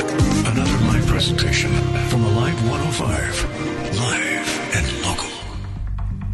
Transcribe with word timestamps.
Another 0.00 0.78
live 0.86 1.06
presentation 1.06 1.72
from 2.08 2.24
Alive 2.24 2.54
105. 2.70 3.98
Live 3.98 4.76
and 4.76 5.02
local. 5.04 5.28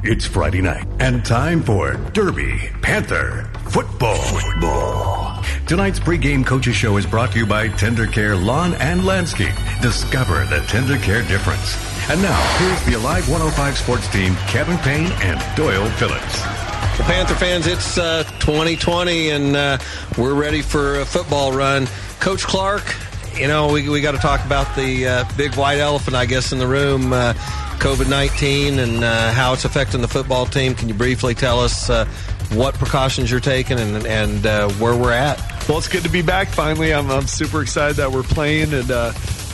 It's 0.02 0.26
Friday 0.26 0.60
night 0.60 0.86
and 1.00 1.24
time 1.24 1.62
for 1.62 1.94
Derby 2.12 2.70
Panther 2.82 3.50
Football. 3.70 4.16
Football. 4.16 5.42
Tonight's 5.66 5.98
pregame 5.98 6.44
coaches 6.44 6.76
show 6.76 6.98
is 6.98 7.06
brought 7.06 7.32
to 7.32 7.38
you 7.38 7.46
by 7.46 7.68
Tender 7.68 8.06
Care 8.06 8.36
Lawn 8.36 8.74
and 8.74 9.06
Landscape. 9.06 9.54
Discover 9.80 10.44
the 10.44 10.60
Tender 10.68 10.98
Care 10.98 11.22
difference. 11.22 11.74
And 12.10 12.20
now, 12.20 12.38
here's 12.58 12.84
the 12.84 13.00
Alive 13.00 13.26
105 13.30 13.78
sports 13.78 14.06
team, 14.12 14.34
Kevin 14.46 14.76
Payne 14.78 15.10
and 15.22 15.40
Doyle 15.56 15.88
Phillips. 15.92 16.42
Well, 16.98 17.08
Panther 17.08 17.34
fans, 17.34 17.66
it's 17.66 17.96
uh, 17.96 18.24
2020 18.40 19.30
and 19.30 19.56
uh, 19.56 19.78
we're 20.18 20.34
ready 20.34 20.60
for 20.60 21.00
a 21.00 21.06
football 21.06 21.52
run. 21.52 21.88
Coach 22.20 22.44
Clark, 22.44 22.84
you 23.38 23.48
know, 23.48 23.72
we, 23.72 23.88
we 23.88 24.00
got 24.00 24.12
to 24.12 24.18
talk 24.18 24.44
about 24.44 24.74
the 24.76 25.06
uh, 25.06 25.24
big 25.36 25.54
white 25.54 25.78
elephant, 25.78 26.16
I 26.16 26.26
guess, 26.26 26.52
in 26.52 26.58
the 26.58 26.66
room 26.66 27.12
uh, 27.12 27.34
COVID 27.78 28.08
19 28.08 28.78
and 28.78 29.04
uh, 29.04 29.32
how 29.32 29.52
it's 29.52 29.64
affecting 29.64 30.00
the 30.00 30.08
football 30.08 30.46
team. 30.46 30.74
Can 30.74 30.88
you 30.88 30.94
briefly 30.94 31.34
tell 31.34 31.60
us 31.60 31.90
uh, 31.90 32.04
what 32.52 32.74
precautions 32.74 33.30
you're 33.30 33.40
taking 33.40 33.78
and, 33.78 34.06
and 34.06 34.44
where 34.80 34.96
we're 34.96 35.12
at? 35.12 35.38
Well, 35.68 35.78
it's 35.78 35.88
good 35.88 36.02
to 36.02 36.10
be 36.10 36.22
back 36.22 36.48
finally. 36.48 36.92
I'm, 36.92 37.10
I'm 37.10 37.26
super 37.26 37.62
excited 37.62 37.96
that 37.96 38.12
we're 38.12 38.22
playing 38.22 38.72
and 38.72 38.90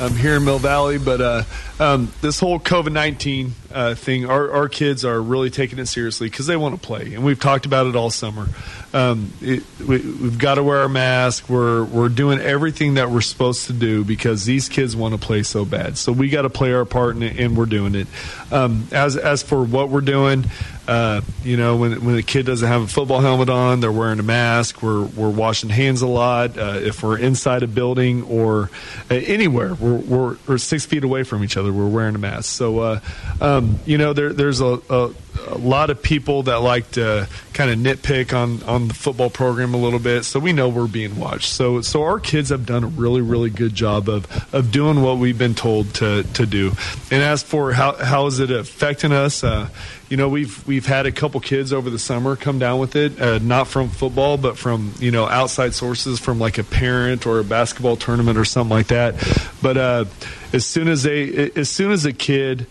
I'm 0.00 0.16
here 0.16 0.36
in 0.36 0.46
Mill 0.46 0.58
Valley, 0.58 0.96
but 0.96 1.20
uh, 1.20 1.42
um, 1.78 2.10
this 2.22 2.40
whole 2.40 2.58
COVID 2.58 2.90
19 2.90 3.52
uh, 3.70 3.94
thing, 3.94 4.24
our, 4.24 4.50
our 4.50 4.68
kids 4.68 5.04
are 5.04 5.20
really 5.20 5.50
taking 5.50 5.78
it 5.78 5.86
seriously 5.86 6.30
because 6.30 6.46
they 6.46 6.56
want 6.56 6.80
to 6.80 6.80
play. 6.80 7.12
And 7.12 7.22
we've 7.22 7.38
talked 7.38 7.66
about 7.66 7.86
it 7.86 7.94
all 7.94 8.08
summer. 8.08 8.48
Um, 8.94 9.30
it, 9.42 9.62
we, 9.86 10.00
have 10.00 10.38
got 10.38 10.54
to 10.54 10.62
wear 10.62 10.78
our 10.78 10.88
mask. 10.88 11.50
We're, 11.50 11.84
we're 11.84 12.08
doing 12.08 12.40
everything 12.40 12.94
that 12.94 13.10
we're 13.10 13.20
supposed 13.20 13.66
to 13.66 13.74
do 13.74 14.02
because 14.02 14.46
these 14.46 14.70
kids 14.70 14.96
want 14.96 15.20
to 15.20 15.20
play 15.20 15.42
so 15.42 15.66
bad. 15.66 15.98
So 15.98 16.12
we 16.12 16.30
got 16.30 16.42
to 16.42 16.50
play 16.50 16.72
our 16.72 16.86
part, 16.86 17.16
and, 17.16 17.22
and 17.22 17.54
we're 17.54 17.66
doing 17.66 17.94
it. 17.94 18.08
Um, 18.50 18.88
as, 18.92 19.18
as 19.18 19.42
for 19.42 19.62
what 19.62 19.90
we're 19.90 20.00
doing, 20.00 20.46
uh, 20.90 21.20
you 21.44 21.56
know, 21.56 21.76
when 21.76 22.04
when 22.04 22.16
a 22.16 22.22
kid 22.22 22.46
doesn't 22.46 22.66
have 22.66 22.82
a 22.82 22.86
football 22.88 23.20
helmet 23.20 23.48
on, 23.48 23.78
they're 23.78 23.92
wearing 23.92 24.18
a 24.18 24.24
mask. 24.24 24.82
We're 24.82 25.04
we're 25.04 25.30
washing 25.30 25.70
hands 25.70 26.02
a 26.02 26.08
lot. 26.08 26.58
Uh, 26.58 26.80
if 26.82 27.04
we're 27.04 27.16
inside 27.16 27.62
a 27.62 27.68
building 27.68 28.24
or 28.24 28.70
uh, 29.08 29.14
anywhere, 29.14 29.74
we're, 29.74 29.89
we're, 29.96 30.36
we're 30.46 30.58
six 30.58 30.84
feet 30.84 31.04
away 31.04 31.22
from 31.22 31.44
each 31.44 31.56
other. 31.56 31.72
We're 31.72 31.88
wearing 31.88 32.14
a 32.14 32.18
mask. 32.18 32.50
So, 32.50 32.78
uh, 32.80 33.00
um, 33.40 33.78
you 33.86 33.98
know, 33.98 34.12
there, 34.12 34.32
there's 34.32 34.60
a, 34.60 34.80
a, 34.88 35.10
a, 35.48 35.58
lot 35.58 35.90
of 35.90 36.02
people 36.02 36.44
that 36.44 36.56
like 36.56 36.90
to 36.92 37.28
kind 37.52 37.70
of 37.70 37.78
nitpick 37.78 38.36
on 38.36 38.62
on 38.64 38.88
the 38.88 38.94
football 38.94 39.30
program 39.30 39.74
a 39.74 39.76
little 39.76 39.98
bit. 39.98 40.24
So 40.24 40.40
we 40.40 40.52
know 40.52 40.68
we're 40.68 40.88
being 40.88 41.18
watched. 41.18 41.50
So 41.52 41.80
so 41.80 42.02
our 42.02 42.20
kids 42.20 42.50
have 42.50 42.66
done 42.66 42.84
a 42.84 42.88
really 42.88 43.20
really 43.20 43.50
good 43.50 43.74
job 43.74 44.08
of 44.08 44.26
of 44.54 44.72
doing 44.72 45.02
what 45.02 45.18
we've 45.18 45.38
been 45.38 45.54
told 45.54 45.94
to 45.94 46.24
to 46.24 46.46
do. 46.46 46.72
And 47.10 47.22
as 47.22 47.42
for 47.42 47.72
how 47.72 47.94
how 47.94 48.26
is 48.26 48.40
it 48.40 48.50
affecting 48.50 49.12
us? 49.12 49.44
Uh, 49.44 49.68
you 50.10 50.16
know 50.16 50.28
we've 50.28 50.66
we've 50.66 50.84
had 50.86 51.06
a 51.06 51.12
couple 51.12 51.40
kids 51.40 51.72
over 51.72 51.88
the 51.88 51.98
summer 51.98 52.36
come 52.36 52.58
down 52.58 52.80
with 52.80 52.96
it 52.96 53.18
uh, 53.20 53.38
not 53.38 53.68
from 53.68 53.88
football 53.88 54.36
but 54.36 54.58
from 54.58 54.92
you 54.98 55.10
know 55.10 55.26
outside 55.26 55.72
sources 55.72 56.18
from 56.18 56.38
like 56.38 56.58
a 56.58 56.64
parent 56.64 57.26
or 57.26 57.38
a 57.38 57.44
basketball 57.44 57.96
tournament 57.96 58.36
or 58.36 58.44
something 58.44 58.76
like 58.76 58.88
that. 58.88 59.14
But 59.62 59.76
uh, 59.76 60.04
as 60.52 60.66
soon 60.66 60.88
as 60.88 61.04
they 61.04 61.50
as 61.52 61.70
soon 61.70 61.92
as 61.92 62.04
a 62.04 62.12
kid 62.12 62.66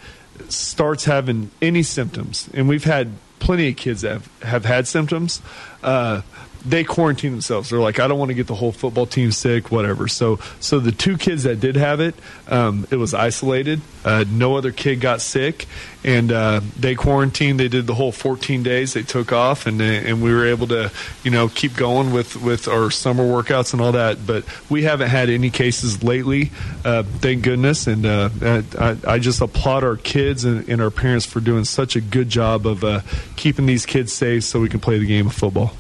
starts 0.50 1.06
having 1.06 1.50
any 1.62 1.82
symptoms 1.82 2.50
and 2.54 2.68
we've 2.68 2.84
had 2.84 3.12
plenty 3.40 3.70
of 3.70 3.78
kids 3.78 4.02
that 4.02 4.12
have, 4.12 4.42
have 4.42 4.66
had 4.66 4.88
symptoms 4.88 5.42
uh, 5.82 6.22
they 6.66 6.84
quarantine 6.84 7.32
themselves. 7.32 7.70
They're 7.70 7.80
like, 7.80 8.00
I 8.00 8.08
don't 8.08 8.20
want 8.20 8.30
to 8.30 8.36
get 8.36 8.48
the 8.48 8.56
whole 8.56 8.72
football 8.72 9.06
team 9.06 9.32
sick, 9.32 9.72
whatever. 9.72 10.08
So, 10.08 10.40
so 10.60 10.80
the 10.80 10.92
two 10.92 11.18
kids 11.18 11.44
that 11.44 11.60
did 11.60 11.76
have 11.76 12.00
it, 12.00 12.16
um, 12.48 12.88
it 12.92 12.98
was 12.98 13.14
isolated. 13.14 13.82
Uh, 14.04 14.26
no 14.30 14.56
other 14.56 14.72
kid 14.72 15.02
got 15.02 15.22
sick, 15.22 15.68
and 16.04 16.32
uh, 16.32 16.62
they 16.78 16.96
quarantined. 16.96 17.60
They 17.60 17.68
did 17.68 17.88
the 17.88 17.96
whole 17.96 18.12
14 18.12 18.64
days. 18.64 18.94
They 18.94 19.04
took 19.04 19.32
off, 19.32 19.68
and 19.68 19.82
and 19.82 20.22
we 20.22 20.34
were 20.34 20.46
able 20.46 20.68
to, 20.68 20.92
you 21.24 21.32
know, 21.32 21.50
keep 21.50 21.76
going 21.76 22.14
with 22.14 22.36
with 22.38 22.68
our 22.68 22.92
summer 22.92 23.24
workouts 23.24 23.74
and 23.74 23.82
all 23.82 23.92
that. 23.94 24.26
But 24.26 24.46
we 24.70 24.84
haven't 24.84 25.10
had 25.10 25.30
any 25.30 25.50
cases 25.50 26.02
lately, 26.04 26.52
uh, 26.86 27.04
thank 27.04 27.44
goodness. 27.44 27.88
And 27.88 28.06
uh, 28.06 28.30
I, 28.42 28.98
I, 29.06 29.20
just 29.20 29.42
applaud 29.42 29.84
our 29.84 29.98
kids 29.98 30.46
and, 30.46 30.68
and, 30.70 30.82
our 30.82 30.90
parents 30.90 31.26
for 31.26 31.42
doing 31.42 31.66
such 31.66 31.96
a 31.96 32.02
good 32.02 32.30
job 32.30 32.66
of 32.66 32.84
uh, 32.84 33.02
keeping 33.36 33.66
these 33.66 33.86
kids 33.86 34.14
safe 34.14 34.46
so 34.46 34.62
we 34.62 34.70
can 34.70 34.80
play 34.80 34.98
the 34.98 35.06
game 35.06 35.28
of 35.28 35.34
football 35.34 35.74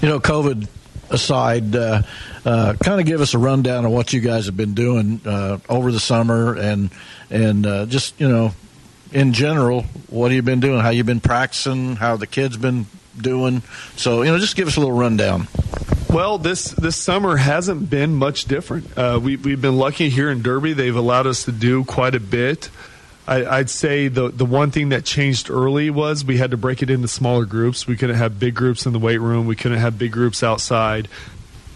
you 0.00 0.08
know, 0.08 0.20
COVID 0.20 0.68
aside, 1.10 1.74
uh, 1.74 2.02
uh, 2.44 2.74
kind 2.82 3.00
of 3.00 3.06
give 3.06 3.20
us 3.20 3.34
a 3.34 3.38
rundown 3.38 3.84
of 3.84 3.92
what 3.92 4.12
you 4.12 4.20
guys 4.20 4.46
have 4.46 4.56
been 4.56 4.74
doing 4.74 5.20
uh, 5.24 5.58
over 5.68 5.92
the 5.92 6.00
summer 6.00 6.56
and 6.56 6.90
and 7.30 7.66
uh, 7.66 7.86
just 7.86 8.20
you 8.20 8.28
know, 8.28 8.52
in 9.12 9.32
general, 9.32 9.82
what 10.08 10.30
have 10.30 10.36
you 10.36 10.42
been 10.42 10.60
doing? 10.60 10.80
How 10.80 10.90
you 10.90 11.04
been 11.04 11.20
practicing? 11.20 11.96
How 11.96 12.16
the 12.16 12.26
kids 12.26 12.56
been 12.56 12.86
doing? 13.20 13.62
So 13.96 14.22
you 14.22 14.30
know, 14.30 14.38
just 14.38 14.56
give 14.56 14.68
us 14.68 14.76
a 14.76 14.80
little 14.80 14.96
rundown. 14.96 15.48
Well, 16.10 16.38
this 16.38 16.70
this 16.70 16.96
summer 16.96 17.36
hasn't 17.36 17.90
been 17.90 18.14
much 18.14 18.44
different. 18.44 18.96
Uh, 18.96 19.18
we, 19.22 19.36
we've 19.36 19.60
been 19.60 19.76
lucky 19.76 20.08
here 20.08 20.30
in 20.30 20.42
Derby; 20.42 20.72
they've 20.72 20.94
allowed 20.94 21.26
us 21.26 21.44
to 21.44 21.52
do 21.52 21.84
quite 21.84 22.14
a 22.14 22.20
bit. 22.20 22.70
I, 23.26 23.58
would 23.58 23.70
say 23.70 24.08
the 24.08 24.28
the 24.28 24.44
one 24.44 24.70
thing 24.70 24.90
that 24.90 25.04
changed 25.04 25.50
early 25.50 25.90
was 25.90 26.24
we 26.24 26.36
had 26.36 26.52
to 26.52 26.56
break 26.56 26.82
it 26.82 26.90
into 26.90 27.08
smaller 27.08 27.44
groups. 27.44 27.86
We 27.86 27.96
couldn't 27.96 28.16
have 28.16 28.38
big 28.38 28.54
groups 28.54 28.86
in 28.86 28.92
the 28.92 28.98
weight 28.98 29.20
room. 29.20 29.46
We 29.46 29.56
couldn't 29.56 29.78
have 29.78 29.98
big 29.98 30.12
groups 30.12 30.42
outside. 30.42 31.08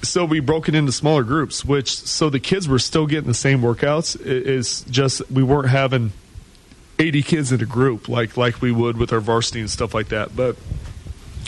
So 0.02 0.24
we 0.24 0.40
broke 0.40 0.68
it 0.68 0.74
into 0.74 0.92
smaller 0.92 1.24
groups, 1.24 1.64
which 1.64 1.94
so 1.94 2.30
the 2.30 2.40
kids 2.40 2.68
were 2.68 2.78
still 2.78 3.06
getting 3.06 3.28
the 3.28 3.34
same 3.34 3.60
workouts. 3.60 4.14
It 4.14 4.46
is 4.46 4.82
just 4.82 5.28
we 5.30 5.42
weren't 5.42 5.68
having 5.68 6.12
80 6.98 7.22
kids 7.22 7.52
in 7.52 7.60
a 7.60 7.66
group 7.66 8.08
like 8.08 8.36
like 8.36 8.62
we 8.62 8.70
would 8.70 8.96
with 8.96 9.12
our 9.12 9.20
varsity 9.20 9.60
and 9.60 9.70
stuff 9.70 9.92
like 9.92 10.08
that. 10.08 10.36
But 10.36 10.56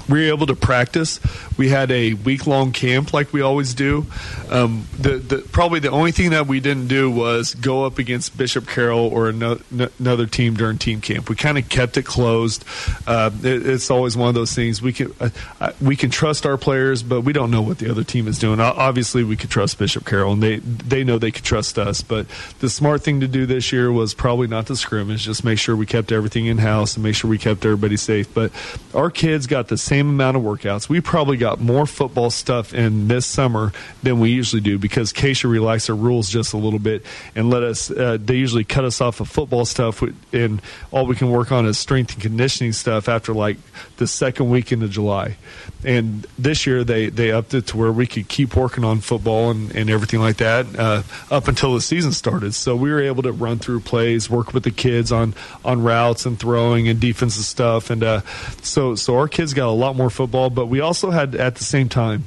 we 0.08 0.26
were 0.26 0.34
able 0.34 0.46
to 0.48 0.56
practice. 0.56 1.20
We 1.62 1.68
had 1.68 1.92
a 1.92 2.14
week 2.14 2.48
long 2.48 2.72
camp 2.72 3.12
like 3.12 3.32
we 3.32 3.40
always 3.40 3.72
do. 3.72 4.04
Um, 4.50 4.84
the, 4.98 5.18
the, 5.18 5.38
probably 5.38 5.78
the 5.78 5.92
only 5.92 6.10
thing 6.10 6.30
that 6.30 6.48
we 6.48 6.58
didn't 6.58 6.88
do 6.88 7.08
was 7.08 7.54
go 7.54 7.84
up 7.84 7.98
against 7.98 8.36
Bishop 8.36 8.66
Carroll 8.66 9.06
or 9.06 9.28
another 9.28 10.26
team 10.26 10.54
during 10.54 10.78
team 10.78 11.00
camp. 11.00 11.28
We 11.28 11.36
kind 11.36 11.58
of 11.58 11.68
kept 11.68 11.96
it 11.96 12.02
closed. 12.02 12.64
Uh, 13.06 13.30
it, 13.44 13.64
it's 13.64 13.92
always 13.92 14.16
one 14.16 14.28
of 14.28 14.34
those 14.34 14.52
things 14.52 14.82
we 14.82 14.92
can 14.92 15.14
uh, 15.20 15.70
we 15.80 15.94
can 15.94 16.10
trust 16.10 16.46
our 16.46 16.56
players, 16.56 17.04
but 17.04 17.20
we 17.20 17.32
don't 17.32 17.52
know 17.52 17.62
what 17.62 17.78
the 17.78 17.88
other 17.88 18.02
team 18.02 18.26
is 18.26 18.40
doing. 18.40 18.58
Obviously, 18.58 19.22
we 19.22 19.36
could 19.36 19.50
trust 19.50 19.78
Bishop 19.78 20.04
Carroll, 20.04 20.32
and 20.32 20.42
they 20.42 20.56
they 20.56 21.04
know 21.04 21.16
they 21.16 21.30
could 21.30 21.44
trust 21.44 21.78
us. 21.78 22.02
But 22.02 22.26
the 22.58 22.68
smart 22.68 23.02
thing 23.02 23.20
to 23.20 23.28
do 23.28 23.46
this 23.46 23.70
year 23.70 23.92
was 23.92 24.14
probably 24.14 24.48
not 24.48 24.66
to 24.66 24.74
scrimmage. 24.74 25.22
Just 25.22 25.44
make 25.44 25.60
sure 25.60 25.76
we 25.76 25.86
kept 25.86 26.10
everything 26.10 26.46
in 26.46 26.58
house 26.58 26.96
and 26.96 27.04
make 27.04 27.14
sure 27.14 27.30
we 27.30 27.38
kept 27.38 27.64
everybody 27.64 27.96
safe. 27.96 28.34
But 28.34 28.50
our 28.94 29.12
kids 29.12 29.46
got 29.46 29.68
the 29.68 29.78
same 29.78 30.08
amount 30.08 30.36
of 30.36 30.42
workouts. 30.42 30.88
We 30.88 31.00
probably 31.00 31.36
got 31.36 31.51
more 31.60 31.86
football 31.86 32.30
stuff 32.30 32.74
in 32.74 33.08
this 33.08 33.26
summer 33.26 33.72
than 34.02 34.20
we 34.20 34.30
usually 34.30 34.62
do 34.62 34.78
because 34.78 35.12
KSHSAA 35.12 35.50
relaxed 35.50 35.86
their 35.86 35.96
rules 35.96 36.28
just 36.28 36.52
a 36.52 36.56
little 36.56 36.78
bit 36.78 37.04
and 37.34 37.50
let 37.50 37.62
us. 37.62 37.90
Uh, 37.90 38.18
they 38.20 38.36
usually 38.36 38.64
cut 38.64 38.84
us 38.84 39.00
off 39.00 39.20
of 39.20 39.28
football 39.28 39.64
stuff, 39.64 40.02
and 40.32 40.62
all 40.90 41.06
we 41.06 41.16
can 41.16 41.30
work 41.30 41.52
on 41.52 41.66
is 41.66 41.78
strength 41.78 42.14
and 42.14 42.22
conditioning 42.22 42.72
stuff 42.72 43.08
after 43.08 43.32
like 43.32 43.56
the 43.96 44.06
second 44.06 44.50
week 44.50 44.72
into 44.72 44.88
July. 44.88 45.36
And 45.84 46.26
this 46.38 46.66
year 46.66 46.84
they 46.84 47.08
they 47.08 47.32
upped 47.32 47.54
it 47.54 47.66
to 47.68 47.76
where 47.76 47.92
we 47.92 48.06
could 48.06 48.28
keep 48.28 48.54
working 48.54 48.84
on 48.84 49.00
football 49.00 49.50
and, 49.50 49.74
and 49.74 49.90
everything 49.90 50.20
like 50.20 50.36
that 50.36 50.66
uh, 50.78 51.02
up 51.30 51.48
until 51.48 51.74
the 51.74 51.80
season 51.80 52.12
started. 52.12 52.54
So 52.54 52.76
we 52.76 52.90
were 52.90 53.02
able 53.02 53.22
to 53.24 53.32
run 53.32 53.58
through 53.58 53.80
plays, 53.80 54.30
work 54.30 54.54
with 54.54 54.62
the 54.62 54.70
kids 54.70 55.10
on 55.10 55.34
on 55.64 55.82
routes 55.82 56.26
and 56.26 56.38
throwing 56.38 56.88
and 56.88 57.00
defensive 57.00 57.44
stuff, 57.44 57.90
and 57.90 58.02
uh, 58.02 58.20
so 58.62 58.94
so 58.94 59.16
our 59.16 59.28
kids 59.28 59.54
got 59.54 59.68
a 59.68 59.72
lot 59.72 59.96
more 59.96 60.10
football. 60.10 60.50
But 60.50 60.66
we 60.66 60.80
also 60.80 61.10
had 61.10 61.31
at 61.34 61.56
the 61.56 61.64
same 61.64 61.88
time, 61.88 62.24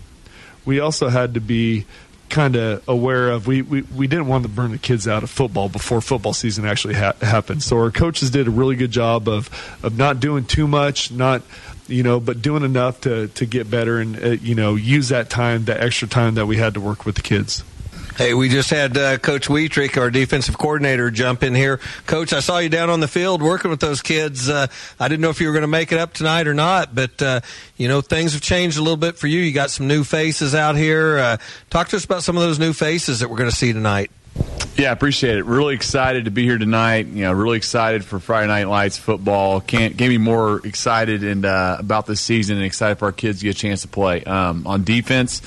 we 0.65 0.79
also 0.79 1.09
had 1.09 1.33
to 1.35 1.41
be 1.41 1.85
kind 2.29 2.55
of 2.55 2.87
aware 2.87 3.29
of 3.29 3.45
we, 3.45 3.61
we, 3.61 3.83
we 3.83 4.07
didn't 4.07 4.27
want 4.27 4.43
to 4.43 4.49
burn 4.49 4.71
the 4.71 4.77
kids 4.77 5.07
out 5.07 5.21
of 5.23 5.29
football 5.29 5.69
before 5.69 6.01
football 6.01 6.33
season 6.33 6.65
actually 6.65 6.95
ha- 6.95 7.13
happened. 7.21 7.61
So 7.61 7.77
our 7.77 7.91
coaches 7.91 8.31
did 8.31 8.47
a 8.47 8.51
really 8.51 8.75
good 8.75 8.91
job 8.91 9.29
of 9.29 9.49
of 9.83 9.97
not 9.97 10.19
doing 10.19 10.45
too 10.45 10.67
much 10.67 11.11
not 11.11 11.43
you 11.87 12.03
know 12.03 12.19
but 12.19 12.41
doing 12.41 12.63
enough 12.63 13.01
to 13.01 13.27
to 13.29 13.45
get 13.45 13.69
better 13.69 13.99
and 13.99 14.23
uh, 14.23 14.29
you 14.29 14.55
know 14.55 14.75
use 14.75 15.09
that 15.09 15.29
time 15.29 15.65
that 15.65 15.81
extra 15.81 16.07
time 16.07 16.35
that 16.35 16.45
we 16.45 16.57
had 16.57 16.73
to 16.73 16.81
work 16.81 17.05
with 17.05 17.15
the 17.15 17.21
kids 17.21 17.63
Hey, 18.17 18.33
we 18.33 18.47
just 18.47 18.69
had 18.69 18.97
uh, 18.97 19.17
Coach 19.17 19.49
Wietrich, 19.49 19.97
our 19.97 20.09
defensive 20.09 20.57
coordinator, 20.57 21.11
jump 21.11 21.43
in 21.43 21.53
here. 21.53 21.81
Coach, 22.05 22.31
I 22.31 22.39
saw 22.39 22.59
you 22.59 22.69
down 22.69 22.89
on 22.89 23.01
the 23.01 23.09
field 23.09 23.41
working 23.41 23.69
with 23.69 23.81
those 23.81 24.01
kids. 24.01 24.47
Uh, 24.47 24.67
I 24.97 25.09
didn't 25.09 25.19
know 25.19 25.31
if 25.31 25.41
you 25.41 25.47
were 25.47 25.53
going 25.53 25.63
to 25.63 25.67
make 25.67 25.91
it 25.91 25.99
up 25.99 26.13
tonight 26.13 26.47
or 26.47 26.53
not, 26.53 26.95
but 26.95 27.21
uh, 27.21 27.41
you 27.75 27.89
know 27.89 27.99
things 27.99 28.31
have 28.31 28.41
changed 28.41 28.77
a 28.77 28.81
little 28.81 28.95
bit 28.95 29.17
for 29.17 29.27
you. 29.27 29.41
You 29.41 29.51
got 29.51 29.69
some 29.69 29.89
new 29.89 30.05
faces 30.05 30.55
out 30.55 30.77
here. 30.77 31.17
Uh, 31.17 31.37
talk 31.69 31.89
to 31.89 31.97
us 31.97 32.05
about 32.05 32.23
some 32.23 32.37
of 32.37 32.43
those 32.43 32.57
new 32.57 32.71
faces 32.71 33.19
that 33.19 33.29
we're 33.29 33.35
going 33.35 33.49
to 33.49 33.55
see 33.55 33.73
tonight. 33.73 34.11
Yeah, 34.77 34.93
appreciate 34.93 35.37
it. 35.37 35.43
Really 35.43 35.75
excited 35.75 36.23
to 36.23 36.31
be 36.31 36.43
here 36.43 36.57
tonight. 36.57 37.07
You 37.07 37.23
know, 37.23 37.33
really 37.33 37.57
excited 37.57 38.05
for 38.05 38.19
Friday 38.19 38.47
Night 38.47 38.69
Lights 38.69 38.97
football. 38.97 39.59
Can't 39.59 39.97
get 39.97 40.07
me 40.07 40.19
more 40.19 40.65
excited 40.65 41.21
and 41.25 41.45
uh, 41.45 41.75
about 41.79 42.05
this 42.05 42.21
season 42.21 42.55
and 42.55 42.65
excited 42.65 42.97
for 42.97 43.05
our 43.05 43.11
kids 43.11 43.39
to 43.39 43.45
get 43.45 43.57
a 43.57 43.59
chance 43.59 43.81
to 43.81 43.89
play. 43.89 44.23
Um, 44.23 44.65
on 44.67 44.85
defense, 44.85 45.41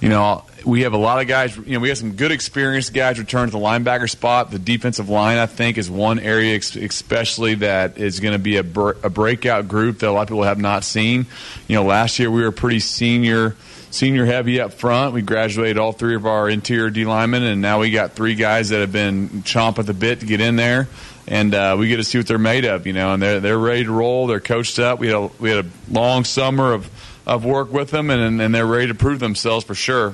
you 0.00 0.08
know, 0.08 0.44
we 0.64 0.82
have 0.82 0.92
a 0.92 0.98
lot 0.98 1.20
of 1.20 1.28
guys. 1.28 1.56
You 1.56 1.74
know, 1.74 1.80
we 1.80 1.88
have 1.88 1.98
some 1.98 2.12
good 2.12 2.32
experienced 2.32 2.92
guys 2.92 3.18
return 3.18 3.48
to 3.48 3.52
the 3.52 3.58
linebacker 3.58 4.08
spot. 4.08 4.50
The 4.50 4.58
defensive 4.58 5.08
line, 5.08 5.38
I 5.38 5.46
think, 5.46 5.78
is 5.78 5.90
one 5.90 6.18
area 6.18 6.56
especially 6.56 7.56
that 7.56 7.98
is 7.98 8.20
going 8.20 8.32
to 8.32 8.38
be 8.38 8.56
a, 8.56 8.60
a 8.60 9.10
breakout 9.10 9.68
group 9.68 9.98
that 9.98 10.08
a 10.08 10.12
lot 10.12 10.22
of 10.22 10.28
people 10.28 10.44
have 10.44 10.58
not 10.58 10.84
seen. 10.84 11.26
You 11.68 11.76
know, 11.76 11.84
last 11.84 12.18
year 12.18 12.30
we 12.30 12.42
were 12.42 12.52
pretty 12.52 12.80
senior 12.80 13.56
senior 13.90 14.26
heavy 14.26 14.60
up 14.60 14.72
front. 14.72 15.14
We 15.14 15.22
graduated 15.22 15.78
all 15.78 15.92
three 15.92 16.16
of 16.16 16.26
our 16.26 16.48
interior 16.48 16.90
D 16.90 17.04
linemen, 17.04 17.42
and 17.44 17.62
now 17.62 17.80
we 17.80 17.90
got 17.90 18.12
three 18.12 18.34
guys 18.34 18.70
that 18.70 18.80
have 18.80 18.92
been 18.92 19.28
chomp 19.42 19.78
at 19.78 19.86
the 19.86 19.94
bit 19.94 20.20
to 20.20 20.26
get 20.26 20.40
in 20.40 20.56
there. 20.56 20.88
And 21.26 21.54
uh, 21.54 21.76
we 21.78 21.88
get 21.88 21.96
to 21.96 22.04
see 22.04 22.18
what 22.18 22.26
they're 22.26 22.36
made 22.36 22.66
of, 22.66 22.86
you 22.86 22.92
know. 22.92 23.14
And 23.14 23.22
they're 23.22 23.40
they're 23.40 23.58
ready 23.58 23.84
to 23.84 23.92
roll. 23.92 24.26
They're 24.26 24.40
coached 24.40 24.78
up. 24.78 24.98
We 24.98 25.06
had 25.06 25.16
a, 25.16 25.30
we 25.38 25.50
had 25.50 25.64
a 25.64 25.68
long 25.90 26.24
summer 26.24 26.74
of, 26.74 26.90
of 27.26 27.44
work 27.44 27.72
with 27.72 27.90
them, 27.90 28.10
and 28.10 28.40
and 28.42 28.54
they're 28.54 28.66
ready 28.66 28.88
to 28.88 28.94
prove 28.94 29.20
themselves 29.20 29.64
for 29.64 29.74
sure. 29.74 30.12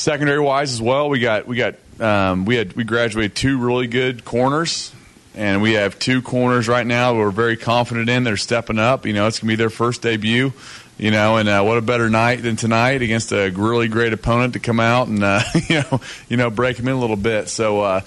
Secondary 0.00 0.40
wise 0.40 0.72
as 0.72 0.80
well, 0.80 1.10
we 1.10 1.20
got 1.20 1.46
we 1.46 1.58
got 1.58 1.74
um, 2.00 2.46
we 2.46 2.56
had 2.56 2.72
we 2.72 2.84
graduated 2.84 3.36
two 3.36 3.58
really 3.58 3.86
good 3.86 4.24
corners 4.24 4.94
and 5.34 5.60
we 5.60 5.74
have 5.74 5.98
two 5.98 6.22
corners 6.22 6.68
right 6.68 6.86
now 6.86 7.14
we're 7.14 7.30
very 7.30 7.58
confident 7.58 8.08
in. 8.08 8.24
They're 8.24 8.38
stepping 8.38 8.78
up. 8.78 9.04
You 9.04 9.12
know, 9.12 9.26
it's 9.26 9.40
to 9.40 9.44
be 9.44 9.56
their 9.56 9.68
first 9.68 10.00
debut 10.00 10.54
you 10.96 11.10
know, 11.10 11.36
and 11.38 11.48
uh, 11.48 11.62
what 11.62 11.78
a 11.78 11.82
better 11.82 12.10
night 12.10 12.42
than 12.42 12.56
tonight 12.56 13.00
against 13.00 13.32
a 13.32 13.50
really 13.50 13.88
great 13.88 14.12
opponent 14.12 14.52
to 14.52 14.58
come 14.58 14.80
out 14.80 15.08
and 15.08 15.22
uh, 15.22 15.42
you 15.68 15.80
know, 15.80 16.00
you 16.30 16.36
know, 16.38 16.50
break 16.50 16.78
them 16.78 16.88
in 16.88 16.94
a 16.94 16.98
little 16.98 17.16
bit. 17.16 17.48
So, 17.48 17.80
uh, 17.80 18.00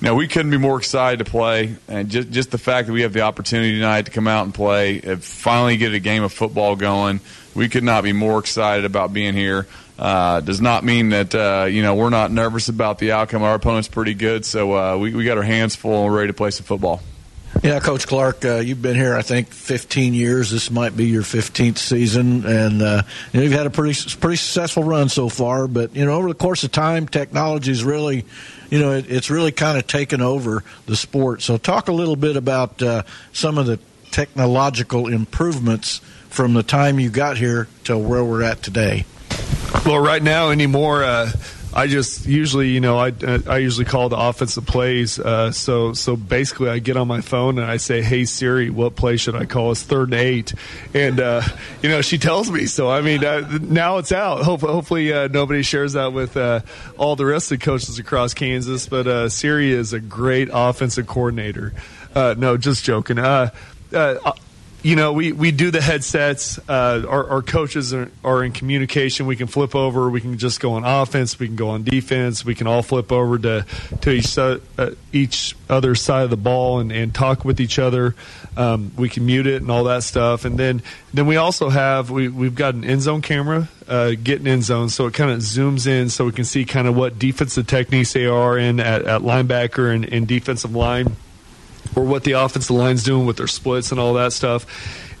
we 0.00 0.28
couldn't 0.28 0.50
be 0.50 0.58
more 0.58 0.78
excited 0.78 1.24
to 1.24 1.30
play, 1.30 1.74
and 1.88 2.08
just 2.08 2.30
just 2.30 2.50
the 2.50 2.58
fact 2.58 2.86
that 2.86 2.92
we 2.92 3.02
have 3.02 3.12
the 3.12 3.22
opportunity 3.22 3.72
tonight 3.72 4.06
to 4.06 4.10
come 4.12 4.28
out 4.28 4.44
and 4.44 4.54
play, 4.54 5.00
and 5.00 5.22
finally 5.22 5.76
get 5.76 5.92
a 5.94 5.98
game 5.98 6.22
of 6.22 6.32
football 6.32 6.76
going, 6.76 7.20
we 7.54 7.68
could 7.68 7.82
not 7.82 8.04
be 8.04 8.12
more 8.12 8.38
excited 8.38 8.84
about 8.84 9.12
being 9.12 9.34
here. 9.34 9.66
Uh, 9.98 10.40
does 10.40 10.60
not 10.60 10.84
mean 10.84 11.08
that 11.10 11.34
uh, 11.34 11.64
you 11.64 11.82
know 11.82 11.94
we're 11.94 12.10
not 12.10 12.30
nervous 12.30 12.68
about 12.68 12.98
the 12.98 13.12
outcome. 13.12 13.42
Our 13.42 13.54
opponent's 13.54 13.88
pretty 13.88 14.14
good, 14.14 14.44
so 14.44 14.76
uh, 14.76 14.96
we 14.98 15.14
we 15.14 15.24
got 15.24 15.38
our 15.38 15.44
hands 15.44 15.74
full 15.74 16.04
and 16.04 16.14
ready 16.14 16.28
to 16.28 16.34
play 16.34 16.50
some 16.50 16.64
football. 16.66 17.00
Yeah, 17.62 17.80
Coach 17.80 18.06
Clark, 18.06 18.44
uh, 18.44 18.56
you've 18.56 18.82
been 18.82 18.96
here, 18.96 19.16
I 19.16 19.22
think, 19.22 19.48
15 19.48 20.12
years. 20.12 20.50
This 20.50 20.70
might 20.70 20.94
be 20.94 21.06
your 21.06 21.22
15th 21.22 21.78
season, 21.78 22.44
and 22.44 22.82
uh, 22.82 23.02
you 23.32 23.40
know, 23.40 23.44
you've 23.44 23.52
had 23.52 23.66
a 23.66 23.70
pretty 23.70 23.98
pretty 24.18 24.36
successful 24.36 24.84
run 24.84 25.08
so 25.08 25.30
far. 25.30 25.66
But 25.66 25.96
you 25.96 26.04
know, 26.04 26.12
over 26.12 26.28
the 26.28 26.34
course 26.34 26.64
of 26.64 26.72
time, 26.72 27.08
technology 27.08 27.70
is 27.70 27.82
really, 27.82 28.26
you 28.68 28.78
know, 28.78 28.92
it, 28.92 29.10
it's 29.10 29.30
really 29.30 29.52
kind 29.52 29.78
of 29.78 29.86
taken 29.86 30.20
over 30.20 30.62
the 30.84 30.96
sport. 30.96 31.40
So, 31.40 31.56
talk 31.56 31.88
a 31.88 31.92
little 31.92 32.16
bit 32.16 32.36
about 32.36 32.82
uh, 32.82 33.04
some 33.32 33.56
of 33.56 33.64
the 33.64 33.78
technological 34.10 35.08
improvements 35.08 35.98
from 36.28 36.52
the 36.52 36.62
time 36.62 37.00
you 37.00 37.08
got 37.08 37.38
here 37.38 37.68
to 37.84 37.96
where 37.96 38.22
we're 38.22 38.42
at 38.42 38.62
today. 38.62 39.06
Well, 39.84 39.98
right 39.98 40.22
now 40.22 40.50
anymore 40.50 41.04
uh, 41.04 41.30
I 41.76 41.88
just 41.88 42.24
usually, 42.24 42.70
you 42.70 42.80
know, 42.80 42.98
I, 42.98 43.12
I 43.46 43.58
usually 43.58 43.84
call 43.84 44.08
the 44.08 44.16
offensive 44.16 44.64
plays. 44.64 45.18
Uh, 45.18 45.52
so 45.52 45.92
so 45.92 46.16
basically, 46.16 46.70
I 46.70 46.78
get 46.78 46.96
on 46.96 47.06
my 47.06 47.20
phone 47.20 47.58
and 47.58 47.70
I 47.70 47.76
say, 47.76 48.00
"Hey 48.00 48.24
Siri, 48.24 48.70
what 48.70 48.96
play 48.96 49.18
should 49.18 49.34
I 49.36 49.44
call? 49.44 49.72
It's 49.72 49.82
third 49.82 50.04
and 50.04 50.14
eight, 50.14 50.54
and 50.94 51.20
uh, 51.20 51.42
you 51.82 51.90
know 51.90 52.00
she 52.00 52.16
tells 52.16 52.50
me. 52.50 52.64
So 52.64 52.88
I 52.88 53.02
mean, 53.02 53.22
uh, 53.22 53.58
now 53.60 53.98
it's 53.98 54.10
out. 54.10 54.42
Hopefully, 54.42 54.72
hopefully 54.72 55.12
uh, 55.12 55.28
nobody 55.28 55.62
shares 55.62 55.92
that 55.92 56.14
with 56.14 56.38
uh, 56.38 56.60
all 56.96 57.14
the 57.14 57.26
rest 57.26 57.52
of 57.52 57.58
the 57.58 57.64
coaches 57.66 57.98
across 57.98 58.32
Kansas. 58.32 58.88
But 58.88 59.06
uh, 59.06 59.28
Siri 59.28 59.70
is 59.70 59.92
a 59.92 60.00
great 60.00 60.48
offensive 60.50 61.06
coordinator. 61.06 61.74
no, 62.14 62.56
just 62.56 62.84
joking. 62.84 63.18
Uh, 63.18 63.50
you 64.82 64.94
know, 64.94 65.12
we, 65.12 65.32
we 65.32 65.50
do 65.50 65.70
the 65.70 65.80
headsets. 65.80 66.58
Uh, 66.68 67.04
our, 67.08 67.28
our, 67.30 67.42
coaches 67.42 67.92
are, 67.92 68.10
are, 68.22 68.44
in 68.44 68.52
communication. 68.52 69.26
We 69.26 69.36
can 69.36 69.46
flip 69.46 69.74
over. 69.74 70.08
We 70.08 70.20
can 70.20 70.38
just 70.38 70.60
go 70.60 70.74
on 70.74 70.84
offense. 70.84 71.38
We 71.38 71.46
can 71.46 71.56
go 71.56 71.70
on 71.70 71.82
defense. 71.82 72.44
We 72.44 72.54
can 72.54 72.66
all 72.66 72.82
flip 72.82 73.10
over 73.10 73.38
to 73.38 73.66
to 74.02 74.10
each 74.10 74.38
uh, 74.38 74.58
each 75.12 75.56
other 75.68 75.94
side 75.94 76.24
of 76.24 76.30
the 76.30 76.36
ball 76.36 76.78
and, 76.78 76.92
and 76.92 77.14
talk 77.14 77.44
with 77.44 77.60
each 77.60 77.78
other. 77.78 78.14
Um, 78.56 78.92
we 78.96 79.08
can 79.08 79.26
mute 79.26 79.46
it 79.46 79.60
and 79.60 79.70
all 79.70 79.84
that 79.84 80.02
stuff. 80.02 80.44
And 80.44 80.58
then 80.58 80.82
then 81.12 81.26
we 81.26 81.36
also 81.36 81.68
have 81.68 82.10
we 82.10 82.28
we've 82.28 82.54
got 82.54 82.74
an 82.74 82.84
end 82.84 83.02
zone 83.02 83.22
camera 83.22 83.68
uh, 83.88 84.12
getting 84.22 84.46
end 84.46 84.64
zone, 84.64 84.88
so 84.88 85.06
it 85.06 85.14
kind 85.14 85.30
of 85.30 85.38
zooms 85.38 85.86
in 85.86 86.10
so 86.10 86.24
we 86.26 86.32
can 86.32 86.44
see 86.44 86.64
kind 86.64 86.86
of 86.86 86.96
what 86.96 87.18
defensive 87.18 87.66
techniques 87.66 88.12
they 88.12 88.26
are 88.26 88.58
in 88.58 88.80
at, 88.80 89.02
at 89.02 89.22
linebacker 89.22 89.94
and, 89.94 90.04
and 90.04 90.28
defensive 90.28 90.74
line 90.74 91.16
or 91.94 92.04
what 92.04 92.24
the 92.24 92.32
offensive 92.32 92.70
line's 92.70 93.04
doing 93.04 93.26
with 93.26 93.36
their 93.36 93.46
splits 93.46 93.90
and 93.90 94.00
all 94.00 94.14
that 94.14 94.32
stuff. 94.32 94.66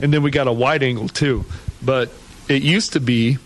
And 0.00 0.12
then 0.12 0.22
we 0.22 0.30
got 0.30 0.48
a 0.48 0.52
wide 0.52 0.82
angle 0.82 1.08
too. 1.08 1.44
But 1.82 2.10
it 2.48 2.62
used 2.62 2.94
to 2.94 3.00
be 3.00 3.38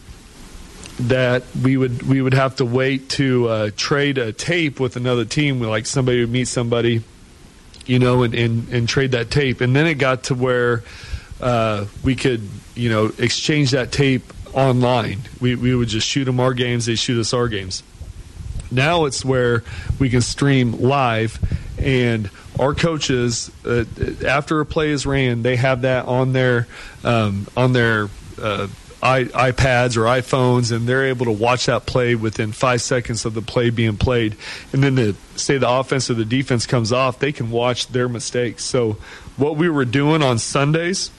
that 1.00 1.42
we 1.62 1.76
would 1.76 2.02
we 2.02 2.20
would 2.20 2.34
have 2.34 2.56
to 2.56 2.64
wait 2.64 3.08
to 3.10 3.48
uh, 3.48 3.70
trade 3.76 4.18
a 4.18 4.32
tape 4.32 4.80
with 4.80 4.96
another 4.96 5.24
team. 5.24 5.60
Like 5.60 5.86
somebody 5.86 6.20
would 6.20 6.30
meet 6.30 6.48
somebody, 6.48 7.02
you 7.86 7.98
know, 7.98 8.22
and, 8.22 8.34
and, 8.34 8.68
and 8.68 8.88
trade 8.88 9.12
that 9.12 9.30
tape. 9.30 9.60
And 9.60 9.74
then 9.74 9.86
it 9.86 9.94
got 9.94 10.24
to 10.24 10.34
where 10.34 10.82
uh, 11.40 11.86
we 12.04 12.16
could, 12.16 12.42
you 12.74 12.90
know, 12.90 13.10
exchange 13.18 13.70
that 13.70 13.92
tape 13.92 14.22
online. 14.52 15.20
We, 15.40 15.54
we 15.54 15.74
would 15.74 15.88
just 15.88 16.06
shoot 16.06 16.24
them 16.24 16.40
our 16.40 16.54
games, 16.54 16.86
they 16.86 16.96
shoot 16.96 17.18
us 17.18 17.32
our 17.32 17.48
games. 17.48 17.82
Now 18.70 19.04
it's 19.06 19.24
where 19.24 19.64
we 19.98 20.10
can 20.10 20.20
stream 20.20 20.72
live 20.72 21.38
and 21.78 22.30
our 22.60 22.74
coaches 22.74 23.50
uh, 23.64 23.84
after 24.26 24.60
a 24.60 24.66
play 24.66 24.90
is 24.90 25.06
ran 25.06 25.42
they 25.42 25.56
have 25.56 25.82
that 25.82 26.04
on 26.06 26.32
their 26.32 26.68
um, 27.02 27.46
on 27.56 27.72
their 27.72 28.08
uh, 28.40 28.68
iPads 29.02 29.96
or 29.96 30.02
iPhones, 30.02 30.72
and 30.72 30.86
they're 30.86 31.06
able 31.06 31.24
to 31.26 31.32
watch 31.32 31.66
that 31.66 31.86
play 31.86 32.14
within 32.14 32.52
five 32.52 32.82
seconds 32.82 33.24
of 33.24 33.32
the 33.34 33.40
play 33.42 33.70
being 33.70 33.96
played. 33.96 34.36
And 34.72 34.82
then, 34.84 34.94
the, 34.94 35.16
say 35.36 35.56
the 35.56 35.70
offense 35.70 36.10
or 36.10 36.14
the 36.14 36.24
defense 36.24 36.66
comes 36.66 36.92
off, 36.92 37.18
they 37.18 37.32
can 37.32 37.50
watch 37.50 37.88
their 37.88 38.08
mistakes. 38.08 38.64
So, 38.64 38.98
what 39.36 39.56
we 39.56 39.70
were 39.70 39.86
doing 39.86 40.22
on 40.22 40.38
Sundays, 40.38 41.10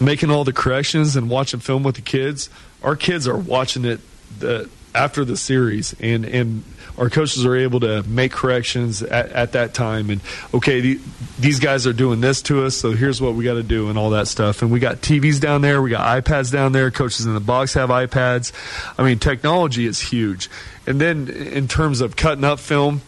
making 0.00 0.30
all 0.30 0.44
the 0.44 0.52
corrections 0.52 1.16
and 1.16 1.30
watching 1.30 1.60
film 1.60 1.82
with 1.82 1.94
the 1.94 2.02
kids, 2.02 2.50
our 2.82 2.96
kids 2.96 3.26
are 3.26 3.38
watching 3.38 3.86
it 3.86 4.00
the, 4.38 4.68
after 4.94 5.24
the 5.24 5.36
series, 5.36 5.94
and 5.98 6.26
and 6.26 6.62
our 6.98 7.08
coaches 7.10 7.44
are 7.44 7.56
able 7.56 7.80
to 7.80 8.02
make 8.04 8.32
corrections 8.32 9.02
at, 9.02 9.30
at 9.30 9.52
that 9.52 9.74
time. 9.74 10.10
And 10.10 10.20
okay 10.54 10.80
the, 10.80 11.00
these 11.38 11.58
guys 11.58 11.86
are 11.86 11.92
doing 11.92 12.20
this 12.20 12.42
to 12.42 12.64
us 12.64 12.76
so 12.76 12.92
here's 12.92 13.20
what 13.20 13.34
we 13.34 13.44
got 13.44 13.54
to 13.54 13.62
do 13.62 13.88
and 13.88 13.98
all 13.98 14.10
that 14.10 14.28
stuff. 14.28 14.62
And 14.62 14.70
we 14.70 14.80
got 14.80 14.96
tvs 14.96 15.40
down 15.40 15.62
there 15.62 15.82
we 15.82 15.90
got 15.90 16.24
ipads 16.24 16.52
down 16.52 16.72
there 16.72 16.90
coaches 16.90 17.26
in 17.26 17.34
the 17.34 17.40
box 17.40 17.74
have 17.74 17.90
ipads. 17.90 18.52
I 18.98 19.04
mean 19.04 19.18
technology 19.18 19.86
is 19.86 20.00
huge. 20.00 20.50
And 20.86 21.00
then 21.00 21.28
in 21.28 21.68
terms 21.68 22.00
of 22.00 22.16
cutting 22.16 22.44
up 22.44 22.58
film 22.58 23.02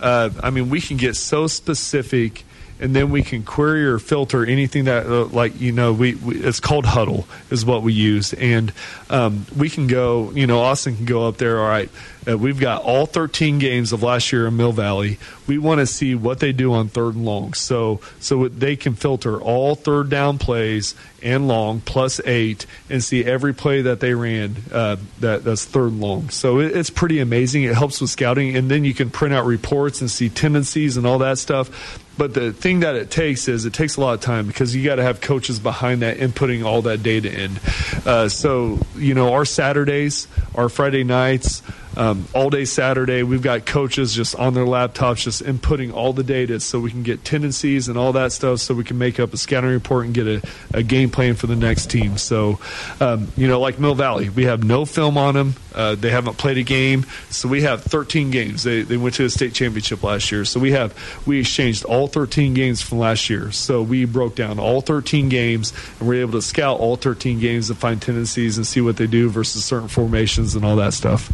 uh, 0.00 0.30
i 0.42 0.50
mean 0.50 0.68
we 0.68 0.80
can 0.80 0.96
get 0.96 1.16
so 1.16 1.46
specific 1.46 2.44
and 2.78 2.94
then 2.94 3.10
we 3.10 3.22
can 3.22 3.42
query 3.42 3.86
or 3.86 3.98
filter 3.98 4.44
anything 4.44 4.84
that 4.84 5.06
uh, 5.06 5.24
like 5.26 5.60
you 5.60 5.72
know 5.72 5.92
we, 5.92 6.14
we, 6.16 6.36
it's 6.36 6.60
called 6.60 6.84
Hudl 6.84 7.24
is 7.50 7.64
what 7.64 7.82
we 7.82 7.92
use. 7.92 8.32
And 8.34 8.72
um, 9.08 9.46
we 9.56 9.70
can 9.70 9.86
go 9.86 10.30
you 10.32 10.46
know 10.46 10.60
austin 10.60 10.96
can 10.96 11.04
go 11.04 11.26
up 11.26 11.36
there 11.38 11.60
all 11.60 11.68
right 11.68 11.90
uh, 12.28 12.36
we've 12.36 12.58
got 12.58 12.82
all 12.82 13.06
13 13.06 13.58
games 13.58 13.92
of 13.92 14.02
last 14.02 14.32
year 14.32 14.46
in 14.46 14.56
mill 14.56 14.72
valley. 14.72 15.18
We 15.46 15.58
want 15.58 15.80
to 15.80 15.86
see 15.86 16.14
what 16.14 16.40
they 16.40 16.52
do 16.52 16.72
on 16.72 16.88
third 16.88 17.14
and 17.14 17.24
long. 17.24 17.54
So 17.54 18.00
so 18.20 18.48
they 18.48 18.76
can 18.76 18.94
filter 18.94 19.40
all 19.40 19.74
third 19.74 20.08
down 20.08 20.38
plays 20.38 20.94
and 21.22 21.48
long 21.48 21.80
plus 21.80 22.20
eight 22.24 22.66
and 22.90 23.02
see 23.02 23.24
every 23.24 23.54
play 23.54 23.82
that 23.82 24.00
they 24.00 24.14
ran 24.14 24.56
uh, 24.72 24.96
that 25.20 25.44
that's 25.44 25.64
third 25.64 25.92
and 25.92 26.00
long. 26.00 26.30
So 26.30 26.60
it, 26.60 26.76
it's 26.76 26.90
pretty 26.90 27.20
amazing. 27.20 27.62
It 27.62 27.74
helps 27.74 28.00
with 28.00 28.10
scouting 28.10 28.56
and 28.56 28.70
then 28.70 28.84
you 28.84 28.94
can 28.94 29.10
print 29.10 29.34
out 29.34 29.46
reports 29.46 30.00
and 30.00 30.10
see 30.10 30.28
tendencies 30.28 30.96
and 30.96 31.06
all 31.06 31.18
that 31.18 31.38
stuff. 31.38 32.02
But 32.18 32.32
the 32.32 32.52
thing 32.52 32.80
that 32.80 32.96
it 32.96 33.10
takes 33.10 33.46
is 33.46 33.66
it 33.66 33.74
takes 33.74 33.96
a 33.96 34.00
lot 34.00 34.14
of 34.14 34.20
time 34.20 34.46
because 34.46 34.74
you 34.74 34.82
got 34.82 34.96
to 34.96 35.02
have 35.02 35.20
coaches 35.20 35.60
behind 35.60 36.00
that 36.00 36.16
inputting 36.16 36.64
all 36.64 36.82
that 36.82 37.02
data 37.02 37.30
in. 37.30 37.60
Uh, 38.06 38.28
so 38.28 38.78
you 38.96 39.14
know, 39.14 39.34
our 39.34 39.44
Saturdays, 39.44 40.26
our 40.54 40.70
Friday 40.70 41.04
nights, 41.04 41.62
um, 41.96 42.26
all 42.34 42.50
day 42.50 42.64
Saturday. 42.64 43.22
We've 43.22 43.42
got 43.42 43.66
coaches 43.66 44.14
just 44.14 44.34
on 44.36 44.54
their 44.54 44.64
laptops, 44.64 45.22
just 45.22 45.42
inputting 45.42 45.92
all 45.92 46.12
the 46.12 46.22
data 46.22 46.60
so 46.60 46.80
we 46.80 46.90
can 46.90 47.02
get 47.02 47.24
tendencies 47.24 47.88
and 47.88 47.96
all 47.96 48.12
that 48.12 48.32
stuff 48.32 48.60
so 48.60 48.74
we 48.74 48.84
can 48.84 48.98
make 48.98 49.18
up 49.18 49.32
a 49.32 49.36
scouting 49.36 49.70
report 49.70 50.06
and 50.06 50.14
get 50.14 50.26
a, 50.26 50.42
a 50.74 50.82
game 50.82 51.10
plan 51.10 51.34
for 51.34 51.46
the 51.46 51.56
next 51.56 51.90
team. 51.90 52.18
So, 52.18 52.58
um, 53.00 53.28
you 53.36 53.48
know, 53.48 53.60
like 53.60 53.78
Mill 53.78 53.94
Valley, 53.94 54.28
we 54.28 54.44
have 54.44 54.62
no 54.62 54.84
film 54.84 55.16
on 55.16 55.34
them. 55.34 55.54
Uh, 55.74 55.94
they 55.94 56.10
haven't 56.10 56.38
played 56.38 56.56
a 56.56 56.62
game. 56.62 57.04
So 57.28 57.48
we 57.48 57.62
have 57.62 57.82
13 57.82 58.30
games. 58.30 58.62
They, 58.62 58.82
they 58.82 58.96
went 58.96 59.14
to 59.16 59.24
the 59.24 59.30
state 59.30 59.52
championship 59.52 60.02
last 60.02 60.32
year. 60.32 60.44
So 60.44 60.58
we 60.58 60.72
have, 60.72 60.94
we 61.26 61.40
exchanged 61.40 61.84
all 61.84 62.08
13 62.08 62.54
games 62.54 62.80
from 62.80 62.98
last 62.98 63.28
year. 63.28 63.52
So 63.52 63.82
we 63.82 64.06
broke 64.06 64.34
down 64.34 64.58
all 64.58 64.80
13 64.80 65.28
games 65.28 65.72
and 65.98 66.08
we're 66.08 66.22
able 66.22 66.32
to 66.32 66.42
scout 66.42 66.80
all 66.80 66.96
13 66.96 67.40
games 67.40 67.68
and 67.68 67.78
find 67.78 68.00
tendencies 68.00 68.56
and 68.56 68.66
see 68.66 68.80
what 68.80 68.96
they 68.96 69.06
do 69.06 69.28
versus 69.28 69.64
certain 69.64 69.88
formations 69.88 70.54
and 70.54 70.64
all 70.64 70.76
that 70.76 70.94
stuff. 70.94 71.30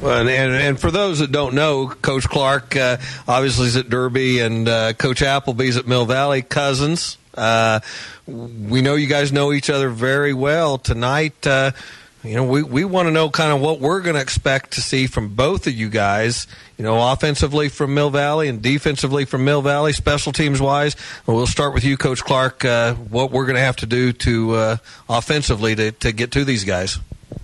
Well, 0.00 0.26
and, 0.26 0.30
and, 0.30 0.80
for 0.80 0.90
those 0.90 1.18
that 1.18 1.30
don't 1.30 1.54
know, 1.54 1.88
Coach 1.88 2.26
Clark 2.26 2.74
uh, 2.74 2.96
obviously 3.28 3.66
is 3.66 3.76
at 3.76 3.90
Derby, 3.90 4.40
and 4.40 4.66
uh, 4.66 4.94
Coach 4.94 5.20
Appleby's 5.20 5.76
at 5.76 5.86
Mill 5.86 6.06
Valley, 6.06 6.40
cousins. 6.40 7.18
Uh, 7.34 7.80
we 8.26 8.80
know 8.80 8.94
you 8.94 9.08
guys 9.08 9.30
know 9.30 9.52
each 9.52 9.68
other 9.68 9.90
very 9.90 10.32
well. 10.32 10.78
Tonight, 10.78 11.46
uh, 11.46 11.72
you 12.24 12.34
know, 12.34 12.44
we, 12.44 12.62
we 12.62 12.82
want 12.82 13.08
to 13.08 13.12
know 13.12 13.28
kind 13.28 13.52
of 13.52 13.60
what 13.60 13.80
we're 13.80 14.00
going 14.00 14.16
to 14.16 14.22
expect 14.22 14.72
to 14.72 14.80
see 14.80 15.06
from 15.06 15.34
both 15.34 15.66
of 15.66 15.74
you 15.74 15.90
guys, 15.90 16.46
you 16.78 16.84
know, 16.84 17.12
offensively 17.12 17.68
from 17.68 17.92
Mill 17.92 18.08
Valley 18.08 18.48
and 18.48 18.62
defensively 18.62 19.26
from 19.26 19.44
Mill 19.44 19.60
Valley, 19.60 19.92
special 19.92 20.32
teams 20.32 20.62
wise. 20.62 20.96
we'll 21.26 21.46
start 21.46 21.74
with 21.74 21.84
you, 21.84 21.98
Coach 21.98 22.24
Clark, 22.24 22.64
uh, 22.64 22.94
what 22.94 23.32
we're 23.32 23.44
going 23.44 23.56
to 23.56 23.62
have 23.62 23.76
to 23.76 23.86
do 23.86 24.14
to 24.14 24.54
uh, 24.54 24.76
offensively 25.10 25.74
to, 25.74 25.92
to 25.92 26.12
get 26.12 26.30
to 26.32 26.46
these 26.46 26.64
guys. 26.64 26.98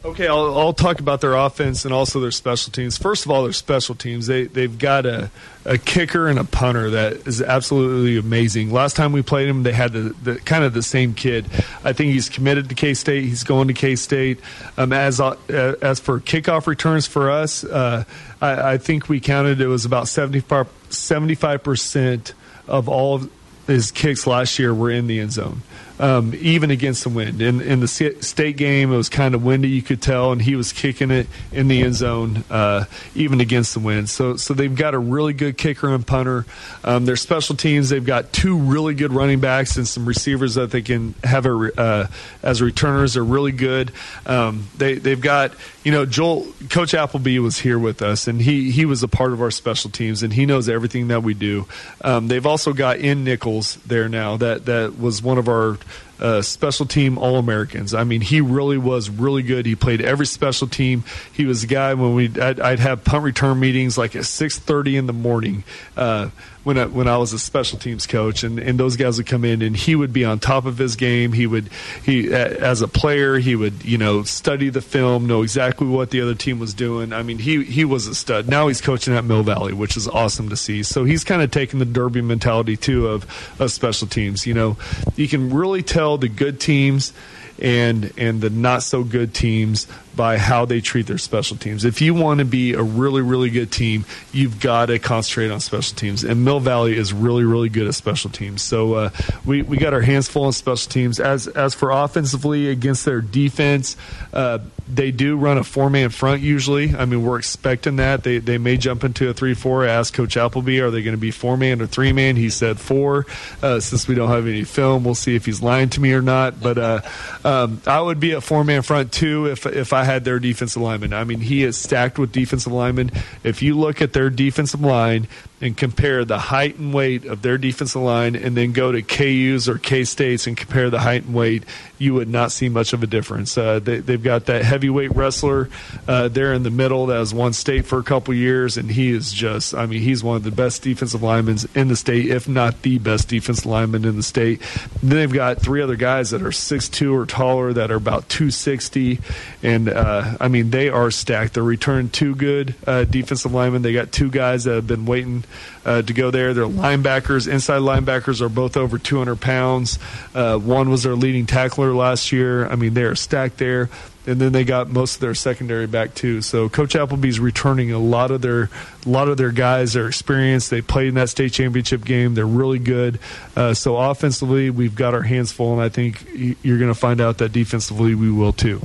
Okay, 0.04 0.28
I'll, 0.28 0.56
I'll, 0.56 0.72
talk 0.72 1.00
about 1.00 1.20
their 1.20 1.34
offense 1.34 1.84
and 1.84 1.92
also 1.92 2.20
their 2.20 2.30
special 2.30 2.72
teams. 2.72 2.96
First 2.96 3.24
of 3.24 3.30
all, 3.30 3.44
their 3.44 3.52
special 3.52 3.94
teams. 3.94 4.26
They 4.26 4.44
they've 4.44 4.78
got 4.78 5.04
a, 5.04 5.30
a 5.64 5.78
kicker 5.78 6.28
and 6.28 6.38
a 6.38 6.44
punter 6.44 6.90
that 6.90 7.26
is 7.26 7.42
absolutely 7.42 8.16
amazing. 8.16 8.70
Last 8.72 8.94
time 8.94 9.12
we 9.12 9.22
played 9.22 9.48
them, 9.48 9.64
they 9.64 9.72
had 9.72 9.92
the, 9.92 10.14
the 10.22 10.36
kind 10.36 10.64
of 10.64 10.74
the 10.74 10.82
same 10.82 11.14
kid. 11.14 11.46
I 11.84 11.92
think 11.92 12.12
he's 12.12 12.28
committed 12.28 12.68
to 12.68 12.74
K 12.74 12.94
State. 12.94 13.24
He's 13.24 13.42
going 13.42 13.68
to 13.68 13.74
K 13.74 13.96
State. 13.96 14.40
Um, 14.76 14.92
as 14.92 15.20
uh, 15.20 15.36
as 15.48 15.98
for 15.98 16.20
kickoff 16.20 16.66
returns 16.66 17.06
for 17.06 17.30
us, 17.30 17.64
uh, 17.64 18.04
I, 18.40 18.72
I, 18.72 18.78
think 18.78 19.08
we 19.08 19.18
counted 19.18 19.60
it 19.60 19.66
was 19.66 19.84
about 19.84 20.08
75 20.08 21.62
percent 21.64 22.34
of 22.68 22.88
all 22.88 23.16
of 23.16 23.30
his 23.66 23.90
kicks 23.90 24.26
last 24.26 24.58
year 24.58 24.72
were 24.72 24.90
in 24.90 25.08
the 25.08 25.18
end 25.20 25.32
zone 25.32 25.62
um, 25.98 26.34
even 26.34 26.70
against 26.70 27.02
the 27.02 27.08
wind. 27.08 27.40
In, 27.40 27.60
in 27.60 27.80
the 27.80 27.88
state 27.88 28.56
game, 28.56 28.92
it 28.92 28.96
was 28.96 29.08
kind 29.08 29.34
of 29.34 29.44
windy, 29.44 29.68
you 29.68 29.82
could 29.82 30.02
tell, 30.02 30.32
and 30.32 30.42
he 30.42 30.56
was 30.56 30.72
kicking 30.72 31.10
it 31.10 31.26
in 31.52 31.68
the 31.68 31.82
end 31.82 31.94
zone, 31.94 32.44
uh, 32.50 32.84
even 33.14 33.40
against 33.40 33.74
the 33.74 33.80
wind. 33.80 34.08
So, 34.08 34.36
so 34.36 34.54
they've 34.54 34.74
got 34.74 34.94
a 34.94 34.98
really 34.98 35.32
good 35.32 35.56
kicker 35.56 35.94
and 35.94 36.06
punter. 36.06 36.44
Um, 36.84 37.06
their 37.06 37.16
special 37.16 37.56
teams, 37.56 37.88
they've 37.88 38.04
got 38.04 38.32
two 38.32 38.58
really 38.58 38.94
good 38.94 39.12
running 39.12 39.40
backs 39.40 39.76
and 39.76 39.86
some 39.86 40.06
receivers 40.06 40.54
that 40.54 40.70
they 40.70 40.82
can 40.82 41.14
have 41.24 41.46
a, 41.46 41.80
uh, 41.80 42.06
as 42.42 42.62
returners 42.62 43.14
They're 43.14 43.24
really 43.24 43.52
good. 43.52 43.92
Um, 44.26 44.68
they, 44.76 44.94
they've 44.94 45.20
got, 45.20 45.52
you 45.86 45.92
know, 45.92 46.04
Joel, 46.04 46.44
Coach 46.68 46.94
Appleby 46.94 47.38
was 47.38 47.60
here 47.60 47.78
with 47.78 48.02
us, 48.02 48.26
and 48.26 48.42
he, 48.42 48.72
he 48.72 48.84
was 48.84 49.04
a 49.04 49.08
part 49.08 49.32
of 49.32 49.40
our 49.40 49.52
special 49.52 49.88
teams, 49.88 50.24
and 50.24 50.32
he 50.32 50.44
knows 50.44 50.68
everything 50.68 51.06
that 51.08 51.22
we 51.22 51.32
do. 51.32 51.68
Um, 52.02 52.26
they've 52.26 52.44
also 52.44 52.72
got 52.72 52.96
in 52.96 53.22
Nichols 53.22 53.76
there 53.86 54.08
now 54.08 54.36
that, 54.38 54.64
that 54.64 54.98
was 54.98 55.22
one 55.22 55.38
of 55.38 55.48
our 55.48 55.78
uh, 56.20 56.42
special 56.42 56.86
team 56.86 57.18
All 57.18 57.38
Americans. 57.38 57.94
I 57.94 58.04
mean, 58.04 58.20
he 58.20 58.40
really 58.40 58.78
was 58.78 59.10
really 59.10 59.42
good. 59.42 59.66
He 59.66 59.74
played 59.74 60.00
every 60.00 60.26
special 60.26 60.66
team. 60.68 61.04
He 61.32 61.44
was 61.44 61.64
a 61.64 61.66
guy 61.66 61.94
when 61.94 62.14
we 62.14 62.26
I'd, 62.40 62.60
I'd 62.60 62.78
have 62.78 63.04
punt 63.04 63.24
return 63.24 63.60
meetings 63.60 63.98
like 63.98 64.16
at 64.16 64.24
six 64.24 64.58
thirty 64.58 64.96
in 64.96 65.06
the 65.06 65.12
morning. 65.12 65.64
Uh, 65.96 66.30
when 66.66 66.78
I, 66.78 66.86
when 66.86 67.06
I 67.06 67.16
was 67.16 67.32
a 67.32 67.38
special 67.38 67.78
teams 67.78 68.08
coach, 68.08 68.42
and, 68.42 68.58
and 68.58 68.76
those 68.76 68.96
guys 68.96 69.18
would 69.18 69.28
come 69.28 69.44
in, 69.44 69.62
and 69.62 69.76
he 69.76 69.94
would 69.94 70.12
be 70.12 70.24
on 70.24 70.40
top 70.40 70.66
of 70.66 70.78
his 70.78 70.96
game. 70.96 71.32
He 71.32 71.46
would 71.46 71.68
he 72.02 72.34
as 72.34 72.82
a 72.82 72.88
player, 72.88 73.38
he 73.38 73.54
would 73.54 73.84
you 73.84 73.98
know 73.98 74.24
study 74.24 74.68
the 74.68 74.80
film, 74.80 75.28
know 75.28 75.42
exactly 75.42 75.86
what 75.86 76.10
the 76.10 76.20
other 76.22 76.34
team 76.34 76.58
was 76.58 76.74
doing. 76.74 77.12
I 77.12 77.22
mean, 77.22 77.38
he 77.38 77.62
he 77.62 77.84
was 77.84 78.08
a 78.08 78.16
stud. 78.16 78.48
Now 78.48 78.66
he's 78.66 78.80
coaching 78.80 79.14
at 79.14 79.24
Mill 79.24 79.44
Valley, 79.44 79.74
which 79.74 79.96
is 79.96 80.08
awesome 80.08 80.48
to 80.48 80.56
see. 80.56 80.82
So 80.82 81.04
he's 81.04 81.22
kind 81.22 81.40
of 81.40 81.52
taking 81.52 81.78
the 81.78 81.84
Derby 81.84 82.20
mentality 82.20 82.76
too 82.76 83.06
of 83.06 83.26
of 83.60 83.70
special 83.70 84.08
teams. 84.08 84.44
You 84.44 84.54
know, 84.54 84.76
you 85.14 85.28
can 85.28 85.54
really 85.54 85.84
tell 85.84 86.05
the 86.14 86.28
good 86.28 86.60
teams 86.60 87.12
and 87.58 88.12
and 88.16 88.40
the 88.40 88.50
not 88.50 88.82
so 88.82 89.02
good 89.02 89.34
teams 89.34 89.86
by 90.16 90.38
how 90.38 90.64
they 90.64 90.80
treat 90.80 91.06
their 91.06 91.18
special 91.18 91.56
teams. 91.56 91.84
If 91.84 92.00
you 92.00 92.14
want 92.14 92.38
to 92.38 92.44
be 92.44 92.72
a 92.72 92.82
really, 92.82 93.22
really 93.22 93.50
good 93.50 93.70
team, 93.70 94.04
you've 94.32 94.60
got 94.60 94.86
to 94.86 94.98
concentrate 94.98 95.50
on 95.50 95.60
special 95.60 95.96
teams. 95.96 96.24
And 96.24 96.44
Mill 96.44 96.60
Valley 96.60 96.96
is 96.96 97.12
really, 97.12 97.44
really 97.44 97.68
good 97.68 97.86
at 97.86 97.94
special 97.94 98.30
teams. 98.30 98.62
So 98.62 98.94
uh, 98.94 99.10
we, 99.44 99.62
we 99.62 99.76
got 99.76 99.92
our 99.92 100.00
hands 100.00 100.28
full 100.28 100.44
on 100.44 100.52
special 100.52 100.90
teams. 100.90 101.20
As 101.20 101.46
as 101.48 101.74
for 101.74 101.90
offensively 101.90 102.68
against 102.68 103.04
their 103.04 103.20
defense, 103.20 103.96
uh, 104.32 104.58
they 104.88 105.10
do 105.10 105.36
run 105.36 105.58
a 105.58 105.64
four 105.64 105.90
man 105.90 106.10
front 106.10 106.42
usually. 106.42 106.94
I 106.94 107.04
mean, 107.04 107.24
we're 107.24 107.38
expecting 107.38 107.96
that. 107.96 108.22
They 108.22 108.38
they 108.38 108.58
may 108.58 108.76
jump 108.76 109.04
into 109.04 109.28
a 109.28 109.34
three 109.34 109.54
four. 109.54 109.84
I 109.84 109.88
asked 109.88 110.14
Coach 110.14 110.36
Appleby, 110.36 110.80
are 110.80 110.90
they 110.90 111.02
going 111.02 111.16
to 111.16 111.20
be 111.20 111.30
four 111.30 111.56
man 111.56 111.80
or 111.82 111.86
three 111.86 112.12
man? 112.12 112.36
He 112.36 112.50
said 112.50 112.78
four. 112.78 113.26
Uh, 113.62 113.80
since 113.80 114.06
we 114.08 114.14
don't 114.14 114.30
have 114.30 114.46
any 114.46 114.64
film, 114.64 115.04
we'll 115.04 115.14
see 115.14 115.34
if 115.34 115.44
he's 115.44 115.62
lying 115.62 115.88
to 115.90 116.00
me 116.00 116.12
or 116.12 116.22
not. 116.22 116.60
But 116.60 116.78
uh, 116.78 117.00
um, 117.44 117.82
I 117.86 118.00
would 118.00 118.20
be 118.20 118.32
a 118.32 118.40
four 118.40 118.64
man 118.64 118.82
front 118.82 119.12
too 119.12 119.46
if 119.46 119.66
if 119.66 119.92
I 119.92 120.04
had 120.06 120.24
their 120.24 120.38
defensive 120.38 120.80
lineman. 120.80 121.12
I 121.12 121.24
mean, 121.24 121.40
he 121.40 121.62
is 121.62 121.76
stacked 121.76 122.18
with 122.18 122.32
defensive 122.32 122.72
linemen. 122.72 123.10
If 123.44 123.60
you 123.60 123.78
look 123.78 124.00
at 124.00 124.14
their 124.14 124.30
defensive 124.30 124.80
line 124.80 125.28
and 125.60 125.74
compare 125.74 126.24
the 126.24 126.38
height 126.38 126.76
and 126.76 126.92
weight 126.92 127.24
of 127.24 127.40
their 127.40 127.56
defensive 127.56 128.02
line 128.02 128.36
and 128.36 128.56
then 128.56 128.72
go 128.72 128.92
to 128.92 129.00
KU's 129.00 129.68
or 129.68 129.78
K 129.78 130.04
State's 130.04 130.46
and 130.46 130.56
compare 130.56 130.90
the 130.90 130.98
height 130.98 131.24
and 131.24 131.34
weight, 131.34 131.64
you 131.98 132.12
would 132.12 132.28
not 132.28 132.52
see 132.52 132.68
much 132.68 132.92
of 132.92 133.02
a 133.02 133.06
difference. 133.06 133.56
Uh, 133.56 133.78
they, 133.78 133.96
have 133.96 134.22
got 134.22 134.46
that 134.46 134.64
heavyweight 134.64 135.16
wrestler 135.16 135.70
uh, 136.06 136.28
there 136.28 136.52
in 136.52 136.62
the 136.62 136.70
middle 136.70 137.06
that 137.06 137.16
has 137.16 137.32
won 137.32 137.54
state 137.54 137.86
for 137.86 137.98
a 137.98 138.02
couple 138.02 138.34
years, 138.34 138.76
and 138.76 138.90
he 138.90 139.10
is 139.10 139.32
just, 139.32 139.74
I 139.74 139.86
mean, 139.86 140.02
he's 140.02 140.22
one 140.22 140.36
of 140.36 140.42
the 140.42 140.50
best 140.50 140.82
defensive 140.82 141.22
linemen 141.22 141.56
in 141.74 141.88
the 141.88 141.96
state, 141.96 142.26
if 142.26 142.46
not 142.48 142.82
the 142.82 142.98
best 142.98 143.28
defensive 143.28 143.64
lineman 143.64 144.04
in 144.04 144.16
the 144.16 144.22
state. 144.22 144.60
And 145.00 145.10
then 145.10 145.18
they've 145.18 145.32
got 145.32 145.62
three 145.62 145.80
other 145.80 145.96
guys 145.96 146.30
that 146.30 146.42
are 146.42 146.50
6'2 146.50 147.14
or 147.14 147.24
taller 147.24 147.72
that 147.72 147.90
are 147.90 147.96
about 147.96 148.28
260, 148.28 149.20
and 149.62 149.88
uh, 149.88 150.36
I 150.38 150.48
mean, 150.48 150.68
they 150.68 150.90
are 150.90 151.10
stacked. 151.10 151.54
They're 151.54 151.62
returned 151.62 152.12
two 152.12 152.34
good 152.34 152.74
uh, 152.86 153.04
defensive 153.04 153.54
linemen. 153.54 153.80
They 153.80 153.94
got 153.94 154.12
two 154.12 154.30
guys 154.30 154.64
that 154.64 154.74
have 154.74 154.86
been 154.86 155.06
waiting 155.06 155.44
uh, 155.84 156.02
to 156.02 156.12
go 156.12 156.30
there. 156.30 156.54
Their 156.54 156.66
linebackers, 156.66 157.50
inside 157.50 157.80
linebackers, 157.80 158.40
are 158.40 158.48
both 158.48 158.76
over 158.76 158.98
200 158.98 159.40
pounds. 159.40 159.98
Uh, 160.34 160.58
one 160.58 160.90
was 160.90 161.02
their 161.02 161.14
leading 161.14 161.46
tackler 161.46 161.94
last 161.94 162.32
year. 162.32 162.66
I 162.66 162.76
mean, 162.76 162.94
they 162.94 163.04
are 163.04 163.14
stacked 163.14 163.58
there. 163.58 163.88
And 164.28 164.40
then 164.40 164.50
they 164.50 164.64
got 164.64 164.90
most 164.90 165.14
of 165.14 165.20
their 165.20 165.34
secondary 165.34 165.86
back 165.86 166.14
too. 166.14 166.42
So 166.42 166.68
Coach 166.68 166.96
Appleby's 166.96 167.38
returning 167.38 167.92
a 167.92 167.98
lot 167.98 168.32
of 168.32 168.42
their 168.42 168.68
a 169.04 169.08
lot 169.08 169.28
of 169.28 169.36
their 169.36 169.52
guys. 169.52 169.92
Their 169.92 170.08
experience. 170.08 170.68
They 170.68 170.82
played 170.82 171.06
in 171.06 171.14
that 171.14 171.28
state 171.28 171.52
championship 171.52 172.04
game. 172.04 172.34
They're 172.34 172.44
really 172.44 172.80
good. 172.80 173.20
Uh, 173.54 173.72
so 173.72 173.96
offensively, 173.96 174.68
we've 174.68 174.96
got 174.96 175.14
our 175.14 175.22
hands 175.22 175.52
full, 175.52 175.74
and 175.74 175.80
I 175.80 175.90
think 175.90 176.26
you're 176.34 176.78
going 176.78 176.92
to 176.92 176.98
find 176.98 177.20
out 177.20 177.38
that 177.38 177.52
defensively 177.52 178.16
we 178.16 178.32
will 178.32 178.52
too. 178.52 178.82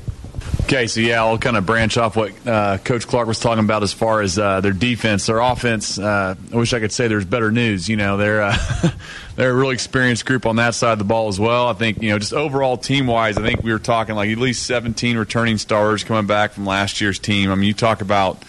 Okay, 0.63 0.87
so 0.87 1.01
yeah, 1.01 1.21
I'll 1.21 1.37
kind 1.37 1.57
of 1.57 1.65
branch 1.65 1.97
off 1.97 2.15
what 2.15 2.31
uh, 2.47 2.77
Coach 2.77 3.05
Clark 3.05 3.27
was 3.27 3.39
talking 3.39 3.63
about 3.63 3.83
as 3.83 3.91
far 3.91 4.21
as 4.21 4.39
uh, 4.39 4.61
their 4.61 4.71
defense, 4.71 5.25
their 5.25 5.39
offense. 5.39 5.99
Uh, 5.99 6.35
I 6.51 6.55
wish 6.55 6.73
I 6.73 6.79
could 6.79 6.93
say 6.93 7.07
there's 7.09 7.25
better 7.25 7.51
news. 7.51 7.89
You 7.89 7.97
know, 7.97 8.15
they're 8.15 8.41
uh, 8.41 8.57
they're 9.35 9.51
a 9.51 9.53
really 9.53 9.73
experienced 9.73 10.25
group 10.25 10.45
on 10.45 10.55
that 10.57 10.73
side 10.73 10.93
of 10.93 10.99
the 10.99 11.03
ball 11.05 11.27
as 11.27 11.39
well. 11.39 11.67
I 11.67 11.73
think 11.73 12.01
you 12.01 12.11
know, 12.11 12.19
just 12.19 12.33
overall 12.33 12.77
team 12.77 13.05
wise, 13.07 13.37
I 13.37 13.41
think 13.41 13.63
we 13.63 13.73
were 13.73 13.79
talking 13.79 14.15
like 14.15 14.29
at 14.29 14.37
least 14.37 14.65
17 14.65 15.17
returning 15.17 15.57
stars 15.57 16.05
coming 16.05 16.27
back 16.27 16.51
from 16.51 16.65
last 16.65 17.01
year's 17.01 17.19
team. 17.19 17.51
I 17.51 17.55
mean, 17.55 17.65
you 17.65 17.73
talk 17.73 18.01
about 18.01 18.41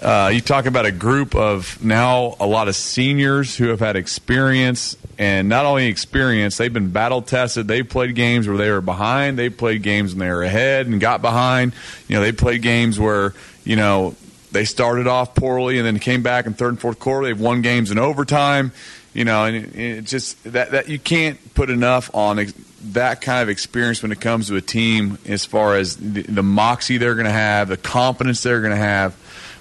uh, 0.00 0.30
you 0.32 0.40
talk 0.40 0.66
about 0.66 0.86
a 0.86 0.92
group 0.92 1.34
of 1.34 1.82
now 1.84 2.36
a 2.40 2.46
lot 2.46 2.68
of 2.68 2.76
seniors 2.76 3.56
who 3.56 3.68
have 3.68 3.80
had 3.80 3.96
experience, 3.96 4.96
and 5.18 5.48
not 5.48 5.64
only 5.66 5.86
experience, 5.86 6.56
they've 6.56 6.72
been 6.72 6.90
battle 6.90 7.22
tested. 7.22 7.68
They've 7.68 7.88
played 7.88 8.14
games 8.14 8.48
where 8.48 8.56
they 8.56 8.70
were 8.70 8.80
behind. 8.80 9.38
They've 9.38 9.56
played 9.56 9.82
games 9.82 10.12
when 10.12 10.20
they 10.20 10.32
were 10.32 10.42
ahead 10.42 10.86
and 10.86 11.00
got 11.00 11.22
behind. 11.22 11.74
You 12.08 12.16
know, 12.16 12.22
they 12.22 12.32
played 12.32 12.62
games 12.62 12.98
where 12.98 13.34
you 13.64 13.76
know 13.76 14.14
they 14.52 14.64
started 14.64 15.06
off 15.06 15.34
poorly 15.34 15.78
and 15.78 15.86
then 15.86 15.98
came 15.98 16.22
back 16.22 16.46
in 16.46 16.54
third 16.54 16.70
and 16.70 16.80
fourth 16.80 16.98
quarter. 16.98 17.26
They've 17.26 17.40
won 17.40 17.62
games 17.62 17.90
in 17.90 17.98
overtime. 17.98 18.72
You 19.12 19.24
know, 19.24 19.44
and 19.44 19.56
it, 19.56 19.76
it 19.76 20.04
just 20.06 20.42
that 20.44 20.72
that 20.72 20.88
you 20.88 20.98
can't 20.98 21.54
put 21.54 21.70
enough 21.70 22.12
on 22.14 22.44
that 22.92 23.20
kind 23.20 23.42
of 23.42 23.48
experience 23.48 24.02
when 24.02 24.12
it 24.12 24.20
comes 24.20 24.48
to 24.48 24.56
a 24.56 24.60
team 24.60 25.18
as 25.26 25.44
far 25.44 25.76
as 25.76 25.96
the, 25.96 26.22
the 26.22 26.42
moxie 26.42 26.98
they're 26.98 27.14
going 27.14 27.26
to 27.26 27.32
have, 27.32 27.68
the 27.68 27.76
confidence 27.76 28.42
they're 28.42 28.60
going 28.60 28.72
to 28.72 28.76
have 28.76 29.14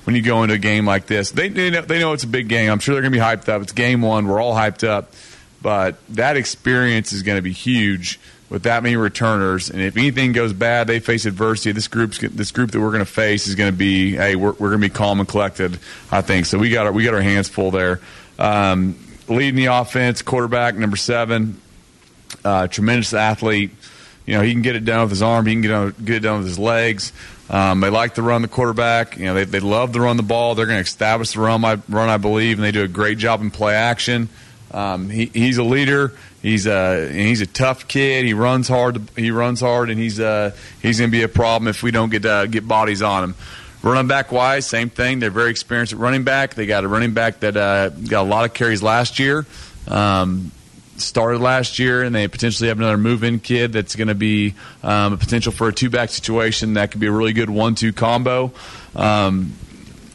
when 0.03 0.15
you 0.15 0.21
go 0.21 0.43
into 0.43 0.55
a 0.55 0.59
game 0.59 0.85
like 0.85 1.05
this. 1.05 1.31
They, 1.31 1.49
they, 1.49 1.69
know, 1.69 1.81
they 1.81 1.99
know 1.99 2.13
it's 2.13 2.23
a 2.23 2.27
big 2.27 2.47
game. 2.49 2.69
I'm 2.71 2.79
sure 2.79 2.95
they're 2.95 3.01
going 3.01 3.13
to 3.13 3.17
be 3.17 3.23
hyped 3.23 3.49
up. 3.49 3.61
It's 3.61 3.71
game 3.71 4.01
one. 4.01 4.27
We're 4.27 4.41
all 4.41 4.53
hyped 4.53 4.87
up. 4.87 5.11
But 5.63 5.95
that 6.09 6.37
experience 6.37 7.13
is 7.13 7.23
going 7.23 7.37
to 7.37 7.41
be 7.41 7.53
huge 7.53 8.19
with 8.49 8.63
that 8.63 8.83
many 8.83 8.95
returners. 8.97 9.71
And 9.71 9.81
if 9.81 9.97
anything 9.97 10.33
goes 10.33 10.53
bad, 10.53 10.85
they 10.85 10.99
face 10.99 11.25
adversity. 11.25 11.71
This 11.71 11.87
group's 11.87 12.19
this 12.19 12.51
group 12.51 12.71
that 12.71 12.79
we're 12.79 12.91
going 12.91 12.99
to 12.99 13.05
face 13.05 13.47
is 13.47 13.55
going 13.55 13.71
to 13.71 13.77
be 13.77 14.15
hey, 14.15 14.35
we're, 14.35 14.51
we're 14.51 14.69
going 14.69 14.81
to 14.81 14.87
be 14.89 14.93
calm 14.93 15.19
and 15.19 15.27
collected. 15.27 15.79
I 16.11 16.21
think 16.21 16.45
so. 16.45 16.59
We 16.59 16.69
got 16.69 16.85
our, 16.85 16.91
we 16.91 17.03
got 17.03 17.15
our 17.15 17.21
hands 17.21 17.49
full 17.49 17.71
there. 17.71 18.01
Um, 18.37 18.95
leading 19.27 19.55
the 19.55 19.67
offense, 19.67 20.21
quarterback 20.21 20.75
number 20.75 20.97
seven, 20.97 21.59
uh, 22.43 22.67
tremendous 22.67 23.13
athlete. 23.13 23.71
You 24.25 24.35
know, 24.35 24.41
he 24.41 24.51
can 24.51 24.61
get 24.61 24.75
it 24.75 24.85
done 24.85 25.01
with 25.01 25.11
his 25.11 25.21
arm. 25.21 25.45
He 25.45 25.53
can 25.53 25.61
get, 25.61 26.05
get 26.05 26.15
it 26.17 26.19
done 26.19 26.39
with 26.39 26.47
his 26.47 26.59
legs. 26.59 27.11
Um, 27.49 27.79
they 27.79 27.89
like 27.89 28.15
to 28.15 28.21
run 28.21 28.41
the 28.41 28.47
quarterback. 28.47 29.17
You 29.17 29.25
know, 29.25 29.33
they, 29.33 29.45
they 29.45 29.59
love 29.59 29.93
to 29.93 30.01
run 30.01 30.17
the 30.17 30.23
ball. 30.23 30.55
They're 30.55 30.65
going 30.65 30.77
to 30.77 30.87
establish 30.87 31.33
the 31.33 31.41
run, 31.41 31.63
I, 31.65 31.77
run, 31.89 32.09
I 32.09 32.17
believe, 32.17 32.57
and 32.57 32.63
they 32.63 32.71
do 32.71 32.83
a 32.83 32.87
great 32.87 33.17
job 33.17 33.41
in 33.41 33.51
play 33.51 33.75
action. 33.75 34.29
Um, 34.73 35.09
he, 35.09 35.25
he's 35.27 35.57
a 35.57 35.63
leader. 35.63 36.13
He's 36.41 36.67
a 36.67 37.09
he's 37.09 37.41
a 37.41 37.45
tough 37.45 37.87
kid. 37.87 38.25
He 38.25 38.33
runs 38.33 38.67
hard. 38.67 39.01
He 39.15 39.31
runs 39.31 39.61
hard, 39.61 39.89
and 39.89 39.99
he's 39.99 40.19
uh, 40.19 40.55
he's 40.81 40.99
going 40.99 41.09
to 41.09 41.17
be 41.17 41.23
a 41.23 41.29
problem 41.29 41.67
if 41.69 41.83
we 41.83 41.91
don't 41.91 42.09
get 42.09 42.25
uh, 42.25 42.47
get 42.47 42.67
bodies 42.67 43.01
on 43.01 43.23
him. 43.23 43.35
Running 43.81 44.07
back 44.07 44.31
wise, 44.31 44.65
same 44.65 44.89
thing. 44.89 45.19
They're 45.19 45.29
very 45.29 45.51
experienced 45.51 45.93
at 45.93 45.99
running 45.99 46.23
back. 46.23 46.55
They 46.55 46.65
got 46.65 46.83
a 46.83 46.87
running 46.87 47.13
back 47.13 47.41
that 47.41 47.57
uh, 47.57 47.89
got 47.89 48.21
a 48.21 48.29
lot 48.29 48.45
of 48.45 48.53
carries 48.53 48.81
last 48.81 49.19
year. 49.19 49.45
Um, 49.87 50.51
started 50.95 51.39
last 51.41 51.79
year, 51.79 52.03
and 52.03 52.15
they 52.15 52.27
potentially 52.27 52.69
have 52.69 52.77
another 52.77 52.97
move-in 52.97 53.39
kid 53.39 53.73
that's 53.73 53.95
going 53.95 54.07
to 54.07 54.15
be 54.15 54.53
um, 54.83 55.13
a 55.13 55.17
potential 55.17 55.51
for 55.51 55.67
a 55.67 55.73
two-back 55.73 56.09
situation 56.09 56.75
that 56.75 56.91
could 56.91 57.01
be 57.01 57.07
a 57.07 57.11
really 57.11 57.33
good 57.33 57.49
one-two 57.49 57.91
combo. 57.91 58.51
Um, 58.95 59.53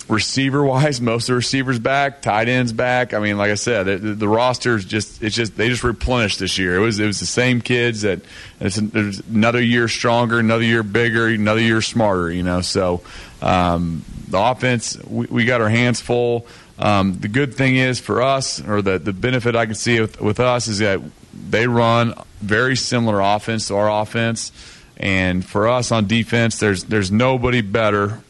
receiver 0.08 0.64
wise, 0.64 1.00
most 1.00 1.24
of 1.24 1.34
the 1.34 1.36
receivers 1.36 1.78
back, 1.78 2.22
tight 2.22 2.48
ends 2.48 2.72
back. 2.72 3.14
I 3.14 3.18
mean, 3.18 3.38
like 3.38 3.50
I 3.50 3.54
said, 3.54 3.84
the, 3.84 3.96
the 3.96 4.28
roster's 4.28 4.84
just 4.84 5.22
it's 5.22 5.34
just 5.34 5.56
they 5.56 5.68
just 5.68 5.84
replenished 5.84 6.38
this 6.38 6.58
year. 6.58 6.76
It 6.76 6.80
was 6.80 6.98
it 7.00 7.06
was 7.06 7.20
the 7.20 7.26
same 7.26 7.60
kids 7.60 8.02
that 8.02 8.20
it's, 8.60 8.78
it's 8.78 9.20
another 9.20 9.60
year 9.60 9.88
stronger, 9.88 10.38
another 10.38 10.64
year 10.64 10.82
bigger, 10.82 11.26
another 11.26 11.60
year 11.60 11.80
smarter. 11.82 12.30
You 12.30 12.42
know, 12.42 12.60
so 12.60 13.02
um, 13.42 14.04
the 14.28 14.38
offense 14.38 14.98
we, 15.04 15.26
we 15.26 15.44
got 15.44 15.60
our 15.60 15.70
hands 15.70 16.00
full. 16.00 16.46
Um, 16.78 17.18
the 17.18 17.28
good 17.28 17.54
thing 17.54 17.76
is 17.76 17.98
for 17.98 18.22
us, 18.22 18.64
or 18.64 18.82
the, 18.82 19.00
the 19.00 19.12
benefit 19.12 19.56
I 19.56 19.66
can 19.66 19.74
see 19.74 20.00
with, 20.00 20.20
with 20.20 20.38
us, 20.38 20.68
is 20.68 20.78
that 20.78 21.00
they 21.34 21.66
run 21.66 22.14
very 22.40 22.76
similar 22.76 23.20
offense 23.20 23.66
to 23.68 23.74
our 23.74 24.02
offense. 24.02 24.52
And 24.96 25.44
for 25.44 25.68
us 25.68 25.92
on 25.92 26.06
defense, 26.06 26.58
there's 26.58 26.84
there's 26.84 27.10
nobody 27.10 27.60
better 27.62 28.20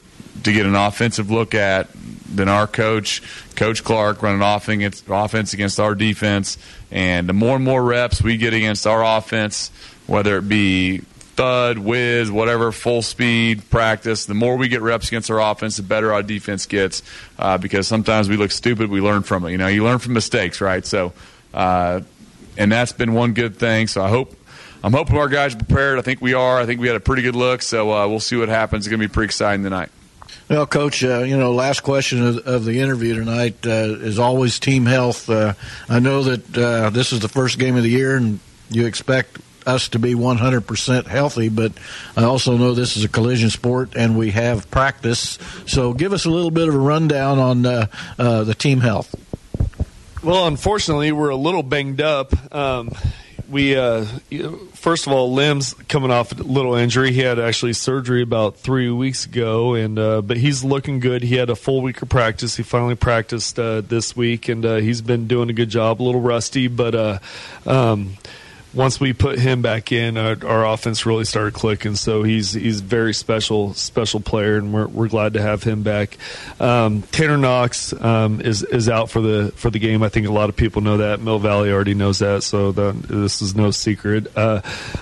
to 0.44 0.52
get 0.52 0.66
an 0.66 0.74
offensive 0.74 1.30
look 1.30 1.54
at 1.54 1.88
than 2.34 2.48
our 2.48 2.66
coach, 2.66 3.22
Coach 3.56 3.82
Clark, 3.84 4.22
running 4.22 4.42
offense 4.42 5.02
offense 5.08 5.52
against 5.52 5.80
our 5.80 5.94
defense. 5.94 6.58
And 6.90 7.28
the 7.28 7.32
more 7.32 7.56
and 7.56 7.64
more 7.64 7.82
reps 7.82 8.22
we 8.22 8.36
get 8.36 8.54
against 8.54 8.86
our 8.86 9.04
offense, 9.18 9.70
whether 10.06 10.36
it 10.38 10.48
be 10.48 10.98
thud, 11.38 11.78
whiz, 11.78 12.30
whatever, 12.30 12.72
full 12.72 13.00
speed 13.00 13.70
practice. 13.70 14.26
The 14.26 14.34
more 14.34 14.56
we 14.56 14.68
get 14.68 14.82
reps 14.82 15.08
against 15.08 15.30
our 15.30 15.40
offense, 15.40 15.76
the 15.76 15.84
better 15.84 16.12
our 16.12 16.22
defense 16.22 16.66
gets. 16.66 17.02
Uh, 17.38 17.58
because 17.58 17.86
sometimes 17.86 18.28
we 18.28 18.36
look 18.36 18.50
stupid, 18.50 18.90
we 18.90 19.00
learn 19.00 19.22
from 19.22 19.44
it. 19.44 19.52
You 19.52 19.58
know, 19.58 19.68
you 19.68 19.84
learn 19.84 19.98
from 19.98 20.14
mistakes, 20.14 20.60
right? 20.60 20.84
So, 20.84 21.12
uh, 21.54 22.00
and 22.56 22.72
that's 22.72 22.92
been 22.92 23.14
one 23.14 23.34
good 23.34 23.56
thing. 23.56 23.86
So 23.86 24.02
I 24.02 24.08
hope. 24.08 24.34
I'm 24.80 24.92
hoping 24.92 25.16
our 25.16 25.26
guys 25.26 25.56
are 25.56 25.58
prepared. 25.58 25.98
I 25.98 26.02
think 26.02 26.20
we 26.20 26.34
are. 26.34 26.60
I 26.60 26.64
think 26.64 26.80
we 26.80 26.86
had 26.86 26.94
a 26.94 27.00
pretty 27.00 27.22
good 27.22 27.34
look, 27.34 27.62
so 27.62 27.92
uh, 27.92 28.06
we'll 28.06 28.20
see 28.20 28.36
what 28.36 28.48
happens. 28.48 28.86
It's 28.86 28.90
going 28.90 29.00
to 29.00 29.08
be 29.08 29.12
pretty 29.12 29.24
exciting 29.24 29.64
tonight. 29.64 29.90
Well, 30.48 30.66
Coach, 30.66 31.04
uh, 31.04 31.18
you 31.20 31.36
know, 31.36 31.52
last 31.52 31.80
question 31.80 32.26
of, 32.26 32.38
of 32.38 32.64
the 32.64 32.80
interview 32.80 33.14
tonight 33.14 33.66
uh, 33.66 33.98
is 34.00 34.18
always 34.18 34.58
team 34.58 34.86
health. 34.86 35.28
Uh, 35.28 35.52
I 35.90 35.98
know 35.98 36.22
that 36.22 36.56
uh, 36.56 36.88
this 36.88 37.12
is 37.12 37.20
the 37.20 37.28
first 37.28 37.58
game 37.58 37.76
of 37.76 37.82
the 37.82 37.90
year, 37.90 38.16
and 38.16 38.40
you 38.70 38.86
expect 38.86 39.38
us 39.66 39.90
to 39.90 39.98
be 39.98 40.14
100% 40.14 41.06
healthy, 41.06 41.50
but 41.50 41.72
I 42.16 42.24
also 42.24 42.56
know 42.56 42.72
this 42.72 42.96
is 42.96 43.04
a 43.04 43.08
collision 43.08 43.50
sport 43.50 43.94
and 43.94 44.16
we 44.16 44.30
have 44.30 44.70
practice. 44.70 45.38
So 45.66 45.92
give 45.92 46.14
us 46.14 46.24
a 46.24 46.30
little 46.30 46.50
bit 46.50 46.68
of 46.68 46.74
a 46.74 46.78
rundown 46.78 47.38
on 47.38 47.66
uh, 47.66 47.86
uh, 48.18 48.44
the 48.44 48.54
team 48.54 48.80
health. 48.80 49.14
Well, 50.22 50.46
unfortunately, 50.46 51.12
we're 51.12 51.28
a 51.28 51.36
little 51.36 51.62
banged 51.62 52.00
up. 52.00 52.32
Um, 52.54 52.90
we 53.48 53.76
uh, 53.76 54.04
first 54.74 55.06
of 55.06 55.12
all, 55.12 55.32
Lim's 55.32 55.74
coming 55.88 56.10
off 56.10 56.32
a 56.32 56.42
little 56.42 56.74
injury. 56.74 57.12
He 57.12 57.20
had 57.20 57.38
actually 57.38 57.72
surgery 57.72 58.22
about 58.22 58.56
three 58.56 58.90
weeks 58.90 59.24
ago, 59.24 59.74
and 59.74 59.98
uh, 59.98 60.22
but 60.22 60.36
he's 60.36 60.62
looking 60.62 61.00
good. 61.00 61.22
He 61.22 61.36
had 61.36 61.50
a 61.50 61.56
full 61.56 61.82
week 61.82 62.02
of 62.02 62.08
practice. 62.08 62.56
He 62.56 62.62
finally 62.62 62.94
practiced 62.94 63.58
uh, 63.58 63.80
this 63.80 64.16
week, 64.16 64.48
and 64.48 64.64
uh, 64.64 64.76
he's 64.76 65.00
been 65.00 65.26
doing 65.26 65.50
a 65.50 65.52
good 65.52 65.70
job. 65.70 66.00
A 66.00 66.04
little 66.04 66.20
rusty, 66.20 66.68
but 66.68 66.94
uh, 66.94 67.18
um, 67.66 68.16
once 68.74 69.00
we 69.00 69.12
put 69.12 69.38
him 69.38 69.62
back 69.62 69.92
in, 69.92 70.16
our, 70.16 70.36
our, 70.46 70.66
offense 70.66 71.06
really 71.06 71.24
started 71.24 71.54
clicking. 71.54 71.94
So 71.94 72.22
he's 72.22 72.52
he's 72.52 72.80
very 72.80 73.14
special 73.14 73.72
special 73.74 74.20
player, 74.20 74.56
and 74.56 74.72
we're, 74.72 74.86
we're 74.86 75.08
glad 75.08 75.34
to 75.34 75.42
have 75.42 75.62
him 75.62 75.82
back. 75.82 76.18
Um, 76.60 77.02
Tanner 77.02 77.38
Knox 77.38 77.92
um, 77.94 78.40
is 78.40 78.62
is 78.62 78.88
out 78.88 79.10
for 79.10 79.20
the 79.20 79.52
for 79.56 79.70
the 79.70 79.78
game. 79.78 80.02
I 80.02 80.10
think 80.10 80.26
a 80.26 80.32
lot 80.32 80.50
of 80.50 80.56
people 80.56 80.82
know 80.82 80.98
that. 80.98 81.20
Mill 81.20 81.38
Valley 81.38 81.72
already 81.72 81.94
knows 81.94 82.18
that, 82.18 82.42
so 82.42 82.72
this 82.72 83.40
is 83.40 83.54
no 83.54 83.70
secret. 83.70 84.26
Uh, 84.36 84.60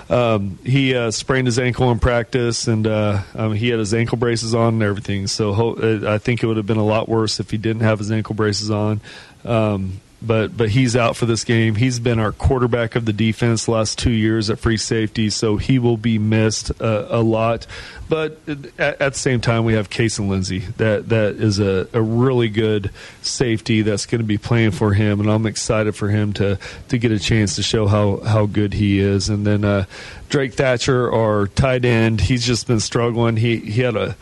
um, 0.09 0.57
he 0.63 0.95
uh, 0.95 1.11
sprained 1.11 1.47
his 1.47 1.59
ankle 1.59 1.91
in 1.91 1.99
practice, 1.99 2.67
and 2.67 2.87
uh, 2.87 3.21
um, 3.35 3.53
he 3.53 3.69
had 3.69 3.79
his 3.79 3.93
ankle 3.93 4.17
braces 4.17 4.55
on 4.55 4.75
and 4.75 4.83
everything. 4.83 5.27
So 5.27 5.53
ho- 5.53 5.75
uh, 5.75 6.13
I 6.13 6.17
think 6.19 6.41
it 6.41 6.47
would 6.47 6.57
have 6.57 6.65
been 6.65 6.77
a 6.77 6.85
lot 6.85 7.09
worse 7.09 7.39
if 7.39 7.51
he 7.51 7.57
didn't 7.57 7.81
have 7.81 7.99
his 7.99 8.11
ankle 8.11 8.35
braces 8.35 8.71
on. 8.71 9.01
Um, 9.43 9.99
but 10.21 10.57
but 10.57 10.69
he's 10.69 10.95
out 10.95 11.15
for 11.15 11.25
this 11.25 11.43
game. 11.43 11.75
He's 11.75 11.99
been 11.99 12.19
our 12.19 12.31
quarterback 12.31 12.95
of 12.95 13.05
the 13.05 13.13
defense 13.13 13.67
last 13.67 13.99
two 13.99 14.11
years 14.11 14.49
at 14.49 14.57
free 14.59 14.77
safety, 14.77 15.29
so 15.29 15.57
he 15.57 15.77
will 15.77 15.97
be 15.97 16.17
missed 16.17 16.71
uh, 16.81 17.07
a 17.09 17.21
lot. 17.21 17.67
But 18.09 18.39
at, 18.47 19.01
at, 19.01 19.13
the 19.13 19.19
same 19.19 19.41
time, 19.41 19.65
we 19.65 19.73
have 19.73 19.89
Case 19.89 20.17
and 20.17 20.29
Lindsay. 20.29 20.59
That 20.77 21.09
that 21.09 21.35
is 21.35 21.59
a, 21.59 21.87
a 21.93 22.01
really 22.01 22.49
good 22.49 22.91
safety 23.21 23.83
that's 23.83 24.05
going 24.05 24.21
to 24.21 24.27
be 24.27 24.37
playing 24.37 24.71
for 24.71 24.93
him, 24.93 25.19
and 25.19 25.29
I'm 25.29 25.45
excited 25.45 25.95
for 25.95 26.09
him 26.09 26.33
to 26.33 26.57
to 26.89 26.97
get 26.97 27.11
a 27.11 27.19
chance 27.19 27.55
to 27.57 27.63
show 27.63 27.85
how 27.85 28.17
how 28.17 28.47
good 28.47 28.73
he 28.73 28.99
is. 28.99 29.29
And 29.29 29.45
then 29.45 29.63
uh, 29.63 29.85
Drake 30.29 30.55
Thatcher, 30.55 31.11
our 31.11 31.47
tight 31.47 31.85
end, 31.85 32.21
he's 32.21 32.45
just 32.45 32.65
been 32.65 32.79
struggling. 32.79 33.37
He 33.37 33.57
he 33.57 33.81
had 33.81 33.95
a, 33.95 34.15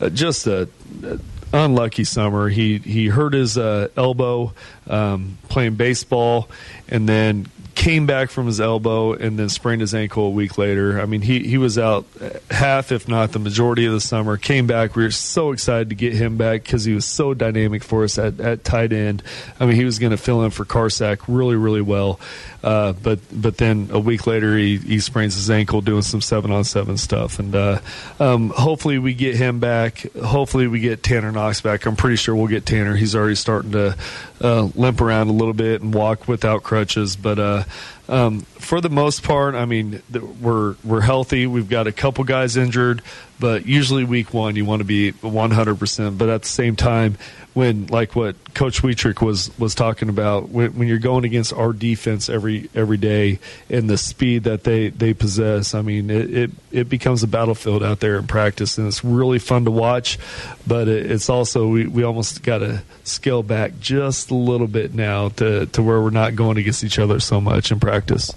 a 0.00 0.08
just 0.08 0.46
a, 0.46 0.68
a 1.02 1.18
unlucky 1.52 2.04
summer. 2.04 2.48
He 2.48 2.78
he 2.78 3.08
hurt 3.08 3.34
his 3.34 3.58
uh, 3.58 3.88
elbow 3.96 4.52
um, 4.88 5.38
playing 5.48 5.74
baseball, 5.74 6.48
and 6.88 7.08
then 7.08 7.46
came 7.74 8.06
back 8.06 8.30
from 8.30 8.46
his 8.46 8.60
elbow 8.60 9.12
and 9.12 9.38
then 9.38 9.48
sprained 9.48 9.80
his 9.80 9.94
ankle 9.94 10.26
a 10.26 10.30
week 10.30 10.58
later. 10.58 11.00
I 11.00 11.06
mean, 11.06 11.22
he, 11.22 11.40
he 11.40 11.58
was 11.58 11.78
out 11.78 12.06
half, 12.50 12.92
if 12.92 13.08
not 13.08 13.32
the 13.32 13.38
majority 13.38 13.86
of 13.86 13.92
the 13.92 14.00
summer. 14.00 14.36
Came 14.36 14.66
back. 14.66 14.94
We 14.94 15.04
were 15.04 15.10
so 15.10 15.52
excited 15.52 15.88
to 15.88 15.94
get 15.94 16.12
him 16.12 16.36
back 16.36 16.62
because 16.62 16.84
he 16.84 16.94
was 16.94 17.04
so 17.04 17.34
dynamic 17.34 17.82
for 17.82 18.04
us 18.04 18.18
at, 18.18 18.40
at 18.40 18.64
tight 18.64 18.92
end. 18.92 19.22
I 19.58 19.66
mean, 19.66 19.76
he 19.76 19.84
was 19.84 19.98
going 19.98 20.10
to 20.10 20.16
fill 20.16 20.44
in 20.44 20.50
for 20.50 20.64
Carsack 20.64 21.20
really, 21.28 21.56
really 21.56 21.82
well. 21.82 22.20
Uh, 22.62 22.92
but 22.92 23.18
but 23.32 23.56
then 23.56 23.88
a 23.90 23.98
week 23.98 24.26
later, 24.26 24.56
he, 24.56 24.76
he 24.76 25.00
sprains 25.00 25.34
his 25.34 25.50
ankle 25.50 25.80
doing 25.80 26.02
some 26.02 26.20
seven 26.20 26.52
on 26.52 26.62
seven 26.62 26.96
stuff. 26.96 27.40
And 27.40 27.54
uh, 27.54 27.80
um, 28.20 28.50
hopefully, 28.50 28.98
we 28.98 29.14
get 29.14 29.34
him 29.34 29.58
back. 29.58 30.06
Hopefully, 30.14 30.68
we 30.68 30.78
get 30.78 31.02
Tanner 31.02 31.32
Knox 31.32 31.60
back. 31.60 31.86
I'm 31.86 31.96
pretty 31.96 32.16
sure 32.16 32.36
we'll 32.36 32.46
get 32.46 32.64
Tanner. 32.64 32.94
He's 32.94 33.16
already 33.16 33.34
starting 33.34 33.72
to 33.72 33.96
uh, 34.42 34.68
limp 34.74 35.00
around 35.00 35.28
a 35.28 35.32
little 35.32 35.54
bit 35.54 35.82
and 35.82 35.94
walk 35.94 36.26
without 36.28 36.62
crutches. 36.62 37.16
But 37.16 37.38
uh, 37.38 37.64
um, 38.08 38.40
for 38.40 38.80
the 38.80 38.90
most 38.90 39.22
part, 39.22 39.54
I 39.54 39.64
mean, 39.64 40.02
we're 40.40 40.76
we're 40.84 41.00
healthy. 41.00 41.46
We've 41.46 41.68
got 41.68 41.86
a 41.86 41.92
couple 41.92 42.24
guys 42.24 42.56
injured, 42.56 43.02
but 43.42 43.66
usually 43.66 44.04
week 44.04 44.32
one 44.32 44.54
you 44.54 44.64
want 44.64 44.78
to 44.78 44.84
be 44.84 45.10
100. 45.10 45.76
percent 45.76 46.16
But 46.16 46.28
at 46.28 46.42
the 46.42 46.48
same 46.48 46.76
time, 46.76 47.18
when 47.54 47.88
like 47.88 48.14
what 48.14 48.36
Coach 48.54 48.84
Wietrich 48.84 49.20
was 49.20 49.50
was 49.58 49.74
talking 49.74 50.08
about 50.08 50.50
when, 50.50 50.78
when, 50.78 50.86
you're 50.86 51.00
going 51.00 51.24
against 51.24 51.52
our 51.52 51.72
defense 51.72 52.28
every 52.28 52.70
every 52.72 52.98
day 52.98 53.40
and 53.68 53.90
the 53.90 53.98
speed 53.98 54.44
that 54.44 54.62
they 54.62 54.90
they 54.90 55.12
possess. 55.12 55.74
I 55.74 55.82
mean, 55.82 56.08
it 56.08 56.32
it, 56.32 56.50
it 56.70 56.88
becomes 56.88 57.24
a 57.24 57.26
battlefield 57.26 57.82
out 57.82 57.98
there 57.98 58.16
in 58.16 58.28
practice, 58.28 58.78
and 58.78 58.86
it's 58.86 59.02
really 59.02 59.40
fun 59.40 59.64
to 59.64 59.72
watch. 59.72 60.20
But 60.64 60.86
it, 60.86 61.10
it's 61.10 61.28
also 61.28 61.66
we, 61.66 61.88
we 61.88 62.04
almost 62.04 62.44
got 62.44 62.58
to 62.58 62.84
scale 63.02 63.42
back 63.42 63.72
just 63.80 64.30
a 64.30 64.36
little 64.36 64.68
bit 64.68 64.94
now 64.94 65.30
to 65.30 65.66
to 65.66 65.82
where 65.82 66.00
we're 66.00 66.10
not 66.10 66.36
going 66.36 66.58
against 66.58 66.84
each 66.84 67.00
other 67.00 67.18
so 67.18 67.40
much 67.40 67.72
in 67.72 67.80
practice. 67.80 68.30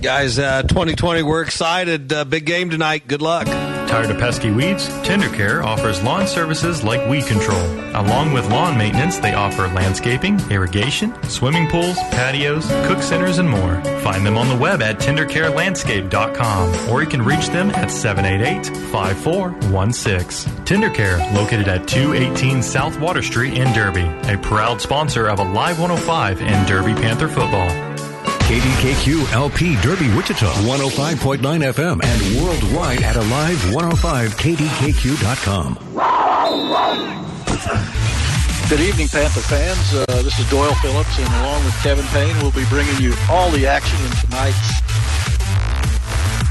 Guys, 0.00 0.38
uh, 0.38 0.62
2020, 0.62 1.22
we're 1.22 1.40
excited. 1.40 2.12
Uh, 2.12 2.24
big 2.26 2.44
game 2.44 2.68
tonight. 2.68 3.08
Good 3.08 3.22
luck. 3.22 3.46
Tired 3.46 4.10
of 4.10 4.18
pesky 4.18 4.50
weeds? 4.50 4.88
TenderCare 5.06 5.64
offers 5.64 6.02
lawn 6.02 6.26
services 6.26 6.84
like 6.84 7.08
weed 7.08 7.24
control. 7.24 7.64
Along 7.96 8.34
with 8.34 8.50
lawn 8.50 8.76
maintenance, 8.76 9.16
they 9.18 9.32
offer 9.32 9.68
landscaping, 9.68 10.38
irrigation, 10.50 11.14
swimming 11.30 11.66
pools, 11.70 11.96
patios, 12.10 12.66
cook 12.86 13.00
centers, 13.00 13.38
and 13.38 13.48
more. 13.48 13.80
Find 14.02 14.26
them 14.26 14.36
on 14.36 14.48
the 14.50 14.56
web 14.56 14.82
at 14.82 14.98
tendercarelandscape.com 14.98 16.90
or 16.90 17.02
you 17.02 17.08
can 17.08 17.22
reach 17.22 17.48
them 17.48 17.70
at 17.70 17.90
788 17.90 18.66
5416. 18.90 20.52
TenderCare, 20.66 21.32
located 21.34 21.68
at 21.68 21.88
218 21.88 22.62
South 22.62 23.00
Water 23.00 23.22
Street 23.22 23.54
in 23.54 23.72
Derby, 23.72 24.04
a 24.30 24.36
proud 24.42 24.78
sponsor 24.82 25.28
of 25.28 25.38
Alive 25.38 25.78
105 25.80 26.42
and 26.42 26.68
Derby 26.68 26.92
Panther 26.92 27.28
football. 27.28 27.95
KDKQ 28.46 29.32
LP 29.32 29.74
Derby 29.82 30.08
Wichita 30.14 30.46
105.9 30.46 31.40
FM 31.40 32.00
and 32.04 32.36
worldwide 32.40 33.02
at 33.02 33.16
alive105kdkq.com. 33.16 35.74
Good 38.68 38.80
evening, 38.80 39.08
Panther 39.08 39.40
fans. 39.40 39.94
Uh, 39.94 40.04
this 40.22 40.38
is 40.38 40.48
Doyle 40.48 40.76
Phillips, 40.76 41.18
and 41.18 41.26
along 41.42 41.64
with 41.64 41.74
Kevin 41.82 42.04
Payne, 42.06 42.36
we'll 42.36 42.52
be 42.52 42.64
bringing 42.66 42.96
you 43.02 43.14
all 43.28 43.50
the 43.50 43.66
action 43.66 43.98
in 44.04 44.12
tonight's 44.12 44.80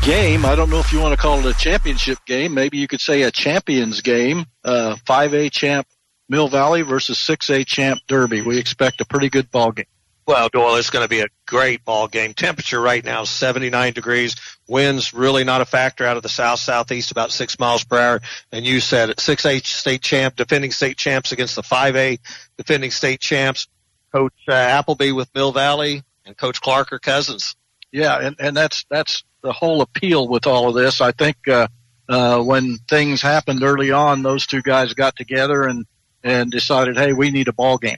game. 0.05 0.45
I 0.45 0.53
don't 0.53 0.69
know 0.69 0.79
if 0.79 0.91
you 0.91 0.99
want 0.99 1.15
to 1.15 1.17
call 1.17 1.39
it 1.39 1.45
a 1.45 1.53
championship 1.58 2.17
game. 2.25 2.53
Maybe 2.53 2.77
you 2.77 2.89
could 2.89 2.99
say 2.99 3.21
a 3.21 3.31
champions 3.31 4.01
game. 4.01 4.47
Uh, 4.65 4.97
5A 5.05 5.49
champ 5.49 5.88
Mill 6.27 6.49
Valley 6.49 6.81
versus 6.81 7.17
6A 7.19 7.65
champ 7.65 8.01
Derby. 8.05 8.41
We 8.41 8.58
expect 8.58 8.99
a 8.99 9.05
pretty 9.05 9.29
good 9.29 9.49
ball 9.49 9.71
game. 9.71 9.86
Well, 10.27 10.49
Doyle, 10.49 10.75
it's 10.77 10.89
going 10.89 11.05
to 11.05 11.09
be 11.09 11.19
a 11.19 11.27
great 11.45 11.85
ball 11.85 12.07
game. 12.07 12.33
Temperature 12.33 12.81
right 12.81 13.03
now 13.03 13.21
is 13.21 13.29
79 13.29 13.93
degrees. 13.93 14.35
Winds 14.67 15.13
really 15.13 15.43
not 15.43 15.61
a 15.61 15.65
factor 15.65 16.03
out 16.03 16.17
of 16.17 16.23
the 16.23 16.29
south 16.29 16.59
southeast, 16.59 17.11
about 17.11 17.31
six 17.31 17.59
miles 17.59 17.83
per 17.83 17.99
hour. 17.99 18.21
And 18.51 18.65
you 18.65 18.79
said 18.79 19.11
it, 19.11 19.17
6A 19.17 19.63
state 19.63 20.01
champ, 20.01 20.35
defending 20.35 20.71
state 20.71 20.97
champs 20.97 21.31
against 21.31 21.55
the 21.55 21.61
5A 21.61 22.19
defending 22.57 22.89
state 22.89 23.19
champs. 23.19 23.67
Coach 24.11 24.33
uh, 24.47 24.53
Appleby 24.53 25.11
with 25.11 25.29
Mill 25.35 25.51
Valley. 25.51 26.01
and 26.25 26.35
Coach 26.35 26.59
Clark 26.59 26.91
are 26.91 26.99
cousins. 26.99 27.55
Yeah, 27.91 28.17
and 28.19 28.35
and 28.39 28.57
that's 28.57 28.85
that's 28.89 29.23
the 29.41 29.53
whole 29.53 29.81
appeal 29.81 30.27
with 30.27 30.47
all 30.47 30.69
of 30.69 30.75
this. 30.75 31.01
I 31.01 31.11
think 31.11 31.47
uh, 31.47 31.67
uh, 32.09 32.41
when 32.41 32.77
things 32.89 33.21
happened 33.21 33.63
early 33.63 33.91
on, 33.91 34.23
those 34.23 34.47
two 34.47 34.61
guys 34.61 34.93
got 34.93 35.15
together 35.15 35.63
and 35.63 35.85
and 36.23 36.51
decided, 36.51 36.97
hey, 36.97 37.13
we 37.13 37.29
need 37.29 37.47
a 37.47 37.53
ball 37.53 37.77
game. 37.77 37.97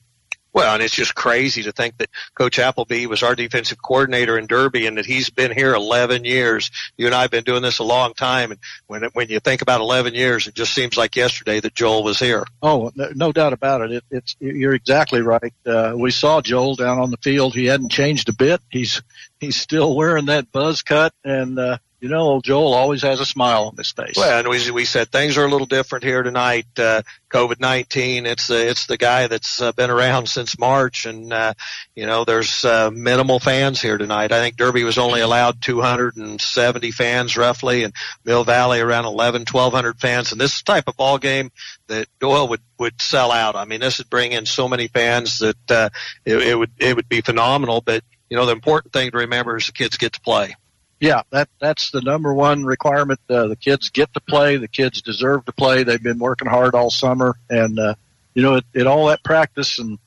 Well, 0.57 0.73
and 0.73 0.81
it's 0.81 0.95
just 0.95 1.13
crazy 1.13 1.61
to 1.63 1.71
think 1.71 1.97
that 1.97 2.09
Coach 2.33 2.57
Appleby 2.57 3.05
was 3.05 3.21
our 3.21 3.35
defensive 3.35 3.79
coordinator 3.79 4.39
in 4.39 4.47
Derby 4.47 4.87
and 4.87 4.97
that 4.97 5.05
he's 5.05 5.29
been 5.29 5.51
here 5.51 5.75
11 5.75 6.25
years. 6.25 6.71
You 6.97 7.05
and 7.05 7.13
I 7.13 7.21
have 7.21 7.29
been 7.29 7.43
doing 7.43 7.61
this 7.61 7.77
a 7.77 7.83
long 7.83 8.15
time. 8.15 8.49
And 8.49 8.59
when, 8.87 9.03
when 9.13 9.29
you 9.29 9.39
think 9.39 9.61
about 9.61 9.81
11 9.81 10.15
years, 10.15 10.47
it 10.47 10.55
just 10.55 10.73
seems 10.73 10.97
like 10.97 11.15
yesterday 11.15 11.59
that 11.59 11.75
Joel 11.75 12.03
was 12.03 12.17
here. 12.17 12.43
Oh, 12.63 12.91
no, 12.95 13.31
doubt 13.31 13.53
about 13.53 13.81
it. 13.81 13.91
it. 13.91 14.03
It's, 14.09 14.35
you're 14.39 14.73
exactly 14.73 15.21
right. 15.21 15.53
Uh, 15.63 15.93
we 15.95 16.09
saw 16.09 16.41
Joel 16.41 16.73
down 16.73 16.97
on 16.97 17.11
the 17.11 17.17
field. 17.17 17.53
He 17.53 17.67
hadn't 17.67 17.91
changed 17.91 18.27
a 18.27 18.33
bit. 18.33 18.59
He's, 18.71 19.03
he's 19.39 19.57
still 19.57 19.95
wearing 19.95 20.25
that 20.25 20.51
buzz 20.51 20.81
cut 20.81 21.13
and, 21.23 21.59
uh, 21.59 21.77
you 21.99 22.09
know, 22.09 22.19
old 22.19 22.43
Joel 22.43 22.75
always 22.75 23.01
has 23.01 23.19
a 23.19 23.25
smile 23.25 23.65
on 23.65 23.75
his 23.75 23.91
face. 23.91 24.15
Well, 24.15 24.39
and 24.39 24.47
we 24.47 24.69
we 24.69 24.85
said 24.85 25.11
things 25.11 25.35
are 25.37 25.45
a 25.45 25.49
little 25.49 25.65
different 25.65 26.03
here 26.03 26.21
tonight. 26.21 26.67
Uh, 26.77 27.01
COVID 27.31 27.59
nineteen. 27.59 28.27
It's 28.27 28.51
uh, 28.51 28.53
it's 28.53 28.85
the 28.85 28.97
guy 28.97 29.25
that's 29.25 29.61
uh, 29.61 29.71
been 29.71 29.89
around 29.89 30.29
since 30.29 30.59
March, 30.59 31.07
and 31.07 31.33
uh, 31.33 31.55
you 31.95 32.05
know, 32.05 32.23
there's 32.23 32.63
uh, 32.63 32.91
minimal 32.91 33.39
fans 33.39 33.81
here 33.81 33.97
tonight. 33.97 34.31
I 34.31 34.39
think 34.39 34.57
Derby 34.57 34.83
was 34.83 34.99
only 34.99 35.21
allowed 35.21 35.59
270 35.59 36.91
fans 36.91 37.35
roughly, 37.35 37.83
and 37.83 37.93
Mill 38.23 38.43
Valley 38.43 38.79
around 38.79 39.05
11, 39.05 39.45
1200 39.51 39.99
fans. 39.99 40.31
And 40.31 40.39
this 40.39 40.61
type 40.61 40.87
of 40.87 40.97
ball 40.97 41.17
game 41.17 41.51
that 41.87 42.07
Doyle 42.19 42.47
would 42.49 42.61
would 42.77 43.01
sell 43.01 43.31
out. 43.31 43.55
I 43.55 43.65
mean, 43.65 43.79
this 43.79 43.97
would 43.97 44.09
bring 44.11 44.33
in 44.33 44.45
so 44.45 44.69
many 44.69 44.87
fans 44.87 45.39
that 45.39 45.71
uh, 45.71 45.89
it, 46.25 46.37
it 46.37 46.55
would 46.55 46.71
it 46.77 46.95
would 46.95 47.09
be 47.09 47.21
phenomenal. 47.21 47.81
But 47.81 48.03
you 48.29 48.37
know, 48.37 48.45
the 48.45 48.51
important 48.51 48.93
thing 48.93 49.09
to 49.09 49.17
remember 49.17 49.57
is 49.57 49.65
the 49.65 49.71
kids 49.71 49.97
get 49.97 50.13
to 50.13 50.21
play 50.21 50.55
yeah, 50.99 51.21
that 51.29 51.49
that's 51.59 51.91
the 51.91 52.01
number 52.01 52.33
one 52.33 52.63
requirement. 52.63 53.19
Uh, 53.29 53.47
the 53.47 53.55
kids 53.55 53.89
get 53.89 54.13
to 54.13 54.19
play. 54.19 54.57
The 54.57 54.67
kids 54.67 55.01
deserve 55.01 55.45
to 55.45 55.51
play. 55.51 55.83
They've 55.83 56.01
been 56.01 56.19
working 56.19 56.47
hard 56.47 56.73
all 56.73 56.89
summer, 56.89 57.37
and 57.49 57.79
uh, 57.79 57.95
you 58.33 58.41
know, 58.41 58.55
it, 58.55 58.65
it 58.73 58.87
all 58.87 59.07
that 59.07 59.23
practice 59.23 59.79
and 59.79 59.99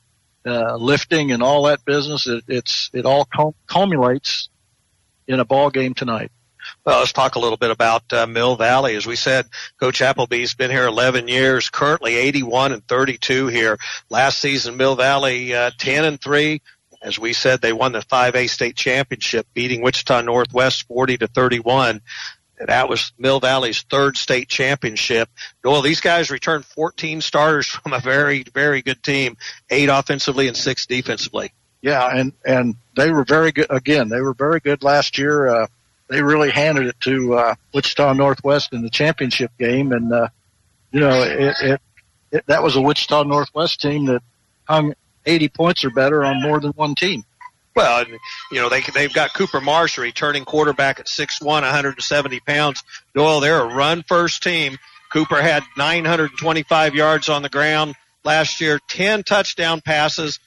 uh, 0.45 0.75
lifting 0.75 1.31
and 1.31 1.41
all 1.41 1.63
that 1.63 1.85
business. 1.85 2.27
It, 2.27 2.43
it's 2.47 2.89
it 2.93 3.05
all 3.05 3.27
culminates 3.67 4.49
in 5.27 5.39
a 5.39 5.45
ball 5.45 5.69
game 5.69 5.93
tonight. 5.93 6.31
Well, 6.85 6.99
let's 6.99 7.13
talk 7.13 7.35
a 7.35 7.39
little 7.39 7.57
bit 7.57 7.71
about 7.71 8.11
uh, 8.13 8.27
Mill 8.27 8.55
Valley. 8.55 8.95
As 8.95 9.05
we 9.05 9.15
said, 9.15 9.47
Coach 9.79 10.01
Appleby's 10.01 10.53
been 10.53 10.71
here 10.71 10.85
11 10.85 11.27
years, 11.27 11.69
currently 11.69 12.15
81 12.15 12.73
and 12.73 12.87
32 12.87 13.47
here. 13.47 13.77
Last 14.09 14.39
season, 14.39 14.77
Mill 14.77 14.95
Valley 14.95 15.55
uh, 15.55 15.71
10 15.77 16.05
and 16.05 16.21
3, 16.21 16.61
as 17.01 17.17
we 17.17 17.33
said, 17.33 17.61
they 17.61 17.73
won 17.73 17.93
the 17.93 17.99
5A 17.99 18.49
state 18.49 18.75
championship, 18.75 19.47
beating 19.53 19.81
Wichita 19.81 20.21
Northwest 20.21 20.87
40 20.87 21.17
to 21.19 21.27
31. 21.27 22.01
That 22.67 22.89
was 22.89 23.11
Mill 23.17 23.39
Valley's 23.39 23.81
third 23.81 24.17
state 24.17 24.47
championship. 24.47 25.29
Well, 25.63 25.81
these 25.81 25.99
guys 25.99 26.29
returned 26.29 26.65
14 26.65 27.21
starters 27.21 27.67
from 27.67 27.93
a 27.93 27.99
very, 27.99 28.43
very 28.53 28.81
good 28.81 29.01
team, 29.01 29.37
eight 29.69 29.89
offensively 29.89 30.47
and 30.47 30.55
six 30.55 30.85
defensively. 30.85 31.51
Yeah, 31.81 32.07
and 32.15 32.33
and 32.45 32.75
they 32.95 33.11
were 33.11 33.23
very 33.23 33.51
good. 33.51 33.65
Again, 33.71 34.09
they 34.09 34.21
were 34.21 34.35
very 34.35 34.59
good 34.59 34.83
last 34.83 35.17
year. 35.17 35.47
Uh, 35.47 35.67
they 36.09 36.21
really 36.21 36.51
handed 36.51 36.85
it 36.85 36.99
to 37.01 37.33
uh, 37.33 37.55
Wichita 37.73 38.13
Northwest 38.13 38.71
in 38.71 38.83
the 38.83 38.89
championship 38.91 39.51
game, 39.57 39.91
and 39.91 40.13
uh, 40.13 40.27
you 40.91 40.99
know 40.99 41.23
it, 41.23 41.55
it, 41.59 41.81
it 42.31 42.45
that 42.45 42.61
was 42.61 42.75
a 42.75 42.81
Wichita 42.81 43.23
Northwest 43.23 43.81
team 43.81 44.05
that 44.05 44.21
hung 44.65 44.93
80 45.25 45.49
points 45.49 45.85
or 45.85 45.89
better 45.89 46.23
on 46.23 46.41
more 46.41 46.59
than 46.59 46.71
one 46.71 46.95
team. 46.95 47.23
Well, 47.75 48.01
and, 48.01 48.19
you 48.51 48.59
know, 48.59 48.69
they, 48.69 48.81
they've 48.93 49.13
got 49.13 49.33
Cooper 49.33 49.61
Marsh, 49.61 49.97
a 49.97 50.01
returning 50.01 50.43
quarterback 50.43 50.99
at 50.99 51.07
6'1", 51.07 51.45
170 51.45 52.39
pounds. 52.41 52.83
Doyle, 53.15 53.39
they're 53.39 53.61
a 53.61 53.73
run 53.73 54.03
first 54.03 54.43
team. 54.43 54.77
Cooper 55.11 55.41
had 55.41 55.63
925 55.77 56.95
yards 56.95 57.29
on 57.29 57.41
the 57.41 57.49
ground 57.49 57.95
last 58.23 58.61
year, 58.61 58.79
10 58.87 59.23
touchdown 59.23 59.81
passes, 59.81 60.39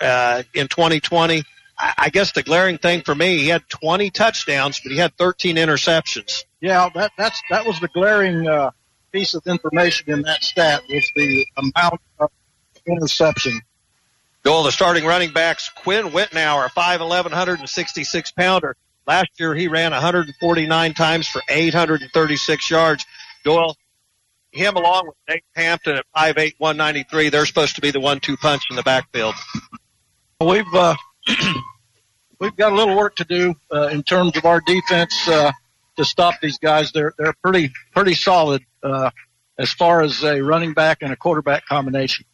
uh, 0.00 0.42
in 0.54 0.68
2020. 0.68 1.42
I, 1.78 1.94
I 1.98 2.08
guess 2.10 2.32
the 2.32 2.42
glaring 2.42 2.78
thing 2.78 3.02
for 3.02 3.14
me, 3.14 3.38
he 3.38 3.48
had 3.48 3.68
20 3.68 4.10
touchdowns, 4.10 4.80
but 4.80 4.92
he 4.92 4.98
had 4.98 5.16
13 5.16 5.56
interceptions. 5.56 6.44
Yeah, 6.60 6.88
that, 6.94 7.12
that's, 7.18 7.40
that 7.50 7.66
was 7.66 7.80
the 7.80 7.88
glaring, 7.88 8.48
uh, 8.48 8.70
piece 9.12 9.34
of 9.34 9.46
information 9.46 10.12
in 10.12 10.22
that 10.22 10.44
stat 10.44 10.82
was 10.88 11.10
the 11.16 11.46
amount 11.56 12.00
of 12.18 12.30
interception 12.86 13.60
Goal 14.44 14.62
the 14.62 14.72
starting 14.72 15.04
running 15.04 15.32
backs, 15.32 15.68
Quinn 15.68 16.06
a 16.06 16.10
5'11", 16.10 17.24
166 17.24 18.32
pounder. 18.32 18.76
Last 19.06 19.28
year 19.38 19.54
he 19.54 19.68
ran 19.68 19.92
149 19.92 20.94
times 20.94 21.26
for 21.26 21.42
836 21.48 22.70
yards. 22.70 23.04
Doyle, 23.44 23.76
him 24.52 24.76
along 24.76 25.08
with 25.08 25.16
Nate 25.28 25.44
Hampton 25.56 25.96
at 25.96 26.04
5'8", 26.16 26.54
193, 26.58 27.30
they're 27.30 27.46
supposed 27.46 27.74
to 27.76 27.80
be 27.80 27.90
the 27.90 28.00
one-two 28.00 28.36
punch 28.36 28.62
in 28.70 28.76
the 28.76 28.82
backfield. 28.82 29.34
We've 30.40 30.72
uh, 30.72 30.94
we've 32.38 32.54
got 32.54 32.72
a 32.72 32.74
little 32.76 32.96
work 32.96 33.16
to 33.16 33.24
do 33.24 33.56
uh, 33.72 33.88
in 33.88 34.02
terms 34.02 34.36
of 34.36 34.44
our 34.44 34.60
defense 34.60 35.28
uh, 35.28 35.52
to 35.96 36.04
stop 36.04 36.34
these 36.40 36.58
guys. 36.58 36.92
They're 36.92 37.12
they're 37.18 37.34
pretty 37.42 37.72
pretty 37.92 38.14
solid 38.14 38.62
uh, 38.82 39.10
as 39.58 39.72
far 39.72 40.02
as 40.02 40.22
a 40.22 40.40
running 40.40 40.74
back 40.74 40.98
and 41.00 41.12
a 41.12 41.16
quarterback 41.16 41.66
combination. 41.66 42.24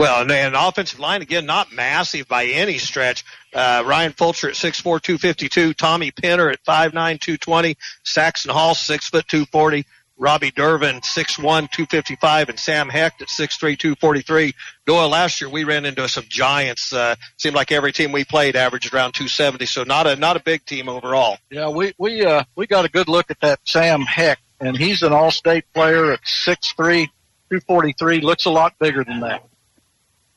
Well, 0.00 0.22
and, 0.22 0.32
and 0.32 0.56
offensive 0.56 0.98
line 0.98 1.20
again, 1.20 1.44
not 1.44 1.74
massive 1.74 2.26
by 2.26 2.46
any 2.46 2.78
stretch. 2.78 3.22
Uh, 3.52 3.82
Ryan 3.84 4.12
Fulcher 4.12 4.48
at 4.48 4.54
6'4", 4.54 4.82
252. 4.82 5.74
Tommy 5.74 6.10
Pinner 6.10 6.48
at 6.48 6.64
5'9", 6.64 6.92
220. 6.94 7.76
Saxon 8.02 8.50
Hall, 8.50 8.74
6 8.74 9.10
foot 9.10 9.28
240. 9.28 9.84
Robbie 10.16 10.52
Durbin, 10.52 11.02
6'1", 11.02 11.42
255, 11.70 12.48
and 12.48 12.58
Sam 12.58 12.88
Hecht 12.88 13.20
at 13.20 13.28
6'3", 13.28 13.78
243. 13.78 14.54
Doyle, 14.86 15.10
last 15.10 15.42
year 15.42 15.50
we 15.50 15.64
ran 15.64 15.84
into 15.84 16.08
some 16.08 16.24
giants. 16.30 16.94
Uh, 16.94 17.14
seemed 17.36 17.54
like 17.54 17.70
every 17.70 17.92
team 17.92 18.10
we 18.10 18.24
played 18.24 18.56
averaged 18.56 18.94
around 18.94 19.12
270, 19.12 19.66
so 19.66 19.84
not 19.84 20.06
a 20.06 20.16
not 20.16 20.34
a 20.38 20.40
big 20.40 20.64
team 20.64 20.88
overall. 20.88 21.36
Yeah, 21.50 21.68
we 21.68 21.92
we 21.98 22.24
uh, 22.24 22.44
we 22.56 22.66
got 22.66 22.86
a 22.86 22.88
good 22.88 23.08
look 23.08 23.30
at 23.30 23.40
that 23.40 23.60
Sam 23.64 24.00
Hecht, 24.00 24.40
and 24.60 24.78
he's 24.78 25.02
an 25.02 25.12
all-state 25.12 25.64
player 25.74 26.12
at 26.12 26.22
6'3", 26.22 27.04
243. 27.50 28.20
Looks 28.20 28.46
a 28.46 28.50
lot 28.50 28.78
bigger 28.78 29.04
than 29.04 29.20
that. 29.20 29.44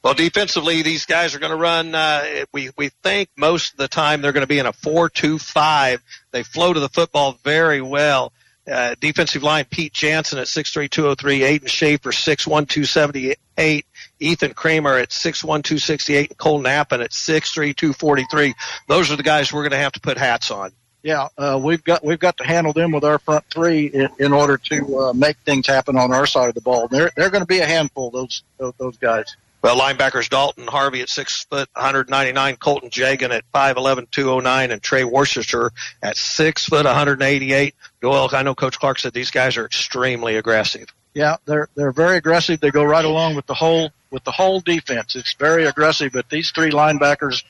Well, 0.04 0.14
defensively, 0.14 0.82
these 0.82 1.06
guys 1.06 1.34
are 1.34 1.40
going 1.40 1.52
to 1.52 1.58
run. 1.58 1.96
Uh, 1.96 2.46
we 2.52 2.72
we 2.78 2.90
think 3.04 3.30
most 3.38 3.72
of 3.72 3.78
the 3.78 3.88
time 3.88 4.22
they're 4.22 4.34
going 4.34 4.42
to 4.42 4.48
be 4.48 4.60
in 4.60 4.66
a 4.66 4.74
four-two-five. 4.74 6.02
They 6.32 6.44
flow 6.44 6.74
to 6.74 6.80
the 6.80 6.90
football 6.90 7.40
very 7.44 7.82
well. 7.82 8.34
Uh, 8.70 8.96
defensive 9.00 9.44
line, 9.44 9.66
Pete 9.70 9.94
Jansen 9.94 10.40
at 10.40 10.48
six 10.48 10.74
three 10.74 10.90
two 10.90 11.04
zero 11.04 11.12
oh 11.12 11.16
three. 11.16 11.40
Aiden 11.40 11.70
Schaefer 11.70 12.12
six 12.12 12.46
one 12.46 12.66
two 12.66 12.86
seventy 12.86 13.36
eight. 13.58 13.86
Ethan 14.20 14.54
Kramer 14.54 14.98
at 14.98 15.14
six 15.14 15.44
one 15.44 15.62
two 15.62 15.78
sixty 15.78 16.16
eight. 16.16 16.30
And 16.30 16.38
Cole 16.38 16.62
Knappen 16.62 17.02
at 17.04 17.14
six 17.14 17.52
three 17.52 17.74
two 17.74 17.94
forty 17.94 18.26
three. 18.30 18.54
Those 18.88 19.10
are 19.12 19.16
the 19.16 19.24
guys 19.24 19.54
we're 19.54 19.64
going 19.64 19.72
to 19.72 19.78
have 19.78 19.94
to 19.94 20.02
put 20.02 20.18
hats 20.18 20.52
on. 20.52 20.72
Yeah, 21.02 21.28
uh, 21.38 21.60
we've 21.62 21.84
got 21.84 22.04
we've 22.04 22.20
got 22.20 22.38
to 22.38 22.46
handle 22.46 22.72
them 22.72 22.92
with 22.92 23.04
our 23.04 23.20
front 23.20 23.44
three 23.50 23.88
in, 23.88 24.10
in 24.20 24.32
order 24.32 24.58
to 24.58 24.98
uh, 24.98 25.14
make 25.14 25.38
things 25.46 25.68
happen 25.68 25.98
on 25.98 26.14
our 26.14 26.26
side 26.26 26.48
of 26.48 26.56
the 26.56 26.62
ball. 26.62 26.88
They're 26.88 27.12
they're 27.18 27.30
going 27.30 27.42
to 27.42 27.48
be 27.48 27.60
a 27.60 27.66
handful 27.66 28.12
those 28.12 28.44
those, 28.58 28.74
those 28.78 28.98
guys. 28.98 29.36
Well, 29.64 29.80
linebackers 29.80 30.28
Dalton 30.28 30.68
Harvey 30.68 31.00
at 31.00 31.08
six 31.08 31.46
foot 31.46 31.70
199, 31.74 32.58
Colton 32.58 32.90
Jagan 32.90 33.32
at 33.32 33.46
5'11", 33.54 34.12
209, 34.12 34.72
and 34.72 34.84
Trey 34.84 35.06
Worcester 35.06 35.72
at 36.02 36.18
six 36.18 36.66
foot 36.66 36.86
188. 36.86 37.74
Doyle, 38.02 38.30
I 38.34 38.44
know 38.44 38.56
Coach 38.56 38.78
Clark 38.78 39.00
said 39.00 39.14
these 39.14 39.32
guys 39.32 39.56
are 39.56 39.66
extremely 39.66 40.36
aggressive. 40.36 40.94
Yeah, 41.14 41.38
they're 41.46 41.70
they're 41.76 41.94
very 41.94 42.18
aggressive. 42.18 42.60
They 42.60 42.72
go 42.72 42.84
right 42.84 43.06
along 43.06 43.36
with 43.36 43.46
the 43.46 43.54
whole 43.54 43.92
with 44.12 44.26
the 44.26 44.32
whole 44.32 44.60
defense. 44.60 45.16
It's 45.16 45.34
very 45.36 45.66
aggressive. 45.66 46.12
But 46.12 46.30
these 46.30 46.52
three 46.52 46.72
linebackers, 46.72 47.44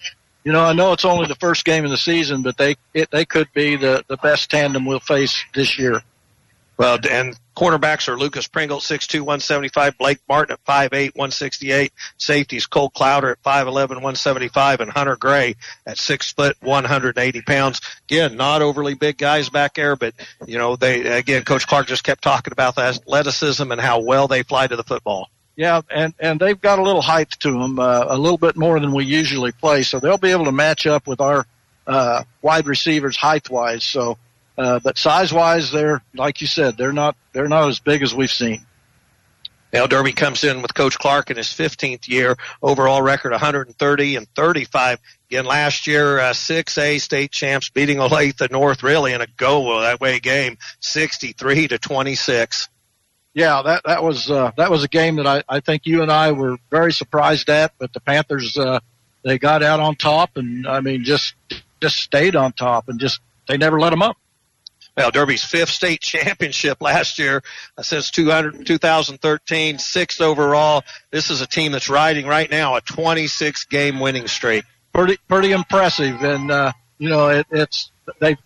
you 0.43 0.52
know, 0.52 0.63
I 0.63 0.73
know 0.73 0.93
it's 0.93 1.06
only 1.06 1.28
the 1.28 1.36
first 1.36 1.65
game 1.65 1.84
of 1.84 1.89
the 1.89 1.97
season, 1.97 2.43
but 2.43 2.58
they 2.58 2.76
it, 2.93 3.10
they 3.10 3.26
could 3.26 3.47
be 3.54 3.76
the 3.76 4.04
the 4.08 4.17
best 4.17 4.52
tandem 4.52 4.86
we'll 4.86 4.99
face 4.99 5.43
this 5.56 5.80
year. 5.80 6.04
Well, 6.78 6.99
and 7.10 7.36
cornerbacks 7.55 8.07
are 8.07 8.17
Lucas 8.17 8.47
Pringle, 8.47 8.79
6'2", 8.79 9.21
175, 9.21 9.97
Blake 9.97 10.19
Martin 10.27 10.53
at 10.53 10.65
5'8", 10.65 11.15
168, 11.15 11.91
safeties 12.17 12.65
Cole 12.65 12.89
Clowder 12.89 13.31
at 13.31 13.43
5'11", 13.43 13.89
175, 13.89 14.81
and 14.81 14.91
Hunter 14.91 15.15
Gray 15.15 15.55
at 15.85 15.97
6 15.97 16.31
foot, 16.33 16.57
180 16.61 17.41
pounds. 17.41 17.81
Again, 18.09 18.35
not 18.35 18.61
overly 18.61 18.93
big 18.93 19.17
guys 19.17 19.49
back 19.49 19.75
there, 19.75 19.95
but, 19.95 20.13
you 20.45 20.57
know, 20.57 20.75
they, 20.75 21.01
again, 21.01 21.43
Coach 21.43 21.67
Clark 21.67 21.87
just 21.87 22.03
kept 22.03 22.21
talking 22.23 22.51
about 22.51 22.75
the 22.75 22.81
athleticism 22.81 23.71
and 23.71 23.81
how 23.81 24.01
well 24.01 24.27
they 24.27 24.43
fly 24.43 24.67
to 24.67 24.75
the 24.75 24.83
football. 24.83 25.29
Yeah, 25.55 25.81
and 25.91 26.15
and 26.19 26.39
they've 26.39 26.59
got 26.59 26.79
a 26.79 26.81
little 26.81 27.03
height 27.03 27.29
to 27.41 27.51
them, 27.51 27.77
uh, 27.77 28.05
a 28.07 28.17
little 28.17 28.39
bit 28.39 28.57
more 28.57 28.79
than 28.79 28.91
we 28.91 29.05
usually 29.05 29.51
play, 29.51 29.83
so 29.83 29.99
they'll 29.99 30.17
be 30.17 30.31
able 30.31 30.45
to 30.45 30.51
match 30.51 30.87
up 30.87 31.05
with 31.05 31.21
our 31.21 31.45
uh, 31.85 32.23
wide 32.41 32.65
receivers 32.65 33.15
height 33.15 33.49
wise. 33.49 33.83
So 33.83 34.17
uh, 34.57 34.79
but 34.83 34.97
size 34.97 35.33
wise, 35.33 35.71
they're 35.71 36.01
like 36.13 36.41
you 36.41 36.47
said, 36.47 36.77
they're 36.77 36.93
not 36.93 37.15
they're 37.31 37.47
not 37.47 37.69
as 37.69 37.79
big 37.79 38.03
as 38.03 38.13
we've 38.13 38.31
seen. 38.31 38.65
Now 39.71 39.87
Derby 39.87 40.11
comes 40.11 40.43
in 40.43 40.61
with 40.61 40.75
Coach 40.75 40.99
Clark 40.99 41.31
in 41.31 41.37
his 41.37 41.47
15th 41.47 42.07
year, 42.07 42.37
overall 42.61 43.01
record 43.01 43.31
130 43.31 44.15
and 44.15 44.27
35. 44.35 44.99
Again, 45.31 45.45
last 45.45 45.87
year, 45.87 46.19
uh, 46.19 46.33
6A 46.33 47.01
state 47.01 47.31
champs 47.31 47.69
beating 47.69 47.97
Olathe 47.97 48.51
North 48.51 48.83
really 48.83 49.13
in 49.13 49.21
a 49.21 49.27
go 49.35 49.81
that 49.81 49.99
way 49.99 50.19
game, 50.19 50.59
63 50.79 51.69
to 51.69 51.79
26. 51.79 52.69
Yeah, 53.33 53.63
that 53.63 53.81
that 53.85 54.03
was 54.03 54.29
uh, 54.29 54.51
that 54.57 54.69
was 54.69 54.83
a 54.83 54.87
game 54.87 55.15
that 55.15 55.25
I, 55.25 55.43
I 55.49 55.59
think 55.59 55.87
you 55.87 56.03
and 56.03 56.11
I 56.11 56.33
were 56.33 56.57
very 56.69 56.93
surprised 56.93 57.49
at, 57.49 57.73
but 57.79 57.91
the 57.91 57.99
Panthers 57.99 58.55
uh, 58.55 58.79
they 59.23 59.39
got 59.39 59.63
out 59.63 59.79
on 59.79 59.95
top, 59.95 60.37
and 60.37 60.67
I 60.67 60.81
mean 60.81 61.03
just 61.03 61.33
just 61.81 61.97
stayed 61.97 62.35
on 62.35 62.53
top, 62.53 62.89
and 62.89 62.99
just 62.99 63.21
they 63.47 63.57
never 63.57 63.79
let 63.79 63.89
them 63.89 64.03
up. 64.03 64.17
Well, 64.95 65.10
Derby's 65.10 65.43
fifth 65.43 65.69
state 65.69 66.01
championship 66.01 66.82
last 66.82 67.17
year 67.17 67.41
uh, 67.77 67.82
since 67.82 68.12
200, 68.12 68.65
2013, 68.65 69.79
sixth 69.79 70.21
overall. 70.21 70.84
This 71.12 71.29
is 71.29 71.41
a 71.41 71.47
team 71.47 71.71
that's 71.71 71.89
riding 71.89 72.27
right 72.27 72.49
now 72.49 72.75
a 72.75 72.82
26 72.82 73.65
game 73.65 73.99
winning 73.99 74.27
streak. 74.27 74.65
Pretty 74.93 75.17
pretty 75.27 75.51
impressive, 75.51 76.23
and 76.23 76.51
uh, 76.51 76.71
you 76.99 77.10
know 77.10 77.29
it, 77.29 77.47
it's 77.49 77.91
they've, 78.19 78.38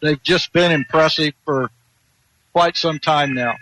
they've 0.00 0.20
just 0.24 0.52
been 0.52 0.72
impressive 0.72 1.32
for 1.44 1.70
quite 2.52 2.76
some 2.76 2.98
time 2.98 3.34
now. 3.34 3.54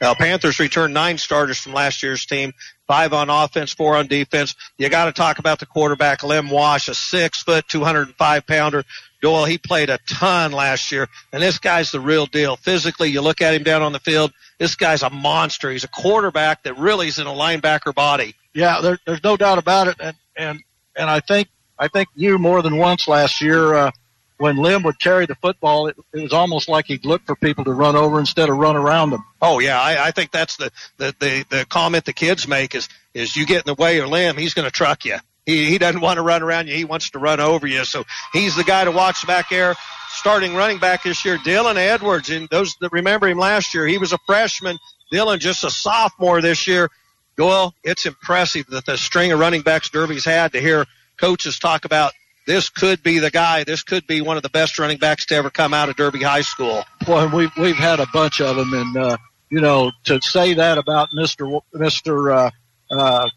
Now, 0.00 0.14
Panthers 0.14 0.58
returned 0.58 0.94
nine 0.94 1.18
starters 1.18 1.58
from 1.58 1.74
last 1.74 2.02
year's 2.02 2.24
team, 2.24 2.54
five 2.86 3.12
on 3.12 3.28
offense, 3.28 3.72
four 3.72 3.96
on 3.96 4.06
defense. 4.06 4.54
You 4.78 4.88
got 4.88 5.04
to 5.06 5.12
talk 5.12 5.38
about 5.38 5.58
the 5.58 5.66
quarterback, 5.66 6.22
Lem 6.22 6.48
Wash, 6.48 6.88
a 6.88 6.94
six 6.94 7.42
foot, 7.42 7.68
205 7.68 8.46
pounder. 8.46 8.84
Doyle, 9.20 9.44
he 9.44 9.58
played 9.58 9.90
a 9.90 9.98
ton 10.08 10.52
last 10.52 10.90
year, 10.90 11.06
and 11.32 11.42
this 11.42 11.58
guy's 11.58 11.90
the 11.90 12.00
real 12.00 12.24
deal. 12.24 12.56
Physically, 12.56 13.10
you 13.10 13.20
look 13.20 13.42
at 13.42 13.52
him 13.52 13.62
down 13.62 13.82
on 13.82 13.92
the 13.92 13.98
field, 13.98 14.32
this 14.58 14.76
guy's 14.76 15.02
a 15.02 15.10
monster. 15.10 15.70
He's 15.70 15.84
a 15.84 15.88
quarterback 15.88 16.62
that 16.62 16.78
really 16.78 17.08
is 17.08 17.18
in 17.18 17.26
a 17.26 17.30
linebacker 17.30 17.94
body. 17.94 18.34
Yeah, 18.54 18.80
there, 18.80 18.98
there's 19.06 19.22
no 19.22 19.36
doubt 19.36 19.58
about 19.58 19.88
it, 19.88 19.96
and 20.00 20.16
and 20.36 20.62
and 20.96 21.10
I 21.10 21.20
think 21.20 21.48
I 21.78 21.88
think 21.88 22.08
you 22.14 22.38
more 22.38 22.62
than 22.62 22.76
once 22.78 23.06
last 23.06 23.40
year 23.42 23.74
uh, 23.74 23.90
when 24.40 24.56
Lim 24.56 24.82
would 24.84 24.98
carry 24.98 25.26
the 25.26 25.34
football, 25.34 25.88
it, 25.88 25.96
it 26.14 26.22
was 26.22 26.32
almost 26.32 26.66
like 26.66 26.86
he'd 26.86 27.04
look 27.04 27.22
for 27.26 27.36
people 27.36 27.62
to 27.64 27.72
run 27.72 27.94
over 27.94 28.18
instead 28.18 28.48
of 28.48 28.56
run 28.56 28.74
around 28.74 29.10
them. 29.10 29.22
Oh 29.42 29.58
yeah, 29.58 29.78
I, 29.78 30.06
I 30.06 30.10
think 30.12 30.30
that's 30.30 30.56
the, 30.56 30.72
the 30.96 31.14
the 31.20 31.44
the 31.50 31.66
comment 31.66 32.06
the 32.06 32.14
kids 32.14 32.48
make 32.48 32.74
is 32.74 32.88
is 33.12 33.36
you 33.36 33.44
get 33.44 33.66
in 33.66 33.66
the 33.66 33.80
way 33.80 33.98
of 33.98 34.08
Lim, 34.08 34.38
he's 34.38 34.54
going 34.54 34.64
to 34.64 34.70
truck 34.70 35.04
you. 35.04 35.18
He 35.44 35.66
he 35.66 35.76
doesn't 35.76 36.00
want 36.00 36.16
to 36.16 36.22
run 36.22 36.42
around 36.42 36.68
you, 36.68 36.74
he 36.74 36.86
wants 36.86 37.10
to 37.10 37.18
run 37.18 37.38
over 37.38 37.66
you. 37.66 37.84
So 37.84 38.04
he's 38.32 38.56
the 38.56 38.64
guy 38.64 38.84
to 38.84 38.90
watch 38.90 39.26
back 39.26 39.50
there. 39.50 39.74
Starting 40.12 40.54
running 40.54 40.78
back 40.78 41.02
this 41.02 41.22
year, 41.24 41.36
Dylan 41.36 41.76
Edwards, 41.76 42.30
and 42.30 42.48
those 42.48 42.74
that 42.80 42.92
remember 42.92 43.28
him 43.28 43.38
last 43.38 43.74
year, 43.74 43.86
he 43.86 43.98
was 43.98 44.12
a 44.14 44.18
freshman. 44.26 44.78
Dylan 45.12 45.38
just 45.38 45.64
a 45.64 45.70
sophomore 45.70 46.40
this 46.40 46.66
year. 46.66 46.88
Well, 47.36 47.74
it's 47.84 48.06
impressive 48.06 48.66
that 48.68 48.86
the 48.86 48.96
string 48.96 49.32
of 49.32 49.38
running 49.38 49.62
backs 49.62 49.90
Derby's 49.90 50.24
had 50.24 50.52
to 50.52 50.60
hear 50.60 50.86
coaches 51.18 51.58
talk 51.58 51.84
about 51.84 52.12
this 52.50 52.68
could 52.68 53.00
be 53.04 53.20
the 53.20 53.30
guy. 53.30 53.62
This 53.62 53.84
could 53.84 54.08
be 54.08 54.22
one 54.22 54.36
of 54.36 54.42
the 54.42 54.48
best 54.48 54.76
running 54.80 54.98
backs 54.98 55.26
to 55.26 55.36
ever 55.36 55.50
come 55.50 55.72
out 55.72 55.88
of 55.88 55.94
Derby 55.94 56.20
High 56.20 56.40
School. 56.40 56.82
Well, 57.06 57.28
we've 57.28 57.56
we've 57.56 57.76
had 57.76 58.00
a 58.00 58.06
bunch 58.12 58.40
of 58.40 58.56
them, 58.56 58.74
and 58.74 58.96
uh, 58.96 59.16
you 59.50 59.60
know, 59.60 59.92
to 60.04 60.20
say 60.20 60.54
that 60.54 60.76
about 60.76 61.10
Mister 61.12 61.48
Mister 61.72 62.32
uh, 62.32 62.50
uh, 62.90 63.30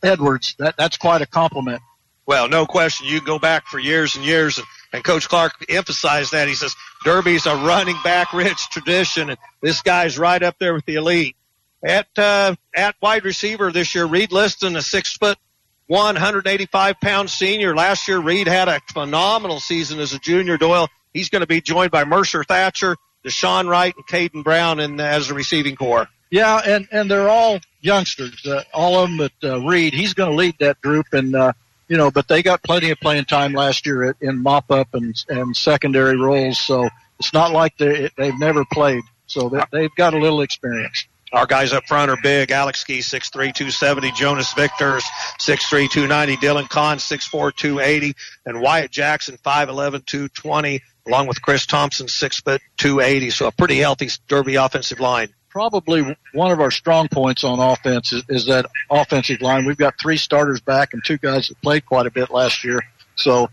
Edwards, 0.00 0.54
that 0.60 0.76
that's 0.76 0.96
quite 0.96 1.22
a 1.22 1.26
compliment. 1.26 1.82
Well, 2.24 2.48
no 2.48 2.66
question. 2.66 3.08
You 3.08 3.20
go 3.20 3.40
back 3.40 3.66
for 3.66 3.80
years 3.80 4.14
and 4.14 4.24
years, 4.24 4.58
and, 4.58 4.66
and 4.92 5.02
Coach 5.02 5.28
Clark 5.28 5.54
emphasized 5.68 6.30
that. 6.30 6.46
He 6.46 6.54
says 6.54 6.76
Derby's 7.04 7.46
a 7.46 7.56
running 7.56 7.96
back 8.04 8.32
rich 8.32 8.70
tradition, 8.70 9.30
and 9.30 9.38
this 9.60 9.82
guy's 9.82 10.16
right 10.16 10.40
up 10.40 10.54
there 10.60 10.72
with 10.72 10.84
the 10.84 10.94
elite. 10.94 11.34
At 11.84 12.06
uh, 12.16 12.54
at 12.76 12.94
wide 13.02 13.24
receiver 13.24 13.72
this 13.72 13.92
year, 13.92 14.06
Reed 14.06 14.30
Liston, 14.30 14.76
a 14.76 14.82
six 14.82 15.16
foot 15.16 15.36
185 15.88 17.00
pound 17.00 17.30
senior. 17.30 17.74
Last 17.74 18.06
year, 18.08 18.18
Reed 18.18 18.46
had 18.46 18.68
a 18.68 18.80
phenomenal 18.92 19.58
season 19.58 19.98
as 19.98 20.12
a 20.12 20.18
junior. 20.18 20.56
Doyle, 20.56 20.88
he's 21.12 21.30
going 21.30 21.40
to 21.40 21.46
be 21.46 21.60
joined 21.60 21.90
by 21.90 22.04
Mercer 22.04 22.44
Thatcher, 22.44 22.96
Deshaun 23.24 23.68
Wright, 23.68 23.94
and 23.96 24.06
Caden 24.06 24.44
Brown 24.44 24.80
in, 24.80 25.00
as 25.00 25.30
a 25.30 25.34
receiving 25.34 25.76
corps. 25.76 26.06
Yeah, 26.30 26.60
and, 26.64 26.86
and 26.92 27.10
they're 27.10 27.28
all 27.28 27.58
youngsters, 27.80 28.44
uh, 28.46 28.62
all 28.74 29.02
of 29.02 29.08
them 29.08 29.16
but 29.16 29.50
uh, 29.50 29.60
Reed. 29.62 29.94
He's 29.94 30.12
going 30.12 30.30
to 30.30 30.36
lead 30.36 30.56
that 30.60 30.80
group, 30.82 31.06
and, 31.12 31.34
uh, 31.34 31.54
you 31.88 31.96
know, 31.96 32.10
but 32.10 32.28
they 32.28 32.42
got 32.42 32.62
plenty 32.62 32.90
of 32.90 33.00
playing 33.00 33.24
time 33.24 33.54
last 33.54 33.86
year 33.86 34.14
in 34.20 34.42
mop 34.42 34.70
up 34.70 34.88
and, 34.92 35.16
and 35.30 35.56
secondary 35.56 36.18
roles, 36.18 36.60
so 36.60 36.90
it's 37.18 37.32
not 37.32 37.52
like 37.52 37.78
they, 37.78 38.10
they've 38.18 38.38
never 38.38 38.66
played. 38.70 39.02
So 39.26 39.48
they, 39.48 39.62
they've 39.72 39.94
got 39.96 40.12
a 40.12 40.18
little 40.18 40.42
experience. 40.42 41.07
Our 41.32 41.46
guys 41.46 41.72
up 41.72 41.86
front 41.86 42.10
are 42.10 42.16
big. 42.22 42.50
Alex 42.50 42.80
Ski, 42.80 43.00
6'3", 43.00 43.32
270. 43.32 44.12
Jonas 44.12 44.52
Victors, 44.54 45.04
6'3", 45.38 45.90
290. 45.90 46.36
Dylan 46.36 46.68
Kahn, 46.68 46.98
6'4", 46.98 47.54
280. 47.54 48.14
And 48.46 48.60
Wyatt 48.60 48.90
Jackson, 48.90 49.36
5'11", 49.44 50.06
220, 50.06 50.82
along 51.06 51.26
with 51.26 51.42
Chris 51.42 51.66
Thompson, 51.66 52.06
6'2", 52.06 52.58
280. 52.78 53.30
So 53.30 53.46
a 53.46 53.52
pretty 53.52 53.76
healthy 53.76 54.08
Derby 54.26 54.54
offensive 54.54 55.00
line. 55.00 55.28
Probably 55.50 56.16
one 56.32 56.50
of 56.50 56.60
our 56.60 56.70
strong 56.70 57.08
points 57.08 57.44
on 57.44 57.58
offense 57.58 58.12
is, 58.12 58.22
is 58.28 58.46
that 58.46 58.66
offensive 58.90 59.42
line. 59.42 59.64
We've 59.66 59.76
got 59.76 59.94
three 60.00 60.16
starters 60.16 60.60
back 60.60 60.94
and 60.94 61.02
two 61.04 61.18
guys 61.18 61.48
that 61.48 61.60
played 61.62 61.84
quite 61.84 62.06
a 62.06 62.10
bit 62.10 62.30
last 62.30 62.64
year. 62.64 62.82
So 63.16 63.50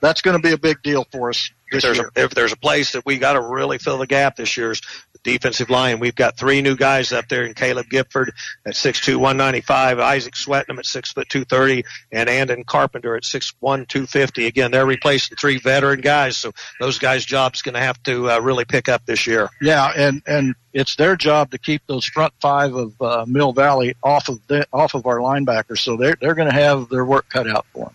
that's 0.00 0.22
going 0.22 0.36
to 0.36 0.42
be 0.42 0.52
a 0.52 0.58
big 0.58 0.82
deal 0.82 1.06
for 1.10 1.30
us. 1.30 1.50
If 1.70 1.82
there's, 1.82 1.98
a, 1.98 2.10
if 2.14 2.30
there's 2.32 2.52
a 2.52 2.56
place 2.56 2.92
that 2.92 3.04
we 3.04 3.18
got 3.18 3.32
to 3.32 3.40
really 3.40 3.78
fill 3.78 3.98
the 3.98 4.06
gap 4.06 4.36
this 4.36 4.56
year's 4.56 4.80
defensive 5.26 5.68
line. 5.68 5.98
We've 5.98 6.14
got 6.14 6.36
three 6.36 6.62
new 6.62 6.76
guys 6.76 7.12
up 7.12 7.28
there 7.28 7.44
in 7.44 7.52
Caleb 7.54 7.90
Gifford 7.90 8.32
at 8.64 8.74
6'2", 8.74 9.16
195, 9.16 9.98
Isaac 9.98 10.34
Swetnam 10.34 10.78
at 10.78 10.86
6 10.86 11.12
foot 11.12 11.28
230, 11.28 11.84
and 12.12 12.28
Andon 12.28 12.62
Carpenter 12.64 13.16
at 13.16 13.24
6'1", 13.24 13.88
250. 13.88 14.46
Again, 14.46 14.70
they're 14.70 14.86
replacing 14.86 15.36
three 15.36 15.58
veteran 15.58 16.00
guys, 16.00 16.36
so 16.36 16.52
those 16.78 16.98
guys' 16.98 17.24
job's 17.24 17.62
going 17.62 17.74
to 17.74 17.80
have 17.80 18.00
to 18.04 18.30
uh, 18.30 18.38
really 18.38 18.64
pick 18.64 18.88
up 18.88 19.04
this 19.04 19.26
year. 19.26 19.50
Yeah, 19.60 19.90
and 19.94 20.22
and 20.26 20.54
it's 20.72 20.94
their 20.94 21.16
job 21.16 21.50
to 21.50 21.58
keep 21.58 21.82
those 21.86 22.04
front 22.04 22.32
five 22.40 22.74
of 22.74 23.02
uh, 23.02 23.24
Mill 23.26 23.52
Valley 23.52 23.96
off 24.02 24.28
of 24.28 24.46
the, 24.46 24.66
off 24.72 24.94
of 24.94 25.06
our 25.06 25.18
linebackers, 25.18 25.78
so 25.78 25.96
they're 25.96 26.16
they're 26.20 26.34
going 26.34 26.48
to 26.48 26.54
have 26.54 26.88
their 26.88 27.04
work 27.04 27.28
cut 27.28 27.48
out 27.48 27.66
for 27.72 27.86
them. 27.86 27.94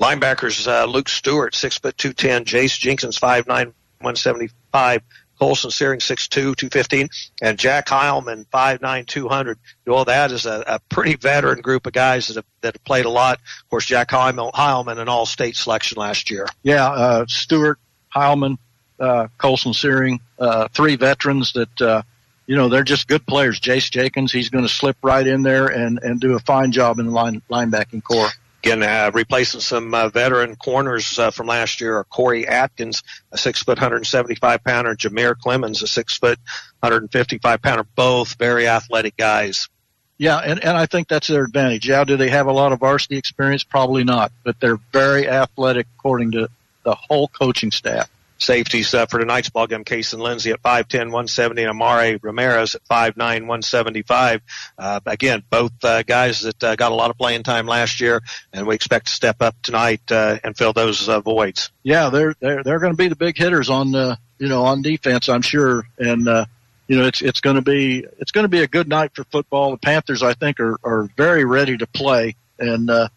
Linebackers 0.00 0.66
uh, 0.66 0.84
Luke 0.86 1.08
Stewart, 1.08 1.54
six 1.54 1.78
foot 1.78 1.96
two 1.96 2.12
ten, 2.12 2.44
Jace 2.44 2.78
Jenkins, 2.78 3.16
five 3.16 3.46
nine, 3.46 3.72
one 4.00 4.16
seventy 4.16 4.48
five, 4.72 5.02
Colson 5.38 5.70
Searing, 5.70 6.00
6'2", 6.00 6.30
215, 6.30 7.08
and 7.42 7.58
Jack 7.58 7.86
Heilman, 7.86 8.46
5'9", 8.46 9.06
200. 9.06 9.58
Well, 9.86 10.04
that 10.04 10.30
is 10.30 10.46
a, 10.46 10.64
a 10.66 10.80
pretty 10.88 11.16
veteran 11.16 11.60
group 11.60 11.86
of 11.86 11.92
guys 11.92 12.28
that 12.28 12.36
have, 12.36 12.44
that 12.60 12.74
have 12.74 12.84
played 12.84 13.04
a 13.04 13.10
lot. 13.10 13.38
Of 13.38 13.70
course, 13.70 13.86
Jack 13.86 14.10
Heilman, 14.10 14.52
Heilman 14.52 14.98
an 14.98 15.08
all-state 15.08 15.56
selection 15.56 15.98
last 15.98 16.30
year. 16.30 16.46
Yeah, 16.62 16.88
uh, 16.88 17.26
Stewart, 17.28 17.78
Heilman, 18.14 18.58
uh, 19.00 19.28
Colson 19.38 19.74
Searing, 19.74 20.20
uh, 20.38 20.68
three 20.68 20.96
veterans 20.96 21.52
that, 21.54 21.80
uh, 21.82 22.02
you 22.46 22.56
know, 22.56 22.68
they're 22.68 22.84
just 22.84 23.08
good 23.08 23.26
players. 23.26 23.58
Jace 23.58 23.90
Jenkins, 23.90 24.30
he's 24.30 24.50
going 24.50 24.64
to 24.64 24.72
slip 24.72 24.96
right 25.02 25.26
in 25.26 25.42
there 25.42 25.66
and, 25.66 25.98
and 26.02 26.20
do 26.20 26.34
a 26.36 26.38
fine 26.40 26.70
job 26.70 26.98
in 26.98 27.06
the 27.06 27.12
line, 27.12 27.42
linebacking 27.50 28.04
corps. 28.04 28.30
Again, 28.64 28.82
uh, 28.82 29.10
replacing 29.12 29.60
some 29.60 29.92
uh, 29.92 30.08
veteran 30.08 30.56
corners 30.56 31.18
uh, 31.18 31.30
from 31.30 31.48
last 31.48 31.82
year 31.82 31.98
are 31.98 32.04
Corey 32.04 32.48
Atkins, 32.48 33.02
a 33.30 33.36
six 33.36 33.62
foot, 33.62 33.76
175 33.76 34.64
pounder, 34.64 34.96
Jameer 34.96 35.36
Clemens, 35.36 35.82
a 35.82 35.86
six 35.86 36.16
foot, 36.16 36.38
155 36.80 37.60
pounder. 37.60 37.84
Both 37.94 38.38
very 38.38 38.66
athletic 38.66 39.18
guys. 39.18 39.68
Yeah, 40.16 40.38
and, 40.38 40.64
and 40.64 40.78
I 40.78 40.86
think 40.86 41.08
that's 41.08 41.26
their 41.26 41.44
advantage. 41.44 41.86
Yeah, 41.86 42.04
do 42.04 42.16
they 42.16 42.30
have 42.30 42.46
a 42.46 42.52
lot 42.52 42.72
of 42.72 42.80
varsity 42.80 43.18
experience? 43.18 43.64
Probably 43.64 44.02
not, 44.02 44.32
but 44.44 44.58
they're 44.60 44.80
very 44.94 45.28
athletic 45.28 45.86
according 45.98 46.30
to 46.32 46.48
the 46.84 46.94
whole 46.94 47.28
coaching 47.28 47.70
staff 47.70 48.08
safeties 48.44 48.94
uh, 48.94 49.06
for 49.06 49.18
tonight's 49.18 49.50
ball 49.50 49.66
game. 49.66 49.84
Case 49.84 50.12
and 50.12 50.22
Lindsay 50.22 50.50
at 50.50 50.62
5'10", 50.62 51.10
170, 51.10 51.62
and 51.62 51.70
Amare 51.70 52.18
Ramirez 52.22 52.74
at 52.74 52.84
5'9", 52.84 53.16
175. 53.16 54.42
Uh, 54.78 55.00
again, 55.06 55.42
both 55.50 55.72
uh, 55.82 56.02
guys 56.02 56.42
that 56.42 56.62
uh, 56.62 56.76
got 56.76 56.92
a 56.92 56.94
lot 56.94 57.10
of 57.10 57.18
playing 57.18 57.42
time 57.42 57.66
last 57.66 58.00
year, 58.00 58.22
and 58.52 58.66
we 58.66 58.74
expect 58.74 59.06
to 59.06 59.12
step 59.12 59.36
up 59.40 59.54
tonight 59.62 60.02
uh, 60.10 60.38
and 60.44 60.56
fill 60.56 60.72
those 60.72 61.08
uh, 61.08 61.20
voids. 61.20 61.70
Yeah, 61.82 62.10
they're 62.10 62.34
they're 62.40 62.62
they're 62.62 62.78
going 62.78 62.92
to 62.92 62.96
be 62.96 63.08
the 63.08 63.16
big 63.16 63.36
hitters 63.36 63.70
on 63.70 63.94
uh, 63.94 64.16
you 64.38 64.48
know 64.48 64.64
on 64.64 64.82
defense, 64.82 65.28
I'm 65.28 65.42
sure, 65.42 65.86
and. 65.98 66.28
Uh, 66.28 66.46
you 66.86 66.98
know, 66.98 67.06
it's 67.06 67.22
it's 67.22 67.40
going 67.40 67.56
to 67.56 67.62
be 67.62 68.04
it's 68.18 68.30
going 68.30 68.44
to 68.44 68.48
be 68.48 68.60
a 68.60 68.66
good 68.66 68.88
night 68.88 69.12
for 69.14 69.24
football. 69.24 69.70
The 69.70 69.78
Panthers, 69.78 70.22
I 70.22 70.34
think, 70.34 70.60
are 70.60 70.76
are 70.84 71.08
very 71.16 71.46
ready 71.46 71.78
to 71.78 71.86
play, 71.86 72.36
and 72.58 72.90
uh, 72.90 73.08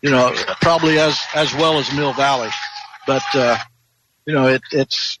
you 0.00 0.10
know, 0.10 0.34
probably 0.62 0.98
as 0.98 1.20
as 1.34 1.54
well 1.54 1.78
as 1.78 1.92
Mill 1.92 2.14
Valley. 2.14 2.48
But 3.06 3.22
uh, 3.34 3.58
you 4.30 4.36
know, 4.36 4.46
it, 4.46 4.62
it's 4.70 5.18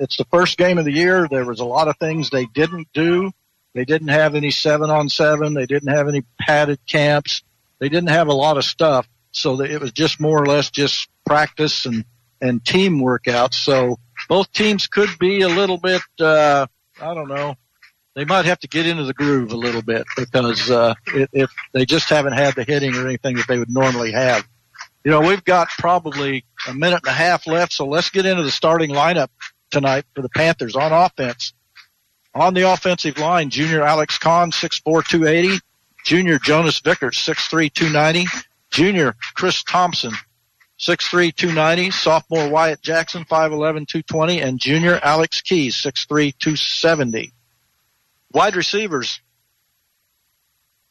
it's 0.00 0.16
the 0.16 0.24
first 0.24 0.58
game 0.58 0.76
of 0.78 0.84
the 0.84 0.92
year. 0.92 1.28
There 1.30 1.44
was 1.44 1.60
a 1.60 1.64
lot 1.64 1.86
of 1.86 1.96
things 1.98 2.30
they 2.30 2.46
didn't 2.46 2.88
do. 2.92 3.30
They 3.74 3.84
didn't 3.84 4.08
have 4.08 4.34
any 4.34 4.50
seven 4.50 4.90
on 4.90 5.08
seven. 5.08 5.54
They 5.54 5.66
didn't 5.66 5.94
have 5.94 6.08
any 6.08 6.24
padded 6.40 6.80
camps. 6.84 7.42
They 7.78 7.88
didn't 7.88 8.08
have 8.08 8.26
a 8.26 8.32
lot 8.32 8.56
of 8.56 8.64
stuff. 8.64 9.08
So 9.30 9.60
it 9.60 9.80
was 9.80 9.92
just 9.92 10.18
more 10.18 10.42
or 10.42 10.46
less 10.46 10.68
just 10.68 11.08
practice 11.24 11.86
and, 11.86 12.04
and 12.40 12.64
team 12.64 12.98
workouts. 12.98 13.54
So 13.54 14.00
both 14.28 14.50
teams 14.50 14.88
could 14.88 15.10
be 15.20 15.42
a 15.42 15.48
little 15.48 15.78
bit, 15.78 16.02
uh, 16.18 16.66
I 17.00 17.14
don't 17.14 17.28
know, 17.28 17.54
they 18.16 18.24
might 18.24 18.46
have 18.46 18.58
to 18.60 18.68
get 18.68 18.86
into 18.86 19.04
the 19.04 19.14
groove 19.14 19.52
a 19.52 19.56
little 19.56 19.82
bit 19.82 20.04
because 20.16 20.68
uh, 20.72 20.94
it, 21.06 21.48
they 21.72 21.84
just 21.84 22.08
haven't 22.08 22.32
had 22.32 22.56
the 22.56 22.64
hitting 22.64 22.96
or 22.96 23.06
anything 23.06 23.36
that 23.36 23.46
they 23.46 23.60
would 23.60 23.70
normally 23.70 24.10
have. 24.10 24.44
You 25.04 25.10
know, 25.10 25.20
we've 25.20 25.44
got 25.44 25.68
probably 25.78 26.44
a 26.68 26.74
minute 26.74 27.00
and 27.04 27.10
a 27.10 27.16
half 27.16 27.46
left, 27.46 27.72
so 27.72 27.86
let's 27.86 28.10
get 28.10 28.26
into 28.26 28.42
the 28.42 28.50
starting 28.50 28.90
lineup 28.90 29.28
tonight 29.70 30.04
for 30.14 30.20
the 30.20 30.28
Panthers 30.28 30.76
on 30.76 30.92
offense. 30.92 31.54
On 32.34 32.52
the 32.54 32.70
offensive 32.70 33.18
line, 33.18 33.50
junior 33.50 33.82
Alex 33.82 34.18
Kahn, 34.18 34.50
6'4", 34.50 35.04
280. 35.06 35.58
Junior 36.04 36.38
Jonas 36.38 36.80
Vickers, 36.80 37.16
6'3", 37.16 37.72
290. 37.72 38.26
Junior 38.70 39.16
Chris 39.34 39.62
Thompson, 39.64 40.12
6'3", 40.78 41.34
290. 41.34 41.90
Sophomore 41.90 42.48
Wyatt 42.48 42.82
Jackson, 42.82 43.24
5'11", 43.24 43.88
220. 43.88 44.40
And 44.40 44.60
junior 44.60 45.00
Alex 45.02 45.40
Keys, 45.40 45.76
6'3", 45.76 46.32
270. 46.38 47.32
Wide 48.32 48.54
receivers, 48.54 49.20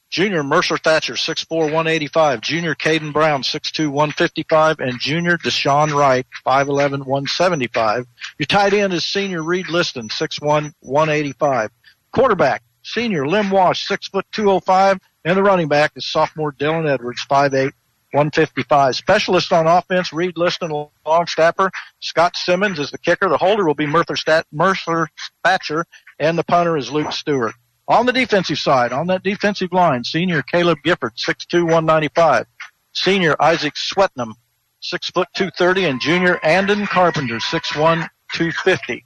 Junior 0.10 0.44
Mercer 0.44 0.78
Thatcher, 0.78 1.14
6'4", 1.14 1.50
185. 1.50 2.42
Junior 2.42 2.74
Caden 2.74 3.14
Brown, 3.14 3.44
6'2", 3.44 3.90
155. 3.90 4.80
And 4.80 5.00
Junior 5.00 5.38
Deshaun 5.38 5.94
Wright, 5.94 6.26
5'11", 6.46 7.06
175. 7.06 8.08
Your 8.40 8.46
tight 8.48 8.74
end 8.74 8.94
is 8.94 9.06
Senior 9.06 9.44
Reed 9.44 9.70
Liston, 9.70 10.10
6'1", 10.10 10.74
185. 10.80 11.70
Quarterback, 12.12 12.64
Senior 12.84 13.28
Lim 13.28 13.52
Wash, 13.52 13.88
6 13.88 14.10
205. 14.32 15.00
And 15.26 15.38
the 15.38 15.44
running 15.44 15.68
back 15.68 15.92
is 15.96 16.08
sophomore 16.08 16.54
Dylan 16.54 16.90
Edwards, 16.90 17.24
5'8", 17.30 17.72
155. 18.12 18.96
Specialist 18.96 19.54
on 19.54 19.68
offense, 19.68 20.12
Reed 20.12 20.38
Liston, 20.38 20.72
long 21.06 21.28
snapper. 21.28 21.70
Scott 22.00 22.36
Simmons 22.36 22.80
is 22.80 22.90
the 22.90 22.98
kicker. 22.98 23.30
The 23.30 23.38
holder 23.38 23.66
will 23.66 23.76
be 23.76 23.86
Mercer, 23.86 24.16
Stat- 24.16 24.48
Mercer 24.52 25.08
Thatcher, 25.44 25.86
and 26.18 26.36
the 26.36 26.44
punter 26.44 26.78
is 26.78 26.92
Luke 26.92 27.12
Stewart. 27.12 27.54
On 27.90 28.06
the 28.06 28.14
defensive 28.14 28.60
side, 28.60 28.94
on 28.94 29.08
that 29.08 29.24
defensive 29.24 29.74
line, 29.74 30.04
senior 30.04 30.44
Caleb 30.44 30.78
Gifford, 30.84 31.16
6'2", 31.16 31.64
195. 31.64 32.46
Senior 32.94 33.36
Isaac 33.42 33.74
Swetnam, 33.74 34.34
6 34.82 35.10
foot 35.10 35.28
230, 35.34 35.86
and 35.86 36.00
junior 36.00 36.40
Andon 36.46 36.86
Carpenter, 36.86 37.38
6'1", 37.38 38.08
250. 38.34 39.04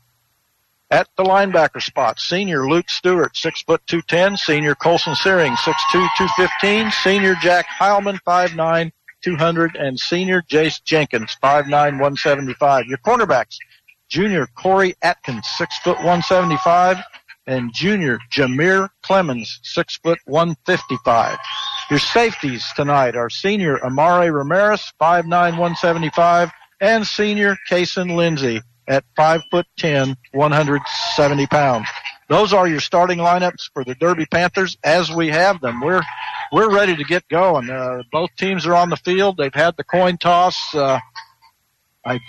At 0.91 1.07
the 1.15 1.23
linebacker 1.23 1.81
spot, 1.81 2.19
senior 2.19 2.67
Luke 2.67 2.89
Stewart, 2.89 3.37
6 3.37 3.61
foot 3.63 3.81
210, 3.87 4.35
senior 4.35 4.75
Colson 4.75 5.15
Searing, 5.15 5.53
6'2", 5.53 6.09
215, 6.17 6.91
senior 6.91 7.35
Jack 7.41 7.65
Heilman, 7.79 8.19
5'9", 8.27 8.91
200, 9.23 9.77
and 9.77 9.97
senior 9.97 10.41
Jace 10.41 10.83
Jenkins, 10.83 11.37
5'9", 11.41 11.69
175. 11.71 12.87
Your 12.87 12.97
cornerbacks, 12.97 13.57
junior 14.09 14.45
Corey 14.55 14.93
Atkins, 15.01 15.47
6 15.57 15.77
foot 15.79 15.97
175, 15.99 16.97
and 17.47 17.73
junior 17.73 18.19
Jameer 18.31 18.89
Clemens, 19.01 19.59
six 19.63 19.97
foot 19.97 20.19
one 20.25 20.55
fifty 20.65 20.97
five. 21.03 21.37
Your 21.89 21.99
safeties 21.99 22.65
tonight 22.75 23.15
are 23.15 23.29
senior 23.29 23.77
Amare 23.77 24.31
Ramirez, 24.31 24.93
five 24.99 25.25
nine 25.25 25.57
one 25.57 25.75
seventy 25.75 26.09
five, 26.09 26.51
and 26.79 27.05
senior 27.05 27.57
Kason 27.69 28.15
Lindsay 28.15 28.61
at 28.87 29.03
five 29.15 29.41
foot 29.51 29.67
ten, 29.77 30.15
one 30.31 30.51
hundred 30.51 30.81
seventy 31.15 31.47
pounds. 31.47 31.87
Those 32.29 32.53
are 32.53 32.67
your 32.67 32.79
starting 32.79 33.19
lineups 33.19 33.69
for 33.73 33.83
the 33.83 33.95
Derby 33.95 34.25
Panthers 34.25 34.77
as 34.83 35.11
we 35.11 35.27
have 35.29 35.59
them. 35.61 35.81
We're 35.81 36.01
we're 36.51 36.73
ready 36.73 36.95
to 36.95 37.03
get 37.03 37.27
going. 37.29 37.69
Uh, 37.69 38.03
both 38.11 38.29
teams 38.37 38.65
are 38.65 38.75
on 38.75 38.89
the 38.89 38.97
field. 38.97 39.37
They've 39.37 39.53
had 39.53 39.75
the 39.77 39.83
coin 39.83 40.17
toss. 40.17 40.73
Uh, 40.73 40.99
I 42.05 42.19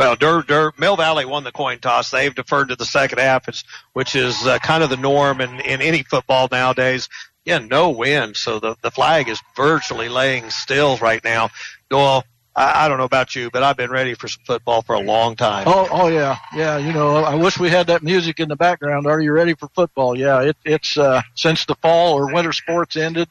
well, 0.00 0.16
Dur, 0.16 0.42
Dur, 0.42 0.72
Mill 0.78 0.96
Valley 0.96 1.26
won 1.26 1.44
the 1.44 1.52
coin 1.52 1.78
toss. 1.78 2.10
They've 2.10 2.34
deferred 2.34 2.70
to 2.70 2.76
the 2.76 2.86
second 2.86 3.18
half, 3.18 3.46
which 3.92 4.16
is 4.16 4.46
uh, 4.46 4.58
kind 4.58 4.82
of 4.82 4.88
the 4.88 4.96
norm 4.96 5.42
in, 5.42 5.60
in 5.60 5.82
any 5.82 6.02
football 6.02 6.48
nowadays. 6.50 7.10
Yeah, 7.44 7.58
no 7.58 7.90
wind, 7.90 8.38
so 8.38 8.58
the 8.58 8.76
the 8.80 8.90
flag 8.90 9.28
is 9.28 9.38
virtually 9.54 10.08
laying 10.08 10.48
still 10.48 10.96
right 10.96 11.22
now. 11.22 11.50
Well, 11.90 12.24
I, 12.56 12.86
I 12.86 12.88
don't 12.88 12.96
know 12.96 13.04
about 13.04 13.36
you, 13.36 13.50
but 13.50 13.62
I've 13.62 13.76
been 13.76 13.90
ready 13.90 14.14
for 14.14 14.26
some 14.26 14.42
football 14.46 14.80
for 14.80 14.94
a 14.94 15.00
long 15.00 15.36
time. 15.36 15.64
Oh, 15.66 15.86
oh 15.90 16.08
yeah, 16.08 16.38
yeah. 16.54 16.78
You 16.78 16.94
know, 16.94 17.16
I 17.16 17.34
wish 17.34 17.58
we 17.58 17.68
had 17.68 17.86
that 17.88 18.02
music 18.02 18.40
in 18.40 18.48
the 18.48 18.56
background. 18.56 19.06
Are 19.06 19.20
you 19.20 19.32
ready 19.32 19.52
for 19.52 19.68
football? 19.68 20.16
Yeah, 20.16 20.40
it, 20.40 20.56
it's 20.64 20.96
uh, 20.96 21.20
since 21.34 21.66
the 21.66 21.74
fall 21.74 22.14
or 22.14 22.32
winter 22.32 22.54
sports 22.54 22.96
ended. 22.96 23.28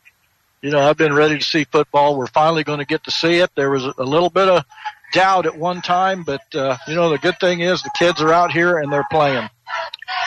You 0.61 0.69
know, 0.69 0.81
I've 0.81 0.97
been 0.97 1.13
ready 1.13 1.39
to 1.39 1.43
see 1.43 1.63
football. 1.63 2.15
We're 2.15 2.27
finally 2.27 2.63
going 2.63 2.79
to 2.79 2.85
get 2.85 3.05
to 3.05 3.11
see 3.11 3.37
it. 3.37 3.49
There 3.55 3.71
was 3.71 3.85
a 3.85 4.03
little 4.03 4.29
bit 4.29 4.49
of 4.49 4.65
doubt 5.13 5.45
at 5.45 5.57
one 5.57 5.81
time, 5.81 6.23
but 6.23 6.41
uh, 6.53 6.77
you 6.87 6.95
know 6.95 7.09
the 7.09 7.17
good 7.17 7.39
thing 7.39 7.61
is 7.61 7.81
the 7.81 7.91
kids 7.97 8.21
are 8.21 8.33
out 8.33 8.51
here 8.51 8.77
and 8.77 8.91
they're 8.91 9.07
playing. 9.11 9.49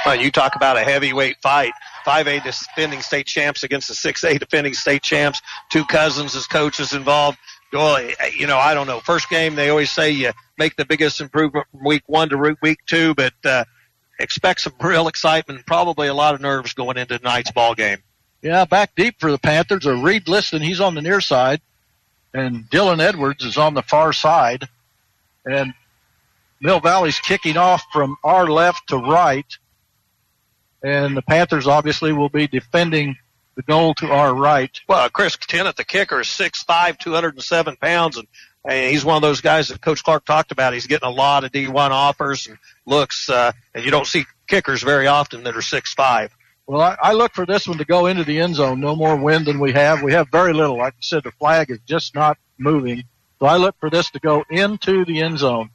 Well, 0.05 0.17
you 0.17 0.31
talk 0.31 0.57
about 0.57 0.77
a 0.77 0.81
heavyweight 0.81 1.37
fight. 1.43 1.73
5A 2.05 2.43
defending 2.43 3.01
state 3.01 3.27
champs 3.27 3.63
against 3.63 3.89
the 3.89 3.95
6A 3.95 4.39
defending 4.41 4.75
state 4.75 5.03
champs. 5.03 5.41
Two 5.71 5.85
cousins 5.85 6.35
as 6.35 6.47
coaches 6.47 6.93
involved. 6.93 7.39
Well, 7.73 8.03
you 8.37 8.47
know, 8.47 8.59
I 8.59 8.75
don't 8.75 8.87
know. 8.87 9.01
First 9.01 9.31
game, 9.31 9.55
they 9.55 9.71
always 9.71 9.91
say 9.91 10.11
you 10.11 10.33
make 10.59 10.77
the 10.77 10.85
biggest 10.85 11.21
improvement 11.21 11.67
from 11.71 11.85
week 11.85 12.03
one 12.07 12.29
to 12.31 12.57
week 12.61 12.79
two, 12.87 13.15
but 13.15 13.35
uh, 13.45 13.65
expect 14.19 14.61
some 14.61 14.75
real 14.81 15.09
excitement, 15.09 15.65
probably 15.67 16.09
a 16.09 16.15
lot 16.15 16.35
of 16.35 16.41
nerves 16.41 16.73
going 16.73 16.97
into 16.99 17.19
tonight's 17.19 17.51
ball 17.53 17.75
game. 17.75 17.99
Yeah, 18.43 18.65
back 18.65 18.95
deep 18.97 19.21
for 19.21 19.31
the 19.31 19.39
Panthers 19.39 19.87
are 19.87 19.95
Reed 19.95 20.29
Liston. 20.29 20.63
He's 20.63 20.81
on 20.81 20.97
the 20.97 21.03
near 21.03 21.21
side 21.21 21.61
and 22.35 22.65
Dylan 22.71 23.01
Edwards 23.01 23.45
is 23.45 23.57
on 23.57 23.75
the 23.75 23.83
far 23.83 24.13
side, 24.13 24.69
and 25.45 25.75
Mill 26.61 26.81
Valley's 26.81 27.19
kicking 27.19 27.57
off 27.57 27.85
from 27.93 28.17
our 28.23 28.47
left 28.47 28.89
to 28.89 28.97
right, 28.97 29.47
and 30.83 31.17
the 31.17 31.23
Panthers 31.23 31.67
obviously 31.67 32.13
will 32.13 32.29
be 32.29 32.47
defending 32.47 33.17
the 33.57 33.63
goal 33.63 33.95
to 33.95 34.11
our 34.11 34.35
right. 34.35 34.81
Well, 34.89 35.09
Chris 35.11 35.37
Tennant, 35.37 35.77
the 35.77 35.85
kicker, 35.85 36.21
is 36.21 36.29
6'5", 36.29 36.99
207 36.99 37.77
pounds, 37.77 38.17
and, 38.17 38.27
and 38.65 38.91
he's 38.91 39.05
one 39.05 39.17
of 39.17 39.23
those 39.23 39.41
guys 39.41 39.69
that 39.69 39.81
Coach 39.81 40.03
Clark 40.03 40.25
talked 40.25 40.53
about. 40.53 40.73
He's 40.73 40.87
getting 40.87 41.09
a 41.09 41.13
lot 41.13 41.45
of 41.45 41.53
D1 41.53 41.91
offers 41.91 42.47
and 42.47 42.57
looks, 42.87 43.29
uh, 43.29 43.53
and 43.75 43.85
you 43.85 43.91
don't 43.91 44.07
see 44.07 44.25
kickers 44.47 44.83
very 44.83 45.07
often 45.07 45.45
that 45.45 45.57
are 45.57 45.61
6'5". 45.61 46.31
Well, 46.73 46.81
I, 46.81 46.97
I 47.11 47.13
look 47.13 47.35
for 47.35 47.45
this 47.45 47.69
one 47.69 47.77
to 47.77 47.85
go 47.85 48.07
into 48.07 48.25
the 48.25 48.41
end 48.41 48.55
zone. 48.55 48.81
No 48.81 48.97
more 48.97 49.15
wind 49.15 49.45
than 49.45 49.59
we 49.59 49.73
have. 49.73 50.01
We 50.01 50.15
have 50.15 50.31
very 50.31 50.55
little. 50.55 50.79
Like 50.79 50.95
I 50.95 51.03
said, 51.03 51.23
the 51.23 51.31
flag 51.33 51.71
is 51.71 51.81
just 51.85 52.15
not 52.15 52.39
moving. 52.57 53.05
So 53.39 53.45
I 53.45 53.59
look 53.59 53.77
for 53.79 53.91
this 53.91 54.11
to 54.13 54.19
go 54.19 54.43
into 54.49 55.05
the 55.05 55.21
end 55.21 55.39
zone. 55.39 55.69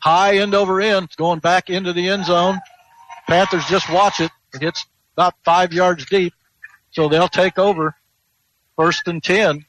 High 0.00 0.40
end 0.40 0.54
over 0.54 0.78
end. 0.82 1.08
Going 1.16 1.38
back 1.38 1.70
into 1.70 1.94
the 1.94 2.10
end 2.10 2.26
zone. 2.26 2.58
Panthers 3.28 3.64
just 3.64 3.90
watch 3.90 4.20
it. 4.20 4.30
It 4.52 4.60
hits 4.60 4.84
about 5.16 5.32
five 5.42 5.72
yards 5.72 6.04
deep. 6.04 6.34
So 6.90 7.08
they'll 7.08 7.26
take 7.26 7.58
over 7.58 7.96
first 8.76 9.08
and 9.08 9.22
10. 9.22 9.64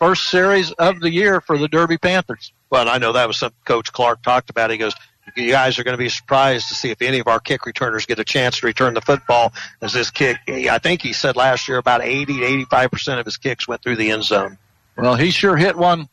First 0.00 0.28
series 0.28 0.72
of 0.72 0.98
the 0.98 1.10
year 1.12 1.40
for 1.40 1.56
the 1.56 1.68
Derby 1.68 1.98
Panthers. 1.98 2.52
Well, 2.70 2.88
I 2.88 2.98
know 2.98 3.12
that 3.12 3.28
was 3.28 3.38
something 3.38 3.60
Coach 3.64 3.92
Clark 3.92 4.24
talked 4.24 4.50
about. 4.50 4.72
He 4.72 4.76
goes, 4.76 4.94
you 5.36 5.50
guys 5.50 5.78
are 5.78 5.84
going 5.84 5.96
to 5.96 6.02
be 6.02 6.08
surprised 6.08 6.68
to 6.68 6.74
see 6.74 6.90
if 6.90 7.00
any 7.00 7.20
of 7.20 7.28
our 7.28 7.40
kick 7.40 7.66
returners 7.66 8.06
get 8.06 8.18
a 8.18 8.24
chance 8.24 8.60
to 8.60 8.66
return 8.66 8.94
the 8.94 9.00
football 9.00 9.52
as 9.80 9.92
this 9.92 10.10
kick. 10.10 10.38
I 10.48 10.78
think 10.78 11.02
he 11.02 11.12
said 11.12 11.36
last 11.36 11.68
year 11.68 11.78
about 11.78 12.02
80 12.02 12.40
to 12.40 12.44
85 12.44 12.90
percent 12.90 13.20
of 13.20 13.26
his 13.26 13.36
kicks 13.36 13.68
went 13.68 13.82
through 13.82 13.96
the 13.96 14.10
end 14.10 14.24
zone. 14.24 14.58
Well, 14.96 15.14
he 15.14 15.30
sure 15.30 15.56
hit 15.56 15.76
one 15.76 16.08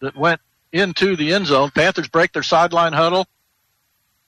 that 0.00 0.16
went 0.16 0.40
into 0.72 1.16
the 1.16 1.34
end 1.34 1.46
zone. 1.46 1.70
Panthers 1.70 2.08
break 2.08 2.32
their 2.32 2.42
sideline 2.42 2.92
huddle. 2.92 3.26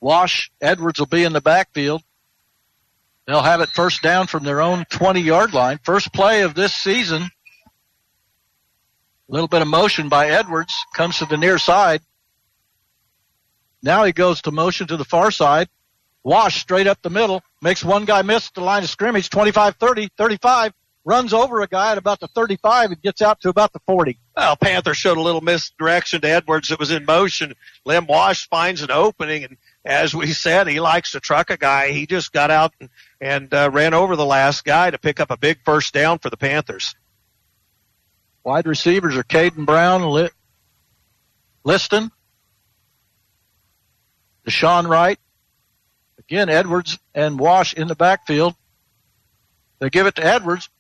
Wash 0.00 0.50
Edwards 0.60 0.98
will 0.98 1.06
be 1.06 1.24
in 1.24 1.32
the 1.32 1.40
backfield. 1.40 2.02
They'll 3.26 3.42
have 3.42 3.62
it 3.62 3.70
first 3.70 4.02
down 4.02 4.26
from 4.26 4.44
their 4.44 4.60
own 4.60 4.84
20 4.90 5.20
yard 5.20 5.54
line. 5.54 5.78
First 5.82 6.12
play 6.12 6.42
of 6.42 6.54
this 6.54 6.74
season. 6.74 7.22
A 7.22 9.32
little 9.32 9.48
bit 9.48 9.62
of 9.62 9.68
motion 9.68 10.10
by 10.10 10.28
Edwards 10.28 10.74
comes 10.94 11.18
to 11.18 11.24
the 11.24 11.38
near 11.38 11.58
side. 11.58 12.02
Now 13.84 14.04
he 14.04 14.12
goes 14.12 14.40
to 14.42 14.50
motion 14.50 14.86
to 14.86 14.96
the 14.96 15.04
far 15.04 15.30
side. 15.30 15.68
Wash 16.22 16.58
straight 16.58 16.86
up 16.86 17.02
the 17.02 17.10
middle. 17.10 17.42
Makes 17.60 17.84
one 17.84 18.06
guy 18.06 18.22
miss 18.22 18.50
the 18.50 18.62
line 18.62 18.82
of 18.82 18.88
scrimmage. 18.88 19.28
25, 19.28 19.76
30, 19.76 20.08
35. 20.16 20.72
Runs 21.04 21.34
over 21.34 21.60
a 21.60 21.68
guy 21.68 21.92
at 21.92 21.98
about 21.98 22.18
the 22.18 22.28
35 22.28 22.92
and 22.92 23.02
gets 23.02 23.20
out 23.20 23.42
to 23.42 23.50
about 23.50 23.74
the 23.74 23.80
40. 23.80 24.18
Well, 24.34 24.56
Panther 24.56 24.94
showed 24.94 25.18
a 25.18 25.20
little 25.20 25.42
misdirection 25.42 26.22
to 26.22 26.28
Edwards 26.28 26.68
that 26.68 26.78
was 26.78 26.90
in 26.90 27.04
motion. 27.04 27.52
Lim 27.84 28.06
Wash 28.06 28.48
finds 28.48 28.80
an 28.80 28.90
opening, 28.90 29.44
and 29.44 29.58
as 29.84 30.14
we 30.14 30.28
said, 30.32 30.66
he 30.66 30.80
likes 30.80 31.12
to 31.12 31.20
truck 31.20 31.50
a 31.50 31.58
guy. 31.58 31.90
He 31.90 32.06
just 32.06 32.32
got 32.32 32.50
out 32.50 32.72
and, 32.80 32.88
and 33.20 33.52
uh, 33.52 33.68
ran 33.70 33.92
over 33.92 34.16
the 34.16 34.24
last 34.24 34.64
guy 34.64 34.90
to 34.90 34.96
pick 34.96 35.20
up 35.20 35.30
a 35.30 35.36
big 35.36 35.58
first 35.62 35.92
down 35.92 36.20
for 36.20 36.30
the 36.30 36.38
Panthers. 36.38 36.94
Wide 38.44 38.66
receivers 38.66 39.14
are 39.14 39.24
Caden 39.24 39.66
Brown, 39.66 40.30
Liston, 41.64 42.10
Deshaun 44.46 44.88
Wright. 44.88 45.18
Again, 46.18 46.48
Edwards 46.48 46.98
and 47.14 47.38
Wash 47.38 47.74
in 47.74 47.88
the 47.88 47.94
backfield. 47.94 48.54
They 49.78 49.90
give 49.90 50.06
it 50.06 50.16
to 50.16 50.24
Edwards. 50.24 50.70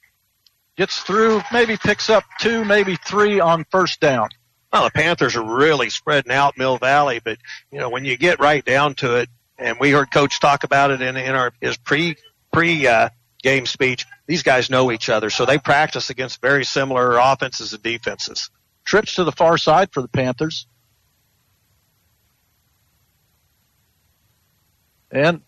Gets 0.76 1.00
through, 1.00 1.42
maybe 1.52 1.76
picks 1.76 2.10
up 2.10 2.24
two, 2.40 2.64
maybe 2.64 2.96
three 2.96 3.40
on 3.40 3.64
first 3.70 4.00
down. 4.00 4.30
Well, 4.72 4.84
the 4.84 4.90
Panthers 4.90 5.36
are 5.36 5.56
really 5.56 5.88
spreading 5.88 6.32
out 6.32 6.58
Mill 6.58 6.78
Valley, 6.78 7.20
but 7.22 7.38
you 7.70 7.78
know 7.78 7.90
when 7.90 8.04
you 8.04 8.16
get 8.16 8.40
right 8.40 8.64
down 8.64 8.94
to 8.94 9.16
it, 9.18 9.28
and 9.56 9.78
we 9.78 9.90
heard 9.90 10.10
Coach 10.10 10.40
talk 10.40 10.64
about 10.64 10.90
it 10.90 11.00
in 11.00 11.16
in 11.16 11.34
our 11.36 11.52
his 11.60 11.76
pre 11.76 12.16
pre 12.52 12.88
uh, 12.88 13.10
game 13.40 13.66
speech, 13.66 14.04
these 14.26 14.42
guys 14.42 14.70
know 14.70 14.90
each 14.90 15.08
other, 15.08 15.30
so 15.30 15.46
they 15.46 15.58
practice 15.58 16.10
against 16.10 16.40
very 16.40 16.64
similar 16.64 17.18
offenses 17.18 17.72
and 17.72 17.84
defenses. 17.84 18.50
Trips 18.84 19.14
to 19.14 19.22
the 19.22 19.30
far 19.30 19.58
side 19.58 19.92
for 19.92 20.02
the 20.02 20.08
Panthers. 20.08 20.66
And 25.14 25.40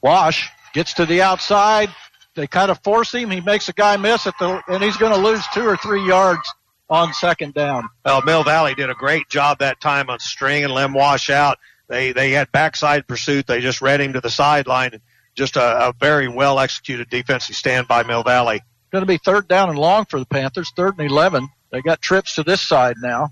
Wash 0.00 0.50
gets 0.72 0.94
to 0.94 1.06
the 1.06 1.22
outside. 1.22 1.90
They 2.34 2.46
kind 2.46 2.70
of 2.70 2.82
force 2.82 3.12
him. 3.14 3.30
He 3.30 3.40
makes 3.40 3.68
a 3.68 3.72
guy 3.72 3.96
miss 3.96 4.26
at 4.26 4.34
the, 4.40 4.62
and 4.68 4.82
he's 4.82 4.96
going 4.96 5.12
to 5.12 5.20
lose 5.20 5.44
two 5.52 5.66
or 5.66 5.76
three 5.76 6.04
yards 6.04 6.52
on 6.88 7.12
second 7.12 7.52
down. 7.52 7.88
Well, 8.04 8.22
Mill 8.22 8.42
Valley 8.44 8.74
did 8.74 8.88
a 8.88 8.94
great 8.94 9.28
job 9.28 9.58
that 9.58 9.80
time 9.80 10.08
on 10.08 10.18
stringing 10.18 10.70
Lem 10.70 10.94
Wash 10.94 11.30
out. 11.30 11.58
They 11.88 12.12
they 12.12 12.30
had 12.30 12.50
backside 12.50 13.06
pursuit. 13.06 13.46
They 13.46 13.60
just 13.60 13.82
read 13.82 14.00
him 14.00 14.14
to 14.14 14.20
the 14.20 14.30
sideline. 14.30 14.90
And 14.94 15.02
just 15.34 15.56
a, 15.56 15.88
a 15.88 15.92
very 16.00 16.28
well 16.28 16.58
executed 16.58 17.10
defensive 17.10 17.56
stand 17.56 17.86
by 17.86 18.02
Mill 18.02 18.22
Valley. 18.22 18.62
Going 18.90 19.02
to 19.02 19.06
be 19.06 19.18
third 19.18 19.48
down 19.48 19.68
and 19.68 19.78
long 19.78 20.06
for 20.06 20.18
the 20.18 20.26
Panthers. 20.26 20.72
Third 20.74 20.98
and 20.98 21.10
eleven. 21.10 21.48
They 21.70 21.82
got 21.82 22.00
trips 22.00 22.36
to 22.36 22.42
this 22.42 22.60
side 22.60 22.96
now. 23.02 23.30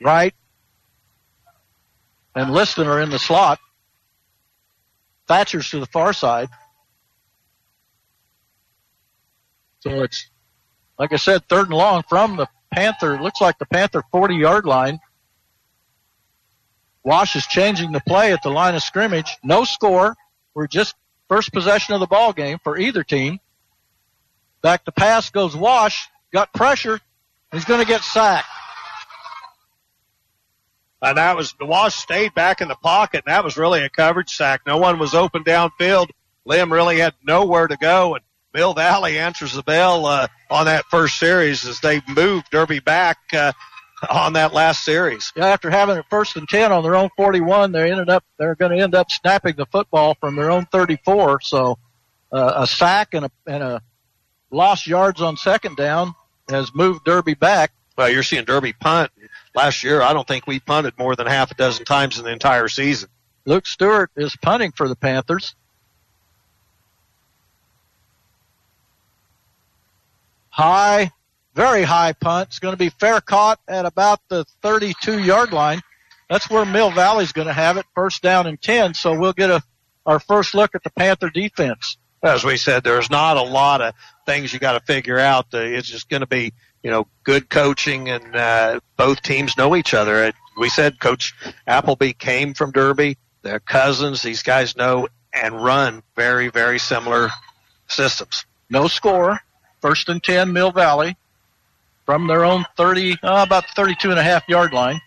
Right. 0.00 0.34
And 2.34 2.52
Liston 2.52 2.86
are 2.86 3.00
in 3.00 3.10
the 3.10 3.18
slot. 3.18 3.58
Thatcher's 5.30 5.70
to 5.70 5.78
the 5.78 5.86
far 5.86 6.12
side. 6.12 6.48
So 9.78 10.02
it's, 10.02 10.28
like 10.98 11.12
I 11.12 11.16
said, 11.16 11.48
third 11.48 11.68
and 11.68 11.76
long 11.76 12.02
from 12.08 12.36
the 12.36 12.48
Panther. 12.74 13.14
It 13.14 13.22
Looks 13.22 13.40
like 13.40 13.56
the 13.60 13.66
Panther 13.66 14.02
40 14.10 14.34
yard 14.34 14.64
line. 14.64 14.98
Wash 17.04 17.36
is 17.36 17.46
changing 17.46 17.92
the 17.92 18.00
play 18.00 18.32
at 18.32 18.42
the 18.42 18.50
line 18.50 18.74
of 18.74 18.82
scrimmage. 18.82 19.36
No 19.44 19.62
score. 19.62 20.16
We're 20.52 20.66
just 20.66 20.96
first 21.28 21.52
possession 21.52 21.94
of 21.94 22.00
the 22.00 22.08
ball 22.08 22.32
game 22.32 22.58
for 22.64 22.76
either 22.76 23.04
team. 23.04 23.38
Back 24.62 24.84
to 24.86 24.92
pass 24.92 25.30
goes 25.30 25.54
Wash. 25.54 26.08
Got 26.32 26.52
pressure. 26.52 27.00
He's 27.52 27.64
going 27.64 27.80
to 27.80 27.86
get 27.86 28.02
sacked. 28.02 28.48
And 31.02 31.16
that 31.16 31.36
was 31.36 31.54
Wash 31.60 31.94
stayed 31.94 32.34
back 32.34 32.60
in 32.60 32.68
the 32.68 32.74
pocket, 32.74 33.24
and 33.26 33.34
that 33.34 33.44
was 33.44 33.56
really 33.56 33.82
a 33.82 33.88
coverage 33.88 34.30
sack. 34.30 34.62
No 34.66 34.76
one 34.76 34.98
was 34.98 35.14
open 35.14 35.44
downfield. 35.44 36.10
Lim 36.44 36.72
really 36.72 36.98
had 36.98 37.14
nowhere 37.22 37.66
to 37.66 37.76
go, 37.76 38.14
and 38.14 38.24
Mill 38.52 38.74
Valley 38.74 39.18
answers 39.18 39.52
the 39.52 39.62
bell 39.62 40.06
uh, 40.06 40.26
on 40.50 40.66
that 40.66 40.84
first 40.86 41.18
series 41.18 41.66
as 41.66 41.80
they 41.80 42.02
moved 42.08 42.50
Derby 42.50 42.80
back 42.80 43.18
uh, 43.32 43.52
on 44.10 44.34
that 44.34 44.52
last 44.52 44.84
series. 44.84 45.32
Yeah, 45.36 45.46
after 45.46 45.70
having 45.70 45.96
it 45.96 46.04
first 46.10 46.36
and 46.36 46.48
ten 46.48 46.72
on 46.72 46.82
their 46.82 46.96
own 46.96 47.10
41, 47.16 47.72
they 47.72 47.90
ended 47.90 48.08
up 48.08 48.24
they're 48.38 48.54
going 48.54 48.76
to 48.76 48.82
end 48.82 48.94
up 48.94 49.10
snapping 49.10 49.56
the 49.56 49.66
football 49.66 50.16
from 50.20 50.36
their 50.36 50.50
own 50.50 50.66
34. 50.66 51.40
So 51.42 51.78
uh, 52.32 52.52
a 52.56 52.66
sack 52.66 53.14
and 53.14 53.26
a 53.26 53.30
and 53.46 53.62
a 53.62 53.82
lost 54.50 54.86
yards 54.86 55.20
on 55.20 55.36
second 55.36 55.76
down 55.76 56.14
has 56.48 56.74
moved 56.74 57.04
Derby 57.04 57.34
back. 57.34 57.72
Well, 57.96 58.08
you're 58.08 58.22
seeing 58.22 58.44
Derby 58.44 58.72
punt. 58.72 59.12
Last 59.54 59.82
year, 59.82 60.00
I 60.00 60.12
don't 60.12 60.26
think 60.26 60.46
we 60.46 60.60
punted 60.60 60.96
more 60.98 61.16
than 61.16 61.26
half 61.26 61.50
a 61.50 61.54
dozen 61.54 61.84
times 61.84 62.18
in 62.18 62.24
the 62.24 62.30
entire 62.30 62.68
season. 62.68 63.08
Luke 63.44 63.66
Stewart 63.66 64.10
is 64.16 64.36
punting 64.40 64.72
for 64.72 64.88
the 64.88 64.94
Panthers. 64.94 65.54
High, 70.50 71.10
very 71.54 71.82
high 71.82 72.12
punt. 72.12 72.48
It's 72.48 72.58
going 72.58 72.72
to 72.72 72.78
be 72.78 72.90
fair 72.90 73.20
caught 73.20 73.58
at 73.66 73.86
about 73.86 74.20
the 74.28 74.44
32 74.62 75.20
yard 75.20 75.52
line. 75.52 75.80
That's 76.28 76.48
where 76.48 76.64
Mill 76.64 76.90
Valley's 76.92 77.32
going 77.32 77.48
to 77.48 77.52
have 77.52 77.76
it, 77.76 77.86
first 77.94 78.22
down 78.22 78.46
and 78.46 78.60
10. 78.60 78.94
So 78.94 79.18
we'll 79.18 79.32
get 79.32 79.50
a, 79.50 79.62
our 80.06 80.20
first 80.20 80.54
look 80.54 80.74
at 80.74 80.84
the 80.84 80.90
Panther 80.90 81.28
defense. 81.28 81.96
As 82.22 82.44
we 82.44 82.56
said, 82.56 82.84
there's 82.84 83.10
not 83.10 83.36
a 83.36 83.42
lot 83.42 83.80
of 83.80 83.94
things 84.26 84.52
you 84.52 84.58
got 84.58 84.72
to 84.72 84.80
figure 84.80 85.18
out. 85.18 85.46
Uh, 85.52 85.58
it's 85.58 85.88
just 85.88 86.08
going 86.08 86.20
to 86.20 86.26
be 86.26 86.52
you 86.82 86.90
know, 86.90 87.06
good 87.24 87.50
coaching 87.50 88.08
and 88.08 88.34
uh, 88.34 88.80
both 88.96 89.22
teams 89.22 89.56
know 89.56 89.76
each 89.76 89.94
other. 89.94 90.32
We 90.56 90.68
said 90.68 91.00
Coach 91.00 91.34
Appleby 91.66 92.12
came 92.12 92.54
from 92.54 92.72
Derby. 92.72 93.16
They're 93.42 93.60
cousins. 93.60 94.22
These 94.22 94.42
guys 94.42 94.76
know 94.76 95.08
and 95.32 95.62
run 95.62 96.02
very, 96.16 96.48
very 96.48 96.78
similar 96.78 97.28
systems. 97.88 98.44
No 98.68 98.88
score. 98.88 99.40
First 99.80 100.08
and 100.08 100.22
10, 100.22 100.52
Mill 100.52 100.72
Valley 100.72 101.16
from 102.04 102.26
their 102.26 102.44
own 102.44 102.64
30, 102.76 103.12
uh, 103.22 103.44
about 103.46 103.64
32 103.70 104.10
and 104.10 104.18
a 104.18 104.22
half 104.22 104.46
yard 104.48 104.72
line. 104.72 105.00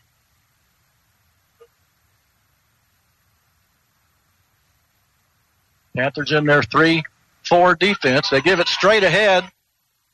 Panthers 5.95 6.31
in 6.31 6.45
their 6.45 6.63
3 6.63 7.03
4 7.47 7.75
defense. 7.75 8.29
They 8.29 8.41
give 8.41 8.59
it 8.59 8.67
straight 8.67 9.03
ahead 9.03 9.43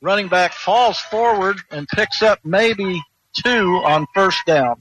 running 0.00 0.28
back 0.28 0.52
falls 0.52 0.98
forward 0.98 1.58
and 1.70 1.86
picks 1.88 2.22
up 2.22 2.40
maybe 2.44 3.02
two 3.32 3.80
on 3.84 4.06
first 4.14 4.44
down. 4.46 4.80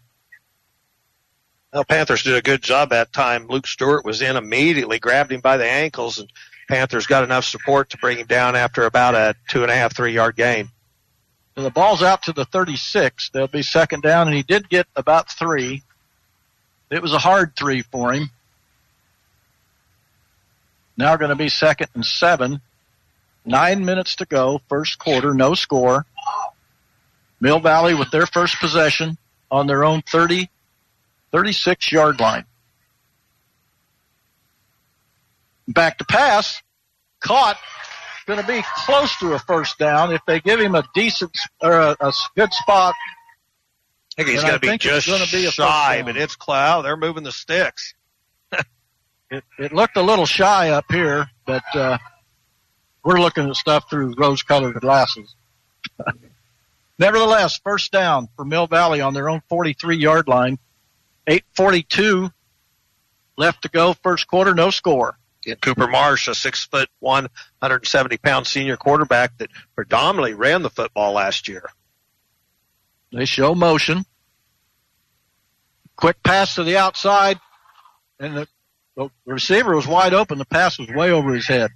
Well, 1.74 1.84
Panthers 1.84 2.24
did 2.24 2.36
a 2.36 2.42
good 2.42 2.64
job 2.64 2.90
that 2.90 3.14
time. 3.14 3.48
Luke 3.48 3.68
Stewart 3.68 4.04
was 4.04 4.22
in 4.22 4.38
immediately, 4.38 4.98
grabbed 4.98 5.32
him 5.32 5.42
by 5.42 5.58
the 5.58 5.70
ankles, 5.70 6.18
and 6.18 6.32
Panthers 6.68 7.06
got 7.06 7.24
enough 7.24 7.46
support 7.46 7.92
to 7.92 7.98
bring 7.98 8.18
him 8.18 8.26
down 8.26 8.56
after 8.56 8.86
about 8.86 9.14
a 9.14 9.36
two 9.50 9.62
and 9.62 9.72
a 9.72 9.76
half, 9.76 9.96
three 9.96 10.14
yard 10.14 10.36
gain. 10.36 10.70
So 11.56 11.64
the 11.64 11.70
ball's 11.70 12.02
out 12.02 12.24
to 12.24 12.34
the 12.34 12.46
36. 12.46 13.30
They'll 13.32 13.48
be 13.48 13.64
second 13.64 14.02
down, 14.02 14.28
and 14.28 14.36
he 14.36 14.44
did 14.44 14.70
get 14.70 14.88
about 14.96 15.30
three. 15.30 15.84
It 16.90 17.02
was 17.02 17.14
a 17.14 17.20
hard 17.20 17.56
three 17.56 17.82
for 17.82 18.14
him. 18.14 18.30
Now 20.98 21.16
going 21.18 21.30
to 21.30 21.36
be 21.36 21.50
second 21.50 21.90
and 21.94 22.06
seven. 22.06 22.62
Nine 23.46 23.86
minutes 23.86 24.18
to 24.18 24.26
go, 24.26 24.62
first 24.70 25.00
quarter, 25.00 25.34
no 25.34 25.56
score. 25.56 26.06
Mill 27.40 27.60
Valley 27.60 27.94
with 27.94 28.12
their 28.12 28.26
first 28.26 28.60
possession 28.60 29.18
on 29.50 29.68
their 29.68 29.84
own 29.84 30.02
30, 30.02 30.50
36 31.32 31.92
yard 31.92 32.20
line. 32.20 32.46
Back 35.68 36.00
to 36.00 36.06
pass, 36.06 36.62
caught, 37.20 37.58
going 38.30 38.40
to 38.40 38.48
be 38.48 38.62
close 38.76 39.16
to 39.18 39.34
a 39.34 39.40
first 39.40 39.78
down 39.80 40.14
if 40.14 40.22
they 40.28 40.40
give 40.40 40.60
him 40.60 40.76
a 40.76 40.84
decent 40.94 41.36
or 41.62 41.72
a, 41.72 41.96
a 42.00 42.14
good 42.36 42.54
spot. 42.54 42.94
I 44.18 44.24
think 44.24 44.30
he's 44.30 44.44
going 44.44 44.54
to 44.54 44.60
be 44.60 44.78
just 44.78 45.32
be 45.32 45.50
shy, 45.50 46.04
but 46.04 46.16
it's 46.18 46.36
cloud. 46.36 46.84
They're 46.84 46.98
moving 46.98 47.24
the 47.24 47.32
sticks. 47.32 47.94
it, 49.32 49.44
it 49.58 49.74
looked 49.74 49.98
a 49.98 50.02
little 50.02 50.26
shy 50.26 50.70
up 50.70 50.86
here, 50.92 51.28
but 51.46 51.64
uh, 51.74 51.98
we're 53.04 53.20
looking 53.20 53.48
at 53.50 53.56
stuff 53.56 53.90
through 53.90 54.14
rose 54.18 54.44
colored 54.44 54.76
glasses. 54.76 55.36
Nevertheless, 57.00 57.58
first 57.64 57.92
down 57.92 58.28
for 58.36 58.44
Mill 58.44 58.68
Valley 58.68 59.02
on 59.02 59.14
their 59.14 59.30
own 59.30 59.42
43 59.48 59.98
yard 59.98 60.28
line. 60.28 60.60
842 61.28 62.30
left 63.38 63.62
to 63.62 63.70
go 63.70 63.94
first 63.94 64.28
quarter, 64.28 64.54
no 64.54 64.70
score. 64.70 65.18
And 65.48 65.60
Cooper 65.62 65.88
Marsh, 65.88 66.28
a 66.28 66.36
six 66.36 66.66
foot 66.66 66.90
one, 67.00 67.24
170 67.60 68.18
pound 68.18 68.46
senior 68.46 68.76
quarterback 68.76 69.38
that 69.38 69.50
predominantly 69.76 70.34
ran 70.34 70.62
the 70.62 70.70
football 70.70 71.14
last 71.14 71.48
year. 71.48 71.64
They 73.14 73.26
show 73.26 73.56
motion. 73.56 74.06
Quick 75.96 76.22
pass 76.24 76.56
to 76.56 76.64
the 76.64 76.78
outside, 76.78 77.40
and 78.20 78.38
the, 78.38 78.48
the 78.96 79.10
receiver 79.26 79.76
was 79.76 79.88
wide 79.88 80.14
open. 80.14 80.38
The 80.38 80.46
pass 80.46 80.78
was 80.78 80.90
way 80.90 81.12
over 81.12 81.34
his 81.34 81.48
head 81.48 81.72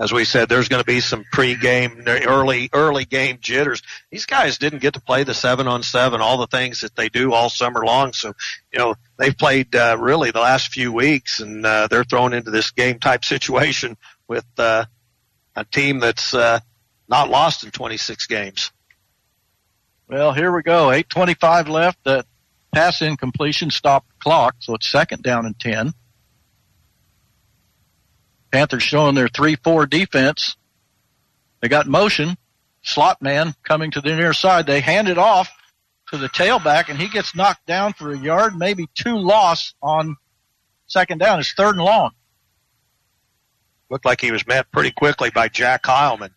as 0.00 0.12
we 0.12 0.24
said, 0.24 0.48
there's 0.48 0.68
going 0.68 0.80
to 0.80 0.86
be 0.86 1.00
some 1.00 1.24
pre-game, 1.32 2.04
early, 2.06 2.70
early 2.72 3.04
game 3.04 3.38
jitters. 3.40 3.82
These 4.10 4.26
guys 4.26 4.58
didn't 4.58 4.78
get 4.78 4.94
to 4.94 5.00
play 5.00 5.24
the 5.24 5.34
seven 5.34 5.66
on 5.66 5.82
seven, 5.82 6.20
all 6.20 6.38
the 6.38 6.46
things 6.46 6.82
that 6.82 6.94
they 6.94 7.08
do 7.08 7.32
all 7.32 7.50
summer 7.50 7.84
long. 7.84 8.12
So, 8.12 8.32
you 8.72 8.78
know, 8.78 8.94
they've 9.16 9.36
played 9.36 9.74
uh, 9.74 9.96
really 9.98 10.30
the 10.30 10.40
last 10.40 10.72
few 10.72 10.92
weeks, 10.92 11.40
and 11.40 11.66
uh, 11.66 11.88
they're 11.90 12.04
thrown 12.04 12.32
into 12.32 12.52
this 12.52 12.70
game 12.70 13.00
type 13.00 13.24
situation 13.24 13.96
with 14.28 14.46
uh, 14.56 14.84
a 15.56 15.64
team 15.64 15.98
that's 15.98 16.32
uh, 16.32 16.60
not 17.08 17.28
lost 17.28 17.64
in 17.64 17.72
26 17.72 18.26
games. 18.26 18.70
Well, 20.08 20.32
here 20.32 20.54
we 20.54 20.62
go. 20.62 20.86
8:25 20.88 21.68
left. 21.68 21.98
The 22.04 22.24
pass 22.72 23.02
incompletion 23.02 23.70
stopped 23.70 24.08
the 24.08 24.14
clock, 24.20 24.54
so 24.60 24.74
it's 24.74 24.88
second 24.88 25.22
down 25.22 25.44
and 25.44 25.58
10. 25.58 25.92
Panthers 28.58 28.82
showing 28.82 29.14
their 29.14 29.28
3-4 29.28 29.88
defense. 29.88 30.56
They 31.60 31.68
got 31.68 31.86
motion. 31.86 32.36
Slot 32.82 33.22
man 33.22 33.54
coming 33.62 33.92
to 33.92 34.00
the 34.00 34.16
near 34.16 34.32
side. 34.32 34.66
They 34.66 34.80
hand 34.80 35.08
it 35.08 35.16
off 35.16 35.48
to 36.10 36.16
the 36.16 36.28
tailback 36.28 36.88
and 36.88 36.98
he 36.98 37.08
gets 37.08 37.36
knocked 37.36 37.66
down 37.66 37.92
for 37.92 38.12
a 38.12 38.18
yard, 38.18 38.56
maybe 38.56 38.88
two 38.96 39.16
loss 39.16 39.74
on 39.80 40.16
second 40.88 41.18
down. 41.18 41.38
It's 41.38 41.52
third 41.52 41.76
and 41.76 41.84
long. 41.84 42.10
Looked 43.90 44.04
like 44.04 44.20
he 44.20 44.32
was 44.32 44.44
met 44.44 44.68
pretty 44.72 44.90
quickly 44.90 45.30
by 45.30 45.46
Jack 45.46 45.84
Heilman. 45.84 46.30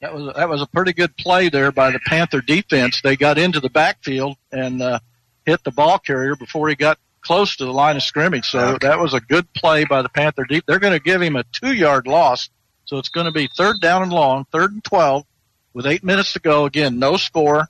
That 0.00 0.12
was 0.12 0.34
that 0.34 0.48
was 0.48 0.62
a 0.62 0.66
pretty 0.66 0.94
good 0.94 1.16
play 1.16 1.48
there 1.48 1.70
by 1.70 1.92
the 1.92 2.00
Panther 2.00 2.40
defense. 2.40 3.00
They 3.02 3.16
got 3.16 3.38
into 3.38 3.60
the 3.60 3.70
backfield 3.70 4.36
and 4.50 4.82
uh, 4.82 4.98
hit 5.46 5.62
the 5.62 5.70
ball 5.70 6.00
carrier 6.00 6.34
before 6.34 6.68
he 6.68 6.74
got 6.74 6.98
close 7.22 7.56
to 7.56 7.64
the 7.64 7.72
line 7.72 7.96
of 7.96 8.02
scrimmage. 8.02 8.50
So 8.50 8.78
that 8.80 8.98
was 8.98 9.14
a 9.14 9.20
good 9.20 9.50
play 9.54 9.84
by 9.84 10.02
the 10.02 10.08
Panther 10.08 10.44
deep. 10.44 10.64
They're 10.66 10.78
going 10.78 10.92
to 10.92 11.02
give 11.02 11.22
him 11.22 11.36
a 11.36 11.44
two 11.44 11.72
yard 11.72 12.06
loss. 12.06 12.50
So 12.84 12.98
it's 12.98 13.08
going 13.08 13.26
to 13.26 13.32
be 13.32 13.48
third 13.56 13.80
down 13.80 14.02
and 14.02 14.12
long, 14.12 14.44
third 14.52 14.72
and 14.72 14.84
12 14.84 15.24
with 15.72 15.86
eight 15.86 16.04
minutes 16.04 16.34
to 16.34 16.40
go. 16.40 16.66
Again, 16.66 16.98
no 16.98 17.16
score. 17.16 17.68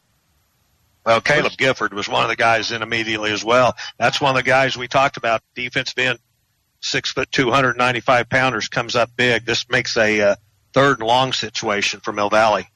Well, 1.05 1.21
Caleb 1.21 1.53
Gifford 1.57 1.93
was 1.93 2.09
one 2.09 2.23
of 2.23 2.29
the 2.29 2.37
guys 2.37 2.71
in 2.71 2.83
immediately 2.83 3.33
as 3.33 3.45
well. 3.45 3.77
That's 3.99 4.21
one 4.21 4.31
of 4.31 4.37
the 4.37 4.49
guys 4.49 4.77
we 4.77 4.89
talked 4.89 5.17
about. 5.17 5.43
Defensive 5.55 5.99
end, 5.99 6.19
six 6.81 7.11
foot, 7.11 7.31
295 7.33 8.29
pounders 8.29 8.69
comes 8.69 8.95
up 8.95 9.11
big. 9.17 9.45
This 9.45 9.69
makes 9.69 9.97
a 9.97 10.21
uh, 10.21 10.37
third 10.73 11.01
and 11.01 11.07
long 11.07 11.33
situation 11.33 12.01
for 12.01 12.13
Mill 12.13 12.31
Valley. 12.31 12.69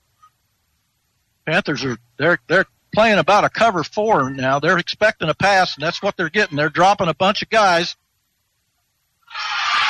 Panthers 1.46 1.84
are, 1.84 1.96
they're, 2.16 2.38
they're 2.48 2.66
playing 2.96 3.18
about 3.18 3.44
a 3.44 3.50
cover 3.50 3.84
four 3.84 4.30
now. 4.30 4.58
They're 4.58 4.78
expecting 4.78 5.28
a 5.28 5.34
pass 5.34 5.76
and 5.76 5.84
that's 5.84 6.02
what 6.02 6.16
they're 6.16 6.30
getting. 6.30 6.56
They're 6.56 6.70
dropping 6.70 7.08
a 7.08 7.14
bunch 7.14 7.42
of 7.42 7.50
guys 7.50 7.94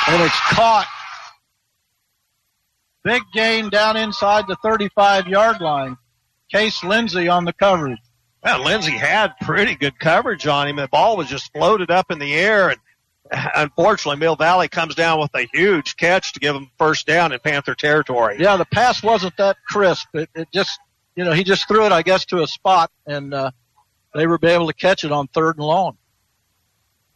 and 0.09 0.21
it's 0.21 0.39
caught. 0.51 0.87
Big 3.05 3.21
gain 3.33 3.69
down 3.69 3.95
inside 3.95 4.45
the 4.49 4.57
35 4.61 5.27
yard 5.27 5.61
line. 5.61 5.95
Case 6.51 6.83
Lindsay 6.83 7.29
on 7.29 7.45
the 7.45 7.53
coverage. 7.53 7.97
Well, 8.43 8.65
Lindsay 8.65 8.91
had 8.91 9.37
pretty 9.39 9.75
good 9.75 9.97
coverage 9.97 10.45
on 10.45 10.67
him. 10.67 10.75
The 10.75 10.89
ball 10.89 11.15
was 11.15 11.27
just 11.27 11.53
floated 11.53 11.89
up 11.89 12.11
in 12.11 12.19
the 12.19 12.33
air, 12.33 12.71
and 12.71 12.79
unfortunately, 13.55 14.19
Mill 14.19 14.35
Valley 14.35 14.67
comes 14.67 14.95
down 14.95 15.21
with 15.21 15.33
a 15.33 15.47
huge 15.53 15.95
catch 15.95 16.33
to 16.33 16.41
give 16.41 16.53
them 16.53 16.69
first 16.77 17.07
down 17.07 17.31
in 17.31 17.39
Panther 17.39 17.73
territory. 17.73 18.35
Yeah, 18.39 18.57
the 18.57 18.65
pass 18.65 19.01
wasn't 19.01 19.37
that 19.37 19.55
crisp. 19.65 20.07
It, 20.13 20.29
it 20.35 20.49
just, 20.53 20.77
you 21.17 21.25
know, 21.25 21.33
he 21.33 21.43
just 21.43 21.67
threw 21.67 21.83
it, 21.85 21.91
I 21.91 22.03
guess, 22.03 22.25
to 22.25 22.43
a 22.43 22.47
spot, 22.47 22.91
and 23.07 23.33
uh, 23.33 23.51
they 24.13 24.27
were 24.27 24.39
able 24.43 24.67
to 24.67 24.73
catch 24.73 25.03
it 25.03 25.11
on 25.11 25.27
third 25.27 25.57
and 25.57 25.65
long. 25.65 25.97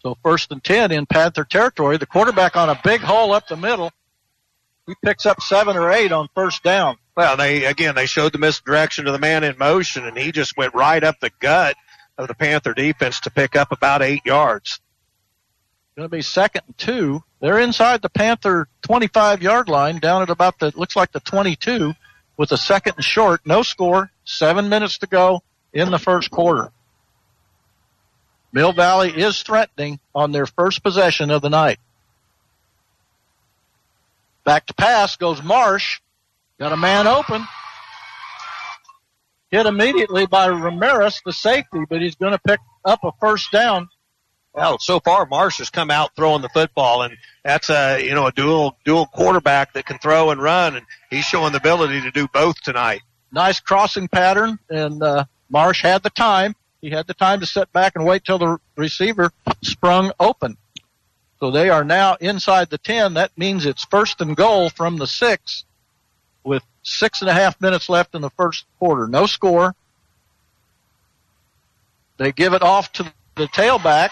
So 0.01 0.17
first 0.23 0.51
and 0.51 0.61
ten 0.61 0.91
in 0.91 1.05
Panther 1.05 1.43
territory. 1.43 1.97
The 1.97 2.07
quarterback 2.07 2.57
on 2.57 2.69
a 2.69 2.81
big 2.83 3.01
hole 3.01 3.31
up 3.31 3.47
the 3.47 3.55
middle. 3.55 3.91
He 4.87 4.95
picks 5.05 5.27
up 5.27 5.39
seven 5.39 5.77
or 5.77 5.91
eight 5.91 6.11
on 6.11 6.27
first 6.33 6.63
down. 6.63 6.97
Well, 7.15 7.37
they 7.37 7.65
again 7.65 7.93
they 7.93 8.07
showed 8.07 8.33
the 8.33 8.39
misdirection 8.39 9.05
to 9.05 9.11
the 9.11 9.19
man 9.19 9.43
in 9.43 9.55
motion, 9.59 10.07
and 10.07 10.17
he 10.17 10.31
just 10.31 10.57
went 10.57 10.73
right 10.73 11.03
up 11.03 11.19
the 11.19 11.31
gut 11.39 11.75
of 12.17 12.27
the 12.27 12.33
Panther 12.33 12.73
defense 12.73 13.19
to 13.21 13.29
pick 13.29 13.55
up 13.55 13.71
about 13.71 14.01
eight 14.01 14.25
yards. 14.25 14.79
Going 15.95 16.09
to 16.09 16.15
be 16.15 16.23
second 16.23 16.63
and 16.65 16.77
two. 16.77 17.23
They're 17.39 17.59
inside 17.59 18.01
the 18.01 18.09
Panther 18.09 18.67
25 18.81 19.43
yard 19.43 19.69
line, 19.69 19.99
down 19.99 20.23
at 20.23 20.31
about 20.31 20.57
the 20.57 20.73
looks 20.75 20.95
like 20.95 21.11
the 21.11 21.19
22, 21.19 21.93
with 22.37 22.51
a 22.51 22.57
second 22.57 22.93
and 22.97 23.05
short. 23.05 23.41
No 23.45 23.63
score. 23.63 24.11
Seven 24.23 24.69
minutes 24.69 24.99
to 24.99 25.07
go 25.07 25.41
in 25.73 25.91
the 25.91 25.99
first 25.99 26.31
quarter. 26.31 26.71
Mill 28.53 28.73
Valley 28.73 29.09
is 29.09 29.41
threatening 29.43 29.99
on 30.13 30.31
their 30.31 30.45
first 30.45 30.83
possession 30.83 31.31
of 31.31 31.41
the 31.41 31.49
night. 31.49 31.79
Back 34.43 34.65
to 34.67 34.73
pass 34.73 35.15
goes 35.15 35.41
Marsh. 35.41 35.99
Got 36.59 36.73
a 36.73 36.77
man 36.77 37.07
open. 37.07 37.45
Hit 39.51 39.65
immediately 39.65 40.25
by 40.25 40.47
Ramirez, 40.47 41.21
the 41.25 41.33
safety, 41.33 41.83
but 41.89 42.01
he's 42.01 42.15
going 42.15 42.31
to 42.31 42.39
pick 42.39 42.59
up 42.85 43.03
a 43.03 43.11
first 43.19 43.51
down. 43.51 43.89
Well, 44.53 44.79
so 44.79 44.99
far 44.99 45.25
Marsh 45.25 45.59
has 45.59 45.69
come 45.69 45.89
out 45.89 46.15
throwing 46.15 46.41
the 46.41 46.49
football, 46.49 47.03
and 47.03 47.15
that's 47.43 47.69
a 47.69 48.05
you 48.05 48.13
know 48.13 48.27
a 48.27 48.31
dual 48.31 48.77
dual 48.83 49.05
quarterback 49.05 49.73
that 49.73 49.85
can 49.85 49.97
throw 49.97 50.31
and 50.31 50.41
run, 50.41 50.75
and 50.75 50.85
he's 51.09 51.25
showing 51.25 51.53
the 51.53 51.57
ability 51.57 52.01
to 52.01 52.11
do 52.11 52.27
both 52.27 52.59
tonight. 52.61 53.01
Nice 53.31 53.61
crossing 53.61 54.09
pattern, 54.09 54.59
and 54.69 55.01
uh, 55.01 55.25
Marsh 55.49 55.81
had 55.81 56.03
the 56.03 56.09
time. 56.09 56.55
He 56.81 56.89
had 56.89 57.07
the 57.07 57.13
time 57.13 57.39
to 57.39 57.45
sit 57.45 57.71
back 57.71 57.93
and 57.95 58.05
wait 58.05 58.25
till 58.25 58.39
the 58.39 58.57
receiver 58.75 59.31
sprung 59.61 60.11
open. 60.19 60.57
So 61.39 61.49
they 61.49 61.69
are 61.69 61.83
now 61.83 62.17
inside 62.19 62.69
the 62.69 62.77
ten. 62.77 63.13
That 63.13 63.31
means 63.37 63.65
it's 63.65 63.85
first 63.85 64.19
and 64.19 64.35
goal 64.35 64.69
from 64.69 64.97
the 64.97 65.07
six 65.07 65.63
with 66.43 66.63
six 66.83 67.21
and 67.21 67.29
a 67.29 67.33
half 67.33 67.59
minutes 67.61 67.87
left 67.87 68.15
in 68.15 68.21
the 68.21 68.29
first 68.31 68.65
quarter. 68.79 69.07
No 69.07 69.27
score. 69.27 69.75
They 72.17 72.31
give 72.31 72.53
it 72.53 72.61
off 72.61 72.91
to 72.93 73.11
the 73.35 73.47
tailback. 73.47 74.09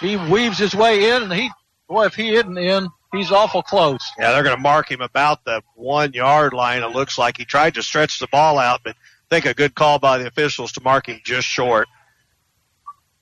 He 0.00 0.16
weaves 0.16 0.58
his 0.58 0.74
way 0.74 1.10
in, 1.10 1.24
and 1.24 1.32
he, 1.32 1.50
boy, 1.88 2.06
if 2.06 2.14
he 2.14 2.34
isn't 2.34 2.58
in, 2.58 2.88
he's 3.12 3.30
awful 3.30 3.62
close. 3.62 4.00
Yeah, 4.18 4.32
they're 4.32 4.42
going 4.42 4.56
to 4.56 4.62
mark 4.62 4.90
him 4.90 5.00
about 5.00 5.44
the 5.44 5.62
one 5.74 6.12
yard 6.12 6.52
line. 6.52 6.82
It 6.82 6.90
looks 6.92 7.18
like 7.18 7.36
he 7.38 7.44
tried 7.44 7.74
to 7.74 7.82
stretch 7.82 8.18
the 8.18 8.26
ball 8.28 8.58
out, 8.58 8.80
but 8.84 8.96
I 8.96 9.26
think 9.30 9.46
a 9.46 9.54
good 9.54 9.74
call 9.74 9.98
by 9.98 10.18
the 10.18 10.26
officials 10.26 10.72
to 10.72 10.82
mark 10.82 11.08
him 11.08 11.20
just 11.24 11.46
short. 11.46 11.88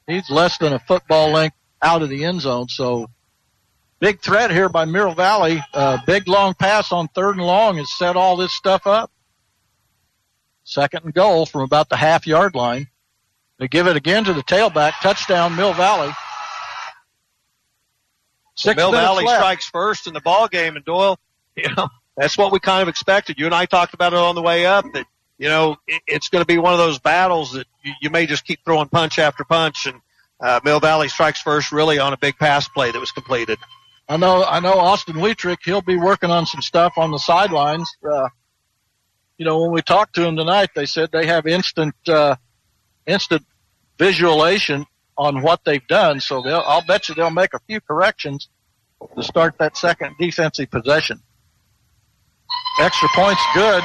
He's 0.06 0.28
less 0.30 0.58
than 0.58 0.72
a 0.72 0.78
football 0.78 1.30
length 1.30 1.56
out 1.80 2.02
of 2.02 2.08
the 2.08 2.24
end 2.24 2.40
zone, 2.40 2.68
so 2.68 3.08
big 4.00 4.20
threat 4.20 4.50
here 4.50 4.68
by 4.68 4.84
Mill 4.84 5.14
Valley. 5.14 5.62
Uh, 5.72 5.98
big 6.06 6.26
long 6.26 6.54
pass 6.54 6.90
on 6.92 7.08
third 7.08 7.36
and 7.36 7.46
long 7.46 7.76
has 7.76 7.96
set 7.96 8.16
all 8.16 8.36
this 8.36 8.54
stuff 8.54 8.86
up. 8.86 9.10
Second 10.64 11.04
and 11.04 11.14
goal 11.14 11.44
from 11.46 11.62
about 11.62 11.88
the 11.88 11.96
half 11.96 12.26
yard 12.26 12.54
line. 12.54 12.88
They 13.58 13.68
give 13.68 13.86
it 13.86 13.96
again 13.96 14.24
to 14.24 14.32
the 14.32 14.42
tailback. 14.42 14.94
Touchdown, 15.02 15.54
Mill 15.54 15.72
Valley. 15.72 16.12
Six 18.54 18.76
Mill 18.76 18.92
Valley 18.92 19.24
left. 19.24 19.38
strikes 19.38 19.68
first 19.68 20.06
in 20.06 20.14
the 20.14 20.20
ball 20.20 20.48
game, 20.48 20.76
and 20.76 20.84
Doyle, 20.84 21.18
you 21.56 21.74
know, 21.74 21.88
that's 22.16 22.36
what 22.36 22.52
we 22.52 22.60
kind 22.60 22.82
of 22.82 22.88
expected. 22.88 23.38
You 23.38 23.46
and 23.46 23.54
I 23.54 23.66
talked 23.66 23.94
about 23.94 24.12
it 24.12 24.18
on 24.18 24.34
the 24.34 24.42
way 24.42 24.66
up 24.66 24.84
that 24.92 25.06
you 25.38 25.48
know 25.48 25.76
it, 25.86 26.02
it's 26.06 26.28
going 26.28 26.42
to 26.42 26.46
be 26.46 26.58
one 26.58 26.72
of 26.72 26.78
those 26.78 26.98
battles 26.98 27.52
that 27.52 27.66
you, 27.82 27.92
you 28.02 28.10
may 28.10 28.26
just 28.26 28.44
keep 28.44 28.60
throwing 28.64 28.88
punch 28.88 29.18
after 29.18 29.44
punch, 29.44 29.86
and 29.86 30.00
uh, 30.40 30.60
Mill 30.64 30.80
Valley 30.80 31.08
strikes 31.08 31.40
first 31.40 31.72
really 31.72 31.98
on 31.98 32.12
a 32.12 32.16
big 32.16 32.36
pass 32.36 32.68
play 32.68 32.90
that 32.90 32.98
was 33.00 33.12
completed. 33.12 33.58
I 34.08 34.16
know, 34.16 34.44
I 34.44 34.60
know 34.60 34.74
Austin 34.74 35.20
Wietrich, 35.20 35.60
he'll 35.64 35.80
be 35.80 35.96
working 35.96 36.30
on 36.30 36.44
some 36.44 36.60
stuff 36.60 36.94
on 36.96 37.12
the 37.12 37.18
sidelines. 37.18 37.88
Uh, 38.04 38.28
you 39.38 39.46
know, 39.46 39.62
when 39.62 39.70
we 39.70 39.80
talked 39.80 40.16
to 40.16 40.26
him 40.26 40.36
tonight, 40.36 40.70
they 40.74 40.86
said 40.86 41.10
they 41.12 41.26
have 41.26 41.46
instant, 41.46 41.94
uh, 42.08 42.36
instant 43.06 43.44
visualization 43.98 44.84
on 45.16 45.42
what 45.42 45.60
they've 45.64 45.86
done. 45.86 46.20
So 46.20 46.42
they'll, 46.42 46.62
I'll 46.64 46.84
bet 46.84 47.08
you 47.08 47.14
they'll 47.14 47.30
make 47.30 47.54
a 47.54 47.60
few 47.60 47.80
corrections 47.80 48.48
to 49.14 49.22
start 49.22 49.56
that 49.58 49.76
second 49.76 50.16
defensive 50.18 50.70
possession. 50.70 51.20
Extra 52.80 53.08
points 53.14 53.42
good. 53.54 53.82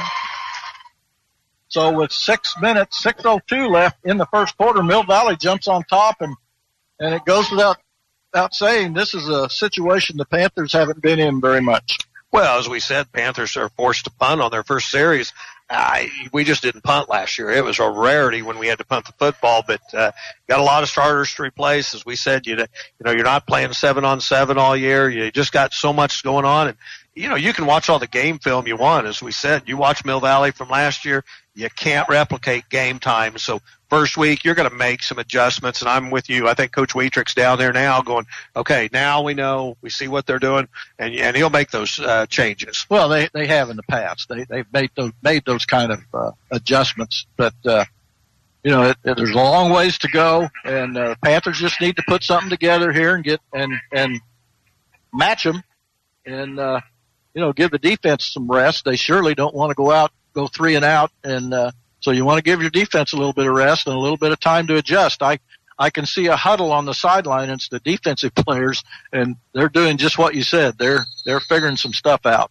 So 1.68 1.92
with 1.92 2.12
six 2.12 2.54
minutes, 2.60 3.04
6.02 3.04 3.70
left 3.70 3.98
in 4.04 4.16
the 4.16 4.26
first 4.26 4.56
quarter, 4.56 4.82
Mill 4.82 5.02
Valley 5.02 5.36
jumps 5.36 5.68
on 5.68 5.82
top 5.84 6.16
and, 6.20 6.34
and 6.98 7.14
it 7.14 7.24
goes 7.24 7.50
without 7.50 7.78
without 8.32 8.54
saying, 8.54 8.92
this 8.92 9.14
is 9.14 9.28
a 9.28 9.48
situation 9.48 10.16
the 10.16 10.24
Panthers 10.24 10.72
haven't 10.72 11.00
been 11.00 11.18
in 11.18 11.40
very 11.40 11.60
much. 11.60 11.98
Well, 12.30 12.58
as 12.58 12.68
we 12.68 12.80
said, 12.80 13.10
Panthers 13.10 13.56
are 13.56 13.70
forced 13.70 14.04
to 14.04 14.10
punt 14.10 14.40
on 14.40 14.50
their 14.50 14.62
first 14.62 14.90
series. 14.90 15.32
Uh, 15.70 16.04
we 16.32 16.44
just 16.44 16.62
didn't 16.62 16.82
punt 16.82 17.10
last 17.10 17.38
year. 17.38 17.50
It 17.50 17.62
was 17.62 17.78
a 17.78 17.90
rarity 17.90 18.40
when 18.40 18.58
we 18.58 18.68
had 18.68 18.78
to 18.78 18.84
punt 18.84 19.04
the 19.04 19.12
football, 19.12 19.62
but 19.66 19.82
uh, 19.92 20.12
got 20.48 20.60
a 20.60 20.62
lot 20.62 20.82
of 20.82 20.88
starters 20.88 21.34
to 21.34 21.42
replace. 21.42 21.94
As 21.94 22.06
we 22.06 22.16
said, 22.16 22.46
you 22.46 22.56
you 22.56 22.64
know 23.04 23.10
you're 23.10 23.24
not 23.24 23.46
playing 23.46 23.72
seven 23.74 24.04
on 24.04 24.20
seven 24.20 24.56
all 24.56 24.74
year. 24.74 25.10
You 25.10 25.30
just 25.30 25.52
got 25.52 25.74
so 25.74 25.92
much 25.92 26.22
going 26.22 26.46
on, 26.46 26.68
and 26.68 26.78
you 27.14 27.28
know 27.28 27.34
you 27.34 27.52
can 27.52 27.66
watch 27.66 27.90
all 27.90 27.98
the 27.98 28.06
game 28.06 28.38
film 28.38 28.66
you 28.66 28.76
want. 28.76 29.06
As 29.06 29.20
we 29.20 29.30
said, 29.30 29.64
you 29.66 29.76
watch 29.76 30.06
Mill 30.06 30.20
Valley 30.20 30.52
from 30.52 30.70
last 30.70 31.04
year. 31.04 31.22
You 31.54 31.68
can't 31.68 32.08
replicate 32.08 32.70
game 32.70 32.98
time. 32.98 33.36
So 33.36 33.60
first 33.88 34.16
week, 34.16 34.44
you're 34.44 34.54
going 34.54 34.68
to 34.68 34.76
make 34.76 35.02
some 35.02 35.18
adjustments, 35.18 35.80
and 35.80 35.88
I'm 35.88 36.10
with 36.10 36.28
you. 36.28 36.48
I 36.48 36.54
think 36.54 36.72
Coach 36.72 36.94
Wietrich's 36.94 37.34
down 37.34 37.58
there 37.58 37.72
now 37.72 38.02
going, 38.02 38.26
okay, 38.54 38.88
now 38.92 39.22
we 39.22 39.34
know, 39.34 39.76
we 39.80 39.90
see 39.90 40.08
what 40.08 40.26
they're 40.26 40.38
doing, 40.38 40.68
and 40.98 41.14
and 41.14 41.36
he'll 41.36 41.50
make 41.50 41.70
those 41.70 41.98
uh, 41.98 42.26
changes. 42.26 42.86
Well, 42.88 43.08
they 43.08 43.28
they 43.32 43.46
have 43.46 43.70
in 43.70 43.76
the 43.76 43.82
past. 43.82 44.28
They 44.28 44.44
they've 44.44 44.72
made 44.72 44.90
those 44.96 45.12
made 45.22 45.44
those 45.44 45.64
kind 45.64 45.92
of 45.92 46.00
uh, 46.12 46.30
adjustments, 46.50 47.26
but 47.36 47.54
uh, 47.64 47.84
you 48.62 48.70
know, 48.70 48.82
it, 48.84 48.96
it, 49.04 49.16
there's 49.16 49.30
a 49.30 49.34
long 49.34 49.70
ways 49.70 49.98
to 49.98 50.08
go, 50.08 50.48
and 50.64 50.96
uh, 50.96 51.14
Panthers 51.22 51.58
just 51.58 51.80
need 51.80 51.96
to 51.96 52.02
put 52.06 52.22
something 52.22 52.50
together 52.50 52.92
here 52.92 53.14
and 53.14 53.24
get 53.24 53.40
and 53.52 53.72
and 53.92 54.20
match 55.12 55.44
them, 55.44 55.62
and 56.26 56.58
uh, 56.58 56.80
you 57.34 57.40
know, 57.40 57.52
give 57.52 57.70
the 57.70 57.78
defense 57.78 58.26
some 58.26 58.50
rest. 58.50 58.84
They 58.84 58.96
surely 58.96 59.34
don't 59.34 59.54
want 59.54 59.70
to 59.70 59.74
go 59.74 59.90
out 59.90 60.12
go 60.34 60.46
three 60.46 60.74
and 60.74 60.84
out 60.84 61.10
and. 61.24 61.52
Uh, 61.54 61.72
so 62.00 62.10
you 62.10 62.24
want 62.24 62.38
to 62.38 62.42
give 62.42 62.60
your 62.60 62.70
defense 62.70 63.12
a 63.12 63.16
little 63.16 63.32
bit 63.32 63.46
of 63.46 63.54
rest 63.54 63.86
and 63.86 63.96
a 63.96 63.98
little 63.98 64.16
bit 64.16 64.32
of 64.32 64.40
time 64.40 64.66
to 64.68 64.76
adjust. 64.76 65.22
I, 65.22 65.38
I 65.78 65.90
can 65.90 66.06
see 66.06 66.26
a 66.26 66.36
huddle 66.36 66.72
on 66.72 66.84
the 66.84 66.94
sideline. 66.94 67.50
It's 67.50 67.68
the 67.68 67.80
defensive 67.80 68.34
players 68.36 68.82
and 69.12 69.36
they're 69.52 69.68
doing 69.68 69.96
just 69.96 70.18
what 70.18 70.34
you 70.34 70.42
said. 70.42 70.78
They're, 70.78 71.04
they're 71.24 71.40
figuring 71.40 71.76
some 71.76 71.92
stuff 71.92 72.26
out. 72.26 72.50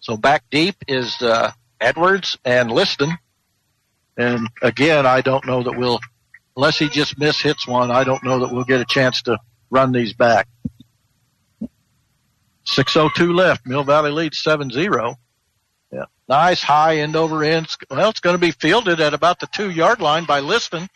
So 0.00 0.16
back 0.16 0.44
deep 0.50 0.76
is, 0.88 1.20
uh, 1.20 1.52
Edwards 1.80 2.38
and 2.44 2.70
Liston. 2.70 3.18
And 4.16 4.48
again, 4.62 5.06
I 5.06 5.20
don't 5.20 5.46
know 5.46 5.62
that 5.62 5.76
we'll, 5.76 6.00
unless 6.56 6.78
he 6.78 6.88
just 6.88 7.18
miss 7.18 7.40
hits 7.40 7.66
one, 7.66 7.90
I 7.90 8.04
don't 8.04 8.24
know 8.24 8.40
that 8.40 8.52
we'll 8.52 8.64
get 8.64 8.80
a 8.80 8.86
chance 8.86 9.22
to 9.22 9.38
run 9.70 9.92
these 9.92 10.14
back. 10.14 10.48
602 12.64 13.32
left. 13.32 13.66
Mill 13.66 13.84
Valley 13.84 14.10
leads 14.10 14.42
7-0. 14.42 15.16
Nice 16.28 16.62
high 16.62 16.98
end 16.98 17.14
over 17.14 17.44
end. 17.44 17.68
Well, 17.90 18.10
it's 18.10 18.20
going 18.20 18.34
to 18.34 18.40
be 18.40 18.50
fielded 18.50 19.00
at 19.00 19.14
about 19.14 19.38
the 19.38 19.46
two 19.46 19.70
yard 19.70 20.00
line 20.00 20.24
by 20.24 20.40
Liston. 20.40 20.88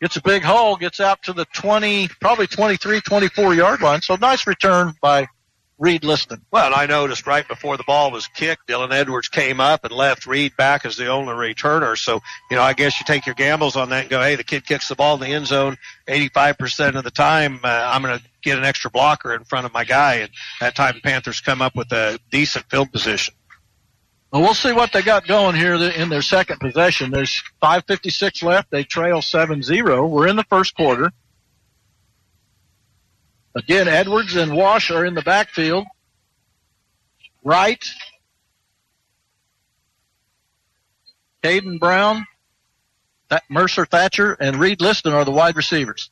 gets 0.00 0.16
a 0.16 0.22
big 0.22 0.42
hole, 0.42 0.76
gets 0.76 1.00
out 1.00 1.22
to 1.24 1.32
the 1.32 1.46
20, 1.54 2.08
probably 2.20 2.46
23, 2.46 3.00
24 3.00 3.54
yard 3.54 3.80
line. 3.80 4.02
So 4.02 4.16
nice 4.16 4.46
return 4.46 4.94
by 5.00 5.28
Reed 5.80 6.04
Liston. 6.04 6.44
Well, 6.52 6.66
and 6.66 6.74
I 6.74 6.84
noticed 6.84 7.26
right 7.26 7.48
before 7.48 7.78
the 7.78 7.84
ball 7.84 8.10
was 8.10 8.26
kicked, 8.26 8.68
Dylan 8.68 8.92
Edwards 8.92 9.28
came 9.28 9.60
up 9.60 9.82
and 9.84 9.92
left 9.92 10.26
Reed 10.26 10.54
back 10.54 10.84
as 10.84 10.98
the 10.98 11.06
only 11.06 11.32
returner. 11.32 11.96
So, 11.96 12.20
you 12.50 12.58
know, 12.58 12.62
I 12.62 12.74
guess 12.74 13.00
you 13.00 13.06
take 13.06 13.24
your 13.24 13.34
gambles 13.34 13.76
on 13.76 13.88
that 13.88 14.02
and 14.02 14.10
go, 14.10 14.20
hey, 14.20 14.36
the 14.36 14.44
kid 14.44 14.66
kicks 14.66 14.88
the 14.88 14.94
ball 14.94 15.14
in 15.14 15.20
the 15.20 15.34
end 15.34 15.46
zone 15.46 15.78
85% 16.06 16.96
of 16.96 17.04
the 17.04 17.10
time. 17.10 17.60
Uh, 17.64 17.90
I'm 17.90 18.02
going 18.02 18.18
to 18.18 18.24
get 18.42 18.58
an 18.58 18.64
extra 18.64 18.90
blocker 18.90 19.34
in 19.34 19.44
front 19.44 19.64
of 19.64 19.72
my 19.72 19.84
guy. 19.84 20.16
And 20.16 20.30
that 20.60 20.74
time 20.74 21.00
Panthers 21.02 21.40
come 21.40 21.62
up 21.62 21.74
with 21.74 21.90
a 21.92 22.18
decent 22.30 22.66
field 22.68 22.92
position. 22.92 23.34
Well, 24.32 24.42
we'll 24.42 24.54
see 24.54 24.72
what 24.72 24.92
they 24.92 25.02
got 25.02 25.26
going 25.26 25.56
here 25.56 25.74
in 25.74 26.08
their 26.08 26.22
second 26.22 26.60
possession. 26.60 27.10
There's 27.10 27.42
5.56 27.62 28.44
left. 28.44 28.70
They 28.70 28.84
trail 28.84 29.18
7-0. 29.18 30.08
We're 30.08 30.28
in 30.28 30.36
the 30.36 30.44
first 30.44 30.76
quarter. 30.76 31.10
Again, 33.56 33.88
Edwards 33.88 34.36
and 34.36 34.54
Wash 34.54 34.92
are 34.92 35.04
in 35.04 35.14
the 35.14 35.22
backfield. 35.22 35.84
Wright. 37.42 37.84
Caden 41.42 41.80
Brown, 41.80 42.26
Mercer 43.48 43.86
Thatcher, 43.86 44.34
and 44.34 44.56
Reed 44.56 44.80
Liston 44.80 45.12
are 45.12 45.24
the 45.24 45.30
wide 45.30 45.56
receivers. 45.56 46.10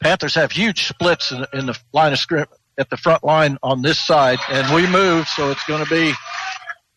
Panthers 0.00 0.34
have 0.34 0.50
huge 0.50 0.88
splits 0.88 1.30
in, 1.30 1.44
in 1.52 1.66
the 1.66 1.78
line 1.92 2.12
of 2.12 2.18
script 2.18 2.54
at 2.78 2.90
the 2.90 2.96
front 2.96 3.22
line 3.22 3.58
on 3.62 3.82
this 3.82 4.00
side, 4.00 4.38
and 4.50 4.74
we 4.74 4.86
move, 4.86 5.28
so 5.28 5.50
it's 5.50 5.64
going 5.64 5.84
to 5.84 5.90
be 5.90 6.12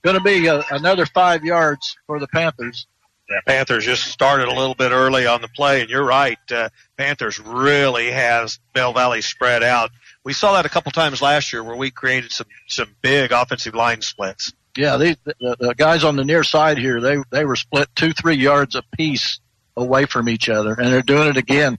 going 0.04 0.18
to 0.18 0.24
be 0.24 0.48
a, 0.48 0.64
another 0.72 1.06
five 1.06 1.44
yards 1.44 1.98
for 2.08 2.20
the 2.20 2.28
Panthers. 2.28 2.88
Yeah, 3.30 3.42
Panthers 3.46 3.84
just 3.84 4.06
started 4.06 4.48
a 4.48 4.54
little 4.54 4.76
bit 4.76 4.92
early 4.92 5.26
on 5.26 5.42
the 5.42 5.50
play, 5.50 5.82
and 5.82 5.90
you're 5.90 6.06
right. 6.06 6.38
Uh, 6.50 6.70
Panthers 6.98 7.40
really 7.40 8.10
has 8.10 8.60
Mill 8.74 8.94
Valley 8.94 9.22
spread 9.22 9.64
out. 9.64 9.92
We 10.24 10.32
saw 10.32 10.54
that 10.54 10.66
a 10.66 10.70
couple 10.70 10.92
times 10.94 11.22
last 11.22 11.52
year 11.52 11.64
where 11.64 11.76
we 11.76 11.92
created 11.92 12.32
some 12.32 12.48
some 12.68 12.96
big 13.02 13.32
offensive 13.32 13.76
line 13.76 14.02
splits. 14.02 14.54
Yeah, 14.78 14.98
the, 14.98 15.18
the 15.40 15.74
guys 15.76 16.04
on 16.04 16.16
the 16.16 16.24
near 16.24 16.44
side 16.44 16.78
here, 16.78 17.02
they 17.02 17.18
they 17.32 17.44
were 17.44 17.56
split 17.56 17.90
two 17.96 18.14
three 18.14 18.36
yards 18.36 18.76
apiece 18.76 19.40
away 19.76 20.06
from 20.06 20.30
each 20.30 20.48
other, 20.48 20.74
and 20.74 20.94
they're 20.94 21.02
doing 21.02 21.28
it 21.28 21.38
again. 21.38 21.78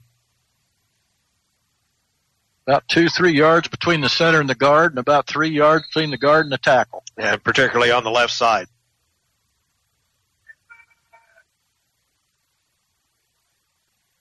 About 2.69 2.87
two 2.87 3.09
three 3.09 3.31
yards 3.31 3.67
between 3.67 4.01
the 4.01 4.09
center 4.09 4.39
and 4.39 4.47
the 4.47 4.53
guard, 4.53 4.91
and 4.91 4.99
about 4.99 5.25
three 5.25 5.49
yards 5.49 5.87
between 5.87 6.11
the 6.11 6.19
guard 6.19 6.45
and 6.45 6.53
the 6.53 6.59
tackle. 6.59 7.03
And 7.17 7.43
particularly 7.43 7.91
on 7.91 8.03
the 8.03 8.11
left 8.11 8.31
side. 8.31 8.67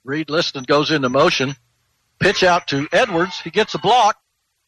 Reed 0.03 0.31
Liston 0.31 0.65
goes 0.65 0.91
into 0.91 1.11
motion. 1.11 1.57
Pitch 2.21 2.43
out 2.43 2.69
to 2.69 2.89
Edwards. 2.91 3.39
He 3.39 3.51
gets 3.51 3.75
a 3.75 3.79
block, 3.79 4.17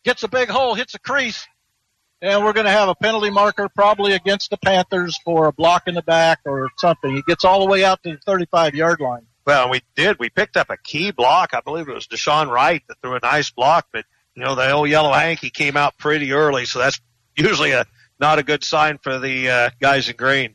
gets 0.05 0.25
a 0.25 0.29
big 0.29 0.51
hole, 0.51 0.75
hits 0.75 0.95
a 0.95 0.99
crease, 0.99 1.49
and 2.21 2.45
we're 2.45 2.53
going 2.53 2.67
to 2.67 2.73
have 2.73 2.91
a 2.91 2.95
penalty 2.95 3.31
marker 3.31 3.71
probably 3.71 4.13
against 4.13 4.51
the 4.51 4.59
Panthers 4.59 5.19
for 5.25 5.47
a 5.47 5.53
block 5.55 5.85
in 5.87 5.95
the 5.95 6.03
back 6.03 6.41
or 6.45 6.69
something. 6.77 7.15
He 7.15 7.23
gets 7.23 7.47
all 7.47 7.61
the 7.61 7.71
way 7.71 7.83
out 7.83 8.03
to 8.03 8.13
the 8.13 8.19
35 8.27 8.75
yard 8.75 9.01
line. 9.01 9.27
Well, 9.51 9.69
we 9.69 9.83
did. 9.97 10.19
We 10.21 10.31
picked 10.31 10.57
up 10.57 10.71
a 10.71 10.77
key 10.77 11.11
block. 11.11 11.55
I 11.55 11.61
believe 11.61 11.89
it 11.89 11.95
was 11.95 12.07
Deshaun 12.07 12.49
Wright 12.49 12.83
that 12.87 12.99
threw 13.03 13.17
a 13.17 13.21
nice 13.21 13.51
block, 13.51 13.89
but 13.93 14.05
you 14.35 14.45
know 14.45 14.55
the 14.55 14.71
old 14.71 14.89
yellow 14.89 15.13
hanky 15.13 15.51
came 15.51 15.77
out 15.77 15.99
pretty 15.99 16.33
early, 16.33 16.67
so 16.67 16.79
that's 16.79 17.01
usually 17.37 17.73
a 17.73 17.85
not 18.21 18.39
a 18.39 18.45
good 18.45 18.63
sign 18.63 18.99
for 18.99 19.19
the 19.19 19.51
uh, 19.51 19.71
guys 19.81 20.09
in 20.09 20.17
green 20.17 20.55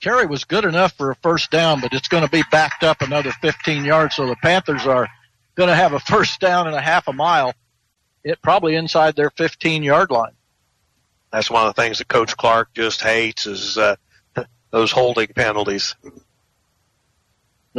carry 0.00 0.26
was 0.26 0.44
good 0.44 0.64
enough 0.64 0.92
for 0.96 1.10
a 1.10 1.16
first 1.16 1.50
down, 1.50 1.80
but 1.80 1.92
it's 1.92 2.08
going 2.08 2.24
to 2.24 2.30
be 2.30 2.42
backed 2.50 2.82
up 2.82 3.02
another 3.02 3.32
15 3.32 3.84
yards. 3.84 4.16
So 4.16 4.26
the 4.26 4.36
Panthers 4.36 4.86
are 4.86 5.08
going 5.54 5.68
to 5.68 5.74
have 5.74 5.92
a 5.92 6.00
first 6.00 6.40
down 6.40 6.66
and 6.66 6.74
a 6.74 6.80
half 6.80 7.06
a 7.06 7.12
mile. 7.12 7.54
It 8.24 8.42
probably 8.42 8.74
inside 8.74 9.16
their 9.16 9.30
15 9.30 9.82
yard 9.82 10.10
line. 10.10 10.32
That's 11.32 11.50
one 11.50 11.66
of 11.66 11.74
the 11.74 11.80
things 11.80 11.98
that 11.98 12.08
Coach 12.08 12.36
Clark 12.36 12.74
just 12.74 13.02
hates 13.02 13.46
is 13.46 13.78
uh, 13.78 13.96
those 14.70 14.90
holding 14.90 15.28
penalties. 15.28 15.94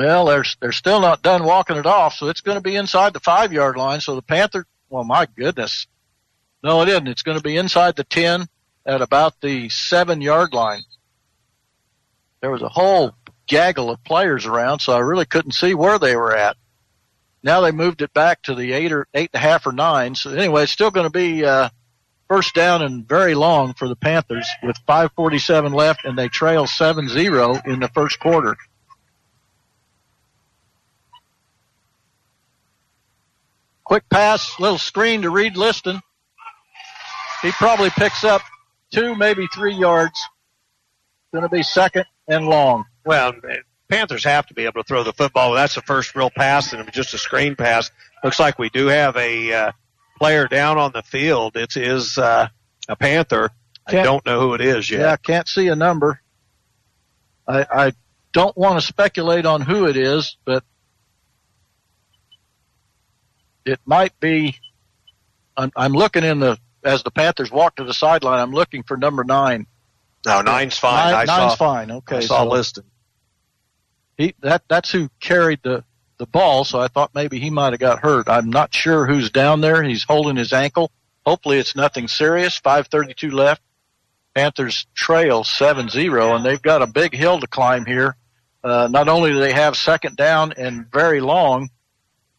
Well, 0.01 0.25
they're 0.25 0.45
they're 0.59 0.71
still 0.71 0.99
not 0.99 1.21
done 1.21 1.43
walking 1.43 1.77
it 1.77 1.85
off, 1.85 2.15
so 2.15 2.27
it's 2.27 2.41
going 2.41 2.57
to 2.57 2.61
be 2.61 2.75
inside 2.75 3.13
the 3.13 3.19
five 3.19 3.53
yard 3.53 3.77
line. 3.77 4.01
So 4.01 4.15
the 4.15 4.21
Panther, 4.21 4.65
well, 4.89 5.03
my 5.03 5.27
goodness, 5.35 5.87
no, 6.63 6.81
it 6.81 6.89
isn't. 6.89 7.07
It's 7.07 7.23
going 7.23 7.37
to 7.37 7.43
be 7.43 7.57
inside 7.57 7.95
the 7.95 8.03
10 8.03 8.47
at 8.85 9.01
about 9.01 9.39
the 9.41 9.69
seven 9.69 10.21
yard 10.21 10.53
line 10.53 10.81
there 12.41 12.51
was 12.51 12.63
a 12.63 12.69
whole 12.69 13.15
gaggle 13.47 13.89
of 13.89 14.03
players 14.03 14.45
around, 14.45 14.79
so 14.79 14.93
I 14.93 14.99
really 14.99 15.25
couldn't 15.25 15.53
see 15.53 15.73
where 15.73 15.99
they 15.99 16.15
were 16.15 16.35
at. 16.35 16.57
Now 17.43 17.61
they 17.61 17.71
moved 17.71 18.01
it 18.01 18.13
back 18.13 18.41
to 18.43 18.55
the 18.55 18.73
eight 18.73 18.91
or 18.91 19.07
eight 19.13 19.29
and 19.33 19.41
a 19.41 19.45
half 19.45 19.65
or 19.65 19.71
nine. 19.71 20.15
So 20.15 20.31
anyway, 20.31 20.63
it's 20.63 20.71
still 20.71 20.91
going 20.91 21.07
to 21.07 21.11
be 21.11 21.45
uh, 21.45 21.69
first 22.27 22.53
down 22.53 22.81
and 22.81 23.07
very 23.07 23.33
long 23.33 23.73
for 23.73 23.87
the 23.87 23.95
Panthers 23.95 24.47
with 24.63 24.77
5:47 24.87 25.73
left, 25.73 26.05
and 26.05 26.17
they 26.17 26.27
trail 26.27 26.65
7-0 26.65 27.67
in 27.67 27.79
the 27.79 27.87
first 27.89 28.19
quarter. 28.19 28.57
Quick 33.91 34.07
pass, 34.09 34.57
little 34.57 34.77
screen 34.77 35.23
to 35.23 35.29
Reed 35.29 35.57
Liston. 35.57 35.99
He 37.41 37.51
probably 37.51 37.89
picks 37.89 38.23
up 38.23 38.41
two, 38.89 39.15
maybe 39.15 39.47
three 39.47 39.73
yards. 39.73 40.17
Going 41.33 41.43
to 41.43 41.49
be 41.49 41.61
second 41.61 42.05
and 42.25 42.47
long. 42.47 42.85
Well, 43.03 43.33
Panthers 43.89 44.23
have 44.23 44.47
to 44.47 44.53
be 44.53 44.63
able 44.63 44.81
to 44.81 44.87
throw 44.87 45.03
the 45.03 45.11
football. 45.11 45.51
That's 45.51 45.75
the 45.75 45.81
first 45.81 46.15
real 46.15 46.29
pass, 46.29 46.71
and 46.71 46.79
it 46.79 46.85
was 46.85 46.95
just 46.95 47.13
a 47.13 47.17
screen 47.17 47.57
pass. 47.57 47.91
Looks 48.23 48.39
like 48.39 48.57
we 48.57 48.69
do 48.69 48.87
have 48.87 49.17
a 49.17 49.53
uh, 49.53 49.71
player 50.17 50.47
down 50.47 50.77
on 50.77 50.93
the 50.93 51.03
field. 51.03 51.57
It 51.57 51.75
is 51.75 52.17
uh, 52.17 52.47
a 52.87 52.95
Panther. 52.95 53.49
Can't, 53.89 53.99
I 53.99 54.03
don't 54.03 54.25
know 54.25 54.39
who 54.39 54.53
it 54.53 54.61
is 54.61 54.89
yet. 54.89 55.01
Yeah, 55.01 55.17
can't 55.17 55.49
see 55.49 55.67
a 55.67 55.75
number. 55.75 56.21
I, 57.45 57.65
I 57.69 57.93
don't 58.31 58.55
want 58.55 58.79
to 58.79 58.87
speculate 58.87 59.45
on 59.45 59.59
who 59.59 59.85
it 59.85 59.97
is, 59.97 60.37
but 60.45 60.63
it 63.65 63.79
might 63.85 64.19
be. 64.19 64.57
I'm, 65.57 65.71
I'm 65.75 65.93
looking 65.93 66.23
in 66.23 66.39
the 66.39 66.57
as 66.83 67.03
the 67.03 67.11
Panthers 67.11 67.51
walk 67.51 67.75
to 67.75 67.83
the 67.83 67.93
sideline. 67.93 68.39
I'm 68.39 68.51
looking 68.51 68.83
for 68.83 68.97
number 68.97 69.23
nine. 69.23 69.67
No, 70.25 70.41
nine's 70.41 70.77
fine. 70.77 71.11
Nine, 71.11 71.25
nine's 71.25 71.51
saw, 71.53 71.55
fine. 71.55 71.91
Okay, 71.91 72.17
I 72.17 72.19
saw 72.21 72.43
so 72.43 72.49
listed. 72.49 72.85
He 74.17 74.35
that 74.41 74.63
that's 74.67 74.91
who 74.91 75.09
carried 75.19 75.59
the 75.63 75.83
the 76.17 76.25
ball, 76.27 76.63
so 76.63 76.79
I 76.79 76.87
thought 76.87 77.15
maybe 77.15 77.39
he 77.39 77.49
might 77.49 77.73
have 77.73 77.79
got 77.79 77.99
hurt. 77.99 78.29
I'm 78.29 78.49
not 78.49 78.73
sure 78.73 79.07
who's 79.07 79.31
down 79.31 79.61
there. 79.61 79.81
He's 79.83 80.03
holding 80.03 80.35
his 80.35 80.53
ankle. 80.53 80.91
Hopefully 81.25 81.57
it's 81.57 81.75
nothing 81.75 82.07
serious. 82.07 82.59
5:32 82.59 83.31
left. 83.31 83.61
Panthers 84.33 84.85
trail 84.93 85.43
7-0, 85.43 86.35
and 86.35 86.45
they've 86.45 86.61
got 86.61 86.81
a 86.81 86.87
big 86.87 87.13
hill 87.13 87.39
to 87.41 87.47
climb 87.47 87.85
here. 87.85 88.15
Uh, 88.63 88.87
not 88.89 89.09
only 89.09 89.31
do 89.31 89.39
they 89.39 89.51
have 89.51 89.75
second 89.75 90.15
down 90.15 90.53
and 90.53 90.89
very 90.91 91.19
long, 91.19 91.69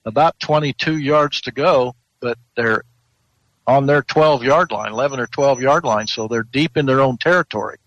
about 0.04 0.38
22 0.40 0.98
yards 0.98 1.42
to 1.42 1.52
go, 1.52 1.94
but 2.20 2.38
they're 2.56 2.84
on 3.66 3.86
their 3.86 4.02
12 4.02 4.42
yard 4.42 4.72
line, 4.72 4.92
11 4.92 5.20
or 5.20 5.26
12 5.26 5.60
yard 5.60 5.84
line. 5.84 6.06
So 6.06 6.28
they're 6.28 6.42
deep 6.42 6.76
in 6.76 6.86
their 6.86 7.00
own 7.00 7.18
territory. 7.18 7.78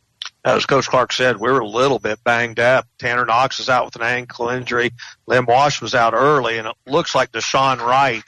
As 0.44 0.66
Coach 0.68 0.88
Clark 0.88 1.12
said, 1.12 1.40
we 1.40 1.50
are 1.50 1.60
a 1.60 1.68
little 1.68 1.98
bit 1.98 2.24
banged 2.24 2.60
up. 2.60 2.88
Tanner 3.00 3.26
Knox 3.26 3.60
is 3.60 3.68
out 3.68 3.86
with 3.86 3.96
an 3.96 4.04
ankle 4.04 4.50
injury. 4.50 4.92
Lim 5.26 5.46
Wash 5.46 5.82
was 5.82 5.96
out 5.96 6.14
early, 6.14 6.60
and 6.60 6.68
it 6.68 6.76
looks 6.86 7.16
like 7.16 7.32
Deshaun 7.32 7.80
Wright 7.80 8.24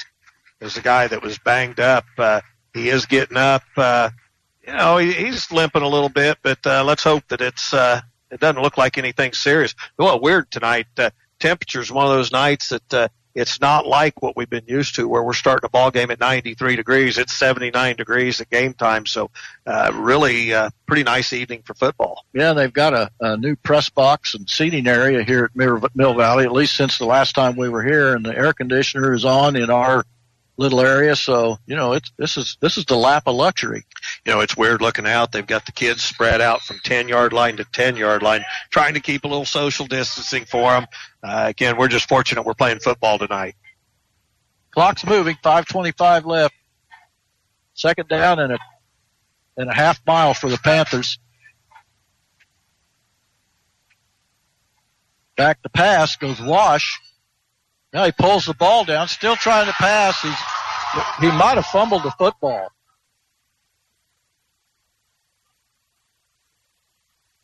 is 0.59 0.73
the 0.73 0.81
guy 0.81 1.07
that 1.07 1.21
was 1.21 1.37
banged 1.37 1.79
up. 1.79 2.05
Uh, 2.17 2.41
he 2.73 2.89
is 2.89 3.05
getting 3.05 3.37
up. 3.37 3.61
Uh, 3.75 4.09
you 4.65 4.73
know, 4.73 4.97
he, 4.97 5.13
he's 5.13 5.51
limping 5.51 5.83
a 5.83 5.87
little 5.87 6.09
bit, 6.09 6.39
but 6.41 6.65
uh, 6.65 6.83
let's 6.83 7.03
hope 7.03 7.23
that 7.27 7.39
it's 7.39 7.71
uh, 7.71 8.01
it 8.31 8.39
doesn't 8.39 8.61
look 8.61 8.79
like 8.79 8.97
anything 8.97 9.33
serious. 9.33 9.75
Well, 9.97 10.19
weird 10.19 10.49
tonight. 10.49 10.87
Uh, 10.97 11.11
temperature's 11.39 11.91
one 11.91 12.05
of 12.05 12.11
those 12.11 12.31
nights 12.31 12.69
that 12.69 12.93
uh, 12.93 13.07
it's 13.37 13.61
not 13.61 13.85
like 13.85 14.19
what 14.23 14.35
we've 14.35 14.49
been 14.49 14.65
used 14.65 14.95
to 14.95 15.07
where 15.07 15.21
we're 15.21 15.33
starting 15.33 15.65
a 15.67 15.69
ball 15.69 15.91
game 15.91 16.09
at 16.09 16.19
93 16.19 16.75
degrees. 16.75 17.19
It's 17.19 17.33
79 17.33 17.95
degrees 17.95 18.41
at 18.41 18.49
game 18.49 18.73
time. 18.73 19.05
So, 19.05 19.29
uh, 19.67 19.91
really, 19.93 20.55
uh, 20.55 20.71
pretty 20.87 21.03
nice 21.03 21.31
evening 21.33 21.61
for 21.63 21.75
football. 21.75 22.25
Yeah, 22.33 22.53
they've 22.53 22.73
got 22.73 22.95
a, 22.95 23.11
a 23.21 23.37
new 23.37 23.55
press 23.55 23.89
box 23.89 24.33
and 24.33 24.49
seating 24.49 24.87
area 24.87 25.21
here 25.23 25.45
at 25.45 25.55
Mill 25.95 26.15
Valley, 26.15 26.45
at 26.45 26.51
least 26.51 26.75
since 26.75 26.97
the 26.97 27.05
last 27.05 27.35
time 27.35 27.55
we 27.55 27.69
were 27.69 27.83
here, 27.83 28.15
and 28.15 28.25
the 28.25 28.35
air 28.35 28.53
conditioner 28.53 29.13
is 29.13 29.23
on 29.23 29.55
in 29.55 29.69
our 29.69 30.03
little 30.57 30.81
area. 30.81 31.15
So, 31.15 31.57
you 31.65 31.75
know, 31.75 31.93
it's, 31.93 32.11
this 32.17 32.35
is, 32.35 32.57
this 32.59 32.77
is 32.77 32.85
the 32.85 32.95
lap 32.95 33.23
of 33.27 33.35
luxury. 33.35 33.85
You 34.25 34.33
know, 34.33 34.41
it's 34.41 34.57
weird 34.57 34.81
looking 34.81 35.07
out. 35.07 35.31
They've 35.31 35.45
got 35.45 35.65
the 35.65 35.71
kids 35.71 36.01
spread 36.01 36.41
out 36.41 36.61
from 36.61 36.79
10 36.83 37.07
yard 37.07 37.31
line 37.31 37.57
to 37.57 37.63
10 37.63 37.95
yard 37.95 38.23
line, 38.23 38.43
trying 38.69 38.95
to 38.95 38.99
keep 38.99 39.23
a 39.23 39.27
little 39.27 39.45
social 39.45 39.85
distancing 39.85 40.45
for 40.45 40.71
them. 40.71 40.87
Uh, 41.23 41.45
again, 41.47 41.77
we're 41.77 41.87
just 41.87 42.09
fortunate 42.09 42.45
we're 42.45 42.55
playing 42.55 42.79
football 42.79 43.19
tonight. 43.19 43.55
Clock's 44.71 45.05
moving, 45.05 45.35
525 45.41 46.25
left. 46.25 46.55
Second 47.73 48.09
down 48.09 48.39
and 48.39 48.53
a, 48.53 48.59
and 49.55 49.69
a 49.69 49.73
half 49.73 49.99
mile 50.05 50.33
for 50.33 50.49
the 50.49 50.57
Panthers. 50.57 51.19
Back 55.35 55.61
to 55.61 55.69
pass 55.69 56.15
goes 56.15 56.41
Wash. 56.41 56.99
Now 57.93 58.05
he 58.05 58.11
pulls 58.11 58.45
the 58.45 58.53
ball 58.53 58.85
down, 58.85 59.07
still 59.07 59.35
trying 59.35 59.67
to 59.67 59.73
pass. 59.73 60.21
He's, 60.21 60.35
he 61.21 61.27
might 61.37 61.55
have 61.55 61.65
fumbled 61.67 62.03
the 62.03 62.11
football. 62.11 62.71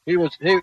He 0.05 0.17
was 0.17 0.37
he 0.41 0.59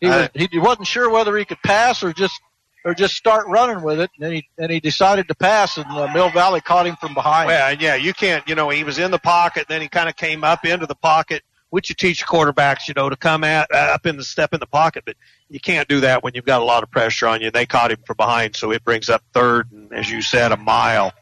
he 0.00 0.08
was 0.08 0.28
he 0.34 0.58
wasn't 0.58 0.88
sure 0.88 1.08
whether 1.08 1.36
he 1.36 1.44
could 1.44 1.62
pass 1.62 2.02
or 2.02 2.12
just 2.12 2.40
or 2.84 2.94
just 2.94 3.14
start 3.14 3.46
running 3.46 3.82
with 3.82 4.00
it, 4.00 4.10
and 4.16 4.24
then 4.24 4.32
he 4.32 4.48
and 4.58 4.72
he 4.72 4.80
decided 4.80 5.28
to 5.28 5.34
pass, 5.34 5.76
and 5.76 5.86
uh, 5.86 6.12
Mill 6.12 6.30
Valley 6.30 6.60
caught 6.60 6.86
him 6.86 6.96
from 6.96 7.14
behind. 7.14 7.46
Well, 7.48 7.74
yeah, 7.78 7.94
you 7.94 8.12
can't. 8.12 8.46
You 8.48 8.54
know, 8.54 8.70
he 8.70 8.84
was 8.84 8.98
in 8.98 9.10
the 9.10 9.18
pocket, 9.18 9.66
then 9.68 9.80
he 9.80 9.88
kind 9.88 10.08
of 10.08 10.16
came 10.16 10.42
up 10.42 10.64
into 10.64 10.86
the 10.86 10.94
pocket, 10.94 11.42
which 11.70 11.88
you 11.88 11.94
teach 11.94 12.26
quarterbacks, 12.26 12.88
you 12.88 12.94
know, 12.94 13.08
to 13.08 13.16
come 13.16 13.44
at 13.44 13.72
up 13.72 14.04
in 14.06 14.16
the 14.16 14.24
step 14.24 14.52
in 14.52 14.60
the 14.60 14.66
pocket, 14.66 15.04
but 15.06 15.16
you 15.48 15.60
can't 15.60 15.88
do 15.88 16.00
that 16.00 16.22
when 16.22 16.34
you've 16.34 16.44
got 16.44 16.60
a 16.60 16.64
lot 16.64 16.82
of 16.82 16.90
pressure 16.90 17.26
on 17.26 17.40
you. 17.40 17.50
They 17.50 17.66
caught 17.66 17.90
him 17.92 17.98
from 18.04 18.16
behind, 18.16 18.56
so 18.56 18.72
it 18.72 18.84
brings 18.84 19.08
up 19.08 19.22
third, 19.32 19.70
and 19.72 19.92
as 19.92 20.10
you 20.10 20.20
said, 20.20 20.52
a 20.52 20.56
mile. 20.56 21.12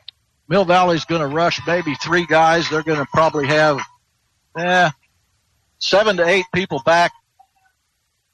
Mill 0.48 0.64
Valley's 0.64 1.04
going 1.04 1.20
to 1.20 1.26
rush 1.26 1.60
maybe 1.66 1.94
three 1.96 2.26
guys. 2.26 2.68
They're 2.70 2.82
going 2.82 2.98
to 2.98 3.06
probably 3.12 3.46
have, 3.48 3.80
eh, 4.56 4.90
seven 5.78 6.16
to 6.16 6.26
eight 6.26 6.46
people 6.54 6.82
back. 6.84 7.12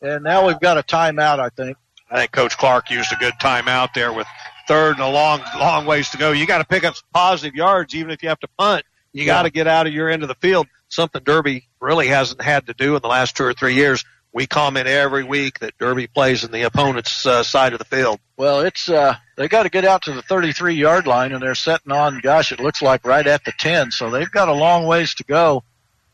And 0.00 0.22
now 0.22 0.46
we've 0.46 0.60
got 0.60 0.78
a 0.78 0.82
timeout, 0.82 1.40
I 1.40 1.48
think. 1.48 1.76
I 2.10 2.18
think 2.18 2.32
Coach 2.32 2.56
Clark 2.56 2.90
used 2.90 3.12
a 3.12 3.16
good 3.16 3.34
timeout 3.40 3.94
there 3.94 4.12
with 4.12 4.26
third 4.68 4.92
and 4.92 5.00
a 5.00 5.08
long, 5.08 5.40
long 5.58 5.86
ways 5.86 6.10
to 6.10 6.18
go. 6.18 6.30
You 6.30 6.46
got 6.46 6.58
to 6.58 6.64
pick 6.64 6.84
up 6.84 6.94
some 6.94 7.08
positive 7.12 7.54
yards, 7.54 7.94
even 7.94 8.10
if 8.10 8.22
you 8.22 8.28
have 8.28 8.40
to 8.40 8.48
punt. 8.58 8.84
You 9.12 9.24
got 9.26 9.42
to 9.42 9.50
get 9.50 9.66
out 9.66 9.86
of 9.86 9.92
your 9.92 10.10
end 10.10 10.22
of 10.22 10.28
the 10.28 10.34
field. 10.36 10.66
Something 10.94 11.22
Derby 11.24 11.66
really 11.80 12.06
hasn't 12.06 12.40
had 12.40 12.66
to 12.66 12.74
do 12.74 12.94
in 12.94 13.02
the 13.02 13.08
last 13.08 13.36
two 13.36 13.44
or 13.44 13.52
three 13.52 13.74
years. 13.74 14.04
We 14.32 14.46
comment 14.46 14.86
every 14.86 15.24
week 15.24 15.58
that 15.58 15.76
Derby 15.78 16.06
plays 16.06 16.44
in 16.44 16.52
the 16.52 16.62
opponent's 16.62 17.26
uh, 17.26 17.42
side 17.42 17.72
of 17.72 17.80
the 17.80 17.84
field. 17.84 18.20
Well, 18.36 18.60
it's 18.60 18.88
uh, 18.88 19.16
they 19.36 19.48
got 19.48 19.64
to 19.64 19.70
get 19.70 19.84
out 19.84 20.02
to 20.02 20.12
the 20.12 20.22
33 20.22 20.74
yard 20.74 21.08
line, 21.08 21.32
and 21.32 21.42
they're 21.42 21.56
setting 21.56 21.90
on. 21.90 22.20
Gosh, 22.20 22.52
it 22.52 22.60
looks 22.60 22.80
like 22.80 23.04
right 23.04 23.26
at 23.26 23.44
the 23.44 23.52
10. 23.58 23.90
So 23.90 24.10
they've 24.10 24.30
got 24.30 24.48
a 24.48 24.52
long 24.52 24.86
ways 24.86 25.14
to 25.16 25.24
go 25.24 25.64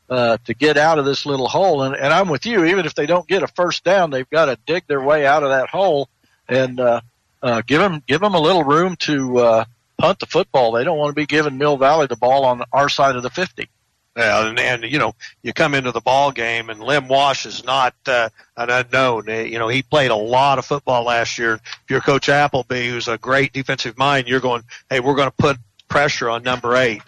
uh, 0.09 0.37
to 0.45 0.53
get 0.55 0.77
out 0.77 0.97
of 0.97 1.05
this 1.05 1.27
little 1.27 1.47
hole. 1.47 1.83
And, 1.83 1.95
and 1.95 2.11
I'm 2.11 2.27
with 2.27 2.47
you. 2.47 2.65
Even 2.65 2.87
if 2.87 2.95
they 2.95 3.05
don't 3.05 3.27
get 3.27 3.43
a 3.43 3.47
first 3.47 3.83
down, 3.83 4.09
they've 4.09 4.29
got 4.29 4.45
to 4.45 4.57
dig 4.65 4.87
their 4.87 5.01
way 5.01 5.27
out 5.27 5.43
of 5.43 5.49
that 5.49 5.69
hole 5.69 6.09
and 6.49 6.79
uh, 6.79 7.01
uh, 7.43 7.61
give 7.67 7.79
them 7.79 8.01
give 8.07 8.19
them 8.19 8.33
a 8.33 8.41
little 8.41 8.63
room 8.63 8.95
to 8.97 9.37
uh, 9.37 9.65
punt 9.99 10.19
the 10.19 10.25
football. 10.25 10.71
They 10.71 10.83
don't 10.83 10.97
want 10.97 11.11
to 11.11 11.19
be 11.19 11.27
giving 11.27 11.59
Mill 11.59 11.77
Valley 11.77 12.07
the 12.07 12.15
ball 12.15 12.45
on 12.45 12.63
our 12.73 12.89
side 12.89 13.15
of 13.15 13.21
the 13.23 13.29
50. 13.29 13.69
Yeah, 14.17 14.47
and, 14.47 14.59
and 14.59 14.83
you 14.83 14.99
know, 14.99 15.15
you 15.41 15.53
come 15.53 15.73
into 15.73 15.91
the 15.91 16.01
ball 16.01 16.31
game, 16.31 16.69
and 16.69 16.81
Lim 16.81 17.07
Wash 17.07 17.45
is 17.45 17.63
not 17.63 17.95
uh, 18.05 18.29
an 18.57 18.69
unknown. 18.69 19.29
Uh, 19.29 19.33
You 19.35 19.57
know, 19.57 19.69
he 19.69 19.81
played 19.83 20.11
a 20.11 20.15
lot 20.15 20.57
of 20.59 20.65
football 20.65 21.05
last 21.05 21.37
year. 21.37 21.53
If 21.55 21.83
you're 21.89 22.01
Coach 22.01 22.27
Appleby, 22.27 22.89
who's 22.89 23.07
a 23.07 23.17
great 23.17 23.53
defensive 23.53 23.97
mind, 23.97 24.27
you're 24.27 24.41
going, 24.41 24.63
hey, 24.89 24.99
we're 24.99 25.15
going 25.15 25.29
to 25.29 25.35
put 25.37 25.57
pressure 25.87 26.29
on 26.29 26.43
number 26.43 26.75
eight. 26.75 27.01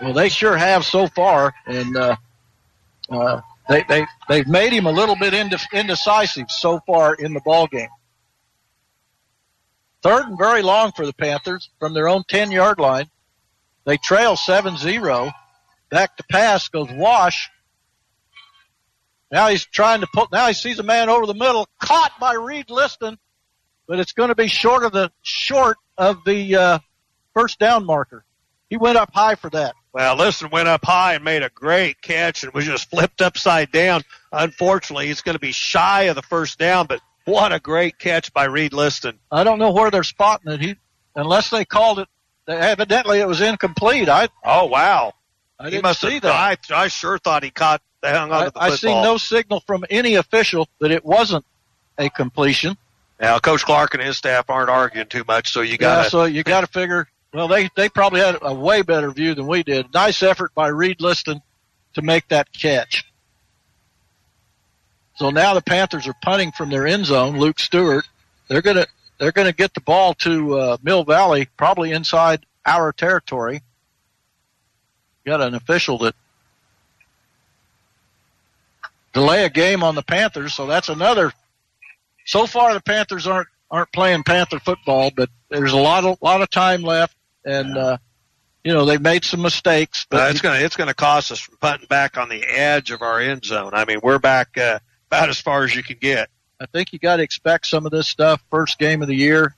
Well, 0.00 0.12
they 0.12 0.28
sure 0.28 0.56
have 0.56 0.84
so 0.84 1.08
far, 1.08 1.52
and 1.66 1.96
uh, 1.96 2.16
uh, 3.10 3.40
they 3.68 3.84
they 3.88 4.06
they've 4.28 4.48
made 4.48 4.72
him 4.72 4.86
a 4.86 4.92
little 4.92 5.16
bit 5.16 5.34
indecisive 5.34 6.50
so 6.50 6.80
far 6.86 7.14
in 7.14 7.34
the 7.34 7.40
ball 7.40 7.66
game. 7.66 7.88
Third 10.02 10.26
and 10.26 10.38
very 10.38 10.62
long 10.62 10.92
for 10.92 11.04
the 11.04 11.12
Panthers 11.12 11.68
from 11.78 11.92
their 11.92 12.08
own 12.08 12.24
10 12.28 12.50
yard 12.50 12.78
line. 12.78 13.10
They 13.84 13.96
trail 13.98 14.36
7-0. 14.36 15.32
Back 15.90 16.16
to 16.16 16.24
pass 16.24 16.68
goes 16.68 16.88
Wash. 16.90 17.50
Now 19.30 19.48
he's 19.48 19.64
trying 19.64 20.00
to 20.00 20.08
put, 20.12 20.32
now 20.32 20.48
he 20.48 20.54
sees 20.54 20.78
a 20.78 20.82
man 20.82 21.08
over 21.08 21.26
the 21.26 21.34
middle, 21.34 21.68
caught 21.80 22.12
by 22.18 22.34
Reed 22.34 22.70
Liston, 22.70 23.18
but 23.86 24.00
it's 24.00 24.12
going 24.12 24.28
to 24.28 24.34
be 24.34 24.48
short 24.48 24.84
of 24.84 24.92
the, 24.92 25.12
short 25.22 25.76
of 25.96 26.24
the, 26.24 26.56
uh, 26.56 26.78
first 27.34 27.58
down 27.58 27.86
marker. 27.86 28.24
He 28.68 28.76
went 28.76 28.98
up 28.98 29.12
high 29.12 29.34
for 29.34 29.50
that. 29.50 29.74
Well, 29.92 30.16
Liston 30.16 30.50
went 30.50 30.68
up 30.68 30.84
high 30.84 31.14
and 31.14 31.24
made 31.24 31.42
a 31.42 31.50
great 31.50 32.00
catch 32.00 32.44
and 32.44 32.52
was 32.52 32.64
just 32.64 32.88
flipped 32.90 33.20
upside 33.20 33.72
down. 33.72 34.02
Unfortunately, 34.32 35.08
it's 35.08 35.22
going 35.22 35.34
to 35.34 35.40
be 35.40 35.52
shy 35.52 36.02
of 36.02 36.16
the 36.16 36.22
first 36.22 36.58
down, 36.58 36.86
but 36.86 37.00
what 37.24 37.52
a 37.52 37.58
great 37.58 37.98
catch 37.98 38.32
by 38.32 38.44
Reed 38.44 38.72
Liston. 38.72 39.18
I 39.30 39.42
don't 39.42 39.58
know 39.58 39.72
where 39.72 39.90
they're 39.90 40.04
spotting 40.04 40.52
it. 40.52 40.60
He, 40.60 40.76
unless 41.16 41.50
they 41.50 41.64
called 41.64 41.98
it, 41.98 42.08
evidently 42.46 43.18
it 43.18 43.26
was 43.26 43.40
incomplete. 43.40 44.08
I, 44.08 44.28
Oh, 44.44 44.66
wow. 44.66 45.12
I 45.60 45.64
he 45.64 45.70
didn't 45.72 45.82
must 45.82 46.00
see 46.00 46.14
have, 46.14 46.22
that. 46.22 46.70
I, 46.70 46.84
I 46.84 46.88
sure 46.88 47.18
thought 47.18 47.42
he 47.42 47.50
caught, 47.50 47.82
hung 48.02 48.32
on 48.32 48.42
I, 48.42 48.44
to 48.46 48.50
the 48.50 48.60
I 48.60 48.70
see 48.70 48.88
no 48.88 49.18
signal 49.18 49.60
from 49.60 49.84
any 49.90 50.14
official 50.14 50.66
that 50.80 50.90
it 50.90 51.04
wasn't 51.04 51.44
a 51.98 52.08
completion. 52.08 52.76
Now, 53.20 53.38
Coach 53.38 53.64
Clark 53.64 53.92
and 53.92 54.02
his 54.02 54.16
staff 54.16 54.48
aren't 54.48 54.70
arguing 54.70 55.06
too 55.06 55.24
much, 55.28 55.52
so 55.52 55.60
you 55.60 55.76
got 55.76 56.04
Yeah, 56.04 56.08
so 56.08 56.24
you 56.24 56.42
got 56.42 56.62
to 56.62 56.66
figure. 56.72 57.06
Well, 57.34 57.46
they 57.46 57.68
they 57.76 57.90
probably 57.90 58.20
had 58.20 58.38
a 58.40 58.54
way 58.54 58.80
better 58.82 59.10
view 59.10 59.34
than 59.34 59.46
we 59.46 59.62
did. 59.62 59.92
Nice 59.92 60.22
effort 60.22 60.54
by 60.54 60.68
Reed 60.68 61.00
Liston 61.00 61.42
to 61.94 62.02
make 62.02 62.26
that 62.28 62.50
catch. 62.52 63.04
So 65.16 65.28
now 65.28 65.52
the 65.52 65.60
Panthers 65.60 66.08
are 66.08 66.14
punting 66.22 66.52
from 66.52 66.70
their 66.70 66.86
end 66.86 67.04
zone. 67.04 67.38
Luke 67.38 67.60
Stewart, 67.60 68.08
they're 68.48 68.62
gonna 68.62 68.86
they're 69.18 69.32
gonna 69.32 69.52
get 69.52 69.74
the 69.74 69.82
ball 69.82 70.14
to 70.14 70.58
uh, 70.58 70.76
Mill 70.82 71.04
Valley, 71.04 71.46
probably 71.58 71.92
inside 71.92 72.46
our 72.64 72.90
territory. 72.90 73.60
Got 75.24 75.42
an 75.42 75.54
official 75.54 75.98
that 75.98 76.14
delay 79.12 79.44
a 79.44 79.50
game 79.50 79.82
on 79.82 79.94
the 79.94 80.02
Panthers, 80.02 80.54
so 80.54 80.66
that's 80.66 80.88
another. 80.88 81.32
So 82.24 82.46
far, 82.46 82.74
the 82.74 82.80
Panthers 82.80 83.26
aren't 83.26 83.48
aren't 83.70 83.92
playing 83.92 84.24
Panther 84.24 84.58
football, 84.58 85.10
but 85.14 85.28
there's 85.48 85.72
a 85.72 85.76
lot 85.78 86.04
of 86.04 86.18
lot 86.22 86.42
of 86.42 86.50
time 86.50 86.82
left, 86.82 87.16
and 87.44 87.76
uh, 87.76 87.98
you 88.64 88.72
know 88.72 88.84
they've 88.84 89.00
made 89.00 89.24
some 89.24 89.42
mistakes. 89.42 90.06
But 90.08 90.20
Uh, 90.20 90.30
it's 90.30 90.40
going 90.40 90.58
to 90.58 90.64
it's 90.64 90.76
to 90.76 90.94
cost 90.94 91.32
us 91.32 91.40
from 91.40 91.56
punting 91.58 91.86
back 91.88 92.16
on 92.16 92.28
the 92.28 92.42
edge 92.44 92.90
of 92.90 93.02
our 93.02 93.20
end 93.20 93.44
zone. 93.44 93.70
I 93.74 93.84
mean, 93.84 94.00
we're 94.02 94.18
back 94.18 94.56
uh, 94.56 94.78
about 95.08 95.28
as 95.28 95.40
far 95.40 95.64
as 95.64 95.74
you 95.74 95.82
can 95.82 95.98
get. 96.00 96.28
I 96.60 96.66
think 96.66 96.92
you 96.92 96.98
got 96.98 97.16
to 97.16 97.22
expect 97.22 97.66
some 97.66 97.86
of 97.86 97.92
this 97.92 98.06
stuff 98.06 98.42
first 98.50 98.78
game 98.78 99.00
of 99.02 99.08
the 99.08 99.14
year. 99.14 99.54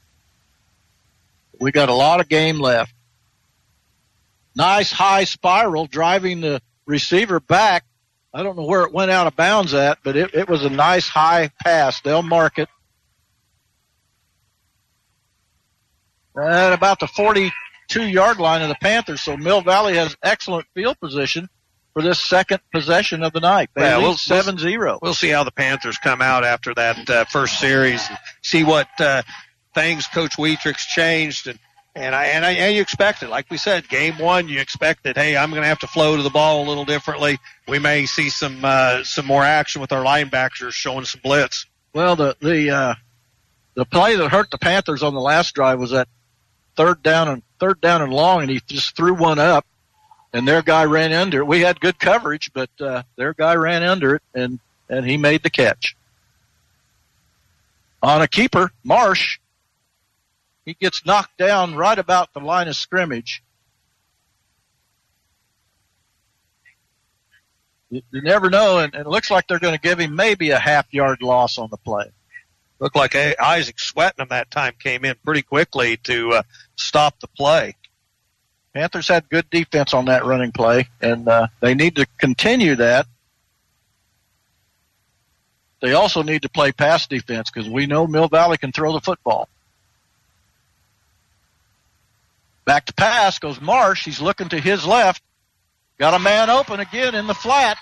We 1.58 1.72
got 1.72 1.88
a 1.88 1.94
lot 1.94 2.20
of 2.20 2.28
game 2.28 2.58
left. 2.60 2.94
Nice 4.54 4.92
high 4.92 5.24
spiral 5.24 5.86
driving 5.86 6.40
the 6.40 6.60
receiver 6.86 7.40
back. 7.40 7.84
I 8.34 8.42
don't 8.42 8.56
know 8.56 8.64
where 8.64 8.82
it 8.82 8.92
went 8.92 9.10
out 9.10 9.26
of 9.26 9.36
bounds 9.36 9.74
at, 9.74 9.98
but 10.02 10.16
it, 10.16 10.34
it 10.34 10.48
was 10.48 10.64
a 10.64 10.70
nice 10.70 11.08
high 11.08 11.50
pass. 11.62 12.00
They'll 12.00 12.22
mark 12.22 12.58
it. 12.58 12.68
At 16.40 16.72
about 16.72 16.98
the 17.00 17.06
42 17.08 18.06
yard 18.08 18.38
line 18.38 18.62
of 18.62 18.68
the 18.68 18.74
Panthers. 18.80 19.20
So 19.20 19.36
Mill 19.36 19.60
Valley 19.60 19.96
has 19.96 20.16
excellent 20.22 20.66
field 20.74 20.98
position 20.98 21.48
for 21.92 22.00
this 22.02 22.18
second 22.20 22.60
possession 22.72 23.22
of 23.22 23.34
the 23.34 23.40
night. 23.40 23.68
They 23.74 23.82
Yeah, 23.82 23.98
we'll- 23.98 24.16
7 24.16 24.56
0. 24.58 24.98
We'll 25.02 25.12
see 25.12 25.28
how 25.28 25.44
the 25.44 25.50
Panthers 25.50 25.98
come 25.98 26.22
out 26.22 26.42
after 26.42 26.72
that 26.74 27.10
uh, 27.10 27.24
first 27.26 27.60
series. 27.60 28.06
And 28.08 28.18
see 28.42 28.64
what 28.64 28.88
uh, 28.98 29.22
things 29.74 30.06
Coach 30.06 30.38
Wietrich's 30.38 30.86
changed 30.86 31.48
and. 31.48 31.58
And 31.94 32.14
I, 32.14 32.24
and 32.26 32.44
I 32.44 32.52
and 32.52 32.74
you 32.74 32.80
expect 32.80 33.22
it, 33.22 33.28
like 33.28 33.50
we 33.50 33.58
said, 33.58 33.86
game 33.86 34.16
one, 34.18 34.48
you 34.48 34.60
expect 34.60 35.04
that. 35.04 35.16
Hey, 35.16 35.36
I'm 35.36 35.50
going 35.50 35.60
to 35.60 35.68
have 35.68 35.80
to 35.80 35.86
flow 35.86 36.16
to 36.16 36.22
the 36.22 36.30
ball 36.30 36.64
a 36.64 36.66
little 36.66 36.86
differently. 36.86 37.38
We 37.68 37.78
may 37.78 38.06
see 38.06 38.30
some 38.30 38.64
uh, 38.64 39.04
some 39.04 39.26
more 39.26 39.44
action 39.44 39.82
with 39.82 39.92
our 39.92 40.02
linebackers 40.02 40.72
showing 40.72 41.04
some 41.04 41.20
blitz. 41.22 41.66
Well, 41.92 42.16
the 42.16 42.34
the 42.40 42.70
uh, 42.70 42.94
the 43.74 43.84
play 43.84 44.16
that 44.16 44.28
hurt 44.30 44.50
the 44.50 44.56
Panthers 44.56 45.02
on 45.02 45.12
the 45.12 45.20
last 45.20 45.54
drive 45.54 45.78
was 45.78 45.90
that 45.90 46.08
third 46.76 47.02
down 47.02 47.28
and 47.28 47.42
third 47.58 47.80
down 47.82 48.00
and 48.00 48.12
long, 48.12 48.40
and 48.40 48.50
he 48.50 48.60
just 48.66 48.96
threw 48.96 49.12
one 49.12 49.38
up, 49.38 49.66
and 50.32 50.48
their 50.48 50.62
guy 50.62 50.84
ran 50.84 51.12
under 51.12 51.40
it. 51.40 51.46
We 51.46 51.60
had 51.60 51.78
good 51.78 51.98
coverage, 51.98 52.52
but 52.54 52.70
uh, 52.80 53.02
their 53.16 53.34
guy 53.34 53.54
ran 53.54 53.82
under 53.82 54.14
it, 54.14 54.22
and 54.34 54.58
and 54.88 55.06
he 55.06 55.18
made 55.18 55.42
the 55.42 55.50
catch 55.50 55.94
on 58.02 58.22
a 58.22 58.28
keeper. 58.28 58.72
Marsh, 58.82 59.38
he 60.64 60.74
gets 60.74 61.04
knocked 61.04 61.36
down 61.38 61.74
right 61.74 61.98
about 61.98 62.32
the 62.32 62.40
line 62.40 62.68
of 62.68 62.76
scrimmage. 62.76 63.42
You, 67.90 68.02
you 68.10 68.22
never 68.22 68.48
know, 68.48 68.78
and, 68.78 68.94
and 68.94 69.06
it 69.06 69.10
looks 69.10 69.30
like 69.30 69.46
they're 69.46 69.58
going 69.58 69.74
to 69.74 69.80
give 69.80 69.98
him 69.98 70.16
maybe 70.16 70.50
a 70.50 70.58
half 70.58 70.92
yard 70.92 71.22
loss 71.22 71.58
on 71.58 71.68
the 71.70 71.76
play. 71.76 72.10
Looked 72.78 72.96
like 72.96 73.14
A- 73.14 73.40
Isaac 73.42 73.76
Swetnam 73.76 74.30
that 74.30 74.50
time 74.50 74.74
came 74.78 75.04
in 75.04 75.14
pretty 75.24 75.42
quickly 75.42 75.98
to 75.98 76.32
uh, 76.32 76.42
stop 76.76 77.20
the 77.20 77.28
play. 77.28 77.76
Panthers 78.74 79.08
had 79.08 79.28
good 79.28 79.48
defense 79.50 79.92
on 79.92 80.06
that 80.06 80.24
running 80.24 80.52
play, 80.52 80.88
and 81.00 81.28
uh, 81.28 81.48
they 81.60 81.74
need 81.74 81.96
to 81.96 82.06
continue 82.18 82.76
that. 82.76 83.06
They 85.82 85.92
also 85.92 86.22
need 86.22 86.42
to 86.42 86.48
play 86.48 86.72
pass 86.72 87.06
defense 87.06 87.50
because 87.50 87.68
we 87.68 87.86
know 87.86 88.06
Mill 88.06 88.28
Valley 88.28 88.56
can 88.56 88.72
throw 88.72 88.92
the 88.92 89.00
football. 89.00 89.48
Back 92.64 92.86
to 92.86 92.94
pass 92.94 93.38
goes 93.38 93.60
Marsh. 93.60 94.04
He's 94.04 94.20
looking 94.20 94.48
to 94.50 94.58
his 94.60 94.86
left. 94.86 95.22
Got 95.98 96.14
a 96.14 96.18
man 96.18 96.50
open 96.50 96.80
again 96.80 97.14
in 97.14 97.26
the 97.26 97.34
flat. 97.34 97.76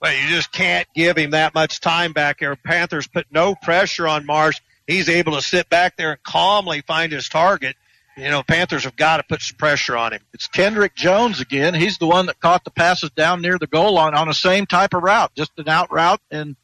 Well, 0.00 0.14
you 0.14 0.28
just 0.28 0.52
can't 0.52 0.86
give 0.94 1.16
him 1.16 1.30
that 1.30 1.54
much 1.54 1.80
time 1.80 2.12
back 2.12 2.40
there. 2.40 2.54
Panthers 2.56 3.06
put 3.06 3.26
no 3.30 3.54
pressure 3.54 4.06
on 4.06 4.26
Marsh. 4.26 4.60
He's 4.86 5.08
able 5.08 5.32
to 5.32 5.42
sit 5.42 5.68
back 5.68 5.96
there 5.96 6.12
and 6.12 6.22
calmly 6.22 6.82
find 6.82 7.12
his 7.12 7.28
target. 7.28 7.76
You 8.16 8.30
know, 8.30 8.42
Panthers 8.42 8.84
have 8.84 8.96
got 8.96 9.18
to 9.18 9.24
put 9.24 9.42
some 9.42 9.56
pressure 9.56 9.96
on 9.96 10.12
him. 10.12 10.20
It's 10.32 10.46
Kendrick 10.46 10.94
Jones 10.94 11.40
again. 11.40 11.74
He's 11.74 11.98
the 11.98 12.06
one 12.06 12.26
that 12.26 12.40
caught 12.40 12.64
the 12.64 12.70
passes 12.70 13.10
down 13.10 13.42
near 13.42 13.58
the 13.58 13.66
goal 13.66 13.94
line 13.94 14.14
on 14.14 14.28
the 14.28 14.34
same 14.34 14.64
type 14.64 14.94
of 14.94 15.02
route, 15.02 15.32
just 15.34 15.52
an 15.58 15.68
out 15.68 15.92
route. 15.92 16.20
And 16.30 16.56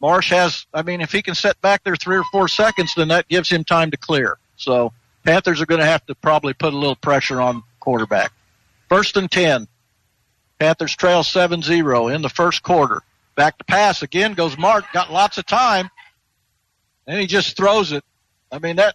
Marsh 0.00 0.30
has, 0.30 0.66
I 0.74 0.82
mean, 0.82 1.00
if 1.00 1.12
he 1.12 1.22
can 1.22 1.34
sit 1.34 1.60
back 1.60 1.84
there 1.84 1.96
three 1.96 2.16
or 2.16 2.24
four 2.32 2.48
seconds, 2.48 2.94
then 2.96 3.08
that 3.08 3.28
gives 3.28 3.48
him 3.48 3.62
time 3.62 3.92
to 3.92 3.96
clear. 3.96 4.38
So 4.56 4.92
Panthers 5.26 5.60
are 5.60 5.66
going 5.66 5.80
to 5.80 5.86
have 5.86 6.06
to 6.06 6.14
probably 6.14 6.54
put 6.54 6.72
a 6.72 6.76
little 6.76 6.94
pressure 6.94 7.40
on 7.40 7.64
quarterback. 7.80 8.32
First 8.88 9.16
and 9.16 9.30
10. 9.30 9.66
Panthers 10.60 10.94
trail 10.94 11.22
7-0 11.22 12.14
in 12.14 12.22
the 12.22 12.28
first 12.28 12.62
quarter. 12.62 13.02
Back 13.34 13.58
to 13.58 13.64
pass 13.64 14.02
again 14.02 14.34
goes 14.34 14.56
Marsh. 14.56 14.84
Got 14.92 15.12
lots 15.12 15.36
of 15.36 15.44
time. 15.44 15.90
And 17.06 17.20
he 17.20 17.26
just 17.26 17.56
throws 17.56 17.92
it. 17.92 18.04
I 18.52 18.60
mean, 18.60 18.76
that, 18.76 18.94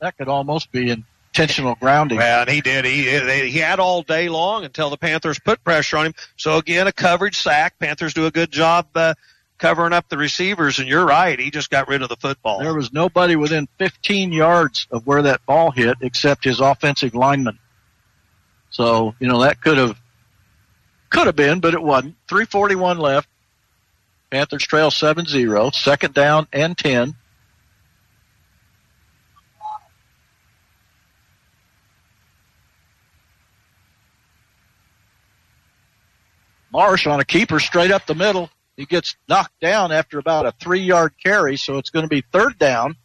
that 0.00 0.16
could 0.16 0.28
almost 0.28 0.72
be 0.72 0.90
intentional 0.90 1.76
grounding. 1.76 2.18
Well, 2.18 2.40
and 2.40 2.50
he 2.50 2.62
did. 2.62 2.86
He, 2.86 3.50
he 3.50 3.58
had 3.58 3.78
all 3.78 4.02
day 4.02 4.30
long 4.30 4.64
until 4.64 4.88
the 4.88 4.96
Panthers 4.96 5.38
put 5.38 5.62
pressure 5.62 5.98
on 5.98 6.06
him. 6.06 6.14
So 6.36 6.56
again, 6.56 6.86
a 6.86 6.92
coverage 6.92 7.36
sack. 7.36 7.78
Panthers 7.78 8.14
do 8.14 8.24
a 8.24 8.30
good 8.30 8.50
job, 8.50 8.88
uh, 8.94 9.14
covering 9.62 9.92
up 9.92 10.08
the 10.08 10.18
receivers. 10.18 10.80
And 10.80 10.88
you're 10.88 11.06
right. 11.06 11.38
He 11.38 11.52
just 11.52 11.70
got 11.70 11.86
rid 11.86 12.02
of 12.02 12.08
the 12.08 12.16
football. 12.16 12.58
There 12.58 12.74
was 12.74 12.92
nobody 12.92 13.36
within 13.36 13.68
15 13.78 14.32
yards 14.32 14.88
of 14.90 15.06
where 15.06 15.22
that 15.22 15.46
ball 15.46 15.70
hit 15.70 15.98
except 16.00 16.42
his 16.42 16.58
offensive 16.58 17.14
lineman. 17.14 17.60
So, 18.70 19.14
you 19.20 19.28
know, 19.28 19.42
that 19.42 19.60
could 19.60 19.78
have, 19.78 19.96
could 21.10 21.26
have 21.26 21.36
been, 21.36 21.60
but 21.60 21.74
it 21.74 21.82
wasn't. 21.82 22.16
341 22.28 22.98
left. 22.98 23.28
Panthers 24.32 24.64
trail 24.64 24.90
7-0. 24.90 25.72
Second 25.74 26.12
down 26.12 26.48
and 26.52 26.76
10. 26.76 27.14
Marsh 36.72 37.06
on 37.06 37.20
a 37.20 37.24
keeper 37.24 37.60
straight 37.60 37.92
up 37.92 38.06
the 38.06 38.14
middle. 38.14 38.50
He 38.82 38.86
gets 38.86 39.14
knocked 39.28 39.60
down 39.60 39.92
after 39.92 40.18
about 40.18 40.44
a 40.44 40.50
three 40.50 40.80
yard 40.80 41.12
carry, 41.22 41.56
so 41.56 41.78
it's 41.78 41.90
going 41.90 42.02
to 42.02 42.08
be 42.08 42.24
third 42.32 42.58
down 42.58 42.96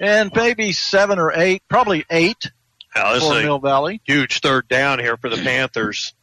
and 0.00 0.32
maybe 0.34 0.72
seven 0.72 1.18
or 1.18 1.32
eight, 1.34 1.62
probably 1.68 2.06
eight 2.08 2.50
Now, 2.96 3.12
this 3.12 3.22
for 3.22 3.36
is 3.36 3.44
Mill 3.44 3.58
Valley. 3.58 4.00
huge 4.06 4.40
third 4.40 4.66
down 4.68 4.98
here 4.98 5.18
for 5.18 5.28
the 5.28 5.36
Panthers. 5.36 6.14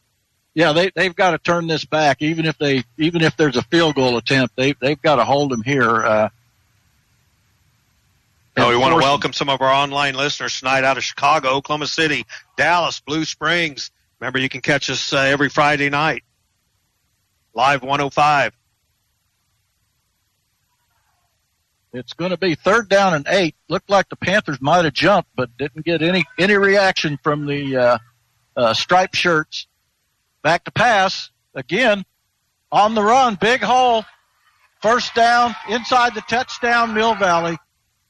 Yeah, 0.54 0.72
they 0.72 0.90
they've 0.92 1.14
got 1.14 1.30
to 1.30 1.38
turn 1.38 1.68
this 1.68 1.84
back, 1.84 2.20
even 2.20 2.46
if 2.46 2.58
they 2.58 2.82
even 2.96 3.22
if 3.22 3.36
there's 3.36 3.54
a 3.56 3.62
field 3.62 3.94
goal 3.94 4.16
attempt, 4.16 4.56
they 4.56 4.72
they've 4.72 5.00
got 5.00 5.16
to 5.16 5.24
hold 5.24 5.52
them 5.52 5.62
here. 5.62 6.04
Uh, 6.04 6.28
Now, 8.56 8.70
we 8.70 8.76
want 8.76 8.90
to 8.94 8.98
welcome 9.00 9.32
some 9.32 9.48
of 9.48 9.60
our 9.60 9.72
online 9.72 10.14
listeners 10.16 10.58
tonight 10.58 10.82
out 10.82 10.96
of 10.98 11.04
Chicago, 11.04 11.50
Oklahoma 11.50 11.86
City, 11.86 12.26
Dallas, 12.56 12.98
Blue 12.98 13.24
Springs. 13.24 13.92
Remember, 14.18 14.40
you 14.40 14.48
can 14.48 14.62
catch 14.62 14.90
us 14.90 15.12
uh, 15.12 15.18
every 15.18 15.48
Friday 15.48 15.90
night. 15.90 16.24
Live 17.54 17.82
105. 17.82 18.52
It's 21.92 22.12
going 22.12 22.30
to 22.30 22.36
be 22.36 22.54
third 22.54 22.88
down 22.88 23.14
and 23.14 23.26
eight. 23.28 23.56
Looked 23.68 23.88
like 23.88 24.08
the 24.08 24.16
Panthers 24.16 24.60
might 24.60 24.84
have 24.84 24.94
jumped, 24.94 25.30
but 25.34 25.56
didn't 25.56 25.84
get 25.84 26.02
any 26.02 26.24
any 26.38 26.54
reaction 26.54 27.18
from 27.22 27.46
the 27.46 27.76
uh, 27.76 27.98
uh, 28.56 28.74
striped 28.74 29.16
shirts. 29.16 29.66
Back 30.42 30.64
to 30.64 30.70
pass 30.70 31.30
again 31.54 32.04
on 32.70 32.94
the 32.94 33.02
run, 33.02 33.36
big 33.36 33.62
hole, 33.62 34.04
first 34.82 35.14
down 35.14 35.54
inside 35.68 36.14
the 36.14 36.20
touchdown, 36.22 36.94
Mill 36.94 37.14
Valley. 37.14 37.56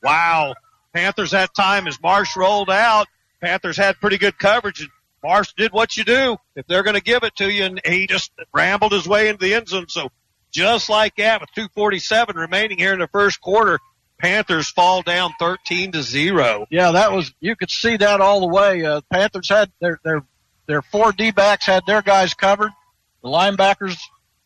Wow. 0.02 0.54
Panthers 0.94 1.30
that 1.30 1.54
time 1.54 1.86
as 1.86 2.00
Marsh 2.02 2.36
rolled 2.36 2.70
out. 2.70 3.06
Panthers 3.40 3.76
had 3.76 3.96
pretty 4.00 4.18
good 4.18 4.38
coverage 4.38 4.80
and 4.80 4.90
Marsh 5.22 5.52
did 5.56 5.72
what 5.72 5.96
you 5.96 6.04
do 6.04 6.36
if 6.54 6.66
they're 6.66 6.82
going 6.82 6.96
to 6.96 7.02
give 7.02 7.22
it 7.22 7.36
to 7.36 7.50
you 7.50 7.64
and 7.64 7.80
he 7.84 8.06
just 8.06 8.30
rambled 8.52 8.92
his 8.92 9.06
way 9.06 9.28
into 9.28 9.44
the 9.44 9.54
end 9.54 9.68
zone. 9.68 9.86
So 9.88 10.10
just 10.50 10.88
like 10.88 11.16
that 11.16 11.40
with 11.40 11.50
247 11.54 12.36
remaining 12.36 12.78
here 12.78 12.92
in 12.92 13.00
the 13.00 13.08
first 13.08 13.40
quarter, 13.40 13.78
Panthers 14.18 14.70
fall 14.70 15.02
down 15.02 15.32
13 15.38 15.92
to 15.92 16.02
zero. 16.02 16.66
Yeah, 16.70 16.90
that 16.92 17.12
was 17.12 17.32
you 17.40 17.54
could 17.56 17.70
see 17.70 17.96
that 17.96 18.20
all 18.20 18.40
the 18.40 18.48
way. 18.48 18.84
Uh, 18.84 19.00
Panthers 19.12 19.48
had 19.48 19.70
their 19.80 20.00
their 20.02 20.24
their 20.66 20.82
four 20.82 21.12
D 21.12 21.30
backs 21.30 21.66
had 21.66 21.84
their 21.86 22.02
guys 22.02 22.34
covered. 22.34 22.72
The 23.22 23.28
linebackers, 23.28 23.96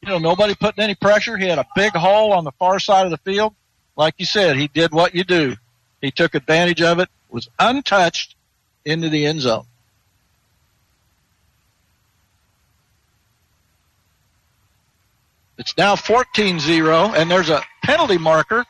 you 0.03 0.09
know, 0.09 0.19
nobody 0.19 0.55
putting 0.55 0.85
any 0.85 0.95
pressure. 0.95 1.37
He 1.37 1.47
had 1.47 1.59
a 1.59 1.67
big 1.75 1.93
hole 1.93 2.33
on 2.33 2.45
the 2.45 2.53
far 2.53 2.79
side 2.81 3.07
of 3.07 3.11
the 3.11 3.19
field. 3.19 3.55
Like 3.97 4.15
you 4.19 4.27
said, 4.27 4.57
he 4.57 4.69
did 4.69 4.93
what 4.93 5.15
you 5.15 5.25
do. 5.25 5.57
He 6.01 6.11
took 6.11 6.35
advantage 6.35 6.83
of 6.83 6.99
it, 6.99 7.09
was 7.31 7.49
untouched 7.59 8.35
into 8.85 9.09
the 9.09 9.27
end 9.27 9.41
zone. 9.41 9.65
It's 15.63 15.77
now 15.79 15.95
14-0 15.95 17.15
and 17.17 17.31
there's 17.31 17.49
a 17.49 17.63
penalty 17.85 18.19
marker 18.19 18.65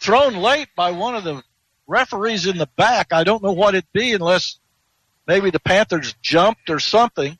thrown 0.00 0.34
late 0.34 0.68
by 0.74 0.92
one 0.92 1.14
of 1.14 1.22
the 1.22 1.42
referees 1.86 2.46
in 2.46 2.56
the 2.56 2.70
back. 2.74 3.12
I 3.12 3.22
don't 3.22 3.42
know 3.42 3.52
what 3.52 3.74
it'd 3.74 3.92
be 3.92 4.14
unless 4.14 4.58
maybe 5.26 5.50
the 5.50 5.60
Panthers 5.60 6.14
jumped 6.22 6.70
or 6.70 6.80
something. 6.80 7.38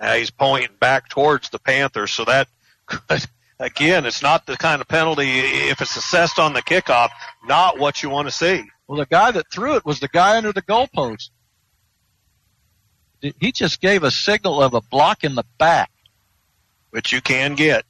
Now 0.00 0.12
he's 0.14 0.30
pointing 0.30 0.76
back 0.78 1.08
towards 1.08 1.50
the 1.50 1.58
Panthers, 1.58 2.12
so 2.12 2.24
that 2.26 2.46
could, 2.86 3.26
again, 3.58 4.06
it's 4.06 4.22
not 4.22 4.46
the 4.46 4.56
kind 4.56 4.80
of 4.80 4.86
penalty 4.86 5.40
if 5.40 5.80
it's 5.80 5.96
assessed 5.96 6.38
on 6.38 6.52
the 6.52 6.62
kickoff, 6.62 7.08
not 7.44 7.76
what 7.76 8.04
you 8.04 8.08
want 8.08 8.28
to 8.28 8.32
see. 8.32 8.62
Well, 8.86 8.98
the 8.98 9.06
guy 9.06 9.32
that 9.32 9.50
threw 9.50 9.74
it 9.74 9.84
was 9.84 9.98
the 9.98 10.06
guy 10.06 10.36
under 10.36 10.52
the 10.52 10.62
goalpost. 10.62 11.30
He 13.20 13.50
just 13.50 13.80
gave 13.80 14.04
a 14.04 14.12
signal 14.12 14.62
of 14.62 14.74
a 14.74 14.80
block 14.80 15.24
in 15.24 15.34
the 15.34 15.44
back. 15.58 15.89
Which 16.90 17.12
you 17.12 17.20
can 17.20 17.54
get. 17.54 17.84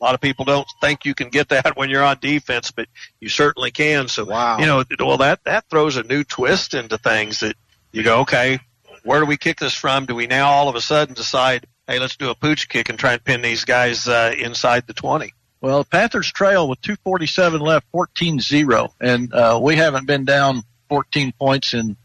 A 0.00 0.04
lot 0.04 0.14
of 0.14 0.20
people 0.20 0.44
don't 0.46 0.66
think 0.80 1.04
you 1.04 1.14
can 1.14 1.28
get 1.28 1.50
that 1.50 1.72
when 1.76 1.90
you're 1.90 2.02
on 2.04 2.18
defense, 2.20 2.70
but 2.70 2.88
you 3.20 3.28
certainly 3.28 3.70
can. 3.70 4.08
So, 4.08 4.24
Wow. 4.24 4.58
you 4.58 4.66
know, 4.66 4.82
well, 4.98 5.18
that, 5.18 5.44
that 5.44 5.64
throws 5.68 5.96
a 5.96 6.02
new 6.02 6.24
twist 6.24 6.74
into 6.74 6.96
things 6.98 7.40
that 7.40 7.56
you 7.92 8.02
go, 8.02 8.20
okay, 8.20 8.60
where 9.04 9.20
do 9.20 9.26
we 9.26 9.36
kick 9.36 9.58
this 9.58 9.74
from? 9.74 10.06
Do 10.06 10.14
we 10.14 10.26
now 10.26 10.48
all 10.50 10.68
of 10.68 10.74
a 10.76 10.80
sudden 10.80 11.14
decide, 11.14 11.66
hey, 11.86 11.98
let's 11.98 12.16
do 12.16 12.30
a 12.30 12.34
pooch 12.34 12.68
kick 12.68 12.88
and 12.88 12.98
try 12.98 13.12
and 13.14 13.24
pin 13.24 13.42
these 13.42 13.64
guys 13.64 14.06
uh, 14.08 14.32
inside 14.38 14.86
the 14.86 14.94
20? 14.94 15.32
Well, 15.60 15.84
Panthers 15.84 16.32
trail 16.32 16.68
with 16.68 16.80
247 16.80 17.60
left, 17.60 17.86
14-0, 17.92 18.88
and 19.00 19.32
uh, 19.34 19.58
we 19.62 19.76
haven't 19.76 20.06
been 20.06 20.24
down 20.24 20.62
14 20.88 21.32
points 21.38 21.74
in 21.74 21.96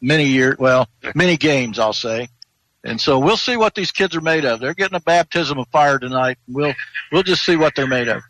many 0.00 0.24
years. 0.26 0.56
Well, 0.58 0.88
many 1.14 1.36
games, 1.36 1.78
I'll 1.78 1.92
say. 1.92 2.28
And 2.84 3.00
so 3.00 3.18
we'll 3.18 3.38
see 3.38 3.56
what 3.56 3.74
these 3.74 3.90
kids 3.90 4.14
are 4.14 4.20
made 4.20 4.44
of. 4.44 4.60
They're 4.60 4.74
getting 4.74 4.96
a 4.96 5.00
baptism 5.00 5.58
of 5.58 5.66
fire 5.68 5.98
tonight. 5.98 6.36
We'll 6.46 6.74
we'll 7.10 7.22
just 7.22 7.44
see 7.44 7.56
what 7.56 7.74
they're 7.74 7.86
made 7.86 8.08
of. 8.08 8.22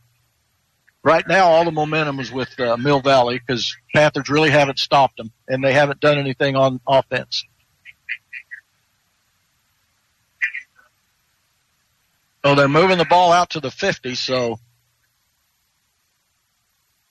Right 1.02 1.26
now, 1.28 1.48
all 1.48 1.64
the 1.64 1.72
momentum 1.72 2.20
is 2.20 2.32
with 2.32 2.58
uh, 2.58 2.76
Mill 2.76 3.00
Valley 3.00 3.38
because 3.38 3.76
Panthers 3.94 4.30
really 4.30 4.50
haven't 4.50 4.78
stopped 4.78 5.16
them, 5.16 5.32
and 5.48 5.62
they 5.62 5.72
haven't 5.72 6.00
done 6.00 6.18
anything 6.18 6.56
on 6.56 6.80
offense. 6.86 7.44
So 12.44 12.54
they're 12.54 12.68
moving 12.68 12.98
the 12.98 13.04
ball 13.06 13.32
out 13.32 13.50
to 13.50 13.60
the 13.60 13.70
50. 13.70 14.14
So 14.14 14.58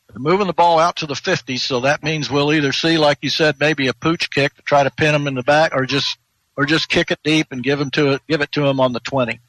they're 0.10 0.20
moving 0.20 0.48
the 0.48 0.54
ball 0.54 0.80
out 0.80 0.98
to 0.98 1.08
the 1.08 1.16
50. 1.16 1.58
So 1.58 1.82
that 1.82 2.04
means 2.04 2.32
we'll 2.32 2.54
either 2.54 2.72
see, 2.72 2.98
like 2.98 3.20
you 3.22 3.30
said, 3.30 3.60
maybe 3.60 3.88
a 3.88 3.94
pooch 3.94 4.30
kick 4.32 4.56
to 4.56 4.62
try 4.62 4.84
to 4.84 4.92
pin 4.92 5.12
them 5.12 5.28
in 5.28 5.34
the 5.34 5.44
back, 5.44 5.76
or 5.76 5.86
just 5.86 6.18
or 6.56 6.66
just 6.66 6.90
kick 6.90 7.12
it 7.12 7.20
deep 7.24 7.48
and 7.52 7.64
give 7.64 7.80
them 7.80 7.92
to 7.92 8.14
it, 8.14 8.22
give 8.28 8.42
it 8.42 8.52
to 8.54 8.62
them 8.62 8.80
on 8.80 8.94
the 8.94 9.00
20. 9.00 9.40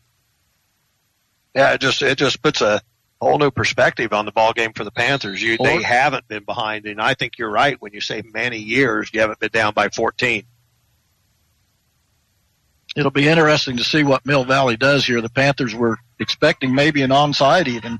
Yeah, 1.54 1.74
it 1.74 1.80
just 1.80 2.02
it 2.02 2.18
just 2.18 2.42
puts 2.42 2.60
a 2.60 2.80
whole 3.20 3.38
new 3.38 3.50
perspective 3.50 4.12
on 4.12 4.26
the 4.26 4.32
ball 4.32 4.52
game 4.52 4.72
for 4.72 4.84
the 4.84 4.90
Panthers. 4.90 5.42
You 5.42 5.56
they 5.58 5.82
haven't 5.82 6.26
been 6.28 6.44
behind, 6.44 6.86
and 6.86 7.00
I 7.00 7.14
think 7.14 7.38
you're 7.38 7.50
right 7.50 7.80
when 7.80 7.92
you 7.92 8.00
say 8.00 8.22
many 8.32 8.58
years 8.58 9.10
you 9.12 9.20
haven't 9.20 9.38
been 9.38 9.50
down 9.50 9.72
by 9.72 9.88
14. 9.88 10.44
It'll 12.96 13.10
be 13.10 13.28
interesting 13.28 13.76
to 13.78 13.84
see 13.84 14.04
what 14.04 14.24
Mill 14.24 14.44
Valley 14.44 14.76
does 14.76 15.04
here. 15.04 15.20
The 15.20 15.28
Panthers 15.28 15.74
were 15.74 15.98
expecting 16.20 16.74
maybe 16.74 17.02
an 17.02 17.10
onside 17.10 17.66
even. 17.66 17.98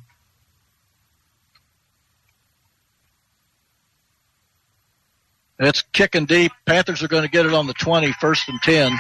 It's 5.58 5.82
kicking 5.92 6.26
deep. 6.26 6.52
Panthers 6.66 7.02
are 7.02 7.08
going 7.08 7.22
to 7.22 7.30
get 7.30 7.46
it 7.46 7.54
on 7.54 7.66
the 7.66 7.74
20, 7.74 8.12
first 8.20 8.48
and 8.48 8.60
10. 8.62 8.92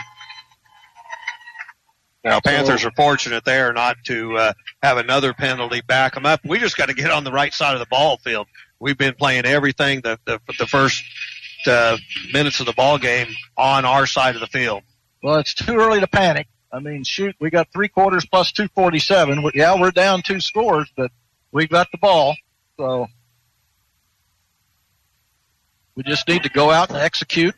Now, 2.24 2.40
Panthers 2.40 2.84
are 2.86 2.92
fortunate 2.96 3.44
there 3.44 3.72
not 3.72 3.96
to 4.04 4.36
uh, 4.38 4.52
have 4.82 4.96
another 4.96 5.34
penalty 5.34 5.82
back 5.82 6.14
them 6.14 6.24
up. 6.24 6.40
We 6.44 6.58
just 6.58 6.76
got 6.76 6.88
to 6.88 6.94
get 6.94 7.10
on 7.10 7.22
the 7.22 7.32
right 7.32 7.52
side 7.52 7.74
of 7.74 7.80
the 7.80 7.86
ball 7.86 8.16
field. 8.18 8.46
We've 8.80 8.96
been 8.96 9.14
playing 9.14 9.44
everything 9.44 10.00
the 10.00 10.18
the, 10.24 10.40
the 10.58 10.66
first 10.66 11.04
uh, 11.66 11.98
minutes 12.32 12.60
of 12.60 12.66
the 12.66 12.72
ball 12.72 12.98
game 12.98 13.28
on 13.58 13.84
our 13.84 14.06
side 14.06 14.36
of 14.36 14.40
the 14.40 14.46
field. 14.46 14.82
Well, 15.22 15.36
it's 15.36 15.52
too 15.52 15.76
early 15.76 16.00
to 16.00 16.06
panic. 16.06 16.46
I 16.72 16.80
mean, 16.80 17.04
shoot, 17.04 17.36
we 17.40 17.50
got 17.50 17.68
three 17.72 17.88
quarters 17.88 18.26
plus 18.26 18.52
247. 18.52 19.50
Yeah, 19.54 19.78
we're 19.78 19.90
down 19.90 20.22
two 20.22 20.40
scores, 20.40 20.90
but 20.96 21.12
we 21.52 21.66
got 21.66 21.90
the 21.92 21.98
ball. 21.98 22.34
So 22.78 23.06
we 25.96 26.02
just 26.02 26.28
need 26.28 26.42
to 26.42 26.48
go 26.48 26.70
out 26.70 26.90
and 26.90 26.98
execute. 26.98 27.54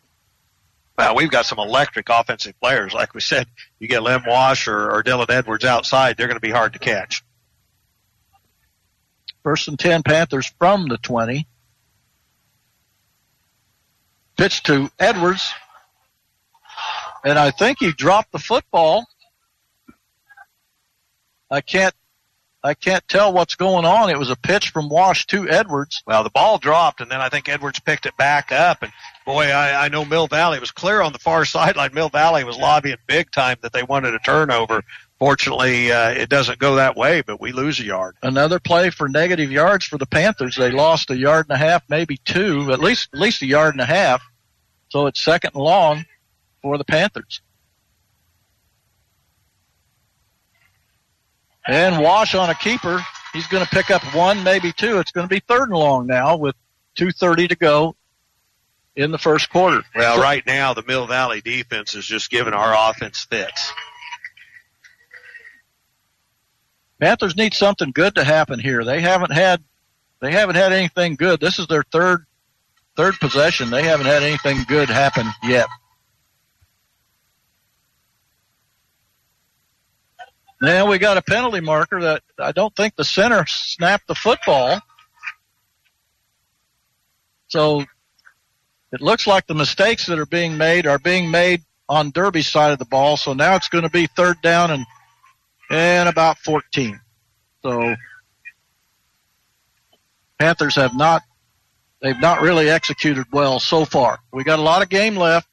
Well, 0.99 1.15
we've 1.15 1.31
got 1.31 1.47
some 1.47 1.59
electric 1.59 2.09
offensive 2.09 2.59
players. 2.61 2.95
Like 2.95 3.15
we 3.15 3.21
said, 3.21 3.47
you 3.79 3.89
get 3.89 4.03
Lem 4.03 4.23
Wash 4.27 4.67
or, 4.67 4.91
or 4.91 5.03
Dylan 5.03 5.31
Edwards 5.31 5.65
outside, 5.65 6.17
they're 6.17 6.27
going 6.27 6.37
to 6.37 6.41
be 6.41 6.51
hard 6.51 6.73
to 6.73 6.79
catch. 6.79 7.23
First 9.43 9.69
and 9.69 9.79
10 9.79 10.03
Panthers 10.03 10.53
from 10.59 10.89
the 10.89 10.97
20. 10.99 11.47
Pitch 14.37 14.63
to 14.65 14.91
Edwards. 14.99 15.53
And 17.25 17.39
I 17.39 17.51
think 17.51 17.79
he 17.81 17.93
dropped 17.93 18.33
the 18.33 18.39
football. 18.39 19.07
I 21.51 21.61
can't 21.61 21.95
I 22.67 22.75
can't 22.75 23.07
tell 23.07 23.33
what's 23.33 23.55
going 23.55 23.85
on. 23.85 24.11
It 24.11 24.19
was 24.19 24.29
a 24.29 24.37
pitch 24.37 24.71
from 24.71 24.89
Wash 24.89 25.25
to 25.27 25.49
Edwards. 25.49 26.03
Well, 26.05 26.25
the 26.25 26.31
ball 26.31 26.59
dropped, 26.59 27.01
and 27.01 27.09
then 27.09 27.21
I 27.21 27.29
think 27.29 27.49
Edwards 27.49 27.79
picked 27.79 28.07
it 28.07 28.17
back 28.17 28.51
up. 28.51 28.83
And 28.83 28.93
boy, 29.25 29.45
I, 29.45 29.85
I 29.85 29.89
know 29.89 30.05
Mill 30.05 30.27
Valley 30.27 30.59
was 30.59 30.73
clear 30.73 31.01
on 31.01 31.13
the 31.13 31.21
far 31.21 31.45
sideline. 31.45 31.95
Mill 31.95 32.09
Valley 32.09 32.43
was 32.43 32.59
lobbying 32.59 32.97
big 33.07 33.31
time 33.31 33.57
that 33.63 33.73
they 33.73 33.85
wanted 33.85 34.15
a 34.15 34.19
turnover. 34.19 34.83
Fortunately, 35.19 35.93
uh, 35.93 36.11
it 36.11 36.29
doesn't 36.29 36.59
go 36.59 36.75
that 36.75 36.97
way, 36.97 37.23
but 37.23 37.41
we 37.41 37.53
lose 37.53 37.79
a 37.79 37.85
yard. 37.85 38.17
Another 38.23 38.59
play 38.59 38.91
for 38.91 39.09
negative 39.09 39.51
yards 39.51 39.87
for 39.87 39.97
the 39.97 40.05
Panthers. 40.05 40.57
They 40.57 40.73
lost 40.73 41.11
a 41.11 41.17
yard 41.17 41.47
and 41.49 41.55
a 41.55 41.59
half, 41.59 41.85
maybe 41.89 42.19
two, 42.25 42.73
at 42.73 42.81
least 42.81 43.11
at 43.15 43.21
least 43.21 43.43
a 43.43 43.47
yard 43.47 43.75
and 43.75 43.81
a 43.81 43.87
half. 43.87 44.23
So 44.89 45.07
it's 45.07 45.23
second 45.23 45.53
and 45.55 45.63
long 45.63 46.05
for 46.61 46.77
the 46.77 46.85
Panthers. 46.85 47.41
And 51.69 52.01
Wash 52.01 52.35
on 52.35 52.51
a 52.51 52.55
keeper. 52.55 53.01
He's 53.33 53.47
going 53.49 53.65
to 53.65 53.71
pick 53.71 53.91
up 53.91 54.03
one, 54.15 54.43
maybe 54.45 54.73
two. 54.73 54.99
It's 54.99 55.11
going 55.11 55.29
to 55.29 55.33
be 55.33 55.41
third 55.41 55.69
and 55.69 55.79
long 55.79 56.07
now 56.07 56.37
with 56.37 56.55
2.30 56.97 57.51
to 57.51 57.57
go 57.57 57.97
in 58.95 59.11
the 59.11 59.19
first 59.19 59.51
quarter. 59.51 59.83
Well, 59.95 60.21
right 60.21 60.45
now, 60.47 60.75
the 60.75 60.83
Mill 60.83 61.07
Valley 61.07 61.41
defense 61.41 61.95
is 61.95 62.07
just 62.07 62.31
giving 62.31 62.55
our 62.55 62.91
offense 62.91 63.25
fits. 63.25 63.73
Panthers 66.99 67.37
need 67.37 67.53
something 67.53 67.91
good 67.93 68.15
to 68.15 68.25
happen 68.25 68.59
here. 68.59 68.83
They 68.85 69.01
haven't 69.01 69.33
had 69.33 69.63
they 70.21 70.33
haven't 70.33 70.57
had 70.57 70.73
anything 70.73 71.17
good. 71.17 71.41
This 71.41 71.59
is 71.59 71.67
their 71.67 71.83
third 71.83 72.25
third 72.97 73.15
possession. 73.21 73.69
They 73.69 73.83
haven't 73.83 74.07
had 74.07 74.23
anything 74.23 74.65
good 74.67 74.89
happen 74.89 75.27
yet. 75.43 75.67
Now 80.61 80.87
we 80.87 80.99
got 80.99 81.17
a 81.17 81.23
penalty 81.23 81.61
marker 81.61 82.01
that 82.01 82.23
I 82.39 82.53
don't 82.53 82.75
think 82.75 82.97
the 82.97 83.05
center 83.05 83.45
snapped 83.47 84.07
the 84.09 84.15
football. 84.15 84.81
So 87.49 87.85
it 88.93 89.01
looks 89.01 89.27
like 89.27 89.47
the 89.47 89.55
mistakes 89.55 90.07
that 90.07 90.19
are 90.19 90.27
being 90.27 90.57
made 90.57 90.87
are 90.87 90.99
being 90.99 91.31
made 91.31 91.63
on 91.89 92.11
Derby's 92.11 92.49
side 92.49 92.73
of 92.73 92.79
the 92.79 92.85
ball. 92.85 93.17
So 93.17 93.35
now 93.35 93.55
it's 93.57 93.69
going 93.69 93.85
to 93.85 93.91
be 93.91 94.07
third 94.07 94.41
down 94.43 94.71
and 94.71 94.87
and 95.71 96.09
about 96.09 96.39
14. 96.39 97.01
So 97.63 97.95
Panthers 100.39 100.77
have 100.77 100.97
not 100.97 101.23
they've 102.01 102.21
not 102.21 102.41
really 102.41 102.71
executed 102.71 103.27
well 103.33 103.61
so 103.61 103.85
far. 103.85 104.19
We 104.33 104.45
got 104.45 104.59
a 104.59 104.63
lot 104.63 104.83
of 104.83 104.89
game 104.89 105.17
left. 105.17 105.49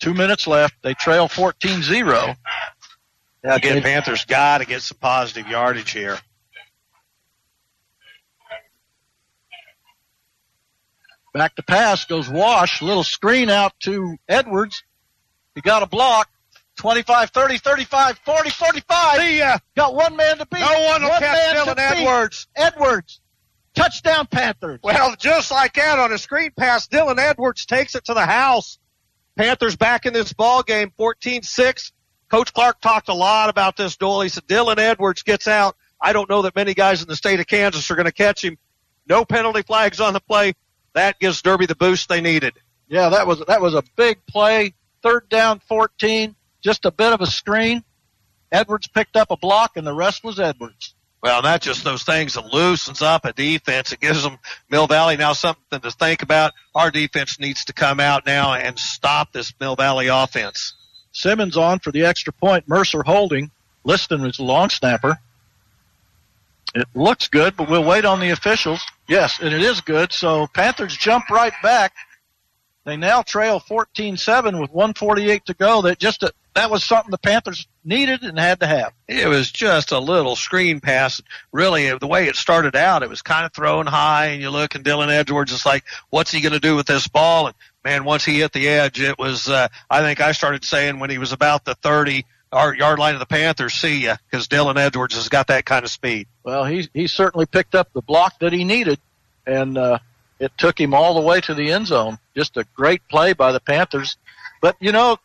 Two 0.00 0.14
minutes 0.14 0.46
left. 0.46 0.74
They 0.82 0.94
trail 0.94 1.28
14-0. 1.28 2.36
Yeah, 3.44 3.54
again, 3.54 3.82
Panthers 3.82 4.24
got 4.24 4.58
to 4.58 4.66
get 4.66 4.82
some 4.82 4.98
positive 4.98 5.48
yardage 5.48 5.92
here. 5.92 6.18
Back 11.34 11.54
to 11.56 11.62
pass 11.62 12.04
goes 12.04 12.28
Wash. 12.28 12.82
Little 12.82 13.04
screen 13.04 13.48
out 13.48 13.72
to 13.80 14.16
Edwards. 14.28 14.82
He 15.54 15.60
got 15.60 15.82
a 15.82 15.86
block. 15.86 16.28
25, 16.76 17.30
30, 17.30 17.58
35, 17.58 18.18
40, 18.24 18.50
45. 18.50 19.16
See 19.18 19.38
ya. 19.38 19.58
Got 19.76 19.94
one 19.94 20.16
man 20.16 20.38
to 20.38 20.46
beat. 20.46 20.60
No 20.60 20.66
one 20.66 21.02
will 21.02 21.10
one 21.10 21.20
catch 21.20 21.54
man 21.54 21.66
Dylan. 21.66 21.78
Edwards. 21.78 22.46
Edwards. 22.56 23.20
Touchdown 23.74 24.26
Panthers. 24.26 24.80
Well, 24.82 25.14
just 25.16 25.50
like 25.50 25.74
that 25.74 25.98
on 25.98 26.12
a 26.12 26.18
screen 26.18 26.50
pass, 26.56 26.88
Dylan 26.88 27.18
Edwards 27.18 27.66
takes 27.66 27.94
it 27.94 28.04
to 28.06 28.14
the 28.14 28.26
house. 28.26 28.78
Panthers 29.36 29.76
back 29.76 30.06
in 30.06 30.12
this 30.12 30.32
ball 30.32 30.64
game, 30.64 30.92
14-6. 30.98 31.92
Coach 32.30 32.52
Clark 32.52 32.80
talked 32.80 33.08
a 33.08 33.14
lot 33.14 33.48
about 33.48 33.76
this 33.76 33.96
duel. 33.96 34.20
He 34.20 34.28
said 34.28 34.46
Dylan 34.46 34.78
Edwards 34.78 35.22
gets 35.22 35.48
out. 35.48 35.76
I 36.00 36.12
don't 36.12 36.28
know 36.28 36.42
that 36.42 36.54
many 36.54 36.74
guys 36.74 37.02
in 37.02 37.08
the 37.08 37.16
state 37.16 37.40
of 37.40 37.46
Kansas 37.46 37.90
are 37.90 37.96
going 37.96 38.06
to 38.06 38.12
catch 38.12 38.44
him. 38.44 38.58
No 39.08 39.24
penalty 39.24 39.62
flags 39.62 40.00
on 40.00 40.12
the 40.12 40.20
play. 40.20 40.52
That 40.94 41.18
gives 41.18 41.42
Derby 41.42 41.66
the 41.66 41.74
boost 41.74 42.08
they 42.08 42.20
needed. 42.20 42.54
Yeah, 42.88 43.10
that 43.10 43.26
was 43.26 43.42
that 43.46 43.60
was 43.60 43.74
a 43.74 43.82
big 43.96 44.24
play. 44.26 44.74
Third 45.02 45.28
down 45.28 45.60
14. 45.68 46.34
Just 46.62 46.84
a 46.84 46.90
bit 46.90 47.12
of 47.12 47.20
a 47.20 47.26
screen. 47.26 47.84
Edwards 48.50 48.88
picked 48.88 49.16
up 49.16 49.30
a 49.30 49.36
block, 49.36 49.76
and 49.76 49.86
the 49.86 49.92
rest 49.92 50.24
was 50.24 50.40
Edwards. 50.40 50.94
Well, 51.22 51.42
not 51.42 51.60
just 51.60 51.84
those 51.84 52.04
things 52.04 52.34
that 52.34 52.46
loosens 52.46 53.02
up 53.02 53.24
a 53.24 53.32
defense. 53.32 53.92
It 53.92 54.00
gives 54.00 54.22
them 54.22 54.38
Mill 54.70 54.86
Valley 54.86 55.16
now 55.16 55.32
something 55.32 55.80
to 55.80 55.90
think 55.90 56.22
about. 56.22 56.52
Our 56.74 56.90
defense 56.90 57.40
needs 57.40 57.64
to 57.66 57.72
come 57.72 57.98
out 57.98 58.24
now 58.24 58.54
and 58.54 58.78
stop 58.78 59.32
this 59.32 59.52
Mill 59.60 59.74
Valley 59.74 60.06
offense. 60.06 60.74
Simmons 61.18 61.56
on 61.56 61.80
for 61.80 61.90
the 61.90 62.04
extra 62.04 62.32
point. 62.32 62.68
Mercer 62.68 63.02
holding. 63.02 63.50
Liston 63.84 64.24
is 64.24 64.38
a 64.38 64.44
long 64.44 64.70
snapper. 64.70 65.18
It 66.74 66.86
looks 66.94 67.28
good, 67.28 67.56
but 67.56 67.68
we'll 67.68 67.84
wait 67.84 68.04
on 68.04 68.20
the 68.20 68.30
officials. 68.30 68.82
Yes, 69.08 69.40
and 69.40 69.54
it 69.54 69.62
is 69.62 69.80
good. 69.80 70.12
So 70.12 70.46
Panthers 70.48 70.96
jump 70.96 71.30
right 71.30 71.54
back. 71.62 71.94
They 72.84 72.96
now 72.96 73.22
trail 73.22 73.60
14-7 73.60 74.60
with 74.60 74.70
148 74.70 75.46
to 75.46 75.54
go. 75.54 75.82
That 75.82 75.98
just 75.98 76.22
a, 76.22 76.32
that 76.54 76.70
was 76.70 76.84
something 76.84 77.10
the 77.10 77.18
Panthers 77.18 77.66
needed 77.84 78.22
and 78.22 78.38
had 78.38 78.60
to 78.60 78.66
have. 78.66 78.92
It 79.06 79.28
was 79.28 79.50
just 79.50 79.92
a 79.92 79.98
little 79.98 80.36
screen 80.36 80.80
pass. 80.80 81.20
Really, 81.52 81.96
the 81.98 82.06
way 82.06 82.28
it 82.28 82.36
started 82.36 82.76
out, 82.76 83.02
it 83.02 83.08
was 83.08 83.22
kind 83.22 83.44
of 83.44 83.52
thrown 83.52 83.86
high, 83.86 84.26
and 84.26 84.42
you 84.42 84.50
look, 84.50 84.74
and 84.74 84.84
Dylan 84.84 85.08
Edwards 85.08 85.52
is 85.52 85.66
like, 85.66 85.84
"What's 86.10 86.30
he 86.30 86.40
going 86.40 86.52
to 86.52 86.60
do 86.60 86.76
with 86.76 86.86
this 86.86 87.08
ball?" 87.08 87.48
And 87.48 87.56
man, 87.88 88.04
once 88.04 88.24
he 88.24 88.40
hit 88.40 88.52
the 88.52 88.68
edge, 88.68 89.00
it 89.00 89.18
was. 89.18 89.48
Uh, 89.48 89.68
I 89.90 90.00
think 90.00 90.20
I 90.20 90.32
started 90.32 90.64
saying 90.64 90.98
when 90.98 91.10
he 91.10 91.18
was 91.18 91.32
about 91.32 91.64
the 91.64 91.74
30 91.74 92.24
yard 92.52 92.98
line 92.98 93.14
of 93.14 93.20
the 93.20 93.26
Panthers, 93.26 93.74
"See 93.74 94.04
ya," 94.04 94.16
because 94.30 94.46
Dylan 94.46 94.76
Edwards 94.76 95.14
has 95.14 95.28
got 95.28 95.46
that 95.46 95.64
kind 95.64 95.84
of 95.84 95.90
speed. 95.90 96.26
Well, 96.42 96.64
he 96.64 96.88
he 96.92 97.06
certainly 97.06 97.46
picked 97.46 97.74
up 97.74 97.92
the 97.92 98.02
block 98.02 98.38
that 98.40 98.52
he 98.52 98.64
needed, 98.64 99.00
and 99.46 99.78
uh, 99.78 99.98
it 100.38 100.52
took 100.58 100.78
him 100.78 100.92
all 100.92 101.14
the 101.14 101.22
way 101.22 101.40
to 101.42 101.54
the 101.54 101.72
end 101.72 101.86
zone. 101.86 102.18
Just 102.36 102.56
a 102.56 102.66
great 102.76 103.06
play 103.08 103.32
by 103.32 103.52
the 103.52 103.60
Panthers. 103.60 104.16
But 104.60 104.76
you 104.80 104.92
know, 104.92 105.16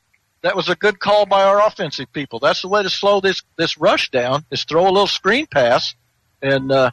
that 0.41 0.55
was 0.55 0.70
a 0.70 0.76
good 0.76 0.99
call 0.99 1.26
by 1.26 1.43
our 1.43 1.66
offensive 1.66 2.11
people. 2.14 2.39
That's 2.39 2.61
the 2.61 2.70
way 2.70 2.84
to 2.84 2.89
slow 2.89 3.20
this 3.20 3.41
this 3.57 3.78
rush 3.78 4.09
down 4.09 4.45
is 4.51 4.64
throw 4.64 4.84
a 4.84 4.91
little 4.91 5.07
screen 5.07 5.47
pass, 5.47 5.95
and 6.41 6.72
uh, 6.72 6.91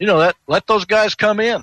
you 0.00 0.08
know 0.08 0.18
that 0.18 0.34
let 0.48 0.66
those 0.66 0.84
guys 0.86 1.14
come 1.14 1.38
in, 1.38 1.62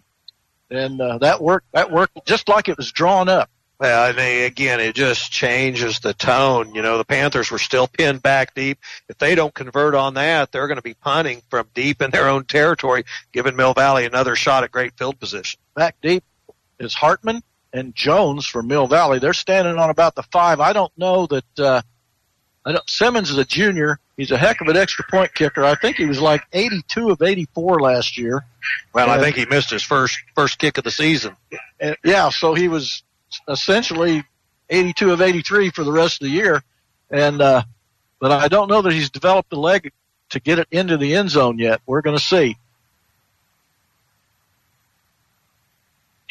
and 0.72 1.00
uh, 1.02 1.18
that 1.20 1.42
worked. 1.42 1.68
That 1.74 1.92
worked 1.92 2.26
just 2.26 2.50
like 2.50 2.70
it 2.70 2.78
was 2.78 2.92
drawn 2.92 3.30
up. 3.30 3.50
Well, 3.80 4.04
I 4.04 4.12
mean, 4.12 4.44
again, 4.44 4.80
it 4.80 4.94
just 4.94 5.32
changes 5.32 6.00
the 6.02 6.14
tone. 6.14 6.76
You 6.76 6.84
know, 6.84 7.00
the 7.00 7.04
Panthers 7.04 7.50
were 7.50 7.58
still 7.58 7.88
pinned 7.88 8.22
back 8.22 8.54
deep. 8.54 8.78
If 9.10 9.18
they 9.18 9.34
don't 9.34 9.54
convert 9.54 9.96
on 9.96 10.14
that, 10.14 10.52
they're 10.52 10.68
going 10.68 10.78
to 10.78 10.84
be 10.84 10.94
punting 10.94 11.42
from 11.50 11.68
deep 11.74 12.00
in 12.00 12.12
their 12.12 12.28
own 12.28 12.46
territory, 12.46 13.06
giving 13.32 13.56
Mill 13.56 13.74
Valley 13.74 14.06
another 14.06 14.36
shot 14.36 14.64
at 14.64 14.72
great 14.72 14.96
field 14.98 15.20
position. 15.20 15.60
Back 15.76 15.96
deep 16.00 16.24
is 16.80 16.94
Hartman 16.94 17.42
and 17.74 17.96
Jones 17.96 18.46
from 18.46 18.68
Mill 18.68 18.86
Valley. 18.86 19.18
They're 19.18 19.34
standing 19.34 19.78
on 19.78 19.90
about 19.90 20.14
the 20.14 20.24
five. 20.24 20.60
I 20.60 20.74
don't 20.74 20.96
know 20.96 21.26
that. 21.28 21.60
Uh, 21.60 21.82
Simmons 22.88 23.30
is 23.30 23.38
a 23.38 23.46
junior. 23.46 24.00
He's 24.18 24.32
a 24.32 24.38
heck 24.38 24.62
of 24.62 24.68
an 24.68 24.78
extra 24.78 25.04
point 25.10 25.34
kicker. 25.34 25.64
I 25.64 25.76
think 25.76 25.98
he 25.98 26.06
was 26.06 26.22
like 26.22 26.44
82 26.54 27.10
of 27.10 27.22
84 27.22 27.82
last 27.82 28.18
year. 28.18 28.46
Well, 28.94 29.10
I 29.10 29.20
think 29.20 29.36
he 29.36 29.46
missed 29.46 29.72
his 29.72 29.84
first 29.84 30.20
first 30.36 30.60
kick 30.60 30.78
of 30.78 30.84
the 30.84 30.92
season. 30.92 31.36
And, 31.80 31.98
yeah, 32.04 32.30
so 32.30 32.54
he 32.54 32.68
was 32.68 33.04
essentially 33.48 34.24
82 34.70 35.12
of 35.12 35.22
83 35.22 35.72
for 35.72 35.84
the 35.84 35.92
rest 35.92 36.22
of 36.22 36.28
the 36.28 36.32
year. 36.32 36.64
And, 37.10 37.42
uh, 37.42 37.64
but 38.20 38.32
I 38.32 38.48
don't 38.48 38.70
know 38.70 38.84
that 38.84 38.94
he's 38.94 39.10
developed 39.10 39.50
the 39.50 39.58
leg 39.58 39.92
to 40.30 40.40
get 40.40 40.60
it 40.60 40.68
into 40.72 40.98
the 40.98 41.16
end 41.16 41.32
zone 41.32 41.58
yet. 41.58 41.82
We're 41.86 42.02
going 42.02 42.18
to 42.18 42.24
see. 42.24 42.58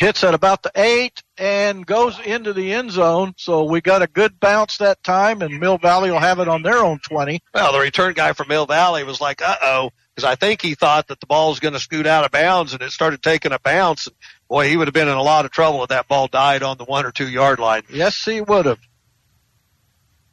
Hits 0.00 0.24
at 0.24 0.32
about 0.32 0.62
the 0.62 0.72
eight 0.76 1.22
and 1.36 1.84
goes 1.84 2.18
into 2.20 2.54
the 2.54 2.72
end 2.72 2.90
zone. 2.90 3.34
So 3.36 3.64
we 3.64 3.82
got 3.82 4.00
a 4.00 4.06
good 4.06 4.40
bounce 4.40 4.78
that 4.78 5.02
time 5.02 5.42
and 5.42 5.60
Mill 5.60 5.76
Valley 5.76 6.10
will 6.10 6.18
have 6.18 6.38
it 6.38 6.48
on 6.48 6.62
their 6.62 6.78
own 6.78 7.00
20. 7.00 7.42
Well, 7.52 7.74
the 7.74 7.80
return 7.80 8.14
guy 8.14 8.32
from 8.32 8.48
Mill 8.48 8.64
Valley 8.64 9.04
was 9.04 9.20
like, 9.20 9.42
"Uh 9.42 9.56
oh," 9.60 9.90
because 10.14 10.26
I 10.26 10.36
think 10.36 10.62
he 10.62 10.74
thought 10.74 11.08
that 11.08 11.20
the 11.20 11.26
ball 11.26 11.50
was 11.50 11.60
going 11.60 11.74
to 11.74 11.80
scoot 11.80 12.06
out 12.06 12.24
of 12.24 12.30
bounds, 12.30 12.72
and 12.72 12.80
it 12.80 12.92
started 12.92 13.22
taking 13.22 13.52
a 13.52 13.58
bounce. 13.58 14.06
And 14.06 14.16
boy, 14.48 14.70
he 14.70 14.76
would 14.78 14.88
have 14.88 14.94
been 14.94 15.06
in 15.06 15.18
a 15.18 15.22
lot 15.22 15.44
of 15.44 15.50
trouble 15.50 15.82
if 15.82 15.90
that 15.90 16.08
ball 16.08 16.28
died 16.28 16.62
on 16.62 16.78
the 16.78 16.84
one 16.84 17.04
or 17.04 17.12
two 17.12 17.28
yard 17.28 17.58
line. 17.58 17.82
Yes, 17.90 18.24
he 18.24 18.40
would 18.40 18.64
have. 18.64 18.78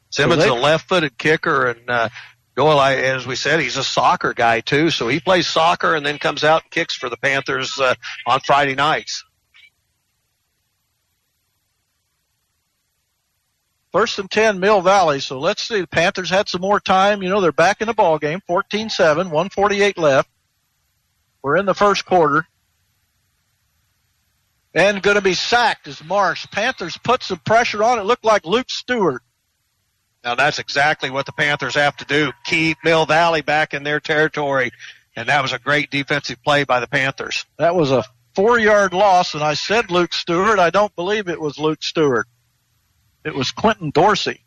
Simmons 0.08 0.40
they- 0.40 0.46
is 0.46 0.50
a 0.50 0.54
left-footed 0.54 1.18
kicker, 1.18 1.66
and 1.66 1.90
uh, 1.90 2.08
Doyle, 2.56 2.80
I, 2.80 2.94
as 2.94 3.26
we 3.26 3.36
said, 3.36 3.60
he's 3.60 3.76
a 3.76 3.84
soccer 3.84 4.32
guy 4.32 4.60
too. 4.60 4.88
So 4.88 5.08
he 5.08 5.20
plays 5.20 5.46
soccer 5.46 5.94
and 5.94 6.06
then 6.06 6.18
comes 6.18 6.42
out 6.42 6.62
and 6.62 6.70
kicks 6.70 6.94
for 6.94 7.08
the 7.08 7.18
Panthers 7.18 7.78
uh, 7.78 7.94
on 8.26 8.40
Friday 8.40 8.74
nights. 8.74 9.24
First 13.92 14.18
and 14.18 14.30
10, 14.30 14.60
Mill 14.60 14.82
Valley. 14.82 15.20
So 15.20 15.38
let's 15.38 15.66
see. 15.66 15.80
The 15.80 15.86
Panthers 15.86 16.28
had 16.28 16.48
some 16.48 16.60
more 16.60 16.80
time. 16.80 17.22
You 17.22 17.30
know, 17.30 17.40
they're 17.40 17.52
back 17.52 17.80
in 17.80 17.86
the 17.86 17.94
ball 17.94 18.18
game. 18.18 18.40
14-7, 18.48 19.16
148 19.16 19.96
left. 19.96 20.28
We're 21.42 21.56
in 21.56 21.66
the 21.66 21.74
first 21.74 22.04
quarter. 22.04 22.46
And 24.74 25.02
going 25.02 25.16
to 25.16 25.22
be 25.22 25.34
sacked 25.34 25.88
as 25.88 26.04
Marsh. 26.04 26.46
Panthers 26.52 26.98
put 26.98 27.22
some 27.22 27.38
pressure 27.38 27.82
on. 27.82 27.98
It 27.98 28.04
looked 28.04 28.24
like 28.24 28.44
Luke 28.44 28.68
Stewart. 28.68 29.22
Now 30.22 30.34
that's 30.34 30.58
exactly 30.58 31.10
what 31.10 31.26
the 31.26 31.32
Panthers 31.32 31.74
have 31.76 31.96
to 31.98 32.04
do. 32.04 32.32
Keep 32.44 32.78
Mill 32.84 33.06
Valley 33.06 33.40
back 33.40 33.72
in 33.72 33.82
their 33.82 34.00
territory. 34.00 34.72
And 35.16 35.28
that 35.30 35.42
was 35.42 35.52
a 35.52 35.58
great 35.58 35.90
defensive 35.90 36.42
play 36.44 36.64
by 36.64 36.80
the 36.80 36.86
Panthers. 36.86 37.46
That 37.56 37.74
was 37.74 37.90
a 37.90 38.04
four-yard 38.34 38.92
loss, 38.92 39.34
and 39.34 39.42
I 39.42 39.54
said 39.54 39.90
Luke 39.90 40.12
Stewart. 40.12 40.58
I 40.60 40.70
don't 40.70 40.94
believe 40.94 41.28
it 41.28 41.40
was 41.40 41.58
Luke 41.58 41.82
Stewart. 41.82 42.28
It 43.24 43.34
was 43.34 43.50
Clinton 43.50 43.90
Dorsey. 43.90 44.44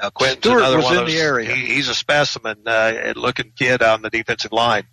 Now, 0.00 0.10
Quentin's 0.10 0.38
Stewart 0.40 0.58
another 0.58 0.76
was 0.76 0.84
one 0.86 0.98
in 0.98 1.06
the 1.06 1.18
area. 1.18 1.54
He, 1.54 1.74
he's 1.74 1.88
a 1.88 1.94
specimen, 1.94 2.58
uh, 2.66 3.12
looking 3.16 3.52
kid 3.56 3.82
on 3.82 4.02
the 4.02 4.10
defensive 4.10 4.52
line. 4.52 4.84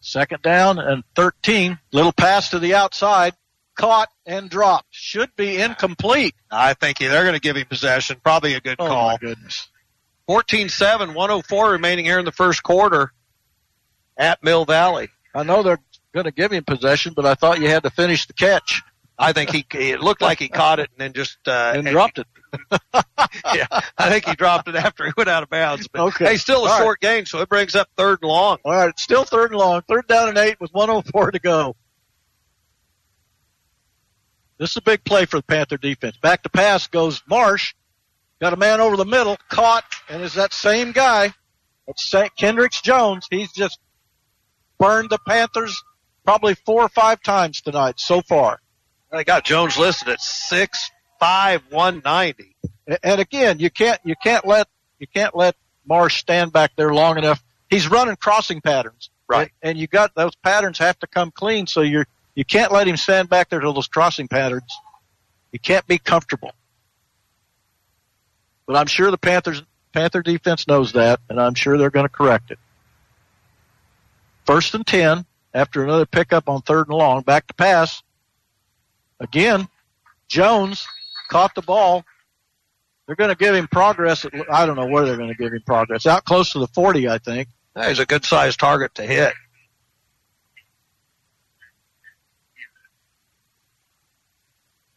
Second 0.00 0.42
down 0.42 0.78
and 0.78 1.02
13. 1.16 1.78
Little 1.92 2.12
pass 2.12 2.50
to 2.50 2.58
the 2.58 2.74
outside. 2.74 3.34
Caught 3.76 4.08
and 4.26 4.48
dropped. 4.50 4.88
Should 4.90 5.34
be 5.34 5.60
incomplete. 5.60 6.34
I 6.50 6.74
think 6.74 6.98
they're 6.98 7.22
going 7.24 7.34
to 7.34 7.40
give 7.40 7.56
him 7.56 7.66
possession. 7.66 8.20
Probably 8.22 8.54
a 8.54 8.60
good 8.60 8.76
Oh, 8.78 8.86
call. 8.86 9.08
my 9.08 9.16
goodness. 9.16 9.68
14-7, 10.28 11.14
104 11.14 11.70
remaining 11.70 12.04
here 12.04 12.18
in 12.18 12.24
the 12.24 12.32
first 12.32 12.62
quarter 12.62 13.12
at 14.16 14.42
Mill 14.42 14.64
Valley. 14.64 15.08
I 15.34 15.42
know 15.42 15.62
they're 15.62 15.80
going 16.14 16.24
to 16.24 16.30
give 16.32 16.52
him 16.52 16.64
possession, 16.64 17.12
but 17.14 17.26
I 17.26 17.34
thought 17.34 17.60
you 17.60 17.68
had 17.68 17.82
to 17.82 17.90
finish 17.90 18.26
the 18.26 18.32
catch 18.32 18.82
I 19.18 19.32
think 19.32 19.50
he 19.50 19.64
it 19.72 20.00
looked 20.00 20.22
like 20.22 20.38
he 20.38 20.48
caught 20.48 20.80
it 20.80 20.90
and 20.90 20.98
then 20.98 21.12
just 21.12 21.38
uh, 21.46 21.72
and 21.76 21.86
dropped 21.86 22.18
it. 22.18 22.26
yeah, 23.54 23.66
I 23.96 24.10
think 24.10 24.24
he 24.24 24.34
dropped 24.34 24.68
it 24.68 24.74
after 24.74 25.04
he 25.06 25.12
went 25.16 25.28
out 25.28 25.42
of 25.44 25.50
bounds. 25.50 25.86
But 25.88 26.02
Okay. 26.08 26.24
hey, 26.24 26.36
still 26.36 26.66
a 26.66 26.68
All 26.68 26.78
right. 26.78 26.82
short 26.82 27.00
game, 27.00 27.26
so 27.26 27.40
it 27.40 27.48
brings 27.48 27.76
up 27.76 27.88
third 27.96 28.18
and 28.22 28.28
long. 28.28 28.58
All 28.64 28.72
right, 28.72 28.88
it's 28.88 29.02
still 29.02 29.24
third 29.24 29.52
and 29.52 29.60
long. 29.60 29.82
Third 29.88 30.08
down 30.08 30.28
and 30.30 30.38
eight 30.38 30.60
with 30.60 30.72
104 30.72 31.30
to 31.32 31.38
go. 31.38 31.76
This 34.58 34.70
is 34.70 34.76
a 34.78 34.82
big 34.82 35.04
play 35.04 35.26
for 35.26 35.36
the 35.36 35.42
Panther 35.44 35.76
defense. 35.76 36.16
Back 36.16 36.42
to 36.44 36.48
pass 36.48 36.86
goes 36.86 37.22
Marsh. 37.28 37.74
Got 38.40 38.52
a 38.52 38.56
man 38.56 38.80
over 38.80 38.96
the 38.96 39.04
middle, 39.04 39.38
caught, 39.48 39.84
and 40.08 40.22
is 40.22 40.34
that 40.34 40.52
same 40.52 40.92
guy. 40.92 41.32
It's 41.86 42.14
Kendricks 42.36 42.80
Jones. 42.80 43.26
He's 43.30 43.52
just 43.52 43.78
burned 44.78 45.10
the 45.10 45.18
Panthers 45.26 45.82
probably 46.24 46.54
four 46.54 46.82
or 46.82 46.88
five 46.88 47.22
times 47.22 47.60
tonight 47.60 48.00
so 48.00 48.22
far. 48.22 48.60
They 49.12 49.24
got 49.24 49.44
Jones 49.44 49.78
listed 49.78 50.08
at 50.08 50.20
six 50.20 50.90
five 51.20 51.62
one 51.70 52.02
ninety. 52.04 52.56
And 53.02 53.20
again, 53.20 53.60
you 53.60 53.70
can't 53.70 54.00
you 54.04 54.14
can't 54.22 54.46
let 54.46 54.66
you 54.98 55.06
can't 55.06 55.36
let 55.36 55.54
Marsh 55.86 56.18
stand 56.18 56.52
back 56.52 56.72
there 56.76 56.92
long 56.92 57.18
enough. 57.18 57.42
He's 57.70 57.88
running 57.88 58.16
crossing 58.16 58.60
patterns, 58.60 59.10
Right. 59.28 59.50
And, 59.62 59.70
and 59.70 59.78
you 59.78 59.86
got 59.86 60.14
those 60.14 60.34
patterns 60.36 60.78
have 60.78 60.98
to 61.00 61.06
come 61.06 61.30
clean. 61.30 61.66
So 61.66 61.82
you're 61.82 62.06
you 62.34 62.44
can't 62.44 62.72
let 62.72 62.88
him 62.88 62.96
stand 62.96 63.28
back 63.28 63.48
there 63.50 63.60
to 63.60 63.72
those 63.72 63.86
crossing 63.86 64.28
patterns. 64.28 64.72
You 65.52 65.60
can't 65.60 65.86
be 65.86 65.98
comfortable. 65.98 66.52
But 68.66 68.76
I'm 68.76 68.86
sure 68.86 69.10
the 69.10 69.18
Panthers 69.18 69.62
Panther 69.92 70.22
defense 70.22 70.66
knows 70.66 70.92
that, 70.92 71.20
and 71.28 71.40
I'm 71.40 71.54
sure 71.54 71.78
they're 71.78 71.90
going 71.90 72.06
to 72.06 72.12
correct 72.12 72.50
it. 72.50 72.58
First 74.44 74.74
and 74.74 74.86
ten 74.86 75.24
after 75.54 75.84
another 75.84 76.06
pickup 76.06 76.48
on 76.48 76.62
third 76.62 76.88
and 76.88 76.96
long, 76.96 77.22
back 77.22 77.46
to 77.46 77.54
pass. 77.54 78.02
Again, 79.20 79.68
Jones 80.28 80.86
caught 81.30 81.54
the 81.54 81.62
ball. 81.62 82.04
They're 83.06 83.16
going 83.16 83.30
to 83.30 83.36
give 83.36 83.54
him 83.54 83.68
progress. 83.68 84.24
At, 84.24 84.32
I 84.50 84.66
don't 84.66 84.76
know 84.76 84.86
where 84.86 85.04
they're 85.04 85.16
going 85.16 85.28
to 85.28 85.36
give 85.36 85.52
him 85.52 85.62
progress. 85.64 86.06
Out 86.06 86.24
close 86.24 86.52
to 86.52 86.58
the 86.58 86.66
40, 86.66 87.08
I 87.08 87.18
think. 87.18 87.48
He's 87.86 87.98
a 87.98 88.06
good 88.06 88.24
sized 88.24 88.58
target 88.58 88.94
to 88.96 89.02
hit. 89.02 89.34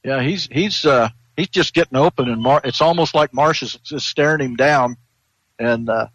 Yeah, 0.03 0.21
he's 0.21 0.47
he's 0.49 0.85
uh, 0.85 1.09
he's 1.37 1.47
just 1.47 1.73
getting 1.73 1.97
open, 1.97 2.27
and 2.29 2.41
Mar- 2.41 2.61
it's 2.65 2.81
almost 2.81 3.15
like 3.15 3.33
Marsh 3.33 3.63
is 3.63 3.75
just 3.75 4.07
staring 4.07 4.41
him 4.41 4.55
down 4.57 4.97
and 5.57 5.89
uh, 5.89 6.07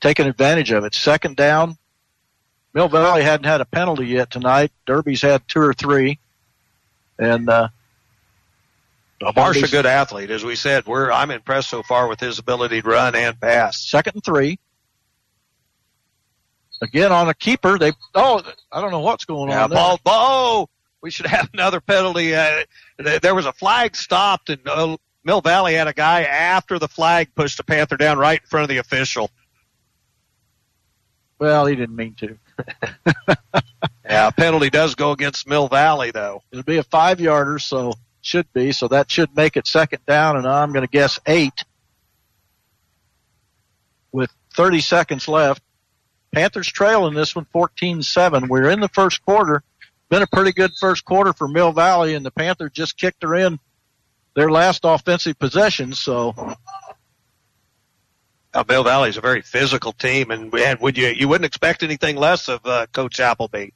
taking 0.00 0.26
advantage 0.26 0.70
of 0.70 0.84
it. 0.84 0.94
Second 0.94 1.34
down. 1.36 1.76
Mill 2.74 2.88
Valley 2.88 3.22
hadn't 3.22 3.46
had 3.46 3.60
a 3.60 3.64
penalty 3.64 4.06
yet 4.06 4.30
tonight. 4.30 4.72
Derby's 4.84 5.22
had 5.22 5.46
two 5.48 5.60
or 5.60 5.72
three, 5.74 6.18
and 7.20 7.48
uh, 7.48 7.68
Marsh 9.36 9.58
is 9.58 9.68
a 9.72 9.76
good 9.76 9.86
athlete, 9.86 10.30
as 10.30 10.44
we 10.44 10.56
said. 10.56 10.84
We're 10.84 11.10
I'm 11.12 11.30
impressed 11.30 11.70
so 11.70 11.82
far 11.84 12.08
with 12.08 12.18
his 12.18 12.40
ability 12.40 12.82
to 12.82 12.88
run 12.88 13.14
and 13.14 13.40
pass. 13.40 13.88
second 13.88 14.14
and 14.16 14.24
three. 14.24 14.58
Again 16.82 17.12
on 17.12 17.28
a 17.28 17.34
keeper. 17.34 17.78
They 17.78 17.92
oh 18.16 18.42
I 18.72 18.80
don't 18.80 18.90
know 18.90 18.98
what's 19.00 19.24
going 19.24 19.50
Yeah, 19.50 19.64
on. 19.64 19.70
ball, 19.70 20.00
ball. 20.02 20.70
We 21.04 21.10
should 21.10 21.26
have 21.26 21.50
another 21.52 21.82
penalty. 21.82 22.34
Uh, 22.34 22.64
there 22.96 23.34
was 23.34 23.44
a 23.44 23.52
flag 23.52 23.94
stopped, 23.94 24.48
and 24.48 24.66
uh, 24.66 24.96
Mill 25.22 25.42
Valley 25.42 25.74
had 25.74 25.86
a 25.86 25.92
guy 25.92 26.22
after 26.22 26.78
the 26.78 26.88
flag 26.88 27.34
pushed 27.34 27.60
a 27.60 27.62
Panther 27.62 27.98
down 27.98 28.16
right 28.16 28.40
in 28.40 28.46
front 28.46 28.62
of 28.62 28.70
the 28.70 28.78
official. 28.78 29.30
Well, 31.38 31.66
he 31.66 31.76
didn't 31.76 31.94
mean 31.94 32.14
to. 32.14 32.38
Yeah, 34.06 34.30
penalty 34.30 34.68
does 34.70 34.94
go 34.94 35.12
against 35.12 35.48
Mill 35.48 35.66
Valley, 35.66 36.10
though. 36.10 36.42
It'll 36.52 36.62
be 36.62 36.76
a 36.76 36.82
five 36.82 37.20
yarder, 37.20 37.58
so 37.58 37.94
should 38.20 38.50
be. 38.52 38.72
So 38.72 38.88
that 38.88 39.10
should 39.10 39.34
make 39.34 39.56
it 39.56 39.66
second 39.66 40.04
down, 40.06 40.36
and 40.36 40.46
I'm 40.46 40.72
going 40.72 40.86
to 40.86 40.90
guess 40.90 41.18
eight 41.26 41.64
with 44.12 44.30
30 44.54 44.80
seconds 44.80 45.26
left. 45.26 45.62
Panthers 46.34 46.68
trail 46.68 47.06
in 47.06 47.14
this 47.14 47.34
one 47.34 47.46
14-7. 47.54 48.48
We're 48.48 48.70
in 48.70 48.80
the 48.80 48.88
first 48.88 49.24
quarter. 49.24 49.62
Been 50.10 50.22
a 50.22 50.26
pretty 50.26 50.52
good 50.52 50.72
first 50.78 51.04
quarter 51.04 51.32
for 51.32 51.48
Mill 51.48 51.72
Valley, 51.72 52.14
and 52.14 52.24
the 52.24 52.30
Panthers 52.30 52.72
just 52.72 52.96
kicked 52.96 53.22
her 53.22 53.34
in 53.34 53.58
their 54.34 54.50
last 54.50 54.80
offensive 54.84 55.38
possession. 55.38 55.92
So 55.92 56.56
Uh, 58.52 58.62
Mill 58.68 59.04
is 59.04 59.16
a 59.16 59.20
very 59.20 59.40
physical 59.42 59.92
team, 59.92 60.30
and, 60.30 60.54
and 60.54 60.78
would 60.80 60.96
you 60.96 61.08
you 61.08 61.26
wouldn't 61.26 61.46
expect 61.46 61.82
anything 61.82 62.16
less 62.16 62.48
of 62.48 62.64
uh, 62.64 62.86
Coach 62.92 63.18
Appleby. 63.18 63.70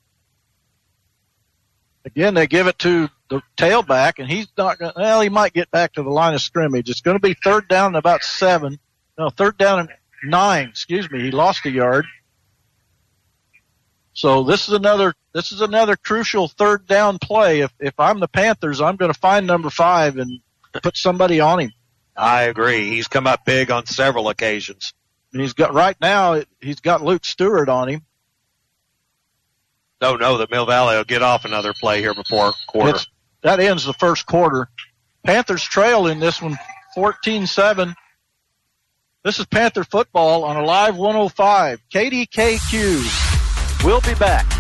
again, 2.05 2.35
they 2.35 2.47
give 2.47 2.69
it 2.69 2.79
to 2.81 3.09
the 3.29 3.43
tailback, 3.57 4.15
and 4.19 4.29
he's 4.29 4.47
not 4.57 4.79
going. 4.79 4.93
to 4.93 5.01
Well, 5.01 5.21
he 5.21 5.29
might 5.29 5.53
get 5.53 5.71
back 5.71 5.95
to 5.95 6.03
the 6.03 6.11
line 6.11 6.35
of 6.35 6.41
scrimmage. 6.41 6.89
It's 6.89 7.01
going 7.01 7.17
to 7.17 7.21
be 7.21 7.35
third 7.35 7.69
down 7.69 7.89
and 7.89 7.97
about 7.97 8.23
seven. 8.23 8.79
No, 9.19 9.31
third 9.31 9.59
down 9.59 9.81
and 9.81 9.89
nine. 10.23 10.69
Excuse 10.69 11.11
me. 11.11 11.21
He 11.23 11.33
lost 11.33 11.67
a 11.67 11.71
yard. 11.71 12.07
So 14.19 14.43
this 14.43 14.67
is 14.67 14.75
another 14.75 15.15
this 15.33 15.53
is 15.53 15.61
another 15.61 15.95
crucial 15.95 16.49
third 16.49 16.89
down 16.89 17.21
play. 17.21 17.61
If 17.61 17.73
if 17.79 17.95
I'm 18.01 18.19
the 18.19 18.27
Panthers, 18.27 18.81
I'm 18.81 18.97
going 18.97 19.13
to 19.13 19.19
find 19.19 19.47
number 19.47 19.71
five 19.71 20.17
and 20.17 20.41
put 20.83 20.97
somebody 20.97 21.39
on 21.39 21.61
him. 21.61 21.73
I 22.17 22.43
agree. 22.43 22.91
He's 22.91 23.07
come 23.07 23.29
up 23.29 23.45
big 23.45 23.71
on 23.71 23.87
several 23.87 24.29
occasions. 24.29 24.93
And 25.33 25.41
he's 25.41 25.53
got 25.53 25.73
right 25.73 25.97
now 26.01 26.43
he's 26.61 26.81
got 26.81 27.05
Luke 27.05 27.25
Stewart 27.25 27.69
on 27.69 27.89
him. 27.89 28.03
Don't 30.01 30.21
know 30.21 30.39
that 30.39 30.51
Mill 30.51 30.67
Valley 30.67 30.97
will 30.97 31.05
get 31.05 31.23
off 31.23 31.45
another 31.45 31.73
play 31.73 32.01
here 32.01 32.13
before 32.13 32.55
quarter. 32.67 32.97
It's, 32.97 33.07
that 33.43 33.61
ends 33.61 33.85
the 33.85 33.93
first 33.93 34.27
quarter. 34.27 34.69
Panthers 35.23 35.63
trail 35.63 36.09
in 36.09 36.19
this 36.19 36.43
one 36.43 36.59
14-7. 36.97 37.95
This 39.23 39.39
is 39.39 39.47
Panther 39.47 39.85
football 39.85 40.43
on 40.43 40.57
Alive 40.57 40.97
105 40.97 41.81
KDKQ. 41.93 43.28
We'll 43.85 44.01
be 44.01 44.15
back. 44.15 44.58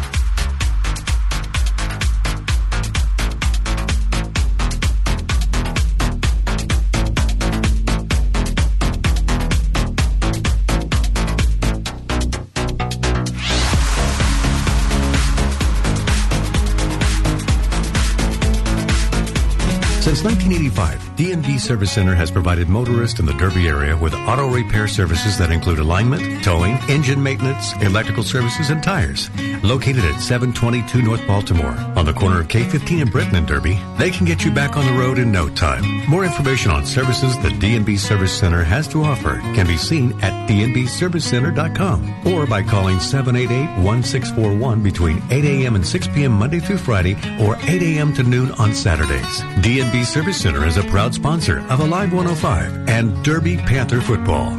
Since 20.01 20.23
1985, 20.25 21.17
DMV 21.17 21.61
Service 21.61 21.93
Center 21.93 22.15
has 22.15 22.31
provided 22.31 22.69
motorists 22.69 23.21
in 23.21 23.27
the 23.27 23.35
Derby 23.35 23.69
area 23.69 23.95
with 23.95 24.15
auto 24.15 24.49
repair 24.49 24.89
services 24.89 25.37
that 25.37 25.51
include 25.51 25.81
alignment, 25.81 26.43
towing, 26.43 26.79
engine 26.89 27.23
maintenance, 27.23 27.75
electrical 27.83 28.23
services, 28.23 28.71
and 28.71 28.83
tires. 28.83 29.29
Located 29.63 30.05
at 30.07 30.21
722 30.21 31.03
North 31.03 31.27
Baltimore, 31.27 31.77
on 31.97 32.07
the 32.07 32.15
corner 32.15 32.41
of 32.41 32.49
K15 32.49 33.03
and 33.03 33.13
Britain 33.13 33.35
in 33.35 33.45
Derby, 33.45 33.79
they 33.99 34.11
can 34.11 34.25
get 34.25 34.45
you 34.45 34.51
back 34.51 34.79
on 34.79 34.87
the 34.87 34.93
road 34.99 35.19
in 35.19 35.31
no 35.31 35.49
time. 35.51 35.85
More 36.09 36.25
information 36.25 36.71
on 36.71 36.87
services 36.87 37.37
the 37.39 37.49
DMV 37.49 37.99
Service 37.99 38.33
Center 38.33 38.63
has 38.65 38.89
to 38.89 39.03
offer 39.03 39.41
can 39.55 39.67
be 39.67 39.77
seen 39.77 40.13
at 40.23 40.49
dmvservicecenter.com 40.49 42.29
or 42.29 42.47
by 42.47 42.63
calling 42.63 42.97
788-1641 42.97 44.83
between 44.83 45.23
8 45.31 45.45
a.m. 45.45 45.75
and 45.75 45.87
6 45.87 46.09
p.m. 46.09 46.33
Monday 46.33 46.61
through 46.61 46.79
Friday 46.79 47.15
or 47.43 47.57
8 47.63 47.83
a.m. 47.83 48.15
to 48.15 48.23
noon 48.23 48.53
on 48.53 48.73
Saturdays. 48.73 49.43
DMV 49.61 49.88
DMV 49.89 50.05
Service 50.05 50.39
Center 50.39 50.67
is 50.67 50.77
a 50.77 50.83
proud 50.83 51.15
sponsor 51.15 51.61
of 51.71 51.81
Alive 51.81 52.13
105 52.13 52.91
and 52.91 53.25
Derby 53.25 53.57
Panther 53.57 54.03
football. 54.03 54.55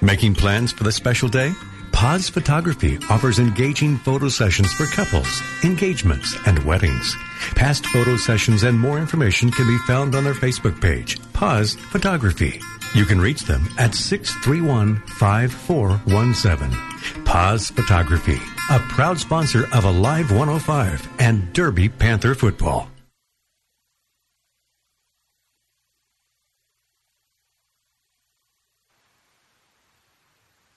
Making 0.00 0.34
plans 0.34 0.72
for 0.72 0.84
the 0.84 0.92
special 0.92 1.28
day? 1.28 1.52
Paz 1.92 2.30
Photography 2.30 2.96
offers 3.10 3.38
engaging 3.38 3.98
photo 3.98 4.30
sessions 4.30 4.72
for 4.72 4.86
couples, 4.86 5.42
engagements, 5.64 6.34
and 6.46 6.58
weddings. 6.60 7.14
Past 7.56 7.84
photo 7.88 8.16
sessions 8.16 8.62
and 8.62 8.80
more 8.80 8.98
information 8.98 9.50
can 9.50 9.66
be 9.66 9.76
found 9.86 10.14
on 10.14 10.24
their 10.24 10.32
Facebook 10.32 10.80
page, 10.80 11.18
Paz 11.34 11.74
Photography. 11.74 12.58
You 12.94 13.04
can 13.04 13.20
reach 13.20 13.42
them 13.42 13.68
at 13.76 13.94
631 13.94 15.02
5417. 15.18 17.24
Paz 17.26 17.68
Photography, 17.68 18.40
a 18.70 18.78
proud 18.78 19.20
sponsor 19.20 19.68
of 19.74 19.84
Alive 19.84 20.30
105 20.30 21.06
and 21.18 21.52
Derby 21.52 21.90
Panther 21.90 22.34
football. 22.34 22.88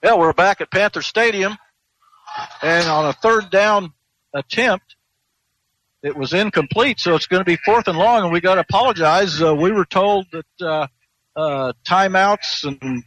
Yeah, 0.02 0.16
we're 0.16 0.32
back 0.32 0.60
at 0.60 0.68
Panther 0.68 1.00
Stadium, 1.00 1.56
and 2.60 2.88
on 2.88 3.06
a 3.06 3.12
third 3.12 3.50
down 3.50 3.92
attempt, 4.34 4.96
it 6.02 6.16
was 6.16 6.32
incomplete, 6.32 6.98
so 6.98 7.14
it's 7.14 7.26
going 7.26 7.38
to 7.38 7.44
be 7.44 7.54
fourth 7.54 7.86
and 7.86 7.96
long, 7.96 8.24
and 8.24 8.32
we 8.32 8.40
got 8.40 8.56
to 8.56 8.62
apologize. 8.62 9.40
Uh, 9.40 9.54
we 9.54 9.70
were 9.70 9.84
told 9.84 10.26
that 10.32 10.46
uh, 10.60 10.86
uh, 11.36 11.72
timeouts 11.86 12.64
and 12.64 13.04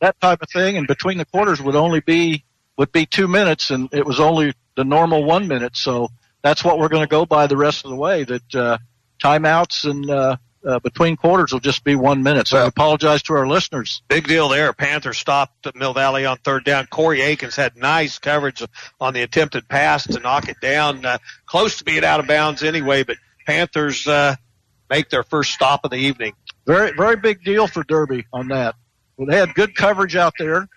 that 0.00 0.18
type 0.18 0.40
of 0.40 0.48
thing, 0.48 0.78
and 0.78 0.86
between 0.86 1.18
the 1.18 1.26
quarters 1.26 1.60
would 1.60 1.76
only 1.76 2.00
be 2.00 2.42
would 2.78 2.90
be 2.90 3.04
two 3.04 3.28
minutes, 3.28 3.68
and 3.70 3.90
it 3.92 4.06
was 4.06 4.18
only 4.18 4.54
the 4.78 4.84
normal 4.84 5.22
one 5.24 5.46
minute. 5.46 5.76
So 5.76 6.08
that's 6.40 6.64
what 6.64 6.78
we're 6.78 6.88
going 6.88 7.02
to 7.04 7.10
go 7.10 7.26
by 7.26 7.48
the 7.48 7.58
rest 7.58 7.84
of 7.84 7.90
the 7.90 7.96
way. 7.96 8.24
That 8.24 8.54
uh, 8.54 8.78
timeouts 9.22 9.84
and 9.84 10.38
uh, 10.66 10.78
between 10.80 11.16
quarters 11.16 11.52
will 11.52 11.60
just 11.60 11.84
be 11.84 11.94
one 11.94 12.22
minute. 12.22 12.48
So 12.48 12.58
I 12.58 12.66
apologize 12.66 13.22
to 13.24 13.34
our 13.34 13.46
listeners. 13.48 14.02
Big 14.08 14.26
deal 14.26 14.48
there. 14.48 14.72
Panthers 14.72 15.18
stopped 15.18 15.66
at 15.66 15.74
Mill 15.74 15.94
Valley 15.94 16.26
on 16.26 16.36
third 16.38 16.64
down. 16.64 16.86
Corey 16.86 17.22
Akins 17.22 17.56
had 17.56 17.76
nice 17.76 18.18
coverage 18.18 18.62
on 19.00 19.14
the 19.14 19.22
attempted 19.22 19.68
pass 19.68 20.06
to 20.06 20.20
knock 20.20 20.48
it 20.48 20.60
down, 20.60 21.04
uh, 21.04 21.18
close 21.46 21.78
to 21.78 21.84
being 21.84 22.04
out 22.04 22.20
of 22.20 22.26
bounds 22.26 22.62
anyway. 22.62 23.02
But 23.04 23.16
Panthers 23.46 24.06
uh, 24.06 24.36
make 24.88 25.08
their 25.08 25.22
first 25.22 25.52
stop 25.52 25.84
of 25.84 25.90
the 25.90 25.96
evening. 25.98 26.34
Very, 26.66 26.92
very 26.92 27.16
big 27.16 27.42
deal 27.42 27.66
for 27.66 27.82
Derby 27.82 28.26
on 28.32 28.48
that. 28.48 28.74
Well, 29.16 29.26
they 29.26 29.36
had 29.36 29.54
good 29.54 29.74
coverage 29.74 30.16
out 30.16 30.34
there, 30.38 30.68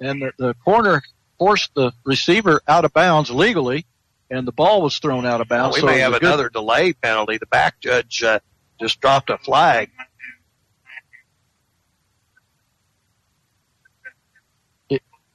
and 0.00 0.22
the, 0.22 0.32
the 0.38 0.54
corner 0.54 1.02
forced 1.38 1.74
the 1.74 1.92
receiver 2.04 2.60
out 2.66 2.84
of 2.84 2.92
bounds 2.92 3.30
legally, 3.30 3.86
and 4.30 4.46
the 4.46 4.52
ball 4.52 4.82
was 4.82 4.98
thrown 4.98 5.26
out 5.26 5.40
of 5.40 5.48
bounds. 5.48 5.76
we 5.76 5.80
so 5.80 5.86
may 5.86 5.98
have 5.98 6.12
good- 6.12 6.22
another 6.22 6.48
delay 6.48 6.92
penalty. 6.94 7.38
The 7.38 7.46
back 7.46 7.80
judge 7.80 8.22
uh, 8.22 8.40
just 8.80 9.00
dropped 9.00 9.30
a 9.30 9.38
flag. 9.38 9.90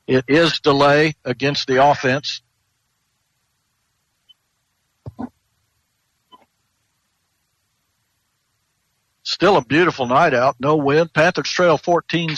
it 0.07 0.25
is 0.27 0.59
delay 0.59 1.13
against 1.23 1.67
the 1.67 1.83
offense. 1.83 2.41
Still 9.23 9.57
a 9.57 9.65
beautiful 9.65 10.05
night 10.05 10.35
out. 10.35 10.55
No 10.59 10.75
wind. 10.75 11.11
Panthers 11.11 11.49
trail 11.49 11.79
14-7. 11.79 12.35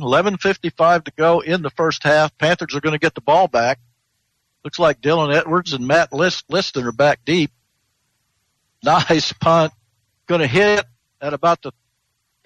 11.55 0.00 1.04
to 1.04 1.12
go 1.16 1.40
in 1.40 1.62
the 1.62 1.70
first 1.70 2.04
half. 2.04 2.36
Panthers 2.38 2.76
are 2.76 2.80
going 2.80 2.92
to 2.92 2.98
get 3.00 3.16
the 3.16 3.20
ball 3.20 3.48
back. 3.48 3.80
Looks 4.64 4.78
like 4.78 5.00
Dylan 5.00 5.34
Edwards 5.34 5.72
and 5.72 5.86
Matt 5.86 6.12
List- 6.12 6.44
Liston 6.48 6.84
are 6.84 6.92
back 6.92 7.24
deep. 7.24 7.50
Nice 8.84 9.32
punt. 9.32 9.72
Going 10.28 10.40
to 10.42 10.46
hit 10.46 10.84
at 11.20 11.32
about 11.32 11.62
the 11.62 11.72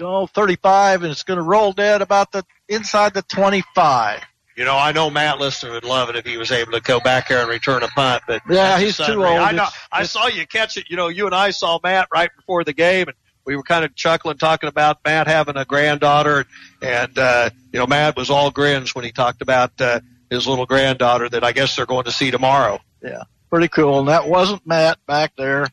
oh, 0.01 0.27
35 0.27 1.03
and 1.03 1.11
it's 1.13 1.25
going 1.25 1.37
to 1.37 1.43
roll 1.43 1.73
dead 1.73 2.01
about 2.01 2.33
the 2.33 2.45
inside 2.69 3.13
the 3.15 3.23
25. 3.23 4.21
You 4.57 4.65
know, 4.65 4.77
I 4.77 4.93
know 4.93 5.11
Matt 5.11 5.39
Lister 5.39 5.73
would 5.73 5.85
love 5.85 6.09
it 6.11 6.17
if 6.17 6.27
he 6.27 6.37
was 6.37 6.53
able 6.53 6.73
to 6.73 6.81
go 6.81 7.01
back 7.01 7.29
there 7.29 7.41
and 7.41 7.49
return 7.49 7.83
a 7.83 7.89
punt, 7.89 8.23
but 8.27 8.43
Yeah, 8.49 8.79
he's 8.79 8.97
too 8.99 9.25
old. 9.25 9.39
I 9.39 9.51
know. 9.53 9.63
It's- 9.63 9.73
I 9.91 10.03
saw 10.05 10.27
you 10.29 10.47
catch 10.47 10.77
it. 10.77 10.91
You 10.91 10.97
know, 10.97 11.09
you 11.09 11.27
and 11.27 11.35
I 11.35 11.51
saw 11.51 11.81
Matt 11.83 12.09
right 12.13 12.31
before 12.37 12.63
the 12.63 12.73
game, 12.75 13.09
and 13.09 13.17
we 13.47 13.57
were 13.57 13.63
kind 13.63 13.85
of 13.85 13.95
chuckling, 13.97 14.37
talking 14.39 14.69
about 14.69 14.99
Matt 15.05 15.27
having 15.27 15.57
a 15.57 15.65
granddaughter, 15.65 16.45
and 16.83 17.19
uh, 17.19 17.51
you 17.73 17.79
know, 17.81 17.87
Matt 17.87 18.17
was 18.17 18.29
all 18.31 18.51
grins 18.51 18.95
when 18.95 19.05
he 19.07 19.11
talked 19.11 19.41
about 19.43 19.73
uh, 19.81 20.01
his 20.31 20.47
little 20.47 20.67
granddaughter 20.67 21.29
that 21.31 21.43
I 21.43 21.53
guess 21.53 21.75
they're 21.75 21.87
going 21.87 22.05
to 22.05 22.13
see 22.13 22.31
tomorrow. 22.31 22.79
Yeah, 23.03 23.23
pretty 23.51 23.69
cool. 23.69 24.01
And 24.01 24.09
that 24.09 24.29
wasn't 24.29 24.67
Matt 24.67 24.99
back 25.07 25.33
there. 25.37 25.67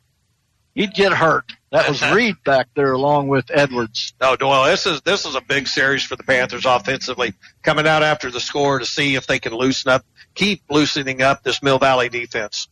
He'd 0.73 0.93
get 0.93 1.11
hurt. 1.11 1.51
That 1.71 1.87
was 1.87 2.01
Reed 2.11 2.35
back 2.43 2.67
there 2.75 2.93
along 2.93 3.27
with 3.27 3.51
Edwards. 3.53 4.13
No, 4.19 4.35
Doyle, 4.35 4.65
this 4.65 4.85
is 4.85 5.01
this 5.01 5.25
is 5.25 5.35
a 5.35 5.41
big 5.41 5.67
series 5.67 6.03
for 6.03 6.15
the 6.15 6.23
Panthers 6.23 6.65
offensively, 6.65 7.33
coming 7.61 7.87
out 7.87 8.03
after 8.03 8.31
the 8.31 8.39
score 8.39 8.79
to 8.79 8.85
see 8.85 9.15
if 9.15 9.27
they 9.27 9.39
can 9.39 9.53
loosen 9.53 9.91
up, 9.91 10.05
keep 10.33 10.63
loosening 10.69 11.21
up 11.21 11.43
this 11.43 11.61
Mill 11.61 11.79
Valley 11.79 12.09
defense. 12.09 12.67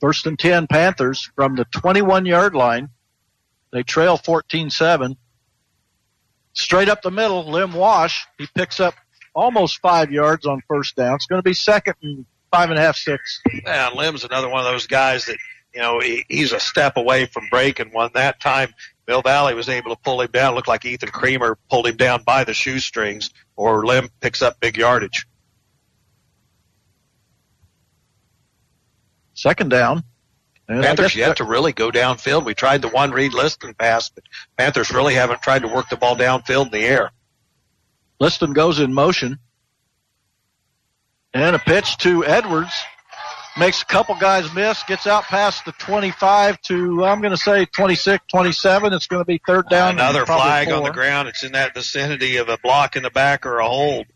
First 0.00 0.26
and 0.26 0.38
10 0.38 0.68
Panthers 0.68 1.30
from 1.34 1.56
the 1.56 1.64
21 1.64 2.26
yard 2.26 2.54
line. 2.54 2.90
They 3.72 3.82
trail 3.82 4.16
14-7. 4.16 5.16
Straight 6.52 6.88
up 6.88 7.02
the 7.02 7.10
middle, 7.10 7.50
Lim 7.50 7.72
Wash. 7.72 8.26
He 8.38 8.46
picks 8.54 8.80
up 8.80 8.94
almost 9.34 9.80
five 9.80 10.10
yards 10.10 10.46
on 10.46 10.62
first 10.68 10.96
down. 10.96 11.16
It's 11.16 11.26
going 11.26 11.38
to 11.38 11.48
be 11.48 11.54
second 11.54 11.94
and 12.02 12.26
five 12.50 12.70
and 12.70 12.78
a 12.78 12.82
half, 12.82 12.96
six. 12.96 13.40
Yeah, 13.64 13.90
Lim's 13.94 14.24
another 14.24 14.48
one 14.48 14.64
of 14.64 14.72
those 14.72 14.86
guys 14.86 15.26
that, 15.26 15.36
you 15.78 15.84
know, 15.84 16.00
he, 16.00 16.24
he's 16.28 16.50
a 16.50 16.58
step 16.58 16.96
away 16.96 17.26
from 17.26 17.46
breaking 17.52 17.92
one. 17.92 18.10
That 18.14 18.40
time, 18.40 18.74
Mill 19.06 19.22
Valley 19.22 19.54
was 19.54 19.68
able 19.68 19.94
to 19.94 20.02
pull 20.02 20.20
him 20.20 20.30
down. 20.32 20.52
It 20.52 20.56
looked 20.56 20.66
like 20.66 20.84
Ethan 20.84 21.10
Creamer 21.10 21.56
pulled 21.70 21.86
him 21.86 21.96
down 21.96 22.24
by 22.24 22.42
the 22.42 22.52
shoestrings, 22.52 23.30
or 23.54 23.86
Lim 23.86 24.08
picks 24.18 24.42
up 24.42 24.58
big 24.58 24.76
yardage. 24.76 25.28
Second 29.34 29.70
down. 29.70 30.02
And 30.66 30.82
Panthers 30.82 31.14
yet 31.14 31.36
to 31.36 31.44
really 31.44 31.72
go 31.72 31.92
downfield. 31.92 32.44
We 32.44 32.54
tried 32.54 32.82
the 32.82 32.88
one 32.88 33.12
Reed 33.12 33.32
Liston 33.32 33.72
pass, 33.74 34.08
but 34.08 34.24
Panthers 34.56 34.90
really 34.90 35.14
haven't 35.14 35.42
tried 35.42 35.62
to 35.62 35.68
work 35.68 35.88
the 35.90 35.96
ball 35.96 36.16
downfield 36.16 36.66
in 36.66 36.72
the 36.72 36.84
air. 36.84 37.12
Liston 38.18 38.52
goes 38.52 38.80
in 38.80 38.92
motion. 38.92 39.38
And 41.32 41.54
a 41.54 41.60
pitch 41.60 41.98
to 41.98 42.24
Edwards. 42.24 42.72
Makes 43.58 43.82
a 43.82 43.86
couple 43.86 44.14
guys 44.14 44.52
miss. 44.54 44.82
Gets 44.84 45.06
out 45.08 45.24
past 45.24 45.64
the 45.64 45.72
25 45.72 46.60
to, 46.62 47.04
I'm 47.04 47.20
going 47.20 47.32
to 47.32 47.36
say 47.36 47.64
26, 47.64 48.24
27. 48.30 48.92
It's 48.92 49.06
going 49.08 49.20
to 49.20 49.26
be 49.26 49.40
third 49.44 49.68
down. 49.68 49.90
and 49.90 50.00
Another 50.00 50.24
flag 50.24 50.70
on 50.70 50.84
the 50.84 50.92
ground. 50.92 51.26
It's 51.26 51.42
in 51.42 51.52
that 51.52 51.74
vicinity 51.74 52.36
of 52.36 52.48
a 52.48 52.56
block 52.62 52.94
in 52.94 53.02
the 53.02 53.10
back 53.10 53.44
or 53.46 53.58
a 53.58 53.68
hold. 53.68 54.06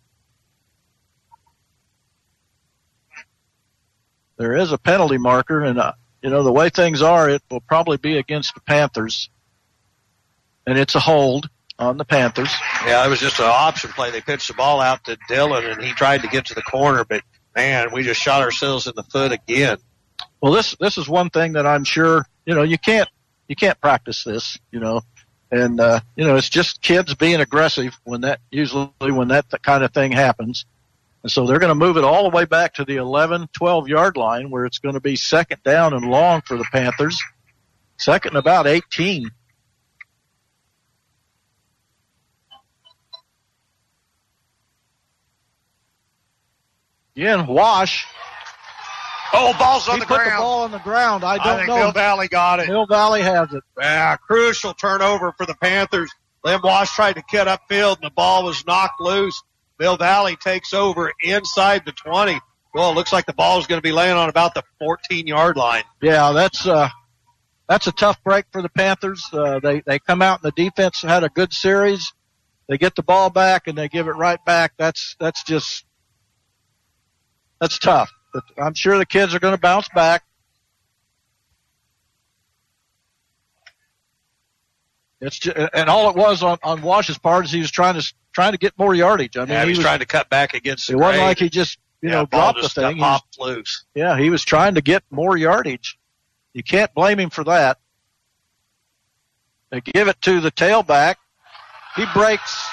There 4.36 4.56
is 4.56 4.73
a 4.73 4.78
penalty 4.78 5.19
marker, 5.19 5.60
and 5.62 5.78
uh, 5.78 5.93
you 6.23 6.31
know 6.31 6.43
the 6.43 6.52
way 6.52 6.69
things 6.69 7.02
are, 7.02 7.28
it 7.28 7.43
will 7.51 7.60
probably 7.60 7.97
be 7.97 8.19
against 8.19 8.55
the 8.55 8.60
Panthers, 8.60 9.28
and 10.66 10.78
it's 10.78 10.94
a 10.97 11.01
hold 11.01 11.48
on 11.78 11.97
the 11.97 12.05
Panthers. 12.05 12.51
Yeah, 12.85 13.05
it 13.06 13.09
was 13.09 13.20
just 13.20 13.39
an 13.39 13.47
option 13.47 13.90
play. 13.90 14.10
They 14.10 14.20
pitched 14.20 14.48
the 14.48 14.55
ball 14.55 14.81
out 14.81 15.05
to 15.05 15.16
Dylan, 15.31 15.73
and 15.73 15.82
he 15.82 15.93
tried 15.93 16.23
to 16.23 16.28
get 16.28 16.47
to 16.47 16.55
the 16.55 16.62
corner, 16.62 17.05
but 17.05 17.23
man, 17.54 17.92
we 17.92 18.02
just 18.02 18.20
shot 18.20 18.42
ourselves 18.42 18.86
in 18.86 18.94
the 18.96 19.02
foot 19.02 19.32
again. 19.32 19.78
Well, 20.40 20.52
this 20.52 20.74
this 20.80 20.98
is 20.98 21.08
one 21.08 21.30
thing 21.30 21.52
that 21.52 21.66
I'm 21.66 21.84
sure 21.84 22.26
you 22.46 22.54
know 22.54 22.62
you 22.62 22.78
can't 22.78 23.08
you 23.48 23.56
can't 23.56 23.80
practice 23.80 24.24
this, 24.24 24.58
you 24.70 24.80
know, 24.80 25.02
and 25.50 25.80
uh, 25.80 26.00
you 26.16 26.24
know 26.24 26.36
it's 26.36 26.48
just 26.48 26.82
kids 26.82 27.14
being 27.14 27.40
aggressive 27.40 27.98
when 28.04 28.22
that 28.22 28.40
usually 28.50 28.90
when 29.00 29.28
that 29.28 29.46
kind 29.62 29.84
of 29.84 29.92
thing 29.92 30.12
happens. 30.12 30.64
And 31.22 31.30
so 31.30 31.46
they're 31.46 31.60
going 31.60 31.70
to 31.70 31.76
move 31.76 31.96
it 31.96 32.04
all 32.04 32.24
the 32.28 32.36
way 32.36 32.44
back 32.44 32.74
to 32.74 32.84
the 32.84 32.96
11, 32.96 33.48
12 33.52 33.88
yard 33.88 34.16
line 34.16 34.50
where 34.50 34.64
it's 34.64 34.78
going 34.78 34.94
to 34.94 35.00
be 35.00 35.14
second 35.14 35.62
down 35.62 35.94
and 35.94 36.10
long 36.10 36.40
for 36.42 36.56
the 36.56 36.66
Panthers. 36.72 37.20
Second 37.96 38.30
and 38.30 38.38
about 38.38 38.66
18. 38.66 39.30
Again, 47.16 47.47
Wash 47.47 48.06
Oh, 49.34 49.55
ball's 49.59 49.89
on 49.89 49.94
he 49.94 50.01
the 50.01 50.06
put 50.06 50.16
ground. 50.18 50.32
the 50.32 50.36
ball 50.43 50.62
on 50.64 50.70
the 50.72 50.78
ground. 50.80 51.24
I 51.24 51.34
I 51.34 51.39
don't 51.39 51.56
think 51.56 51.68
know. 51.68 51.76
Mill 51.76 51.93
Valley 51.93 52.28
got 52.28 52.60
it. 52.60 52.68
Mill 52.68 52.84
Valley 52.86 53.22
has 53.22 53.51
it. 53.52 53.62
Yeah, 53.80 54.16
crucial 54.16 54.74
turnover 54.74 55.32
for 55.39 55.47
the 55.47 55.55
Panthers. 55.55 56.10
Lim 56.44 56.60
Wash 56.62 56.94
tried 56.94 57.14
to 57.14 57.22
cut 57.30 57.47
upfield 57.47 57.97
and 57.97 58.05
the 58.05 58.10
ball 58.10 58.44
was 58.44 58.66
knocked 58.66 59.01
loose. 59.01 59.43
Mill 59.78 59.97
Valley 59.97 60.36
takes 60.36 60.74
over 60.74 61.10
inside 61.22 61.84
the 61.86 61.93
20. 61.93 62.40
Well, 62.74 62.90
it 62.90 62.94
looks 62.94 63.12
like 63.12 63.24
the 63.26 63.32
ball 63.32 63.59
is 63.59 63.66
going 63.66 63.78
to 63.78 63.82
be 63.82 63.93
laying 63.93 64.16
on 64.16 64.28
about 64.28 64.55
the 64.55 64.62
14 64.78 65.26
yard 65.26 65.56
line. 65.56 65.84
Yeah, 66.02 66.32
that's 66.32 66.66
uh, 66.66 66.89
that's 67.68 67.86
a 67.86 67.93
tough 67.93 68.22
break 68.22 68.44
for 68.52 68.60
the 68.60 68.68
Panthers. 68.68 69.24
Uh, 69.32 69.60
they 69.60 69.80
they 69.86 69.98
come 69.98 70.20
out 70.20 70.43
and 70.43 70.52
the 70.52 70.62
defense 70.62 71.01
had 71.01 71.24
a 71.24 71.28
good 71.30 71.55
series. 71.55 72.12
They 72.68 72.76
get 72.76 72.97
the 72.97 73.02
ball 73.02 73.30
back 73.30 73.66
and 73.66 73.78
they 73.78 73.89
give 73.89 74.09
it 74.09 74.12
right 74.12 74.43
back. 74.44 74.72
That's 74.78 75.16
that's 75.18 75.43
just 75.44 75.84
that's 77.62 77.78
tough. 77.78 78.10
But 78.34 78.43
I'm 78.59 78.74
sure 78.74 78.98
the 78.98 79.06
kids 79.06 79.34
are 79.34 79.39
going 79.39 79.55
to 79.55 79.60
bounce 79.60 79.89
back. 79.94 80.24
It's 85.20 85.39
just, 85.39 85.56
and 85.72 85.89
all 85.89 86.10
it 86.10 86.16
was 86.16 86.43
on, 86.43 86.59
on 86.64 86.82
Wash's 86.82 87.16
part 87.18 87.44
is 87.44 87.52
he 87.52 87.60
was 87.60 87.70
trying 87.70 87.94
to 87.98 88.14
trying 88.32 88.52
to 88.52 88.59
get 88.59 88.76
more 88.76 88.94
yardage. 88.94 89.36
I 89.36 89.40
mean, 89.40 89.51
Yeah, 89.51 89.62
he 89.62 89.68
he's 89.68 89.78
was 89.78 89.84
trying 89.84 90.01
to 90.01 90.06
cut 90.06 90.28
back 90.28 90.55
against 90.55 90.89
the 90.89 90.94
It 90.94 90.97
wasn't 90.97 91.22
like 91.24 91.39
he 91.39 91.48
just 91.48 91.78
you 92.01 92.09
Yeah, 92.09 92.16
know 92.16 92.26
dropped 92.26 92.60
the 92.60 92.68
thing. 92.68 92.97
He 92.97 93.01
was- 93.02 93.20
loose. 93.39 93.84
yeah, 93.94 94.18
he 94.18 94.30
was 94.30 94.44
trying 94.44 94.74
to 94.74 94.80
get 94.82 95.05
more 95.10 95.36
yardage. 95.36 95.97
You 96.55 96.64
can't 96.64 96.93
blame 96.94 97.20
him 97.20 97.30
for 97.30 97.44
that. 97.44 97.78
They 99.70 99.80
give 99.80 100.09
it 100.09 100.20
to 100.22 100.40
the 100.40 100.51
tailback. 100.51 101.14
He 101.94 102.05
breaks 102.12 102.68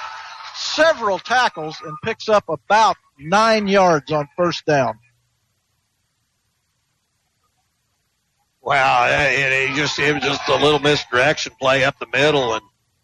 several 0.56 1.20
tackles 1.20 1.78
and 1.86 1.96
picks 2.04 2.28
up 2.28 2.46
about 2.50 2.98
nine 3.20 3.68
yards 3.68 4.12
on 4.12 4.28
first 4.36 4.66
down. 4.66 5.00
Wow, 8.62 9.08
it, 9.10 9.72
it 9.72 9.76
just 9.76 9.98
it 9.98 10.14
was 10.14 10.24
just 10.24 10.48
a 10.48 10.56
little 10.56 10.80
misdirection 10.80 11.54
play 11.60 11.84
up 11.84 11.98
the 11.98 12.08
middle 12.14 12.54
and 12.54 12.62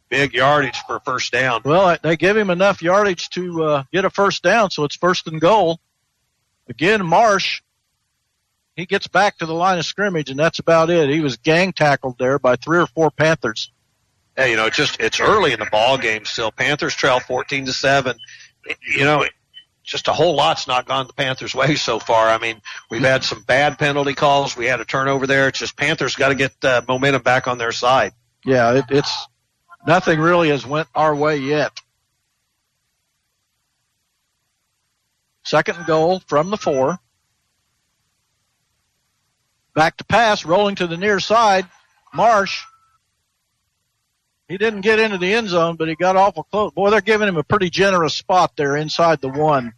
big 0.10 0.34
yardage 0.34 0.78
for 0.86 1.00
first 1.00 1.32
down. 1.32 1.62
Well, 1.66 1.98
they 2.04 2.18
give 2.18 2.38
him 2.38 2.50
enough 2.50 2.82
yardage 2.82 3.30
to 3.30 3.64
uh, 3.64 3.84
get 3.92 4.06
a 4.06 4.10
first 4.10 4.44
down, 4.44 4.70
so 4.70 4.84
it's 4.84 4.96
first 4.96 5.28
and 5.28 5.42
goal. 5.42 5.80
Again, 6.68 7.06
Marsh, 7.06 7.62
he 8.76 8.86
gets 8.86 9.08
back 9.08 9.38
to 9.40 9.46
the 9.46 9.54
line 9.54 9.80
of 9.80 9.86
scrimmage, 9.86 10.30
and 10.30 10.40
that's 10.40 10.60
about 10.60 10.90
it. 10.90 11.10
He 11.10 11.22
was 11.22 11.38
gang 11.38 11.74
tackled 11.74 12.18
there 12.20 12.38
by 12.38 12.58
three 12.58 12.80
or 12.80 12.88
four 12.88 13.10
Panthers. 13.10 13.72
Yeah, 14.38 14.46
you 14.46 14.58
know, 14.58 14.70
just 14.70 15.00
it's 15.00 15.20
early 15.20 15.54
in 15.54 15.60
the 15.60 15.68
ball 15.72 15.98
game 15.98 16.26
still. 16.26 16.52
Panthers 16.52 16.94
trail 16.94 17.20
14 17.20 17.68
to 17.68 17.74
7. 17.74 18.18
You 18.96 19.06
know, 19.06 19.26
just 19.86 20.08
a 20.08 20.14
whole 20.14 20.36
lot's 20.36 20.68
not 20.68 20.88
gone 20.88 21.08
the 21.08 21.14
Panthers' 21.14 21.56
way 21.56 21.76
so 21.76 22.00
far. 22.00 22.28
I 22.28 22.38
mean, 22.40 22.62
we've 22.90 23.02
had 23.02 23.24
some 23.24 23.42
bad 23.44 23.78
penalty 23.78 24.14
calls. 24.14 24.58
We 24.58 24.66
had 24.66 24.82
a 24.82 24.86
turnover 24.86 25.28
there. 25.28 25.48
It's 25.48 25.60
just 25.60 25.78
Panthers 25.78 26.16
got 26.16 26.30
to 26.30 26.36
get 26.36 26.54
uh, 26.64 26.82
momentum 26.88 27.22
back 27.22 27.48
on 27.48 27.58
their 27.58 27.72
side. 27.72 28.14
Yeah, 28.44 28.74
it, 28.74 28.86
it's 28.90 29.28
nothing 29.88 30.20
really 30.20 30.50
has 30.50 30.66
went 30.66 30.88
our 30.96 31.16
way 31.16 31.38
yet. 31.38 31.72
Second 35.44 35.86
goal 35.86 36.22
from 36.28 36.50
the 36.50 36.58
four. 36.58 36.98
Back 39.76 39.98
to 39.98 40.06
pass, 40.06 40.46
rolling 40.46 40.76
to 40.76 40.88
the 40.88 40.98
near 40.98 41.20
side. 41.20 41.68
Marsh. 42.14 42.64
He 44.48 44.58
didn't 44.58 44.82
get 44.82 45.00
into 45.00 45.18
the 45.18 45.34
end 45.34 45.50
zone, 45.50 45.76
but 45.76 45.88
he 45.88 45.96
got 45.96 46.16
awful 46.16 46.44
close. 46.44 46.72
Boy, 46.72 46.92
they're 46.92 47.02
giving 47.02 47.28
him 47.28 47.38
a 47.38 47.44
pretty 47.44 47.70
generous 47.70 48.14
spot 48.14 48.56
there 48.56 48.76
inside 48.76 49.22
the 49.22 49.30
one. 49.30 49.74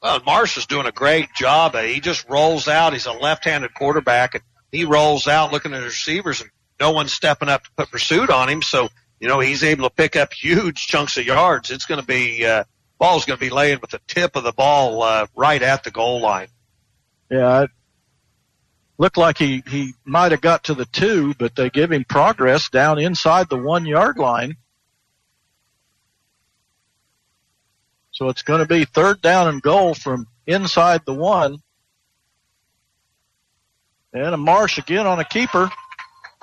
Well, 0.00 0.20
Marsh 0.24 0.56
is 0.56 0.66
doing 0.66 0.86
a 0.86 0.92
great 0.92 1.28
job. 1.34 1.74
He 1.76 2.00
just 2.00 2.28
rolls 2.28 2.68
out. 2.68 2.92
He's 2.92 3.06
a 3.06 3.12
left-handed 3.12 3.74
quarterback, 3.74 4.34
and 4.34 4.44
he 4.70 4.84
rolls 4.84 5.26
out 5.26 5.52
looking 5.52 5.72
at 5.74 5.82
his 5.82 5.92
receivers, 5.92 6.40
and 6.40 6.50
no 6.78 6.92
one's 6.92 7.12
stepping 7.12 7.48
up 7.48 7.64
to 7.64 7.70
put 7.76 7.90
pursuit 7.90 8.30
on 8.30 8.48
him. 8.48 8.62
So, 8.62 8.88
you 9.18 9.28
know, 9.28 9.40
he's 9.40 9.64
able 9.64 9.88
to 9.88 9.94
pick 9.94 10.16
up 10.16 10.32
huge 10.32 10.86
chunks 10.86 11.18
of 11.18 11.26
yards. 11.26 11.70
It's 11.70 11.84
going 11.84 12.00
to 12.00 12.06
be 12.06 12.46
uh, 12.46 12.64
ball's 12.98 13.24
going 13.24 13.38
to 13.38 13.44
be 13.44 13.50
laying 13.50 13.80
with 13.80 13.90
the 13.90 14.00
tip 14.06 14.36
of 14.36 14.44
the 14.44 14.52
ball 14.52 15.02
uh, 15.02 15.26
right 15.34 15.60
at 15.60 15.82
the 15.82 15.90
goal 15.90 16.20
line. 16.20 16.48
Yeah, 17.30 17.66
looked 19.00 19.16
like 19.16 19.38
he, 19.38 19.62
he 19.66 19.94
might 20.04 20.30
have 20.30 20.42
got 20.42 20.64
to 20.64 20.74
the 20.74 20.84
two, 20.84 21.32
but 21.38 21.56
they 21.56 21.70
give 21.70 21.90
him 21.90 22.04
progress 22.04 22.68
down 22.68 22.98
inside 22.98 23.48
the 23.48 23.56
one 23.56 23.86
yard 23.86 24.18
line. 24.18 24.58
So 28.10 28.28
it's 28.28 28.42
going 28.42 28.60
to 28.60 28.66
be 28.66 28.84
third 28.84 29.22
down 29.22 29.48
and 29.48 29.62
goal 29.62 29.94
from 29.94 30.26
inside 30.46 31.00
the 31.06 31.14
one. 31.14 31.62
And 34.12 34.34
a 34.34 34.36
Marsh 34.36 34.76
again 34.76 35.06
on 35.06 35.18
a 35.18 35.24
keeper. 35.24 35.70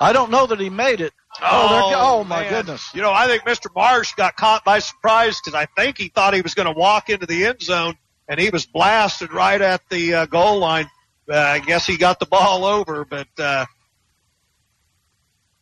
I 0.00 0.12
don't 0.12 0.32
know 0.32 0.46
that 0.46 0.58
he 0.58 0.68
made 0.68 1.00
it. 1.00 1.12
Oh, 1.40 1.90
they're- 1.90 1.98
oh, 2.00 2.24
my 2.24 2.48
goodness. 2.48 2.90
You 2.92 3.02
know, 3.02 3.12
I 3.12 3.28
think 3.28 3.44
Mr. 3.44 3.72
Marsh 3.72 4.14
got 4.14 4.34
caught 4.36 4.64
by 4.64 4.80
surprise 4.80 5.38
because 5.40 5.54
I 5.54 5.66
think 5.80 5.96
he 5.96 6.08
thought 6.08 6.34
he 6.34 6.40
was 6.40 6.54
going 6.54 6.66
to 6.66 6.76
walk 6.76 7.08
into 7.08 7.26
the 7.26 7.46
end 7.46 7.62
zone, 7.62 7.94
and 8.26 8.40
he 8.40 8.50
was 8.50 8.66
blasted 8.66 9.32
right 9.32 9.60
at 9.60 9.80
the 9.90 10.14
uh, 10.14 10.26
goal 10.26 10.58
line. 10.58 10.90
Uh, 11.30 11.36
I 11.36 11.58
guess 11.58 11.86
he 11.86 11.96
got 11.96 12.20
the 12.20 12.26
ball 12.26 12.64
over, 12.64 13.04
but 13.04 13.28
uh, 13.38 13.66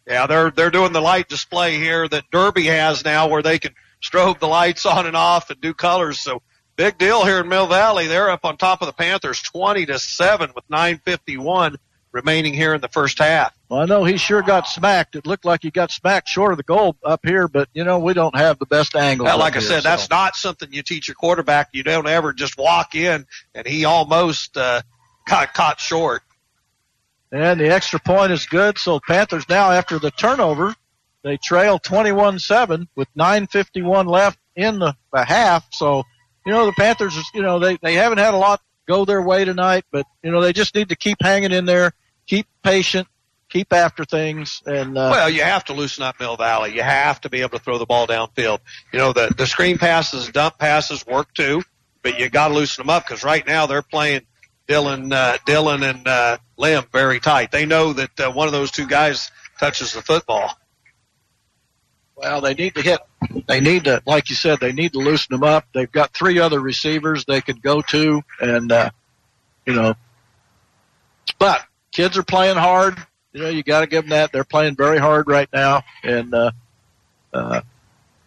yeah, 0.06 0.26
they're 0.26 0.50
they're 0.50 0.70
doing 0.70 0.92
the 0.92 1.00
light 1.00 1.28
display 1.28 1.78
here 1.78 2.06
that 2.08 2.24
Derby 2.30 2.66
has 2.66 3.04
now, 3.04 3.28
where 3.28 3.42
they 3.42 3.58
can 3.58 3.74
strobe 4.00 4.38
the 4.38 4.46
lights 4.46 4.86
on 4.86 5.06
and 5.06 5.16
off 5.16 5.50
and 5.50 5.60
do 5.60 5.74
colors. 5.74 6.20
So 6.20 6.42
big 6.76 6.98
deal 6.98 7.24
here 7.24 7.40
in 7.40 7.48
Mill 7.48 7.66
Valley. 7.66 8.06
They're 8.06 8.30
up 8.30 8.44
on 8.44 8.56
top 8.56 8.82
of 8.82 8.86
the 8.86 8.92
Panthers, 8.92 9.42
twenty 9.42 9.86
to 9.86 9.98
seven, 9.98 10.52
with 10.54 10.64
nine 10.70 11.00
fifty 11.04 11.36
one 11.36 11.76
remaining 12.12 12.54
here 12.54 12.72
in 12.72 12.80
the 12.80 12.88
first 12.88 13.18
half. 13.18 13.52
Well, 13.68 13.80
I 13.80 13.84
know 13.84 14.04
he 14.04 14.16
sure 14.16 14.42
got 14.42 14.68
smacked. 14.68 15.16
It 15.16 15.26
looked 15.26 15.44
like 15.44 15.62
he 15.62 15.70
got 15.70 15.90
smacked 15.90 16.28
short 16.28 16.52
of 16.52 16.56
the 16.56 16.62
goal 16.62 16.96
up 17.04 17.20
here, 17.24 17.48
but 17.48 17.68
you 17.74 17.82
know 17.82 17.98
we 17.98 18.14
don't 18.14 18.36
have 18.36 18.60
the 18.60 18.66
best 18.66 18.94
angle. 18.94 19.26
Well, 19.26 19.38
like 19.38 19.56
I 19.56 19.58
here, 19.58 19.68
said, 19.68 19.82
so. 19.82 19.88
that's 19.88 20.08
not 20.08 20.36
something 20.36 20.72
you 20.72 20.82
teach 20.82 21.08
your 21.08 21.16
quarterback. 21.16 21.70
You 21.72 21.82
don't 21.82 22.06
ever 22.06 22.32
just 22.32 22.56
walk 22.56 22.94
in, 22.94 23.26
and 23.54 23.66
he 23.66 23.84
almost 23.84 24.56
uh, 24.56 24.82
got 25.26 25.52
caught 25.52 25.80
short. 25.80 26.22
And 27.32 27.60
the 27.60 27.68
extra 27.72 27.98
point 27.98 28.32
is 28.32 28.46
good. 28.46 28.78
So 28.78 29.00
Panthers 29.00 29.48
now, 29.48 29.70
after 29.70 29.98
the 29.98 30.10
turnover, 30.10 30.74
they 31.22 31.36
trail 31.36 31.78
21-7 31.78 32.86
with 32.94 33.08
9.51 33.18 34.06
left 34.06 34.38
in 34.54 34.78
the, 34.78 34.96
the 35.12 35.24
half. 35.24 35.66
So, 35.72 36.04
you 36.46 36.52
know, 36.52 36.66
the 36.66 36.72
Panthers, 36.72 37.18
you 37.34 37.42
know, 37.42 37.58
they, 37.58 37.76
they 37.82 37.94
haven't 37.94 38.18
had 38.18 38.32
a 38.32 38.36
lot 38.36 38.60
go 38.86 39.04
their 39.04 39.20
way 39.20 39.44
tonight, 39.44 39.84
but, 39.90 40.06
you 40.22 40.30
know, 40.30 40.40
they 40.40 40.52
just 40.52 40.74
need 40.76 40.90
to 40.90 40.96
keep 40.96 41.18
hanging 41.20 41.50
in 41.50 41.64
there, 41.64 41.92
keep 42.26 42.46
patient, 42.62 43.08
keep 43.48 43.72
after 43.72 44.04
things. 44.04 44.62
And, 44.64 44.96
uh, 44.96 45.08
Well, 45.10 45.28
you 45.28 45.42
have 45.42 45.64
to 45.64 45.72
loosen 45.72 46.04
up 46.04 46.20
Mill 46.20 46.36
Valley. 46.36 46.74
You 46.74 46.82
have 46.82 47.20
to 47.22 47.28
be 47.28 47.40
able 47.40 47.58
to 47.58 47.64
throw 47.64 47.78
the 47.78 47.86
ball 47.86 48.06
downfield. 48.06 48.60
You 48.92 49.00
know, 49.00 49.12
the, 49.12 49.34
the 49.36 49.48
screen 49.48 49.78
passes, 49.78 50.28
dump 50.28 50.58
passes 50.58 51.04
work 51.04 51.34
too, 51.34 51.62
but 52.02 52.20
you 52.20 52.28
got 52.28 52.48
to 52.48 52.54
loosen 52.54 52.82
them 52.82 52.90
up 52.90 53.04
because 53.04 53.24
right 53.24 53.44
now 53.44 53.66
they're 53.66 53.82
playing 53.82 54.20
Dylan, 54.68 55.12
uh, 55.12 55.38
Dylan 55.46 55.88
and 55.88 56.06
uh, 56.06 56.38
Lim 56.56 56.84
very 56.92 57.20
tight. 57.20 57.50
They 57.52 57.66
know 57.66 57.92
that 57.92 58.20
uh, 58.20 58.30
one 58.30 58.46
of 58.48 58.52
those 58.52 58.70
two 58.70 58.86
guys 58.86 59.30
touches 59.58 59.92
the 59.92 60.02
football. 60.02 60.58
Well, 62.16 62.40
they 62.40 62.54
need 62.54 62.74
to 62.76 62.82
hit. 62.82 63.00
They 63.46 63.60
need 63.60 63.84
to, 63.84 64.02
like 64.06 64.30
you 64.30 64.36
said, 64.36 64.58
they 64.58 64.72
need 64.72 64.94
to 64.94 64.98
loosen 64.98 65.34
them 65.34 65.44
up. 65.44 65.66
They've 65.74 65.90
got 65.90 66.14
three 66.14 66.38
other 66.38 66.60
receivers 66.60 67.24
they 67.24 67.42
could 67.42 67.60
go 67.62 67.82
to, 67.82 68.22
and 68.40 68.72
uh, 68.72 68.90
you 69.66 69.74
know, 69.74 69.94
but 71.38 71.62
kids 71.92 72.16
are 72.16 72.22
playing 72.22 72.56
hard. 72.56 72.96
You 73.32 73.42
know, 73.42 73.48
you 73.50 73.62
got 73.62 73.80
to 73.80 73.86
give 73.86 74.04
them 74.04 74.10
that. 74.10 74.32
They're 74.32 74.44
playing 74.44 74.76
very 74.76 74.98
hard 74.98 75.28
right 75.28 75.48
now, 75.52 75.82
and 76.02 76.32
uh, 76.32 76.52
uh, 77.34 77.60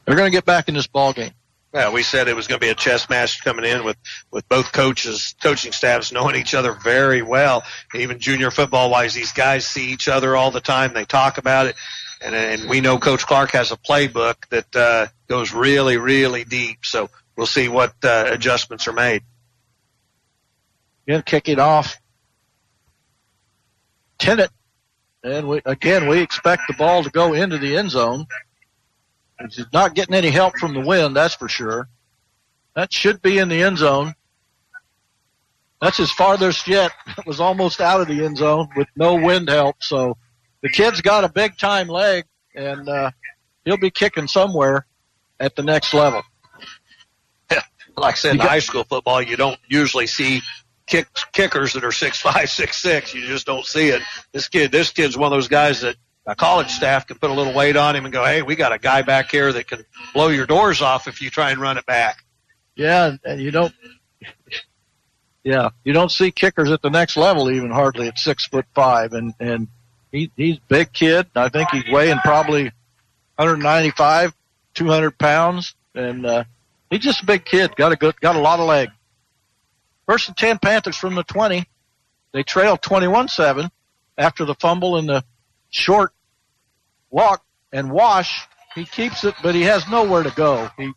they're 0.05 0.15
going 0.15 0.27
to 0.27 0.35
get 0.35 0.45
back 0.45 0.67
in 0.67 0.75
this 0.75 0.87
ball 0.87 1.13
game. 1.13 1.31
Yeah, 1.73 1.91
we 1.91 2.01
said 2.01 2.27
it 2.27 2.35
was 2.35 2.47
going 2.47 2.59
to 2.59 2.65
be 2.65 2.71
a 2.71 2.75
chess 2.75 3.09
match 3.09 3.43
coming 3.43 3.63
in 3.63 3.83
with, 3.83 3.97
with 4.31 4.47
both 4.49 4.71
coaches, 4.71 5.35
coaching 5.41 5.71
staffs 5.71 6.11
knowing 6.11 6.35
each 6.35 6.55
other 6.55 6.73
very 6.73 7.21
well. 7.21 7.63
Even 7.93 8.17
junior 8.19 8.49
football 8.49 8.89
wise, 8.89 9.13
these 9.13 9.33
guys 9.33 9.67
see 9.67 9.91
each 9.91 10.07
other 10.07 10.35
all 10.35 10.49
the 10.49 10.61
time. 10.61 10.93
They 10.93 11.05
talk 11.05 11.37
about 11.37 11.67
it. 11.67 11.75
And, 12.21 12.33
and 12.33 12.69
we 12.69 12.81
know 12.81 12.97
Coach 12.97 13.25
Clark 13.25 13.51
has 13.51 13.71
a 13.71 13.77
playbook 13.77 14.47
that, 14.49 14.75
uh, 14.75 15.07
goes 15.27 15.53
really, 15.53 15.97
really 15.97 16.43
deep. 16.43 16.79
So 16.85 17.11
we'll 17.37 17.45
see 17.45 17.69
what, 17.69 17.93
uh, 18.03 18.25
adjustments 18.29 18.87
are 18.87 18.93
made. 18.93 19.21
Again, 21.07 21.21
kicking 21.21 21.59
off. 21.59 21.97
Tennant. 24.17 24.51
And 25.23 25.47
we, 25.47 25.61
again, 25.65 26.07
we 26.07 26.19
expect 26.19 26.63
the 26.67 26.73
ball 26.73 27.03
to 27.03 27.09
go 27.11 27.33
into 27.33 27.59
the 27.59 27.77
end 27.77 27.91
zone. 27.91 28.25
He's 29.41 29.65
not 29.71 29.95
getting 29.95 30.15
any 30.15 30.29
help 30.31 30.57
from 30.57 30.73
the 30.73 30.81
wind, 30.81 31.15
that's 31.15 31.35
for 31.35 31.47
sure. 31.47 31.87
That 32.75 32.91
should 32.91 33.21
be 33.21 33.37
in 33.37 33.49
the 33.49 33.63
end 33.63 33.77
zone. 33.77 34.13
That's 35.81 35.97
his 35.97 36.11
farthest 36.11 36.67
yet. 36.67 36.91
It 37.17 37.25
was 37.25 37.39
almost 37.39 37.79
out 37.81 38.01
of 38.01 38.07
the 38.07 38.23
end 38.25 38.37
zone 38.37 38.67
with 38.75 38.87
no 38.95 39.15
wind 39.15 39.49
help. 39.49 39.77
So 39.81 40.17
the 40.61 40.69
kid's 40.69 41.01
got 41.01 41.23
a 41.23 41.29
big 41.29 41.57
time 41.57 41.87
leg 41.87 42.25
and, 42.55 42.87
uh, 42.87 43.11
he'll 43.65 43.77
be 43.77 43.91
kicking 43.91 44.27
somewhere 44.27 44.85
at 45.39 45.55
the 45.55 45.63
next 45.63 45.93
level. 45.93 46.21
Like 47.97 48.13
I 48.13 48.17
said, 48.17 48.31
in 48.31 48.37
got- 48.37 48.49
high 48.49 48.59
school 48.59 48.85
football, 48.85 49.21
you 49.21 49.35
don't 49.35 49.59
usually 49.67 50.07
see 50.07 50.41
kick, 50.87 51.07
kickers 51.33 51.73
that 51.73 51.83
are 51.83 51.91
six 51.91 52.19
five, 52.21 52.49
six 52.61 52.77
six. 52.77 53.13
You 53.13 53.25
just 53.27 53.45
don't 53.45 53.65
see 53.65 53.89
it. 53.89 54.01
This 54.31 54.47
kid, 54.47 54.71
this 54.71 54.91
kid's 54.91 55.17
one 55.17 55.31
of 55.31 55.35
those 55.35 55.49
guys 55.49 55.81
that 55.81 55.97
college 56.35 56.69
staff 56.69 57.07
can 57.07 57.17
put 57.17 57.29
a 57.29 57.33
little 57.33 57.53
weight 57.53 57.75
on 57.75 57.95
him 57.95 58.05
and 58.05 58.13
go, 58.13 58.23
hey, 58.25 58.41
we 58.41 58.55
got 58.55 58.71
a 58.71 58.77
guy 58.77 59.01
back 59.01 59.31
here 59.31 59.51
that 59.51 59.67
can 59.67 59.85
blow 60.13 60.27
your 60.27 60.45
doors 60.45 60.81
off 60.81 61.07
if 61.07 61.21
you 61.21 61.29
try 61.29 61.51
and 61.51 61.59
run 61.59 61.77
it 61.77 61.85
back. 61.85 62.23
Yeah, 62.75 63.15
and 63.23 63.41
you 63.41 63.51
don't. 63.51 63.73
Yeah, 65.41 65.69
you 65.85 65.93
don't 65.93 66.11
see 66.11 66.31
kickers 66.31 66.69
at 66.69 66.81
the 66.81 66.89
next 66.89 67.15
level 67.15 67.49
even 67.49 67.71
hardly 67.71 68.09
at 68.09 68.19
six 68.19 68.45
foot 68.45 68.65
five, 68.75 69.13
and 69.13 69.33
and 69.39 69.69
he 70.11 70.29
he's 70.35 70.59
big 70.67 70.91
kid. 70.91 71.27
I 71.33 71.47
think 71.47 71.69
he's 71.71 71.89
weighing 71.89 72.19
probably 72.19 72.65
195, 73.37 74.35
200 74.73 75.17
pounds, 75.17 75.75
and 75.95 76.25
uh, 76.25 76.43
he's 76.89 76.99
just 76.99 77.23
a 77.23 77.25
big 77.25 77.45
kid. 77.45 77.73
Got 77.77 77.93
a 77.93 77.95
good, 77.95 78.19
got 78.19 78.35
a 78.35 78.39
lot 78.39 78.59
of 78.59 78.67
leg. 78.67 78.89
First 80.05 80.27
and 80.27 80.35
ten 80.37 80.59
Panthers 80.59 80.97
from 80.97 81.15
the 81.15 81.23
20. 81.23 81.65
They 82.31 82.43
trail 82.43 82.77
21-7 82.77 83.71
after 84.17 84.45
the 84.45 84.55
fumble 84.55 84.97
and 84.97 85.07
the 85.07 85.23
short 85.69 86.13
walk 87.09 87.43
and 87.71 87.91
wash. 87.91 88.47
He 88.75 88.85
keeps 88.85 89.23
it, 89.23 89.35
but 89.41 89.55
he 89.55 89.61
has 89.63 89.87
nowhere 89.89 90.23
to 90.23 90.31
go. 90.31 90.69
He 90.77 90.91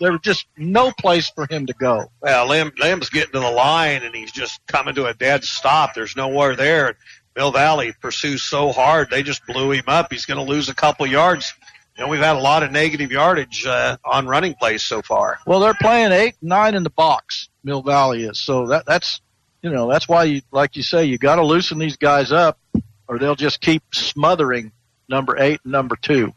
there 0.00 0.10
was 0.12 0.20
just 0.22 0.46
no 0.56 0.90
place 0.90 1.30
for 1.30 1.46
him 1.48 1.66
to 1.66 1.72
go. 1.72 2.10
Well, 2.20 2.48
Lim, 2.48 2.72
Lim's 2.78 3.08
getting 3.08 3.32
to 3.32 3.40
the 3.40 3.50
line 3.50 4.02
and 4.02 4.14
he's 4.14 4.32
just 4.32 4.60
coming 4.66 4.96
to 4.96 5.06
a 5.06 5.14
dead 5.14 5.44
stop. 5.44 5.94
There's 5.94 6.16
nowhere 6.16 6.56
there. 6.56 6.96
Mill 7.36 7.52
Valley 7.52 7.94
pursues 8.00 8.42
so 8.42 8.72
hard, 8.72 9.10
they 9.10 9.22
just 9.22 9.46
blew 9.46 9.70
him 9.70 9.84
up. 9.86 10.10
He's 10.10 10.24
going 10.24 10.44
to 10.44 10.50
lose 10.50 10.68
a 10.68 10.74
couple 10.74 11.06
yards. 11.06 11.52
You 11.96 12.04
know, 12.04 12.10
we've 12.10 12.20
had 12.20 12.36
a 12.36 12.40
lot 12.40 12.62
of 12.62 12.72
negative 12.72 13.12
yardage 13.12 13.64
uh, 13.66 13.96
on 14.04 14.26
running 14.26 14.54
plays 14.54 14.82
so 14.82 15.02
far. 15.02 15.38
Well, 15.46 15.60
they're 15.60 15.74
playing 15.74 16.12
eight, 16.12 16.34
nine 16.42 16.74
in 16.74 16.82
the 16.82 16.90
box. 16.90 17.48
Mill 17.62 17.82
Valley 17.82 18.24
is 18.24 18.38
so 18.38 18.66
that 18.68 18.86
that's 18.86 19.20
you 19.62 19.70
know 19.70 19.88
that's 19.88 20.08
why 20.08 20.24
you 20.24 20.42
like 20.52 20.76
you 20.76 20.82
say 20.82 21.06
you 21.06 21.18
got 21.18 21.36
to 21.36 21.44
loosen 21.44 21.78
these 21.78 21.96
guys 21.96 22.32
up, 22.32 22.58
or 23.08 23.18
they'll 23.18 23.34
just 23.34 23.60
keep 23.60 23.82
smothering 23.92 24.72
number 25.08 25.36
eight 25.38 25.60
and 25.64 25.72
number 25.72 25.96
two. 25.96 26.32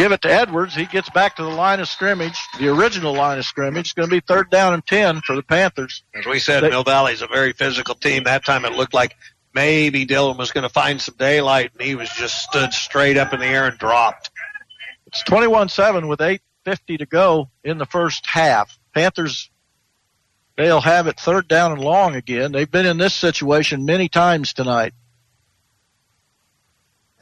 give 0.00 0.12
it 0.12 0.22
to 0.22 0.32
Edwards. 0.32 0.74
He 0.74 0.86
gets 0.86 1.10
back 1.10 1.36
to 1.36 1.42
the 1.42 1.50
line 1.50 1.80
of 1.80 1.88
scrimmage, 1.88 2.38
the 2.58 2.68
original 2.68 3.14
line 3.14 3.38
of 3.38 3.44
scrimmage. 3.44 3.88
It's 3.88 3.92
going 3.92 4.08
to 4.08 4.14
be 4.14 4.20
third 4.20 4.50
down 4.50 4.74
and 4.74 4.86
10 4.86 5.20
for 5.22 5.36
the 5.36 5.42
Panthers. 5.42 6.02
As 6.14 6.26
we 6.26 6.38
said, 6.38 6.62
they, 6.62 6.70
Mill 6.70 6.84
Valley's 6.84 7.22
a 7.22 7.26
very 7.26 7.52
physical 7.52 7.94
team. 7.94 8.24
That 8.24 8.44
time 8.44 8.64
it 8.64 8.72
looked 8.72 8.94
like 8.94 9.16
maybe 9.54 10.06
Dylan 10.06 10.38
was 10.38 10.52
going 10.52 10.62
to 10.62 10.72
find 10.72 11.00
some 11.00 11.16
daylight, 11.18 11.72
and 11.72 11.82
he 11.82 11.94
was 11.94 12.08
just 12.10 12.42
stood 12.42 12.72
straight 12.72 13.16
up 13.16 13.32
in 13.32 13.40
the 13.40 13.46
air 13.46 13.66
and 13.66 13.78
dropped. 13.78 14.30
It's 15.06 15.22
21-7 15.24 16.08
with 16.08 16.20
8.50 16.20 16.98
to 16.98 17.06
go 17.06 17.50
in 17.64 17.78
the 17.78 17.86
first 17.86 18.26
half. 18.26 18.78
Panthers, 18.94 19.50
they'll 20.66 20.80
have 20.80 21.06
it 21.06 21.18
third 21.18 21.48
down 21.48 21.72
and 21.72 21.80
long 21.80 22.16
again. 22.16 22.52
They've 22.52 22.70
been 22.70 22.86
in 22.86 22.98
this 22.98 23.14
situation 23.14 23.84
many 23.84 24.08
times 24.08 24.52
tonight. 24.52 24.92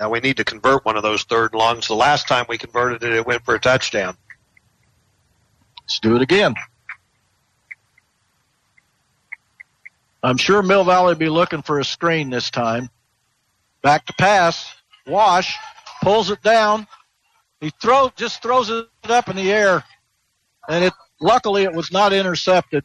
Now 0.01 0.11
we 0.11 0.21
need 0.21 0.37
to 0.37 0.45
convert 0.45 0.85
one 0.85 0.97
of 0.97 1.03
those 1.03 1.25
third 1.25 1.55
longs. 1.55 1.89
The 1.89 1.95
last 1.95 2.29
time 2.29 2.47
we 2.49 2.59
converted 2.59 3.03
it, 3.03 3.13
it 3.13 3.27
went 3.27 3.45
for 3.45 3.55
a 3.55 3.61
touchdown. 3.61 4.17
Let's 5.83 6.01
do 6.01 6.17
it 6.17 6.23
again. 6.23 6.55
I'm 10.23 10.37
sure 10.37 10.63
Mill 10.63 10.85
Valley 10.85 11.13
will 11.13 11.19
be 11.19 11.29
looking 11.29 11.63
for 11.63 11.79
a 11.79 11.85
screen 11.85 12.31
this 12.31 12.51
time. 12.51 12.91
Back 13.83 14.07
to 14.07 14.13
pass. 14.15 14.75
Wash 15.07 15.57
pulls 16.03 16.31
it 16.31 16.43
down. 16.43 16.87
He 17.61 17.71
throw 17.81 18.13
just 18.17 18.43
throws 18.43 18.71
it 18.71 18.87
up 19.05 19.29
in 19.29 19.37
the 19.37 19.51
air, 19.53 19.83
and 20.69 20.85
it 20.85 20.93
luckily 21.21 21.65
it 21.65 21.73
was 21.73 21.91
not 21.91 22.13
intercepted. 22.13 22.85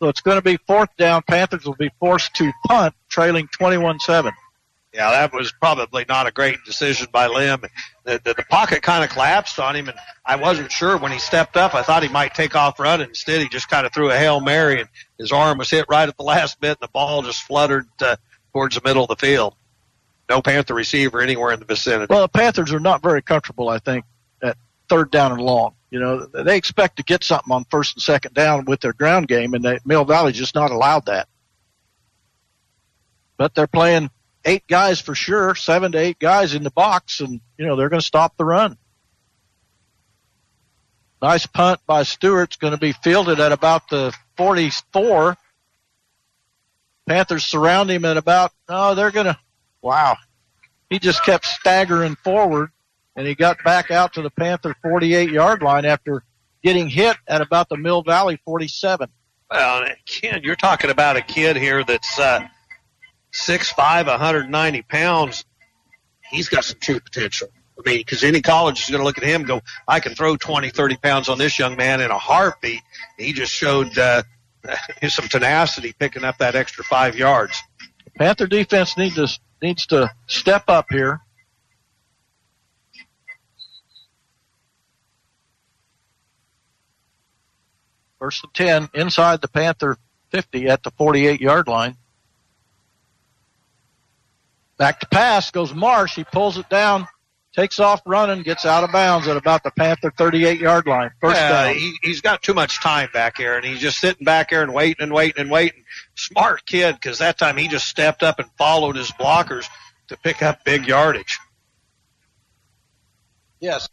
So 0.00 0.08
it's 0.08 0.20
going 0.20 0.36
to 0.36 0.42
be 0.42 0.58
fourth 0.66 0.90
down. 0.96 1.22
Panthers 1.28 1.64
will 1.64 1.74
be 1.74 1.90
forced 1.98 2.34
to 2.34 2.52
punt, 2.66 2.94
trailing 3.08 3.48
21-7. 3.48 4.32
Yeah, 4.94 5.10
that 5.10 5.32
was 5.32 5.52
probably 5.52 6.04
not 6.08 6.26
a 6.26 6.30
great 6.30 6.58
decision 6.64 7.08
by 7.12 7.26
Lim. 7.26 7.62
The, 8.04 8.20
the, 8.24 8.34
the 8.34 8.44
pocket 8.48 8.80
kind 8.82 9.04
of 9.04 9.10
collapsed 9.10 9.58
on 9.58 9.76
him, 9.76 9.88
and 9.88 9.98
I 10.24 10.36
wasn't 10.36 10.72
sure 10.72 10.96
when 10.96 11.12
he 11.12 11.18
stepped 11.18 11.56
up. 11.56 11.74
I 11.74 11.82
thought 11.82 12.02
he 12.02 12.08
might 12.08 12.34
take 12.34 12.56
off 12.56 12.80
running. 12.80 13.08
Instead, 13.08 13.42
he 13.42 13.48
just 13.48 13.68
kind 13.68 13.86
of 13.86 13.92
threw 13.92 14.10
a 14.10 14.16
hail 14.16 14.40
mary, 14.40 14.80
and 14.80 14.88
his 15.18 15.30
arm 15.30 15.58
was 15.58 15.68
hit 15.68 15.84
right 15.90 16.08
at 16.08 16.16
the 16.16 16.22
last 16.22 16.58
bit, 16.60 16.70
and 16.70 16.80
the 16.80 16.88
ball 16.88 17.22
just 17.22 17.42
fluttered 17.42 17.86
uh, 18.00 18.16
towards 18.52 18.76
the 18.76 18.80
middle 18.82 19.02
of 19.02 19.08
the 19.08 19.16
field. 19.16 19.54
No 20.28 20.40
Panther 20.40 20.74
receiver 20.74 21.20
anywhere 21.20 21.52
in 21.52 21.58
the 21.58 21.66
vicinity. 21.66 22.06
Well, 22.08 22.22
the 22.22 22.28
Panthers 22.28 22.72
are 22.72 22.80
not 22.80 23.02
very 23.02 23.22
comfortable, 23.22 23.68
I 23.68 23.78
think, 23.78 24.04
at 24.42 24.56
third 24.88 25.10
down 25.10 25.32
and 25.32 25.40
long. 25.40 25.74
You 25.90 26.00
know, 26.00 26.26
they 26.26 26.56
expect 26.56 26.96
to 26.98 27.02
get 27.02 27.24
something 27.24 27.52
on 27.52 27.64
first 27.64 27.96
and 27.96 28.02
second 28.02 28.34
down 28.34 28.66
with 28.66 28.80
their 28.80 28.92
ground 28.92 29.28
game, 29.28 29.54
and 29.54 29.80
Mill 29.84 30.04
Valley 30.04 30.32
just 30.32 30.54
not 30.54 30.70
allowed 30.70 31.06
that. 31.06 31.28
But 33.38 33.54
they're 33.54 33.66
playing 33.66 34.10
eight 34.44 34.66
guys 34.66 35.00
for 35.00 35.14
sure, 35.14 35.54
seven 35.54 35.92
to 35.92 35.98
eight 35.98 36.18
guys 36.18 36.54
in 36.54 36.62
the 36.62 36.70
box, 36.70 37.20
and 37.20 37.40
you 37.56 37.66
know 37.66 37.76
they're 37.76 37.88
going 37.88 38.00
to 38.00 38.06
stop 38.06 38.36
the 38.36 38.44
run. 38.44 38.76
Nice 41.20 41.46
punt 41.46 41.80
by 41.86 42.04
Stewart's 42.04 42.56
going 42.56 42.72
to 42.72 42.78
be 42.78 42.92
fielded 42.92 43.40
at 43.40 43.50
about 43.50 43.88
the 43.88 44.14
44. 44.36 45.36
Panthers 47.08 47.44
surround 47.44 47.90
him 47.90 48.04
at 48.04 48.16
about, 48.16 48.52
oh, 48.68 48.94
they're 48.94 49.10
going 49.10 49.26
to, 49.26 49.36
wow. 49.82 50.16
He 50.90 50.98
just 51.00 51.24
kept 51.24 51.44
staggering 51.44 52.14
forward 52.16 52.70
and 53.18 53.26
he 53.26 53.34
got 53.34 53.62
back 53.64 53.90
out 53.90 54.14
to 54.14 54.22
the 54.22 54.30
Panther 54.30 54.76
48 54.80 55.30
yard 55.30 55.60
line 55.60 55.84
after 55.84 56.22
getting 56.62 56.88
hit 56.88 57.16
at 57.26 57.40
about 57.40 57.68
the 57.68 57.76
Mill 57.76 58.02
Valley 58.02 58.40
47. 58.44 59.08
Well, 59.50 59.86
Ken, 60.06 60.40
you're 60.44 60.56
talking 60.56 60.88
about 60.90 61.16
a 61.16 61.22
kid 61.22 61.56
here 61.56 61.82
that's, 61.82 62.16
uh, 62.18 62.46
six 63.32 63.70
five, 63.72 64.06
190 64.06 64.82
pounds, 64.82 65.44
he's 66.30 66.48
got 66.48 66.64
some 66.64 66.78
true 66.80 67.00
potential. 67.00 67.48
I 67.76 67.88
mean, 67.88 67.98
because 67.98 68.22
any 68.22 68.40
college 68.40 68.82
is 68.82 68.88
going 68.88 69.00
to 69.00 69.04
look 69.04 69.18
at 69.18 69.24
him 69.24 69.42
and 69.42 69.48
go, 69.48 69.60
I 69.86 69.98
can 69.98 70.14
throw 70.14 70.36
20, 70.36 70.70
30 70.70 70.96
pounds 70.96 71.28
on 71.28 71.38
this 71.38 71.58
young 71.58 71.76
man 71.76 72.00
in 72.00 72.10
a 72.10 72.18
heartbeat. 72.18 72.82
He 73.16 73.32
just 73.32 73.52
showed 73.52 73.98
uh, 73.98 74.22
some 75.08 75.26
tenacity 75.28 75.92
picking 75.98 76.24
up 76.24 76.38
that 76.38 76.54
extra 76.54 76.84
five 76.84 77.16
yards. 77.16 77.60
Panther 78.16 78.46
defense 78.46 78.96
needs 78.96 79.16
to 79.16 79.28
needs 79.60 79.86
to 79.86 80.10
step 80.26 80.64
up 80.68 80.86
here. 80.90 81.20
First 88.18 88.44
and 88.44 88.54
10 88.54 88.88
inside 88.94 89.40
the 89.40 89.48
Panther 89.48 89.96
50 90.30 90.68
at 90.68 90.82
the 90.82 90.90
48 90.92 91.40
yard 91.40 91.68
line. 91.68 91.96
Back 94.76 95.00
to 95.00 95.08
pass 95.08 95.50
goes 95.50 95.74
Marsh. 95.74 96.14
He 96.14 96.24
pulls 96.24 96.56
it 96.56 96.68
down, 96.68 97.08
takes 97.52 97.80
off 97.80 98.00
running, 98.06 98.42
gets 98.42 98.64
out 98.64 98.84
of 98.84 98.92
bounds 98.92 99.26
at 99.26 99.36
about 99.36 99.64
the 99.64 99.72
Panther 99.72 100.12
38 100.16 100.60
yard 100.60 100.86
line. 100.86 101.10
First 101.20 101.36
down. 101.36 101.74
He, 101.74 101.96
he's 102.02 102.20
got 102.20 102.42
too 102.42 102.54
much 102.54 102.80
time 102.80 103.08
back 103.12 103.36
here, 103.36 103.56
and 103.56 103.64
he's 103.64 103.80
just 103.80 103.98
sitting 103.98 104.24
back 104.24 104.50
here 104.50 104.62
and 104.62 104.72
waiting 104.72 105.02
and 105.02 105.12
waiting 105.12 105.40
and 105.40 105.50
waiting. 105.50 105.84
Smart 106.14 106.64
kid, 106.64 106.94
because 106.94 107.18
that 107.18 107.38
time 107.38 107.56
he 107.56 107.66
just 107.66 107.88
stepped 107.88 108.22
up 108.22 108.38
and 108.38 108.48
followed 108.56 108.96
his 108.96 109.10
blockers 109.12 109.66
to 110.08 110.16
pick 110.16 110.42
up 110.42 110.64
big 110.64 110.86
yardage. 110.86 111.38
Yes. 113.60 113.88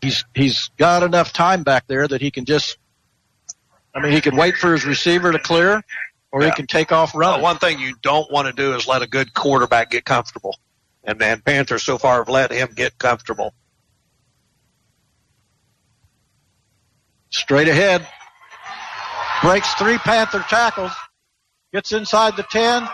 He's 0.00 0.24
he's 0.34 0.70
got 0.76 1.02
enough 1.02 1.32
time 1.32 1.62
back 1.62 1.86
there 1.86 2.06
that 2.06 2.20
he 2.20 2.30
can 2.30 2.44
just 2.44 2.78
I 3.94 4.00
mean 4.00 4.12
he 4.12 4.20
can 4.20 4.36
wait 4.36 4.56
for 4.56 4.72
his 4.72 4.84
receiver 4.84 5.32
to 5.32 5.38
clear 5.38 5.82
or 6.30 6.42
yeah. 6.42 6.48
he 6.48 6.52
can 6.54 6.66
take 6.66 6.92
off 6.92 7.14
running. 7.14 7.42
Well, 7.42 7.52
one 7.52 7.58
thing 7.58 7.78
you 7.80 7.94
don't 8.02 8.30
want 8.30 8.46
to 8.46 8.52
do 8.52 8.74
is 8.74 8.86
let 8.86 9.02
a 9.02 9.06
good 9.06 9.34
quarterback 9.34 9.90
get 9.90 10.04
comfortable. 10.04 10.56
And 11.04 11.18
man, 11.18 11.40
Panthers 11.40 11.84
so 11.84 11.98
far 11.98 12.18
have 12.18 12.28
let 12.28 12.52
him 12.52 12.68
get 12.74 12.98
comfortable. 12.98 13.54
Straight 17.30 17.68
ahead. 17.68 18.06
Breaks 19.42 19.72
three 19.74 19.98
Panther 19.98 20.44
tackles. 20.48 20.92
Gets 21.72 21.92
inside 21.92 22.36
the 22.36 22.42
10. 22.44 22.88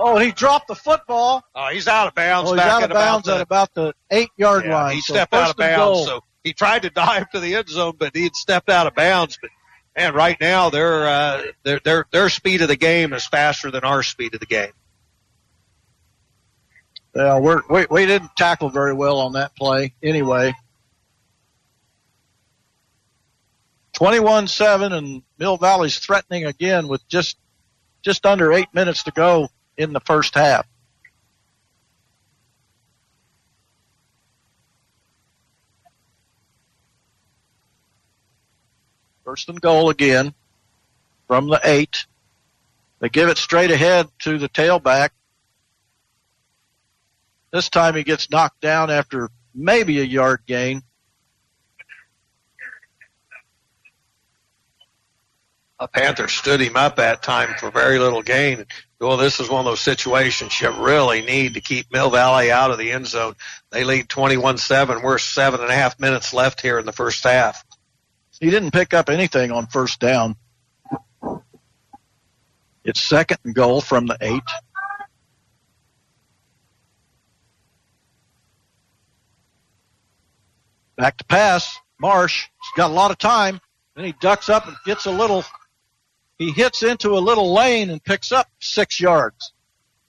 Oh, 0.00 0.16
he 0.16 0.30
dropped 0.30 0.68
the 0.68 0.76
football. 0.76 1.42
Oh, 1.56 1.70
he's 1.72 1.88
out 1.88 2.06
of 2.06 2.14
bounds. 2.14 2.48
Oh, 2.48 2.54
he's 2.54 2.62
out 2.62 2.84
of 2.84 2.90
bounds 2.90 3.26
the, 3.26 3.34
at 3.34 3.40
about 3.40 3.74
the 3.74 3.92
eight 4.12 4.30
yard 4.36 4.64
yeah, 4.64 4.74
line. 4.74 4.94
He 4.94 5.00
stepped 5.00 5.34
out 5.34 5.50
of 5.50 5.56
bounds. 5.56 6.04
So 6.04 6.22
he 6.44 6.52
tried 6.52 6.82
to 6.82 6.90
dive 6.94 7.28
to 7.30 7.40
the 7.40 7.56
end 7.56 7.68
zone, 7.68 7.94
but 7.98 8.14
he 8.14 8.22
had 8.22 8.36
stepped 8.36 8.70
out 8.70 8.86
of 8.86 8.94
bounds. 8.94 9.38
But 9.42 9.50
and 9.96 10.14
right 10.14 10.36
now 10.40 10.70
their 10.70 11.08
uh, 11.08 11.42
their 11.64 11.80
their 11.80 12.06
their 12.12 12.28
speed 12.28 12.62
of 12.62 12.68
the 12.68 12.76
game 12.76 13.12
is 13.12 13.26
faster 13.26 13.72
than 13.72 13.82
our 13.82 14.04
speed 14.04 14.34
of 14.34 14.40
the 14.40 14.46
game. 14.46 14.70
Yeah, 17.16 17.40
we're, 17.40 17.62
we 17.68 17.86
we 17.90 18.06
didn't 18.06 18.36
tackle 18.36 18.70
very 18.70 18.94
well 18.94 19.18
on 19.18 19.32
that 19.32 19.56
play 19.56 19.94
anyway. 20.00 20.54
21-7 23.94 24.92
and 24.92 25.22
Mill 25.38 25.56
Valley's 25.56 25.98
threatening 25.98 26.44
again 26.44 26.86
with 26.86 27.06
just 27.08 27.36
just 28.02 28.24
under 28.24 28.52
8 28.52 28.68
minutes 28.72 29.02
to 29.04 29.10
go 29.10 29.48
in 29.78 29.92
the 29.92 30.00
first 30.00 30.34
half. 30.34 30.66
First 39.24 39.48
and 39.48 39.60
goal 39.60 39.88
again 39.88 40.34
from 41.28 41.48
the 41.48 41.60
eight. 41.62 42.06
They 42.98 43.08
give 43.08 43.28
it 43.28 43.38
straight 43.38 43.70
ahead 43.70 44.08
to 44.20 44.38
the 44.38 44.48
tailback. 44.48 45.10
This 47.52 47.68
time 47.68 47.94
he 47.94 48.02
gets 48.02 48.30
knocked 48.30 48.60
down 48.60 48.90
after 48.90 49.30
maybe 49.54 50.00
a 50.00 50.04
yard 50.04 50.40
gain. 50.46 50.82
Panther 55.86 56.26
stood 56.26 56.60
him 56.60 56.76
up 56.76 56.96
that 56.96 57.22
time 57.22 57.54
for 57.58 57.70
very 57.70 58.00
little 58.00 58.22
gain. 58.22 58.66
Well, 59.00 59.16
this 59.16 59.38
is 59.38 59.48
one 59.48 59.60
of 59.60 59.64
those 59.66 59.80
situations 59.80 60.60
you 60.60 60.70
really 60.70 61.22
need 61.22 61.54
to 61.54 61.60
keep 61.60 61.92
Mill 61.92 62.10
Valley 62.10 62.50
out 62.50 62.72
of 62.72 62.78
the 62.78 62.90
end 62.90 63.06
zone. 63.06 63.34
They 63.70 63.84
lead 63.84 64.08
21-7. 64.08 65.04
We're 65.04 65.18
seven 65.18 65.60
and 65.60 65.70
a 65.70 65.74
half 65.74 66.00
minutes 66.00 66.34
left 66.34 66.60
here 66.60 66.80
in 66.80 66.86
the 66.86 66.92
first 66.92 67.22
half. 67.22 67.64
He 68.40 68.50
didn't 68.50 68.72
pick 68.72 68.92
up 68.92 69.08
anything 69.08 69.52
on 69.52 69.66
first 69.66 70.00
down. 70.00 70.36
It's 72.84 73.00
second 73.00 73.38
and 73.44 73.54
goal 73.54 73.80
from 73.80 74.06
the 74.06 74.16
eight. 74.20 74.42
Back 80.96 81.18
to 81.18 81.24
pass. 81.24 81.78
Marsh. 82.00 82.46
He's 82.60 82.72
got 82.76 82.90
a 82.90 82.94
lot 82.94 83.10
of 83.10 83.18
time. 83.18 83.60
Then 83.94 84.04
he 84.04 84.12
ducks 84.20 84.48
up 84.48 84.66
and 84.66 84.76
gets 84.84 85.06
a 85.06 85.10
little, 85.10 85.44
he 86.38 86.52
hits 86.52 86.82
into 86.82 87.16
a 87.16 87.20
little 87.20 87.52
lane 87.52 87.90
and 87.90 88.02
picks 88.02 88.32
up 88.32 88.48
six 88.60 89.00
yards. 89.00 89.52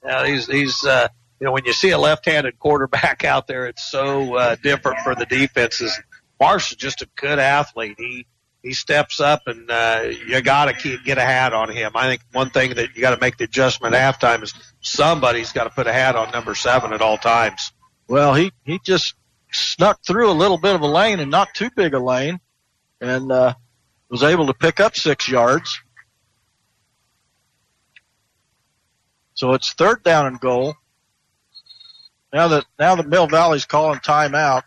Now 0.04 0.24
he's, 0.24 0.46
he's, 0.46 0.84
uh, 0.84 1.08
you 1.40 1.46
know, 1.46 1.52
when 1.52 1.64
you 1.64 1.72
see 1.72 1.90
a 1.90 1.98
left-handed 1.98 2.58
quarterback 2.58 3.24
out 3.24 3.46
there, 3.46 3.66
it's 3.66 3.90
so 3.90 4.34
uh, 4.36 4.56
different 4.62 5.00
for 5.00 5.14
the 5.14 5.26
defenses. 5.26 5.98
Marsh 6.40 6.70
is 6.72 6.76
just 6.76 7.02
a 7.02 7.08
good 7.16 7.38
athlete. 7.38 7.96
He 7.98 8.26
he 8.62 8.74
steps 8.74 9.20
up, 9.20 9.46
and 9.46 9.70
uh, 9.70 10.10
you 10.26 10.40
got 10.42 10.66
to 10.66 10.74
keep 10.74 11.02
get 11.04 11.18
a 11.18 11.22
hat 11.22 11.52
on 11.54 11.70
him. 11.70 11.92
I 11.94 12.08
think 12.08 12.22
one 12.32 12.50
thing 12.50 12.74
that 12.74 12.94
you 12.94 13.00
got 13.00 13.14
to 13.14 13.20
make 13.20 13.38
the 13.38 13.44
adjustment 13.44 13.94
at 13.94 14.20
halftime 14.20 14.42
is 14.42 14.52
somebody's 14.80 15.52
got 15.52 15.64
to 15.64 15.70
put 15.70 15.86
a 15.86 15.92
hat 15.92 16.14
on 16.14 16.30
number 16.30 16.54
seven 16.54 16.92
at 16.92 17.00
all 17.00 17.16
times. 17.16 17.72
Well, 18.06 18.34
he 18.34 18.52
he 18.64 18.78
just 18.84 19.14
snuck 19.52 20.00
through 20.06 20.30
a 20.30 20.32
little 20.32 20.58
bit 20.58 20.74
of 20.74 20.82
a 20.82 20.86
lane 20.86 21.20
and 21.20 21.30
not 21.30 21.54
too 21.54 21.70
big 21.74 21.94
a 21.94 21.98
lane, 21.98 22.40
and 23.00 23.32
uh, 23.32 23.54
was 24.10 24.22
able 24.22 24.46
to 24.48 24.54
pick 24.54 24.78
up 24.78 24.96
six 24.96 25.28
yards. 25.28 25.80
So 29.40 29.54
it's 29.54 29.72
third 29.72 30.02
down 30.02 30.26
and 30.26 30.38
goal. 30.38 30.74
Now 32.30 32.48
that 32.48 32.66
now 32.78 32.96
that 32.96 33.08
Mill 33.08 33.26
Valley's 33.26 33.64
calling 33.64 33.98
timeout. 34.00 34.64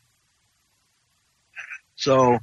So 1.96 2.40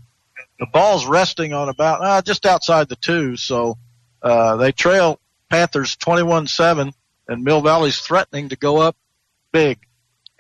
the 0.61 0.67
ball's 0.73 1.07
resting 1.07 1.53
on 1.55 1.69
about 1.69 2.05
uh, 2.05 2.23
just 2.23 2.47
outside 2.47 2.89
the 2.89 2.95
two. 2.95 3.37
So 3.37 3.79
uh, 4.23 4.55
they 4.59 4.71
trail 4.71 5.19
Panthers 5.49 5.97
21-7, 5.97 6.93
and 7.27 7.43
Mill 7.43 7.63
Valley's 7.63 7.99
threatening 8.01 8.51
to 8.51 8.57
go 8.57 8.77
up 8.77 8.97
big. 9.51 9.81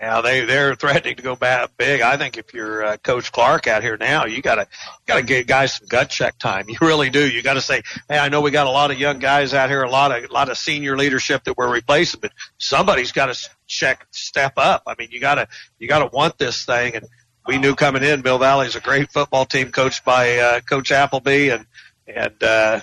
Yeah, 0.01 0.23
they 0.23 0.47
they're 0.47 0.75
threatening 0.75 1.17
to 1.17 1.23
go 1.23 1.37
back 1.37 1.77
big. 1.77 2.01
I 2.01 2.17
think 2.17 2.39
if 2.39 2.55
you're 2.55 2.83
uh, 2.83 2.97
Coach 2.97 3.33
Clark 3.33 3.67
out 3.67 3.83
here 3.83 3.99
now, 3.99 4.25
you 4.25 4.41
gotta 4.41 4.67
gotta 5.07 5.23
give 5.23 5.47
guys 5.47 5.75
some 5.75 5.89
gut 5.89 6.09
check 6.09 6.39
time. 6.39 6.71
You 6.71 6.79
really 6.81 7.11
do. 7.11 7.29
You 7.29 7.43
got 7.43 7.55
to 7.55 7.61
say, 7.61 7.83
hey, 8.09 8.19
I 8.19 8.31
know 8.31 8.41
we 8.41 8.51
got 8.51 8.67
a 8.67 8.71
lot 8.71 8.91
of 8.91 8.99
young 8.99 9.19
guys 9.19 9.53
out 9.53 9.69
here, 9.69 9.83
a 9.83 9.91
lot 9.91 10.11
of 10.17 10.25
a 10.25 10.33
lot 10.33 10.49
of 10.49 10.57
senior 10.57 10.97
leadership 10.97 11.45
that 11.45 11.59
we're 11.59 11.71
replacing, 11.71 12.21
but 12.21 12.33
somebody's 12.57 13.13
got 13.13 13.35
to 13.35 13.51
check 13.67 14.07
step 14.11 14.55
up. 14.57 14.85
I 14.87 14.95
mean, 14.99 15.09
you 15.11 15.21
gotta 15.21 15.49
you 15.79 15.87
gotta 15.87 16.07
want 16.07 16.39
this 16.39 16.65
thing 16.65 16.97
and 16.97 17.07
we 17.47 17.59
knew 17.59 17.75
coming 17.75 18.03
in, 18.03 18.23
Mill 18.23 18.39
Valley's 18.39 18.77
a 18.77 18.81
great 18.81 19.11
football 19.11 19.45
team 19.45 19.71
coached 19.71 20.05
by 20.05 20.39
uh, 20.39 20.61
Coach 20.61 20.93
Appleby, 20.93 21.49
and 21.49 21.67
and 22.07 22.43
uh, 22.43 22.81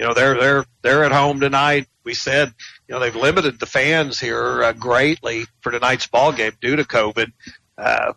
you 0.00 0.06
know 0.06 0.14
they're 0.14 0.34
they're 0.34 0.64
they're 0.80 1.04
at 1.04 1.12
home 1.12 1.40
tonight. 1.40 1.86
We 2.04 2.14
said 2.14 2.54
you 2.88 2.94
know 2.94 3.00
they've 3.00 3.14
limited 3.14 3.60
the 3.60 3.66
fans 3.66 4.18
here 4.18 4.64
uh, 4.64 4.72
greatly 4.72 5.44
for 5.60 5.70
tonight's 5.70 6.06
ball 6.06 6.32
game 6.32 6.52
due 6.58 6.76
to 6.76 6.84
COVID. 6.84 7.30
Uh, 7.76 8.14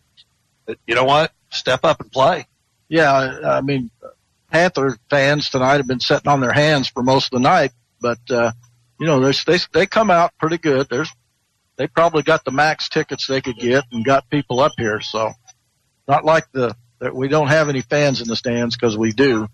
but 0.66 0.78
you 0.88 0.96
know 0.96 1.04
what? 1.04 1.34
Step 1.52 1.82
up 1.84 2.00
and 2.00 2.10
play. 2.10 2.48
Yeah, 2.88 3.12
I 3.12 3.60
mean, 3.60 3.92
Panther 4.50 4.98
fans 5.10 5.50
tonight 5.50 5.78
have 5.78 5.88
been 5.88 6.00
sitting 6.00 6.30
on 6.30 6.40
their 6.40 6.54
hands 6.54 6.88
for 6.88 7.04
most 7.04 7.34
of 7.34 7.42
the 7.42 7.44
night, 7.44 7.72
but 8.00 8.20
uh, 8.32 8.54
you 8.98 9.06
know 9.06 9.20
they 9.20 9.34
they 9.46 9.60
they 9.74 9.86
come 9.86 10.10
out 10.10 10.32
pretty 10.40 10.60
good. 10.60 10.88
There's 10.90 11.12
they 11.76 11.88
probably 11.88 12.24
got 12.24 12.46
the 12.46 12.52
max 12.52 12.88
tickets 12.88 13.28
they 13.28 13.42
could 13.42 13.58
get 13.58 13.84
and 13.92 14.06
got 14.06 14.30
people 14.30 14.62
up 14.62 14.72
here, 14.78 15.02
so 15.02 15.34
not 16.08 16.24
like 16.24 16.50
the 16.54 16.78
that 17.00 17.14
we 17.14 17.28
don't 17.28 17.48
have 17.48 17.68
any 17.68 17.82
fans 17.82 18.22
in 18.22 18.30
the 18.30 18.38
stands 18.38 18.78
because 18.78 18.98
we 18.98 19.12
do. 19.12 19.50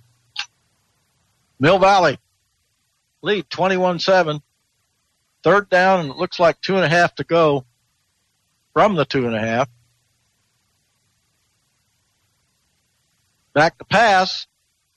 Mill 1.59 1.79
Valley 1.79 2.17
lead 3.21 3.49
21-7. 3.49 4.41
Third 5.43 5.69
down 5.69 6.01
and 6.01 6.09
it 6.09 6.17
looks 6.17 6.39
like 6.39 6.59
two 6.61 6.75
and 6.75 6.83
a 6.83 6.89
half 6.89 7.15
to 7.15 7.23
go 7.23 7.65
from 8.73 8.95
the 8.95 9.05
two 9.05 9.25
and 9.25 9.35
a 9.35 9.39
half. 9.39 9.69
Back 13.53 13.77
to 13.77 13.85
pass. 13.85 14.47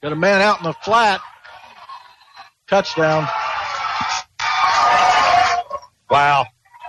Got 0.01 0.13
a 0.13 0.15
man 0.15 0.41
out 0.41 0.59
in 0.59 0.63
the 0.63 0.73
flat. 0.73 1.21
Touchdown. 2.67 3.27
Wow 6.09 6.45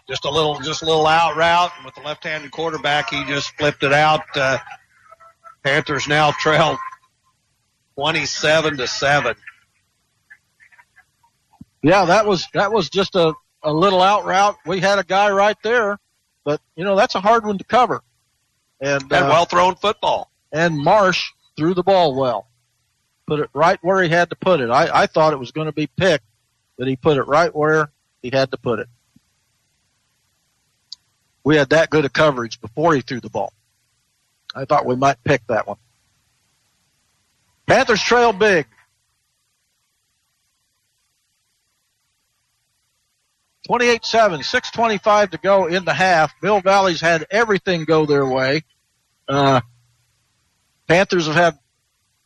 just 0.09 0.25
a 0.25 0.31
little, 0.31 0.59
just 0.61 0.83
a 0.83 0.85
little 0.85 1.07
out 1.07 1.37
route 1.37 1.73
with 1.85 1.95
the 1.95 2.03
left-handed 2.03 2.51
quarterback. 2.51 3.11
He 3.11 3.25
just 3.25 3.57
flipped 3.57 3.83
it 3.83 3.93
out. 3.93 4.23
Uh, 4.35 4.59
Panthers 5.63 6.07
now 6.07 6.31
trail 6.33 6.79
27 7.95 8.77
to 8.79 8.87
seven. 8.87 9.35
Yeah, 11.85 12.07
that 12.07 12.27
was, 12.27 12.49
that 12.55 12.73
was 12.73 12.89
just 12.91 13.15
a, 13.15 13.35
a 13.63 13.73
little 13.73 14.01
out 14.01 14.25
route. 14.25 14.57
We 14.67 14.81
had 14.81 14.99
a 14.99 15.05
guy 15.05 15.31
right 15.31 15.57
there, 15.63 15.99
but 16.45 16.61
you 16.77 16.85
know, 16.85 16.97
that's 16.97 17.15
a 17.15 17.21
hard 17.21 17.45
one 17.45 17.59
to 17.59 17.65
cover. 17.65 18.03
And, 18.81 19.03
and 19.03 19.13
uh, 19.13 19.29
well 19.31 19.45
thrown 19.45 19.77
football. 19.77 20.31
And 20.51 20.79
Marsh 20.79 21.31
threw 21.57 21.75
the 21.75 21.83
ball 21.83 22.15
well. 22.15 22.49
Put 23.27 23.41
it 23.41 23.51
right 23.55 23.79
where 23.83 24.03
he 24.03 24.09
had 24.09 24.31
to 24.31 24.37
put 24.37 24.61
it. 24.61 24.71
I, 24.71 25.03
I 25.03 25.07
thought 25.07 25.33
it 25.33 25.39
was 25.39 25.53
going 25.53 25.67
to 25.67 25.73
be 25.73 25.87
picked, 25.87 26.25
but 26.77 26.89
he 26.89 26.97
put 26.97 27.17
it 27.17 27.27
right 27.29 27.55
where 27.55 27.91
he 28.23 28.31
had 28.31 28.51
to 28.51 28.57
put 28.57 28.81
it 28.81 28.89
we 31.45 31.57
had 31.57 31.69
that 31.71 31.91
good 31.91 32.07
of 32.07 32.13
coverage 32.13 32.61
before 32.61 32.95
he 32.95 33.03
threw 33.03 33.21
the 33.21 33.29
ball. 33.29 33.53
I 34.55 34.65
thought 34.65 34.87
we 34.87 34.97
might 34.97 35.23
pick 35.23 35.47
that 35.49 35.67
one. 35.67 35.77
Panthers 37.67 38.03
trail 38.03 38.33
big. 38.33 38.67
28-7, 43.69 44.45
625 44.45 45.31
to 45.31 45.39
go 45.39 45.67
in 45.67 45.85
the 45.85 45.95
half. 45.95 46.33
Mill 46.43 46.61
Valley's 46.61 47.01
had 47.01 47.27
everything 47.31 47.85
go 47.85 48.05
their 48.05 48.27
way. 48.27 48.63
Uh, 49.29 49.61
Panthers 50.87 51.27
have 51.27 51.35
had 51.35 51.59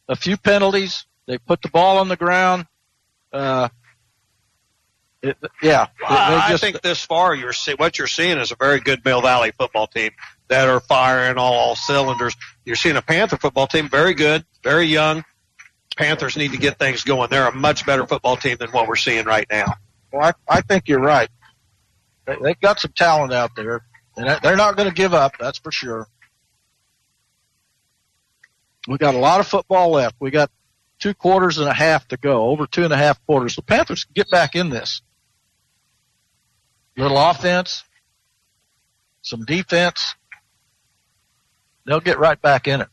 a 0.09 0.16
few 0.16 0.36
penalties. 0.36 1.06
They 1.27 1.39
put 1.39 1.62
the 1.62 1.69
ball 1.69 1.98
on 1.98 2.09
the 2.09 2.16
ground. 2.16 2.66
Uh, 3.32 3.69
it, 5.23 5.36
yeah, 5.62 5.89
well, 6.01 6.48
just, 6.48 6.65
I 6.65 6.66
think 6.66 6.81
this 6.81 7.05
far 7.05 7.35
you're 7.35 7.52
see, 7.52 7.74
what 7.74 7.98
you're 7.98 8.06
seeing 8.06 8.39
is 8.39 8.52
a 8.52 8.56
very 8.56 8.78
good 8.78 9.05
Mill 9.05 9.20
Valley 9.20 9.52
football 9.56 9.89
team 9.89 10.12
that 10.47 10.69
are 10.69 10.81
firing 10.81 11.39
all, 11.39 11.55
all 11.55 11.77
cylinders. 11.77 12.36
You're 12.65 12.77
seeing 12.77 12.97
a 12.97 13.02
Panther 13.02 13.36
football 13.36 13.66
team, 13.66 13.89
very 13.89 14.15
good, 14.15 14.44
very 14.62 14.86
young. 14.86 15.24
Panthers 15.97 16.36
need 16.36 16.52
to 16.52 16.59
get 16.59 16.78
things 16.78 17.02
going. 17.02 17.31
They're 17.31 17.48
a 17.48 17.55
much 17.55 17.85
better 17.85 18.06
football 18.06 18.36
team 18.36 18.56
than 18.59 18.70
what 18.70 18.86
we're 18.86 18.97
seeing 18.97 19.24
right 19.24 19.47
now. 19.51 19.74
Well, 20.12 20.22
I, 20.22 20.56
I 20.56 20.60
think 20.62 20.89
you're 20.89 21.01
right. 21.01 21.28
They, 22.26 22.36
they've 22.43 22.60
got 22.60 22.80
some 22.80 22.93
talent 22.93 23.32
out 23.32 23.51
there, 23.56 23.82
and 24.16 24.39
they're 24.43 24.56
not 24.56 24.76
going 24.76 24.89
to 24.89 24.94
give 24.94 25.14
up. 25.14 25.35
That's 25.39 25.59
for 25.59 25.72
sure. 25.72 26.06
We 28.86 28.97
got 28.98 29.14
a 29.14 29.18
lot 29.18 29.40
of 29.40 29.47
football 29.47 29.90
left. 29.90 30.16
We 30.18 30.30
got 30.30 30.51
two 30.98 31.14
quarters 31.14 31.59
and 31.59 31.68
a 31.68 31.74
half 31.74 32.09
to 32.09 32.16
go, 32.16 32.48
over 32.48 32.66
two 32.66 32.85
and 32.85 32.93
a 32.93 32.97
half 32.97 33.24
quarters. 33.26 33.56
The 33.56 33.62
Panthers 33.62 34.05
can 34.05 34.12
get 34.14 34.30
back 34.30 34.55
in 34.55 34.70
this 34.70 35.02
little 36.98 37.18
offense, 37.18 37.85
some 39.22 39.44
defense, 39.44 40.16
they'll 41.86 42.01
get 42.01 42.18
right 42.18 42.40
back 42.43 42.66
in 42.66 42.80
it. 42.80 42.89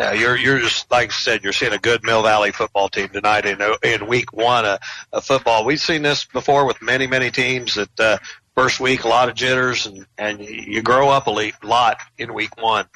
Yeah, 0.00 0.14
you're 0.14 0.36
you're 0.36 0.58
just 0.60 0.90
like 0.90 1.10
I 1.10 1.12
said, 1.12 1.44
you're 1.44 1.52
seeing 1.52 1.74
a 1.74 1.78
good 1.78 2.02
Mill 2.02 2.22
Valley 2.22 2.52
football 2.52 2.88
team 2.88 3.10
tonight 3.10 3.44
in 3.44 3.60
in 3.82 4.06
week 4.06 4.32
one 4.32 4.64
of, 4.64 4.78
of 5.12 5.26
football. 5.26 5.66
We've 5.66 5.78
seen 5.78 6.00
this 6.00 6.24
before 6.24 6.64
with 6.64 6.80
many 6.80 7.06
many 7.06 7.30
teams 7.30 7.74
that 7.74 8.00
uh, 8.00 8.16
first 8.54 8.80
week 8.80 9.04
a 9.04 9.08
lot 9.08 9.28
of 9.28 9.34
jitters 9.34 9.84
and 9.84 10.06
and 10.16 10.40
you 10.40 10.80
grow 10.80 11.10
up 11.10 11.26
a 11.26 11.52
lot 11.62 11.98
in 12.16 12.32
week 12.32 12.56
one. 12.56 12.86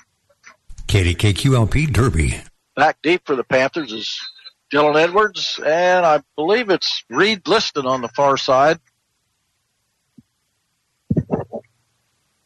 KDKQLP 0.86 1.92
Derby. 1.92 2.40
Back 2.74 2.96
deep 3.02 3.20
for 3.26 3.36
the 3.36 3.44
Panthers 3.44 3.92
is 3.92 4.18
Dylan 4.72 4.96
Edwards, 4.96 5.60
and 5.62 6.06
I 6.06 6.22
believe 6.36 6.70
it's 6.70 7.04
Reed 7.10 7.46
Liston 7.46 7.84
on 7.84 8.00
the 8.00 8.08
far 8.08 8.38
side. 8.38 8.80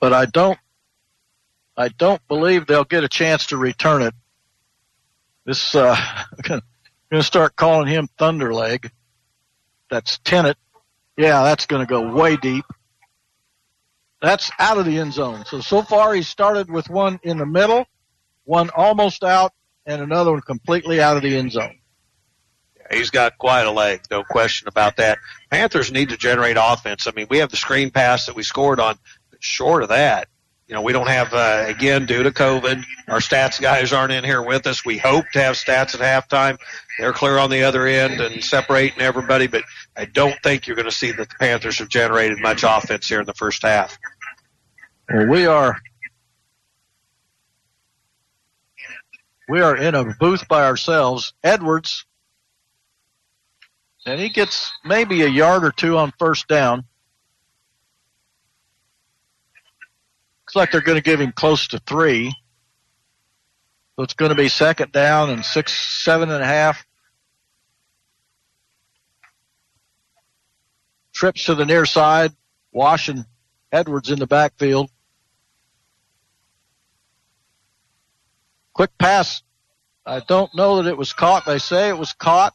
but 0.01 0.13
I 0.13 0.27
don't, 0.27 0.59
I 1.77 1.89
don't 1.89 2.27
believe 2.27 2.67
they'll 2.67 2.83
get 2.83 3.05
a 3.05 3.09
chance 3.09 3.47
to 3.47 3.57
return 3.57 4.03
it. 4.03 4.15
This, 5.49 5.75
uh, 5.75 5.97
going 6.43 6.61
to 7.11 7.23
start 7.23 7.57
calling 7.57 7.89
him 7.89 8.07
Thunderleg. 8.19 8.91
That's 9.91 10.19
Tennant. 10.19 10.59
Yeah, 11.17 11.43
that's 11.43 11.65
going 11.65 11.81
to 11.81 11.89
go 11.89 12.13
way 12.13 12.37
deep. 12.37 12.67
That's 14.21 14.51
out 14.59 14.77
of 14.77 14.85
the 14.85 14.99
end 14.99 15.15
zone. 15.15 15.45
So, 15.47 15.63
so 15.63 15.81
far 15.81 16.13
he 16.13 16.21
started 16.21 16.71
with 16.71 16.91
one 16.91 17.19
in 17.23 17.39
the 17.39 17.47
middle, 17.47 17.87
one 18.45 18.69
almost 18.77 19.25
out, 19.25 19.55
and 19.87 20.03
another 20.03 20.33
one 20.33 20.43
completely 20.43 21.01
out 21.01 21.17
of 21.17 21.23
the 21.23 21.35
end 21.35 21.53
zone. 21.53 21.79
He's 22.91 23.09
got 23.09 23.39
quite 23.39 23.63
a 23.63 23.71
leg, 23.71 24.03
no 24.11 24.25
question 24.25 24.69
about 24.69 24.99
that. 24.99 25.17
Panthers 25.51 25.91
need 25.91 26.11
to 26.11 26.19
generate 26.19 26.59
offense. 26.61 27.07
I 27.07 27.13
mean, 27.13 27.27
we 27.31 27.39
have 27.39 27.49
the 27.49 27.57
screen 27.57 27.91
pass 27.91 28.27
that 28.27 28.37
we 28.37 28.43
scored 28.43 28.81
on. 28.81 28.99
Short 29.41 29.83
of 29.83 29.89
that, 29.89 30.29
you 30.69 30.75
know, 30.75 30.83
we 30.83 30.93
don't 30.93 31.09
have, 31.09 31.33
uh, 31.33 31.65
again, 31.67 32.05
due 32.05 32.23
to 32.23 32.31
COVID, 32.31 32.85
our 33.09 33.21
stats 33.21 33.59
guys 33.59 33.95
aren't 33.95 34.13
in 34.13 34.23
here 34.23 34.43
with 34.43 34.67
us. 34.67 34.85
We 34.85 34.99
hope 34.99 35.25
to 35.33 35.41
have 35.41 35.57
stats 35.57 35.99
at 35.99 36.29
halftime. 36.29 36.59
They're 36.99 37.15
clear 37.15 37.39
on 37.39 37.49
the 37.49 37.63
other 37.63 37.87
end 37.87 38.21
and 38.21 38.45
separating 38.45 39.01
everybody, 39.01 39.47
but 39.47 39.63
I 39.97 40.05
don't 40.05 40.37
think 40.43 40.67
you're 40.67 40.77
going 40.77 40.89
to 40.89 40.95
see 40.95 41.11
that 41.11 41.31
the 41.31 41.35
Panthers 41.41 41.79
have 41.79 41.89
generated 41.89 42.39
much 42.41 42.65
offense 42.65 43.09
here 43.09 43.21
in 43.21 43.27
the 43.27 43.33
first 43.33 43.63
half. 43.63 43.99
Well, 45.09 45.27
we 45.27 45.47
are 45.47 45.79
we 49.49 49.63
are 49.63 49.75
in 49.75 49.95
a 49.95 50.05
booth 50.21 50.47
by 50.49 50.67
ourselves. 50.67 51.33
Edwards, 51.43 52.05
and 54.05 54.21
he 54.21 54.29
gets 54.29 54.71
maybe 54.85 55.23
a 55.23 55.29
yard 55.29 55.65
or 55.65 55.73
two 55.73 55.97
on 55.97 56.13
first 56.19 56.47
down. 56.47 56.85
Looks 60.49 60.57
like 60.57 60.73
they're 60.73 60.81
going 60.81 60.97
to 60.97 61.03
give 61.03 61.21
him 61.21 61.31
close 61.33 61.69
to 61.69 61.79
three. 61.81 62.33
So 63.95 64.03
it's 64.03 64.15
going 64.15 64.31
to 64.31 64.35
be 64.35 64.49
second 64.49 64.93
down 64.93 65.29
and 65.29 65.45
six, 65.45 65.75
seven 65.75 66.31
and 66.31 66.43
a 66.43 66.47
half. 66.47 66.87
Trips 71.13 71.45
to 71.45 71.55
the 71.55 71.67
near 71.67 71.85
side. 71.85 72.33
Washing 72.73 73.27
Edwards 73.71 74.11
in 74.11 74.19
the 74.19 74.27
backfield. 74.27 74.89
Quick 78.73 78.97
pass. 78.97 79.43
I 80.07 80.21
don't 80.21 80.55
know 80.55 80.81
that 80.81 80.89
it 80.89 80.97
was 80.97 81.13
caught. 81.13 81.45
They 81.45 81.59
say 81.59 81.91
it 81.91 81.99
was 81.99 82.15
caught. 82.15 82.55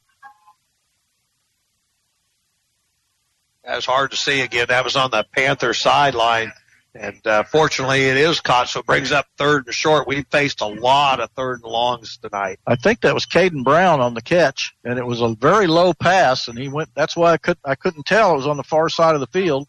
That 3.63 3.75
was 3.75 3.85
hard 3.85 4.09
to 4.09 4.17
see 4.17 4.41
again. 4.41 4.65
That 4.69 4.83
was 4.83 4.95
on 4.95 5.11
the 5.11 5.27
Panther 5.31 5.75
sideline. 5.75 6.53
And 6.95 7.25
uh, 7.25 7.43
fortunately, 7.43 8.03
it 8.03 8.17
is 8.17 8.39
caught, 8.39 8.69
so 8.69 8.81
it 8.81 8.85
brings 8.85 9.11
up 9.11 9.25
third 9.37 9.65
and 9.65 9.73
short. 9.73 10.07
We 10.07 10.21
faced 10.23 10.61
a 10.61 10.67
lot 10.67 11.19
of 11.19 11.31
third 11.31 11.61
and 11.63 11.71
longs 11.71 12.17
tonight. 12.17 12.59
I 12.67 12.75
think 12.75 13.01
that 13.01 13.15
was 13.15 13.25
Caden 13.25 13.63
Brown 13.63 13.99
on 13.99 14.13
the 14.13 14.21
catch, 14.21 14.75
and 14.83 14.99
it 14.99 15.05
was 15.05 15.19
a 15.19 15.29
very 15.29 15.65
low 15.65 15.95
pass, 15.95 16.47
and 16.47 16.57
he 16.57 16.67
went. 16.67 16.89
That's 16.93 17.17
why 17.17 17.31
I 17.33 17.37
could 17.37 17.57
I 17.65 17.73
couldn't 17.73 18.05
tell 18.05 18.33
it 18.33 18.37
was 18.37 18.47
on 18.47 18.57
the 18.57 18.63
far 18.63 18.89
side 18.89 19.15
of 19.15 19.21
the 19.21 19.27
field, 19.27 19.67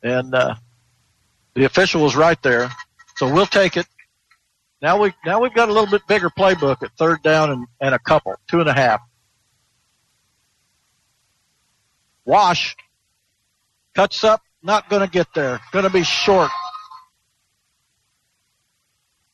and 0.00 0.32
uh, 0.32 0.54
the 1.54 1.64
official 1.64 2.02
was 2.02 2.14
right 2.14 2.40
there. 2.42 2.70
So 3.16 3.32
we'll 3.32 3.46
take 3.46 3.76
it. 3.76 3.86
Now 4.80 5.02
we 5.02 5.12
now 5.26 5.40
we've 5.40 5.54
got 5.54 5.68
a 5.68 5.72
little 5.72 5.90
bit 5.90 6.06
bigger 6.06 6.30
playbook 6.30 6.84
at 6.84 6.92
third 6.96 7.22
down 7.24 7.50
and, 7.50 7.66
and 7.80 7.94
a 7.94 7.98
couple, 7.98 8.36
two 8.46 8.60
and 8.60 8.68
a 8.68 8.72
half. 8.72 9.00
Wash 12.24 12.76
cuts 13.94 14.22
up, 14.22 14.42
not 14.62 14.88
going 14.88 15.02
to 15.02 15.10
get 15.10 15.28
there. 15.34 15.60
Going 15.72 15.84
to 15.84 15.90
be 15.90 16.02
short. 16.02 16.50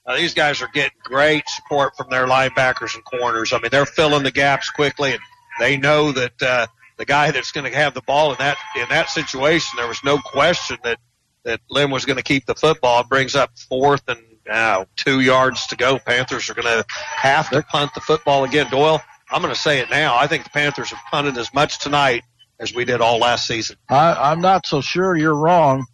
Now, 0.06 0.16
these 0.16 0.34
guys 0.34 0.60
are 0.60 0.68
getting 0.68 0.98
great 1.02 1.48
support 1.48 1.96
from 1.96 2.10
their 2.10 2.26
linebackers 2.26 2.94
and 2.94 3.04
corners. 3.04 3.52
I 3.52 3.58
mean, 3.58 3.70
they're 3.70 3.86
filling 3.86 4.22
the 4.22 4.30
gaps 4.30 4.70
quickly, 4.70 5.12
and 5.12 5.20
they 5.58 5.78
know 5.78 6.12
that 6.12 6.42
uh, 6.42 6.66
the 6.98 7.06
guy 7.06 7.30
that's 7.30 7.52
going 7.52 7.70
to 7.70 7.76
have 7.76 7.94
the 7.94 8.02
ball 8.02 8.32
in 8.32 8.38
that 8.38 8.58
in 8.76 8.86
that 8.90 9.08
situation, 9.08 9.76
there 9.78 9.88
was 9.88 10.04
no 10.04 10.18
question 10.18 10.76
that 10.84 10.98
that 11.44 11.60
Lynn 11.70 11.90
was 11.90 12.04
going 12.04 12.16
to 12.16 12.22
keep 12.22 12.44
the 12.46 12.54
football. 12.54 13.00
It 13.00 13.08
brings 13.08 13.34
up 13.34 13.50
fourth 13.68 14.02
and 14.08 14.20
uh, 14.50 14.84
two 14.96 15.20
yards 15.20 15.66
to 15.68 15.76
go. 15.76 15.98
Panthers 15.98 16.50
are 16.50 16.54
going 16.54 16.66
to 16.66 16.84
have 16.98 17.50
to 17.50 17.62
punt 17.62 17.92
the 17.94 18.00
football 18.00 18.44
again. 18.44 18.68
Doyle, 18.70 19.00
I'm 19.30 19.42
going 19.42 19.54
to 19.54 19.60
say 19.60 19.78
it 19.80 19.90
now. 19.90 20.16
I 20.16 20.26
think 20.26 20.44
the 20.44 20.50
Panthers 20.50 20.90
have 20.90 21.00
punted 21.10 21.38
as 21.38 21.52
much 21.54 21.78
tonight 21.78 22.22
as 22.58 22.74
we 22.74 22.84
did 22.84 23.00
all 23.00 23.18
last 23.18 23.46
season. 23.46 23.76
I, 23.88 24.14
I'm 24.14 24.40
not 24.40 24.66
so 24.66 24.80
sure 24.80 25.16
you're 25.16 25.34
wrong. 25.34 25.86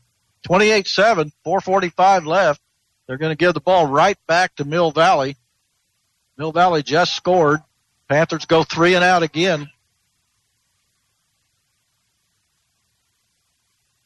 28-7, 0.49 1.33
445 1.45 2.27
left. 2.27 2.61
They're 3.07 3.19
going 3.19 3.33
to 3.33 3.37
give 3.37 3.55
the 3.55 3.61
ball 3.61 3.87
right 3.87 4.17
back 4.27 4.55
to 4.57 4.65
Mill 4.65 4.91
Valley. 4.91 5.37
Mill 6.37 6.53
Valley 6.53 6.83
just 6.83 7.15
scored. 7.15 7.61
Panthers 8.09 8.47
go 8.47 8.63
three 8.65 8.95
and 8.95 9.05
out 9.05 9.23
again. 9.23 9.69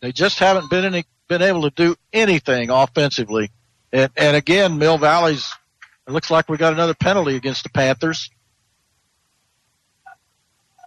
They 0.00 0.12
just 0.12 0.38
haven't 0.38 0.68
been 0.68 0.84
any, 0.84 1.04
been 1.28 1.42
able 1.42 1.62
to 1.62 1.70
do 1.70 1.96
anything 2.12 2.70
offensively. 2.70 3.50
And, 3.92 4.10
and 4.16 4.36
again, 4.36 4.78
Mill 4.78 4.98
Valley's, 4.98 5.50
it 6.06 6.12
looks 6.12 6.30
like 6.30 6.48
we 6.48 6.56
got 6.56 6.72
another 6.72 6.94
penalty 6.94 7.36
against 7.36 7.62
the 7.62 7.70
Panthers. 7.70 8.28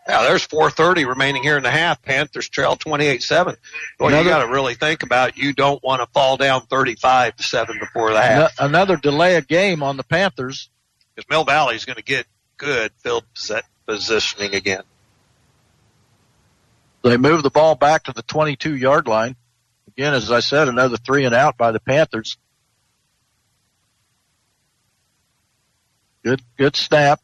Yeah, 0.07 0.23
there's 0.23 0.47
4:30 0.47 1.05
remaining 1.05 1.43
here 1.43 1.57
in 1.57 1.63
the 1.63 1.71
half. 1.71 2.01
Panthers 2.01 2.47
trail 2.47 2.77
28-7. 2.77 3.57
Well, 3.99 4.11
you 4.11 4.29
got 4.29 4.45
to 4.45 4.51
really 4.51 4.73
think 4.73 5.03
about. 5.03 5.37
You 5.37 5.51
don't 5.51 5.83
want 5.83 6.01
to 6.01 6.07
fall 6.13 6.37
down 6.37 6.61
35 6.61 7.35
to 7.35 7.43
seven 7.43 7.77
before 7.79 8.13
the 8.13 8.21
half. 8.21 8.53
Another 8.57 8.95
delay 8.95 9.35
of 9.35 9.47
game 9.47 9.83
on 9.83 9.97
the 9.97 10.03
Panthers. 10.03 10.69
Because 11.13 11.29
Mill 11.29 11.43
Valley's 11.43 11.83
going 11.83 11.97
to 11.97 12.03
get 12.03 12.25
good 12.55 12.91
field 13.03 13.25
positioning 13.85 14.55
again. 14.55 14.83
They 17.01 17.17
move 17.17 17.43
the 17.43 17.49
ball 17.49 17.75
back 17.75 18.03
to 18.03 18.13
the 18.13 18.21
22 18.21 18.75
yard 18.75 19.07
line. 19.07 19.35
Again, 19.89 20.13
as 20.13 20.31
I 20.31 20.39
said, 20.39 20.67
another 20.67 20.97
three 20.97 21.25
and 21.25 21.35
out 21.35 21.57
by 21.57 21.71
the 21.71 21.79
Panthers. 21.79 22.37
Good, 26.23 26.41
good 26.57 26.75
snap. 26.75 27.21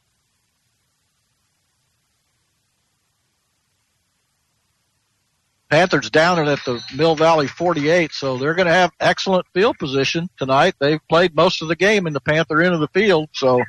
Panthers 5.74 6.12
down 6.12 6.38
it 6.38 6.48
at 6.48 6.64
the 6.66 6.80
Mill 6.96 7.16
Valley 7.16 7.48
48, 7.48 8.12
so 8.12 8.38
they're 8.38 8.54
going 8.54 8.68
to 8.68 8.72
have 8.72 8.92
excellent 9.00 9.48
field 9.56 9.76
position 9.80 10.30
tonight. 10.38 10.76
They've 10.78 11.00
played 11.10 11.36
most 11.36 11.64
of 11.64 11.68
the 11.68 11.76
game 11.76 12.06
in 12.06 12.14
the 12.14 12.20
Panther 12.20 12.62
end 12.62 12.76
of 12.76 12.80
the 12.80 12.90
field, 12.90 13.30
so 13.34 13.60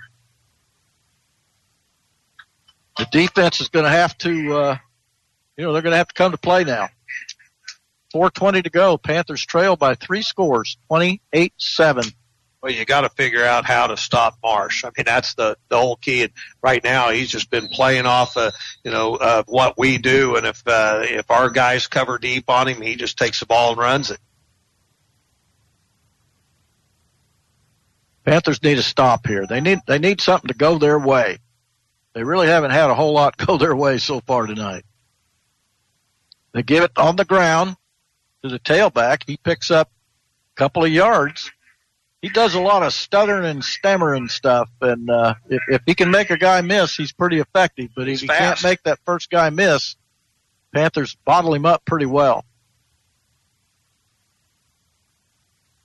the 2.98 3.06
defense 3.10 3.62
is 3.62 3.70
going 3.70 3.86
to 3.86 3.90
have 3.90 4.18
to, 4.18 4.54
uh, 4.54 4.76
you 5.56 5.64
know, 5.64 5.72
they're 5.72 5.80
going 5.80 5.94
to 5.94 5.96
have 5.96 6.08
to 6.08 6.14
come 6.14 6.32
to 6.32 6.36
play 6.36 6.62
now. 6.62 6.90
420 8.12 8.60
to 8.60 8.68
go. 8.68 8.98
Panthers 8.98 9.40
trail 9.40 9.74
by 9.74 9.94
three 9.94 10.20
scores, 10.20 10.76
28-7 10.92 12.12
well, 12.64 12.72
you 12.72 12.86
got 12.86 13.02
to 13.02 13.10
figure 13.10 13.44
out 13.44 13.66
how 13.66 13.88
to 13.88 13.96
stop 13.98 14.38
Marsh. 14.42 14.86
I 14.86 14.90
mean, 14.96 15.04
that's 15.04 15.34
the 15.34 15.58
the 15.68 15.76
whole 15.76 15.96
key. 15.96 16.22
And 16.22 16.32
right 16.62 16.82
now, 16.82 17.10
he's 17.10 17.28
just 17.28 17.50
been 17.50 17.68
playing 17.68 18.06
off, 18.06 18.38
uh, 18.38 18.52
you 18.82 18.90
know, 18.90 19.16
uh, 19.16 19.42
what 19.46 19.76
we 19.76 19.98
do. 19.98 20.36
And 20.36 20.46
if 20.46 20.62
uh, 20.66 21.00
if 21.02 21.30
our 21.30 21.50
guys 21.50 21.88
cover 21.88 22.16
deep 22.16 22.48
on 22.48 22.66
him, 22.66 22.80
he 22.80 22.96
just 22.96 23.18
takes 23.18 23.40
the 23.40 23.46
ball 23.46 23.72
and 23.72 23.78
runs 23.78 24.10
it. 24.10 24.18
Panthers 28.24 28.62
need 28.62 28.78
a 28.78 28.82
stop 28.82 29.26
here. 29.26 29.46
They 29.46 29.60
need 29.60 29.80
they 29.86 29.98
need 29.98 30.22
something 30.22 30.48
to 30.48 30.54
go 30.54 30.78
their 30.78 30.98
way. 30.98 31.40
They 32.14 32.24
really 32.24 32.46
haven't 32.46 32.70
had 32.70 32.88
a 32.88 32.94
whole 32.94 33.12
lot 33.12 33.36
go 33.46 33.58
their 33.58 33.76
way 33.76 33.98
so 33.98 34.20
far 34.20 34.46
tonight. 34.46 34.86
They 36.52 36.62
give 36.62 36.82
it 36.82 36.92
on 36.96 37.16
the 37.16 37.26
ground 37.26 37.76
to 38.42 38.48
the 38.48 38.58
tailback. 38.58 39.24
He 39.26 39.36
picks 39.36 39.70
up 39.70 39.90
a 40.54 40.56
couple 40.56 40.82
of 40.82 40.90
yards 40.90 41.50
he 42.24 42.30
does 42.30 42.54
a 42.54 42.60
lot 42.60 42.82
of 42.82 42.94
stuttering 42.94 43.44
and 43.44 43.62
stammering 43.62 44.28
stuff, 44.28 44.70
and 44.80 45.10
uh, 45.10 45.34
if, 45.50 45.60
if 45.68 45.82
he 45.84 45.94
can 45.94 46.10
make 46.10 46.30
a 46.30 46.38
guy 46.38 46.62
miss, 46.62 46.96
he's 46.96 47.12
pretty 47.12 47.38
effective. 47.38 47.90
But 47.94 48.08
if 48.08 48.22
he 48.22 48.26
can't 48.26 48.64
make 48.64 48.82
that 48.84 48.98
first 49.04 49.28
guy 49.28 49.50
miss, 49.50 49.96
Panthers 50.74 51.18
bottle 51.26 51.52
him 51.52 51.66
up 51.66 51.84
pretty 51.84 52.06
well. 52.06 52.46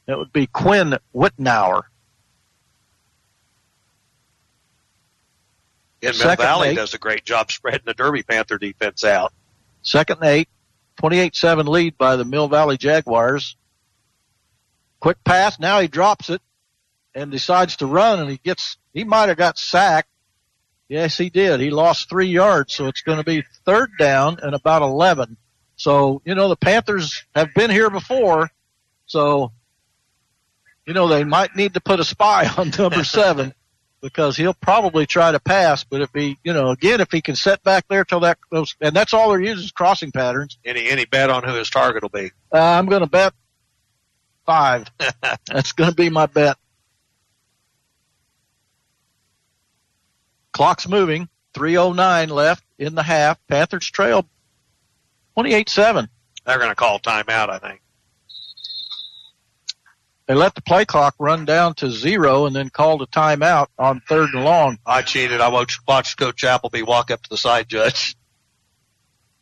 That 0.06 0.18
would 0.18 0.32
be 0.32 0.48
Quinn 0.48 0.98
Wittenauer. 1.14 1.82
And 6.02 6.18
Mill 6.18 6.36
Valley 6.38 6.74
does 6.74 6.94
a 6.94 6.98
great 6.98 7.26
job 7.26 7.52
spreading 7.52 7.82
the 7.84 7.94
Derby 7.94 8.24
Panther 8.24 8.58
defense 8.58 9.04
out. 9.04 9.34
Second 9.82 10.20
and 10.22 10.30
eight, 10.30 10.48
28-7 11.02 11.68
lead 11.68 11.98
by 11.98 12.16
the 12.16 12.24
Mill 12.24 12.48
Valley 12.48 12.78
Jaguars. 12.78 13.58
Quick 15.00 15.24
pass. 15.24 15.60
Now 15.60 15.80
he 15.80 15.88
drops 15.88 16.30
it 16.30 16.42
and 17.16 17.32
decides 17.32 17.78
to 17.78 17.86
run 17.86 18.20
and 18.20 18.30
he 18.30 18.38
gets, 18.38 18.78
he 18.94 19.04
might 19.04 19.30
have 19.30 19.38
got 19.38 19.58
sacked. 19.58 20.10
Yes, 20.88 21.18
he 21.18 21.30
did. 21.30 21.60
He 21.60 21.70
lost 21.70 22.10
three 22.10 22.28
yards. 22.28 22.74
So 22.74 22.88
it's 22.88 23.02
going 23.02 23.20
to 23.20 23.24
be 23.24 23.44
third 23.66 23.92
down 24.00 24.40
and 24.42 24.56
about 24.56 24.82
11. 24.82 25.38
So, 25.76 26.22
you 26.26 26.36
know, 26.36 26.50
the 26.50 26.56
Panthers 26.58 27.24
have 27.36 27.54
been 27.54 27.70
here 27.70 27.90
before. 27.90 28.50
So, 29.06 29.52
you 30.86 30.94
know, 30.94 31.08
they 31.08 31.24
might 31.24 31.56
need 31.56 31.76
to 31.76 31.80
put 31.80 32.00
a 32.00 32.04
spy 32.04 32.50
on 32.58 32.72
number 32.78 33.04
seven. 33.04 33.54
because 34.02 34.38
he'll 34.38 34.54
probably 34.54 35.06
try 35.06 35.32
to 35.32 35.40
pass. 35.40 35.84
But 35.84 36.02
if 36.02 36.10
he, 36.14 36.38
you 36.44 36.54
know, 36.54 36.70
again, 36.72 37.02
if 37.02 37.12
he 37.12 37.22
can 37.22 37.36
set 37.36 37.64
back 37.64 37.86
there 37.90 38.04
till 38.04 38.22
that, 38.22 38.38
those, 38.50 38.76
and 38.82 38.96
that's 38.96 39.14
all 39.14 39.30
they're 39.30 39.42
using 39.42 39.66
is 39.66 39.72
crossing 39.72 40.12
patterns. 40.12 40.58
Any 40.66 40.90
any 40.90 41.06
bet 41.06 41.30
on 41.30 41.44
who 41.44 41.54
his 41.54 41.70
target 41.70 42.04
will 42.04 42.10
be? 42.10 42.32
Uh, 42.54 42.60
I'm 42.60 42.88
going 42.88 43.02
to 43.02 43.10
bet 43.10 43.34
five. 44.50 44.88
that's 45.46 45.74
going 45.74 45.92
to 45.92 45.96
be 45.96 46.10
my 46.10 46.26
bet. 46.26 46.58
Clock's 50.52 50.88
moving. 50.88 51.30
309 51.54 52.30
left 52.30 52.64
in 52.80 52.96
the 52.96 53.04
half. 53.04 53.38
Panthers 53.48 53.86
trail 53.92 54.26
28-7. 55.38 56.08
They're 56.46 56.58
going 56.58 56.70
to 56.70 56.76
call 56.76 57.00
timeout, 57.00 57.50
I 57.50 57.60
think. 57.60 57.82
They 60.26 60.34
let 60.34 60.56
the 60.56 60.64
play 60.64 60.86
clock 60.86 61.14
run 61.20 61.46
down 61.46 61.76
to 61.76 61.92
zero 61.92 62.48
and 62.48 62.56
then 62.56 62.70
called 62.70 63.04
a 63.04 63.08
timeout 63.08 63.68
on 63.78 64.02
third 64.02 64.32
and 64.34 64.44
long. 64.44 64.80
I 64.84 65.04
cheated. 65.04 65.42
I 65.42 65.50
watched, 65.50 65.82
watched 65.88 66.18
Coach 66.18 66.44
Appleby 66.44 66.82
walk 66.82 67.12
up 67.12 67.22
to 67.22 67.30
the 67.30 67.38
side 67.38 67.70
judge. 67.70 68.16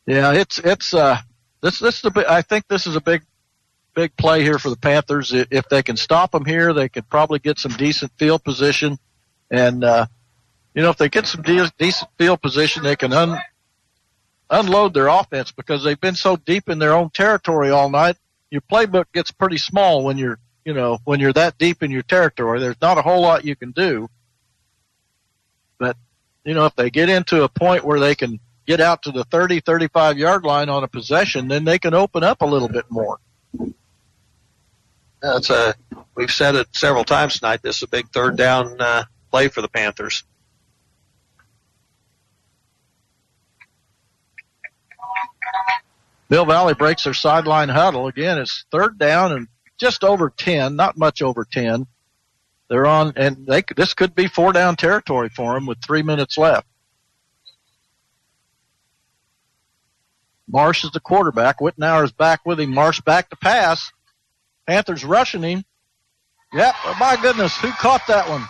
Yeah, 0.06 0.32
it's 0.32 0.58
it's 0.60 0.94
uh 0.94 1.18
this 1.62 1.80
this 1.80 1.98
is 1.98 2.06
a 2.06 2.12
big, 2.12 2.26
I 2.28 2.42
think 2.42 2.66
this 2.70 2.88
is 2.88 2.96
a 2.96 3.02
big 3.02 3.24
big 3.98 4.16
play 4.16 4.44
here 4.44 4.60
for 4.60 4.70
the 4.70 4.78
Panthers. 4.78 5.34
If 5.34 5.68
they 5.70 5.82
can 5.82 5.98
stop 5.98 6.32
them 6.32 6.46
here, 6.46 6.72
they 6.72 6.88
could 6.88 7.10
probably 7.10 7.40
get 7.40 7.58
some 7.58 7.72
decent 7.72 8.12
field 8.20 8.44
position, 8.44 9.00
and 9.50 9.84
uh, 9.84 10.06
you 10.76 10.84
know 10.84 10.92
if 10.92 10.98
they 10.98 11.10
get 11.10 11.26
some 11.26 11.42
de- 11.42 11.72
decent 11.80 12.12
field 12.20 12.40
position, 12.40 12.84
they 12.84 12.96
can 12.96 13.12
un- 13.12 13.42
unload 14.52 14.94
their 14.94 15.08
offense 15.08 15.52
because 15.52 15.84
they've 15.84 16.00
been 16.00 16.16
so 16.16 16.36
deep 16.36 16.70
in 16.70 16.78
their 16.78 16.94
own 16.94 17.10
territory 17.10 17.72
all 17.72 17.90
night. 17.90 18.18
Your 18.52 18.62
playbook 18.62 19.06
gets 19.14 19.32
pretty 19.32 19.58
small 19.58 20.04
when 20.04 20.20
you're 20.20 20.38
you 20.64 20.74
know, 20.74 21.00
when 21.06 21.22
you're 21.22 21.32
that 21.32 21.58
deep 21.58 21.82
in 21.82 21.92
your 21.92 22.04
territory, 22.04 22.60
there's 22.60 22.82
not 22.82 22.98
a 22.98 23.02
whole 23.02 23.22
lot 23.22 23.46
you 23.46 23.56
can 23.56 23.72
do. 23.72 24.10
But, 25.80 25.96
you 26.44 26.54
know, 26.54 26.66
if 26.66 26.76
they 26.76 26.90
get 26.90 27.08
into 27.08 27.44
a 27.44 27.48
point 27.48 27.86
where 27.86 28.02
they 28.02 28.16
can 28.16 28.42
get 28.66 28.82
out 28.82 29.04
to 29.04 29.14
the 29.14 29.24
30, 29.24 29.62
35 29.62 30.18
yard 30.18 30.44
line 30.44 30.68
on 30.68 30.84
a 30.84 30.88
possession, 30.90 31.48
then 31.48 31.64
they 31.64 31.80
can 31.80 31.94
open 31.94 32.22
up 32.22 32.42
a 32.42 32.46
little 32.46 32.68
bit 32.68 32.84
more. 32.90 33.18
That's 35.22 35.50
a, 35.50 35.76
we've 36.16 36.32
said 36.32 36.56
it 36.56 36.68
several 36.74 37.04
times 37.04 37.40
tonight. 37.40 37.62
This 37.62 37.78
is 37.78 37.84
a 37.84 37.88
big 37.88 38.10
third 38.10 38.38
down 38.38 38.80
uh, 38.80 39.04
play 39.32 39.48
for 39.48 39.62
the 39.62 39.68
Panthers. 39.68 40.24
Mill 46.30 46.46
Valley 46.46 46.74
breaks 46.74 47.06
their 47.06 47.14
sideline 47.14 47.70
huddle. 47.70 48.08
Again, 48.08 48.38
it's 48.38 48.66
third 48.72 48.98
down 48.98 49.32
and 49.32 49.48
just 49.78 50.04
over 50.04 50.30
10, 50.30 50.76
not 50.76 50.98
much 50.98 51.22
over 51.22 51.46
10. 51.46 51.88
They're 52.70 52.86
on, 52.86 53.14
and 53.16 53.48
they 53.48 53.64
this 53.76 53.94
could 53.94 54.14
be 54.14 54.28
four 54.28 54.52
down 54.52 54.76
territory 54.76 55.30
for 55.30 55.54
them 55.54 55.66
with 55.66 55.78
three 55.82 56.04
minutes 56.04 56.38
left. 56.38 56.68
Marsh 60.50 60.84
is 60.84 60.92
the 60.92 61.00
quarterback. 61.00 61.60
Wittenauer 61.60 62.04
is 62.04 62.12
back 62.12 62.46
with 62.46 62.60
him. 62.60 62.74
Marsh 62.74 63.00
back 63.02 63.30
to 63.30 63.38
pass. 63.38 63.92
Panthers 64.68 65.06
rushing 65.06 65.44
him. 65.44 65.64
Yep. 66.54 66.76
Oh 66.86 66.96
my 67.00 67.18
goodness, 67.22 67.56
who 67.58 67.72
caught 67.72 68.02
that 68.08 68.30
one? 68.30 68.46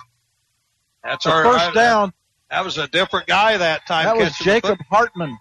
That's 1.03 1.25
the 1.25 1.31
our 1.31 1.43
first 1.43 1.73
down. 1.73 2.13
That 2.49 2.63
was 2.63 2.77
a 2.77 2.87
different 2.87 3.27
guy 3.27 3.57
that 3.57 3.85
time. 3.87 4.05
That 4.05 4.17
was 4.17 4.37
Jacob 4.37 4.79
Hartman. 4.89 5.37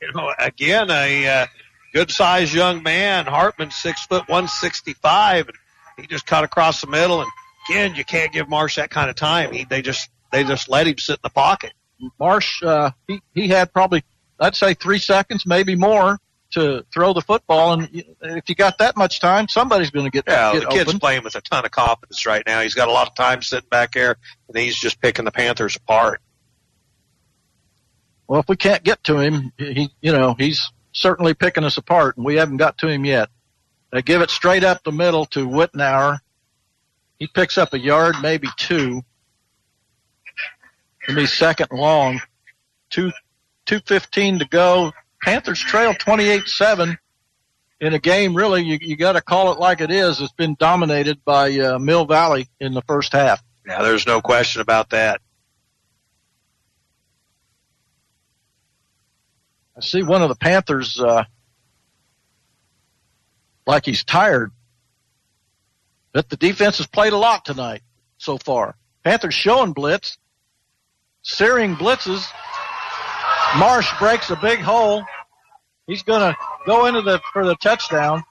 You 0.00 0.12
know, 0.14 0.32
again, 0.38 0.90
a 0.90 1.26
uh, 1.28 1.46
good 1.92 2.10
sized 2.10 2.54
young 2.54 2.82
man. 2.82 3.26
Hartman, 3.26 3.70
six 3.70 4.04
foot 4.06 4.28
one 4.28 4.48
sixty 4.48 4.94
five, 4.94 5.48
and 5.48 5.56
he 5.98 6.06
just 6.06 6.26
cut 6.26 6.44
across 6.44 6.80
the 6.80 6.86
middle. 6.86 7.20
And 7.20 7.30
again, 7.68 7.94
you 7.94 8.04
can't 8.04 8.32
give 8.32 8.48
Marsh 8.48 8.76
that 8.76 8.90
kind 8.90 9.10
of 9.10 9.16
time. 9.16 9.52
He 9.52 9.64
they 9.64 9.82
just 9.82 10.08
they 10.32 10.44
just 10.44 10.68
let 10.68 10.86
him 10.86 10.98
sit 10.98 11.14
in 11.14 11.20
the 11.22 11.30
pocket. 11.30 11.72
Marsh, 12.18 12.62
uh, 12.62 12.90
he 13.06 13.20
he 13.34 13.48
had 13.48 13.72
probably 13.72 14.02
I'd 14.38 14.56
say 14.56 14.74
three 14.74 14.98
seconds, 14.98 15.44
maybe 15.46 15.76
more, 15.76 16.18
to 16.52 16.84
throw 16.92 17.12
the 17.12 17.20
football. 17.20 17.72
And 17.72 18.04
if 18.20 18.48
you 18.48 18.54
got 18.54 18.78
that 18.78 18.96
much 18.96 19.20
time, 19.20 19.48
somebody's 19.48 19.90
going 19.90 20.04
to 20.06 20.10
get 20.10 20.24
yeah. 20.26 20.52
Get 20.52 20.62
the 20.62 20.68
kid's 20.68 20.88
open. 20.88 21.00
playing 21.00 21.24
with 21.24 21.34
a 21.34 21.40
ton 21.40 21.64
of 21.64 21.70
confidence 21.70 22.26
right 22.26 22.42
now. 22.46 22.60
He's 22.60 22.74
got 22.74 22.88
a 22.88 22.92
lot 22.92 23.08
of 23.08 23.14
time 23.14 23.42
sitting 23.42 23.68
back 23.68 23.92
there, 23.92 24.16
and 24.48 24.56
he's 24.56 24.76
just 24.76 25.00
picking 25.00 25.24
the 25.24 25.30
Panthers 25.30 25.76
apart. 25.76 26.20
Well, 28.26 28.40
if 28.40 28.48
we 28.48 28.56
can't 28.56 28.84
get 28.84 29.02
to 29.04 29.18
him, 29.18 29.52
he 29.58 29.90
you 30.00 30.12
know 30.12 30.34
he's 30.38 30.70
certainly 30.92 31.34
picking 31.34 31.64
us 31.64 31.76
apart, 31.76 32.16
and 32.16 32.24
we 32.24 32.36
haven't 32.36 32.58
got 32.58 32.78
to 32.78 32.88
him 32.88 33.04
yet. 33.04 33.28
They 33.92 34.02
give 34.02 34.20
it 34.20 34.30
straight 34.30 34.62
up 34.62 34.84
the 34.84 34.92
middle 34.92 35.26
to 35.26 35.48
Wittenauer. 35.48 36.18
He 37.18 37.26
picks 37.26 37.58
up 37.58 37.74
a 37.74 37.78
yard, 37.78 38.16
maybe 38.22 38.48
two. 38.56 39.02
It'll 41.02 41.16
be 41.16 41.26
second 41.26 41.68
long. 41.72 42.20
Two, 42.88 43.12
two 43.66 43.80
fifteen 43.80 44.38
to 44.38 44.44
go. 44.44 44.92
Panthers 45.22 45.60
trail 45.60 45.94
twenty 45.94 46.28
eight 46.28 46.48
seven 46.48 46.98
in 47.80 47.94
a 47.94 47.98
game. 47.98 48.34
Really, 48.34 48.62
you 48.62 48.78
you 48.80 48.96
got 48.96 49.12
to 49.12 49.20
call 49.20 49.52
it 49.52 49.58
like 49.58 49.80
it 49.80 49.90
is. 49.90 50.20
It's 50.20 50.32
been 50.32 50.56
dominated 50.58 51.24
by 51.24 51.58
uh, 51.58 51.78
Mill 51.78 52.06
Valley 52.06 52.48
in 52.58 52.74
the 52.74 52.82
first 52.82 53.12
half. 53.12 53.42
Yeah, 53.66 53.82
there's 53.82 54.06
no 54.06 54.20
question 54.20 54.62
about 54.62 54.90
that. 54.90 55.20
I 59.76 59.80
see 59.80 60.02
one 60.02 60.22
of 60.22 60.28
the 60.28 60.36
Panthers 60.36 61.00
uh, 61.00 61.24
like 63.66 63.86
he's 63.86 64.04
tired. 64.04 64.52
But 66.12 66.28
the 66.28 66.36
defense 66.36 66.78
has 66.78 66.86
played 66.86 67.12
a 67.12 67.16
lot 67.16 67.44
tonight 67.44 67.82
so 68.18 68.36
far. 68.36 68.76
Panthers 69.04 69.34
showing 69.34 69.72
blitz, 69.72 70.18
searing 71.22 71.76
blitzes. 71.76 72.26
Marsh 73.58 73.90
breaks 73.98 74.30
a 74.30 74.36
big 74.36 74.60
hole. 74.60 75.04
He's 75.86 76.02
going 76.02 76.20
to 76.20 76.36
go 76.66 76.86
into 76.86 77.02
the 77.02 77.20
for 77.32 77.44
the 77.44 77.56
touchdown. 77.56 78.22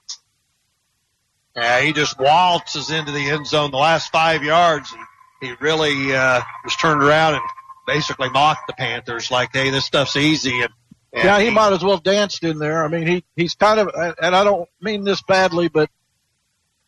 Yeah, 1.54 1.80
he 1.80 1.92
just 1.92 2.18
waltzes 2.18 2.90
into 2.90 3.12
the 3.12 3.28
end 3.28 3.46
zone 3.46 3.70
the 3.70 3.76
last 3.76 4.12
five 4.12 4.42
yards, 4.42 4.92
and 4.92 5.04
he 5.40 5.54
really 5.60 6.14
uh, 6.14 6.40
was 6.64 6.74
turned 6.76 7.02
around 7.02 7.34
and 7.34 7.42
basically 7.86 8.30
mocked 8.30 8.66
the 8.66 8.72
Panthers 8.72 9.30
like, 9.30 9.50
"Hey, 9.52 9.70
this 9.70 9.84
stuff's 9.84 10.16
easy." 10.16 10.62
And, 10.62 10.70
and 11.12 11.24
yeah, 11.24 11.40
he, 11.40 11.50
might 11.50 11.72
as 11.72 11.84
well 11.84 11.98
danced 11.98 12.44
in 12.44 12.58
there. 12.58 12.84
I 12.84 12.88
mean, 12.88 13.06
he 13.06 13.24
he's 13.36 13.54
kind 13.54 13.80
of, 13.80 13.90
and 13.94 14.34
I 14.34 14.44
don't 14.44 14.68
mean 14.80 15.04
this 15.04 15.22
badly, 15.22 15.68
but 15.68 15.90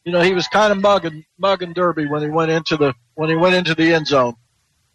you 0.05 0.13
know, 0.13 0.21
he 0.21 0.33
was 0.33 0.47
kind 0.49 0.73
of 0.73 0.81
mugging 0.81 1.25
mugging 1.39 1.75
Derby 1.75 2.07
when 2.07 2.23
he 2.23 2.29
went 2.29 2.51
into 2.51 2.77
the 2.77 2.95
when 3.15 3.29
he 3.29 3.37
went 3.37 3.57
into 3.57 3.75
the 3.75 3.93
end 3.93 4.07
zone, 4.07 4.37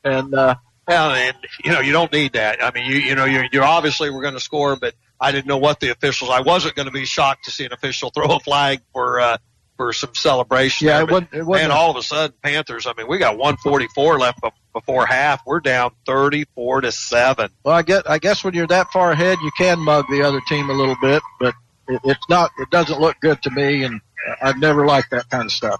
and 0.03 0.33
uh, 0.33 0.55
well, 0.87 1.11
and 1.11 1.35
you 1.63 1.71
know, 1.71 1.79
you 1.81 1.91
don't 1.91 2.11
need 2.11 2.33
that. 2.33 2.63
I 2.63 2.71
mean, 2.71 2.89
you 2.89 2.97
you 2.97 3.15
know, 3.15 3.25
you're, 3.25 3.47
you're 3.51 3.63
obviously 3.63 4.09
we're 4.09 4.21
going 4.21 4.33
to 4.35 4.39
score, 4.39 4.75
but 4.75 4.93
I 5.19 5.31
didn't 5.31 5.47
know 5.47 5.57
what 5.57 5.79
the 5.79 5.89
officials. 5.89 6.29
I 6.31 6.41
wasn't 6.41 6.75
going 6.75 6.87
to 6.87 6.91
be 6.91 7.05
shocked 7.05 7.45
to 7.45 7.51
see 7.51 7.65
an 7.65 7.73
official 7.73 8.09
throw 8.15 8.35
a 8.35 8.39
flag 8.39 8.81
for 8.93 9.19
uh, 9.19 9.37
for 9.75 9.93
some 9.93 10.15
celebration. 10.15 10.87
Yeah, 10.87 10.97
there, 10.97 11.03
it 11.03 11.11
wasn't, 11.11 11.33
it 11.33 11.43
wasn't 11.43 11.63
and 11.65 11.73
all 11.73 11.91
of 11.91 11.97
a 11.97 12.03
sudden, 12.03 12.35
Panthers. 12.41 12.87
I 12.87 12.93
mean, 12.97 13.07
we 13.07 13.17
got 13.17 13.37
144 13.37 14.19
left 14.19 14.39
before 14.73 15.05
half. 15.05 15.41
We're 15.45 15.59
down 15.59 15.91
34 16.05 16.81
to 16.81 16.91
seven. 16.91 17.49
Well, 17.63 17.75
I 17.75 17.81
guess 17.81 18.03
I 18.05 18.19
guess 18.19 18.43
when 18.43 18.53
you're 18.53 18.67
that 18.67 18.91
far 18.91 19.11
ahead, 19.11 19.37
you 19.43 19.51
can 19.57 19.79
mug 19.79 20.05
the 20.09 20.23
other 20.23 20.41
team 20.47 20.69
a 20.69 20.73
little 20.73 20.97
bit, 21.01 21.21
but 21.39 21.53
it, 21.87 22.01
it's 22.03 22.29
not. 22.29 22.51
It 22.59 22.69
doesn't 22.69 22.99
look 22.99 23.17
good 23.19 23.41
to 23.43 23.51
me, 23.51 23.83
and 23.83 24.01
I've 24.41 24.57
never 24.57 24.85
liked 24.85 25.11
that 25.11 25.29
kind 25.29 25.45
of 25.45 25.51
stuff. 25.51 25.79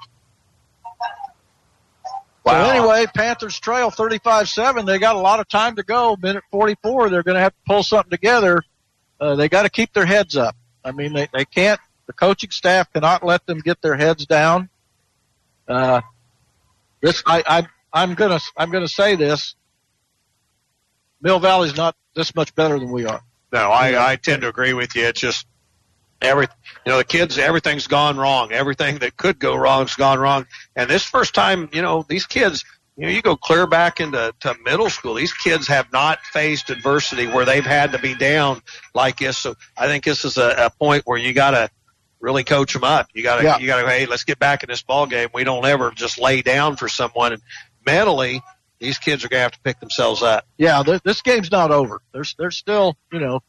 Wow. 2.48 2.64
So 2.64 2.69
anyway, 2.69 3.06
Panthers 3.14 3.60
trail 3.60 3.91
35-7. 3.91 4.86
They 4.86 4.99
got 4.99 5.15
a 5.15 5.19
lot 5.19 5.41
of 5.41 5.49
time 5.49 5.76
to 5.76 5.84
go. 5.84 6.15
Minute 6.22 6.45
44. 6.49 7.10
They're 7.10 7.24
going 7.24 7.36
to 7.36 7.41
have 7.41 7.52
to 7.52 7.60
pull 7.68 7.84
something 7.84 8.10
together. 8.10 8.61
Uh, 9.19 9.36
they 9.36 9.49
got 9.49 9.64
to 9.64 9.69
keep 9.69 9.91
their 9.94 10.06
heads 10.06 10.38
up. 10.38 10.56
I 10.84 10.91
mean, 10.94 11.11
they, 11.11 11.28
they 11.34 11.44
can't, 11.44 11.80
the 12.06 12.14
coaching 12.14 12.52
staff 12.52 12.91
cannot 12.94 13.22
let 13.24 13.45
them 13.45 13.60
get 13.60 13.82
their 13.82 13.95
heads 13.95 14.26
down. 14.26 14.69
Uh, 15.68 15.99
this, 17.02 17.22
I, 17.26 17.44
I, 17.45 17.68
I'm 17.91 18.14
gonna, 18.14 18.40
I'm 18.56 18.72
gonna 18.72 18.88
say 18.88 19.15
this. 19.15 19.56
Mill 21.22 21.40
Valley's 21.40 21.76
not 21.76 21.95
this 22.15 22.34
much 22.34 22.56
better 22.56 22.80
than 22.80 22.91
we 22.91 23.06
are. 23.06 23.22
No, 23.52 23.69
I, 23.69 24.11
I 24.11 24.15
tend 24.15 24.44
to 24.44 24.48
agree 24.48 24.72
with 24.74 24.95
you. 24.95 25.03
It's 25.03 25.19
just 25.19 25.45
every, 26.22 26.48
you 26.85 26.91
know, 26.91 26.98
the 26.98 27.03
kids, 27.03 27.38
everything's 27.38 27.88
gone 27.88 28.18
wrong. 28.18 28.52
Everything 28.52 28.99
that 28.99 29.18
could 29.18 29.39
go 29.39 29.56
wrong's 29.56 29.95
gone 29.95 30.19
wrong. 30.19 30.45
And 30.76 30.89
this 30.89 31.03
first 31.03 31.34
time, 31.34 31.69
you 31.73 31.81
know, 31.81 32.06
these 32.07 32.26
kids, 32.26 32.64
you 32.95 33.06
know, 33.06 33.11
you 33.11 33.22
go 33.22 33.35
clear 33.35 33.68
back 33.68 33.99
into 33.99 34.34
to 34.39 34.56
middle 34.65 34.89
school. 34.89 35.14
These 35.14 35.34
kids 35.34 35.68
have 35.68 35.91
not 35.94 36.19
faced 36.34 36.69
adversity 36.69 37.27
where 37.27 37.45
they've 37.45 37.65
had 37.65 37.91
to 37.91 37.99
be 37.99 38.15
down 38.15 38.61
like 38.95 39.18
this. 39.19 39.38
So 39.38 39.56
I 39.77 39.88
think 39.88 40.03
this 40.03 40.26
is 40.26 40.38
a, 40.38 40.65
a 40.65 40.69
point 40.72 41.03
where 41.06 41.18
you 41.18 41.34
got 41.34 41.52
to 41.52 41.69
really 42.19 42.44
coach 42.44 42.73
them 42.73 42.84
up. 42.84 43.07
You 43.14 43.22
got 43.22 43.38
to, 43.38 43.44
Yeah. 43.44 43.57
you 43.60 43.68
got 43.68 43.81
to, 43.81 43.88
hey, 43.88 44.07
let's 44.07 44.23
get 44.23 44.39
back 44.39 44.64
in 44.64 44.69
this 44.69 44.81
ball 44.81 45.06
game. 45.06 45.30
We 45.34 45.44
don't 45.44 45.65
ever 45.65 45.91
just 45.91 46.19
lay 46.19 46.41
down 46.41 46.76
for 46.76 46.89
someone. 46.89 47.34
And 47.34 47.41
mentally, 47.85 48.41
these 48.80 48.98
kids 48.98 49.23
are 49.23 49.30
going 49.30 49.39
to 49.39 49.44
have 49.44 49.52
to 49.52 49.60
pick 49.60 49.80
themselves 49.80 50.23
up. 50.23 50.45
Yeah, 50.57 50.81
this 51.03 51.22
game's 51.22 51.52
not 51.52 51.69
over. 51.72 52.02
There's, 52.14 52.34
there's 52.39 52.57
still, 52.57 52.98
you 53.11 53.19
know, 53.19 53.41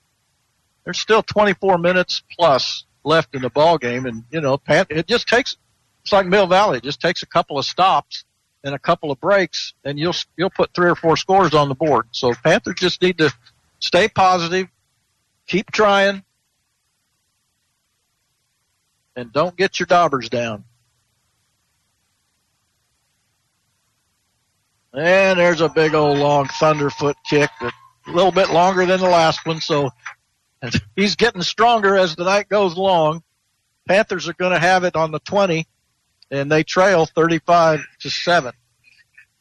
there's 0.89 0.99
still 0.99 1.23
24 1.23 1.77
minutes 1.77 2.23
plus 2.35 2.87
left 3.05 3.35
in 3.35 3.43
the 3.43 3.51
ball 3.51 3.77
game, 3.77 4.07
and 4.07 4.25
you 4.31 4.41
know, 4.41 4.59
it 4.67 5.07
just 5.07 5.29
takes. 5.29 5.59
It's 6.03 6.15
like 6.15 6.25
Mill 6.25 6.47
Valley. 6.47 6.79
It 6.79 6.83
just 6.83 6.99
takes 6.99 7.23
a 7.23 7.27
couple 7.27 7.59
of 7.59 7.67
stops, 7.67 8.25
and 8.65 8.75
a 8.75 8.79
couple 8.79 9.11
of 9.11 9.21
breaks, 9.21 9.75
and 9.85 9.99
you'll 9.99 10.15
you'll 10.39 10.49
put 10.49 10.73
three 10.73 10.89
or 10.89 10.95
four 10.95 11.19
scores 11.19 11.53
on 11.53 11.69
the 11.69 11.75
board. 11.75 12.07
So 12.13 12.33
Panthers 12.43 12.77
just 12.79 13.03
need 13.03 13.19
to 13.19 13.31
stay 13.81 14.09
positive, 14.09 14.69
keep 15.47 15.71
trying, 15.71 16.23
and 19.15 19.31
don't 19.31 19.55
get 19.59 19.79
your 19.79 19.89
daubers 19.89 20.31
down. 20.31 20.65
And 24.95 25.39
there's 25.39 25.61
a 25.61 25.69
big 25.69 25.93
old 25.93 26.17
long 26.17 26.47
thunderfoot 26.47 27.17
kick 27.29 27.51
a 27.61 27.71
little 28.07 28.33
bit 28.33 28.49
longer 28.49 28.87
than 28.87 29.01
the 29.01 29.07
last 29.11 29.45
one, 29.45 29.61
so 29.61 29.91
he's 30.97 31.17
getting 31.17 31.43
stronger 31.43 31.97
as 31.97 32.17
the 32.17 32.25
night 32.25 32.49
goes 32.49 32.77
along. 32.77 33.23
Panthers 33.87 34.29
are 34.29 34.35
going 34.35 34.53
to 34.53 34.59
have 34.59 34.85
it 34.85 34.97
on 34.97 35.13
the 35.13 35.21
20, 35.21 35.67
and 36.31 36.51
they 36.51 36.63
trail 36.63 37.07
35 37.07 37.85
to 38.01 38.11
7. 38.11 38.53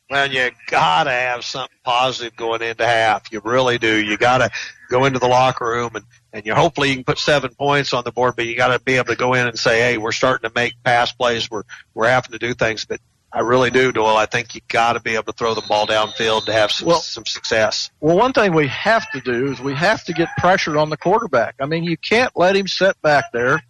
Well, 0.09 0.31
you 0.31 0.51
gotta 0.67 1.11
have 1.11 1.43
something 1.43 1.77
positive 1.83 2.35
going 2.37 2.61
into 2.61 2.85
half. 2.85 3.29
You 3.31 3.41
really 3.43 3.77
do. 3.77 3.93
You 3.93 4.17
gotta 4.17 4.49
go 4.89 5.03
into 5.03 5.19
the 5.19 5.27
locker 5.27 5.65
room 5.65 5.97
and, 5.97 6.05
and 6.31 6.45
you 6.45 6.55
hopefully 6.55 6.89
you 6.89 6.95
can 6.95 7.03
put 7.03 7.17
seven 7.17 7.53
points 7.53 7.91
on 7.91 8.05
the 8.05 8.13
board, 8.13 8.35
but 8.37 8.45
you 8.45 8.55
gotta 8.55 8.79
be 8.79 8.95
able 8.95 9.07
to 9.07 9.17
go 9.17 9.33
in 9.33 9.47
and 9.47 9.59
say, 9.59 9.79
hey, 9.79 9.97
we're 9.97 10.13
starting 10.13 10.49
to 10.49 10.55
make 10.55 10.81
pass 10.81 11.11
plays. 11.11 11.51
We're, 11.51 11.63
we're 11.93 12.07
having 12.07 12.31
to 12.31 12.39
do 12.39 12.53
things, 12.53 12.85
but 12.85 13.01
I 13.37 13.41
really 13.41 13.69
do, 13.69 13.91
Doyle. 13.91 14.17
I 14.17 14.25
think 14.25 14.55
you 14.55 14.61
gotta 14.67 14.99
be 14.99 15.13
able 15.13 15.25
to 15.25 15.31
throw 15.33 15.53
the 15.53 15.61
ball 15.61 15.85
downfield 15.85 16.45
to 16.45 16.53
have 16.53 16.71
some, 16.71 16.87
Well- 16.87 17.01
some 17.01 17.23
success. 17.27 17.91
Well, 17.99 18.17
one 18.17 18.33
thing 18.33 18.51
we 18.51 18.67
have 18.67 19.07
to 19.11 19.21
do 19.21 19.51
is 19.51 19.59
we 19.59 19.75
have 19.75 20.03
to 20.05 20.13
get 20.13 20.27
pressure 20.39 20.75
on 20.75 20.89
the 20.89 20.97
quarterback. 20.97 21.53
I 21.61 21.67
mean, 21.67 21.83
you 21.83 21.97
can't 21.97 22.31
let 22.35 22.55
him 22.55 22.67
sit 22.67 22.99
back 23.03 23.25
there. 23.33 23.61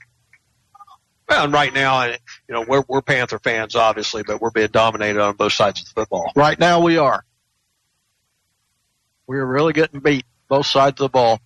Well, 1.27 1.43
and 1.43 1.51
right 1.51 1.73
now, 1.73 2.05
you 2.05 2.15
know, 2.47 2.61
we're, 2.61 2.85
we're 2.87 3.01
Panther 3.01 3.39
fans, 3.39 3.75
obviously, 3.75 4.23
but 4.23 4.39
we're 4.39 4.51
being 4.51 4.69
dominated 4.69 5.19
on 5.21 5.35
both 5.35 5.51
sides 5.51 5.81
of 5.81 5.87
the 5.87 5.91
football. 5.95 6.31
Right 6.33 6.57
now 6.57 6.79
we 6.79 6.97
are. 6.97 7.25
We're 9.27 9.45
really 9.45 9.73
getting 9.73 9.99
beat 9.99 10.23
both 10.47 10.67
sides 10.67 10.93
of 11.01 11.07
the 11.07 11.09
ball. 11.09 11.41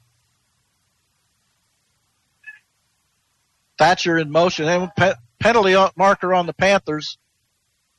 Thatcher 3.80 4.20
in 4.20 4.30
motion 4.30 4.68
and 4.68 4.92
pe- 4.96 5.16
penalty 5.40 5.74
on- 5.74 5.90
marker 5.96 6.36
on 6.36 6.46
the 6.46 6.54
Panthers. 6.54 7.18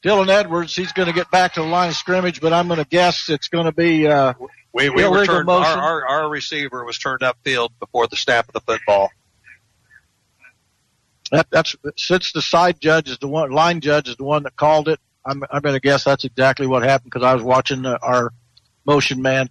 Dylan 0.02 0.28
Edwards, 0.28 0.74
he's 0.74 0.92
going 0.92 1.06
to 1.06 1.14
get 1.14 1.30
back 1.30 1.54
to 1.54 1.60
the 1.60 1.66
line 1.66 1.90
of 1.90 1.96
scrimmage, 1.96 2.40
but 2.40 2.52
I'm 2.52 2.66
going 2.66 2.80
to 2.80 2.88
guess 2.88 3.28
it's 3.28 3.48
going 3.48 3.66
to 3.66 3.72
be 3.72 4.08
uh, 4.08 4.34
We, 4.72 4.90
we 4.90 5.02
Illegal 5.02 5.10
were 5.10 5.26
turned, 5.26 5.48
our, 5.50 5.60
motion. 5.60 5.78
our, 5.78 6.06
our 6.06 6.28
receiver 6.28 6.84
was 6.84 6.98
turned 6.98 7.20
upfield 7.20 7.70
before 7.78 8.06
the 8.06 8.16
snap 8.16 8.48
of 8.48 8.54
the 8.54 8.60
football. 8.60 9.10
that, 11.30 11.46
that's 11.50 11.76
since 11.96 12.32
the 12.32 12.42
side 12.42 12.80
judge 12.80 13.08
is 13.08 13.18
the 13.18 13.28
one, 13.28 13.50
line 13.50 13.80
judge 13.80 14.08
is 14.08 14.16
the 14.16 14.24
one 14.24 14.44
that 14.44 14.56
called 14.56 14.88
it. 14.88 14.98
I'm 15.24 15.44
I'm 15.50 15.62
going 15.62 15.74
to 15.74 15.80
guess 15.80 16.04
that's 16.04 16.24
exactly 16.24 16.66
what 16.66 16.82
happened 16.82 17.12
because 17.12 17.22
I 17.22 17.34
was 17.34 17.44
watching 17.44 17.86
uh, 17.86 17.96
our 18.02 18.32
motion 18.84 19.22
man. 19.22 19.48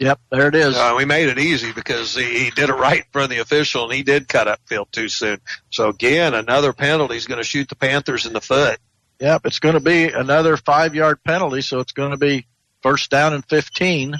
Yep, 0.00 0.18
there 0.30 0.48
it 0.48 0.54
is. 0.54 0.76
Uh, 0.76 0.94
we 0.96 1.04
made 1.04 1.28
it 1.28 1.38
easy 1.38 1.72
because 1.72 2.16
he, 2.16 2.44
he 2.44 2.50
did 2.50 2.70
it 2.70 2.74
right 2.74 3.00
in 3.00 3.06
front 3.12 3.24
of 3.24 3.30
the 3.30 3.42
official 3.42 3.84
and 3.84 3.92
he 3.92 4.02
did 4.02 4.28
cut 4.28 4.46
upfield 4.48 4.90
too 4.90 5.10
soon. 5.10 5.38
So 5.68 5.90
again, 5.90 6.32
another 6.32 6.72
penalty 6.72 7.16
is 7.16 7.26
going 7.26 7.38
to 7.38 7.44
shoot 7.44 7.68
the 7.68 7.76
Panthers 7.76 8.24
in 8.24 8.32
the 8.32 8.40
foot. 8.40 8.78
Yep, 9.20 9.42
it's 9.44 9.58
going 9.58 9.74
to 9.74 9.80
be 9.80 10.08
another 10.08 10.56
five 10.56 10.94
yard 10.94 11.22
penalty, 11.22 11.60
so 11.60 11.80
it's 11.80 11.92
going 11.92 12.12
to 12.12 12.16
be 12.16 12.46
first 12.82 13.10
down 13.10 13.34
and 13.34 13.44
15 13.44 14.14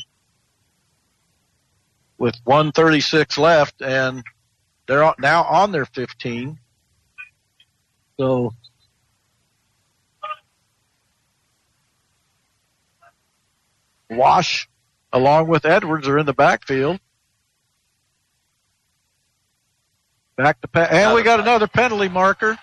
with 2.19 2.36
136 2.44 3.39
left, 3.39 3.81
and 3.81 4.23
they're 4.86 5.15
now 5.19 5.44
on 5.44 5.73
their 5.73 5.86
15. 5.86 6.59
So 8.19 8.52
Wash, 14.11 14.69
along 15.12 15.49
with 15.49 15.65
Edwards, 15.65 16.09
are 16.09 16.19
in 16.19 16.27
the 16.27 16.32
backfield. 16.32 17.01
Back 20.37 20.61
to 20.62 20.69
pa- 20.69 20.89
and 20.91 21.15
we 21.15 21.23
got 21.23 21.41
another 21.41 21.66
penalty 21.66 22.09
marker. 22.09 22.59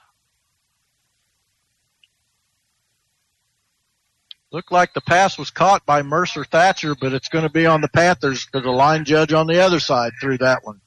Looked 4.52 4.72
like 4.72 4.94
the 4.94 5.02
pass 5.02 5.38
was 5.38 5.52
caught 5.52 5.86
by 5.86 6.02
Mercer 6.02 6.44
Thatcher, 6.46 6.96
but 6.96 7.14
it's 7.14 7.28
going 7.28 7.44
to 7.44 7.52
be 7.52 7.66
on 7.66 7.82
the 7.82 7.90
Panthers 7.90 8.46
because 8.46 8.64
the 8.64 8.72
line 8.72 9.04
judge 9.04 9.34
on 9.34 9.46
the 9.46 9.60
other 9.60 9.80
side 9.80 10.14
threw 10.20 10.38
that 10.38 10.64
one. 10.64 10.80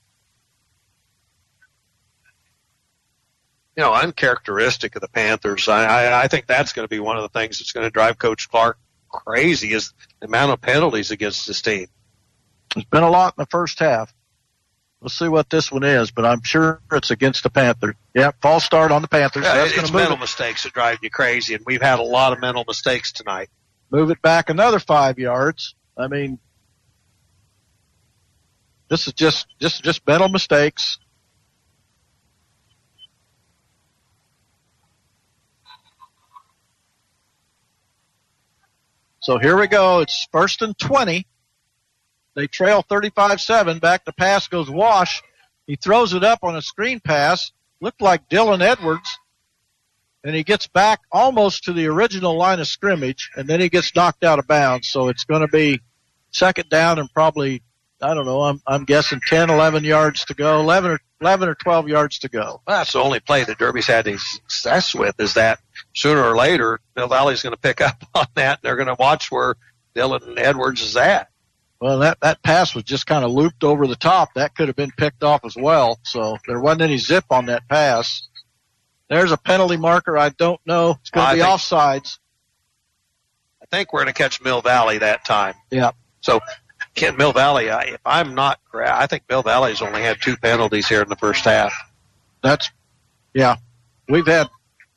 You 3.76 3.84
know, 3.84 3.94
uncharacteristic 3.94 4.96
of 4.96 5.02
the 5.02 5.08
Panthers. 5.08 5.68
I, 5.68 5.84
I, 5.84 6.22
I 6.22 6.28
think 6.28 6.46
that's 6.46 6.72
going 6.72 6.84
to 6.84 6.90
be 6.90 7.00
one 7.00 7.16
of 7.16 7.22
the 7.22 7.28
things 7.28 7.58
that's 7.58 7.72
going 7.72 7.86
to 7.86 7.90
drive 7.90 8.18
Coach 8.18 8.48
Clark 8.50 8.78
crazy 9.10 9.72
is 9.72 9.92
the 10.20 10.26
amount 10.26 10.52
of 10.52 10.60
penalties 10.60 11.10
against 11.10 11.46
this 11.46 11.60
team. 11.62 11.86
It's 12.76 12.88
been 12.88 13.02
a 13.02 13.10
lot 13.10 13.34
in 13.36 13.42
the 13.42 13.46
first 13.46 13.78
half. 13.78 14.12
We'll 15.00 15.08
see 15.08 15.28
what 15.28 15.48
this 15.48 15.72
one 15.72 15.82
is, 15.82 16.10
but 16.10 16.26
I'm 16.26 16.42
sure 16.42 16.82
it's 16.92 17.10
against 17.10 17.42
the 17.42 17.50
Panthers. 17.50 17.94
Yep, 18.14 18.36
false 18.42 18.64
start 18.64 18.92
on 18.92 19.00
the 19.00 19.08
Panthers. 19.08 19.44
Yeah, 19.44 19.54
That's 19.54 19.70
it's 19.70 19.76
going 19.76 19.86
to 19.86 19.92
move 19.92 20.00
mental 20.02 20.16
it, 20.18 20.20
mistakes 20.20 20.62
that 20.64 20.74
drive 20.74 20.98
you 21.02 21.10
crazy, 21.10 21.54
and 21.54 21.64
we've 21.66 21.80
had 21.80 21.98
a 22.00 22.02
lot 22.02 22.32
of 22.34 22.40
mental 22.40 22.64
mistakes 22.66 23.10
tonight. 23.10 23.48
move 23.90 24.10
it 24.10 24.20
back 24.20 24.50
another 24.50 24.78
five 24.78 25.18
yards. 25.18 25.74
I 25.96 26.08
mean, 26.08 26.38
this 28.88 29.06
is 29.06 29.14
just 29.14 29.46
just 29.58 29.82
just 29.82 30.06
mental 30.06 30.28
mistakes. 30.28 30.98
So 39.20 39.38
here 39.38 39.58
we 39.58 39.66
go. 39.66 40.00
It's 40.00 40.26
first 40.32 40.62
and 40.62 40.76
20. 40.78 41.26
They 42.34 42.46
trail 42.46 42.82
35-7. 42.82 43.80
Back 43.80 44.06
to 44.06 44.12
pass 44.12 44.48
goes 44.48 44.70
Wash. 44.70 45.22
He 45.66 45.76
throws 45.76 46.14
it 46.14 46.24
up 46.24 46.40
on 46.42 46.56
a 46.56 46.62
screen 46.62 47.00
pass. 47.00 47.52
Looked 47.80 48.00
like 48.00 48.28
Dylan 48.30 48.62
Edwards. 48.62 49.18
And 50.24 50.34
he 50.34 50.42
gets 50.42 50.66
back 50.66 51.00
almost 51.12 51.64
to 51.64 51.72
the 51.72 51.86
original 51.86 52.36
line 52.36 52.60
of 52.60 52.66
scrimmage 52.66 53.30
and 53.36 53.48
then 53.48 53.60
he 53.60 53.68
gets 53.68 53.94
knocked 53.94 54.24
out 54.24 54.38
of 54.38 54.46
bounds. 54.46 54.88
So 54.88 55.08
it's 55.08 55.24
going 55.24 55.40
to 55.42 55.48
be 55.48 55.80
second 56.30 56.68
down 56.68 56.98
and 56.98 57.12
probably, 57.12 57.62
I 58.02 58.14
don't 58.14 58.26
know, 58.26 58.42
I'm, 58.42 58.60
I'm 58.66 58.84
guessing 58.84 59.20
10, 59.26 59.50
11 59.50 59.84
yards 59.84 60.24
to 60.26 60.34
go, 60.34 60.60
11 60.60 60.92
or, 60.92 61.00
11 61.20 61.48
or 61.48 61.54
12 61.54 61.88
yards 61.88 62.18
to 62.20 62.28
go. 62.28 62.60
Well, 62.66 62.78
that's 62.78 62.92
the 62.92 63.00
only 63.00 63.20
play 63.20 63.44
that 63.44 63.58
Derby's 63.58 63.86
had 63.86 64.08
any 64.08 64.18
success 64.18 64.94
with 64.94 65.18
is 65.20 65.34
that 65.34 65.60
sooner 65.94 66.22
or 66.22 66.36
later, 66.36 66.80
Mill 66.96 67.08
Valley's 67.08 67.42
going 67.42 67.54
to 67.54 67.60
pick 67.60 67.80
up 67.80 68.02
on 68.14 68.26
that. 68.34 68.58
And 68.58 68.62
they're 68.62 68.76
going 68.76 68.88
to 68.88 68.96
watch 68.98 69.30
where 69.30 69.54
Dylan 69.94 70.38
Edwards 70.38 70.82
is 70.82 70.96
at. 70.96 71.28
Well, 71.80 72.00
that, 72.00 72.18
that 72.20 72.42
pass 72.42 72.74
was 72.74 72.84
just 72.84 73.06
kind 73.06 73.24
of 73.24 73.30
looped 73.30 73.64
over 73.64 73.86
the 73.86 73.96
top. 73.96 74.34
That 74.34 74.54
could 74.54 74.68
have 74.68 74.76
been 74.76 74.90
picked 74.96 75.24
off 75.24 75.44
as 75.46 75.56
well. 75.56 75.98
So 76.04 76.36
there 76.46 76.60
wasn't 76.60 76.82
any 76.82 76.98
zip 76.98 77.24
on 77.30 77.46
that 77.46 77.66
pass. 77.68 78.28
There's 79.08 79.32
a 79.32 79.38
penalty 79.38 79.78
marker. 79.78 80.18
I 80.18 80.28
don't 80.28 80.60
know. 80.66 80.96
It's 81.00 81.10
going 81.10 81.26
I 81.26 81.30
to 81.30 81.36
be 81.36 81.42
think- 81.42 81.52
offsides. 81.54 82.18
I 83.62 83.66
think 83.76 83.92
we're 83.92 84.00
going 84.00 84.12
to 84.12 84.18
catch 84.18 84.42
Mill 84.42 84.60
Valley 84.62 84.98
that 84.98 85.24
time. 85.24 85.54
Yeah. 85.70 85.92
So, 86.22 86.40
Kent 86.96 87.16
Mill 87.18 87.32
Valley, 87.32 87.70
I, 87.70 87.82
if 87.82 88.00
I'm 88.04 88.34
not 88.34 88.58
correct, 88.70 88.90
I 88.92 89.06
think 89.06 89.22
Mill 89.28 89.42
Valley's 89.42 89.80
only 89.80 90.02
had 90.02 90.20
two 90.20 90.36
penalties 90.36 90.88
here 90.88 91.02
in 91.02 91.08
the 91.08 91.16
first 91.16 91.44
half. 91.44 91.72
That's, 92.42 92.68
yeah. 93.32 93.56
We've 94.08 94.26
had, 94.26 94.48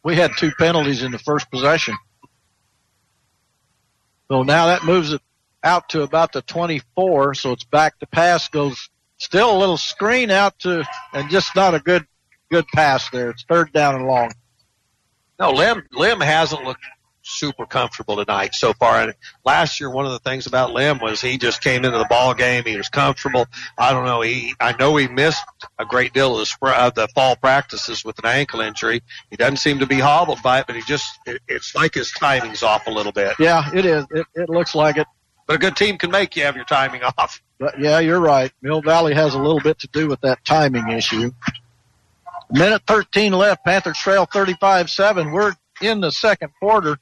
we 0.03 0.15
had 0.15 0.31
two 0.38 0.51
penalties 0.59 1.03
in 1.03 1.11
the 1.11 1.19
first 1.19 1.49
possession. 1.49 1.95
So 4.30 4.43
now 4.43 4.67
that 4.67 4.84
moves 4.84 5.13
it 5.13 5.21
out 5.63 5.89
to 5.89 6.01
about 6.01 6.34
the 6.34 6.41
24. 6.41 7.35
So 7.35 7.51
it's 7.51 7.63
back 7.63 7.99
to 7.99 8.07
pass 8.07 8.49
goes 8.49 8.89
still 9.17 9.55
a 9.55 9.57
little 9.57 9.77
screen 9.77 10.30
out 10.30 10.59
to, 10.59 10.85
and 11.13 11.30
just 11.30 11.55
not 11.55 11.73
a 11.73 11.80
good, 11.80 12.05
good 12.51 12.65
pass 12.73 13.09
there. 13.09 13.30
It's 13.30 13.43
third 13.43 13.71
down 13.71 13.95
and 13.95 14.05
long. 14.05 14.31
No, 15.39 15.51
Lim 15.51 15.84
Lim 15.91 16.21
hasn't 16.21 16.63
looked 16.63 16.85
super 17.24 17.66
comfortable 17.66 18.18
tonight 18.18 18.54
so 18.54 18.74
far. 18.74 19.02
And 19.02 19.14
last 19.45 19.80
year, 19.80 19.90
one 19.90 20.06
of 20.06 20.12
the 20.12 20.20
things 20.20 20.45
about 20.45 20.74
Lim 20.74 21.00
was 21.00 21.22
he 21.22 21.38
just 21.38 21.62
came 21.64 21.86
into 21.86 21.98
the 21.98 22.06
ball 22.10 22.34
game. 22.34 22.64
He 22.66 22.78
was 22.78 22.90
comfortable. 22.90 23.48
I 23.78 23.91
don't 23.94 24.06
know. 24.06 24.22
He, 24.22 24.54
I 24.60 24.76
know 24.78 24.95
he 24.95 25.08
missed 25.08 25.44
a 25.80 25.86
great 25.86 26.14
deal 26.14 26.34
of 26.34 26.40
the, 26.40 26.45
spr- 26.45 26.76
of 26.78 26.94
the 26.94 27.08
fall 27.10 27.36
practices 27.36 28.04
with 28.06 28.20
an 28.20 28.26
ankle 28.26 28.62
injury. 28.62 29.02
He 29.30 29.38
doesn't 29.38 29.58
seem 29.58 29.80
to 29.80 29.88
be 29.88 30.00
hobbled 30.00 30.41
by 30.44 30.60
it, 30.60 30.68
but 30.68 30.76
he 30.76 30.82
just, 30.84 31.18
it, 31.26 31.41
it's 31.48 31.74
like 31.74 31.94
his 31.94 32.12
timing's 32.12 32.64
off 32.64 32.88
a 32.88 32.91
little 32.91 33.12
bit. 33.12 33.36
Yeah, 33.40 33.70
it 33.74 33.86
is. 33.86 34.06
It, 34.12 34.28
it 34.36 34.50
looks 34.50 34.76
like 34.76 34.98
it. 34.98 35.08
But 35.48 35.56
a 35.56 35.60
good 35.60 35.76
team 35.76 35.98
can 35.98 36.12
make 36.12 36.36
you 36.36 36.44
have 36.44 36.56
your 36.56 36.66
timing 36.66 37.04
off. 37.04 37.41
But 37.60 37.80
yeah, 37.80 38.00
you're 38.00 38.20
right. 38.20 38.52
Mill 38.62 38.82
Valley 38.82 39.14
has 39.14 39.36
a 39.36 39.40
little 39.40 39.60
bit 39.60 39.80
to 39.80 39.88
do 39.88 40.08
with 40.08 40.22
that 40.22 40.44
timing 40.45 40.90
issue. 40.90 41.32
Minute 42.52 42.84
13 42.88 43.34
left. 43.34 43.66
Panthers 43.66 43.98
trail 43.98 44.28
35-7. 44.28 45.34
We're 45.34 45.54
in 45.82 46.02
the 46.02 46.12
second 46.12 46.52
quarter. 46.60 46.98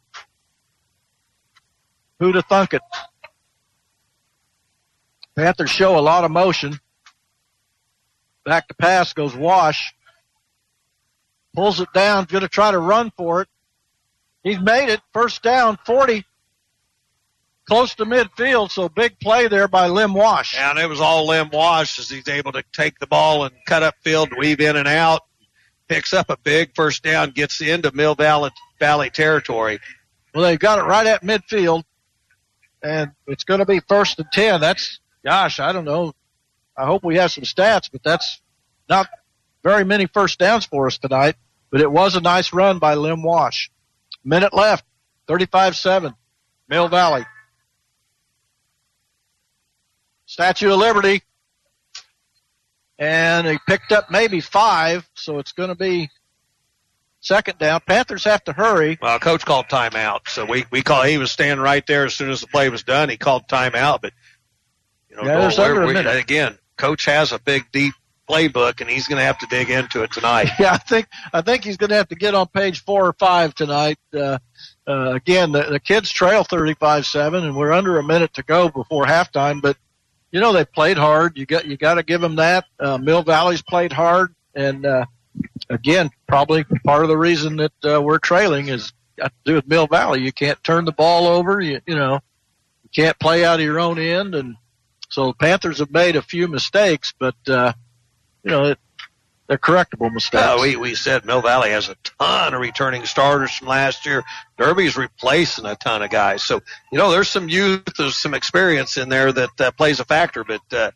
Who'd 2.22 2.36
have 2.36 2.46
thunk 2.46 2.76
it? 2.76 2.84
Panthers 5.36 5.72
show 5.72 5.98
a 5.98 6.02
lot 6.02 6.24
of 6.24 6.30
motion. 6.30 6.80
Back 8.46 8.68
to 8.68 8.76
pass 8.76 9.12
goes 9.14 9.36
Wash. 9.36 9.92
Pulls 11.56 11.82
it 11.82 11.92
down, 11.96 12.26
going 12.26 12.44
to 12.44 12.48
try 12.48 12.70
to 12.70 12.78
run 12.78 13.12
for 13.18 13.42
it. 13.42 13.48
He's 14.44 14.60
made 14.60 14.90
it. 14.90 15.02
First 15.14 15.42
down, 15.42 15.80
40, 15.84 16.24
close 17.68 17.96
to 17.96 18.06
midfield. 18.06 18.70
So 18.70 18.88
big 18.88 19.20
play 19.20 19.48
there 19.48 19.68
by 19.68 19.88
Lim 19.88 20.14
Wash. 20.14 20.56
And 20.56 20.78
it 20.78 20.88
was 20.88 21.02
all 21.02 21.26
Lim 21.26 21.50
Wash 21.52 21.98
as 21.98 22.08
he's 22.08 22.28
able 22.28 22.52
to 22.52 22.64
take 22.72 23.00
the 23.00 23.08
ball 23.08 23.46
and 23.46 23.56
cut 23.66 23.82
up 23.82 23.96
field, 24.04 24.30
weave 24.38 24.62
in 24.62 24.76
and 24.76 24.88
out, 24.88 25.22
picks 25.88 26.14
up 26.14 26.30
a 26.30 26.38
big 26.38 26.76
first 26.76 27.02
down, 27.02 27.32
gets 27.32 27.62
into 27.62 27.92
Mill 27.94 28.14
Valley, 28.14 28.52
Valley 28.80 29.10
territory. 29.10 29.80
Well, 30.36 30.44
they've 30.44 30.60
got 30.60 30.78
it 30.78 30.84
right 30.84 31.08
at 31.08 31.24
midfield, 31.24 31.84
and 32.84 33.12
it's 33.28 33.44
going 33.44 33.60
to 33.60 33.66
be 33.66 33.80
first 33.80 34.20
and 34.20 34.32
10. 34.32 34.62
That's, 34.62 35.00
gosh, 35.24 35.60
I 35.60 35.72
don't 35.72 35.86
know. 35.86 36.14
I 36.76 36.86
hope 36.86 37.04
we 37.04 37.18
have 37.18 37.32
some 37.32 37.44
stats, 37.44 37.90
but 37.92 38.04
that's 38.04 38.42
not 38.90 39.08
very 39.64 39.84
many 39.84 40.08
first 40.08 40.40
downs 40.40 40.66
for 40.66 40.88
us 40.88 40.98
tonight. 40.98 41.36
But 41.70 41.82
it 41.82 41.92
was 41.92 42.16
a 42.16 42.22
nice 42.22 42.54
run 42.54 42.80
by 42.80 42.96
Lim 42.96 43.24
Wash. 43.24 43.72
Minute 44.24 44.54
left, 44.54 44.84
35-7, 45.28 46.16
Mill 46.68 46.88
Valley. 46.90 47.26
Statue 50.26 50.72
of 50.72 50.80
Liberty. 50.80 51.24
And 53.00 53.48
he 53.48 53.58
picked 53.68 53.92
up 53.92 54.12
maybe 54.12 54.42
five, 54.42 55.10
so 55.16 55.40
it's 55.40 55.54
going 55.54 55.70
to 55.70 55.76
be 55.76 56.10
second 57.22 57.58
down. 57.58 57.80
Panthers 57.88 58.24
have 58.26 58.44
to 58.44 58.54
hurry. 58.54 58.98
Well, 59.02 59.18
coach 59.20 59.46
called 59.46 59.68
timeout, 59.68 60.28
so 60.28 60.44
we 60.46 60.66
we 60.72 60.82
call. 60.82 61.04
He 61.04 61.18
was 61.18 61.32
standing 61.32 61.64
right 61.64 61.86
there 61.88 62.06
as 62.06 62.14
soon 62.16 62.30
as 62.30 62.42
the 62.42 62.48
play 62.48 62.70
was 62.70 62.84
done. 62.84 63.08
He 63.10 63.18
called 63.18 63.48
timeout, 63.48 64.02
but 64.02 64.12
you 65.10 65.16
know, 65.16 65.24
Yeah, 65.24 65.40
there's 65.40 65.58
under 65.60 65.84
a 65.84 65.88
we- 65.88 65.94
minute. 65.94 66.16
again. 66.18 66.58
Coach 66.78 67.06
has 67.06 67.32
a 67.32 67.38
big, 67.40 67.66
deep 67.72 67.94
playbook, 68.30 68.82
and 68.82 68.90
he's 68.90 69.08
going 69.08 69.20
to 69.20 69.24
have 69.26 69.38
to 69.40 69.46
dig 69.48 69.70
into 69.70 70.02
it 70.04 70.12
tonight. 70.12 70.50
Yeah, 70.60 70.74
I 70.74 70.78
think 70.78 71.08
I 71.34 71.42
think 71.42 71.64
he's 71.64 71.78
going 71.78 71.90
to 71.92 71.96
have 71.96 72.08
to 72.10 72.16
get 72.16 72.34
on 72.34 72.48
page 72.48 72.84
four 72.84 73.06
or 73.06 73.14
five 73.14 73.54
tonight. 73.54 74.00
Uh, 74.14 74.40
uh, 74.88 75.12
again, 75.12 75.52
the, 75.52 75.64
the 75.64 75.80
kids 75.80 76.10
trail 76.12 76.44
35-7, 76.44 77.44
and 77.44 77.56
we're 77.56 77.72
under 77.72 78.00
a 78.00 78.04
minute 78.04 78.34
to 78.36 78.44
go 78.44 78.70
before 78.70 79.06
halftime. 79.06 79.62
But 79.62 79.78
you 80.32 80.40
know 80.40 80.54
they 80.54 80.66
played 80.66 80.98
hard. 80.98 81.38
You 81.38 81.46
got 81.46 81.66
you 81.68 81.78
got 81.78 81.96
to 81.96 82.04
give 82.04 82.22
them 82.22 82.38
that. 82.38 82.66
Uh, 82.80 82.98
Mill 82.98 83.22
Valley's 83.22 83.62
played 83.62 83.92
hard, 83.92 84.34
and 84.56 84.86
uh, 84.86 85.06
again, 85.72 86.10
probably 86.28 86.64
part 86.86 87.04
of 87.04 87.10
the 87.10 87.18
reason 87.18 87.58
that 87.58 87.72
uh, 87.84 88.02
we're 88.02 88.20
trailing 88.20 88.68
is 88.68 88.92
got 89.18 89.28
to 89.28 89.52
do 89.52 89.56
with 89.56 89.68
Mill 89.68 89.88
Valley. 89.88 90.22
You 90.22 90.32
can't 90.32 90.62
turn 90.64 90.86
the 90.86 90.92
ball 90.92 91.28
over. 91.28 91.60
You 91.62 91.80
you 91.86 91.96
know 91.96 92.20
you 92.84 92.90
can't 92.94 93.18
play 93.20 93.46
out 93.46 93.60
of 93.60 93.66
your 93.66 93.80
own 93.80 94.00
end, 94.00 94.36
and 94.36 94.56
so 95.10 95.28
the 95.28 95.34
Panthers 95.34 95.80
have 95.80 95.92
made 95.92 96.16
a 96.16 96.22
few 96.22 96.48
mistakes, 96.48 97.14
but 97.18 97.36
uh, 97.48 97.74
you 98.44 98.52
know 98.52 98.66
it, 98.66 98.80
they're 99.48 99.58
correctable 99.58 100.12
mistakes. 100.12 100.44
Uh, 100.44 100.58
we 100.62 100.76
we 100.76 100.96
said 100.96 101.26
Mill 101.26 101.42
Valley 101.42 101.72
has 101.72 101.90
a 101.90 101.96
ton 102.20 102.54
of 102.54 102.62
returning 102.62 103.06
starters 103.06 103.52
from 103.52 103.68
last 103.68 104.06
year. 104.06 104.24
Derby's 104.58 104.98
replacing 104.98 105.66
a 105.66 105.76
ton 105.76 106.02
of 106.02 106.10
guys, 106.10 106.44
so 106.44 106.62
you 106.92 106.98
know 106.98 107.12
there's 107.12 107.30
some 107.30 107.50
youth, 107.50 107.84
there's 107.98 108.18
some 108.18 108.34
experience 108.34 108.98
in 108.98 109.10
there 109.10 109.32
that 109.32 109.62
uh, 109.62 109.72
plays 109.72 110.00
a 110.00 110.06
factor. 110.06 110.44
But 110.44 110.62
uh, 110.72 110.92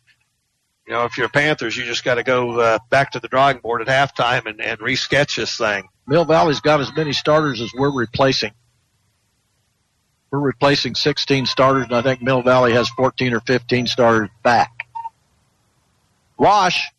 you 0.86 0.92
know 0.92 1.04
if 1.04 1.18
you're 1.18 1.28
Panthers, 1.28 1.76
you 1.76 1.84
just 1.84 2.04
got 2.04 2.14
to 2.14 2.22
go 2.22 2.60
uh, 2.60 2.78
back 2.90 3.12
to 3.12 3.20
the 3.20 3.28
drawing 3.28 3.58
board 3.58 3.86
at 3.86 3.88
halftime 3.88 4.46
and, 4.46 4.60
and 4.60 4.78
resketch 4.78 5.36
this 5.36 5.56
thing. 5.56 5.88
Mill 6.06 6.24
Valley's 6.24 6.60
got 6.60 6.80
as 6.80 6.94
many 6.94 7.12
starters 7.12 7.60
as 7.60 7.72
we're 7.74 7.92
replacing. 7.92 8.52
We're 10.30 10.40
replacing 10.40 10.94
16 10.94 11.46
starters, 11.46 11.84
and 11.84 11.94
I 11.94 12.02
think 12.02 12.22
Mill 12.22 12.42
Valley 12.42 12.72
has 12.72 12.88
14 12.90 13.34
or 13.34 13.40
15 13.40 13.86
starters 13.86 14.28
back. 14.42 14.70
Wash 16.38 16.90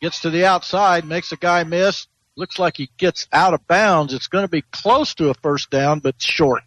gets 0.00 0.20
to 0.20 0.30
the 0.30 0.46
outside, 0.46 1.04
makes 1.04 1.32
a 1.32 1.36
guy 1.36 1.64
miss. 1.64 2.06
Looks 2.36 2.58
like 2.58 2.76
he 2.76 2.90
gets 2.98 3.26
out 3.32 3.54
of 3.54 3.66
bounds. 3.66 4.12
It's 4.12 4.28
going 4.28 4.44
to 4.44 4.50
be 4.50 4.62
close 4.70 5.14
to 5.14 5.30
a 5.30 5.34
first 5.34 5.70
down, 5.70 6.00
but 6.00 6.20
short. 6.20 6.62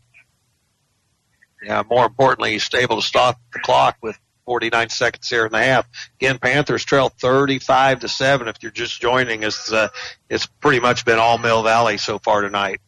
Yeah, 1.63 1.83
more 1.89 2.05
importantly, 2.05 2.51
he's 2.53 2.69
able 2.73 2.95
to 2.95 3.01
stop 3.01 3.37
the 3.53 3.59
clock 3.59 3.97
with 4.01 4.17
49 4.49 4.89
seconds 4.89 5.29
here 5.29 5.45
in 5.45 5.51
the 5.51 5.61
half. 5.61 5.87
Again, 6.15 6.39
Panthers 6.39 6.83
trail 6.83 7.09
35 7.09 7.99
to 7.99 8.09
seven. 8.09 8.47
If 8.47 8.55
you're 8.61 8.71
just 8.71 8.99
joining 8.99 9.45
us, 9.45 9.71
uh, 9.71 9.89
it's 10.27 10.47
pretty 10.47 10.79
much 10.79 11.05
been 11.05 11.19
all 11.19 11.37
Mill 11.37 11.61
Valley 11.61 11.99
so 11.99 12.17
far 12.17 12.41
tonight. 12.41 12.81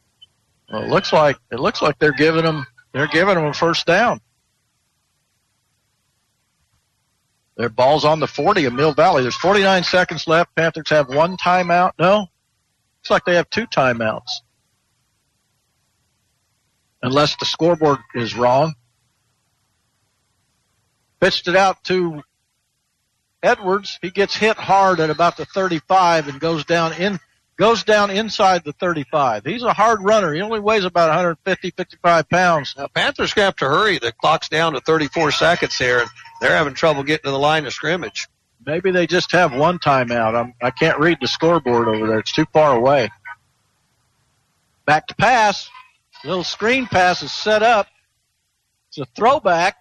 Well, 0.72 0.82
it 0.82 0.90
looks 0.90 1.14
like 1.14 1.38
it 1.52 1.60
looks 1.60 1.84
like 1.84 2.00
they're 2.00 2.14
giving 2.14 2.46
them 2.46 2.66
they're 2.94 3.06
giving 3.06 3.36
them 3.36 3.46
a 3.46 3.54
first 3.54 3.86
down. 3.86 4.22
Their 7.58 7.70
ball's 7.70 8.06
on 8.06 8.20
the 8.20 8.28
40 8.28 8.66
of 8.66 8.74
Mill 8.74 8.94
Valley. 8.94 9.22
There's 9.22 9.36
49 9.36 9.84
seconds 9.84 10.26
left. 10.26 10.56
Panthers 10.56 10.90
have 10.90 11.10
one 11.10 11.38
timeout. 11.38 11.92
No, 12.00 12.22
looks 12.22 13.12
like 13.12 13.24
they 13.26 13.36
have 13.36 13.52
two 13.52 13.68
timeouts. 13.68 14.32
Unless 17.04 17.36
the 17.36 17.46
scoreboard 17.46 18.00
is 18.16 18.36
wrong. 18.36 18.74
Pitched 21.22 21.48
it 21.48 21.56
out 21.56 21.84
to 21.86 22.24
Edwards. 23.44 24.00
He 24.02 24.10
gets 24.10 24.36
hit 24.36 24.58
hard 24.58 25.00
at 25.00 25.10
about 25.10 25.38
the 25.38 25.46
35 25.46 26.28
and 26.28 26.40
goes 26.40 26.66
down 26.66 26.94
in 26.94 27.20
goes 27.58 27.84
down 27.84 28.10
inside 28.10 28.64
the 28.64 28.74
35. 28.74 29.46
He's 29.46 29.62
a 29.62 29.72
hard 29.72 30.04
runner. 30.04 30.34
He 30.34 30.42
only 30.42 30.60
weighs 30.60 30.84
about 30.84 31.10
150, 31.10 31.72
55 31.72 32.28
pounds. 32.28 32.74
Now, 32.76 32.88
Panthers 32.88 33.34
have 33.34 33.56
to 33.58 33.66
hurry. 33.66 34.00
The 34.00 34.12
clock's 34.12 34.50
down 34.50 34.74
to 34.74 34.82
34 34.82 35.32
seconds 35.32 35.78
here, 35.78 36.00
and 36.00 36.10
they're 36.40 36.58
having 36.58 36.74
trouble 36.74 37.04
getting 37.04 37.26
to 37.26 37.30
the 37.32 37.38
line 37.38 37.68
of 37.68 37.74
scrimmage. 37.74 38.28
Maybe 38.66 38.90
they 38.90 39.06
just 39.06 39.32
have 39.34 39.54
one 39.54 39.78
timeout. 39.78 40.34
I'm, 40.34 40.56
I 40.60 40.72
can't 40.72 40.98
read 41.00 41.20
the 41.22 41.28
scoreboard 41.28 41.88
over 41.88 42.08
there. 42.08 42.20
It's 42.20 42.32
too 42.32 42.46
far 42.52 42.76
away. 42.76 43.12
Back 44.86 45.08
to 45.08 45.16
pass. 45.16 45.70
Little 46.24 46.44
screen 46.44 46.88
pass 46.88 47.22
is 47.22 47.32
set 47.32 47.62
up. 47.62 47.88
It's 48.90 48.98
a 48.98 49.06
throwback. 49.06 49.78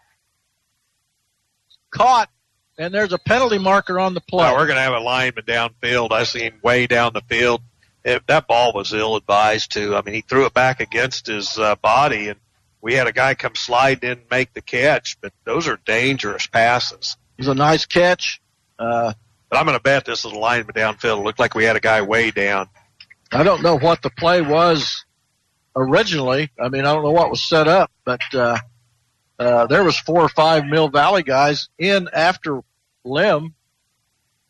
Caught. 1.90 2.28
And 2.78 2.94
there's 2.94 3.12
a 3.12 3.18
penalty 3.18 3.58
marker 3.58 4.00
on 4.00 4.14
the 4.14 4.20
play. 4.22 4.44
Now, 4.44 4.56
we're 4.56 4.66
going 4.66 4.76
to 4.76 4.82
have 4.82 4.94
a 4.94 5.00
lineman 5.00 5.44
downfield. 5.44 6.12
I 6.12 6.24
see 6.24 6.40
him 6.40 6.54
way 6.62 6.86
down 6.86 7.12
the 7.12 7.20
field. 7.22 7.60
It, 8.04 8.26
that 8.28 8.46
ball 8.46 8.72
was 8.72 8.94
ill 8.94 9.16
advised 9.16 9.72
too. 9.72 9.94
I 9.94 10.00
mean, 10.02 10.14
he 10.14 10.22
threw 10.22 10.46
it 10.46 10.54
back 10.54 10.80
against 10.80 11.26
his 11.26 11.58
uh, 11.58 11.74
body, 11.76 12.28
and 12.28 12.40
we 12.80 12.94
had 12.94 13.06
a 13.06 13.12
guy 13.12 13.34
come 13.34 13.54
slide 13.54 14.02
in 14.02 14.12
and 14.12 14.20
make 14.30 14.54
the 14.54 14.62
catch. 14.62 15.20
But 15.20 15.34
those 15.44 15.68
are 15.68 15.78
dangerous 15.84 16.46
passes. 16.46 17.18
It 17.36 17.42
was 17.42 17.48
a 17.48 17.54
nice 17.54 17.84
catch. 17.84 18.40
Uh, 18.78 19.12
But 19.50 19.58
I'm 19.58 19.66
going 19.66 19.76
to 19.76 19.82
bet 19.82 20.06
this 20.06 20.24
is 20.24 20.32
a 20.32 20.38
lineman 20.38 20.74
downfield. 20.74 21.18
It 21.18 21.24
looked 21.24 21.38
like 21.38 21.54
we 21.54 21.64
had 21.64 21.76
a 21.76 21.80
guy 21.80 22.00
way 22.00 22.30
down. 22.30 22.68
I 23.32 23.42
don't 23.42 23.62
know 23.62 23.78
what 23.78 24.00
the 24.00 24.10
play 24.10 24.40
was 24.40 25.04
originally. 25.76 26.50
I 26.58 26.70
mean, 26.70 26.86
I 26.86 26.94
don't 26.94 27.02
know 27.02 27.12
what 27.12 27.30
was 27.30 27.42
set 27.42 27.68
up, 27.68 27.90
but 28.04 28.22
uh, 28.32 28.58
uh, 29.40 29.66
there 29.66 29.82
was 29.82 29.98
four 29.98 30.20
or 30.20 30.28
five 30.28 30.66
Mill 30.66 30.88
Valley 30.88 31.22
guys 31.22 31.70
in 31.78 32.10
after 32.12 32.60
Lim. 33.04 33.54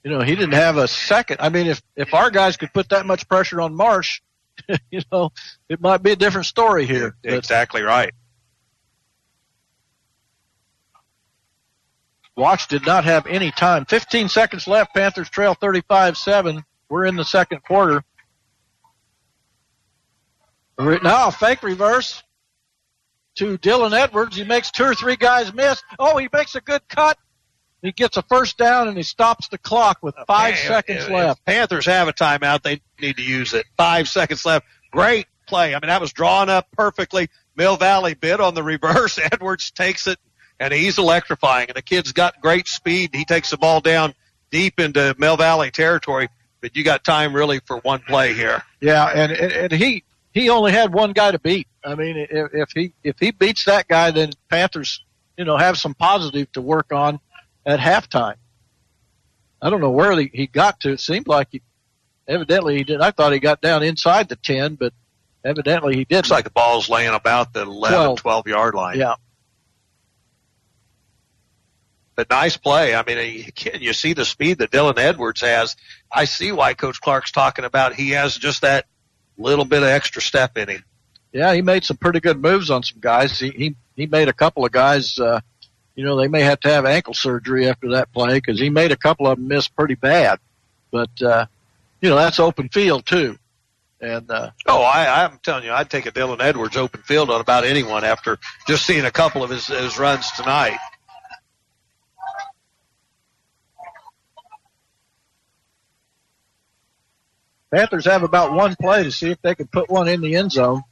You 0.03 0.11
know, 0.11 0.21
he 0.21 0.35
didn't 0.35 0.55
have 0.55 0.79
a 0.79 0.89
second. 0.89 1.37
I 1.41 1.49
mean, 1.49 1.69
if 1.69 1.81
if 1.95 2.13
our 2.13 2.31
guys 2.31 2.57
could 2.57 2.73
put 2.73 2.89
that 2.89 3.07
much 3.07 3.29
pressure 3.29 3.61
on 3.61 3.73
Marsh, 3.73 4.21
you 4.91 5.01
know, 5.13 5.31
it 5.69 5.81
might 5.81 6.03
be 6.03 6.11
a 6.11 6.17
different 6.17 6.47
story 6.47 6.87
here. 6.87 7.15
But 7.23 7.35
Exactly 7.35 7.83
right. 7.83 8.13
Wash 12.37 12.67
did 12.67 12.85
not 12.85 13.05
have 13.05 13.27
any 13.27 13.53
time. 13.53 13.85
15 13.85 14.29
seconds 14.29 14.67
left. 14.67 14.95
Panthers 14.95 15.29
trail 15.29 15.55
35-7. 15.55 16.65
We're 16.89 17.05
in 17.05 17.15
the 17.15 17.25
second 17.25 17.63
quarter. 17.63 18.03
Now, 20.79 21.31
fake 21.31 21.63
reverse 21.63 22.23
to 23.41 23.57
Dylan 23.59 23.99
Edwards. 23.99 24.37
He 24.37 24.45
makes 24.45 24.71
two 24.71 24.85
or 24.85 24.95
three 24.95 25.17
guys 25.17 25.53
miss. 25.53 25.83
Oh, 25.99 26.19
he 26.19 26.29
makes 26.33 26.55
a 26.55 26.61
good 26.61 26.87
cut. 26.89 27.17
He 27.83 27.93
gets 27.93 28.19
a 28.19 28.23
first 28.23 28.59
down 28.59 28.89
and 28.89 28.97
he 28.97 29.03
stops 29.03 29.49
the 29.49 29.57
clock 29.57 29.99
with 30.03 30.15
five 30.27 30.55
If- 30.55 30.61
seconds 30.61 31.09
left. 31.09 31.45
Panthers 31.47 31.87
have 31.87 32.09
a 32.09 32.13
timeout, 32.13 32.63
they 32.63 32.81
need 33.01 33.17
to 33.17 33.23
use 33.23 33.55
it. 33.55 33.65
Five 33.79 34.09
seconds 34.09 34.45
left. 34.45 34.67
Great 34.91 35.27
play. 35.47 35.75
I 35.75 35.81
mean, 35.81 35.89
that 35.89 36.01
was 36.03 36.13
drawn 36.13 36.51
up 36.51 36.69
perfectly. 36.73 37.29
Mill 37.57 37.77
Valley 37.79 38.13
bid 38.15 38.41
on 38.41 38.55
the 38.55 38.63
reverse. 38.63 39.19
Edwards 39.33 39.71
takes 39.71 40.07
it, 40.07 40.19
and 40.59 40.73
he's 40.75 40.99
electrifying. 40.99 41.69
And 41.69 41.77
the 41.77 41.83
kid's 41.83 42.13
got 42.13 42.41
great 42.43 42.69
speed. 42.69 43.11
He 43.15 43.25
takes 43.25 43.51
the 43.51 43.57
ball 43.57 43.81
down 43.81 44.15
deep 44.51 44.79
into 44.79 45.15
Mill 45.19 45.39
Valley 45.39 45.71
territory. 45.71 46.29
But 46.61 46.77
you 46.77 46.85
got 46.85 47.05
time 47.05 47.35
really 47.35 47.61
for 47.61 47.79
one 47.79 48.01
play 48.01 48.35
here. 48.35 48.63
Yeah, 48.83 49.07
and, 49.07 49.33
and, 49.33 49.53
and 49.53 49.73
he 49.73 50.05
he 50.33 50.49
only 50.51 50.73
had 50.73 50.93
one 50.93 51.13
guy 51.13 51.31
to 51.33 51.39
beat. 51.39 51.67
I 51.85 51.95
mean, 51.95 52.17
if, 52.17 52.55
if 52.55 52.71
he 52.75 52.93
if 53.03 53.17
he 53.19 53.31
beats 53.31 53.65
that 53.65 53.89
guy, 53.89 54.11
then 54.11 54.31
Panthers, 54.49 55.05
you 55.37 55.45
know, 55.45 55.57
have 55.57 55.79
some 55.79 55.95
positive 55.95 56.51
to 56.53 56.61
work 56.61 56.93
on 56.93 57.21
at 57.67 57.81
halftime. 57.81 58.37
I 59.63 59.71
don't 59.71 59.81
know 59.81 59.91
where 59.91 60.19
he, 60.19 60.31
he 60.33 60.47
got 60.47 60.81
to. 60.81 60.93
It 60.93 61.01
seemed 61.01 61.29
like 61.29 61.49
he, 61.51 61.63
evidently 62.29 62.77
he 62.79 62.85
did. 62.85 63.01
I 63.01 63.11
thought 63.11 63.33
he 63.33 63.39
got 63.41 63.61
down 63.61 63.83
inside 63.83 64.29
the 64.29 64.37
ten, 64.37 64.75
but 64.77 64.93
evidently 65.45 65.97
he 65.97 66.05
didn't. 66.05 66.19
Looks 66.25 66.31
like 66.31 66.45
the 66.45 66.51
ball's 66.51 66.89
laying 66.89 67.13
about 67.15 67.53
the 67.53 67.63
11, 67.63 67.97
Twelve. 67.99 68.19
12 68.21 68.47
yard 68.47 68.75
line. 68.75 68.99
yeah, 68.99 69.15
but 72.15 72.29
nice 72.31 72.57
play. 72.57 72.95
I 72.95 73.03
mean, 73.05 73.47
you 73.81 73.93
see 73.93 74.13
the 74.13 74.25
speed 74.25 74.59
that 74.59 74.71
Dylan 74.71 74.99
Edwards 74.99 75.41
has. 75.41 75.77
I 76.13 76.25
see 76.27 76.53
why 76.53 76.75
Coach 76.75 77.01
Clark's 77.01 77.33
talking 77.33 77.65
about 77.65 77.95
he 77.95 78.11
has 78.11 78.37
just 78.37 78.63
that 78.63 78.87
little 79.43 79.65
bit 79.65 79.83
of 79.83 79.89
extra 79.89 80.23
step 80.23 80.57
in 80.59 80.69
him. 80.69 80.85
yeah, 81.33 81.53
he 81.55 81.63
made 81.63 81.85
some 81.85 81.97
pretty 81.97 82.21
good 82.21 82.41
moves 82.41 82.71
on 82.71 82.83
some 82.83 82.99
guys. 83.01 83.39
He 83.39 83.51
he, 83.51 83.77
he 83.97 84.07
made 84.07 84.29
a 84.29 84.33
couple 84.33 84.65
of 84.65 84.73
guys. 84.73 85.19
Uh, 85.19 85.41
you 85.95 86.05
know, 86.05 86.17
they 86.17 86.29
may 86.29 86.41
have 86.43 86.61
to 86.61 86.69
have 86.69 86.87
ankle 86.87 87.15
surgery 87.15 87.69
after 87.69 87.91
that 87.91 88.13
play 88.13 88.35
because 88.35 88.59
he 88.59 88.71
made 88.71 88.93
a 88.93 88.97
couple 88.97 89.27
of 89.27 89.37
them 89.37 89.49
miss 89.49 89.69
pretty 89.69 89.97
bad. 89.97 90.39
But 90.91 91.11
uh, 91.23 91.47
you 92.01 92.09
know, 92.09 92.17
that's 92.17 92.41
open 92.41 92.69
field 92.69 93.07
too. 93.07 93.39
And 94.01 94.31
uh, 94.31 94.51
oh, 94.67 94.81
I, 94.81 95.25
I'm 95.25 95.39
telling 95.43 95.65
you, 95.65 95.73
I'd 95.73 95.91
take 95.91 96.07
a 96.07 96.11
Dylan 96.11 96.41
Edwards 96.41 96.77
open 96.77 97.03
field 97.03 97.31
on 97.31 97.41
about 97.41 97.65
anyone 97.65 98.03
after 98.03 98.39
just 98.67 98.87
seeing 98.87 99.05
a 99.05 99.11
couple 99.11 99.45
of 99.45 99.51
his, 99.51 99.67
his 99.67 99.99
runs 99.99 100.31
tonight. 100.33 100.79
Panthers 107.73 108.05
have 108.07 108.23
about 108.23 108.53
one 108.53 108.75
play 108.81 109.05
to 109.05 109.13
see 109.13 109.31
if 109.31 109.41
they 109.43 109.55
can 109.55 109.69
put 109.69 109.89
one 109.89 110.09
in 110.09 110.21
the 110.21 110.35
end 110.35 110.53
zone. 110.53 110.83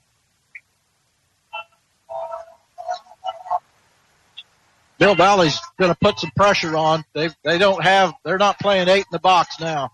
Mill 5.01 5.15
Valley's 5.15 5.59
going 5.79 5.93
to 5.93 5.99
put 6.01 6.19
some 6.19 6.31
pressure 6.37 6.77
on. 6.77 7.05
They 7.15 7.31
they 7.45 7.59
don't 7.59 7.83
have 7.83 8.15
they're 8.25 8.39
not 8.39 8.59
playing 8.59 8.89
eight 8.89 9.07
in 9.07 9.13
the 9.13 9.21
box 9.21 9.61
now. 9.61 9.93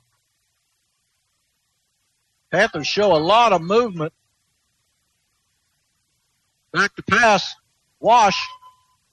Panthers 2.51 2.87
show 2.87 3.15
a 3.15 3.19
lot 3.19 3.53
of 3.53 3.61
movement. 3.61 4.13
Back 6.73 6.95
to 6.97 7.03
pass. 7.03 7.55
Wash 8.01 8.49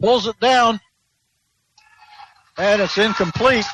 pulls 0.01 0.27
it 0.27 0.39
down, 0.39 0.79
and 2.57 2.81
it's 2.81 2.97
incomplete. 2.97 3.65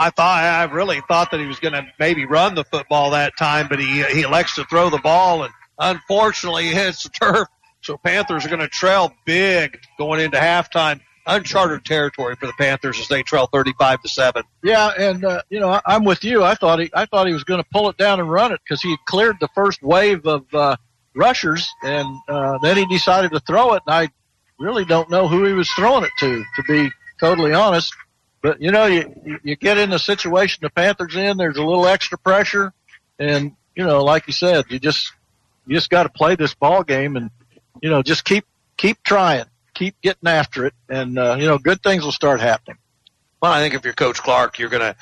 I 0.00 0.08
thought 0.08 0.42
I 0.42 0.64
really 0.64 1.02
thought 1.08 1.30
that 1.30 1.40
he 1.40 1.46
was 1.46 1.58
going 1.58 1.74
to 1.74 1.86
maybe 1.98 2.24
run 2.24 2.54
the 2.54 2.64
football 2.64 3.10
that 3.10 3.36
time, 3.36 3.68
but 3.68 3.78
he 3.78 4.02
he 4.04 4.22
elects 4.22 4.54
to 4.54 4.64
throw 4.64 4.88
the 4.88 4.98
ball, 4.98 5.44
and 5.44 5.52
unfortunately 5.78 6.64
hits 6.68 7.02
the 7.02 7.10
turf. 7.10 7.48
So 7.82 7.98
Panthers 7.98 8.46
are 8.46 8.48
going 8.48 8.60
to 8.60 8.68
trail 8.68 9.12
big 9.26 9.78
going 9.98 10.20
into 10.20 10.38
halftime. 10.38 11.00
Uncharted 11.26 11.84
territory 11.84 12.34
for 12.34 12.46
the 12.46 12.54
Panthers 12.54 12.98
as 12.98 13.08
they 13.08 13.22
trail 13.22 13.46
35 13.52 14.00
to 14.00 14.08
seven. 14.08 14.42
Yeah, 14.64 14.90
and 14.98 15.22
uh, 15.22 15.42
you 15.50 15.60
know 15.60 15.68
I, 15.68 15.82
I'm 15.84 16.04
with 16.04 16.24
you. 16.24 16.42
I 16.42 16.54
thought 16.54 16.80
he 16.80 16.90
I 16.94 17.04
thought 17.04 17.26
he 17.26 17.34
was 17.34 17.44
going 17.44 17.62
to 17.62 17.68
pull 17.70 17.90
it 17.90 17.98
down 17.98 18.20
and 18.20 18.30
run 18.30 18.52
it 18.52 18.60
because 18.64 18.80
he 18.80 18.96
cleared 19.06 19.36
the 19.38 19.48
first 19.54 19.82
wave 19.82 20.24
of 20.26 20.46
uh, 20.54 20.76
rushers, 21.14 21.68
and 21.82 22.08
uh, 22.26 22.56
then 22.62 22.78
he 22.78 22.86
decided 22.86 23.32
to 23.32 23.40
throw 23.40 23.74
it. 23.74 23.82
And 23.86 23.94
I 23.94 24.08
really 24.58 24.86
don't 24.86 25.10
know 25.10 25.28
who 25.28 25.44
he 25.44 25.52
was 25.52 25.70
throwing 25.70 26.04
it 26.04 26.10
to, 26.20 26.42
to 26.56 26.62
be 26.62 26.90
totally 27.20 27.52
honest. 27.52 27.94
But 28.42 28.60
you 28.60 28.70
know, 28.70 28.86
you 28.86 29.38
you 29.42 29.56
get 29.56 29.78
in 29.78 29.90
the 29.90 29.98
situation 29.98 30.60
the 30.62 30.70
Panthers 30.70 31.14
in. 31.16 31.36
There's 31.36 31.58
a 31.58 31.64
little 31.64 31.86
extra 31.86 32.16
pressure, 32.18 32.72
and 33.18 33.54
you 33.74 33.84
know, 33.84 34.02
like 34.02 34.26
you 34.26 34.32
said, 34.32 34.64
you 34.70 34.78
just 34.78 35.12
you 35.66 35.76
just 35.76 35.90
got 35.90 36.04
to 36.04 36.08
play 36.08 36.36
this 36.36 36.54
ball 36.54 36.82
game, 36.82 37.16
and 37.16 37.30
you 37.82 37.90
know, 37.90 38.02
just 38.02 38.24
keep 38.24 38.44
keep 38.76 39.02
trying, 39.02 39.44
keep 39.74 40.00
getting 40.00 40.28
after 40.28 40.64
it, 40.66 40.74
and 40.88 41.18
uh, 41.18 41.36
you 41.38 41.46
know, 41.46 41.58
good 41.58 41.82
things 41.82 42.02
will 42.02 42.12
start 42.12 42.40
happening. 42.40 42.78
Well, 43.42 43.52
I 43.52 43.60
think 43.60 43.74
if 43.74 43.84
you're 43.84 43.94
Coach 43.94 44.22
Clark, 44.22 44.58
you're 44.58 44.70
gonna, 44.70 44.96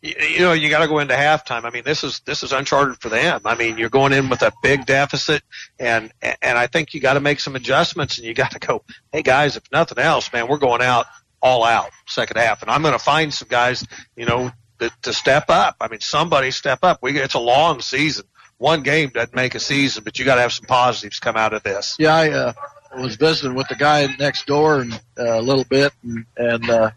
you, 0.00 0.14
you 0.20 0.40
know, 0.40 0.52
you 0.52 0.70
got 0.70 0.80
to 0.80 0.88
go 0.88 0.98
into 0.98 1.14
halftime. 1.14 1.64
I 1.64 1.70
mean, 1.70 1.84
this 1.84 2.04
is 2.04 2.20
this 2.20 2.42
is 2.42 2.52
uncharted 2.52 3.00
for 3.00 3.10
them. 3.10 3.42
I 3.44 3.54
mean, 3.54 3.76
you're 3.76 3.90
going 3.90 4.14
in 4.14 4.30
with 4.30 4.40
a 4.40 4.52
big 4.62 4.86
deficit, 4.86 5.42
and 5.78 6.10
and 6.22 6.56
I 6.56 6.66
think 6.68 6.94
you 6.94 7.00
got 7.00 7.14
to 7.14 7.20
make 7.20 7.40
some 7.40 7.54
adjustments, 7.54 8.16
and 8.16 8.26
you 8.26 8.32
got 8.32 8.52
to 8.52 8.58
go, 8.58 8.82
hey 9.12 9.22
guys, 9.22 9.56
if 9.56 9.64
nothing 9.70 9.98
else, 9.98 10.32
man, 10.32 10.48
we're 10.48 10.56
going 10.56 10.82
out 10.82 11.06
all 11.40 11.64
out 11.64 11.90
second 12.06 12.36
half. 12.36 12.62
And 12.62 12.70
I'm 12.70 12.82
going 12.82 12.94
to 12.94 12.98
find 12.98 13.32
some 13.32 13.48
guys, 13.48 13.86
you 14.16 14.26
know, 14.26 14.50
to, 14.80 14.90
to 15.02 15.12
step 15.12 15.46
up. 15.48 15.76
I 15.80 15.88
mean, 15.88 16.00
somebody 16.00 16.50
step 16.50 16.80
up. 16.82 16.98
We 17.02 17.18
it's 17.18 17.34
a 17.34 17.40
long 17.40 17.80
season. 17.80 18.26
One 18.58 18.82
game 18.82 19.10
doesn't 19.10 19.34
make 19.34 19.54
a 19.54 19.60
season, 19.60 20.02
but 20.02 20.18
you 20.18 20.24
got 20.24 20.34
to 20.34 20.40
have 20.40 20.52
some 20.52 20.66
positives 20.66 21.20
come 21.20 21.36
out 21.36 21.52
of 21.52 21.62
this. 21.62 21.94
Yeah, 21.98 22.14
I 22.14 22.30
uh, 22.30 22.52
was 22.98 23.14
visiting 23.14 23.54
with 23.54 23.68
the 23.68 23.76
guy 23.76 24.08
next 24.18 24.46
door 24.46 24.80
and 24.80 24.92
uh, 25.16 25.38
a 25.38 25.42
little 25.42 25.62
bit, 25.64 25.92
and, 26.02 26.26
and 26.36 26.68
uh, 26.68 26.90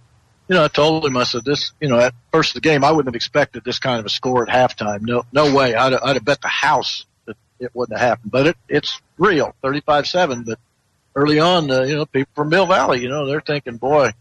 you 0.47 0.55
know, 0.55 0.63
I 0.63 0.69
told 0.69 1.05
him 1.05 1.15
I 1.17 1.23
said 1.23 1.45
this. 1.45 1.71
You 1.79 1.87
know, 1.87 1.99
at 1.99 2.15
first 2.31 2.51
of 2.51 2.61
the 2.61 2.67
game, 2.67 2.83
I 2.83 2.91
wouldn't 2.91 3.13
have 3.13 3.15
expected 3.15 3.63
this 3.63 3.77
kind 3.77 3.99
of 3.99 4.05
a 4.07 4.09
score 4.09 4.49
at 4.49 4.49
halftime. 4.49 5.01
No, 5.01 5.23
no 5.31 5.53
way. 5.55 5.75
I'd, 5.75 5.93
I'd 5.93 6.15
have 6.15 6.25
bet 6.25 6.41
the 6.41 6.47
house 6.47 7.05
that 7.25 7.37
it 7.59 7.69
wouldn't 7.75 7.97
have 7.97 8.09
happened. 8.09 8.31
But 8.31 8.47
it, 8.47 8.57
it's 8.67 8.99
real, 9.19 9.55
thirty-five 9.61 10.07
seven. 10.07 10.43
But 10.43 10.57
early 11.15 11.39
on, 11.39 11.69
uh, 11.69 11.83
you 11.83 11.95
know, 11.95 12.07
people 12.07 12.31
from 12.35 12.49
Mill 12.49 12.65
Valley, 12.65 13.01
you 13.01 13.09
know, 13.09 13.27
they're 13.27 13.39
thinking, 13.39 13.77
boy, 13.77 14.13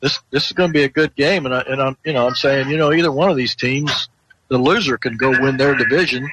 this 0.00 0.18
this 0.30 0.46
is 0.46 0.52
going 0.52 0.70
to 0.70 0.72
be 0.74 0.84
a 0.84 0.88
good 0.88 1.14
game, 1.14 1.46
and 1.46 1.54
I, 1.54 1.60
and 1.60 1.80
I'm 1.80 1.96
you 2.04 2.12
know 2.12 2.26
I'm 2.26 2.34
saying 2.34 2.68
you 2.70 2.76
know 2.76 2.92
either 2.92 3.12
one 3.12 3.30
of 3.30 3.36
these 3.36 3.54
teams, 3.54 4.08
the 4.48 4.58
loser 4.58 4.98
can 4.98 5.16
go 5.16 5.30
win 5.30 5.56
their 5.56 5.74
division, 5.74 6.28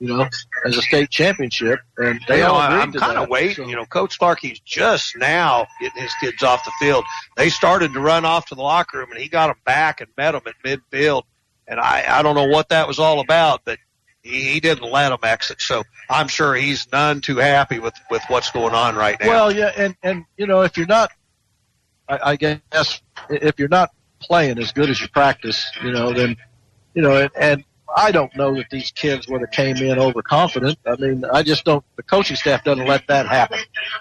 you 0.00 0.08
know, 0.08 0.28
as 0.66 0.76
a 0.76 0.82
state 0.82 1.10
championship, 1.10 1.78
and 1.98 2.20
they 2.28 2.38
you 2.38 2.42
know, 2.42 2.52
all 2.52 2.60
I'm 2.60 2.92
kind 2.92 3.18
of 3.18 3.28
waiting. 3.28 3.54
So- 3.64 3.68
You 3.70 3.76
know, 3.76 3.86
Coach 3.86 4.18
Clark, 4.18 4.40
he's 4.40 4.58
just 4.60 5.16
now 5.16 5.66
getting 5.80 6.02
his 6.02 6.12
kids 6.20 6.42
off 6.42 6.64
the 6.64 6.72
field. 6.80 7.04
They 7.36 7.48
started 7.48 7.92
to 7.92 8.00
run 8.00 8.24
off 8.24 8.46
to 8.46 8.54
the 8.54 8.62
locker 8.62 8.98
room, 8.98 9.10
and 9.12 9.20
he 9.20 9.28
got 9.28 9.46
them 9.48 9.56
back 9.64 10.00
and 10.00 10.10
met 10.16 10.32
them 10.32 10.42
at 10.46 10.54
midfield. 10.64 11.22
And 11.68 11.78
I, 11.78 12.04
I 12.08 12.22
don't 12.22 12.34
know 12.34 12.48
what 12.48 12.70
that 12.70 12.88
was 12.88 12.98
all 12.98 13.20
about, 13.20 13.62
but 13.64 13.78
he, 14.22 14.42
he 14.52 14.60
didn't 14.60 14.90
let 14.90 15.10
them 15.10 15.20
exit. 15.22 15.60
So 15.62 15.84
I'm 16.10 16.26
sure 16.28 16.54
he's 16.54 16.86
none 16.92 17.20
too 17.20 17.36
happy 17.36 17.78
with 17.78 17.94
with 18.10 18.22
what's 18.28 18.50
going 18.50 18.74
on 18.74 18.96
right 18.96 19.16
now. 19.20 19.28
Well, 19.28 19.52
yeah, 19.54 19.70
and 19.76 19.96
and 20.02 20.24
you 20.36 20.46
know 20.48 20.62
if 20.62 20.76
you're 20.76 20.86
not, 20.86 21.10
I, 22.12 22.32
I 22.32 22.36
guess 22.36 23.00
if 23.30 23.58
you're 23.58 23.68
not 23.68 23.90
playing 24.20 24.58
as 24.58 24.72
good 24.72 24.90
as 24.90 25.00
you 25.00 25.08
practice, 25.08 25.70
you 25.82 25.92
know, 25.92 26.12
then 26.12 26.36
you 26.94 27.02
know, 27.02 27.16
and, 27.16 27.30
and 27.38 27.64
I 27.94 28.12
don't 28.12 28.34
know 28.36 28.54
that 28.56 28.66
these 28.70 28.90
kids 28.90 29.28
would 29.28 29.40
have 29.40 29.50
came 29.50 29.76
in 29.76 29.98
overconfident. 29.98 30.78
I 30.86 30.96
mean, 30.96 31.24
I 31.24 31.42
just 31.42 31.64
don't. 31.64 31.84
The 31.96 32.02
coaching 32.02 32.36
staff 32.36 32.64
doesn't 32.64 32.86
let 32.86 33.06
that 33.08 33.26
happen. 33.26 33.60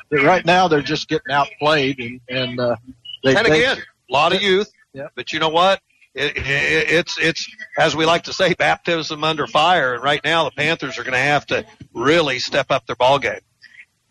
But 0.10 0.24
right 0.24 0.46
now, 0.46 0.68
they're 0.68 0.82
just 0.82 1.08
getting 1.08 1.32
outplayed, 1.32 2.00
and 2.00 2.22
and 2.30 2.60
uh, 2.60 2.76
they, 3.24 3.36
and 3.36 3.48
again, 3.48 3.78
a 3.78 4.14
lot 4.14 4.34
of 4.34 4.42
youth. 4.42 4.72
Yeah. 4.94 5.08
But 5.16 5.32
you 5.32 5.40
know 5.40 5.50
what? 5.50 5.82
It, 6.14 6.36
it, 6.36 6.44
it's 6.46 7.18
it's 7.18 7.50
as 7.78 7.96
we 7.96 8.06
like 8.06 8.24
to 8.24 8.34
say, 8.34 8.54
baptism 8.54 9.24
under 9.24 9.48
fire. 9.48 9.96
And 9.96 10.04
right 10.04 10.22
now, 10.24 10.44
the 10.44 10.52
Panthers 10.52 10.98
are 11.00 11.04
going 11.04 11.14
to 11.14 11.20
have 11.20 11.46
to 11.48 11.66
really 11.94 12.40
step 12.40 12.68
up 12.72 12.86
their 12.88 12.98
ball 12.98 13.20
game. 13.20 13.40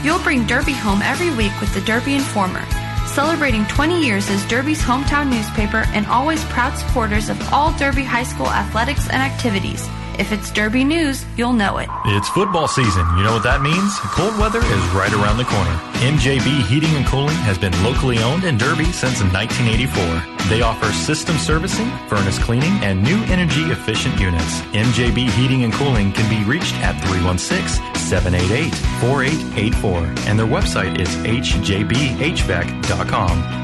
You'll 0.01 0.23
bring 0.23 0.47
Derby 0.47 0.71
home 0.71 1.01
every 1.01 1.31
week 1.31 1.51
with 1.59 1.73
the 1.73 1.81
Derby 1.81 2.13
Informer 2.13 2.65
celebrating 3.13 3.63
20 3.67 4.03
years 4.03 4.27
as 4.31 4.43
Derby's 4.45 4.81
hometown 4.81 5.29
newspaper 5.29 5.83
and 5.93 6.07
always 6.07 6.43
proud 6.45 6.75
supporters 6.75 7.29
of 7.29 7.53
all 7.53 7.71
Derby 7.77 8.03
High 8.03 8.23
School 8.23 8.47
athletics 8.47 9.07
and 9.09 9.21
activities. 9.21 9.87
If 10.19 10.31
it's 10.31 10.51
Derby 10.51 10.83
news, 10.83 11.25
you'll 11.37 11.53
know 11.53 11.77
it. 11.79 11.89
It's 12.05 12.29
football 12.29 12.67
season. 12.67 13.05
You 13.17 13.23
know 13.23 13.33
what 13.33 13.43
that 13.43 13.61
means? 13.61 13.97
Cold 14.13 14.37
weather 14.37 14.59
is 14.59 14.87
right 14.93 15.11
around 15.13 15.37
the 15.37 15.45
corner. 15.45 15.71
MJB 16.05 16.65
Heating 16.67 16.93
and 16.95 17.05
Cooling 17.05 17.35
has 17.47 17.57
been 17.57 17.73
locally 17.83 18.19
owned 18.19 18.43
in 18.43 18.57
Derby 18.57 18.85
since 18.85 19.23
1984. 19.23 20.49
They 20.49 20.61
offer 20.61 20.91
system 20.91 21.37
servicing, 21.37 21.89
furnace 22.07 22.37
cleaning, 22.37 22.73
and 22.83 23.01
new 23.01 23.23
energy 23.25 23.63
efficient 23.71 24.19
units. 24.19 24.61
MJB 24.73 25.29
Heating 25.31 25.63
and 25.63 25.73
Cooling 25.73 26.11
can 26.11 26.29
be 26.29 26.43
reached 26.47 26.75
at 26.75 26.99
316 27.07 27.83
788 27.95 28.75
4884, 29.01 30.29
and 30.29 30.37
their 30.37 30.45
website 30.45 30.99
is 30.99 31.09
mjbhvac.com. 31.25 32.09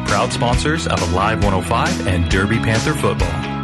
Proud 0.07 0.33
sponsors 0.33 0.87
of 0.87 0.99
Alive 1.11 1.43
105 1.43 2.07
and 2.07 2.29
Derby 2.31 2.57
Panther 2.57 2.93
football. 2.95 3.58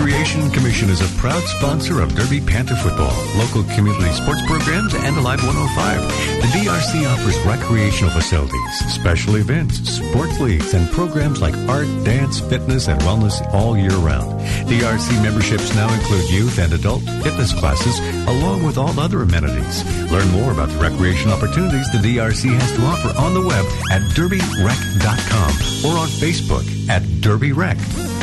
Recreation 0.00 0.50
Commission 0.50 0.88
is 0.88 1.02
a 1.02 1.18
proud 1.20 1.42
sponsor 1.42 2.00
of 2.00 2.14
Derby 2.14 2.40
Panther 2.40 2.74
football, 2.74 3.12
local 3.36 3.62
community 3.74 4.10
sports 4.12 4.40
programs, 4.46 4.94
and 4.94 5.14
Alive 5.18 5.44
105. 5.44 6.40
The 6.40 6.48
DRC 6.56 7.06
offers 7.06 7.36
recreational 7.44 8.10
facilities, 8.10 8.78
special 8.88 9.36
events, 9.36 9.76
sports 9.86 10.40
leagues, 10.40 10.72
and 10.72 10.90
programs 10.90 11.42
like 11.42 11.54
art, 11.68 11.86
dance, 12.02 12.40
fitness, 12.40 12.88
and 12.88 12.98
wellness 13.02 13.46
all 13.52 13.76
year 13.76 13.94
round. 13.98 14.40
DRC 14.70 15.22
memberships 15.22 15.74
now 15.74 15.92
include 15.92 16.30
youth 16.30 16.58
and 16.58 16.72
adult 16.72 17.02
fitness 17.22 17.52
classes, 17.52 17.98
along 18.26 18.62
with 18.62 18.78
all 18.78 18.98
other 18.98 19.20
amenities. 19.20 19.84
Learn 20.10 20.28
more 20.30 20.52
about 20.52 20.70
the 20.70 20.78
recreation 20.78 21.30
opportunities 21.30 21.92
the 21.92 21.98
DRC 21.98 22.48
has 22.58 22.72
to 22.72 22.82
offer 22.86 23.18
on 23.18 23.34
the 23.34 23.46
web 23.46 23.66
at 23.92 24.00
derbyrec.com 24.16 25.50
or 25.84 25.98
on 25.98 26.08
Facebook 26.08 26.88
at 26.88 27.02
Derby 27.20 27.52
Rec. 27.52 27.76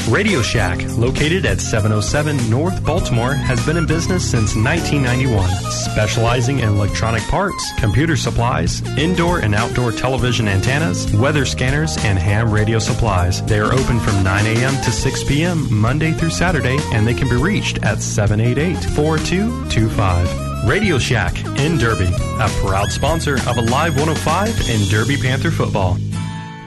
Radio 0.10 0.42
Shack, 0.42 0.82
located 0.98 1.46
at 1.46 1.60
707 1.60 2.50
North 2.50 2.82
Baltimore, 2.82 3.34
has 3.34 3.64
been 3.66 3.76
in 3.76 3.86
business 3.86 4.24
since 4.24 4.56
1991, 4.56 5.50
specializing 5.70 6.60
in 6.60 6.70
electronic 6.70 7.22
parts, 7.24 7.74
computer 7.78 8.16
supplies, 8.16 8.82
indoor 8.98 9.40
and 9.40 9.54
outdoor 9.54 9.92
television 9.92 10.48
antennas, 10.48 11.12
weather 11.14 11.46
scanners, 11.46 11.98
and 12.06 12.18
ham 12.18 12.52
radio 12.52 12.80
supplies. 12.80 13.44
They 13.44 13.60
are 13.60 13.74
open 13.74 14.00
from 14.00 14.24
9 14.24 14.46
a.m. 14.46 14.82
to 14.84 14.92
6 14.92 15.24
p.m. 15.26 15.68
Monday 15.74 16.14
through 16.14 16.30
Saturday, 16.30 16.78
and 16.94 17.06
they 17.06 17.14
can 17.14 17.28
be 17.28 17.36
reached 17.36 17.84
at 17.84 18.02
788 18.02 18.82
4225. 18.96 20.70
Radio 20.70 20.98
Shack 20.98 21.38
in 21.60 21.78
Derby, 21.78 22.14
a 22.40 22.48
proud 22.66 22.92
sponsor 22.92 23.36
of 23.50 23.58
Alive 23.58 23.98
105 23.98 24.70
and 24.70 24.90
Derby 24.90 25.18
Panther 25.18 25.52
football. 25.52 25.98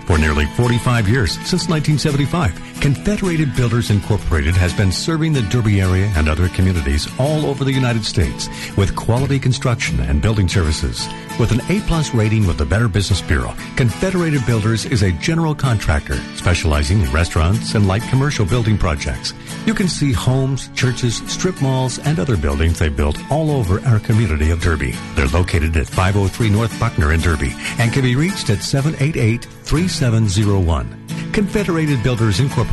For 0.05 0.19
nearly 0.19 0.45
45 0.57 1.09
years, 1.09 1.33
since 1.49 1.69
1975, 1.69 2.70
Confederated 2.81 3.55
Builders 3.55 3.90
Incorporated 3.90 4.57
has 4.57 4.73
been 4.73 4.90
serving 4.90 5.35
the 5.35 5.43
Derby 5.43 5.82
area 5.82 6.11
and 6.16 6.31
other 6.31 6.48
communities 6.48 7.07
all 7.19 7.44
over 7.44 7.62
the 7.62 7.73
United 7.73 8.07
States 8.07 8.48
with 8.74 8.97
quality 8.97 9.39
construction 9.39 10.01
and 10.01 10.23
building 10.23 10.48
services. 10.48 11.07
With 11.39 11.52
an 11.52 11.61
A-plus 11.69 12.15
rating 12.15 12.47
with 12.47 12.57
the 12.57 12.65
Better 12.65 12.89
Business 12.89 13.20
Bureau, 13.20 13.55
Confederated 13.77 14.47
Builders 14.47 14.86
is 14.86 15.02
a 15.02 15.12
general 15.12 15.55
contractor 15.55 16.16
specializing 16.36 17.02
in 17.02 17.12
restaurants 17.12 17.74
and 17.74 17.86
light 17.86 18.02
commercial 18.05 18.47
building 18.47 18.78
projects. 18.78 19.35
You 19.66 19.74
can 19.74 19.89
see 19.89 20.12
homes, 20.12 20.69
churches, 20.69 21.19
strip 21.31 21.61
malls, 21.61 21.98
and 21.98 22.19
other 22.19 22.39
buildings 22.39 22.78
they 22.78 22.89
built 22.89 23.19
all 23.31 23.51
over 23.51 23.81
our 23.82 24.01
community 24.01 24.51
of 24.51 24.62
Derby. 24.62 24.94
They're 25.16 25.28
located 25.28 25.77
at 25.77 25.86
503 25.86 26.48
North 26.48 26.81
Buckner 26.81 27.12
in 27.12 27.20
Derby 27.20 27.52
and 27.78 27.93
can 27.93 28.02
be 28.02 28.16
reached 28.16 28.48
at 28.48 28.62
788 28.62 29.44
3701. 29.44 30.97
Confederated 31.32 32.02
Builders 32.02 32.40
Incorporated, 32.40 32.70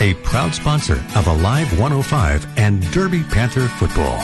a 0.00 0.14
proud 0.22 0.54
sponsor 0.54 1.02
of 1.16 1.26
Alive 1.26 1.70
105 1.78 2.46
and 2.58 2.82
Derby 2.92 3.22
Panther 3.22 3.68
football. 3.68 4.18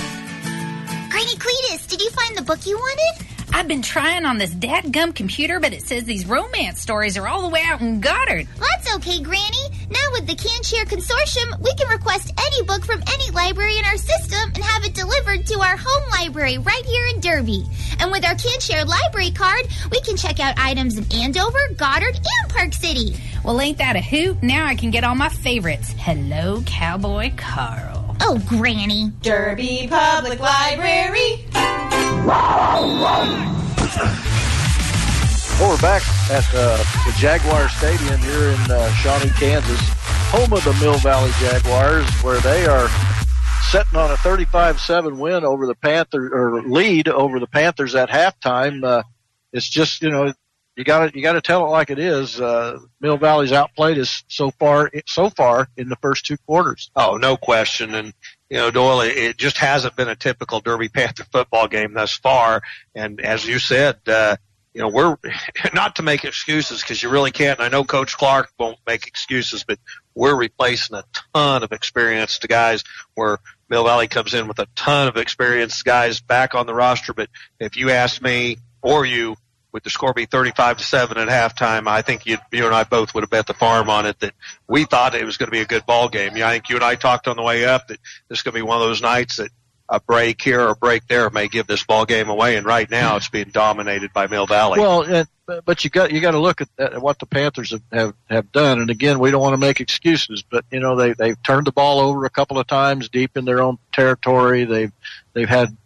Granny 1.10 1.36
Cletus, 1.36 1.88
did 1.88 2.02
you 2.02 2.10
find 2.10 2.36
the 2.36 2.42
book 2.42 2.66
you 2.66 2.76
wanted? 2.76 3.35
I've 3.56 3.68
been 3.68 3.80
trying 3.80 4.26
on 4.26 4.36
this 4.36 4.54
dadgum 4.54 5.14
computer, 5.14 5.60
but 5.60 5.72
it 5.72 5.80
says 5.80 6.04
these 6.04 6.26
romance 6.26 6.78
stories 6.78 7.16
are 7.16 7.26
all 7.26 7.40
the 7.40 7.48
way 7.48 7.62
out 7.64 7.80
in 7.80 8.00
Goddard. 8.00 8.46
That's 8.58 8.94
okay, 8.96 9.22
Granny. 9.22 9.70
Now 9.88 10.12
with 10.12 10.26
the 10.26 10.34
CanShare 10.34 10.84
Consortium, 10.84 11.58
we 11.62 11.74
can 11.76 11.88
request 11.88 12.34
any 12.38 12.66
book 12.66 12.84
from 12.84 13.02
any 13.14 13.30
library 13.30 13.78
in 13.78 13.86
our 13.86 13.96
system 13.96 14.52
and 14.54 14.62
have 14.62 14.84
it 14.84 14.92
delivered 14.92 15.46
to 15.46 15.60
our 15.60 15.74
home 15.80 16.10
library 16.10 16.58
right 16.58 16.84
here 16.84 17.06
in 17.06 17.20
Derby. 17.20 17.64
And 17.98 18.12
with 18.12 18.26
our 18.26 18.34
CanShare 18.34 18.84
library 18.84 19.30
card, 19.30 19.66
we 19.90 20.02
can 20.02 20.18
check 20.18 20.38
out 20.38 20.58
items 20.58 20.98
in 20.98 21.10
Andover, 21.10 21.70
Goddard, 21.78 22.14
and 22.14 22.52
Park 22.52 22.74
City. 22.74 23.16
Well, 23.42 23.58
ain't 23.58 23.78
that 23.78 23.96
a 23.96 24.02
hoot? 24.02 24.42
Now 24.42 24.66
I 24.66 24.74
can 24.74 24.90
get 24.90 25.02
all 25.02 25.14
my 25.14 25.30
favorites. 25.30 25.94
Hello, 25.96 26.62
Cowboy 26.66 27.32
Carl. 27.38 28.16
Oh, 28.20 28.38
Granny. 28.46 29.12
Derby 29.22 29.86
Public 29.88 30.40
Library. 30.40 31.46
Well, 35.58 35.70
we're 35.70 35.80
back 35.80 36.02
at 36.30 36.44
uh, 36.54 36.76
the 36.76 37.14
Jaguar 37.18 37.68
Stadium 37.68 38.20
here 38.20 38.50
in 38.50 38.70
uh, 38.70 38.92
Shawnee, 38.94 39.30
Kansas, 39.30 39.80
home 40.30 40.52
of 40.52 40.62
the 40.62 40.74
Mill 40.74 40.98
Valley 40.98 41.32
Jaguars, 41.40 42.08
where 42.22 42.38
they 42.40 42.66
are 42.66 42.88
sitting 43.70 43.96
on 43.96 44.12
a 44.12 44.16
35-7 44.16 45.18
win 45.18 45.44
over 45.44 45.66
the 45.66 45.74
Panther 45.74 46.32
or 46.32 46.62
lead 46.62 47.08
over 47.08 47.40
the 47.40 47.48
Panthers 47.48 47.96
at 47.96 48.08
halftime. 48.08 48.84
Uh, 48.84 49.02
it's 49.52 49.68
just 49.68 50.00
you 50.00 50.10
know 50.10 50.32
you 50.76 50.84
got 50.84 51.10
to 51.10 51.16
you 51.16 51.22
got 51.22 51.32
to 51.32 51.40
tell 51.40 51.66
it 51.66 51.70
like 51.70 51.90
it 51.90 51.98
is. 51.98 52.40
Uh, 52.40 52.78
Mill 53.00 53.16
Valley's 53.16 53.52
outplayed 53.52 53.98
us 53.98 54.22
so 54.28 54.50
far 54.52 54.90
so 55.06 55.30
far 55.30 55.68
in 55.76 55.88
the 55.88 55.96
first 55.96 56.26
two 56.26 56.36
quarters. 56.46 56.90
Oh, 56.94 57.16
no 57.16 57.36
question. 57.36 57.94
And 57.94 58.12
you 58.48 58.58
know, 58.58 58.70
Doyle, 58.70 59.00
it 59.00 59.36
just 59.36 59.58
hasn't 59.58 59.96
been 59.96 60.08
a 60.08 60.16
typical 60.16 60.60
Derby 60.60 60.88
Panther 60.88 61.24
football 61.32 61.68
game 61.68 61.94
thus 61.94 62.12
far. 62.12 62.62
And 62.94 63.20
as 63.20 63.46
you 63.46 63.58
said, 63.58 63.96
uh, 64.06 64.36
you 64.72 64.82
know, 64.82 64.88
we're 64.88 65.16
not 65.74 65.96
to 65.96 66.02
make 66.02 66.24
excuses 66.24 66.80
because 66.80 67.02
you 67.02 67.08
really 67.08 67.30
can't. 67.30 67.58
And 67.58 67.66
I 67.66 67.70
know 67.70 67.82
Coach 67.82 68.16
Clark 68.16 68.50
won't 68.58 68.78
make 68.86 69.06
excuses, 69.06 69.64
but 69.64 69.78
we're 70.14 70.36
replacing 70.36 70.96
a 70.96 71.04
ton 71.34 71.62
of 71.62 71.72
experienced 71.72 72.46
guys 72.46 72.84
where 73.14 73.38
Mill 73.68 73.84
Valley 73.84 74.06
comes 74.06 74.34
in 74.34 74.48
with 74.48 74.58
a 74.58 74.68
ton 74.76 75.08
of 75.08 75.16
experienced 75.16 75.84
guys 75.84 76.20
back 76.20 76.54
on 76.54 76.66
the 76.66 76.74
roster. 76.74 77.14
But 77.14 77.30
if 77.58 77.76
you 77.76 77.90
asked 77.90 78.22
me 78.22 78.58
or 78.82 79.04
you, 79.04 79.36
with 79.72 79.82
the 79.82 79.90
score 79.90 80.14
be 80.14 80.26
35 80.26 80.78
to 80.78 80.84
7 80.84 81.18
at 81.18 81.28
halftime, 81.28 81.86
I 81.86 82.02
think 82.02 82.26
you, 82.26 82.38
you 82.52 82.66
and 82.66 82.74
I 82.74 82.84
both 82.84 83.14
would 83.14 83.22
have 83.22 83.30
bet 83.30 83.46
the 83.46 83.54
farm 83.54 83.90
on 83.90 84.06
it 84.06 84.18
that 84.20 84.32
we 84.66 84.84
thought 84.84 85.14
it 85.14 85.24
was 85.24 85.36
going 85.36 85.48
to 85.48 85.52
be 85.52 85.60
a 85.60 85.66
good 85.66 85.84
ball 85.84 86.08
game. 86.08 86.36
Yeah, 86.36 86.48
I 86.48 86.52
think 86.52 86.68
you 86.68 86.76
and 86.76 86.84
I 86.84 86.94
talked 86.94 87.28
on 87.28 87.36
the 87.36 87.42
way 87.42 87.64
up 87.64 87.88
that 87.88 87.98
this 88.28 88.38
is 88.38 88.42
going 88.42 88.54
to 88.54 88.58
be 88.58 88.62
one 88.62 88.80
of 88.80 88.86
those 88.86 89.02
nights 89.02 89.36
that 89.36 89.50
a 89.88 90.00
break 90.00 90.42
here 90.42 90.60
or 90.60 90.70
a 90.70 90.76
break 90.76 91.06
there 91.06 91.30
may 91.30 91.48
give 91.48 91.66
this 91.66 91.84
ball 91.84 92.04
game 92.06 92.28
away. 92.28 92.56
And 92.56 92.66
right 92.66 92.90
now 92.90 93.16
it's 93.16 93.28
being 93.28 93.50
dominated 93.50 94.12
by 94.12 94.26
Mill 94.26 94.46
Valley. 94.46 94.80
Well, 94.80 95.26
but 95.64 95.84
you 95.84 95.90
got 95.90 96.10
you 96.10 96.20
got 96.20 96.32
to 96.32 96.40
look 96.40 96.60
at, 96.60 96.68
at 96.78 97.00
what 97.00 97.18
the 97.18 97.26
Panthers 97.26 97.70
have, 97.70 97.82
have 97.92 98.14
have 98.28 98.52
done. 98.52 98.80
And 98.80 98.90
again, 98.90 99.18
we 99.18 99.30
don't 99.30 99.40
want 99.40 99.54
to 99.54 99.60
make 99.60 99.80
excuses, 99.80 100.42
but 100.42 100.64
you 100.70 100.80
know 100.80 100.96
they 100.96 101.12
they've 101.12 101.40
turned 101.42 101.66
the 101.66 101.72
ball 101.72 102.00
over 102.00 102.24
a 102.24 102.30
couple 102.30 102.58
of 102.58 102.66
times 102.66 103.08
deep 103.08 103.36
in 103.36 103.44
their 103.44 103.62
own 103.62 103.78
territory. 103.92 104.64
They've 104.64 104.92
they've 105.34 105.48
had 105.48 105.76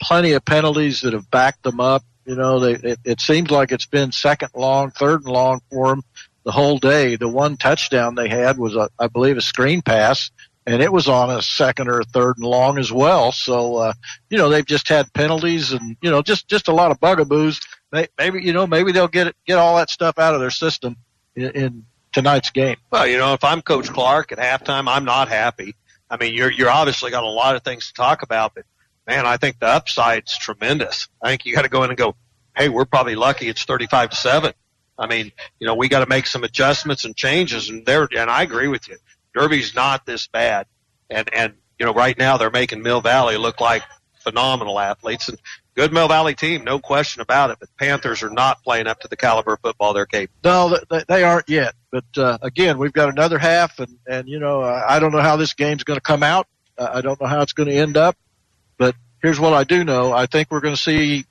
plenty 0.00 0.32
of 0.32 0.44
penalties 0.44 1.02
that 1.02 1.12
have 1.12 1.30
backed 1.30 1.62
them 1.62 1.80
up. 1.80 2.02
You 2.24 2.36
know, 2.36 2.60
they 2.60 2.74
it, 2.74 2.98
it 3.04 3.20
seems 3.20 3.50
like 3.50 3.72
it's 3.72 3.86
been 3.86 4.12
second 4.12 4.50
long, 4.54 4.90
third 4.90 5.24
and 5.24 5.32
long 5.32 5.60
for 5.70 5.88
them 5.88 6.02
the 6.44 6.52
whole 6.52 6.78
day. 6.78 7.16
The 7.16 7.28
one 7.28 7.56
touchdown 7.56 8.14
they 8.14 8.28
had 8.28 8.58
was 8.58 8.76
a, 8.76 8.88
I 8.98 9.08
believe, 9.08 9.36
a 9.36 9.42
screen 9.42 9.82
pass 9.82 10.30
and 10.66 10.82
it 10.82 10.92
was 10.92 11.08
on 11.08 11.30
a 11.30 11.42
second 11.42 11.88
or 11.88 12.00
a 12.00 12.04
third 12.04 12.38
and 12.38 12.46
long 12.46 12.78
as 12.78 12.90
well. 12.90 13.32
So, 13.32 13.76
uh, 13.76 13.92
you 14.30 14.38
know, 14.38 14.48
they've 14.48 14.64
just 14.64 14.88
had 14.88 15.12
penalties 15.12 15.72
and, 15.72 15.96
you 16.00 16.10
know, 16.10 16.22
just, 16.22 16.48
just 16.48 16.68
a 16.68 16.72
lot 16.72 16.90
of 16.90 17.00
bugaboos. 17.00 17.60
Maybe, 18.18 18.42
you 18.42 18.52
know, 18.52 18.66
maybe 18.66 18.92
they'll 18.92 19.08
get 19.08 19.28
it, 19.28 19.36
get 19.46 19.58
all 19.58 19.76
that 19.76 19.90
stuff 19.90 20.18
out 20.18 20.34
of 20.34 20.40
their 20.40 20.50
system 20.50 20.96
in, 21.36 21.50
in 21.50 21.86
tonight's 22.12 22.50
game. 22.50 22.76
Well, 22.90 23.06
you 23.06 23.18
know, 23.18 23.34
if 23.34 23.44
I'm 23.44 23.62
Coach 23.62 23.90
Clark 23.90 24.32
at 24.32 24.38
halftime, 24.38 24.88
I'm 24.88 25.04
not 25.04 25.28
happy. 25.28 25.74
I 26.10 26.16
mean, 26.16 26.34
you're, 26.34 26.50
you're 26.50 26.70
obviously 26.70 27.10
got 27.10 27.24
a 27.24 27.28
lot 27.28 27.56
of 27.56 27.62
things 27.62 27.88
to 27.88 27.94
talk 27.94 28.22
about, 28.22 28.54
but 28.54 28.64
man, 29.06 29.26
I 29.26 29.36
think 29.36 29.58
the 29.58 29.66
upside's 29.66 30.36
tremendous. 30.38 31.08
I 31.22 31.30
think 31.30 31.46
you 31.46 31.54
got 31.54 31.62
to 31.62 31.68
go 31.68 31.82
in 31.84 31.90
and 31.90 31.98
go, 31.98 32.16
Hey, 32.56 32.68
we're 32.68 32.84
probably 32.84 33.16
lucky 33.16 33.48
it's 33.48 33.64
35 33.64 34.10
to 34.10 34.16
seven. 34.16 34.52
I 34.98 35.06
mean, 35.08 35.32
you 35.58 35.66
know, 35.66 35.74
we 35.74 35.88
got 35.88 36.00
to 36.00 36.06
make 36.06 36.26
some 36.26 36.44
adjustments 36.44 37.04
and 37.04 37.16
changes, 37.16 37.68
and 37.68 37.84
there. 37.84 38.08
And 38.16 38.30
I 38.30 38.42
agree 38.42 38.68
with 38.68 38.88
you. 38.88 38.96
Derby's 39.34 39.74
not 39.74 40.06
this 40.06 40.28
bad, 40.28 40.66
and 41.10 41.28
and 41.34 41.54
you 41.80 41.86
know, 41.86 41.92
right 41.92 42.16
now 42.16 42.36
they're 42.36 42.50
making 42.50 42.82
Mill 42.82 43.00
Valley 43.00 43.36
look 43.36 43.60
like 43.60 43.82
phenomenal 44.22 44.78
athletes 44.78 45.28
and 45.28 45.38
good 45.74 45.92
Mill 45.92 46.08
Valley 46.08 46.34
team, 46.34 46.64
no 46.64 46.78
question 46.78 47.20
about 47.20 47.50
it. 47.50 47.58
But 47.60 47.68
Panthers 47.76 48.22
are 48.22 48.30
not 48.30 48.62
playing 48.62 48.86
up 48.86 49.00
to 49.00 49.08
the 49.08 49.16
caliber 49.16 49.54
of 49.54 49.60
football 49.60 49.92
they're 49.92 50.06
capable. 50.06 50.38
No, 50.44 50.78
they, 51.08 51.24
aren't 51.24 51.48
yet. 51.48 51.74
But 51.90 52.04
uh, 52.16 52.38
again, 52.42 52.78
we've 52.78 52.92
got 52.92 53.08
another 53.08 53.38
half, 53.38 53.78
and 53.78 53.98
and 54.06 54.28
you 54.28 54.38
know, 54.38 54.62
I 54.62 54.98
don't 54.98 55.12
know 55.12 55.20
how 55.20 55.36
this 55.36 55.54
game's 55.54 55.84
going 55.84 55.96
to 55.96 56.02
come 56.02 56.22
out. 56.22 56.46
I 56.78 57.00
don't 57.00 57.20
know 57.20 57.26
how 57.26 57.42
it's 57.42 57.52
going 57.52 57.68
to 57.68 57.74
end 57.74 57.96
up. 57.96 58.16
But 58.78 58.94
here's 59.22 59.40
what 59.40 59.52
I 59.52 59.64
do 59.64 59.84
know: 59.84 60.12
I 60.12 60.26
think 60.26 60.50
we're 60.50 60.60
going 60.60 60.74
to 60.74 60.80
see 60.80 61.24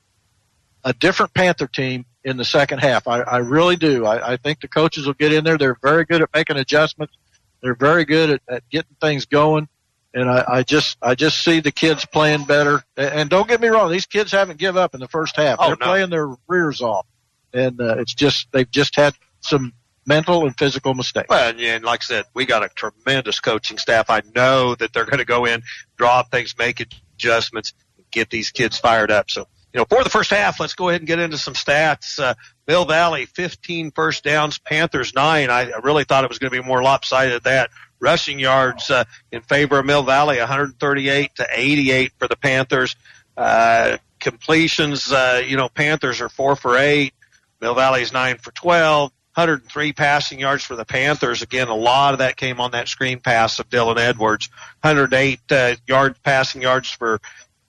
a 0.83 0.93
different 0.93 1.33
Panther 1.33 1.67
team 1.67 2.05
in 2.23 2.37
the 2.37 2.45
second 2.45 2.79
half. 2.79 3.07
I, 3.07 3.21
I 3.21 3.37
really 3.37 3.75
do. 3.75 4.05
I, 4.05 4.33
I 4.33 4.37
think 4.37 4.61
the 4.61 4.67
coaches 4.67 5.05
will 5.05 5.13
get 5.13 5.33
in 5.33 5.43
there. 5.43 5.57
They're 5.57 5.77
very 5.81 6.05
good 6.05 6.21
at 6.21 6.29
making 6.33 6.57
adjustments. 6.57 7.15
They're 7.61 7.75
very 7.75 8.05
good 8.05 8.29
at, 8.29 8.41
at 8.47 8.69
getting 8.69 8.95
things 8.99 9.25
going. 9.25 9.67
And 10.13 10.29
I, 10.29 10.43
I 10.47 10.63
just, 10.63 10.97
I 11.01 11.15
just 11.15 11.43
see 11.43 11.59
the 11.59 11.71
kids 11.71 12.05
playing 12.05 12.43
better. 12.43 12.83
And, 12.95 13.29
don't 13.29 13.47
get 13.47 13.59
me 13.59 13.69
wrong. 13.69 13.91
These 13.91 14.05
kids 14.05 14.31
haven't 14.31 14.59
give 14.59 14.77
up 14.77 14.93
in 14.93 14.99
the 14.99 15.07
first 15.07 15.35
half. 15.35 15.57
Oh, 15.59 15.67
They're 15.67 15.77
no. 15.79 15.85
playing 15.85 16.09
their 16.11 16.35
rears 16.47 16.81
off. 16.81 17.07
And, 17.53 17.81
uh, 17.81 17.95
it's 17.97 18.13
just, 18.13 18.51
they've 18.51 18.69
just 18.69 18.95
had 18.95 19.15
some 19.39 19.73
mental 20.05 20.45
and 20.45 20.55
physical 20.57 20.93
mistakes. 20.93 21.29
Well, 21.29 21.49
and, 21.49 21.59
and 21.59 21.83
like 21.83 22.01
I 22.03 22.05
said, 22.05 22.25
we 22.33 22.45
got 22.45 22.63
a 22.63 22.69
tremendous 22.69 23.39
coaching 23.39 23.77
staff. 23.77 24.09
I 24.09 24.21
know 24.35 24.75
that 24.75 24.93
they're 24.93 25.05
going 25.05 25.17
to 25.17 25.25
go 25.25 25.45
in, 25.45 25.63
draw 25.97 26.19
up 26.19 26.29
things, 26.29 26.55
make 26.59 26.79
adjustments, 27.13 27.73
get 28.11 28.29
these 28.29 28.51
kids 28.51 28.77
fired 28.77 29.11
up. 29.11 29.29
So, 29.29 29.47
you 29.73 29.79
know, 29.79 29.85
for 29.89 30.03
the 30.03 30.09
first 30.09 30.29
half, 30.29 30.59
let's 30.59 30.75
go 30.75 30.89
ahead 30.89 31.01
and 31.01 31.07
get 31.07 31.19
into 31.19 31.37
some 31.37 31.53
stats. 31.53 32.19
Uh, 32.19 32.35
Mill 32.67 32.85
Valley, 32.85 33.25
15 33.25 33.91
first 33.91 34.23
downs, 34.23 34.59
Panthers, 34.59 35.13
nine. 35.13 35.49
I, 35.49 35.71
really 35.83 36.03
thought 36.03 36.23
it 36.23 36.29
was 36.29 36.39
going 36.39 36.51
to 36.51 36.61
be 36.61 36.65
more 36.65 36.83
lopsided 36.83 37.33
than 37.33 37.51
that. 37.51 37.69
Rushing 37.99 38.37
yards 38.37 38.91
uh, 38.91 39.05
in 39.31 39.41
favor 39.41 39.79
of 39.79 39.85
Mill 39.85 40.03
Valley, 40.03 40.37
138 40.37 41.35
to 41.35 41.47
88 41.51 42.11
for 42.17 42.27
the 42.27 42.35
Panthers. 42.35 42.95
Uh, 43.35 43.97
completions, 44.19 45.11
uh, 45.11 45.41
you 45.45 45.57
know, 45.57 45.69
Panthers 45.69 46.21
are 46.21 46.29
four 46.29 46.55
for 46.55 46.77
eight. 46.77 47.13
Mill 47.61 47.75
Valley's 47.75 48.11
nine 48.11 48.37
for 48.37 48.51
12. 48.51 49.11
103 49.35 49.93
passing 49.93 50.39
yards 50.39 50.63
for 50.63 50.75
the 50.75 50.85
Panthers. 50.85 51.41
Again, 51.41 51.67
a 51.67 51.75
lot 51.75 52.13
of 52.13 52.19
that 52.19 52.37
came 52.37 52.61
on 52.61 52.71
that 52.71 52.87
screen 52.87 53.19
pass 53.19 53.57
of 53.59 53.67
Dylan 53.69 53.97
Edwards. 53.97 54.49
108 54.81 55.39
uh, 55.51 55.75
yard 55.87 56.15
passing 56.23 56.61
yards 56.61 56.89
for 56.89 57.19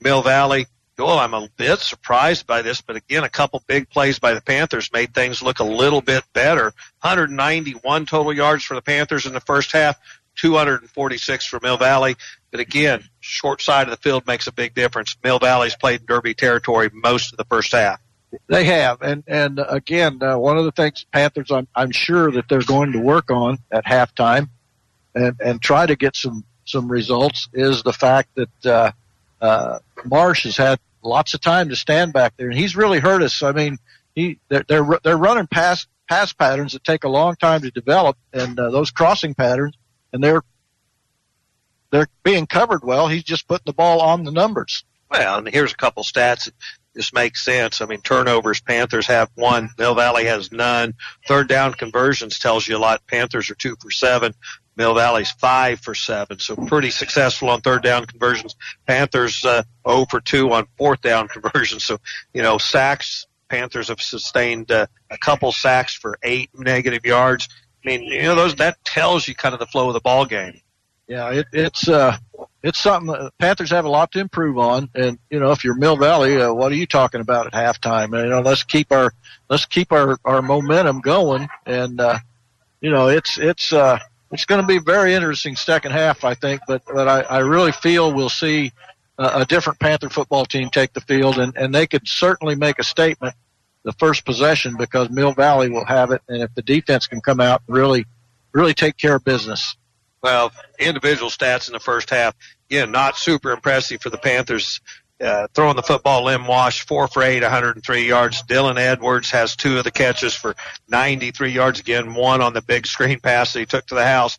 Mill 0.01 0.23
Valley. 0.23 0.66
Oh, 0.99 1.19
I'm 1.19 1.35
a 1.35 1.49
bit 1.57 1.81
surprised 1.81 2.47
by 2.47 2.62
this, 2.62 2.81
but 2.81 2.97
again, 2.97 3.24
a 3.24 3.28
couple 3.28 3.62
big 3.66 3.89
plays 3.89 4.19
by 4.19 4.35
the 4.35 4.43
Panthers 4.43 4.93
made 4.93 5.15
things 5.15 5.43
look 5.43 5.59
a 5.59 5.65
little 5.65 6.03
bit 6.03 6.23
better. 6.35 6.73
191 7.01 8.07
total 8.07 8.32
yards 8.32 8.62
for 8.62 8.74
the 8.74 8.82
Panthers 8.82 9.27
in 9.27 9.32
the 9.32 9.41
first 9.41 9.73
half, 9.73 9.99
246 10.36 11.47
for 11.47 11.59
Mill 11.62 11.78
Valley. 11.78 12.15
But 12.51 12.61
again, 12.61 13.03
short 13.20 13.62
side 13.62 13.89
of 13.89 13.91
the 13.91 13.97
field 13.97 14.27
makes 14.27 14.47
a 14.47 14.53
big 14.53 14.74
difference. 14.74 15.16
Mill 15.24 15.39
Valley's 15.39 15.74
played 15.74 16.01
in 16.01 16.07
Derby 16.07 16.35
territory 16.35 16.91
most 16.93 17.32
of 17.32 17.39
the 17.39 17.45
first 17.45 17.73
half. 17.73 18.01
They 18.47 18.65
have, 18.65 19.02
and 19.02 19.24
and 19.27 19.59
uh, 19.59 19.66
again, 19.69 20.23
uh, 20.23 20.39
one 20.39 20.56
of 20.59 20.65
the 20.65 20.73
things 20.73 21.06
Panthers, 21.12 21.51
I'm 21.51 21.69
I'm 21.74 21.90
sure 21.90 22.31
that 22.32 22.48
they're 22.48 22.62
going 22.62 22.93
to 22.93 23.01
work 23.01 23.31
on 23.31 23.59
at 23.70 23.85
halftime, 23.85 24.48
and 25.15 25.36
and 25.40 25.61
try 25.61 25.86
to 25.86 25.97
get 25.97 26.16
some 26.16 26.44
some 26.65 26.90
results 26.90 27.48
is 27.52 27.82
the 27.82 27.93
fact 27.93 28.31
that 28.35 28.66
uh, 28.66 28.93
uh, 29.40 29.78
Marsh 30.05 30.44
has 30.44 30.56
had 30.56 30.78
lots 31.02 31.35
of 31.35 31.40
time 31.40 31.69
to 31.69 31.77
stand 31.77 32.12
back 32.12 32.35
there, 32.36 32.48
and 32.48 32.59
he's 32.59 32.77
really 32.77 32.98
hurt 32.98 33.23
us. 33.23 33.43
I 33.43 33.52
mean, 33.52 33.78
he 34.15 34.39
they're 34.48 34.65
they're, 34.69 34.86
they're 35.02 35.19
running 35.19 35.47
pass 35.47 35.86
pass 36.09 36.32
patterns 36.32 36.73
that 36.73 36.85
take 36.85 37.05
a 37.05 37.09
long 37.09 37.36
time 37.36 37.62
to 37.62 37.70
develop, 37.70 38.16
and 38.32 38.59
uh, 38.59 38.70
those 38.70 38.90
crossing 38.90 39.35
patterns, 39.35 39.77
and 40.12 40.23
they're 40.23 40.43
they're 41.90 42.09
being 42.23 42.47
covered 42.47 42.82
well. 42.82 43.09
He's 43.09 43.24
just 43.24 43.47
putting 43.47 43.66
the 43.66 43.73
ball 43.73 44.01
on 44.01 44.24
the 44.24 44.32
numbers. 44.32 44.85
Well, 45.11 45.39
and 45.39 45.48
here's 45.48 45.73
a 45.73 45.77
couple 45.77 46.02
stats 46.02 46.51
just 46.96 47.14
make 47.14 47.36
sense. 47.36 47.80
I 47.80 47.86
mean, 47.86 48.00
turnovers, 48.00 48.60
Panthers 48.60 49.06
have 49.06 49.30
one, 49.34 49.70
Mill 49.78 49.94
Valley 49.94 50.24
has 50.26 50.52
none. 50.52 50.94
Third 51.26 51.48
down 51.48 51.74
conversions 51.74 52.38
tells 52.38 52.66
you 52.66 52.76
a 52.76 52.78
lot. 52.78 53.06
Panthers 53.06 53.50
are 53.50 53.54
two 53.54 53.76
for 53.80 53.90
seven. 53.90 54.34
Mill 54.76 54.94
Valley's 54.94 55.30
five 55.30 55.80
for 55.80 55.94
seven, 55.94 56.38
so 56.38 56.56
pretty 56.56 56.90
successful 56.90 57.50
on 57.50 57.60
third 57.60 57.82
down 57.82 58.06
conversions. 58.06 58.56
Panthers 58.86 59.44
uh, 59.44 59.62
0 59.88 60.06
for 60.10 60.20
two 60.20 60.52
on 60.52 60.66
fourth 60.76 61.00
down 61.00 61.28
conversions. 61.36 61.84
So 61.84 61.98
you 62.32 62.42
know 62.42 62.58
sacks. 62.58 63.26
Panthers 63.48 63.88
have 63.88 64.00
sustained 64.00 64.72
uh, 64.72 64.86
a 65.10 65.18
couple 65.18 65.52
sacks 65.52 65.94
for 65.94 66.18
eight 66.22 66.50
negative 66.54 67.04
yards. 67.04 67.48
I 67.84 67.88
mean, 67.88 68.02
you 68.02 68.22
know 68.22 68.34
those 68.34 68.56
that 68.56 68.82
tells 68.84 69.28
you 69.28 69.34
kind 69.34 69.52
of 69.52 69.60
the 69.60 69.66
flow 69.66 69.88
of 69.88 69.94
the 69.94 70.00
ball 70.00 70.24
game. 70.24 70.60
Yeah, 71.06 71.30
it, 71.30 71.46
it's 71.52 71.86
uh, 71.88 72.16
it's 72.65 72.81
something 72.81 73.12
that 73.12 73.31
Panthers 73.39 73.70
have 73.73 73.85
a 73.85 73.91
lot 73.91 74.11
to 74.12 74.20
improve 74.20 74.57
on, 74.57 74.89
and 74.95 75.19
you 75.28 75.39
know, 75.39 75.53
if 75.53 75.65
you're 75.65 75.74
Mill 75.74 75.99
Valley, 75.99 76.41
uh, 76.41 76.51
what 76.51 76.73
are 76.73 76.77
you 76.77 76.86
talking 76.86 77.20
about 77.20 77.47
at 77.47 77.53
halftime? 77.53 78.16
And, 78.16 78.24
you 78.24 78.31
know, 78.31 78.41
let's 78.41 78.62
keep 78.62 78.91
our 78.91 79.12
let's 79.51 79.66
keep 79.66 79.93
our 79.93 80.19
our 80.24 80.41
momentum 80.41 81.03
going, 81.03 81.47
and 81.66 82.01
uh, 82.01 82.19
you 82.81 82.91
know, 82.91 83.09
it's 83.09 83.36
it's 83.36 83.74
uh, 83.74 83.99
it's 84.32 84.47
going 84.47 84.62
to 84.62 84.66
be 84.66 84.78
a 84.78 84.81
very 84.81 85.12
interesting 85.12 85.57
second 85.57 85.93
half, 85.93 86.24
I 86.24 86.32
think. 86.32 86.62
But 86.66 86.82
but 86.86 87.07
I, 87.07 87.20
I 87.20 87.39
really 87.41 87.70
feel 87.70 88.15
we'll 88.15 88.31
see 88.31 88.73
a, 89.19 89.41
a 89.41 89.45
different 89.45 89.78
Panther 89.78 90.09
football 90.09 90.47
team 90.47 90.70
take 90.70 90.95
the 90.95 91.03
field, 91.03 91.39
and 91.39 91.55
and 91.59 91.74
they 91.74 91.86
could 91.86 92.09
certainly 92.09 92.55
make 92.55 92.78
a 92.78 92.85
statement 92.85 93.35
the 93.82 93.93
first 93.93 94.24
possession 94.24 94.78
because 94.78 95.11
Mill 95.11 95.35
Valley 95.35 95.69
will 95.69 95.85
have 95.85 96.12
it, 96.12 96.23
and 96.28 96.43
if 96.43 96.55
the 96.55 96.62
defense 96.62 97.09
can 97.09 97.20
come 97.20 97.41
out 97.41 97.61
and 97.69 97.77
really 97.77 98.07
really 98.53 98.73
take 98.73 98.97
care 98.97 99.16
of 99.16 99.24
business. 99.24 99.77
Well, 100.24 100.53
individual 100.78 101.28
stats 101.28 101.69
in 101.69 101.74
the 101.74 101.81
first 101.81 102.09
half, 102.09 102.35
again, 102.70 102.91
not 102.91 103.16
super 103.16 103.53
impressive 103.53 104.01
for 104.01 104.11
the 104.11 104.19
Panthers. 104.19 104.81
Uh, 105.20 105.47
throwing 105.55 105.77
the 105.77 105.82
football, 105.82 106.24
Lim 106.24 106.47
Wash, 106.47 106.85
four 106.86 107.07
for 107.07 107.23
eight, 107.23 107.43
103 107.43 108.07
yards. 108.07 108.43
Dylan 108.43 108.78
Edwards 108.78 109.31
has 109.31 109.55
two 109.55 109.78
of 109.78 109.85
the 109.85 109.91
catches 109.93 110.35
for 110.35 110.57
93 110.89 111.51
yards. 111.51 111.78
Again, 111.78 112.15
one 112.15 112.43
on 112.43 112.53
the 112.53 112.61
big 112.61 112.86
screen 112.86 113.20
pass 113.20 113.53
that 113.53 113.61
he 113.61 113.66
took 113.66 113.86
to 113.86 113.95
the 113.95 114.05
house. 114.05 114.36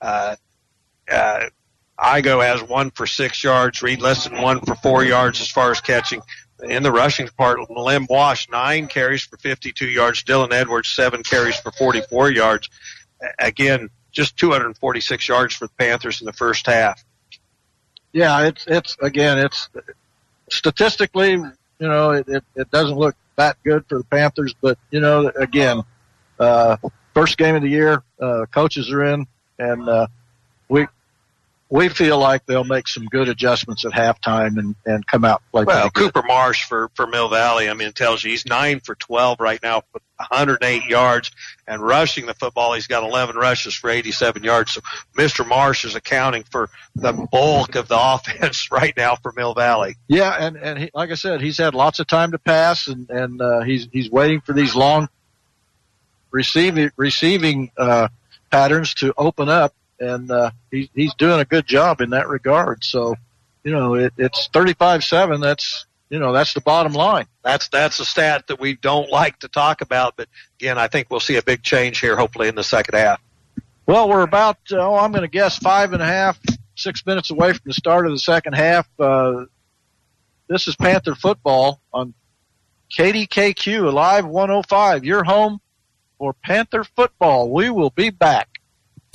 Uh, 0.00 0.36
uh, 1.10 1.46
Igo 1.98 2.44
has 2.44 2.62
one 2.62 2.90
for 2.90 3.06
six 3.06 3.42
yards. 3.42 3.82
Reed 3.82 4.00
Liston 4.00 4.40
one 4.40 4.60
for 4.60 4.74
four 4.76 5.02
yards 5.02 5.40
as 5.40 5.50
far 5.50 5.70
as 5.70 5.80
catching. 5.80 6.20
In 6.62 6.82
the 6.82 6.92
rushing 6.92 7.28
part, 7.28 7.58
Lim 7.70 8.06
Wash, 8.10 8.48
nine 8.50 8.86
carries 8.86 9.22
for 9.22 9.36
52 9.38 9.86
yards. 9.86 10.24
Dylan 10.24 10.52
Edwards, 10.52 10.88
seven 10.88 11.22
carries 11.22 11.58
for 11.58 11.72
44 11.72 12.32
yards. 12.32 12.68
Again, 13.38 13.88
just 14.12 14.36
246 14.36 15.28
yards 15.28 15.54
for 15.54 15.66
the 15.66 15.74
Panthers 15.78 16.20
in 16.20 16.26
the 16.26 16.32
first 16.32 16.66
half. 16.66 17.02
Yeah, 18.12 18.46
it's 18.46 18.64
it's 18.66 18.96
again, 19.00 19.38
it's 19.38 19.68
statistically, 20.50 21.32
you 21.32 21.52
know, 21.78 22.10
it, 22.10 22.28
it, 22.28 22.44
it 22.56 22.70
doesn't 22.70 22.96
look 22.96 23.16
that 23.36 23.56
good 23.64 23.84
for 23.88 23.98
the 23.98 24.04
Panthers, 24.04 24.54
but 24.60 24.78
you 24.90 25.00
know, 25.00 25.30
again, 25.36 25.82
uh, 26.38 26.76
first 27.14 27.38
game 27.38 27.54
of 27.54 27.62
the 27.62 27.68
year, 27.68 28.02
uh, 28.20 28.46
coaches 28.50 28.90
are 28.90 29.04
in, 29.04 29.26
and 29.58 29.88
uh, 29.88 30.06
we 31.70 31.88
feel 31.88 32.18
like 32.18 32.46
they'll 32.46 32.64
make 32.64 32.88
some 32.88 33.04
good 33.06 33.28
adjustments 33.28 33.84
at 33.84 33.92
halftime 33.92 34.58
and 34.58 34.74
and 34.86 35.06
come 35.06 35.24
out 35.24 35.42
play. 35.50 35.64
Well. 35.64 35.90
Cooper 35.90 36.22
Marsh 36.22 36.64
for, 36.64 36.90
for 36.94 37.06
Mill 37.06 37.28
Valley, 37.28 37.68
I 37.68 37.74
mean, 37.74 37.88
it 37.88 37.94
tells 37.94 38.24
you 38.24 38.30
he's 38.30 38.46
nine 38.46 38.80
for 38.80 38.94
12 38.94 39.40
right 39.40 39.62
now, 39.62 39.82
with 39.92 40.02
108 40.16 40.84
yards, 40.84 41.30
and 41.66 41.80
rushing 41.82 42.26
the 42.26 42.34
football, 42.34 42.74
he's 42.74 42.86
got 42.86 43.04
11 43.04 43.36
rushes 43.36 43.74
for 43.74 43.90
87 43.90 44.42
yards. 44.42 44.72
So 44.72 44.80
Mr. 45.16 45.46
Marsh 45.46 45.84
is 45.84 45.94
accounting 45.94 46.44
for 46.44 46.70
the 46.96 47.12
bulk 47.30 47.74
of 47.74 47.88
the 47.88 47.98
offense 48.00 48.70
right 48.70 48.94
now 48.96 49.16
for 49.16 49.32
Mill 49.32 49.54
Valley. 49.54 49.96
Yeah, 50.08 50.34
and 50.38 50.56
and 50.56 50.78
he, 50.78 50.90
like 50.94 51.10
I 51.10 51.14
said, 51.14 51.40
he's 51.40 51.58
had 51.58 51.74
lots 51.74 52.00
of 52.00 52.06
time 52.06 52.32
to 52.32 52.38
pass, 52.38 52.88
and 52.88 53.10
and 53.10 53.40
uh, 53.40 53.60
he's 53.60 53.88
he's 53.92 54.10
waiting 54.10 54.40
for 54.40 54.52
these 54.52 54.74
long 54.74 55.08
receiving 56.30 56.90
receiving 56.96 57.70
uh, 57.76 58.08
patterns 58.50 58.94
to 58.94 59.12
open 59.16 59.48
up, 59.48 59.74
and 60.00 60.30
uh, 60.30 60.50
he, 60.70 60.90
he's 60.94 61.14
doing 61.14 61.40
a 61.40 61.44
good 61.44 61.66
job 61.66 62.00
in 62.00 62.10
that 62.10 62.28
regard. 62.28 62.84
So, 62.84 63.14
you 63.64 63.72
know, 63.72 63.94
it, 63.94 64.12
it's 64.16 64.48
thirty 64.48 64.74
five 64.74 65.04
seven. 65.04 65.40
That's 65.40 65.86
you 66.10 66.18
know 66.18 66.32
that's 66.32 66.54
the 66.54 66.60
bottom 66.60 66.92
line. 66.92 67.26
That's 67.42 67.68
that's 67.68 68.00
a 68.00 68.04
stat 68.04 68.46
that 68.48 68.60
we 68.60 68.74
don't 68.74 69.10
like 69.10 69.38
to 69.40 69.48
talk 69.48 69.80
about, 69.80 70.14
but 70.16 70.28
again, 70.58 70.78
I 70.78 70.88
think 70.88 71.10
we'll 71.10 71.20
see 71.20 71.36
a 71.36 71.42
big 71.42 71.62
change 71.62 72.00
here, 72.00 72.16
hopefully 72.16 72.48
in 72.48 72.54
the 72.54 72.64
second 72.64 72.98
half. 72.98 73.20
Well, 73.86 74.08
we're 74.08 74.22
about 74.22 74.58
oh, 74.72 74.94
I'm 74.96 75.12
going 75.12 75.22
to 75.22 75.28
guess 75.28 75.58
five 75.58 75.92
and 75.92 76.02
a 76.02 76.06
half, 76.06 76.38
six 76.76 77.04
minutes 77.06 77.30
away 77.30 77.52
from 77.52 77.62
the 77.64 77.74
start 77.74 78.06
of 78.06 78.12
the 78.12 78.18
second 78.18 78.54
half. 78.54 78.88
Uh, 78.98 79.46
this 80.48 80.68
is 80.68 80.76
Panther 80.76 81.14
football 81.14 81.80
on 81.92 82.14
KDKQ 82.90 83.92
Live 83.92 84.26
105. 84.26 85.04
Your 85.04 85.24
home 85.24 85.60
for 86.18 86.32
Panther 86.32 86.84
football. 86.84 87.50
We 87.50 87.70
will 87.70 87.90
be 87.90 88.10
back. 88.10 88.57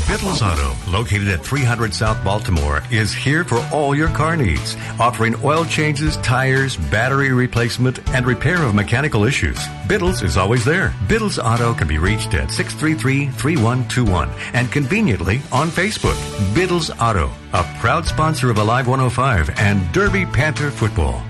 Biddle's 0.08 0.42
Auto, 0.42 0.74
located 0.92 1.30
at 1.30 1.44
300 1.44 1.94
South 1.94 2.22
Baltimore, 2.24 2.84
is 2.92 3.14
here 3.14 3.44
for 3.44 3.58
all 3.72 3.96
your 3.96 4.10
car 4.10 4.36
needs, 4.36 4.76
offering 5.00 5.36
oil 5.44 5.66
changes, 5.66 6.18
tires, 6.18 6.78
battery 6.78 7.32
replacement, 7.32 8.00
and 8.10 8.26
repair 8.26 8.62
of 8.64 8.76
mechanical 8.76 9.24
issues. 9.24 9.60
Biddle's 9.88 10.22
is 10.22 10.38
always 10.38 10.66
there. 10.66 10.94
Biddle's 11.08 11.40
Auto 11.40 11.74
can 11.74 11.88
be 11.88 11.98
reached 11.98 12.34
at 12.34 12.50
633-3121 12.50 14.30
and 14.54 14.72
conveniently 14.72 15.42
on 15.52 15.70
Facebook. 15.70 16.18
Biddle's 16.54 16.92
Auto, 17.00 17.32
a 17.54 17.64
proud 17.80 18.06
sponsor 18.06 18.50
of 18.50 18.58
Alive 18.58 18.88
105 18.88 19.58
and 19.60 19.92
Derby 19.94 20.26
Panther 20.26 20.70
football. 20.70 21.24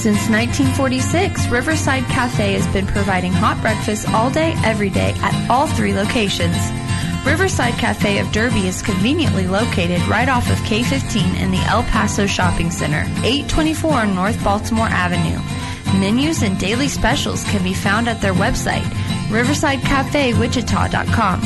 Since 0.00 0.30
1946, 0.30 1.48
Riverside 1.48 2.04
Cafe 2.04 2.54
has 2.54 2.66
been 2.68 2.86
providing 2.86 3.34
hot 3.34 3.60
breakfast 3.60 4.08
all 4.08 4.30
day, 4.30 4.54
every 4.64 4.88
day 4.88 5.12
at 5.18 5.50
all 5.50 5.66
three 5.66 5.92
locations. 5.92 6.56
Riverside 7.26 7.74
Cafe 7.74 8.18
of 8.18 8.32
Derby 8.32 8.66
is 8.66 8.80
conveniently 8.80 9.46
located 9.46 10.00
right 10.08 10.30
off 10.30 10.50
of 10.50 10.56
K15 10.60 11.38
in 11.38 11.50
the 11.50 11.60
El 11.66 11.82
Paso 11.82 12.26
Shopping 12.26 12.70
Center, 12.70 13.02
824 13.24 14.06
North 14.06 14.42
Baltimore 14.42 14.88
Avenue. 14.88 15.38
Menus 16.00 16.42
and 16.42 16.58
daily 16.58 16.88
specials 16.88 17.44
can 17.44 17.62
be 17.62 17.74
found 17.74 18.08
at 18.08 18.22
their 18.22 18.32
website, 18.32 18.88
riversidecafewichita.com. 19.28 21.40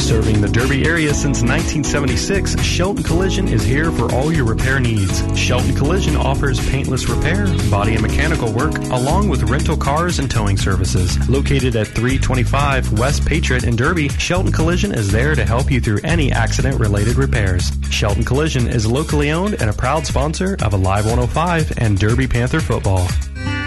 Serving 0.00 0.40
the 0.40 0.48
Derby 0.48 0.86
area 0.86 1.14
since 1.14 1.42
1976, 1.42 2.60
Shelton 2.62 3.04
Collision 3.04 3.46
is 3.46 3.62
here 3.62 3.92
for 3.92 4.12
all 4.12 4.32
your 4.32 4.44
repair 4.44 4.80
needs. 4.80 5.22
Shelton 5.38 5.76
Collision 5.76 6.16
offers 6.16 6.58
paintless 6.70 7.08
repair, 7.08 7.46
body 7.70 7.92
and 7.92 8.02
mechanical 8.02 8.52
work, 8.52 8.76
along 8.76 9.28
with 9.28 9.44
rental 9.44 9.76
cars 9.76 10.18
and 10.18 10.28
towing 10.28 10.56
services. 10.56 11.16
Located 11.28 11.76
at 11.76 11.86
325 11.88 12.98
West 12.98 13.24
Patriot 13.24 13.64
in 13.64 13.76
Derby, 13.76 14.08
Shelton 14.08 14.50
Collision 14.50 14.92
is 14.92 15.12
there 15.12 15.34
to 15.34 15.44
help 15.44 15.70
you 15.70 15.80
through 15.80 16.00
any 16.02 16.32
accident 16.32 16.80
related 16.80 17.16
repairs. 17.16 17.70
Shelton 17.90 18.24
Collision 18.24 18.66
is 18.66 18.86
locally 18.86 19.30
owned 19.30 19.60
and 19.60 19.70
a 19.70 19.74
proud 19.74 20.06
sponsor 20.06 20.56
of 20.62 20.72
Alive 20.72 21.04
105 21.04 21.74
and 21.78 21.98
Derby 21.98 22.26
Panther 22.26 22.60
football. 22.60 23.06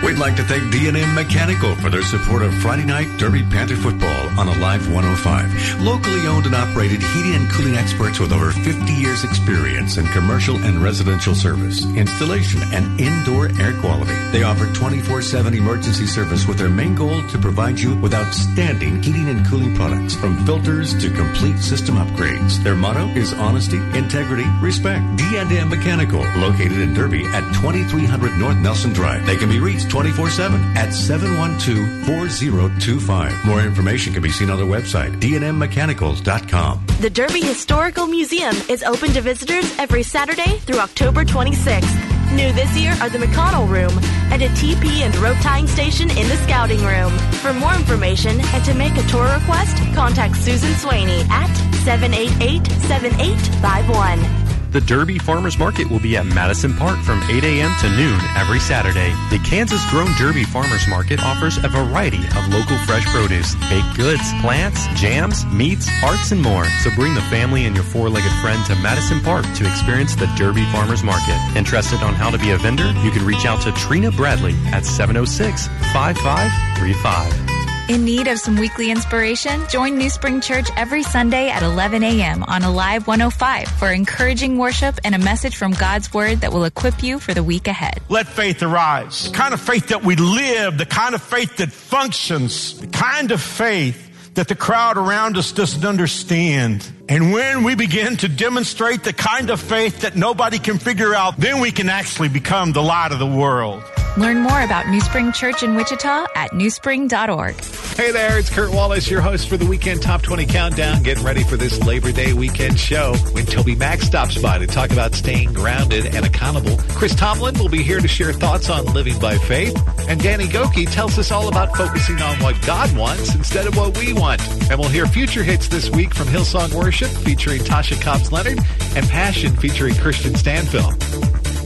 We'd 0.03 0.19
like 0.19 0.35
to 0.35 0.43
thank 0.43 0.69
D&M 0.69 1.15
Mechanical 1.15 1.75
for 1.75 1.89
their 1.89 2.03
support 2.03 2.41
of 2.41 2.53
Friday 2.55 2.83
night 2.83 3.07
Derby 3.17 3.41
Panther 3.41 3.77
football 3.77 4.27
on 4.37 4.49
Alive 4.49 4.91
105. 4.91 5.81
Locally 5.81 6.27
owned 6.27 6.45
and 6.45 6.53
operated 6.53 7.01
heating 7.01 7.35
and 7.35 7.49
cooling 7.49 7.75
experts 7.75 8.19
with 8.19 8.33
over 8.33 8.51
50 8.51 8.91
years 8.91 9.23
experience 9.23 9.95
in 9.95 10.05
commercial 10.07 10.57
and 10.57 10.83
residential 10.83 11.33
service, 11.33 11.85
installation, 11.95 12.61
and 12.73 12.99
indoor 12.99 13.47
air 13.61 13.73
quality. 13.79 14.13
They 14.33 14.43
offer 14.43 14.65
24-7 14.65 15.55
emergency 15.55 16.05
service 16.05 16.47
with 16.47 16.57
their 16.57 16.69
main 16.69 16.95
goal 16.95 17.25
to 17.29 17.37
provide 17.37 17.79
you 17.79 17.95
with 17.95 18.13
outstanding 18.13 19.01
heating 19.01 19.29
and 19.29 19.45
cooling 19.47 19.73
products 19.73 20.15
from 20.15 20.45
filters 20.45 20.93
to 21.01 21.11
complete 21.11 21.59
system 21.59 21.95
upgrades. 21.95 22.61
Their 22.61 22.75
motto 22.75 23.07
is 23.15 23.31
honesty, 23.33 23.77
integrity, 23.97 24.45
respect. 24.61 25.15
D&M 25.15 25.69
Mechanical, 25.69 26.19
located 26.37 26.79
in 26.79 26.93
Derby 26.93 27.25
at 27.27 27.53
2300 27.55 28.37
North 28.37 28.57
Nelson 28.57 28.91
Drive. 28.91 29.25
They 29.25 29.37
can 29.37 29.47
be 29.47 29.61
reached 29.63 29.87
24-7 29.87 30.75
at 30.75 30.89
712-4025. 30.89 33.45
More 33.45 33.61
information 33.61 34.11
can 34.13 34.21
be 34.21 34.29
seen 34.29 34.49
on 34.49 34.57
their 34.57 34.67
website, 34.67 35.17
dnmmechanicals.com. 35.19 36.85
The 36.99 37.09
Derby 37.09 37.41
Historical 37.41 38.07
Museum 38.07 38.55
is 38.69 38.83
open 38.83 39.13
to 39.13 39.21
visitors 39.21 39.73
every 39.79 40.03
Saturday 40.03 40.57
through 40.59 40.79
October 40.79 41.23
26th. 41.23 42.11
New 42.35 42.51
this 42.53 42.75
year 42.75 42.91
are 42.99 43.09
the 43.09 43.19
McConnell 43.19 43.69
Room 43.69 43.91
and 44.31 44.41
a 44.41 44.47
TP 44.49 45.01
and 45.01 45.15
rope 45.17 45.37
tying 45.41 45.67
station 45.67 46.09
in 46.09 46.27
the 46.27 46.37
Scouting 46.37 46.83
Room. 46.83 47.11
For 47.41 47.53
more 47.53 47.75
information 47.75 48.41
and 48.41 48.65
to 48.65 48.73
make 48.73 48.97
a 48.97 49.03
tour 49.03 49.31
request, 49.37 49.77
contact 49.93 50.37
Susan 50.37 50.73
Swaney 50.73 51.23
at 51.29 51.51
788-7851. 51.85 54.42
The 54.73 54.81
Derby 54.81 55.19
Farmers 55.19 55.59
Market 55.59 55.87
will 55.87 55.99
be 55.99 56.17
at 56.17 56.25
Madison 56.25 56.73
Park 56.73 56.97
from 57.03 57.21
8 57.29 57.43
a.m. 57.43 57.71
to 57.81 57.89
noon 57.91 58.19
every 58.35 58.57
Saturday. 58.57 59.13
The 59.29 59.37
Kansas 59.45 59.87
Grown 59.91 60.11
Derby 60.17 60.45
Farmers 60.45 60.87
Market 60.87 61.19
offers 61.21 61.57
a 61.57 61.69
variety 61.69 62.25
of 62.33 62.47
local 62.49 62.75
fresh 62.79 63.05
produce, 63.05 63.53
baked 63.69 63.95
goods, 63.95 64.23
plants, 64.41 64.87
jams, 64.95 65.45
meats, 65.45 65.87
arts, 66.03 66.31
and 66.31 66.41
more. 66.41 66.65
So 66.81 66.89
bring 66.95 67.13
the 67.13 67.21
family 67.29 67.65
and 67.65 67.75
your 67.75 67.85
four-legged 67.85 68.33
friend 68.41 68.65
to 68.65 68.75
Madison 68.81 69.21
Park 69.21 69.45
to 69.57 69.69
experience 69.69 70.15
the 70.15 70.25
Derby 70.37 70.65
Farmers 70.71 71.03
Market. 71.03 71.37
Interested 71.55 72.01
on 72.01 72.15
how 72.15 72.31
to 72.31 72.39
be 72.39 72.49
a 72.49 72.57
vendor? 72.57 72.91
You 73.03 73.11
can 73.11 73.23
reach 73.27 73.45
out 73.45 73.61
to 73.61 73.71
Trina 73.73 74.09
Bradley 74.09 74.55
at 74.73 74.85
706 74.85 75.67
5535. 75.93 77.62
In 77.89 78.05
need 78.05 78.27
of 78.27 78.39
some 78.39 78.55
weekly 78.55 78.91
inspiration? 78.91 79.67
Join 79.67 79.97
New 79.97 80.09
Spring 80.09 80.39
Church 80.39 80.69
every 80.77 81.03
Sunday 81.03 81.49
at 81.49 81.63
11 81.63 82.01
a.m. 82.01 82.41
on 82.43 82.63
Alive 82.63 83.07
105 83.07 83.67
for 83.67 83.91
encouraging 83.91 84.57
worship 84.57 84.97
and 85.03 85.13
a 85.13 85.17
message 85.17 85.57
from 85.57 85.73
God's 85.73 86.13
Word 86.13 86.39
that 86.41 86.53
will 86.53 86.63
equip 86.63 87.03
you 87.03 87.19
for 87.19 87.33
the 87.33 87.43
week 87.43 87.67
ahead. 87.67 87.99
Let 88.07 88.27
faith 88.27 88.63
arise. 88.63 89.29
The 89.29 89.37
kind 89.37 89.53
of 89.53 89.59
faith 89.59 89.89
that 89.89 90.01
we 90.01 90.15
live, 90.15 90.77
the 90.77 90.85
kind 90.85 91.13
of 91.13 91.21
faith 91.21 91.57
that 91.57 91.73
functions, 91.73 92.79
the 92.79 92.87
kind 92.87 93.31
of 93.31 93.41
faith 93.41 94.33
that 94.35 94.47
the 94.47 94.55
crowd 94.55 94.97
around 94.97 95.35
us 95.35 95.51
doesn't 95.51 95.83
understand. 95.83 96.89
And 97.09 97.33
when 97.33 97.63
we 97.63 97.75
begin 97.75 98.15
to 98.17 98.29
demonstrate 98.29 99.03
the 99.03 99.11
kind 99.11 99.49
of 99.49 99.59
faith 99.59 100.01
that 100.01 100.15
nobody 100.15 100.57
can 100.57 100.79
figure 100.79 101.13
out, 101.13 101.35
then 101.37 101.59
we 101.59 101.71
can 101.71 101.89
actually 101.89 102.29
become 102.29 102.71
the 102.71 102.81
light 102.81 103.11
of 103.11 103.19
the 103.19 103.27
world. 103.27 103.83
Learn 104.15 104.37
more 104.37 104.61
about 104.61 104.87
New 104.87 105.01
Spring 105.01 105.33
Church 105.33 105.63
in 105.63 105.75
Wichita 105.75 106.27
at 106.35 106.51
newspring.org. 106.51 107.55
Hey 107.97 108.11
there, 108.11 108.37
it's 108.39 108.49
Kurt 108.49 108.71
Wallace, 108.71 109.09
your 109.09 109.21
host 109.21 109.49
for 109.49 109.57
the 109.57 109.65
Weekend 109.65 110.01
Top 110.01 110.21
20 110.21 110.45
Countdown. 110.45 111.03
Getting 111.03 111.23
ready 111.23 111.43
for 111.43 111.57
this 111.57 111.83
Labor 111.83 112.11
Day 112.11 112.31
weekend 112.33 112.79
show 112.79 113.15
when 113.31 113.45
TobyMac 113.45 114.01
stops 114.01 114.39
by 114.39 114.59
to 114.59 114.67
talk 114.67 114.91
about 114.91 115.13
staying 115.13 115.51
grounded 115.53 116.05
and 116.05 116.25
accountable. 116.25 116.77
Chris 116.89 117.15
Tomlin 117.15 117.57
will 117.57 117.69
be 117.69 117.83
here 117.83 117.99
to 117.99 118.07
share 118.07 118.31
thoughts 118.31 118.69
on 118.69 118.85
living 118.93 119.19
by 119.19 119.37
faith. 119.37 119.75
And 120.07 120.21
Danny 120.21 120.45
Gokey 120.45 120.89
tells 120.91 121.17
us 121.17 121.31
all 121.31 121.47
about 121.47 121.75
focusing 121.75 122.21
on 122.21 122.37
what 122.37 122.59
God 122.65 122.95
wants 122.95 123.33
instead 123.35 123.65
of 123.65 123.75
what 123.75 123.97
we 123.97 124.13
want. 124.13 124.41
And 124.69 124.79
we'll 124.79 124.89
hear 124.89 125.07
future 125.07 125.43
hits 125.43 125.67
this 125.67 125.89
week 125.89 126.13
from 126.13 126.27
Hillsong 126.27 126.73
Worship 126.73 126.92
featuring 127.01 127.59
Tasha 127.61 127.99
Cobbs 127.99 128.31
Leonard 128.31 128.59
and 128.95 129.09
Passion 129.09 129.55
featuring 129.55 129.93
Kristian 129.95 130.33
Stanfill. 130.33 130.93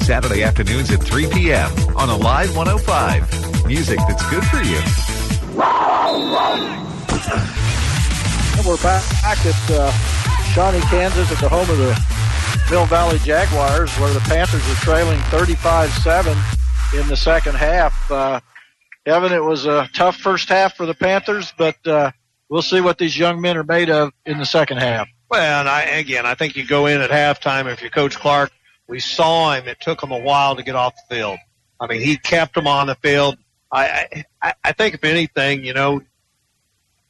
Saturday 0.01 0.43
afternoons 0.43 0.89
at 0.89 1.03
3 1.03 1.27
p.m. 1.27 1.69
on 1.97 2.09
Alive 2.09 2.55
105. 2.55 3.67
Music 3.67 3.99
that's 4.07 4.27
good 4.29 4.43
for 4.45 4.61
you. 4.63 4.79
And 8.55 8.65
we're 8.65 8.77
back 8.77 9.03
at 9.45 9.71
uh, 9.71 9.91
Shawnee, 10.53 10.79
Kansas 10.89 11.29
at 11.29 11.39
the 11.39 11.49
home 11.49 11.69
of 11.69 11.77
the 11.77 12.01
Mill 12.71 12.85
Valley 12.85 13.19
Jaguars 13.19 13.91
where 13.95 14.13
the 14.13 14.21
Panthers 14.21 14.65
are 14.69 14.75
trailing 14.75 15.19
35-7 15.29 17.01
in 17.01 17.07
the 17.09 17.17
second 17.17 17.55
half. 17.55 18.09
Uh, 18.09 18.39
Evan, 19.05 19.33
it 19.33 19.43
was 19.43 19.65
a 19.65 19.89
tough 19.93 20.15
first 20.15 20.47
half 20.47 20.75
for 20.75 20.85
the 20.85 20.93
Panthers, 20.93 21.53
but 21.57 21.75
uh, 21.85 22.11
we'll 22.49 22.61
see 22.61 22.79
what 22.79 22.97
these 22.97 23.17
young 23.17 23.41
men 23.41 23.57
are 23.57 23.63
made 23.63 23.89
of 23.89 24.11
in 24.25 24.37
the 24.37 24.45
second 24.45 24.77
half. 24.77 25.07
Well, 25.29 25.59
and 25.59 25.67
I, 25.67 25.81
again, 25.83 26.25
I 26.25 26.35
think 26.35 26.55
you 26.55 26.65
go 26.65 26.85
in 26.85 27.01
at 27.01 27.09
halftime 27.09 27.71
if 27.71 27.81
you're 27.81 27.89
Coach 27.89 28.17
Clark. 28.17 28.51
We 28.87 28.99
saw 28.99 29.53
him. 29.53 29.67
It 29.67 29.79
took 29.81 30.01
him 30.01 30.11
a 30.11 30.17
while 30.17 30.55
to 30.55 30.63
get 30.63 30.75
off 30.75 30.95
the 30.95 31.15
field. 31.15 31.39
I 31.79 31.87
mean, 31.87 32.01
he 32.01 32.17
kept 32.17 32.55
them 32.55 32.67
on 32.67 32.87
the 32.87 32.95
field. 32.95 33.37
I, 33.71 34.23
I, 34.41 34.53
I 34.63 34.71
think 34.71 34.95
if 34.95 35.03
anything, 35.03 35.65
you 35.65 35.73
know, 35.73 36.01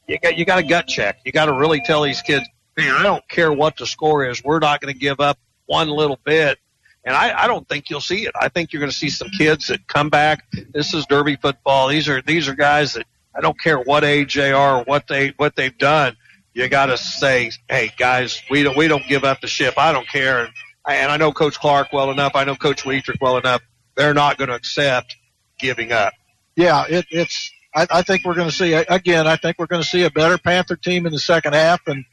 you 0.08 0.18
got, 0.18 0.36
you 0.36 0.44
got 0.44 0.58
a 0.58 0.64
gut 0.64 0.88
check. 0.88 1.20
You 1.24 1.30
got 1.30 1.46
to 1.46 1.52
really 1.52 1.80
tell 1.80 2.02
these 2.02 2.20
kids, 2.20 2.44
man, 2.76 2.90
I 2.92 3.02
don't 3.04 3.26
care 3.28 3.52
what 3.52 3.76
the 3.76 3.86
score 3.86 4.28
is. 4.28 4.42
We're 4.42 4.58
not 4.58 4.80
going 4.80 4.92
to 4.92 4.98
give 4.98 5.20
up 5.20 5.38
one 5.66 5.88
little 5.88 6.18
bit. 6.24 6.58
And 7.04 7.14
I, 7.14 7.44
I 7.44 7.46
don't 7.46 7.66
think 7.68 7.88
you'll 7.88 8.00
see 8.00 8.26
it. 8.26 8.32
I 8.38 8.48
think 8.48 8.72
you're 8.72 8.80
going 8.80 8.90
to 8.90 8.96
see 8.96 9.08
some 9.08 9.28
kids 9.30 9.68
that 9.68 9.86
come 9.86 10.10
back. 10.10 10.44
This 10.72 10.92
is 10.92 11.06
Derby 11.06 11.36
football. 11.36 11.88
These 11.88 12.08
are, 12.08 12.20
these 12.22 12.48
are 12.48 12.54
guys 12.54 12.94
that 12.94 13.06
I 13.34 13.40
don't 13.40 13.58
care 13.58 13.78
what 13.78 14.02
age 14.02 14.34
they 14.34 14.50
are 14.50 14.80
or 14.80 14.84
what 14.84 15.06
they, 15.06 15.28
what 15.36 15.54
they've 15.54 15.76
done. 15.78 16.16
You 16.58 16.68
got 16.68 16.86
to 16.86 16.98
say, 16.98 17.52
hey 17.70 17.92
guys, 17.96 18.42
we 18.50 18.64
don't, 18.64 18.76
we 18.76 18.88
don't 18.88 19.06
give 19.06 19.22
up 19.22 19.40
the 19.40 19.46
ship. 19.46 19.74
I 19.76 19.92
don't 19.92 20.08
care. 20.08 20.40
And 20.40 20.52
and 20.88 21.12
I 21.12 21.16
know 21.16 21.30
Coach 21.30 21.60
Clark 21.60 21.92
well 21.92 22.10
enough. 22.10 22.32
I 22.34 22.42
know 22.42 22.56
Coach 22.56 22.84
Wietrich 22.84 23.20
well 23.20 23.36
enough. 23.36 23.62
They're 23.94 24.12
not 24.12 24.38
going 24.38 24.48
to 24.48 24.56
accept 24.56 25.14
giving 25.60 25.92
up. 25.92 26.14
Yeah, 26.56 26.84
it, 26.88 27.06
it's. 27.10 27.52
I, 27.72 27.86
I 27.88 28.02
think 28.02 28.24
we're 28.24 28.34
going 28.34 28.48
to 28.48 28.54
see 28.54 28.72
again. 28.72 29.28
I 29.28 29.36
think 29.36 29.60
we're 29.60 29.68
going 29.68 29.82
to 29.82 29.88
see 29.88 30.02
a 30.02 30.10
better 30.10 30.36
Panther 30.36 30.74
team 30.74 31.06
in 31.06 31.12
the 31.12 31.20
second 31.20 31.54
half, 31.54 31.80
and 31.86 32.04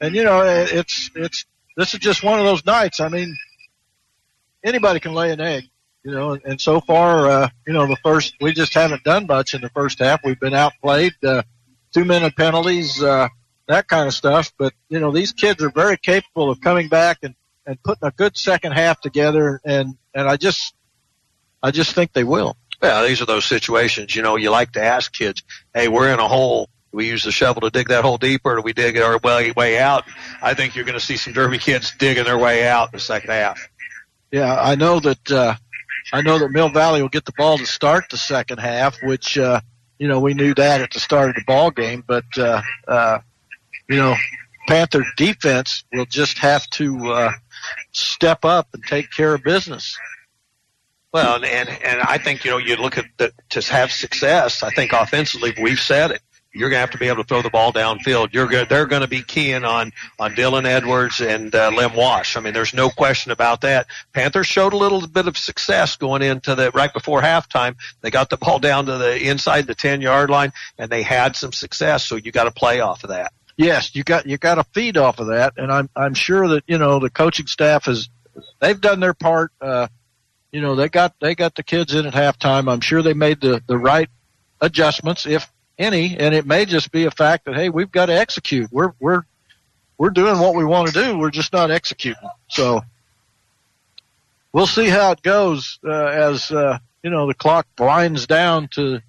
and 0.00 0.14
you 0.14 0.22
know, 0.22 0.42
it, 0.42 0.72
it's 0.72 1.10
it's 1.16 1.44
this 1.76 1.92
is 1.92 1.98
just 1.98 2.22
one 2.22 2.38
of 2.38 2.44
those 2.44 2.64
nights. 2.64 3.00
I 3.00 3.08
mean, 3.08 3.36
anybody 4.62 5.00
can 5.00 5.12
lay 5.12 5.32
an 5.32 5.40
egg, 5.40 5.64
you 6.04 6.12
know, 6.12 6.34
and, 6.34 6.42
and 6.44 6.60
so 6.60 6.80
far, 6.80 7.28
uh, 7.28 7.48
you 7.66 7.72
know, 7.72 7.88
the 7.88 7.96
first 8.04 8.36
we 8.40 8.52
just 8.52 8.74
haven't 8.74 9.02
done 9.02 9.26
much 9.26 9.54
in 9.54 9.60
the 9.60 9.70
first 9.70 9.98
half. 9.98 10.20
We've 10.22 10.38
been 10.38 10.54
outplayed, 10.54 11.14
uh, 11.24 11.42
two 11.92 12.04
minute 12.04 12.36
penalties, 12.36 13.02
uh, 13.02 13.26
that 13.68 13.86
kind 13.86 14.06
of 14.06 14.14
stuff. 14.14 14.52
But 14.58 14.74
you 14.88 14.98
know, 14.98 15.12
these 15.12 15.32
kids 15.32 15.62
are 15.62 15.70
very 15.70 15.96
capable 15.96 16.50
of 16.50 16.60
coming 16.60 16.88
back 16.88 17.18
and 17.22 17.34
and 17.66 17.80
putting 17.82 18.06
a 18.06 18.10
good 18.10 18.36
second 18.36 18.72
half 18.72 19.00
together, 19.00 19.60
and 19.64 19.96
and 20.14 20.28
I 20.28 20.36
just 20.36 20.74
I 21.62 21.70
just 21.70 21.92
think 21.92 22.12
they 22.12 22.24
will. 22.24 22.56
Yeah, 22.82 23.02
these 23.02 23.20
are 23.20 23.26
those 23.26 23.44
situations, 23.44 24.14
you 24.14 24.22
know, 24.22 24.36
you 24.36 24.50
like 24.50 24.72
to 24.72 24.82
ask 24.82 25.12
kids, 25.12 25.42
hey, 25.74 25.88
we're 25.88 26.12
in 26.12 26.20
a 26.20 26.28
hole. 26.28 26.68
Do 26.92 26.98
we 26.98 27.08
use 27.08 27.24
the 27.24 27.32
shovel 27.32 27.62
to 27.62 27.70
dig 27.70 27.88
that 27.88 28.04
hole 28.04 28.18
deeper 28.18 28.52
or 28.52 28.56
do 28.56 28.62
we 28.62 28.72
dig 28.72 28.96
our 28.98 29.18
way, 29.18 29.50
way 29.50 29.78
out? 29.78 30.04
I 30.40 30.54
think 30.54 30.76
you're 30.76 30.84
going 30.84 30.98
to 30.98 31.04
see 31.04 31.16
some 31.16 31.32
Derby 31.32 31.58
kids 31.58 31.92
digging 31.98 32.24
their 32.24 32.38
way 32.38 32.66
out 32.66 32.88
in 32.88 32.92
the 32.92 33.00
second 33.00 33.30
half. 33.30 33.60
Yeah, 34.30 34.56
I 34.58 34.76
know 34.76 35.00
that, 35.00 35.30
uh, 35.30 35.54
I 36.12 36.22
know 36.22 36.38
that 36.38 36.50
Mill 36.50 36.68
Valley 36.68 37.02
will 37.02 37.08
get 37.08 37.24
the 37.24 37.32
ball 37.36 37.58
to 37.58 37.66
start 37.66 38.04
the 38.10 38.16
second 38.16 38.58
half, 38.58 39.02
which, 39.02 39.36
uh, 39.36 39.60
you 39.98 40.06
know, 40.06 40.20
we 40.20 40.34
knew 40.34 40.54
that 40.54 40.80
at 40.80 40.92
the 40.92 41.00
start 41.00 41.30
of 41.30 41.34
the 41.34 41.44
ball 41.46 41.72
game, 41.72 42.04
but, 42.06 42.24
uh, 42.38 42.62
uh, 42.86 43.18
you 43.88 43.96
know, 43.96 44.16
Panther 44.66 45.04
defense 45.16 45.84
will 45.92 46.06
just 46.06 46.38
have 46.38 46.68
to, 46.70 47.10
uh, 47.12 47.32
step 47.92 48.44
up 48.44 48.68
and 48.74 48.82
take 48.84 49.10
care 49.10 49.34
of 49.34 49.42
business. 49.42 49.96
Well, 51.12 51.36
and, 51.36 51.44
and, 51.44 51.68
and 51.68 52.00
I 52.02 52.18
think, 52.18 52.44
you 52.44 52.50
know, 52.50 52.58
you 52.58 52.76
look 52.76 52.98
at 52.98 53.06
the, 53.16 53.32
to 53.50 53.72
have 53.72 53.90
success, 53.90 54.62
I 54.62 54.70
think 54.70 54.92
offensively, 54.92 55.54
we've 55.60 55.80
said 55.80 56.10
it. 56.10 56.20
You're 56.54 56.70
going 56.70 56.78
to 56.78 56.80
have 56.80 56.90
to 56.90 56.98
be 56.98 57.08
able 57.08 57.22
to 57.22 57.28
throw 57.28 57.42
the 57.42 57.50
ball 57.50 57.72
downfield. 57.72 58.32
You're 58.32 58.46
good. 58.46 58.68
They're 58.68 58.86
going 58.86 59.02
to 59.02 59.08
be 59.08 59.22
keying 59.22 59.64
on, 59.64 59.92
on 60.18 60.34
Dylan 60.34 60.64
Edwards 60.64 61.20
and, 61.20 61.54
uh, 61.54 61.70
Lim 61.70 61.94
Wash. 61.94 62.36
I 62.36 62.40
mean, 62.40 62.52
there's 62.52 62.74
no 62.74 62.90
question 62.90 63.32
about 63.32 63.60
that. 63.62 63.86
Panthers 64.12 64.46
showed 64.46 64.72
a 64.72 64.76
little 64.76 65.06
bit 65.06 65.28
of 65.28 65.36
success 65.38 65.96
going 65.96 66.22
into 66.22 66.54
the, 66.54 66.70
right 66.72 66.92
before 66.92 67.22
halftime. 67.22 67.76
They 68.00 68.10
got 68.10 68.28
the 68.30 68.38
ball 68.38 68.58
down 68.58 68.86
to 68.86 68.98
the 68.98 69.28
inside 69.28 69.66
the 69.66 69.74
10 69.74 70.00
yard 70.00 70.30
line 70.30 70.52
and 70.78 70.90
they 70.90 71.02
had 71.02 71.36
some 71.36 71.52
success. 71.52 72.04
So 72.04 72.16
you 72.16 72.32
got 72.32 72.44
to 72.44 72.50
play 72.50 72.80
off 72.80 73.04
of 73.04 73.10
that. 73.10 73.32
Yes, 73.58 73.94
you 73.94 74.04
got, 74.04 74.24
you 74.24 74.38
got 74.38 74.54
to 74.54 74.64
feed 74.72 74.96
off 74.96 75.18
of 75.18 75.26
that. 75.26 75.54
And 75.58 75.70
I'm, 75.70 75.90
I'm 75.94 76.14
sure 76.14 76.48
that, 76.48 76.64
you 76.66 76.78
know, 76.78 77.00
the 77.00 77.10
coaching 77.10 77.46
staff 77.46 77.84
has, 77.84 78.08
they've 78.60 78.80
done 78.80 79.00
their 79.00 79.12
part. 79.12 79.52
Uh, 79.60 79.88
you 80.52 80.60
know, 80.60 80.74
they 80.74 80.88
got 80.88 81.14
they 81.20 81.34
got 81.34 81.54
the 81.54 81.62
kids 81.62 81.94
in 81.94 82.06
at 82.06 82.14
halftime. 82.14 82.70
I'm 82.70 82.80
sure 82.80 83.02
they 83.02 83.14
made 83.14 83.40
the 83.40 83.62
the 83.66 83.76
right 83.76 84.08
adjustments, 84.60 85.26
if 85.26 85.50
any, 85.78 86.16
and 86.16 86.34
it 86.34 86.46
may 86.46 86.64
just 86.64 86.90
be 86.90 87.04
a 87.04 87.10
fact 87.10 87.44
that 87.44 87.54
hey, 87.54 87.68
we've 87.68 87.92
got 87.92 88.06
to 88.06 88.14
execute. 88.14 88.70
We're 88.72 88.92
we're 88.98 89.22
we're 89.98 90.10
doing 90.10 90.38
what 90.38 90.54
we 90.54 90.64
want 90.64 90.88
to 90.88 90.94
do. 90.94 91.18
We're 91.18 91.30
just 91.30 91.52
not 91.52 91.70
executing. 91.70 92.30
So 92.48 92.80
we'll 94.52 94.66
see 94.66 94.88
how 94.88 95.12
it 95.12 95.22
goes 95.22 95.78
uh, 95.84 96.06
as 96.06 96.50
uh, 96.50 96.78
you 97.02 97.10
know 97.10 97.26
the 97.26 97.34
clock 97.34 97.66
winds 97.78 98.26
down 98.26 98.68
to 98.68 99.02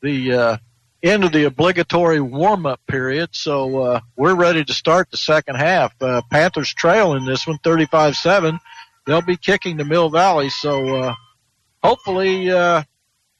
the 0.00 0.60
of 1.04 1.32
the 1.32 1.44
obligatory 1.44 2.20
warm 2.20 2.66
up 2.66 2.80
period. 2.86 3.30
So 3.32 3.82
uh, 3.82 4.00
we're 4.16 4.34
ready 4.34 4.64
to 4.64 4.72
start 4.74 5.10
the 5.10 5.16
second 5.16 5.56
half. 5.56 5.94
Uh, 6.00 6.22
Panthers 6.30 6.72
trail 6.74 7.14
in 7.14 7.24
this 7.24 7.46
one, 7.46 7.58
35-7 7.58 8.58
they'll 9.06 9.22
be 9.22 9.36
kicking 9.36 9.76
the 9.76 9.84
Mill 9.84 10.10
Valley. 10.10 10.50
So 10.50 10.96
uh, 10.96 11.14
hopefully, 11.82 12.50
uh, 12.50 12.82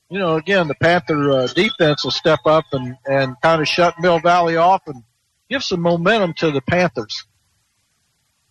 you 0.09 0.19
know, 0.19 0.37
again, 0.37 0.69
the 0.69 0.75
Panther 0.75 1.31
uh, 1.33 1.47
defense 1.49 2.05
will 2.05 2.13
step 2.13 2.41
up 2.47 2.65
and, 2.73 2.97
and 3.05 3.37
kind 3.43 3.61
of 3.61 3.69
shut 3.69 4.01
Mill 4.01 4.21
Valley 4.21 4.57
off 4.57 4.83
and 4.87 5.03
give 5.51 5.63
some 5.63 5.81
momentum 5.81 6.33
to 6.35 6.51
the 6.51 6.63
Panthers. 6.63 7.25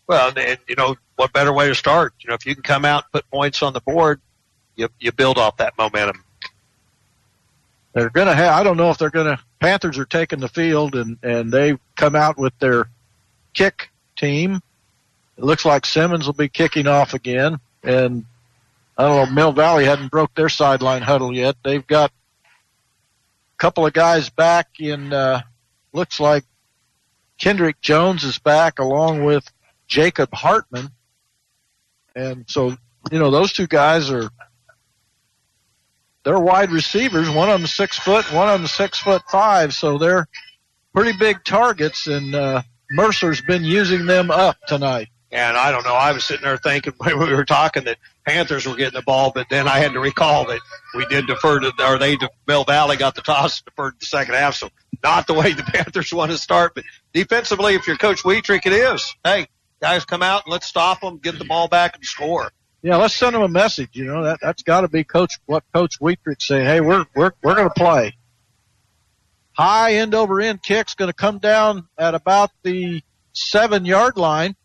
Well, 0.08 0.34
and, 0.38 0.60
you 0.68 0.76
know, 0.76 0.98
what 1.16 1.34
better 1.34 1.54
way 1.54 1.68
to 1.68 1.76
start? 1.76 2.14
You 2.20 2.30
know, 2.30 2.36
if 2.36 2.46
you 2.46 2.54
can 2.54 2.64
come 2.64 2.86
out 2.86 3.06
and 3.06 3.12
put 3.14 3.32
points 3.32 3.64
on 3.64 3.74
the 3.74 3.82
board, 3.82 4.22
you, 4.76 4.90
you 5.00 5.12
build 5.12 5.38
off 5.38 5.58
that 5.58 5.78
momentum. 5.78 6.24
They're 7.96 8.12
going 8.12 8.28
to 8.28 8.36
have, 8.36 8.54
I 8.54 8.62
don't 8.62 8.78
know 8.78 8.92
if 8.92 9.00
they're 9.00 9.10
going 9.10 9.36
to, 9.36 9.44
Panthers 9.60 9.98
are 9.98 10.06
taking 10.06 10.40
the 10.40 10.48
field 10.48 10.96
and, 10.96 11.18
and 11.24 11.52
they 11.52 11.78
come 11.96 12.16
out 12.16 12.38
with 12.38 12.54
their 12.60 12.88
kick 13.54 13.90
team 14.16 14.62
it 15.38 15.44
looks 15.44 15.66
like 15.66 15.86
Simmons 15.86 16.26
will 16.26 16.34
be 16.34 16.48
kicking 16.48 16.88
off 16.88 17.14
again, 17.14 17.60
and 17.84 18.26
I 18.98 19.04
don't 19.04 19.30
know. 19.30 19.36
Mill 19.36 19.52
Valley 19.52 19.86
hadn't 19.86 20.12
broke 20.12 20.34
their 20.34 20.50
sideline 20.50 21.02
huddle 21.02 21.36
yet. 21.36 21.58
They've 21.64 21.86
got 21.86 22.12
a 22.46 23.58
couple 23.58 23.86
of 23.86 23.92
guys 23.92 24.30
back 24.30 24.80
in. 24.80 25.12
Uh, 25.12 25.42
looks 25.92 26.20
like 26.20 26.46
Kendrick 27.38 27.82
Jones 27.82 28.24
is 28.24 28.40
back 28.40 28.80
along 28.80 29.26
with 29.26 29.50
Jacob 29.88 30.34
Hartman, 30.34 30.90
and 32.16 32.46
so 32.48 32.78
you 33.12 33.20
know 33.20 33.30
those 33.30 33.52
two 33.52 33.68
guys 33.68 34.10
are 34.10 34.30
they're 36.26 36.40
wide 36.40 36.72
receivers. 36.72 37.30
One 37.30 37.50
of 37.50 37.60
them 37.60 37.68
six 37.68 37.98
foot, 37.98 38.30
one 38.34 38.50
of 38.50 38.60
them 38.60 38.68
six 38.68 39.00
foot 39.00 39.22
five, 39.30 39.74
so 39.74 39.98
they're 39.98 40.28
pretty 40.94 41.18
big 41.18 41.46
targets, 41.46 42.08
and 42.08 42.36
uh, 42.36 42.64
Mercer's 42.92 43.42
been 43.42 43.64
using 43.64 44.08
them 44.08 44.32
up 44.32 44.58
tonight. 44.68 45.08
And 45.32 45.58
I 45.58 45.72
don't 45.72 45.84
know. 45.84 45.94
I 45.94 46.12
was 46.14 46.26
sitting 46.26 46.44
there 46.44 46.58
thinking 46.58 46.94
when 46.98 47.20
we 47.20 47.34
were 47.34 47.46
talking 47.46 47.84
that 47.86 47.98
Panthers 48.26 48.66
were 48.66 48.76
getting 48.76 49.00
the 49.00 49.04
ball, 49.04 49.32
but 49.34 49.48
then 49.50 49.68
I 49.68 49.80
had 49.80 49.94
to 49.94 50.00
recall 50.00 50.46
that 50.48 50.60
we 50.96 51.06
did 51.06 51.28
defer 51.28 51.60
to, 51.60 51.72
or 51.86 52.00
they, 52.00 52.18
Mill 52.48 52.64
Valley 52.64 52.98
got 52.98 53.16
the 53.16 53.22
toss 53.22 53.62
deferred 53.62 53.94
to 53.94 54.00
the 54.00 54.06
second 54.08 54.34
half. 54.34 54.56
So 54.56 54.70
not 55.04 55.28
the 55.28 55.34
way 55.34 55.54
the 55.54 55.64
Panthers 55.74 56.12
want 56.12 56.32
to 56.32 56.38
start, 56.38 56.74
but 56.74 56.86
defensively, 57.14 57.76
if 57.76 57.86
you're 57.86 57.98
Coach 57.98 58.26
Wietrich, 58.26 58.66
it 58.66 58.74
is. 58.74 59.16
Hey, 59.24 59.48
guys, 59.80 60.06
come 60.06 60.24
out 60.24 60.46
and 60.46 60.52
let's 60.52 60.66
stop 60.66 61.02
them, 61.02 61.18
get 61.18 61.38
the 61.38 61.46
ball 61.46 61.68
back, 61.68 61.96
and 61.96 62.04
score. 62.04 62.52
Yeah, 62.86 62.98
let's 62.98 63.16
send 63.16 63.34
them 63.34 63.42
a 63.42 63.48
message. 63.48 63.90
You 63.94 64.06
know 64.06 64.26
that 64.26 64.38
that's 64.44 64.62
got 64.62 64.82
to 64.82 64.88
be 64.88 65.04
Coach 65.04 65.40
what 65.48 65.64
Coach 65.74 66.00
Wietrich 66.00 66.40
saying. 66.40 66.68
Hey, 66.68 66.82
we're 66.82 67.08
we're 67.16 67.32
we're 67.42 67.56
going 67.56 67.68
to 67.68 67.74
play. 67.74 68.16
High 69.54 69.96
end 69.96 70.14
over 70.14 70.40
end 70.40 70.62
kick's 70.62 70.94
going 70.94 71.10
to 71.10 71.14
come 71.14 71.40
down 71.40 71.88
at 71.98 72.14
about 72.14 72.52
the 72.62 73.02
seven 73.34 73.86
yard 73.86 74.18
line. 74.18 74.56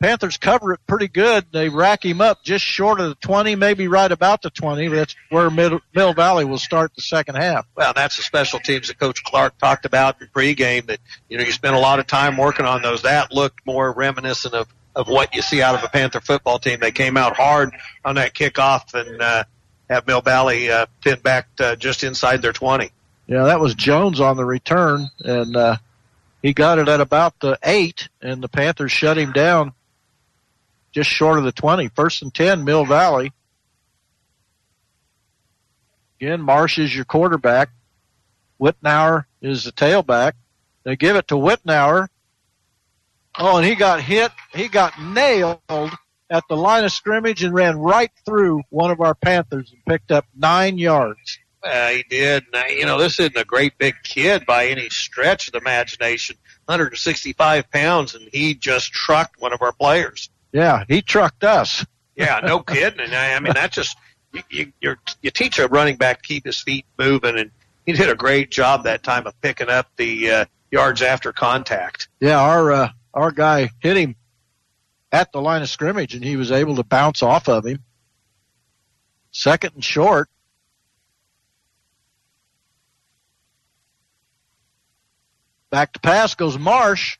Panthers 0.00 0.36
cover 0.36 0.72
it 0.72 0.80
pretty 0.88 1.06
good. 1.06 1.46
They 1.52 1.68
rack 1.68 2.04
him 2.04 2.20
up 2.20 2.42
just 2.42 2.64
short 2.64 2.98
of 2.98 3.10
the 3.10 3.14
20, 3.16 3.54
maybe 3.54 3.86
right 3.86 4.10
about 4.10 4.42
the 4.42 4.50
20. 4.50 4.88
That's 4.88 5.14
where 5.28 5.48
Mill, 5.48 5.78
Mill 5.94 6.14
Valley 6.14 6.44
will 6.44 6.58
start 6.58 6.92
the 6.96 7.02
second 7.02 7.36
half. 7.36 7.66
Well, 7.76 7.92
that's 7.94 8.16
the 8.16 8.22
special 8.22 8.58
teams 8.58 8.88
that 8.88 8.98
Coach 8.98 9.22
Clark 9.22 9.58
talked 9.58 9.84
about 9.84 10.20
in 10.20 10.26
pregame 10.28 10.86
that, 10.86 11.00
you 11.28 11.36
know, 11.36 11.44
you 11.44 11.52
spent 11.52 11.76
a 11.76 11.78
lot 11.78 11.98
of 11.98 12.06
time 12.06 12.38
working 12.38 12.64
on 12.64 12.80
those. 12.80 13.02
That 13.02 13.30
looked 13.30 13.64
more 13.66 13.92
reminiscent 13.92 14.54
of, 14.54 14.66
of 15.00 15.08
what 15.08 15.34
you 15.34 15.40
see 15.40 15.62
out 15.62 15.74
of 15.74 15.82
a 15.82 15.88
Panther 15.88 16.20
football 16.20 16.58
team. 16.58 16.78
They 16.78 16.92
came 16.92 17.16
out 17.16 17.34
hard 17.34 17.74
on 18.04 18.16
that 18.16 18.34
kickoff 18.34 18.92
and, 18.92 19.20
uh, 19.20 19.44
have 19.88 20.06
Mill 20.06 20.20
Valley, 20.20 20.70
uh, 20.70 20.86
pinned 21.00 21.22
back, 21.22 21.48
uh, 21.58 21.74
just 21.74 22.04
inside 22.04 22.42
their 22.42 22.52
20. 22.52 22.92
Yeah, 23.26 23.44
that 23.44 23.60
was 23.60 23.74
Jones 23.74 24.20
on 24.20 24.36
the 24.36 24.44
return 24.44 25.08
and, 25.20 25.56
uh, 25.56 25.76
he 26.42 26.52
got 26.52 26.78
it 26.78 26.88
at 26.88 27.00
about 27.00 27.40
the 27.40 27.58
eight 27.64 28.08
and 28.20 28.42
the 28.42 28.48
Panthers 28.48 28.92
shut 28.92 29.16
him 29.16 29.32
down 29.32 29.72
just 30.92 31.08
short 31.08 31.38
of 31.38 31.44
the 31.44 31.52
20. 31.52 31.88
First 31.88 32.22
and 32.22 32.32
10, 32.32 32.64
Mill 32.64 32.84
Valley. 32.84 33.32
Again, 36.20 36.42
Marsh 36.42 36.78
is 36.78 36.94
your 36.94 37.06
quarterback. 37.06 37.70
Whitnauer 38.60 39.24
is 39.40 39.64
the 39.64 39.72
tailback. 39.72 40.32
They 40.84 40.96
give 40.96 41.16
it 41.16 41.28
to 41.28 41.36
Whitnauer. 41.36 42.08
Oh, 43.38 43.58
and 43.58 43.66
he 43.66 43.74
got 43.74 44.00
hit. 44.00 44.32
He 44.52 44.68
got 44.68 45.00
nailed 45.00 45.60
at 46.30 46.44
the 46.48 46.56
line 46.56 46.84
of 46.84 46.92
scrimmage 46.92 47.42
and 47.42 47.54
ran 47.54 47.78
right 47.78 48.10
through 48.24 48.62
one 48.70 48.90
of 48.90 49.00
our 49.00 49.14
Panthers 49.14 49.72
and 49.72 49.84
picked 49.84 50.12
up 50.12 50.26
nine 50.36 50.78
yards. 50.78 51.38
Uh, 51.62 51.88
he 51.88 52.04
did. 52.08 52.44
You 52.70 52.86
know, 52.86 52.98
this 52.98 53.20
isn't 53.20 53.36
a 53.36 53.44
great 53.44 53.76
big 53.78 53.94
kid 54.02 54.46
by 54.46 54.68
any 54.68 54.88
stretch 54.88 55.48
of 55.48 55.52
the 55.52 55.58
imagination. 55.58 56.36
165 56.66 57.70
pounds, 57.70 58.14
and 58.14 58.28
he 58.32 58.54
just 58.54 58.92
trucked 58.92 59.40
one 59.40 59.52
of 59.52 59.60
our 59.60 59.72
players. 59.72 60.30
Yeah, 60.52 60.84
he 60.88 61.02
trucked 61.02 61.44
us. 61.44 61.84
yeah, 62.16 62.40
no 62.42 62.60
kidding. 62.60 63.00
And 63.00 63.14
I, 63.14 63.34
I 63.34 63.40
mean, 63.40 63.52
that's 63.54 63.74
just 63.74 63.96
you, 64.32 64.42
you, 64.50 64.72
you're, 64.80 64.98
you 65.20 65.30
teach 65.30 65.58
a 65.58 65.68
running 65.68 65.96
back 65.96 66.22
to 66.22 66.28
keep 66.28 66.44
his 66.46 66.60
feet 66.60 66.86
moving, 66.98 67.38
and 67.38 67.50
he 67.86 67.92
did 67.92 68.08
a 68.08 68.14
great 68.14 68.50
job 68.50 68.84
that 68.84 69.02
time 69.02 69.26
of 69.26 69.38
picking 69.40 69.68
up 69.68 69.88
the 69.96 70.30
uh, 70.30 70.44
yards 70.70 71.02
after 71.02 71.32
contact. 71.32 72.08
Yeah, 72.20 72.40
our 72.40 72.72
uh, 72.72 72.88
our 73.14 73.30
guy 73.30 73.70
hit 73.80 73.96
him 73.96 74.16
at 75.12 75.32
the 75.32 75.40
line 75.40 75.62
of 75.62 75.68
scrimmage, 75.68 76.14
and 76.14 76.24
he 76.24 76.36
was 76.36 76.52
able 76.52 76.76
to 76.76 76.84
bounce 76.84 77.22
off 77.22 77.48
of 77.48 77.66
him. 77.66 77.82
Second 79.32 79.74
and 79.74 79.84
short. 79.84 80.28
Back 85.70 85.92
to 85.92 86.00
pass 86.00 86.34
goes 86.34 86.58
Marsh 86.58 87.18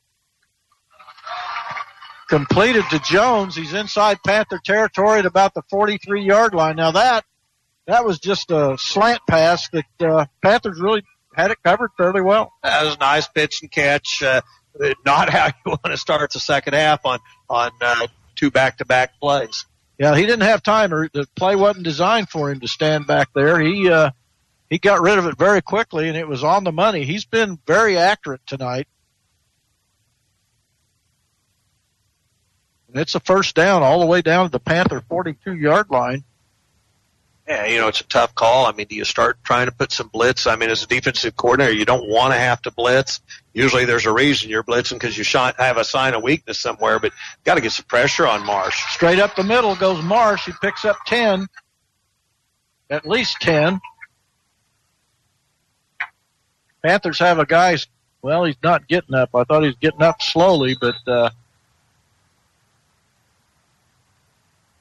completed 2.31 2.85
to 2.89 2.99
Jones. 2.99 3.55
He's 3.55 3.73
inside 3.73 4.17
Panther 4.25 4.59
territory 4.63 5.19
at 5.19 5.25
about 5.25 5.53
the 5.53 5.61
43 5.69 6.23
yard 6.23 6.53
line. 6.53 6.77
Now 6.77 6.91
that, 6.91 7.25
that 7.87 8.05
was 8.05 8.19
just 8.19 8.51
a 8.51 8.77
slant 8.79 9.19
pass 9.29 9.69
that, 9.69 9.85
uh, 10.01 10.25
Panthers 10.41 10.79
really 10.79 11.03
had 11.35 11.51
it 11.51 11.57
covered 11.61 11.91
fairly 11.97 12.21
well. 12.21 12.53
That 12.63 12.85
was 12.85 12.95
a 12.95 12.99
nice 12.99 13.27
pitch 13.27 13.61
and 13.61 13.69
catch. 13.69 14.23
Uh, 14.23 14.41
not 15.05 15.29
how 15.29 15.47
you 15.47 15.53
want 15.65 15.85
to 15.85 15.97
start 15.97 16.31
the 16.31 16.39
second 16.39 16.73
half 16.73 17.05
on 17.05 17.19
on 17.49 17.71
uh, 17.81 18.07
two 18.35 18.51
back 18.51 18.77
to 18.77 18.85
back 18.85 19.19
plays. 19.19 19.65
Yeah, 19.97 20.15
he 20.15 20.25
didn't 20.25 20.41
have 20.41 20.63
time, 20.63 20.93
or 20.93 21.09
the 21.13 21.27
play 21.35 21.55
wasn't 21.55 21.83
designed 21.83 22.29
for 22.29 22.49
him 22.49 22.59
to 22.61 22.67
stand 22.67 23.05
back 23.07 23.29
there. 23.35 23.59
He 23.59 23.89
uh, 23.89 24.11
he 24.69 24.79
got 24.79 25.01
rid 25.01 25.19
of 25.19 25.25
it 25.27 25.37
very 25.37 25.61
quickly, 25.61 26.07
and 26.07 26.17
it 26.17 26.27
was 26.27 26.43
on 26.43 26.63
the 26.63 26.71
money. 26.71 27.03
He's 27.03 27.25
been 27.25 27.59
very 27.67 27.97
accurate 27.97 28.41
tonight. 28.47 28.87
And 32.87 32.99
it's 32.99 33.15
a 33.15 33.19
first 33.19 33.55
down 33.55 33.83
all 33.83 33.99
the 33.99 34.05
way 34.05 34.21
down 34.21 34.45
to 34.45 34.51
the 34.51 34.59
Panther 34.59 35.01
42 35.01 35.55
yard 35.55 35.89
line. 35.89 36.23
Yeah, 37.47 37.65
you 37.65 37.79
know, 37.79 37.87
it's 37.87 38.01
a 38.01 38.05
tough 38.05 38.33
call. 38.33 38.65
I 38.65 38.71
mean, 38.71 38.87
do 38.87 38.95
you 38.95 39.03
start 39.03 39.43
trying 39.43 39.65
to 39.65 39.71
put 39.71 39.91
some 39.91 40.07
blitz? 40.07 40.47
I 40.47 40.55
mean, 40.55 40.69
as 40.69 40.83
a 40.83 40.87
defensive 40.87 41.35
coordinator, 41.35 41.73
you 41.73 41.85
don't 41.85 42.07
want 42.07 42.33
to 42.33 42.39
have 42.39 42.61
to 42.61 42.71
blitz. 42.71 43.19
Usually 43.53 43.83
there's 43.83 44.05
a 44.05 44.13
reason 44.13 44.49
you're 44.49 44.63
blitzing 44.63 44.93
because 44.93 45.17
you 45.17 45.23
shot, 45.23 45.59
have 45.59 45.77
a 45.77 45.83
sign 45.83 46.13
of 46.13 46.23
weakness 46.23 46.59
somewhere, 46.59 46.99
but 46.99 47.11
got 47.43 47.55
to 47.55 47.61
get 47.61 47.73
some 47.73 47.85
pressure 47.85 48.25
on 48.25 48.45
Marsh. 48.45 48.81
Straight 48.93 49.19
up 49.19 49.35
the 49.35 49.43
middle 49.43 49.75
goes 49.75 50.01
Marsh. 50.03 50.45
He 50.45 50.53
picks 50.61 50.85
up 50.85 50.97
10, 51.05 51.47
at 52.89 53.05
least 53.05 53.37
10. 53.41 53.81
Panthers 56.81 57.19
have 57.19 57.39
a 57.39 57.45
guy, 57.45 57.77
well, 58.21 58.45
he's 58.45 58.55
not 58.63 58.87
getting 58.87 59.15
up. 59.15 59.29
I 59.35 59.43
thought 59.43 59.61
he 59.61 59.67
was 59.67 59.77
getting 59.81 60.01
up 60.01 60.21
slowly, 60.21 60.77
but, 60.79 60.95
uh, 61.05 61.29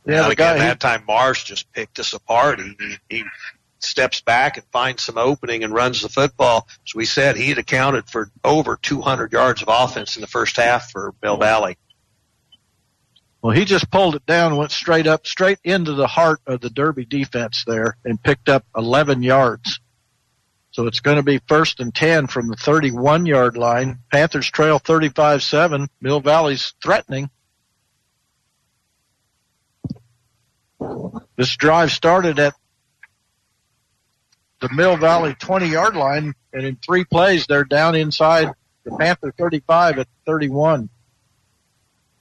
Yeah, 0.06 0.28
the 0.28 0.34
guy 0.34 0.58
that 0.58 0.80
time 0.80 1.04
Marsh 1.06 1.44
just 1.44 1.70
picked 1.72 1.98
us 1.98 2.14
apart. 2.14 2.58
He, 2.60 2.96
he 3.08 3.24
steps 3.82 4.20
back 4.20 4.56
and 4.56 4.66
finds 4.72 5.02
some 5.02 5.18
opening 5.18 5.64
and 5.64 5.72
runs 5.72 6.02
the 6.02 6.08
football. 6.08 6.68
As 6.86 6.94
we 6.94 7.04
said, 7.04 7.36
he 7.36 7.48
had 7.48 7.58
accounted 7.58 8.08
for 8.08 8.30
over 8.44 8.78
200 8.80 9.32
yards 9.32 9.62
of 9.62 9.68
offense 9.70 10.16
in 10.16 10.20
the 10.20 10.26
first 10.26 10.56
half 10.56 10.90
for 10.90 11.14
Mill 11.22 11.36
Valley. 11.36 11.76
Well, 13.42 13.56
he 13.56 13.64
just 13.64 13.90
pulled 13.90 14.16
it 14.16 14.26
down, 14.26 14.56
went 14.56 14.70
straight 14.70 15.06
up, 15.06 15.26
straight 15.26 15.58
into 15.64 15.94
the 15.94 16.06
heart 16.06 16.40
of 16.46 16.60
the 16.60 16.68
Derby 16.68 17.06
defense 17.06 17.64
there, 17.66 17.96
and 18.04 18.22
picked 18.22 18.50
up 18.50 18.66
11 18.76 19.22
yards. 19.22 19.80
So 20.72 20.86
it's 20.86 21.00
going 21.00 21.16
to 21.16 21.22
be 21.22 21.40
first 21.48 21.80
and 21.80 21.94
10 21.94 22.26
from 22.26 22.48
the 22.48 22.56
31 22.56 23.26
yard 23.26 23.56
line. 23.56 24.00
Panthers 24.12 24.50
trail 24.50 24.78
35 24.78 25.42
7. 25.42 25.88
Mill 26.00 26.20
Valley's 26.20 26.74
threatening. 26.82 27.30
This 31.36 31.56
drive 31.56 31.90
started 31.90 32.38
at 32.38 32.54
the 34.60 34.68
Mill 34.70 34.96
Valley 34.96 35.34
20 35.34 35.68
yard 35.68 35.96
line, 35.96 36.34
and 36.52 36.64
in 36.64 36.76
three 36.76 37.04
plays, 37.04 37.46
they're 37.46 37.64
down 37.64 37.94
inside 37.94 38.52
the 38.84 38.96
Panther 38.96 39.32
35 39.36 39.98
at 39.98 40.08
31. 40.26 40.88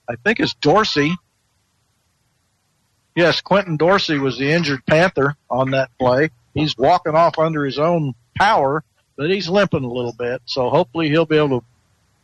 I 0.10 0.16
think 0.16 0.40
it's 0.40 0.53
Dorsey. 0.56 1.16
Yes, 3.16 3.41
Quentin 3.41 3.78
Dorsey 3.78 4.18
was 4.18 4.38
the 4.38 4.52
injured 4.52 4.86
Panther 4.86 5.36
on 5.49 5.72
that 5.72 5.91
play. 5.99 6.30
He's 6.53 6.78
walking 6.78 7.16
off 7.16 7.38
under 7.38 7.66
his 7.66 7.78
own 7.78 8.16
power, 8.38 8.84
but 9.16 9.30
he's 9.30 9.49
limping 9.49 9.84
a 9.84 9.91
little 9.91 10.14
bit, 10.14 10.41
so 10.45 10.70
hopefully 10.70 11.10
he'll 11.10 11.26
be 11.26 11.38
able 11.38 11.61
to 11.61 11.66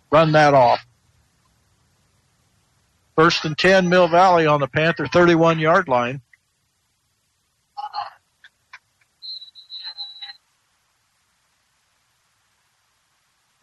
run 0.09 0.31
that 0.31 0.53
off. 0.53 0.85
First 3.15 3.45
and 3.45 3.57
10 3.57 3.87
Mill 3.89 4.07
Valley 4.07 4.45
on 4.45 4.59
the 4.59 4.67
Panther 4.67 5.07
31 5.07 5.59
yard 5.59 5.87
line. 5.87 6.21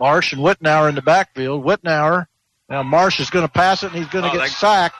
Marsh 0.03 0.33
and 0.33 0.43
Whitnauer 0.43 0.89
in 0.89 0.97
the 0.97 1.03
backfield. 1.03 1.65
Whitnauer, 1.65 2.27
now 2.69 2.83
Marsh 2.83 3.21
is 3.21 3.31
going 3.31 3.47
to 3.47 3.53
pass 3.53 3.85
it 3.85 3.93
and 3.93 3.95
he's 3.97 4.09
going 4.09 4.25
to 4.25 4.31
Oh, 4.33 4.41
get 4.41 4.51
sacked. 4.51 4.97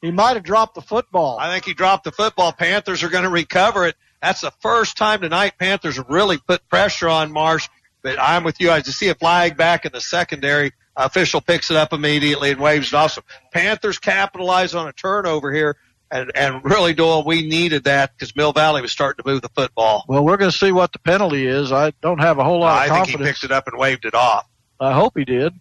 He 0.00 0.10
might 0.10 0.36
have 0.36 0.42
dropped 0.42 0.74
the 0.74 0.80
football. 0.80 1.38
I 1.38 1.52
think 1.52 1.66
he 1.66 1.74
dropped 1.74 2.04
the 2.04 2.12
football. 2.12 2.52
Panthers 2.52 3.02
are 3.02 3.10
going 3.10 3.24
to 3.24 3.30
recover 3.30 3.86
it. 3.86 3.94
That's 4.22 4.40
the 4.40 4.50
first 4.62 4.96
time 4.96 5.20
tonight 5.20 5.52
Panthers 5.58 6.00
really 6.08 6.38
put 6.38 6.66
pressure 6.68 7.10
on 7.10 7.30
Marsh. 7.30 7.68
But 8.02 8.18
I'm 8.18 8.42
with 8.42 8.58
you. 8.58 8.70
I 8.70 8.80
just 8.80 8.98
see 8.98 9.08
a 9.10 9.14
flag 9.14 9.58
back 9.58 9.84
in 9.84 9.92
the 9.92 10.00
secondary. 10.00 10.72
Official 10.96 11.42
picks 11.42 11.70
it 11.70 11.76
up 11.76 11.92
immediately 11.92 12.50
and 12.50 12.58
waves 12.60 12.88
it 12.88 12.94
off. 12.94 13.12
So 13.12 13.20
Panthers 13.52 13.98
capitalize 13.98 14.74
on 14.74 14.88
a 14.88 14.92
turnover 14.94 15.52
here. 15.52 15.76
And, 16.10 16.32
and 16.34 16.64
really, 16.64 16.94
Doyle, 16.94 17.22
we 17.22 17.46
needed 17.46 17.84
that 17.84 18.12
because 18.16 18.34
Mill 18.34 18.52
Valley 18.54 18.80
was 18.80 18.90
starting 18.90 19.22
to 19.22 19.28
move 19.30 19.42
the 19.42 19.50
football. 19.50 20.04
Well, 20.08 20.24
we're 20.24 20.38
going 20.38 20.50
to 20.50 20.56
see 20.56 20.72
what 20.72 20.92
the 20.92 20.98
penalty 21.00 21.46
is. 21.46 21.70
I 21.70 21.92
don't 22.00 22.20
have 22.20 22.38
a 22.38 22.44
whole 22.44 22.60
lot 22.60 22.78
of 22.78 22.78
it. 22.78 22.80
I 22.80 22.84
of 22.86 22.92
think 22.94 23.06
he 23.08 23.12
confidence. 23.12 23.40
picked 23.40 23.44
it 23.50 23.54
up 23.54 23.66
and 23.68 23.78
waved 23.78 24.06
it 24.06 24.14
off. 24.14 24.46
I 24.80 24.92
hope 24.92 25.12
he 25.18 25.24
did. 25.26 25.52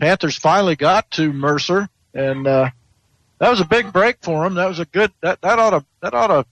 Panthers 0.00 0.36
finally 0.36 0.74
got 0.76 1.10
to 1.12 1.32
Mercer, 1.32 1.88
and 2.14 2.46
uh, 2.46 2.70
that 3.38 3.50
was 3.50 3.60
a 3.60 3.64
big 3.64 3.92
break 3.92 4.16
for 4.22 4.44
him. 4.44 4.54
That 4.54 4.66
was 4.68 4.78
a 4.80 4.84
good. 4.84 5.12
That 5.20 5.40
that 5.42 5.58
ought 5.58 5.70
to 5.70 5.84
that 6.00 6.14
ought 6.14 6.28
to 6.28 6.46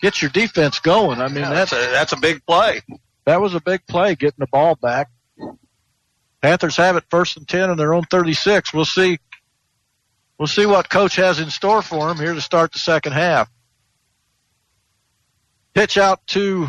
get 0.00 0.22
your 0.22 0.30
defense 0.30 0.78
going. 0.78 1.20
I 1.20 1.28
mean, 1.28 1.38
Yeah, 1.38 1.50
that's 1.50 1.70
that's 1.72 1.86
a, 1.86 1.90
that's 1.90 2.12
a 2.12 2.16
big 2.16 2.46
play. 2.46 2.80
that 3.26 3.40
was 3.40 3.54
a 3.54 3.60
big 3.60 3.86
play 3.86 4.14
getting 4.14 4.38
the 4.38 4.46
ball 4.46 4.76
back. 4.76 5.10
Panthers 6.40 6.76
have 6.76 6.96
it 6.96 7.04
first 7.10 7.36
and 7.36 7.48
ten 7.48 7.70
on 7.70 7.76
their 7.76 7.94
own 7.94 8.04
thirty-six. 8.04 8.72
We'll 8.72 8.84
see. 8.84 9.18
We'll 10.38 10.46
see 10.46 10.66
what 10.66 10.88
coach 10.88 11.16
has 11.16 11.40
in 11.40 11.50
store 11.50 11.82
for 11.82 12.08
him 12.10 12.16
here 12.16 12.32
to 12.32 12.40
start 12.40 12.72
the 12.72 12.78
second 12.78 13.12
half. 13.12 13.50
Pitch 15.74 15.98
out 15.98 16.24
to 16.28 16.68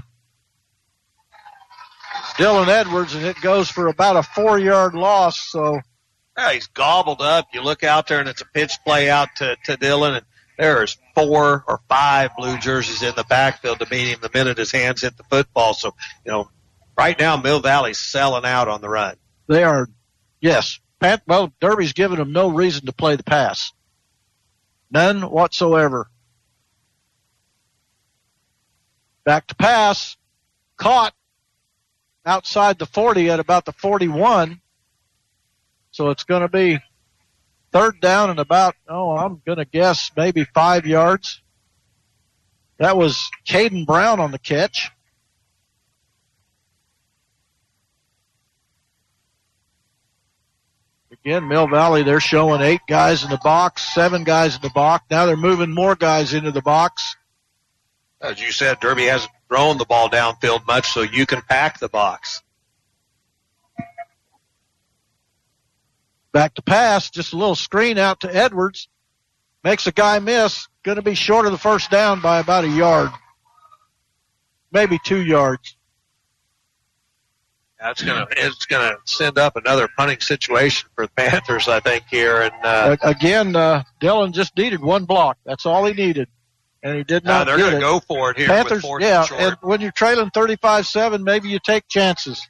Dylan 2.37 2.67
Edwards, 2.67 3.13
and 3.13 3.25
it 3.25 3.39
goes 3.41 3.69
for 3.69 3.87
about 3.87 4.15
a 4.15 4.23
four-yard 4.23 4.95
loss. 4.95 5.37
So 5.51 5.81
Yeah, 6.37 6.53
he's 6.53 6.67
gobbled 6.67 7.21
up. 7.21 7.47
You 7.53 7.61
look 7.61 7.83
out 7.83 8.07
there, 8.07 8.19
and 8.19 8.29
it's 8.29 8.41
a 8.41 8.45
pitch 8.45 8.71
play 8.85 9.09
out 9.09 9.29
to, 9.37 9.55
to 9.65 9.77
Dylan, 9.77 10.17
and 10.17 10.25
there's 10.57 10.97
four 11.13 11.63
or 11.67 11.81
five 11.89 12.31
blue 12.37 12.57
jerseys 12.57 13.03
in 13.03 13.13
the 13.15 13.23
backfield 13.25 13.79
to 13.79 13.87
meet 13.91 14.07
him 14.07 14.19
the 14.21 14.31
minute 14.33 14.57
his 14.57 14.71
hands 14.71 15.01
hit 15.01 15.15
the 15.17 15.23
football. 15.23 15.73
So, 15.73 15.93
you 16.25 16.31
know, 16.31 16.49
right 16.97 17.17
now 17.19 17.37
Mill 17.37 17.59
Valley's 17.59 17.99
selling 17.99 18.45
out 18.45 18.67
on 18.67 18.81
the 18.81 18.89
run. 18.89 19.15
They 19.49 19.63
are, 19.63 19.89
yes. 20.39 20.79
Pat, 20.99 21.23
well, 21.27 21.51
Derby's 21.59 21.93
given 21.93 22.17
them 22.19 22.31
no 22.31 22.49
reason 22.49 22.85
to 22.85 22.93
play 22.93 23.15
the 23.15 23.23
pass, 23.23 23.71
none 24.91 25.21
whatsoever. 25.21 26.09
Back 29.25 29.47
to 29.47 29.55
pass, 29.55 30.17
caught 30.77 31.13
outside 32.25 32.79
the 32.79 32.85
40 32.85 33.29
at 33.29 33.39
about 33.39 33.65
the 33.65 33.71
41. 33.71 34.61
So 35.91 36.09
it's 36.09 36.23
going 36.23 36.41
to 36.41 36.49
be 36.49 36.79
third 37.71 37.99
down 38.01 38.29
and 38.29 38.39
about, 38.39 38.75
oh, 38.87 39.15
I'm 39.15 39.41
going 39.45 39.57
to 39.57 39.65
guess 39.65 40.11
maybe 40.15 40.43
five 40.43 40.85
yards. 40.85 41.41
That 42.77 42.97
was 42.97 43.29
Caden 43.47 43.85
Brown 43.85 44.19
on 44.19 44.31
the 44.31 44.39
catch. 44.39 44.89
Again, 51.29 51.47
Mill 51.47 51.67
Valley, 51.67 52.01
they're 52.01 52.19
showing 52.19 52.59
eight 52.59 52.81
guys 52.87 53.23
in 53.23 53.29
the 53.29 53.37
box, 53.37 53.83
seven 53.93 54.23
guys 54.23 54.55
in 54.55 54.63
the 54.63 54.71
box. 54.71 55.05
Now 55.11 55.27
they're 55.27 55.37
moving 55.37 55.71
more 55.71 55.93
guys 55.93 56.33
into 56.33 56.49
the 56.51 56.63
box. 56.63 57.17
As 58.19 58.41
you 58.41 58.51
said, 58.51 58.79
Derby 58.79 59.05
hasn't 59.05 59.31
thrown 59.47 59.77
the 59.77 59.85
ball 59.85 60.09
downfield 60.09 60.65
much, 60.65 60.89
so 60.89 61.03
you 61.03 61.27
can 61.27 61.43
pack 61.43 61.77
the 61.77 61.87
box. 61.87 62.41
Back 66.31 66.55
to 66.55 66.63
pass, 66.63 67.11
just 67.11 67.33
a 67.33 67.37
little 67.37 67.53
screen 67.53 67.99
out 67.99 68.21
to 68.21 68.35
Edwards. 68.35 68.89
Makes 69.63 69.85
a 69.85 69.91
guy 69.91 70.17
miss. 70.17 70.67
Going 70.81 70.95
to 70.95 71.03
be 71.03 71.13
short 71.13 71.45
of 71.45 71.51
the 71.51 71.59
first 71.59 71.91
down 71.91 72.21
by 72.21 72.39
about 72.39 72.63
a 72.63 72.69
yard. 72.69 73.11
Maybe 74.71 74.97
two 75.05 75.21
yards. 75.21 75.77
That's 77.79 78.03
gonna 78.03 78.27
it's 78.31 78.65
gonna 78.65 78.97
send 79.05 79.37
up 79.37 79.55
another 79.55 79.87
punting 79.95 80.19
situation 80.19 80.89
for 80.95 81.05
the 81.05 81.11
Panthers, 81.13 81.69
I 81.69 81.79
think 81.79 82.03
here. 82.09 82.41
And 82.41 82.53
uh, 82.61 82.97
Again, 83.01 83.55
uh, 83.55 83.83
Dylan 84.01 84.33
just 84.33 84.57
needed 84.57 84.81
one 84.81 85.05
block. 85.05 85.37
That's 85.45 85.65
all 85.65 85.85
he 85.85 85.93
needed. 85.93 86.27
And 86.83 86.97
he 86.97 87.03
did 87.03 87.23
not 87.23 87.47
they're 87.47 87.57
gonna 87.57 87.77
it. 87.77 87.79
go 87.79 88.01
for 88.01 88.31
it 88.31 88.37
here 88.37 88.47
Panthers, 88.47 88.85
yeah, 88.99 89.25
and 89.31 89.47
and 89.47 89.57
when 89.61 89.79
you're 89.79 89.91
trailing 89.91 90.29
35-7, 90.29 91.23
maybe 91.23 91.49
you 91.49 91.59
take 91.59 91.87
chances. 91.87 92.45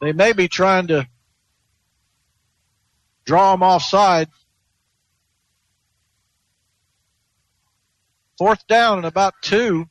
They 0.00 0.12
may 0.12 0.32
be 0.32 0.46
trying 0.46 0.88
to 0.88 1.08
draw 3.24 3.52
them 3.52 3.62
offside. 3.62 4.28
Fourth 8.38 8.64
down 8.68 8.98
and 8.98 9.06
about 9.06 9.34
two. 9.42 9.88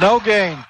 No 0.00 0.20
gain. 0.20 0.64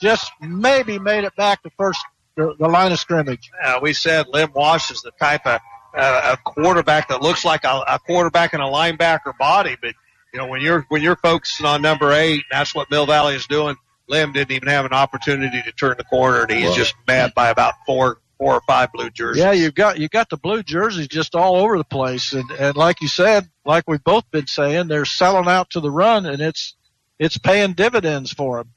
Just 0.00 0.30
maybe 0.40 0.98
made 0.98 1.24
it 1.24 1.34
back 1.36 1.62
to 1.62 1.70
first 1.76 2.00
the, 2.36 2.54
the 2.58 2.68
line 2.68 2.92
of 2.92 2.98
scrimmage. 3.00 3.50
Uh, 3.62 3.80
we 3.82 3.92
said 3.92 4.26
Lim 4.28 4.52
Wash 4.54 4.90
is 4.90 5.02
the 5.02 5.10
type 5.18 5.46
of 5.46 5.60
uh, 5.96 6.36
a 6.36 6.50
quarterback 6.50 7.08
that 7.08 7.20
looks 7.20 7.44
like 7.44 7.64
a, 7.64 7.82
a 7.88 7.98
quarterback 7.98 8.54
in 8.54 8.60
a 8.60 8.66
linebacker 8.66 9.36
body, 9.38 9.76
but 9.80 9.94
you 10.32 10.38
know 10.38 10.46
when 10.46 10.60
you're 10.60 10.86
when 10.88 11.02
you're 11.02 11.16
focusing 11.16 11.66
on 11.66 11.82
number 11.82 12.12
eight, 12.12 12.44
that's 12.50 12.74
what 12.74 12.90
Mill 12.90 13.06
Valley 13.06 13.34
is 13.34 13.46
doing. 13.46 13.76
Lim 14.08 14.32
didn't 14.32 14.52
even 14.52 14.68
have 14.68 14.84
an 14.84 14.92
opportunity 14.92 15.62
to 15.62 15.72
turn 15.72 15.96
the 15.98 16.04
corner, 16.04 16.42
and 16.42 16.50
he's 16.50 16.66
Well- 16.66 16.74
just 16.74 16.94
mad 17.06 17.32
by 17.34 17.48
about 17.48 17.74
four 17.86 18.18
four 18.38 18.54
or 18.54 18.60
five 18.68 18.92
blue 18.92 19.10
jerseys. 19.10 19.42
Yeah, 19.42 19.50
you've 19.52 19.74
got 19.74 19.98
you 19.98 20.08
got 20.08 20.30
the 20.30 20.36
blue 20.36 20.62
jerseys 20.62 21.08
just 21.08 21.34
all 21.34 21.56
over 21.56 21.76
the 21.76 21.84
place, 21.84 22.32
and 22.32 22.48
and 22.52 22.76
like 22.76 23.00
you 23.00 23.08
said, 23.08 23.48
like 23.64 23.84
we've 23.88 24.04
both 24.04 24.30
been 24.30 24.46
saying, 24.46 24.86
they're 24.86 25.04
selling 25.04 25.48
out 25.48 25.70
to 25.70 25.80
the 25.80 25.90
run, 25.90 26.24
and 26.24 26.40
it's 26.40 26.74
it's 27.18 27.38
paying 27.38 27.72
dividends 27.72 28.32
for 28.32 28.58
them. 28.58 28.72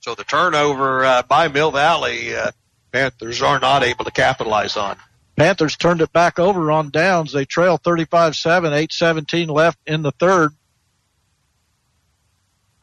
So 0.00 0.14
the 0.14 0.24
turnover 0.24 1.04
uh, 1.04 1.22
by 1.22 1.48
Mill 1.48 1.70
Valley, 1.70 2.34
uh, 2.34 2.50
Panthers 2.92 3.40
are 3.40 3.60
not 3.60 3.82
able 3.82 4.04
to 4.04 4.10
capitalize 4.10 4.76
on. 4.76 4.96
Panthers 5.36 5.76
turned 5.76 6.02
it 6.02 6.12
back 6.12 6.38
over 6.38 6.70
on 6.70 6.90
downs. 6.90 7.32
They 7.32 7.44
trail 7.44 7.78
35-7, 7.78 8.86
8-17 8.88 9.48
left 9.48 9.78
in 9.86 10.02
the 10.02 10.12
third. 10.12 10.52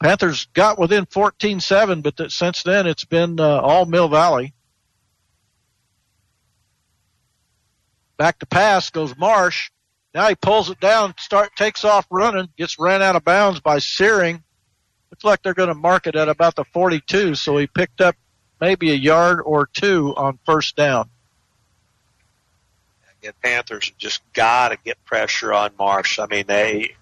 Panthers 0.01 0.45
got 0.53 0.79
within 0.79 1.05
14-7, 1.05 2.01
but 2.01 2.17
th- 2.17 2.31
since 2.31 2.63
then 2.63 2.87
it's 2.87 3.05
been 3.05 3.39
uh, 3.39 3.59
all 3.59 3.85
Mill 3.85 4.07
Valley. 4.07 4.53
Back 8.17 8.39
to 8.39 8.45
pass 8.45 8.89
goes 8.89 9.15
Marsh. 9.17 9.71
Now 10.13 10.27
he 10.27 10.35
pulls 10.35 10.69
it 10.69 10.79
down, 10.79 11.13
start 11.19 11.55
takes 11.55 11.85
off 11.85 12.07
running, 12.09 12.49
gets 12.57 12.79
ran 12.79 13.01
out 13.01 13.15
of 13.15 13.23
bounds 13.23 13.59
by 13.59 13.79
Searing. 13.79 14.43
Looks 15.11 15.23
like 15.23 15.41
they're 15.41 15.53
going 15.53 15.69
to 15.69 15.75
mark 15.75 16.07
it 16.07 16.15
at 16.15 16.29
about 16.29 16.55
the 16.55 16.63
42, 16.63 17.35
so 17.35 17.57
he 17.57 17.67
picked 17.67 18.01
up 18.01 18.15
maybe 18.61 18.91
a 18.91 18.95
yard 18.95 19.41
or 19.43 19.65
two 19.65 20.13
on 20.15 20.37
first 20.45 20.75
down. 20.75 21.09
Again, 23.21 23.33
Panthers 23.43 23.91
just 23.97 24.21
got 24.33 24.69
to 24.69 24.77
get 24.77 25.03
pressure 25.05 25.51
on 25.51 25.71
Marsh. 25.77 26.19
I 26.19 26.27
mean, 26.27 26.45
they 26.47 26.95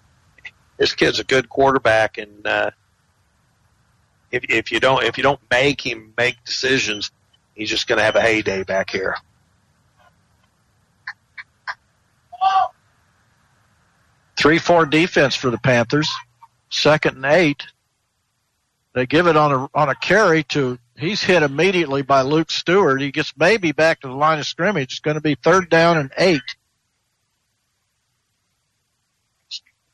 this 0.76 0.94
kid's 0.94 1.18
a 1.18 1.24
good 1.24 1.48
quarterback, 1.48 2.18
and 2.18 2.46
uh, 2.46 2.70
if 4.30 4.44
if 4.48 4.72
you 4.72 4.80
don't 4.80 5.04
if 5.04 5.16
you 5.16 5.22
don't 5.22 5.40
make 5.50 5.84
him 5.84 6.14
make 6.16 6.42
decisions, 6.44 7.10
he's 7.54 7.68
just 7.68 7.86
going 7.86 7.98
to 7.98 8.04
have 8.04 8.16
a 8.16 8.20
heyday 8.20 8.64
back 8.64 8.90
here. 8.90 9.16
Three 14.36 14.58
four 14.58 14.86
defense 14.86 15.34
for 15.34 15.50
the 15.50 15.58
Panthers. 15.58 16.10
Second 16.70 17.16
and 17.16 17.26
eight. 17.26 17.66
They 18.98 19.06
give 19.06 19.28
it 19.28 19.36
on 19.36 19.52
a 19.52 19.68
on 19.76 19.88
a 19.88 19.94
carry 19.94 20.42
to 20.48 20.76
he's 20.96 21.22
hit 21.22 21.44
immediately 21.44 22.02
by 22.02 22.22
Luke 22.22 22.50
Stewart. 22.50 23.00
He 23.00 23.12
gets 23.12 23.32
maybe 23.36 23.70
back 23.70 24.00
to 24.00 24.08
the 24.08 24.14
line 24.14 24.40
of 24.40 24.44
scrimmage. 24.44 24.94
It's 24.94 24.98
going 24.98 25.14
to 25.14 25.20
be 25.20 25.36
third 25.36 25.70
down 25.70 25.98
and 25.98 26.10
eight. 26.18 26.42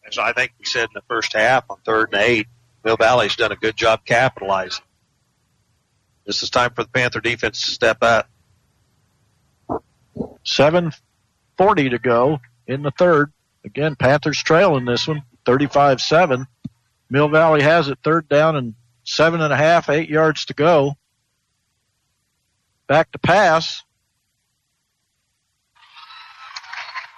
As 0.08 0.16
I 0.16 0.32
think 0.32 0.52
we 0.58 0.64
said 0.64 0.84
in 0.84 0.94
the 0.94 1.02
first 1.06 1.34
half 1.34 1.66
on 1.68 1.76
third 1.84 2.14
and 2.14 2.22
eight, 2.22 2.46
Mill 2.82 2.96
Valley's 2.96 3.36
done 3.36 3.52
a 3.52 3.56
good 3.56 3.76
job 3.76 4.06
capitalizing. 4.06 4.82
This 6.24 6.42
is 6.42 6.48
time 6.48 6.72
for 6.72 6.82
the 6.82 6.88
Panther 6.88 7.20
defense 7.20 7.62
to 7.62 7.72
step 7.72 7.98
up. 8.00 8.30
Seven 10.44 10.92
forty 11.58 11.90
to 11.90 11.98
go 11.98 12.40
in 12.66 12.80
the 12.80 12.90
third. 12.90 13.34
Again, 13.66 13.96
Panthers 13.96 14.42
trailing 14.42 14.86
this 14.86 15.06
one, 15.06 15.24
35-7. 15.44 16.46
Mill 17.10 17.28
Valley 17.28 17.60
has 17.60 17.88
it 17.88 17.98
third 18.02 18.30
down 18.30 18.56
and 18.56 18.74
seven 19.04 19.40
and 19.40 19.52
a 19.52 19.56
half, 19.56 19.88
eight 19.88 20.08
yards 20.08 20.46
to 20.46 20.54
go. 20.54 20.96
Back 22.86 23.12
to 23.12 23.18
pass. 23.18 23.82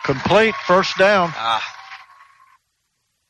Complete 0.04 0.54
first 0.66 0.96
down. 0.98 1.32
Ah. 1.34 1.72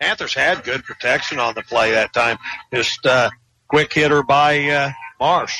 Panthers 0.00 0.34
had 0.34 0.62
good 0.62 0.84
protection 0.84 1.38
on 1.38 1.54
the 1.54 1.62
play 1.62 1.92
that 1.92 2.12
time. 2.12 2.36
Just 2.74 3.06
uh, 3.06 3.30
quick 3.68 3.92
hitter 3.92 4.22
by 4.22 4.68
uh, 4.68 4.90
Marsh. 5.18 5.56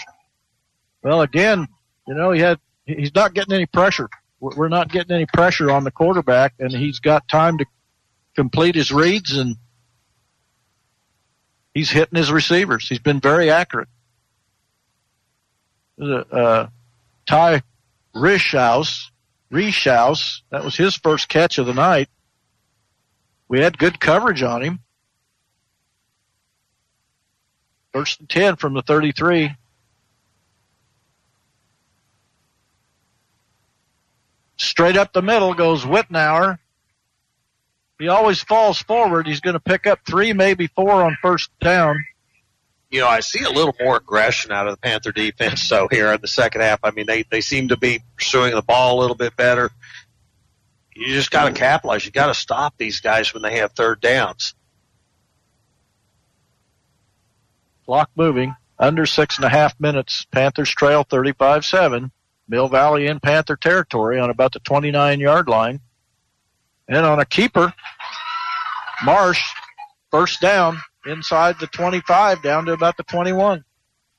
Well, 1.02 1.22
again, 1.22 1.68
you 2.06 2.14
know, 2.14 2.32
he 2.32 2.40
had 2.40 2.58
he's 2.84 3.14
not 3.14 3.32
getting 3.32 3.54
any 3.54 3.66
pressure. 3.66 4.10
We're 4.40 4.54
we're 4.56 4.68
not 4.68 4.90
getting 4.90 5.14
any 5.14 5.26
pressure 5.26 5.70
on 5.70 5.84
the 5.84 5.90
quarterback, 5.90 6.54
and 6.58 6.70
he's 6.70 6.98
got 6.98 7.26
time 7.28 7.56
to 7.58 7.64
complete 8.34 8.74
his 8.74 8.92
reads, 8.92 9.36
and 9.36 9.56
he's 11.76 11.90
hitting 11.90 12.16
his 12.16 12.32
receivers. 12.32 12.88
He's 12.88 12.98
been 12.98 13.20
very 13.20 13.50
accurate. 13.50 13.90
Uh, 16.00 16.68
Ty 17.26 17.62
Rishaus, 18.14 19.10
Rishaus, 19.52 20.40
that 20.50 20.64
was 20.64 20.74
his 20.74 20.96
first 20.96 21.28
catch 21.28 21.58
of 21.58 21.66
the 21.66 21.74
night. 21.74 22.08
We 23.48 23.60
had 23.60 23.76
good 23.76 24.00
coverage 24.00 24.42
on 24.42 24.62
him. 24.62 24.80
First 27.92 28.20
and 28.20 28.28
10 28.28 28.56
from 28.56 28.72
the 28.72 28.80
33. 28.80 29.54
Straight 34.56 34.96
up 34.96 35.12
the 35.12 35.20
middle 35.20 35.52
goes 35.52 35.84
Whitnauer. 35.84 36.58
He 37.98 38.08
always 38.08 38.42
falls 38.42 38.80
forward. 38.82 39.26
He's 39.26 39.40
going 39.40 39.54
to 39.54 39.60
pick 39.60 39.86
up 39.86 40.00
three, 40.06 40.32
maybe 40.32 40.66
four 40.66 41.02
on 41.02 41.16
first 41.22 41.50
down. 41.60 42.04
You 42.90 43.00
know, 43.00 43.08
I 43.08 43.20
see 43.20 43.42
a 43.42 43.50
little 43.50 43.74
more 43.80 43.96
aggression 43.96 44.52
out 44.52 44.68
of 44.68 44.74
the 44.74 44.80
Panther 44.80 45.12
defense. 45.12 45.62
So 45.62 45.88
here 45.90 46.12
in 46.12 46.20
the 46.20 46.28
second 46.28 46.60
half, 46.60 46.80
I 46.82 46.90
mean, 46.92 47.06
they 47.06 47.24
they 47.24 47.40
seem 47.40 47.68
to 47.68 47.76
be 47.76 48.00
pursuing 48.16 48.54
the 48.54 48.62
ball 48.62 48.98
a 48.98 49.00
little 49.00 49.16
bit 49.16 49.34
better. 49.36 49.70
You 50.94 51.06
just 51.08 51.30
got 51.30 51.46
to 51.46 51.52
capitalize. 51.52 52.06
You 52.06 52.12
got 52.12 52.28
to 52.28 52.34
stop 52.34 52.74
these 52.78 53.00
guys 53.00 53.34
when 53.34 53.42
they 53.42 53.58
have 53.58 53.72
third 53.72 54.00
downs. 54.00 54.54
Clock 57.84 58.10
moving. 58.14 58.54
Under 58.78 59.06
six 59.06 59.36
and 59.36 59.44
a 59.44 59.48
half 59.48 59.78
minutes. 59.80 60.26
Panthers 60.30 60.70
trail 60.70 61.04
35-7. 61.04 62.10
Mill 62.48 62.68
Valley 62.68 63.06
in 63.06 63.20
Panther 63.20 63.56
territory 63.56 64.18
on 64.18 64.30
about 64.30 64.52
the 64.52 64.60
29 64.60 65.20
yard 65.20 65.48
line. 65.48 65.80
And 66.88 67.04
on 67.04 67.18
a 67.18 67.24
keeper, 67.24 67.72
Marsh, 69.04 69.42
first 70.10 70.40
down 70.40 70.78
inside 71.04 71.58
the 71.58 71.66
25 71.66 72.42
down 72.42 72.66
to 72.66 72.72
about 72.72 72.96
the 72.96 73.02
21. 73.04 73.64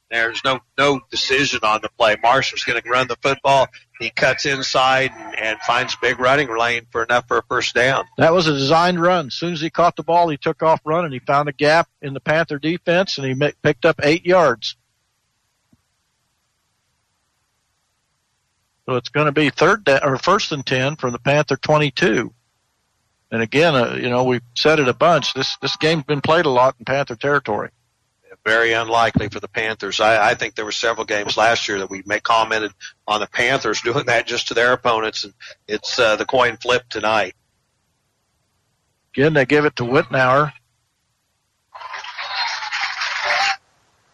There's 0.09 0.41
no 0.45 0.61
no 0.77 1.01
decision 1.11 1.59
on 1.63 1.81
the 1.81 1.89
play. 1.97 2.15
Marsh 2.21 2.53
was 2.53 2.63
going 2.63 2.81
to 2.81 2.89
run 2.89 3.09
the 3.09 3.17
football. 3.21 3.67
He 3.99 4.09
cuts 4.09 4.45
inside 4.45 5.11
and, 5.13 5.37
and 5.37 5.59
finds 5.59 5.97
big 5.97 6.17
running 6.19 6.55
lane 6.57 6.87
for 6.91 7.03
enough 7.03 7.27
for 7.27 7.39
a 7.39 7.43
first 7.49 7.75
down. 7.75 8.05
That 8.17 8.31
was 8.31 8.47
a 8.47 8.53
designed 8.53 9.01
run. 9.01 9.27
As 9.27 9.33
soon 9.33 9.51
as 9.51 9.59
he 9.59 9.69
caught 9.69 9.97
the 9.97 10.03
ball, 10.03 10.29
he 10.29 10.37
took 10.37 10.63
off 10.63 10.79
running. 10.85 11.11
He 11.11 11.19
found 11.19 11.49
a 11.49 11.51
gap 11.51 11.89
in 12.01 12.13
the 12.13 12.21
Panther 12.21 12.57
defense 12.57 13.17
and 13.17 13.27
he 13.27 13.33
ma- 13.33 13.51
picked 13.61 13.85
up 13.85 13.99
eight 14.01 14.25
yards. 14.25 14.77
So 18.85 18.95
it's 18.95 19.09
going 19.09 19.25
to 19.25 19.33
be 19.33 19.49
third 19.49 19.83
da- 19.83 19.99
or 20.01 20.17
first 20.17 20.53
and 20.53 20.65
ten 20.65 20.95
from 20.95 21.11
the 21.11 21.19
Panther 21.19 21.57
22. 21.57 22.33
And 23.31 23.41
again, 23.41 23.75
uh, 23.75 23.95
you 23.95 24.09
know, 24.09 24.23
we've 24.23 24.41
said 24.55 24.79
it 24.79 24.87
a 24.87 24.93
bunch. 24.93 25.33
This 25.33 25.57
this 25.61 25.75
game's 25.77 26.03
been 26.03 26.21
played 26.21 26.45
a 26.45 26.49
lot 26.49 26.75
in 26.79 26.85
Panther 26.85 27.15
territory. 27.15 27.69
Very 28.45 28.71
unlikely 28.71 29.27
for 29.27 29.41
the 29.41 29.49
Panthers. 29.49 29.99
I, 29.99 30.29
I 30.29 30.35
think 30.35 30.55
there 30.55 30.63
were 30.63 30.71
several 30.71 31.05
games 31.05 31.35
last 31.35 31.67
year 31.67 31.79
that 31.79 31.89
we 31.89 32.01
may 32.05 32.21
commented 32.21 32.71
on 33.05 33.19
the 33.19 33.27
Panthers 33.27 33.81
doing 33.83 34.05
that 34.05 34.27
just 34.27 34.47
to 34.49 34.53
their 34.53 34.71
opponents, 34.71 35.25
and 35.25 35.33
it's 35.67 35.99
uh, 35.99 36.15
the 36.15 36.25
coin 36.25 36.55
flip 36.57 36.87
tonight. 36.89 37.35
Again, 39.13 39.33
they 39.33 39.45
give 39.45 39.65
it 39.65 39.75
to 39.77 39.83
Whitnauer. 39.83 40.53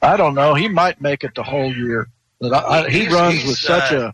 I 0.01 0.17
don't 0.17 0.33
know. 0.33 0.53
He 0.53 0.67
might 0.67 1.00
make 1.00 1.24
it 1.24 1.35
the 1.35 1.43
whole 1.43 1.74
year. 1.74 2.08
But 2.40 2.53
I, 2.53 2.85
I, 2.85 2.90
he 2.90 3.08
runs 3.08 3.45
with 3.45 3.58
such 3.58 3.92
uh, 3.93 4.08
a 4.08 4.14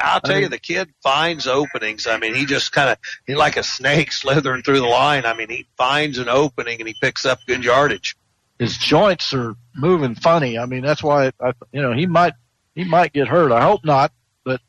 I'll 0.00 0.20
tell 0.20 0.40
you, 0.40 0.48
the 0.48 0.58
kid 0.58 0.88
finds 1.02 1.46
openings. 1.46 2.06
I 2.06 2.18
mean, 2.18 2.34
he 2.34 2.46
just 2.46 2.72
kind 2.72 2.90
of, 2.90 2.98
he's 3.26 3.36
like 3.36 3.56
a 3.56 3.62
snake 3.62 4.12
slithering 4.20 4.62
through 4.62 4.80
the 4.80 4.86
line. 4.86 5.24
I 5.26 5.34
mean, 5.34 5.48
he 5.48 5.66
finds 5.76 6.18
an 6.18 6.28
opening 6.28 6.80
and 6.80 6.88
he 6.88 6.94
picks 7.00 7.24
up 7.24 7.38
good 7.46 7.62
yardage. 7.64 8.16
his 8.58 8.76
joints 8.78 9.32
are 9.34 9.54
moving 9.74 10.14
funny. 10.14 10.58
I 10.58 10.66
mean, 10.66 10.82
that's 10.82 11.02
why 11.02 11.30
I, 11.40 11.52
you 11.72 11.82
know 11.82 11.92
he 11.92 12.06
might 12.06 12.32
he 12.74 12.84
might 12.84 13.12
get 13.12 13.28
hurt. 13.28 13.52
I 13.52 13.62
hope 13.62 13.84
not, 13.84 14.12
but 14.44 14.60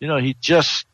you 0.00 0.08
know 0.08 0.18
he 0.18 0.34
just 0.40 0.86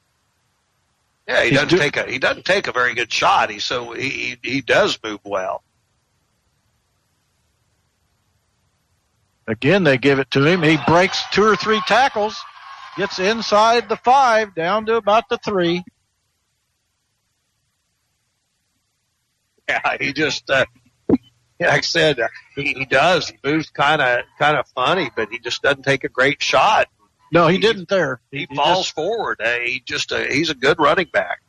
Yeah, 1.29 1.45
he 1.45 1.51
doesn't 1.51 1.69
do- 1.69 1.79
take 1.79 1.97
a 1.97 2.11
he 2.11 2.19
doesn't 2.19 2.45
take 2.45 2.67
a 2.69 2.73
very 2.73 2.95
good 2.95 3.13
shot. 3.13 3.51
He 3.51 3.59
so 3.59 3.93
he 3.93 4.09
he, 4.11 4.39
he 4.43 4.61
does 4.61 4.99
move 5.05 5.21
well. 5.25 5.63
again 9.47 9.85
they 9.85 9.99
give 9.99 10.19
it 10.19 10.31
to 10.31 10.45
him. 10.45 10.63
He 10.63 10.79
breaks 10.87 11.23
two 11.33 11.45
or 11.45 11.57
three 11.57 11.81
tackles, 11.87 12.41
gets 12.97 13.19
inside 13.19 13.89
the 13.89 13.97
five, 13.97 14.55
down 14.55 14.87
to 14.87 14.97
about 14.97 15.29
the 15.29 15.39
three. 15.39 15.85
Yeah, 19.69 19.97
he 20.01 20.13
just 20.13 20.51
uh, 20.51 20.65
like 21.69 21.79
I 21.79 21.81
said, 21.81 22.21
uh, 22.21 22.29
he, 22.55 22.75
he 22.75 22.85
does. 22.85 23.29
He 23.29 23.37
moves 23.45 23.71
kind 23.71 24.03
of 24.03 24.25
kind 24.39 24.57
of 24.57 24.67
funny, 24.75 25.11
but 25.15 25.29
he 25.31 25.39
just 25.39 25.63
doesn't 25.63 25.85
take 25.85 26.05
a 26.05 26.09
great 26.09 26.43
shot. 26.43 26.89
No, 27.33 27.49
he 27.49 27.59
didn't 27.59 27.89
there. 27.89 28.21
He, 28.31 28.47
falls 28.55 28.89
forward. 28.89 29.41
Uh, 29.43 29.59
he 29.61 29.83
just 29.85 30.13
uh, 30.13 30.19
he's 30.19 30.51
a 30.51 30.55
good 30.55 30.79
running 30.79 31.09
back. 31.13 31.41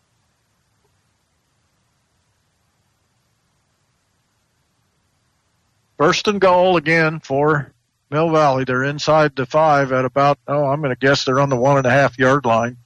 First 5.98 6.28
and 6.28 6.40
goal 6.40 6.78
again 6.78 7.20
for 7.20 7.74
Mill 8.14 8.30
Valley. 8.30 8.64
They're 8.64 8.84
inside 8.84 9.36
the 9.36 9.48
five 9.48 9.92
at 9.92 10.06
about, 10.06 10.38
oh, 10.48 10.66
I'm 10.66 10.82
going 10.82 10.96
to 10.96 11.00
guess 11.00 11.26
they're 11.26 11.40
on 11.40 11.50
the 11.50 11.56
one 11.56 11.78
and 11.78 11.86
a 11.88 11.90
half 11.90 12.20
yard 12.20 12.46
line. 12.46 12.78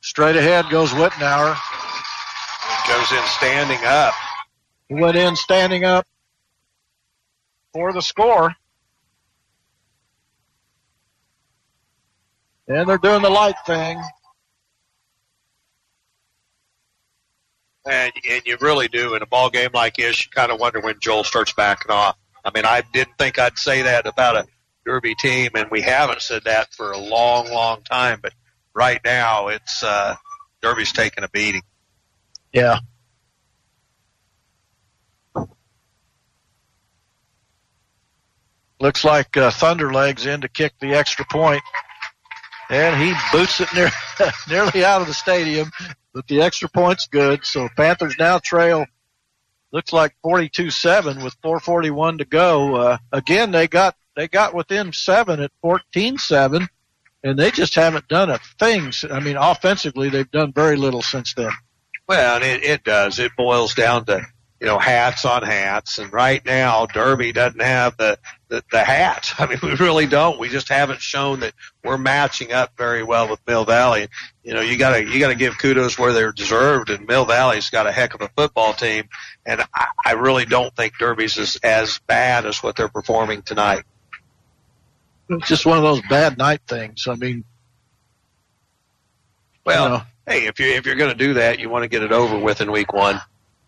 Straight 0.00 0.36
ahead 0.36 0.70
goes 0.70 0.90
Whitnauer. 0.90 1.58
Goes 2.86 3.12
in 3.12 3.24
standing 3.26 3.84
up. 3.84 4.14
He 4.88 4.94
went 4.94 5.16
in 5.16 5.34
standing 5.34 5.84
up 5.84 6.06
for 7.72 7.92
the 7.92 8.00
score. 8.00 8.54
And 12.68 12.88
they're 12.88 12.96
doing 12.96 13.22
the 13.22 13.28
light 13.30 13.56
thing. 13.66 14.00
And 17.88 18.12
and 18.28 18.42
you 18.44 18.56
really 18.60 18.88
do 18.88 19.14
in 19.14 19.22
a 19.22 19.26
ball 19.26 19.50
game 19.50 19.70
like 19.72 19.96
this. 19.96 20.24
You 20.24 20.30
kind 20.30 20.52
of 20.52 20.60
wonder 20.60 20.80
when 20.80 20.96
Joel 21.00 21.24
starts 21.24 21.52
backing 21.52 21.90
off. 21.90 22.16
I 22.44 22.50
mean, 22.54 22.64
I 22.64 22.82
didn't 22.92 23.16
think 23.18 23.38
I'd 23.38 23.58
say 23.58 23.82
that 23.82 24.06
about 24.06 24.36
a 24.36 24.46
Derby 24.84 25.14
team, 25.14 25.50
and 25.54 25.70
we 25.70 25.80
haven't 25.80 26.22
said 26.22 26.44
that 26.44 26.72
for 26.74 26.92
a 26.92 26.98
long, 26.98 27.50
long 27.50 27.82
time. 27.82 28.20
But 28.22 28.32
right 28.74 29.00
now, 29.04 29.48
it's 29.48 29.82
uh, 29.82 30.16
Derby's 30.62 30.92
taking 30.92 31.24
a 31.24 31.28
beating. 31.28 31.62
Yeah. 32.52 32.78
Looks 38.80 39.04
like 39.04 39.36
uh, 39.36 39.50
Thunderlegs 39.50 40.26
in 40.26 40.40
to 40.42 40.48
kick 40.48 40.72
the 40.80 40.94
extra 40.94 41.24
point, 41.24 41.62
and 42.70 42.96
he 43.02 43.12
boots 43.32 43.60
it 43.60 43.68
near, 43.74 43.90
nearly 44.48 44.84
out 44.84 45.00
of 45.00 45.08
the 45.08 45.14
stadium. 45.14 45.70
But 46.18 46.26
the 46.26 46.42
extra 46.42 46.68
point's 46.68 47.06
good, 47.06 47.46
so 47.46 47.68
Panthers 47.76 48.16
now 48.18 48.40
trail. 48.40 48.86
Looks 49.70 49.92
like 49.92 50.16
42-7 50.24 51.22
with 51.22 51.40
4:41 51.42 52.18
to 52.18 52.24
go. 52.24 52.74
Uh, 52.74 52.98
again, 53.12 53.52
they 53.52 53.68
got 53.68 53.94
they 54.16 54.26
got 54.26 54.52
within 54.52 54.92
seven 54.92 55.38
at 55.38 55.52
14-7, 55.62 56.66
and 57.22 57.38
they 57.38 57.52
just 57.52 57.76
haven't 57.76 58.08
done 58.08 58.30
a 58.30 58.40
thing. 58.58 58.90
I 59.12 59.20
mean, 59.20 59.36
offensively, 59.36 60.08
they've 60.08 60.28
done 60.28 60.52
very 60.52 60.74
little 60.74 61.02
since 61.02 61.34
then. 61.34 61.52
Well, 62.08 62.42
it, 62.42 62.64
it 62.64 62.82
does. 62.82 63.20
It 63.20 63.36
boils 63.36 63.74
down 63.74 64.04
to 64.06 64.26
you 64.60 64.66
know 64.66 64.80
hats 64.80 65.24
on 65.24 65.44
hats, 65.44 65.98
and 65.98 66.12
right 66.12 66.44
now 66.44 66.86
Derby 66.86 67.30
doesn't 67.30 67.62
have 67.62 67.96
the 67.96 68.18
the, 68.48 68.64
the 68.70 68.82
hat. 68.82 69.34
I 69.38 69.46
mean, 69.46 69.58
we 69.62 69.74
really 69.74 70.06
don't. 70.06 70.38
We 70.38 70.48
just 70.48 70.68
haven't 70.68 71.00
shown 71.00 71.40
that 71.40 71.52
we're 71.84 71.98
matching 71.98 72.52
up 72.52 72.72
very 72.76 73.02
well 73.02 73.28
with 73.28 73.40
Mill 73.46 73.64
Valley. 73.64 74.08
You 74.42 74.54
know, 74.54 74.60
you 74.60 74.76
gotta 74.76 75.04
you 75.04 75.18
gotta 75.18 75.34
give 75.34 75.58
kudos 75.58 75.98
where 75.98 76.12
they're 76.12 76.32
deserved, 76.32 76.90
and 76.90 77.06
Mill 77.06 77.24
Valley's 77.24 77.70
got 77.70 77.86
a 77.86 77.92
heck 77.92 78.14
of 78.14 78.22
a 78.22 78.28
football 78.28 78.72
team, 78.72 79.08
and 79.44 79.60
I, 79.74 79.86
I 80.04 80.12
really 80.12 80.44
don't 80.46 80.74
think 80.74 80.98
Derby's 80.98 81.36
is 81.36 81.56
as 81.62 81.98
bad 82.06 82.46
as 82.46 82.62
what 82.62 82.76
they're 82.76 82.88
performing 82.88 83.42
tonight. 83.42 83.84
It's 85.30 85.46
just 85.46 85.66
one 85.66 85.76
of 85.76 85.84
those 85.84 86.00
bad 86.08 86.38
night 86.38 86.62
things. 86.66 87.06
I 87.06 87.14
mean, 87.14 87.44
Well, 89.64 89.84
you 89.84 89.90
know, 89.90 90.02
hey, 90.26 90.46
if 90.46 90.58
you 90.58 90.66
if 90.68 90.86
you're 90.86 90.96
going 90.96 91.10
to 91.10 91.16
do 91.16 91.34
that, 91.34 91.58
you 91.58 91.68
want 91.68 91.82
to 91.82 91.88
get 91.88 92.02
it 92.02 92.12
over 92.12 92.38
with 92.38 92.62
in 92.62 92.72
week 92.72 92.92
one. 92.92 93.20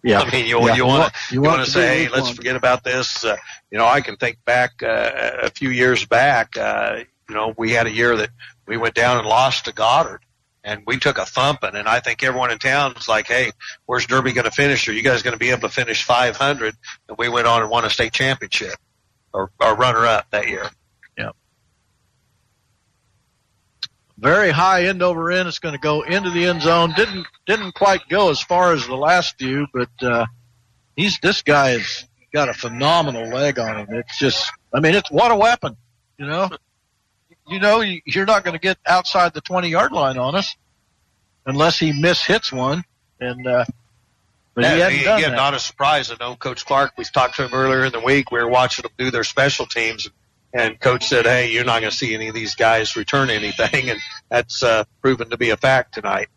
Yeah. 0.03 0.21
I 0.21 0.31
mean, 0.31 0.47
you 0.47 0.59
Yeah. 0.67 0.75
you 0.77 0.87
want 0.87 1.13
to 1.13 1.35
You 1.35 1.43
want 1.43 1.65
to 1.65 1.71
say, 1.71 2.05
hey, 2.05 2.09
let's 2.09 2.27
one. 2.27 2.35
forget 2.35 2.57
about 2.57 2.85
this. 2.85 3.25
Uh, 3.25 3.37
you 3.71 3.79
know, 3.79 3.87
I 3.87 4.01
can 4.01 4.17
think 4.17 4.39
back 4.45 4.83
uh, 4.83 5.37
a 5.43 5.51
few 5.51 5.71
years 5.71 6.07
back. 6.07 6.57
Uh, 6.57 7.01
you 7.29 7.35
know, 7.35 7.55
we 7.59 7.73
had 7.73 7.87
a 7.87 7.93
year 7.93 8.17
that 8.17 8.31
we 8.67 8.77
went 8.77 8.95
down 8.95 9.19
and 9.19 9.27
lost 9.27 9.67
to 9.67 9.73
Goddard. 9.73 10.21
And 10.63 10.83
we 10.87 10.99
took 10.99 11.17
a 11.17 11.25
thumping, 11.25 11.75
and 11.75 11.89
I 11.89 12.01
think 12.01 12.23
everyone 12.23 12.51
in 12.51 12.59
town 12.59 12.93
was 12.95 13.09
like, 13.09 13.27
"Hey, 13.27 13.53
where's 13.87 14.07
Derby 14.07 14.33
going 14.33 14.45
to 14.45 14.51
finish? 14.51 14.87
Are 14.89 14.93
you 14.93 15.03
guys 15.03 15.23
going 15.23 15.33
to 15.33 15.39
be 15.39 15.49
able 15.49 15.63
to 15.63 15.71
finish 15.71 16.05
500?" 16.05 16.75
And 17.09 17.17
we 17.17 17.31
went 17.31 17.47
on 17.47 17.63
and 17.63 17.71
won 17.71 17.87
a 17.87 17.89
state 17.91 18.13
championship, 18.13 18.75
or, 19.33 19.51
or 19.59 19.75
runner-up 19.75 20.27
that 20.33 20.49
year. 20.49 20.69
Yeah. 21.17 21.31
Very 24.21 24.51
high 24.51 24.85
end 24.85 25.03
over 25.03 25.33
end. 25.33 25.49
It's 25.49 25.59
going 25.61 25.75
to 25.75 25.81
go 25.81 26.03
into 26.03 26.31
the 26.31 26.45
end 26.47 26.61
zone. 26.61 26.93
Didn't 26.95 27.27
didn't 27.47 27.73
quite 27.75 28.07
go 28.11 28.31
as 28.31 28.41
far 28.43 28.75
as 28.75 28.87
the 28.87 28.95
last 28.95 29.37
few, 29.39 29.67
but 29.73 29.89
uh, 30.03 30.27
he's 30.95 31.19
this 31.21 31.41
guy 31.43 31.71
has 31.71 32.05
got 32.33 32.51
a 32.51 32.53
phenomenal 32.55 33.29
leg 33.31 33.59
on 33.59 33.79
him. 33.79 33.87
It's 33.91 34.19
just, 34.19 34.53
I 34.75 34.81
mean, 34.81 34.95
it's 34.95 35.11
what 35.11 35.31
a 35.33 35.37
weapon. 35.37 35.75
You 36.19 36.27
know, 36.27 36.51
you 37.49 37.61
know, 37.61 37.81
you- 37.81 38.03
you're 38.05 38.27
not 38.27 38.45
going 38.45 38.53
to 38.53 38.61
get 38.61 38.77
outside 38.87 39.33
the 39.33 39.41
20 39.41 39.69
yard 39.71 39.91
line 39.91 40.19
on 40.19 40.35
us 40.35 40.55
unless 41.47 41.79
he 41.79 41.93
miss 41.99 42.23
hits 42.23 42.53
one. 42.53 42.85
And 43.21 43.47
uh, 43.47 43.65
but 44.55 44.65
he 44.65 44.71
Yeah, 44.79 45.05
done 45.05 45.19
again, 45.19 45.35
not 45.35 45.55
a 45.55 45.59
surprise. 45.59 46.11
I 46.11 46.17
know 46.21 46.37
Coach 46.37 46.67
Clark. 46.67 46.93
We 46.99 47.05
talked 47.05 47.37
to 47.37 47.47
him 47.47 47.55
earlier 47.55 47.87
in 47.87 47.93
the 47.93 48.01
week. 48.01 48.31
We 48.31 48.39
were 48.39 48.49
watching 48.49 48.83
them 48.83 48.93
do 48.99 49.11
their 49.11 49.25
special 49.25 49.65
teams, 49.65 50.05
and 50.05 50.15
And 50.53 50.81
coach 50.81 51.07
said, 51.07 51.27
"Hey, 51.27 51.53
you're 51.53 51.65
not 51.65 51.81
going 51.81 51.93
to 51.93 51.97
see 51.97 52.15
any 52.15 52.29
of 52.29 52.35
these 52.35 52.57
guys 52.57 52.97
return 52.97 53.31
anything," 53.31 53.91
and 53.91 54.01
that's 54.29 54.63
uh, 54.63 54.85
proven 55.01 55.31
to 55.31 55.37
be 55.37 55.51
a 55.51 55.57
fact 55.57 55.95
tonight. 55.95 56.29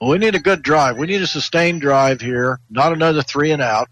Well, 0.00 0.10
we 0.10 0.18
need 0.18 0.34
a 0.34 0.40
good 0.40 0.62
drive. 0.62 0.98
We 0.98 1.06
need 1.06 1.22
a 1.22 1.26
sustained 1.26 1.80
drive 1.80 2.20
here, 2.20 2.58
not 2.70 2.92
another 2.92 3.22
three 3.22 3.52
and 3.52 3.62
out. 3.62 3.88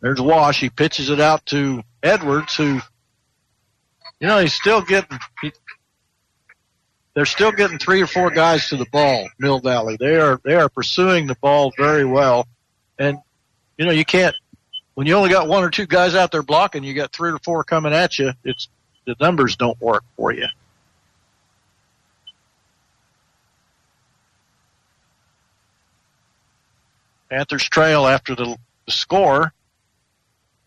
There's 0.00 0.20
Wash. 0.20 0.60
He 0.60 0.70
pitches 0.70 1.10
it 1.10 1.18
out 1.18 1.44
to 1.46 1.82
Edwards, 2.02 2.54
who, 2.54 2.80
you 4.20 4.28
know, 4.28 4.38
he's 4.38 4.54
still 4.54 4.82
getting. 4.82 5.18
He, 5.42 5.50
they're 7.14 7.24
still 7.24 7.50
getting 7.50 7.78
three 7.78 8.02
or 8.02 8.06
four 8.06 8.30
guys 8.30 8.68
to 8.68 8.76
the 8.76 8.86
ball. 8.92 9.26
Mill 9.40 9.58
Valley. 9.58 9.96
They 9.98 10.16
are 10.16 10.40
they 10.44 10.54
are 10.54 10.68
pursuing 10.68 11.26
the 11.26 11.34
ball 11.34 11.72
very 11.76 12.04
well, 12.04 12.46
and 12.98 13.18
you 13.78 13.86
know 13.86 13.90
you 13.90 14.04
can't 14.04 14.36
when 14.96 15.06
you 15.06 15.12
only 15.12 15.28
got 15.28 15.46
one 15.46 15.62
or 15.62 15.68
two 15.68 15.86
guys 15.86 16.14
out 16.14 16.32
there 16.32 16.42
blocking. 16.42 16.82
You 16.82 16.94
got 16.94 17.12
three 17.12 17.30
or 17.30 17.38
four 17.40 17.62
coming 17.64 17.92
at 17.92 18.18
you. 18.18 18.32
It's 18.44 18.68
the 19.04 19.14
numbers 19.20 19.54
don't 19.54 19.80
work 19.80 20.02
for 20.16 20.32
you. 20.32 20.46
Panthers 27.28 27.68
trail 27.68 28.06
after 28.06 28.34
the, 28.34 28.56
the 28.86 28.92
score 28.92 29.52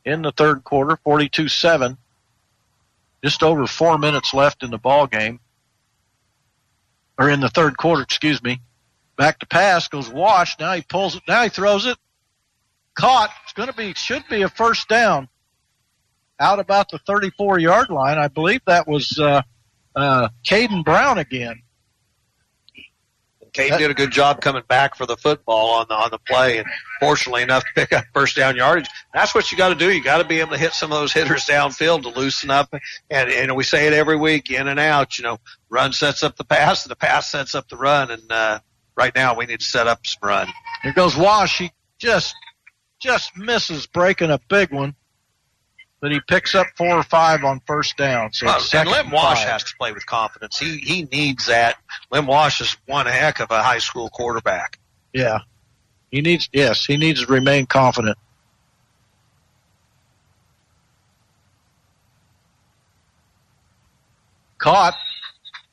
in 0.05 0.21
the 0.21 0.31
third 0.31 0.63
quarter, 0.63 0.99
42-7. 1.03 1.97
Just 3.23 3.41
over 3.41 3.65
four 3.65 3.97
minutes 3.97 4.33
left 4.33 4.61
in 4.61 4.69
the 4.69 4.77
ball 4.77 5.07
game. 5.07 5.39
Or 7.17 7.31
in 7.31 7.39
the 7.39 7.49
third 7.49 7.77
quarter, 7.77 8.03
excuse 8.03 8.43
me. 8.43 8.61
Back 9.17 9.39
to 9.39 9.47
pass 9.47 9.87
goes 9.87 10.07
Wash. 10.07 10.59
Now 10.59 10.73
he 10.73 10.83
pulls 10.83 11.15
it. 11.15 11.23
Now 11.27 11.41
he 11.43 11.49
throws 11.49 11.87
it. 11.87 11.97
Caught. 12.99 13.31
It's 13.43 13.53
going 13.53 13.69
to 13.69 13.75
be, 13.75 13.93
should 13.93 14.23
be 14.29 14.41
a 14.41 14.49
first 14.49 14.87
down. 14.87 15.29
Out 16.39 16.59
about 16.59 16.89
the 16.89 16.99
34 16.99 17.59
yard 17.59 17.89
line. 17.89 18.17
I 18.17 18.27
believe 18.27 18.61
that 18.65 18.87
was, 18.87 19.17
uh, 19.19 19.41
uh, 19.95 20.29
Caden 20.45 20.85
Brown 20.85 21.17
again. 21.17 21.61
Kate 23.53 23.77
did 23.77 23.89
a 23.89 23.93
good 23.93 24.11
job 24.11 24.41
coming 24.41 24.63
back 24.67 24.95
for 24.95 25.05
the 25.05 25.17
football 25.17 25.71
on 25.71 25.85
the 25.89 25.95
on 25.95 26.11
the 26.11 26.19
play, 26.19 26.57
and 26.59 26.67
fortunately 26.99 27.41
enough 27.41 27.63
to 27.63 27.69
pick 27.75 27.93
up 27.93 28.05
first 28.13 28.35
down 28.35 28.55
yardage. 28.55 28.87
That's 29.13 29.33
what 29.33 29.51
you 29.51 29.57
got 29.57 29.69
to 29.69 29.75
do. 29.75 29.91
You 29.91 30.03
got 30.03 30.19
to 30.19 30.23
be 30.23 30.39
able 30.39 30.51
to 30.51 30.57
hit 30.57 30.73
some 30.73 30.91
of 30.91 30.99
those 30.99 31.13
hitters 31.13 31.45
downfield 31.45 32.03
to 32.03 32.09
loosen 32.09 32.49
up. 32.49 32.73
And 33.09 33.29
and 33.31 33.55
we 33.55 33.63
say 33.63 33.87
it 33.87 33.93
every 33.93 34.17
week, 34.17 34.51
in 34.51 34.67
and 34.67 34.79
out. 34.79 35.17
You 35.17 35.23
know, 35.23 35.39
run 35.69 35.93
sets 35.93 36.23
up 36.23 36.35
the 36.35 36.43
pass, 36.43 36.85
and 36.85 36.91
the 36.91 36.95
pass 36.95 37.31
sets 37.31 37.55
up 37.55 37.67
the 37.69 37.77
run. 37.77 38.11
And 38.11 38.31
uh, 38.31 38.59
right 38.95 39.13
now, 39.15 39.35
we 39.35 39.45
need 39.45 39.61
to 39.61 39.65
set 39.65 39.87
up 39.87 40.05
some 40.05 40.27
run. 40.27 40.47
Here 40.83 40.93
goes 40.93 41.17
Wash. 41.17 41.57
He 41.57 41.71
just 41.97 42.35
just 42.99 43.35
misses 43.37 43.87
breaking 43.87 44.29
a 44.29 44.39
big 44.49 44.71
one, 44.71 44.95
but 46.01 46.11
he 46.11 46.19
picks 46.27 46.55
up 46.55 46.67
four 46.75 46.95
or 46.95 47.03
five 47.03 47.43
on 47.43 47.61
first 47.65 47.97
down. 47.97 48.31
So 48.33 48.47
and 48.73 48.89
Lim 48.89 49.11
Wash 49.11 49.43
has 49.43 49.63
to 49.63 49.75
play 49.77 49.91
with 49.91 50.05
confidence. 50.05 50.57
He 50.57 50.77
he 50.77 51.03
needs 51.03 51.47
that. 51.47 51.77
Lim 52.11 52.27
Wash 52.27 52.61
is 52.61 52.75
one 52.85 53.05
heck 53.05 53.39
of 53.39 53.51
a 53.51 53.63
high 53.63 53.79
school 53.79 54.09
quarterback. 54.09 54.79
Yeah, 55.13 55.39
he 56.11 56.21
needs. 56.21 56.49
Yes, 56.53 56.85
he 56.85 56.97
needs 56.97 57.25
to 57.25 57.31
remain 57.31 57.65
confident. 57.65 58.17
Caught. 64.57 64.95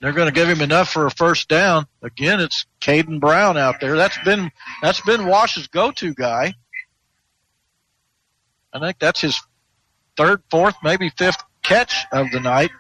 They're 0.01 0.13
going 0.13 0.29
to 0.29 0.33
give 0.33 0.49
him 0.49 0.61
enough 0.61 0.91
for 0.91 1.07
a 1.07 1.11
first 1.11 1.49
down. 1.49 1.87
Again, 2.03 2.39
it's 2.39 2.67
Caden 2.81 3.19
Brown 3.19 3.57
out 3.57 3.81
there. 3.81 3.97
That's 3.97 4.19
been 4.19 4.53
that's 4.83 5.01
been 5.01 5.27
Wash's 5.27 5.67
go-to 5.69 6.15
guy. 6.15 6.55
I 8.77 8.87
think 8.87 8.99
that's 8.99 9.21
his 9.21 9.41
third, 10.17 10.43
fourth, 10.51 10.75
maybe 10.83 11.11
fifth 11.11 11.43
catch 11.63 12.05
of 12.13 12.31
the 12.31 12.41
night. 12.41 12.71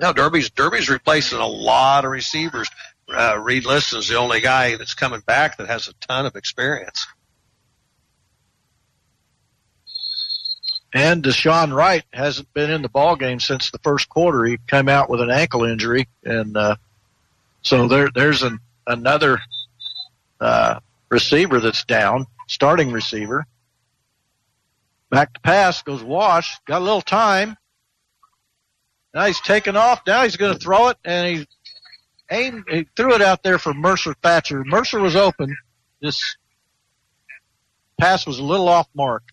Now 0.00 0.12
Derby's 0.12 0.50
Derby's 0.50 0.88
replacing 0.88 1.38
a 1.38 1.46
lot 1.46 2.04
of 2.04 2.10
receivers. 2.10 2.68
Uh, 3.08 3.38
Reed 3.38 3.66
Liston's 3.66 4.08
the 4.08 4.16
only 4.16 4.40
guy 4.40 4.76
that's 4.76 4.94
coming 4.94 5.20
back 5.20 5.58
that 5.58 5.66
has 5.68 5.88
a 5.88 5.92
ton 5.94 6.26
of 6.26 6.36
experience. 6.36 7.06
And 10.94 11.22
Deshaun 11.22 11.74
Wright 11.74 12.04
hasn't 12.12 12.52
been 12.52 12.70
in 12.70 12.82
the 12.82 12.88
ball 12.88 13.16
game 13.16 13.40
since 13.40 13.70
the 13.70 13.78
first 13.78 14.08
quarter. 14.08 14.44
He 14.44 14.58
came 14.66 14.88
out 14.88 15.08
with 15.08 15.20
an 15.20 15.30
ankle 15.30 15.64
injury, 15.64 16.06
and 16.22 16.56
uh, 16.56 16.76
so 17.62 17.88
there 17.88 18.10
there's 18.14 18.42
an 18.42 18.60
another 18.86 19.40
uh, 20.40 20.80
receiver 21.08 21.60
that's 21.60 21.84
down, 21.84 22.26
starting 22.46 22.92
receiver. 22.92 23.46
Back 25.12 25.34
to 25.34 25.40
pass 25.40 25.82
goes 25.82 26.02
Wash. 26.02 26.58
Got 26.66 26.80
a 26.80 26.84
little 26.84 27.02
time. 27.02 27.58
Now 29.12 29.26
he's 29.26 29.42
taken 29.42 29.76
off. 29.76 30.00
Now 30.06 30.22
he's 30.22 30.38
going 30.38 30.54
to 30.54 30.58
throw 30.58 30.88
it, 30.88 30.96
and 31.04 31.36
he 31.36 31.46
aimed. 32.30 32.64
He 32.66 32.86
threw 32.96 33.12
it 33.14 33.20
out 33.20 33.42
there 33.42 33.58
for 33.58 33.74
Mercer 33.74 34.14
Thatcher. 34.22 34.64
Mercer 34.64 35.00
was 35.00 35.14
open. 35.14 35.54
This 36.00 36.36
pass 38.00 38.26
was 38.26 38.38
a 38.38 38.42
little 38.42 38.70
off 38.70 38.88
mark. 38.94 39.24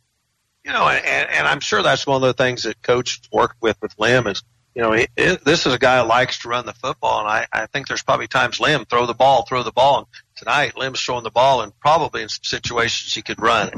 You 0.66 0.74
know, 0.74 0.86
and, 0.90 1.30
and 1.30 1.48
I'm 1.48 1.62
sure 1.62 1.82
that's 1.82 2.06
one 2.06 2.22
of 2.22 2.28
the 2.28 2.34
things 2.34 2.64
that 2.64 2.84
coach 2.84 3.22
worked 3.32 3.62
with 3.62 3.78
with 3.82 3.96
Lim 3.98 4.28
is, 4.28 4.44
you 4.76 4.82
know, 4.82 4.92
it, 4.92 5.10
it, 5.16 5.46
this 5.46 5.66
is 5.66 5.74
a 5.74 5.80
guy 5.80 6.02
who 6.02 6.10
likes 6.10 6.40
to 6.40 6.50
run 6.50 6.66
the 6.66 6.74
football, 6.74 7.22
and 7.22 7.30
I, 7.30 7.48
I 7.54 7.68
think 7.68 7.88
there's 7.88 8.04
probably 8.04 8.28
times 8.28 8.60
Lim 8.60 8.84
throw 8.84 9.06
the 9.06 9.14
ball, 9.14 9.46
throw 9.48 9.64
the 9.64 9.72
ball. 9.72 10.00
And 10.00 10.08
tonight, 10.36 10.78
Lim's 10.78 11.00
throwing 11.02 11.24
the 11.24 11.32
ball, 11.32 11.62
and 11.62 11.72
probably 11.80 12.22
in 12.22 12.28
some 12.28 12.44
situations 12.44 13.14
he 13.14 13.22
could 13.22 13.42
run. 13.42 13.72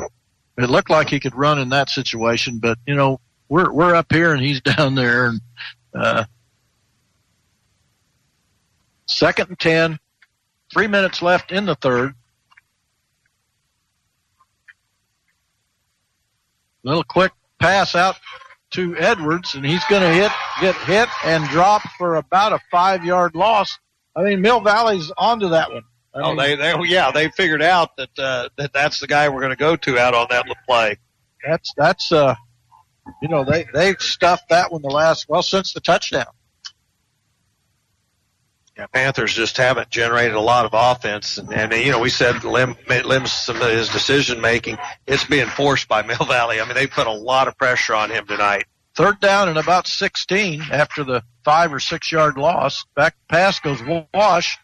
It 0.61 0.69
looked 0.69 0.89
like 0.89 1.09
he 1.09 1.19
could 1.19 1.35
run 1.35 1.59
in 1.59 1.69
that 1.69 1.89
situation, 1.89 2.59
but 2.59 2.77
you 2.85 2.95
know, 2.95 3.19
we're 3.49 3.71
we're 3.71 3.95
up 3.95 4.11
here 4.11 4.33
and 4.33 4.41
he's 4.41 4.61
down 4.77 4.95
there, 4.95 5.27
and 5.27 5.41
uh, 5.93 6.25
second 9.05 9.49
and 9.49 9.59
ten, 9.59 9.99
three 10.71 10.87
minutes 10.87 11.21
left 11.21 11.51
in 11.51 11.65
the 11.65 11.75
third. 11.75 12.13
Little 16.83 17.03
quick 17.03 17.31
pass 17.59 17.95
out 17.95 18.15
to 18.71 18.97
Edwards, 18.97 19.53
and 19.55 19.65
he's 19.65 19.83
going 19.85 20.01
to 20.01 20.09
hit, 20.09 20.31
get 20.61 20.75
hit 20.75 21.09
and 21.25 21.47
drop 21.49 21.81
for 21.97 22.15
about 22.15 22.53
a 22.53 22.59
five 22.71 23.05
yard 23.05 23.35
loss. 23.35 23.77
I 24.15 24.23
mean, 24.23 24.41
Mill 24.41 24.61
Valley's 24.61 25.11
onto 25.17 25.49
that 25.49 25.71
one. 25.71 25.83
I 26.13 26.19
oh, 26.21 26.35
they, 26.35 26.55
they, 26.55 26.73
yeah, 26.87 27.11
they 27.11 27.29
figured 27.29 27.61
out 27.61 27.95
that 27.97 28.19
uh, 28.19 28.49
that 28.57 28.73
that's 28.73 28.99
the 28.99 29.07
guy 29.07 29.29
we're 29.29 29.39
going 29.39 29.51
to 29.51 29.55
go 29.55 29.75
to 29.77 29.97
out 29.97 30.13
on 30.13 30.27
that 30.29 30.45
play. 30.67 30.97
That's 31.45 31.73
that's 31.77 32.11
uh, 32.11 32.35
you 33.21 33.27
know, 33.27 33.43
they 33.43 33.65
they 33.73 33.95
stuffed 33.95 34.49
that 34.49 34.71
one 34.71 34.81
the 34.81 34.89
last 34.89 35.27
well 35.29 35.43
since 35.43 35.73
the 35.73 35.79
touchdown. 35.79 36.25
Yeah, 38.77 38.87
Panthers 38.87 39.33
just 39.33 39.57
haven't 39.57 39.89
generated 39.89 40.35
a 40.35 40.41
lot 40.41 40.65
of 40.65 40.71
offense, 40.73 41.37
and, 41.37 41.51
and 41.53 41.73
you 41.73 41.91
know 41.91 41.99
we 41.99 42.09
said 42.09 42.43
Lim, 42.43 42.75
Lim's 42.87 43.31
some 43.31 43.61
of 43.61 43.69
his 43.69 43.89
decision 43.89 44.41
making 44.41 44.77
it's 45.07 45.25
being 45.25 45.47
forced 45.47 45.87
by 45.87 46.01
Mill 46.03 46.25
Valley. 46.25 46.59
I 46.59 46.65
mean 46.65 46.75
they 46.75 46.87
put 46.87 47.07
a 47.07 47.11
lot 47.11 47.47
of 47.47 47.57
pressure 47.57 47.95
on 47.95 48.09
him 48.09 48.25
tonight. 48.25 48.65
Third 48.95 49.19
down 49.21 49.47
and 49.47 49.57
about 49.57 49.87
16 49.87 50.63
after 50.71 51.03
the 51.03 51.23
five 51.45 51.73
or 51.73 51.79
six 51.79 52.11
yard 52.11 52.37
loss. 52.37 52.85
Back 52.95 53.15
pass 53.29 53.59
goes 53.59 53.81
Wash, 54.13 54.57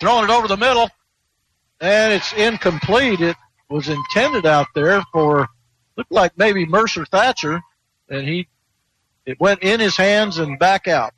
throwing 0.00 0.24
it 0.24 0.30
over 0.30 0.48
the 0.48 0.56
middle, 0.56 0.90
and 1.80 2.12
it's 2.12 2.32
incomplete. 2.32 3.20
It 3.20 3.36
was 3.68 3.88
intended 3.88 4.46
out 4.46 4.68
there 4.74 5.02
for 5.12 5.48
looked 5.96 6.12
like 6.12 6.36
maybe 6.36 6.66
Mercer 6.66 7.04
Thatcher, 7.04 7.60
and 8.08 8.28
he 8.28 8.48
it 9.26 9.40
went 9.40 9.62
in 9.62 9.80
his 9.80 9.96
hands 9.96 10.38
and 10.38 10.58
back 10.58 10.86
out. 10.88 11.12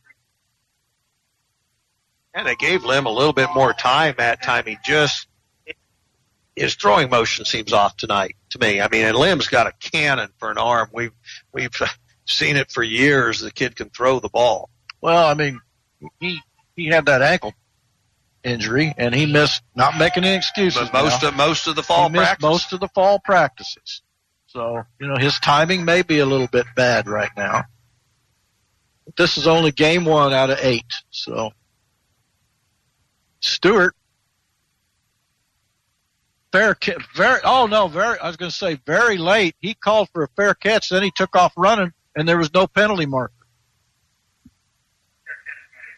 And 2.34 2.46
they 2.46 2.54
gave 2.54 2.84
Lim 2.84 3.06
a 3.06 3.10
little 3.10 3.32
bit 3.32 3.48
more 3.54 3.72
time 3.72 4.14
that 4.18 4.42
time. 4.42 4.64
He 4.66 4.76
just 4.84 5.26
his 6.54 6.74
throwing 6.74 7.10
motion 7.10 7.44
seems 7.44 7.72
off 7.72 7.96
tonight 7.96 8.36
to 8.50 8.58
me. 8.58 8.80
I 8.80 8.88
mean, 8.88 9.04
and 9.04 9.16
Lim's 9.16 9.48
got 9.48 9.66
a 9.66 9.72
cannon 9.80 10.30
for 10.38 10.50
an 10.50 10.58
arm. 10.58 10.90
We've 10.92 11.12
we've 11.52 11.74
seen 12.26 12.56
it 12.56 12.70
for 12.70 12.82
years. 12.82 13.40
The 13.40 13.50
kid 13.50 13.76
can 13.76 13.90
throw 13.90 14.20
the 14.20 14.28
ball. 14.28 14.70
Well, 15.00 15.26
I 15.26 15.34
mean, 15.34 15.60
he 16.20 16.40
he 16.74 16.86
had 16.86 17.06
that 17.06 17.22
ankle 17.22 17.54
injury, 18.46 18.94
and 18.96 19.14
he 19.14 19.26
missed. 19.26 19.62
Not 19.74 19.98
making 19.98 20.24
any 20.24 20.36
excuses. 20.36 20.88
But 20.90 21.04
most 21.04 21.22
now. 21.22 21.28
of 21.28 21.36
most 21.36 21.66
of 21.66 21.76
the 21.76 21.82
fall 21.82 22.08
he 22.08 22.12
missed 22.12 22.24
practice. 22.24 22.42
most 22.42 22.72
of 22.72 22.80
the 22.80 22.88
fall 22.88 23.18
practices. 23.18 24.02
So 24.46 24.84
you 25.00 25.08
know 25.08 25.16
his 25.16 25.38
timing 25.40 25.84
may 25.84 26.02
be 26.02 26.20
a 26.20 26.26
little 26.26 26.46
bit 26.46 26.66
bad 26.74 27.08
right 27.08 27.30
now. 27.36 27.64
But 29.04 29.16
this 29.16 29.36
is 29.36 29.46
only 29.46 29.72
game 29.72 30.04
one 30.04 30.32
out 30.32 30.50
of 30.50 30.58
eight. 30.62 30.90
So 31.10 31.50
Stewart, 33.40 33.94
fair 36.52 36.74
ca- 36.74 36.98
very. 37.14 37.40
Oh 37.44 37.66
no, 37.66 37.88
very. 37.88 38.18
I 38.18 38.26
was 38.26 38.36
going 38.36 38.50
to 38.50 38.56
say 38.56 38.80
very 38.86 39.18
late. 39.18 39.56
He 39.60 39.74
called 39.74 40.08
for 40.12 40.22
a 40.22 40.28
fair 40.36 40.54
catch, 40.54 40.88
then 40.88 41.02
he 41.02 41.10
took 41.10 41.36
off 41.36 41.52
running, 41.56 41.92
and 42.16 42.28
there 42.28 42.38
was 42.38 42.52
no 42.54 42.66
penalty 42.66 43.06
marker. 43.06 43.32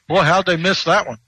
Boy, 0.09 0.23
how'd 0.23 0.47
they 0.47 0.57
miss 0.57 0.85
that 0.85 1.07
one? 1.07 1.19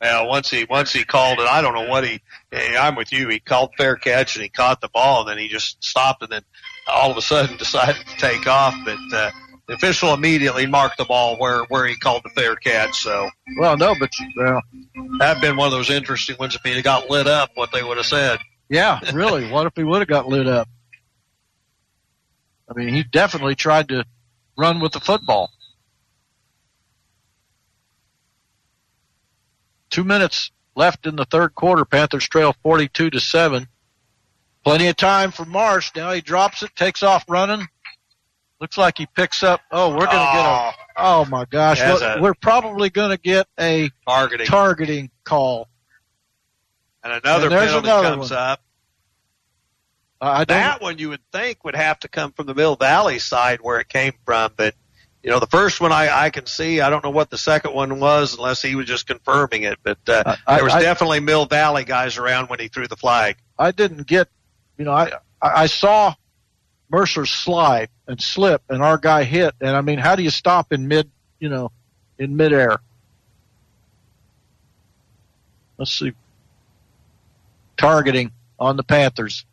Well, 0.00 0.28
once 0.28 0.50
he 0.50 0.66
once 0.68 0.92
he 0.92 1.04
called 1.04 1.38
it, 1.38 1.46
I 1.48 1.62
don't 1.62 1.74
know 1.74 1.88
what 1.88 2.04
he. 2.06 2.20
I'm 2.52 2.96
with 2.96 3.12
you. 3.12 3.28
He 3.28 3.40
called 3.40 3.70
fair 3.78 3.96
catch 3.96 4.36
and 4.36 4.42
he 4.42 4.48
caught 4.48 4.80
the 4.80 4.88
ball, 4.88 5.20
and 5.20 5.30
then 5.30 5.38
he 5.38 5.48
just 5.48 5.82
stopped, 5.82 6.22
and 6.22 6.30
then 6.30 6.42
all 6.86 7.10
of 7.10 7.16
a 7.16 7.22
sudden 7.22 7.56
decided 7.58 7.96
to 8.06 8.16
take 8.18 8.46
off. 8.46 8.74
But 8.84 8.98
uh, 9.12 9.30
the 9.66 9.74
official 9.74 10.12
immediately 10.12 10.66
marked 10.66 10.98
the 10.98 11.04
ball 11.04 11.36
where 11.38 11.64
where 11.64 11.86
he 11.86 11.96
called 11.96 12.22
the 12.24 12.30
fair 12.30 12.56
catch. 12.56 12.98
So 12.98 13.30
Well, 13.58 13.76
no, 13.76 13.94
but 13.98 14.10
well, 14.36 14.60
that'd 15.18 15.40
been 15.40 15.56
one 15.56 15.66
of 15.66 15.72
those 15.72 15.90
interesting 15.90 16.36
ones. 16.38 16.54
If 16.54 16.62
he 16.62 16.74
had 16.74 16.84
got 16.84 17.08
lit 17.08 17.26
up, 17.26 17.50
what 17.54 17.72
they 17.72 17.82
would 17.82 17.96
have 17.96 18.06
said. 18.06 18.38
Yeah, 18.68 19.00
really. 19.12 19.50
what 19.50 19.66
if 19.66 19.72
he 19.76 19.84
would 19.84 20.00
have 20.00 20.08
got 20.08 20.28
lit 20.28 20.46
up? 20.46 20.68
I 22.68 22.74
mean, 22.74 22.92
he 22.92 23.02
definitely 23.02 23.54
tried 23.54 23.88
to 23.88 24.04
run 24.58 24.80
with 24.80 24.92
the 24.92 25.00
football. 25.00 25.50
Two 29.90 30.04
minutes 30.04 30.50
left 30.74 31.06
in 31.06 31.16
the 31.16 31.24
third 31.24 31.54
quarter. 31.54 31.84
Panthers 31.84 32.28
trail 32.28 32.54
42 32.62 33.10
to 33.10 33.20
7. 33.20 33.66
Plenty 34.64 34.88
of 34.88 34.96
time 34.96 35.30
for 35.30 35.44
Marsh. 35.44 35.92
Now 35.94 36.12
he 36.12 36.20
drops 36.20 36.62
it, 36.62 36.74
takes 36.74 37.02
off 37.02 37.24
running. 37.28 37.66
Looks 38.60 38.78
like 38.78 38.98
he 38.98 39.06
picks 39.06 39.42
up. 39.42 39.60
Oh, 39.70 39.90
we're 39.90 40.06
going 40.06 40.10
to 40.10 40.32
get 40.32 40.44
a. 40.46 40.72
Oh 40.96 41.24
my 41.26 41.44
gosh. 41.44 41.78
We're- 41.80 42.16
a- 42.18 42.20
we're 42.22 42.34
probably 42.34 42.90
going 42.90 43.10
to 43.10 43.18
get 43.18 43.46
a 43.60 43.90
Targeting. 44.08 44.46
targeting 44.46 45.10
call. 45.24 45.68
And 47.04 47.12
another 47.12 47.46
And 47.46 47.54
penalty 47.54 47.88
another 47.88 48.08
comes 48.08 48.30
one. 48.30 48.38
up. 48.38 48.60
Uh, 50.20 50.44
That 50.46 50.80
one 50.80 50.98
you 50.98 51.10
would 51.10 51.20
think 51.30 51.62
would 51.64 51.76
have 51.76 52.00
to 52.00 52.08
come 52.08 52.32
from 52.32 52.46
the 52.46 52.54
Mill 52.54 52.74
Valley 52.76 53.18
side 53.18 53.60
where 53.60 53.78
it 53.80 53.88
came 53.88 54.14
from, 54.24 54.50
but 54.56 54.74
you 55.26 55.32
know 55.32 55.40
the 55.40 55.46
first 55.48 55.80
one 55.80 55.90
I, 55.90 56.26
I 56.26 56.30
can 56.30 56.46
see. 56.46 56.80
I 56.80 56.88
don't 56.88 57.02
know 57.02 57.10
what 57.10 57.30
the 57.30 57.36
second 57.36 57.74
one 57.74 57.98
was 57.98 58.36
unless 58.36 58.62
he 58.62 58.76
was 58.76 58.86
just 58.86 59.08
confirming 59.08 59.64
it, 59.64 59.76
but 59.82 59.98
uh, 60.08 60.36
I- 60.46 60.54
there 60.54 60.64
was 60.64 60.72
I- 60.72 60.82
definitely 60.82 61.18
Mill 61.18 61.46
Valley 61.46 61.82
guys 61.82 62.16
around 62.16 62.48
when 62.48 62.60
he 62.60 62.68
threw 62.68 62.86
the 62.86 62.94
flag. 62.96 63.36
I 63.58 63.72
didn't 63.72 64.06
get, 64.06 64.28
you 64.78 64.84
know, 64.84 64.92
I 64.92 65.10
I 65.42 65.62
I 65.62 65.66
saw 65.66 66.14
Mercer 66.90 67.26
slide 67.26 67.88
and 68.06 68.22
slip, 68.22 68.62
and 68.68 68.80
our 68.84 68.98
guy 68.98 69.24
hit. 69.24 69.52
And 69.60 69.70
I 69.70 69.80
mean, 69.80 69.98
how 69.98 70.14
do 70.14 70.22
you 70.22 70.30
stop 70.30 70.72
in 70.72 70.86
mid, 70.86 71.10
you 71.40 71.48
know, 71.48 71.72
in 72.18 72.36
midair? 72.36 72.78
Let's 75.76 75.92
see. 75.98 76.12
Targeting 77.76 78.30
on 78.60 78.76
the 78.76 78.84
Panthers. 78.84 79.44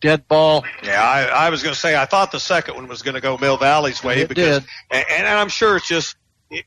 Dead 0.00 0.28
ball. 0.28 0.64
Yeah, 0.84 1.02
I, 1.02 1.46
I 1.46 1.50
was 1.50 1.62
going 1.62 1.74
to 1.74 1.80
say 1.80 1.96
I 1.96 2.04
thought 2.04 2.30
the 2.30 2.38
second 2.40 2.74
one 2.74 2.86
was 2.86 3.02
going 3.02 3.14
to 3.14 3.20
go 3.20 3.38
Mill 3.38 3.56
Valley's 3.56 4.04
way 4.04 4.20
It 4.20 4.28
because, 4.28 4.60
did. 4.60 4.68
and, 4.90 5.04
and 5.10 5.26
I'm 5.26 5.48
sure 5.48 5.76
it's 5.76 5.88
just 5.88 6.16
you, 6.50 6.62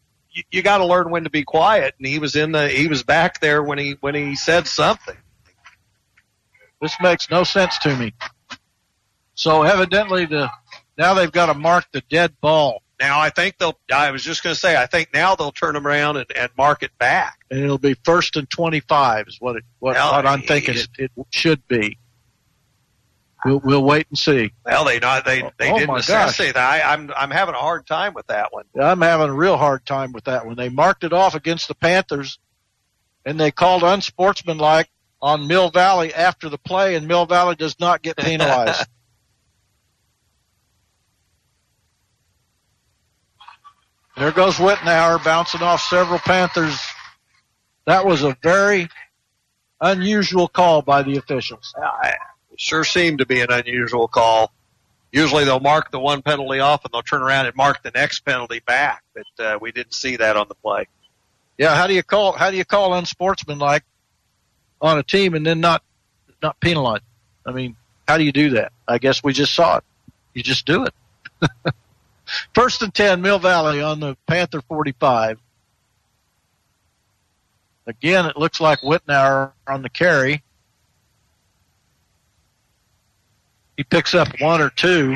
you 0.52 0.62
got 0.64 0.80
to 0.80 0.86
learn 0.86 1.10
when 1.12 1.24
to 1.26 1.30
be 1.30 1.44
quiet, 1.44 1.94
and 1.98 2.08
he 2.08 2.18
was 2.20 2.36
in 2.36 2.52
the 2.52 2.68
he 2.70 2.88
was 2.88 3.04
back 3.04 3.40
there 3.40 3.62
when 3.64 3.78
he 3.78 3.98
when 4.02 4.16
he 4.16 4.36
said 4.36 4.68
something. 4.68 5.16
This 6.82 6.96
makes 7.02 7.30
no 7.30 7.44
sense 7.44 7.78
to 7.80 7.96
me. 7.96 8.14
So 9.36 9.64
evidently 9.64 10.26
the 10.26 10.50
now 10.98 11.14
they've 11.14 11.32
got 11.32 11.48
to 11.48 11.54
mark 11.54 11.86
the 11.92 12.02
dead 12.10 12.34
ball, 12.42 12.82
Now 13.00 13.20
I 13.20 13.30
think 13.30 13.58
they'll. 13.58 13.78
I 13.94 14.12
was 14.12 14.24
just 14.24 14.44
going 14.44 14.54
to 14.54 14.60
say 14.60 14.76
I 14.76 14.86
think 14.86 15.10
now 15.14 15.36
they'll 15.36 15.52
turn 15.52 15.74
them 15.76 15.86
around 15.88 16.18
and, 16.18 16.26
and 16.36 16.50
mark 16.58 16.84
it 16.84 16.98
back. 16.98 17.40
and 17.52 17.60
it'll 17.62 17.78
be 17.78 17.96
first 18.04 18.36
and 18.38 18.50
twenty-five 18.50 19.28
is 19.28 19.38
what 19.40 19.56
it 19.58 19.64
what, 19.80 19.96
Well, 19.96 20.12
what 20.14 20.26
I'm 20.26 20.42
thinking 20.42 20.76
it, 20.78 20.88
it 20.98 21.12
should 21.32 21.68
be. 21.68 21.98
We'll, 23.46 23.60
we'll 23.60 23.84
wait 23.84 24.08
and 24.10 24.20
see. 24.20 24.52
Well, 24.66 24.86
they 24.86 25.00
not 25.00 25.26
they 25.26 25.42
they 25.58 25.72
Oh, 25.72 25.76
didn't 25.76 25.88
my 25.88 25.96
gosh. 26.02 26.08
necessitate 26.08 26.56
that. 26.56 26.86
I, 26.86 26.94
I'm 26.94 27.12
I'm 27.16 27.32
having 27.32 27.56
a 27.56 27.60
hard 27.60 27.88
time 27.88 28.14
with 28.14 28.28
that 28.28 28.52
one. 28.54 28.66
I'm 28.80 29.02
having 29.02 29.30
a 29.30 29.34
real 29.34 29.58
hard 29.58 29.86
time 29.86 30.12
with 30.12 30.26
that 30.26 30.46
one. 30.46 30.56
They 30.58 30.70
marked 30.70 31.04
it 31.04 31.14
off 31.14 31.36
against 31.36 31.68
the 31.70 31.76
Panthers, 31.76 32.40
and 33.26 33.40
they 33.40 33.52
called 33.52 33.84
unsportsmanlike 33.84 34.90
on 35.22 35.48
Mill 35.48 35.70
Valley 35.72 36.14
after 36.14 36.50
the 36.50 36.58
play, 36.58 36.96
and 36.96 37.08
Mill 37.08 37.26
Valley 37.26 37.56
does 37.56 37.80
not 37.80 38.02
get 38.02 38.18
penalized. 38.18 38.88
there 44.18 44.32
goes 44.32 44.56
Whitnauer 44.56 45.24
bouncing 45.24 45.62
off 45.62 45.82
several 45.82 46.20
Panthers. 46.20 46.80
That 47.86 48.06
was 48.06 48.24
a 48.24 48.38
very 48.44 48.90
unusual 49.82 50.48
call 50.48 50.82
by 50.82 51.04
the 51.04 51.18
officials. 51.18 51.74
I, 51.82 52.16
sure 52.60 52.84
seemed 52.84 53.20
to 53.20 53.26
be 53.26 53.42
an 53.42 53.52
unusual 53.52 54.08
call. 54.08 54.54
Usually 55.12 55.44
they'll 55.44 55.60
mark 55.60 55.92
the 55.92 56.00
one 56.00 56.22
penalty 56.22 56.60
off 56.60 56.86
and 56.86 56.94
they'll 56.94 57.02
turn 57.02 57.24
around 57.24 57.48
and 57.48 57.56
mark 57.56 57.82
the 57.82 57.92
next 57.92 58.20
penalty 58.20 58.60
back, 58.60 59.04
but 59.16 59.44
uh, 59.44 59.58
we 59.60 59.72
didn't 59.72 59.94
see 59.94 60.18
that 60.18 60.36
on 60.36 60.48
the 60.48 60.56
play. 60.56 60.88
Yeah, 61.58 61.76
how 61.76 61.88
do 61.88 61.94
you 61.94 62.04
call 62.04 62.34
how 62.34 62.52
do 62.52 62.58
you 62.58 62.66
call 62.66 62.94
unsportsmanlike 62.94 63.84
on 64.82 65.00
a 65.00 65.04
team 65.04 65.34
and 65.34 65.46
then 65.46 65.60
not 65.60 65.84
not 66.42 66.60
penalize? 66.60 67.02
I 67.46 67.52
mean, 67.52 67.76
how 68.08 68.18
do 68.18 68.24
you 68.24 68.32
do 68.32 68.52
that? 68.52 68.72
I 68.88 68.98
guess 69.00 69.24
we 69.24 69.34
just 69.34 69.54
saw 69.54 69.78
it. 69.78 69.84
You 70.34 70.44
just 70.44 70.66
do 70.66 70.86
it. 70.86 70.94
First 72.54 72.82
and 72.82 72.94
ten, 72.94 73.22
Mill 73.22 73.40
Valley 73.40 73.82
on 73.82 74.00
the 74.00 74.16
Panther 74.28 74.62
forty-five. 74.62 75.40
Again, 77.88 78.28
it 78.28 78.38
looks 78.38 78.62
like 78.62 78.82
Whitnauer 78.82 79.52
on 79.68 79.82
the 79.82 79.90
carry. 79.90 80.44
He 83.80 83.86
picks 83.86 84.14
up 84.14 84.28
one 84.42 84.60
or 84.62 84.70
two. 84.70 85.12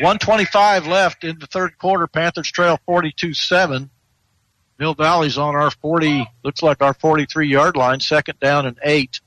125 0.00 0.88
left 0.88 1.22
in 1.22 1.38
the 1.38 1.46
third 1.46 1.78
quarter. 1.78 2.08
Panthers 2.08 2.50
trail 2.50 2.76
42-7. 2.88 3.88
Mill 4.80 4.94
Valley's 4.94 5.38
on 5.38 5.54
our 5.54 5.70
40, 5.70 6.26
looks 6.42 6.60
like 6.60 6.82
our 6.82 6.92
43 6.92 7.46
yard 7.46 7.76
line, 7.76 8.00
second 8.00 8.40
down 8.40 8.66
and 8.66 8.76
eight. 8.82 9.20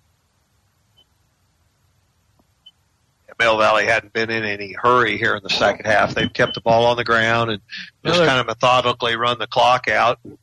Mill 3.39 3.57
Valley 3.57 3.85
hadn't 3.85 4.11
been 4.11 4.29
in 4.29 4.43
any 4.43 4.73
hurry 4.73 5.17
here 5.17 5.37
in 5.37 5.43
the 5.43 5.49
second 5.49 5.85
half. 5.85 6.13
They've 6.13 6.31
kept 6.33 6.55
the 6.55 6.61
ball 6.61 6.85
on 6.85 6.97
the 6.97 7.05
ground 7.05 7.51
and 7.51 7.61
just 8.05 8.19
kind 8.19 8.37
of 8.41 8.47
methodically 8.47 9.15
run 9.15 9.39
the 9.39 9.47
clock 9.47 9.87
out. 9.87 10.19
You 10.25 10.37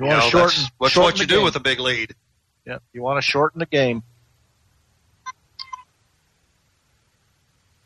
You 0.00 0.06
want 0.06 0.18
know, 0.18 0.24
to 0.24 0.30
shorten, 0.30 0.48
that's, 0.48 0.70
that's 0.80 0.92
shorten 0.94 1.04
what 1.04 1.20
you 1.20 1.26
the 1.26 1.30
do 1.30 1.36
game. 1.36 1.44
with 1.44 1.54
a 1.54 1.60
big 1.60 1.78
lead. 1.78 2.12
Yeah, 2.66 2.78
you 2.92 3.02
want 3.02 3.18
to 3.18 3.22
shorten 3.22 3.60
the 3.60 3.66
game. 3.66 4.02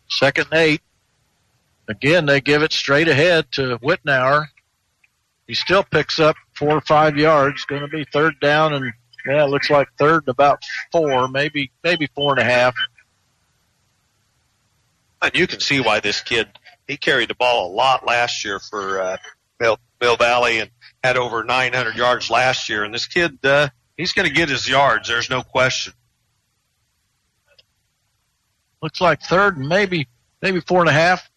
Second 0.09 0.49
and 0.51 0.61
eight. 0.61 0.83
Again, 1.89 2.27
they 2.27 2.41
give 2.41 2.63
it 2.63 2.73
straight 2.73 3.09
ahead 3.09 3.51
to 3.53 3.79
Whitnauer. 3.79 4.47
He 5.47 5.55
still 5.55 5.83
picks 5.83 6.19
up 6.19 6.37
four 6.55 6.73
or 6.73 6.81
five 6.83 7.17
yards. 7.17 7.65
Going 7.65 7.81
to 7.81 7.89
be 7.89 8.05
third 8.13 8.39
down, 8.41 8.75
and 8.75 8.93
yeah, 9.27 9.45
it 9.45 9.49
looks 9.49 9.71
like 9.71 9.89
third 9.99 10.25
and 10.27 10.29
about 10.29 10.63
four, 10.93 11.29
maybe 11.29 11.71
maybe 11.83 12.09
four 12.15 12.33
and 12.33 12.41
a 12.41 12.45
half. 12.45 12.75
And 15.23 15.35
you 15.35 15.47
can 15.47 15.61
see 15.61 15.81
why 15.81 16.01
this 16.01 16.21
kid 16.21 16.49
he 16.89 16.97
carried 16.97 17.29
the 17.29 17.35
ball 17.35 17.71
a 17.71 17.73
lot 17.73 18.07
last 18.07 18.45
year 18.45 18.59
for 18.59 19.01
uh, 19.01 19.17
Mill, 19.61 19.79
Mill 20.01 20.17
Valley 20.17 20.59
and 20.59 20.71
had 21.05 21.17
over 21.17 21.45
900 21.45 21.95
yards 21.95 22.31
last 22.31 22.69
year. 22.69 22.83
And 22.83 22.93
this 22.93 23.07
kid, 23.07 23.39
uh, 23.45 23.69
he's 23.97 24.13
going 24.13 24.27
to 24.27 24.35
get 24.35 24.49
his 24.49 24.69
yards. 24.69 25.07
There's 25.07 25.31
no 25.31 25.43
question. 25.43 25.93
Looks 28.83 29.01
like 29.01 29.21
third 29.23 29.57
and 29.57 29.69
maybe 29.69 30.07
maybe 30.41 30.61
four 30.61 30.81
and 30.81 30.89
a 30.89 30.93
half. 30.93 31.29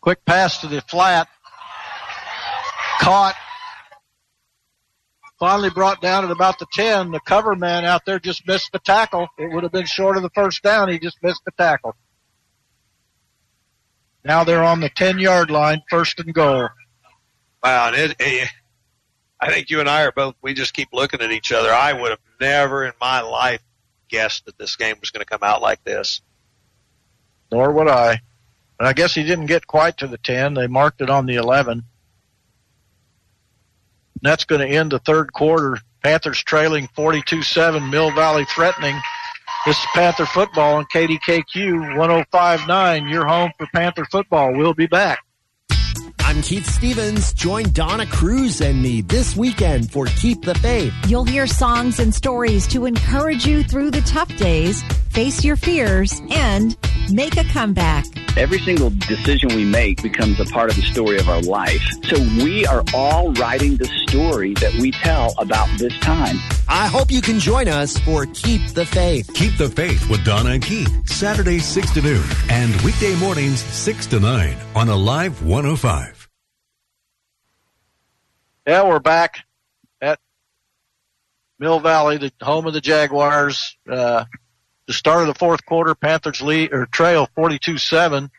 Quick 0.00 0.24
pass 0.24 0.60
to 0.60 0.66
the 0.66 0.80
flat. 0.82 1.28
Caught. 3.00 3.34
Finally 5.38 5.70
brought 5.70 6.00
down 6.00 6.24
at 6.24 6.30
about 6.30 6.58
the 6.60 6.66
10. 6.72 7.10
The 7.10 7.20
cover 7.20 7.56
man 7.56 7.84
out 7.84 8.02
there 8.06 8.20
just 8.20 8.46
missed 8.46 8.70
the 8.72 8.78
tackle. 8.78 9.28
It 9.38 9.52
would 9.52 9.64
have 9.64 9.72
been 9.72 9.86
short 9.86 10.16
of 10.16 10.22
the 10.22 10.30
first 10.30 10.62
down. 10.62 10.88
He 10.88 11.00
just 11.00 11.20
missed 11.22 11.42
the 11.44 11.50
tackle. 11.52 11.96
Now 14.24 14.44
they're 14.44 14.62
on 14.62 14.80
the 14.80 14.88
10 14.88 15.18
yard 15.18 15.50
line, 15.50 15.82
first 15.90 16.20
and 16.20 16.32
goal. 16.32 16.68
Wow, 17.62 17.92
it, 17.92 18.14
it, 18.20 18.48
I 19.40 19.50
think 19.50 19.70
you 19.70 19.80
and 19.80 19.88
I 19.88 20.04
are 20.04 20.12
both. 20.12 20.36
We 20.42 20.54
just 20.54 20.74
keep 20.74 20.88
looking 20.92 21.20
at 21.20 21.32
each 21.32 21.50
other. 21.50 21.72
I 21.72 21.92
would 21.92 22.10
have 22.10 22.20
never 22.40 22.84
in 22.84 22.92
my 23.00 23.20
life 23.20 23.62
guessed 24.12 24.44
that 24.46 24.56
this 24.58 24.76
game 24.76 24.96
was 25.00 25.10
going 25.10 25.24
to 25.24 25.28
come 25.28 25.42
out 25.42 25.60
like 25.60 25.82
this. 25.82 26.20
Nor 27.50 27.72
would 27.72 27.88
I. 27.88 28.20
And 28.78 28.88
I 28.88 28.92
guess 28.92 29.14
he 29.14 29.24
didn't 29.24 29.46
get 29.46 29.66
quite 29.66 29.96
to 29.98 30.06
the 30.06 30.18
10. 30.18 30.54
They 30.54 30.68
marked 30.68 31.00
it 31.00 31.10
on 31.10 31.26
the 31.26 31.36
11. 31.36 31.72
And 31.72 31.82
that's 34.20 34.44
going 34.44 34.60
to 34.60 34.68
end 34.68 34.92
the 34.92 35.00
third 35.00 35.32
quarter. 35.32 35.78
Panthers 36.02 36.42
trailing 36.42 36.88
42-7, 36.96 37.90
Mill 37.90 38.10
Valley 38.10 38.44
threatening. 38.44 38.96
This 39.64 39.78
is 39.78 39.86
Panther 39.94 40.26
football 40.26 40.76
on 40.76 40.84
KDKQ 40.86 41.96
1059. 41.96 43.08
Your 43.08 43.26
home 43.26 43.52
for 43.56 43.66
Panther 43.72 44.04
football. 44.04 44.52
We'll 44.52 44.74
be 44.74 44.86
back. 44.86 45.20
I'm 46.32 46.40
Keith 46.40 46.66
Stevens. 46.66 47.34
Join 47.34 47.70
Donna 47.72 48.06
Cruz 48.06 48.62
and 48.62 48.82
me 48.82 49.02
this 49.02 49.36
weekend 49.36 49.92
for 49.92 50.06
Keep 50.06 50.46
the 50.46 50.54
Faith. 50.54 50.94
You'll 51.06 51.26
hear 51.26 51.46
songs 51.46 52.00
and 52.00 52.14
stories 52.14 52.66
to 52.68 52.86
encourage 52.86 53.44
you 53.44 53.62
through 53.62 53.90
the 53.90 54.00
tough 54.00 54.34
days, 54.38 54.82
face 55.10 55.44
your 55.44 55.56
fears, 55.56 56.22
and 56.30 56.74
make 57.12 57.36
a 57.36 57.44
comeback. 57.44 58.06
Every 58.38 58.58
single 58.60 58.88
decision 58.88 59.50
we 59.54 59.66
make 59.66 60.02
becomes 60.02 60.40
a 60.40 60.46
part 60.46 60.70
of 60.70 60.76
the 60.76 60.82
story 60.82 61.18
of 61.18 61.28
our 61.28 61.42
life. 61.42 61.82
So 62.04 62.18
we 62.42 62.64
are 62.64 62.82
all 62.94 63.34
writing 63.34 63.76
the 63.76 63.90
story 64.08 64.54
that 64.54 64.72
we 64.76 64.90
tell 64.90 65.34
about 65.36 65.68
this 65.78 65.92
time. 65.98 66.38
I 66.66 66.86
hope 66.86 67.10
you 67.10 67.20
can 67.20 67.40
join 67.40 67.68
us 67.68 67.98
for 67.98 68.24
Keep 68.24 68.68
the 68.68 68.86
Faith. 68.86 69.30
Keep 69.34 69.58
the 69.58 69.68
Faith 69.68 70.08
with 70.08 70.24
Donna 70.24 70.52
and 70.52 70.64
Keith, 70.64 71.06
Saturday 71.06 71.58
6 71.58 71.90
to 71.90 72.00
noon, 72.00 72.24
and 72.48 72.74
weekday 72.80 73.14
mornings 73.16 73.60
6 73.62 74.06
to 74.06 74.20
9 74.20 74.56
on 74.74 74.88
Alive 74.88 75.44
105. 75.44 76.21
Yeah, 78.66 78.86
we're 78.86 79.00
back 79.00 79.40
at 80.00 80.20
Mill 81.58 81.80
Valley, 81.80 82.18
the 82.18 82.32
home 82.40 82.66
of 82.66 82.74
the 82.74 82.80
Jaguars. 82.80 83.76
Uh, 83.90 84.24
the 84.86 84.92
start 84.92 85.22
of 85.22 85.26
the 85.26 85.34
fourth 85.34 85.66
quarter, 85.66 85.96
Panthers 85.96 86.40
lead 86.40 86.72
or 86.72 86.86
trail 86.86 87.28
42-7, 87.36 88.30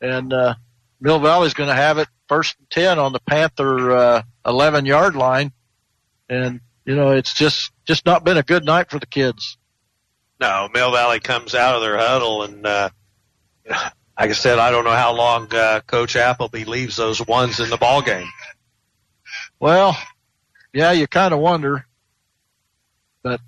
and 0.00 0.32
uh, 0.32 0.54
Mill 1.00 1.18
Valley's 1.18 1.54
going 1.54 1.68
to 1.68 1.74
have 1.74 1.98
it 1.98 2.06
first 2.28 2.56
and 2.60 2.70
10 2.70 3.00
on 3.00 3.12
the 3.12 3.18
Panther 3.20 3.90
uh, 3.90 4.22
11 4.46 4.86
yard 4.86 5.16
line, 5.16 5.50
and 6.28 6.60
you 6.84 6.94
know 6.94 7.10
it's 7.10 7.34
just 7.34 7.72
just 7.86 8.06
not 8.06 8.22
been 8.22 8.36
a 8.36 8.44
good 8.44 8.64
night 8.64 8.88
for 8.88 9.00
the 9.00 9.06
kids. 9.06 9.58
No, 10.40 10.68
Mill 10.72 10.92
Valley 10.92 11.18
comes 11.18 11.56
out 11.56 11.74
of 11.74 11.82
their 11.82 11.98
huddle, 11.98 12.44
and 12.44 12.64
uh, 12.64 12.88
like 13.68 13.90
I 14.16 14.32
said, 14.32 14.60
I 14.60 14.70
don't 14.70 14.84
know 14.84 14.90
how 14.90 15.12
long 15.12 15.52
uh, 15.52 15.80
Coach 15.80 16.14
Appleby 16.14 16.64
leaves 16.64 16.94
those 16.94 17.24
ones 17.26 17.58
in 17.58 17.68
the 17.68 17.76
ball 17.76 18.00
game. 18.00 18.28
Well, 19.60 19.94
yeah, 20.72 20.92
you 20.92 21.06
kind 21.06 21.34
of 21.34 21.40
wonder, 21.40 21.84
but 23.22 23.40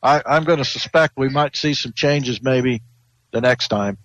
I, 0.00 0.22
I'm 0.24 0.44
going 0.44 0.58
to 0.58 0.64
suspect 0.64 1.14
we 1.16 1.28
might 1.28 1.56
see 1.56 1.74
some 1.74 1.92
changes 1.92 2.40
maybe 2.40 2.82
the 3.32 3.40
next 3.40 3.68
time. 3.68 3.98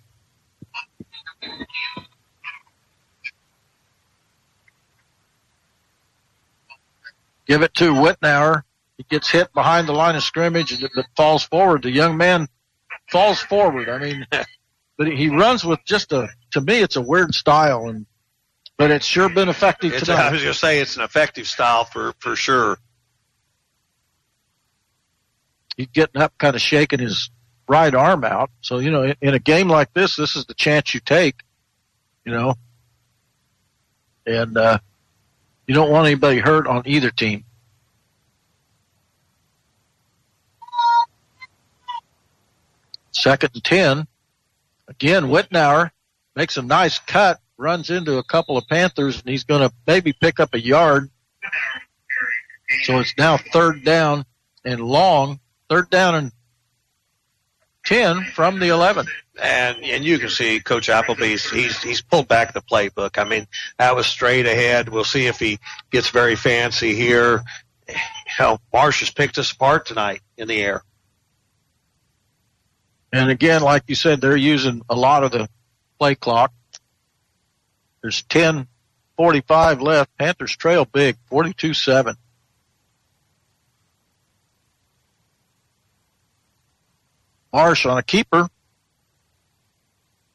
Give 7.46 7.62
it 7.62 7.76
to 7.76 7.94
Whitnauer. 7.94 8.64
He 8.98 9.04
gets 9.04 9.30
hit 9.30 9.54
behind 9.54 9.88
the 9.88 9.94
line 9.94 10.16
of 10.16 10.24
scrimmage, 10.24 10.82
but 10.82 11.06
falls 11.16 11.44
forward. 11.44 11.84
The 11.84 11.92
young 11.92 12.18
man 12.18 12.48
falls 13.12 13.40
forward. 13.40 13.88
I 13.88 14.00
mean, 14.00 14.26
but 14.98 15.08
he 15.08 15.30
runs 15.30 15.64
with 15.64 15.80
just 15.86 16.12
a. 16.12 16.28
To 16.52 16.62
me, 16.62 16.80
it's 16.80 16.96
a 16.96 17.02
weird 17.02 17.36
style, 17.36 17.88
and 17.88 18.08
but 18.78 18.92
it's 18.92 19.06
sure 19.06 19.30
been 19.30 19.50
effective 19.50 19.94
It's, 19.94 20.06
tonight. 20.06 20.28
I 20.28 20.32
was 20.32 20.42
going 20.42 20.54
to 20.54 20.60
say 20.60 20.80
it's 20.80 20.98
an 20.98 21.04
effective 21.04 21.48
style 21.48 21.84
for 21.86 22.14
for 22.20 22.36
sure. 22.36 22.78
he's 25.78 25.88
getting 25.88 26.22
up, 26.22 26.38
kind 26.38 26.56
of 26.56 26.62
shaking 26.62 27.00
his 27.00 27.30
right 27.70 27.94
arm 27.94 28.24
out. 28.24 28.50
So, 28.62 28.80
you 28.80 28.92
know, 28.92 29.04
in, 29.04 29.16
in 29.22 29.34
a 29.36 29.40
game 29.40 29.70
like 29.70 29.94
this, 29.94 30.16
this 30.16 30.36
is 30.36 30.46
the 30.46 30.54
chance 30.54 30.94
you 30.94 31.00
take, 31.00 31.36
you 32.26 32.34
know, 32.34 32.56
and, 34.26 34.58
uh, 34.58 34.80
you 35.68 35.76
don't 35.76 35.92
want 35.92 36.08
anybody 36.08 36.40
hurt 36.40 36.66
on 36.66 36.84
either 36.86 37.12
team. 37.12 37.44
Second 43.12 43.52
and 43.54 43.64
10. 43.64 44.08
Again, 44.88 45.26
Whitnauer 45.26 45.92
makes 46.36 46.56
a 46.58 46.62
nice 46.62 47.00
cut, 47.00 47.40
runs 47.58 47.90
into 47.90 48.18
a 48.18 48.24
couple 48.24 48.58
of 48.58 48.68
Panthers, 48.68 49.20
and 49.20 49.30
he's 49.30 49.44
going 49.44 49.68
to 49.68 49.74
maybe 49.86 50.14
pick 50.14 50.40
up 50.40 50.54
a 50.54 50.60
yard. 50.60 51.10
So 52.84 53.00
it's 53.00 53.14
now 53.18 53.38
third 53.38 53.84
down 53.84 54.26
and 54.66 54.82
long 54.82 55.40
third 55.70 55.90
down 55.90 56.16
and 56.16 56.32
10 57.86 58.26
from 58.34 58.60
the 58.60 58.68
11. 58.68 59.08
And 59.42 59.78
and 59.84 60.04
you 60.04 60.18
can 60.20 60.30
see 60.30 60.60
Coach 60.60 60.90
Appleby's 60.90 61.50
he's 61.50 61.82
he's 61.82 62.02
pulled 62.02 62.28
back 62.28 62.54
the 62.54 62.62
playbook. 62.62 63.18
I 63.18 63.24
mean, 63.24 63.48
that 63.78 63.96
was 63.96 64.08
straight 64.08 64.48
ahead. 64.48 64.90
We'll 64.90 65.04
see 65.04 65.28
if 65.28 65.40
he 65.40 65.60
gets 65.92 66.10
very 66.10 66.36
fancy 66.36 66.96
here. 66.96 67.44
Know, 68.40 68.60
Marsh 68.74 69.00
has 69.00 69.10
picked 69.10 69.38
us 69.38 69.52
apart 69.52 69.86
tonight 69.86 70.22
in 70.38 70.48
the 70.48 70.60
air. 70.60 70.84
And 73.14 73.30
again, 73.30 73.62
like 73.62 73.84
you 73.88 73.96
said, 73.96 74.22
they're 74.22 74.36
using 74.36 74.82
a 74.90 74.96
lot 74.96 75.24
of 75.24 75.32
the 75.32 75.48
play 75.98 76.16
clock. 76.16 76.52
There's 78.08 78.24
10:45 78.24 79.82
left. 79.82 80.18
Panthers 80.18 80.56
trail 80.56 80.86
big, 80.86 81.18
42-7. 81.30 82.16
Marsh 87.52 87.86
on 87.86 87.98
a 87.98 88.04
keeper. 88.04 88.48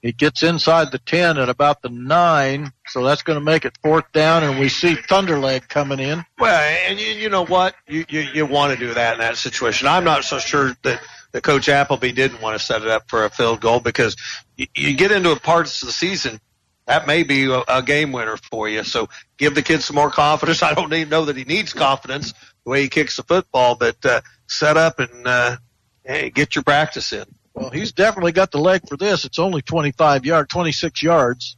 It 0.02 0.18
gets 0.18 0.42
inside 0.42 0.92
the 0.92 0.98
10 0.98 1.38
at 1.38 1.48
about 1.48 1.80
the 1.80 1.88
9, 1.88 2.72
so 2.88 3.04
that's 3.04 3.22
going 3.22 3.38
to 3.38 3.44
make 3.44 3.64
it 3.64 3.78
fourth 3.82 4.12
down, 4.12 4.42
and 4.42 4.58
we 4.58 4.68
see 4.68 4.94
Thunderleg 4.94 5.66
coming 5.68 6.00
in. 6.00 6.26
Well, 6.38 6.60
and 6.90 7.00
you, 7.00 7.06
you 7.06 7.30
know 7.30 7.46
what? 7.46 7.74
You, 7.88 8.04
you, 8.08 8.20
you 8.20 8.44
want 8.44 8.78
to 8.78 8.78
do 8.78 8.92
that 8.92 9.14
in 9.14 9.20
that 9.20 9.38
situation. 9.38 9.88
I'm 9.88 10.04
not 10.04 10.24
so 10.24 10.38
sure 10.38 10.76
that, 10.82 11.00
that 11.30 11.42
Coach 11.42 11.70
Appleby 11.70 12.12
didn't 12.12 12.42
want 12.42 12.58
to 12.58 12.62
set 12.62 12.82
it 12.82 12.88
up 12.88 13.08
for 13.08 13.24
a 13.24 13.30
field 13.30 13.60
goal 13.60 13.80
because 13.80 14.16
you, 14.56 14.66
you 14.74 14.94
get 14.94 15.10
into 15.10 15.30
a 15.30 15.40
parts 15.40 15.80
of 15.80 15.86
the 15.86 15.92
season, 15.92 16.38
that 16.86 17.06
may 17.06 17.22
be 17.22 17.50
a, 17.50 17.62
a 17.68 17.82
game 17.82 18.12
winner 18.12 18.36
for 18.36 18.68
you. 18.68 18.82
So 18.84 19.08
give 19.38 19.54
the 19.54 19.62
kid 19.62 19.82
some 19.82 19.96
more 19.96 20.10
confidence. 20.10 20.62
I 20.62 20.74
don't 20.74 20.92
even 20.92 21.08
know 21.08 21.24
that 21.26 21.36
he 21.36 21.44
needs 21.44 21.72
confidence 21.72 22.32
the 22.64 22.70
way 22.70 22.82
he 22.82 22.88
kicks 22.88 23.16
the 23.16 23.22
football, 23.22 23.74
but 23.74 24.04
uh, 24.04 24.20
set 24.46 24.76
up 24.76 24.98
and 24.98 25.26
uh, 25.26 25.56
hey, 26.04 26.30
get 26.30 26.54
your 26.54 26.64
practice 26.64 27.12
in. 27.12 27.24
Well, 27.54 27.70
he's 27.70 27.92
definitely 27.92 28.32
got 28.32 28.50
the 28.50 28.58
leg 28.58 28.88
for 28.88 28.96
this. 28.96 29.24
It's 29.24 29.38
only 29.38 29.62
25 29.62 30.24
yard, 30.24 30.48
26 30.48 31.02
yards, 31.02 31.56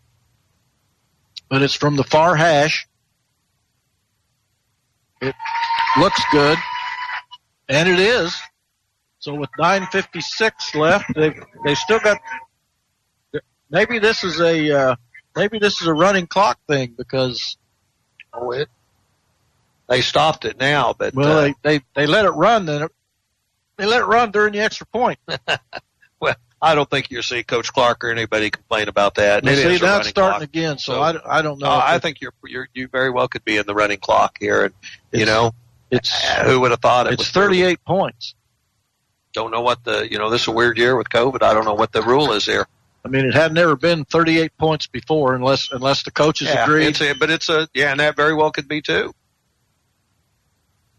but 1.48 1.62
it's 1.62 1.74
from 1.74 1.96
the 1.96 2.04
far 2.04 2.34
hash. 2.34 2.86
It 5.20 5.34
looks 5.98 6.20
good, 6.32 6.58
and 7.68 7.88
it 7.88 8.00
is. 8.00 8.36
So 9.20 9.34
with 9.34 9.50
9:56 9.58 10.74
left, 10.74 11.14
they 11.14 11.32
they 11.64 11.74
still 11.76 12.00
got. 12.00 12.18
Maybe 13.70 13.98
this 13.98 14.22
is 14.22 14.40
a 14.40 14.70
uh, 14.70 14.96
maybe 15.36 15.58
this 15.58 15.80
is 15.80 15.86
a 15.86 15.94
running 15.94 16.26
clock 16.26 16.58
thing 16.68 16.94
because 16.96 17.56
oh 18.32 18.50
it 18.52 18.68
they 19.88 20.00
stopped 20.00 20.44
it 20.44 20.58
now, 20.58 20.94
but 20.96 21.14
well 21.14 21.38
uh, 21.38 21.42
they, 21.42 21.54
they 21.62 21.84
they 21.94 22.06
let 22.06 22.24
it 22.24 22.30
run 22.30 22.66
then 22.66 22.82
it, 22.82 22.92
they 23.76 23.86
let 23.86 24.00
it 24.00 24.06
run 24.06 24.30
during 24.30 24.52
the 24.52 24.60
extra 24.60 24.86
point. 24.86 25.18
well, 26.20 26.36
I 26.62 26.74
don't 26.74 26.88
think 26.88 27.10
you'll 27.10 27.22
see 27.22 27.42
Coach 27.42 27.72
Clark 27.72 28.04
or 28.04 28.10
anybody 28.10 28.50
complain 28.50 28.88
about 28.88 29.16
that. 29.16 29.44
Well, 29.44 29.54
see, 29.54 29.62
is 29.62 29.82
a 29.82 29.84
now 29.84 29.98
it's 29.98 30.08
starting 30.08 30.38
clock. 30.38 30.42
again, 30.42 30.78
so, 30.78 31.00
I, 31.00 31.38
I 31.38 31.42
don't 31.42 31.58
know. 31.58 31.66
Uh, 31.66 31.82
I 31.84 31.98
think 31.98 32.20
you're, 32.20 32.32
you're 32.44 32.68
you 32.72 32.88
very 32.88 33.10
well 33.10 33.28
could 33.28 33.44
be 33.44 33.56
in 33.56 33.66
the 33.66 33.74
running 33.74 33.98
clock 33.98 34.36
here, 34.38 34.64
and 34.64 34.74
you 35.12 35.26
know, 35.26 35.52
it's 35.90 36.12
uh, 36.30 36.44
who 36.44 36.60
would 36.60 36.70
have 36.70 36.80
thought 36.80 37.06
it 37.06 37.14
it's 37.14 37.20
was 37.20 37.30
38 37.30 37.84
points. 37.84 38.34
Don't 39.32 39.50
know 39.50 39.62
what 39.62 39.82
the 39.84 40.08
you 40.10 40.18
know 40.18 40.30
this 40.30 40.42
is 40.42 40.48
a 40.48 40.52
weird 40.52 40.78
year 40.78 40.96
with 40.96 41.08
COVID. 41.08 41.42
I 41.42 41.52
don't 41.52 41.64
know 41.64 41.74
what 41.74 41.92
the 41.92 42.02
rule 42.02 42.32
is 42.32 42.46
here. 42.46 42.66
I 43.05 43.08
mean, 43.10 43.26
it 43.26 43.34
had 43.34 43.52
never 43.52 43.76
been 43.76 44.05
38 44.07 44.57
points 44.57 44.86
before, 44.86 45.34
unless 45.34 45.70
unless 45.70 46.05
the 46.05 46.10
coaches 46.10 46.49
Yeah, 46.49 46.65
agreed. 46.65 46.86
it's 46.86 47.00
a, 47.02 47.12
but 47.12 47.31
it's 47.31 47.49
a 47.50 47.68
yeah, 47.74 47.91
and 47.91 48.00
that 48.00 48.16
very 48.16 48.34
well 48.34 48.50
could 48.50 48.66
be 48.68 48.81
too. 48.81 49.12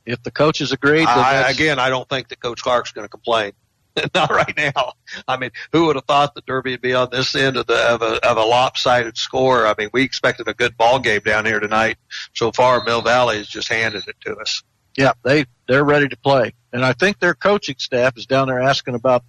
If 0.06 0.22
the 0.22 0.30
coaches 0.32 0.72
agreed, 0.72 1.08
then 1.08 1.18
I, 1.18 1.50
again, 1.50 1.80
I 1.80 1.90
don't 1.90 2.08
think 2.08 2.28
that 2.30 2.40
Coach 2.40 2.62
Clark's 2.62 2.92
going 2.92 3.06
to 3.06 3.10
complain. 3.10 3.54
Not 4.14 4.30
right 4.30 4.54
now. 4.56 4.94
I 5.28 5.38
mean, 5.38 5.50
who 5.72 5.88
would 5.88 5.96
have 5.96 6.06
thought 6.06 6.36
that 6.36 6.46
Derby 6.46 6.72
would 6.72 6.82
be 6.82 6.94
on 6.94 7.08
this 7.12 7.34
end 7.34 7.58
of 7.58 7.66
the 7.66 7.76
of 7.92 8.02
a 8.04 8.24
of 8.28 8.38
a 8.38 8.44
lopsided 8.44 9.18
score? 9.18 9.66
I 9.66 9.74
mean, 9.78 9.90
we 9.94 10.04
expected 10.04 10.48
a 10.48 10.54
good 10.54 10.78
ball 10.78 11.00
game 11.00 11.22
down 11.26 11.46
here 11.46 11.60
tonight. 11.60 11.98
So 12.34 12.52
far, 12.52 12.84
Mill 12.84 13.02
Valley 13.02 13.38
has 13.38 13.48
just 13.48 13.68
handed 13.70 14.08
it 14.08 14.16
to 14.26 14.36
us. 14.36 14.62
yeah, 14.96 15.14
they 15.24 15.46
they're 15.68 15.84
ready 15.86 16.08
to 16.10 16.18
play, 16.18 16.54
and 16.72 16.86
I 16.86 16.94
think 16.94 17.20
their 17.20 17.34
coaching 17.34 17.78
staff 17.80 18.16
is 18.18 18.28
down 18.28 18.48
there 18.50 18.62
asking 18.62 18.94
about 18.94 19.24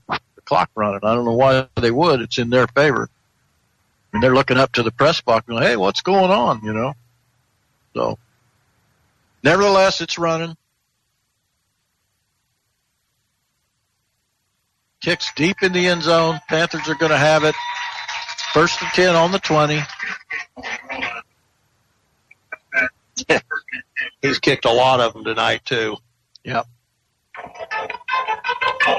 clock 0.46 0.70
running. 0.74 1.00
I 1.02 1.14
don't 1.14 1.26
know 1.26 1.34
why 1.34 1.68
they 1.76 1.90
would. 1.90 2.20
It's 2.22 2.38
in 2.38 2.48
their 2.48 2.66
favor, 2.68 3.10
and 4.12 4.22
they're 4.22 4.34
looking 4.34 4.56
up 4.56 4.72
to 4.72 4.82
the 4.82 4.90
press 4.90 5.20
box, 5.20 5.46
going, 5.46 5.62
"Hey, 5.62 5.76
what's 5.76 6.00
going 6.00 6.30
on?" 6.30 6.64
You 6.64 6.72
know. 6.72 6.94
So, 7.94 8.18
nevertheless, 9.42 10.00
it's 10.00 10.18
running. 10.18 10.56
Kicks 15.02 15.30
deep 15.36 15.62
in 15.62 15.72
the 15.72 15.86
end 15.86 16.02
zone. 16.02 16.40
Panthers 16.48 16.88
are 16.88 16.94
going 16.94 17.12
to 17.12 17.18
have 17.18 17.44
it. 17.44 17.54
First 18.52 18.80
and 18.80 18.90
ten 18.92 19.14
on 19.14 19.32
the 19.32 19.38
twenty. 19.38 19.80
He's 24.22 24.38
kicked 24.38 24.64
a 24.64 24.72
lot 24.72 25.00
of 25.00 25.12
them 25.12 25.24
tonight 25.24 25.64
too. 25.64 25.96
Yep. 26.44 26.66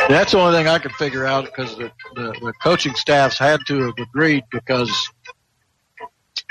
That's 0.09 0.31
the 0.31 0.39
only 0.39 0.57
thing 0.57 0.67
I 0.67 0.79
could 0.79 0.93
figure 0.93 1.25
out 1.25 1.45
because 1.45 1.75
the, 1.77 1.91
the, 2.15 2.31
the 2.41 2.53
coaching 2.61 2.93
staffs 2.95 3.37
had 3.37 3.59
to 3.67 3.83
have 3.85 3.93
agreed 3.97 4.43
because 4.51 5.09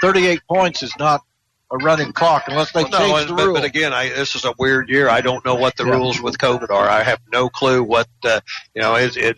38 0.02 0.40
points 0.48 0.82
is 0.82 0.92
not 0.98 1.22
a 1.72 1.76
running 1.78 2.12
clock 2.12 2.44
unless 2.48 2.70
they 2.72 2.82
Well, 2.82 2.90
no, 2.92 2.98
change 2.98 3.20
and- 3.22 3.30
the 3.30 3.34
but, 3.34 3.44
rule. 3.46 3.54
but 3.54 3.64
again, 3.64 3.92
I, 3.92 4.08
this 4.10 4.34
is 4.34 4.44
a 4.44 4.52
weird 4.58 4.88
year. 4.88 5.08
I 5.08 5.20
don't 5.20 5.44
know 5.44 5.54
what 5.56 5.76
the 5.76 5.84
Yeah. 5.84 5.92
rules 5.94 6.20
with 6.20 6.38
COVID 6.38 6.70
are. 6.70 6.88
I 6.88 7.02
have 7.02 7.18
no 7.32 7.48
clue 7.48 7.82
what 7.82 8.08
uh, 8.24 8.40
you 8.74 8.82
know. 8.82 8.94
It, 8.94 9.16
it 9.16 9.36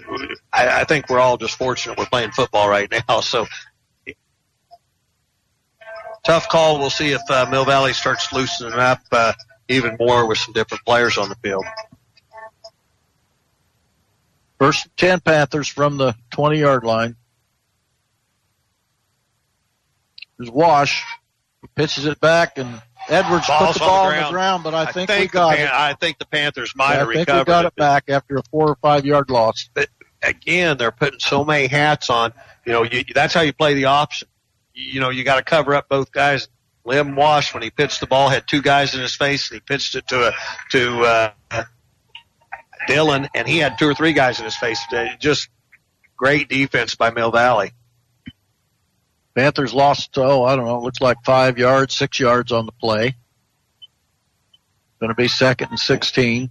I, 0.52 0.80
I 0.80 0.84
think 0.84 1.08
we're 1.08 1.20
all 1.20 1.36
just 1.38 1.56
fortunate 1.56 1.96
we're 1.98 2.06
playing 2.06 2.32
football 2.32 2.68
right 2.68 2.90
now. 3.08 3.20
So 3.20 3.46
tough 6.24 6.48
call. 6.48 6.78
We'll 6.78 6.90
see 6.90 7.12
if 7.12 7.22
uh, 7.30 7.46
Mill 7.50 7.64
Valley 7.64 7.92
starts 7.94 8.30
loosening 8.32 8.74
up 8.74 9.00
uh, 9.12 9.32
even 9.68 9.96
more 9.98 10.26
with 10.26 10.36
some 10.38 10.52
different 10.52 10.84
players 10.84 11.16
on 11.16 11.28
the 11.30 11.36
field. 11.36 11.64
First 14.58 14.86
and 14.86 14.96
10 14.96 15.20
Panthers 15.20 15.68
from 15.68 15.96
the 15.98 16.14
20 16.30 16.58
yard 16.58 16.84
line. 16.84 17.16
There's 20.38 20.50
Wash. 20.50 21.04
He 21.62 21.68
pitches 21.74 22.06
it 22.06 22.20
back 22.20 22.58
and 22.58 22.80
Edwards 23.08 23.46
Ball's 23.46 23.78
put 23.78 23.78
the 23.78 23.84
on 23.84 23.88
the 23.88 23.90
ball 23.90 24.06
on 24.06 24.22
the 24.24 24.30
ground, 24.30 24.64
but 24.64 24.74
I 24.74 24.86
think, 24.92 25.10
we 25.10 25.26
got 25.26 25.56
Pan- 25.56 25.66
it. 25.66 25.72
I 25.72 25.94
think 25.94 26.18
the 26.18 26.26
Panthers 26.26 26.74
might 26.76 26.94
Yeah, 26.94 27.02
I 27.02 27.06
think 27.06 27.16
recovered 27.28 27.40
we 27.40 27.44
got 27.44 27.64
it. 27.64 27.68
it 27.68 27.76
back 27.76 28.04
after 28.08 28.36
a 28.36 28.42
four 28.50 28.68
or 28.68 28.76
five 28.82 29.04
yard 29.06 29.30
loss. 29.30 29.68
But 29.74 29.88
again, 30.22 30.76
they're 30.76 30.92
putting 30.92 31.18
so 31.20 31.44
many 31.44 31.66
hats 31.68 32.10
on. 32.10 32.32
You 32.66 32.72
know, 32.72 32.82
you, 32.84 33.04
that's 33.14 33.34
how 33.34 33.40
you 33.40 33.52
play 33.52 33.74
the 33.74 33.86
option. 33.86 34.28
You, 34.74 34.92
you 34.94 35.00
know, 35.00 35.10
you 35.10 35.24
got 35.24 35.36
to 35.36 35.42
cover 35.42 35.74
up 35.74 35.88
both 35.88 36.12
guys. 36.12 36.48
Lim 36.84 37.16
Wash, 37.16 37.52
when 37.52 37.62
he 37.62 37.70
pitched 37.70 38.00
the 38.00 38.06
ball, 38.06 38.28
had 38.28 38.46
two 38.46 38.62
guys 38.62 38.94
in 38.94 39.00
his 39.00 39.14
face, 39.14 39.50
and 39.50 39.56
he 39.56 39.60
pitched 39.60 39.94
it 39.94 40.06
to 40.08 40.28
a 40.28 40.32
to 40.70 41.00
uh, 41.02 41.30
Dylan, 42.88 43.28
and 43.34 43.46
he 43.46 43.58
had 43.58 43.78
two 43.78 43.88
or 43.88 43.94
three 43.94 44.12
guys 44.12 44.38
in 44.38 44.44
his 44.44 44.56
face. 44.56 44.80
Uh, 44.92 45.08
Just 45.20 45.48
great 46.16 46.48
defense 46.48 46.94
by 46.94 47.10
Mill 47.10 47.30
Valley. 47.30 47.72
Panthers 49.34 49.72
lost, 49.72 50.18
oh, 50.18 50.42
I 50.44 50.56
don't 50.56 50.64
know, 50.66 50.78
it 50.78 50.82
looks 50.82 51.00
like 51.00 51.18
five 51.24 51.58
yards, 51.58 51.94
six 51.94 52.18
yards 52.18 52.50
on 52.50 52.66
the 52.66 52.72
play. 52.72 53.14
Going 54.98 55.10
to 55.10 55.14
be 55.14 55.28
second 55.28 55.68
and 55.70 55.78
16. 55.78 56.50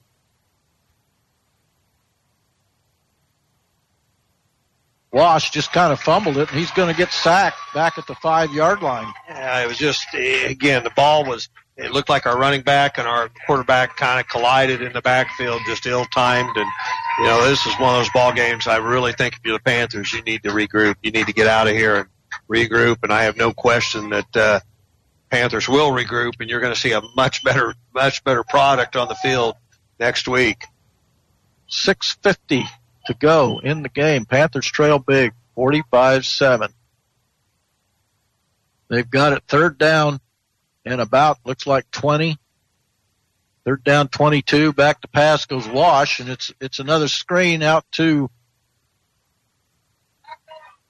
Wash 5.11 5.49
just 5.51 5.73
kind 5.73 5.91
of 5.91 5.99
fumbled 5.99 6.37
it, 6.37 6.49
and 6.49 6.59
he's 6.59 6.71
going 6.71 6.91
to 6.91 6.97
get 6.97 7.11
sacked 7.11 7.57
back 7.73 7.97
at 7.97 8.05
the 8.07 8.15
five 8.15 8.53
yard 8.53 8.81
line. 8.81 9.11
Yeah, 9.27 9.63
it 9.63 9.67
was 9.67 9.77
just 9.77 10.05
eh, 10.13 10.47
again 10.47 10.83
the 10.83 10.91
ball 10.91 11.25
was. 11.25 11.49
It 11.77 11.91
looked 11.91 12.09
like 12.09 12.25
our 12.25 12.37
running 12.37 12.61
back 12.61 12.97
and 12.97 13.07
our 13.07 13.29
quarterback 13.45 13.97
kind 13.97 14.19
of 14.19 14.27
collided 14.27 14.81
in 14.81 14.93
the 14.93 15.01
backfield, 15.01 15.61
just 15.67 15.85
ill 15.85 16.05
timed. 16.05 16.57
And 16.57 16.69
you 17.19 17.25
know, 17.25 17.45
this 17.47 17.63
is 17.67 17.73
one 17.75 17.93
of 17.93 17.99
those 18.01 18.09
ball 18.09 18.33
games. 18.33 18.65
I 18.65 18.77
really 18.77 19.13
think 19.13 19.35
if 19.35 19.39
you're 19.45 19.57
the 19.57 19.63
Panthers, 19.63 20.11
you 20.11 20.23
need 20.23 20.41
to 20.43 20.49
regroup. 20.49 20.95
You 21.03 21.11
need 21.11 21.27
to 21.27 21.33
get 21.33 21.45
out 21.45 21.67
of 21.67 21.73
here 21.73 21.95
and 21.97 22.07
regroup. 22.49 22.97
And 23.03 23.13
I 23.13 23.23
have 23.23 23.37
no 23.37 23.53
question 23.53 24.09
that 24.09 24.35
uh, 24.35 24.59
Panthers 25.29 25.69
will 25.69 25.91
regroup, 25.91 26.33
and 26.39 26.49
you're 26.49 26.61
going 26.61 26.73
to 26.73 26.79
see 26.79 26.93
a 26.93 27.01
much 27.15 27.43
better, 27.43 27.75
much 27.93 28.23
better 28.23 28.43
product 28.43 28.95
on 28.95 29.07
the 29.07 29.15
field 29.15 29.55
next 29.99 30.27
week. 30.27 30.63
650 31.67 32.65
to 33.05 33.13
go 33.13 33.59
in 33.59 33.83
the 33.83 33.89
game. 33.89 34.25
Panthers 34.25 34.65
trail 34.65 34.97
big, 34.97 35.33
45-7. 35.55 36.69
They've 38.89 39.09
got 39.09 39.33
it 39.33 39.43
third 39.47 39.77
down 39.77 40.21
and 40.91 41.01
about, 41.01 41.39
looks 41.45 41.67
like 41.67 41.89
20. 41.91 42.37
Third 43.65 43.83
down 43.83 44.07
22, 44.07 44.71
back 44.71 45.01
to 45.01 45.09
pass 45.09 45.45
goes 45.45 45.67
Wash, 45.67 46.21
and 46.21 46.29
it's, 46.29 46.53
it's 46.61 46.79
another 46.79 47.09
screen 47.09 47.61
out 47.61 47.83
to 47.93 48.29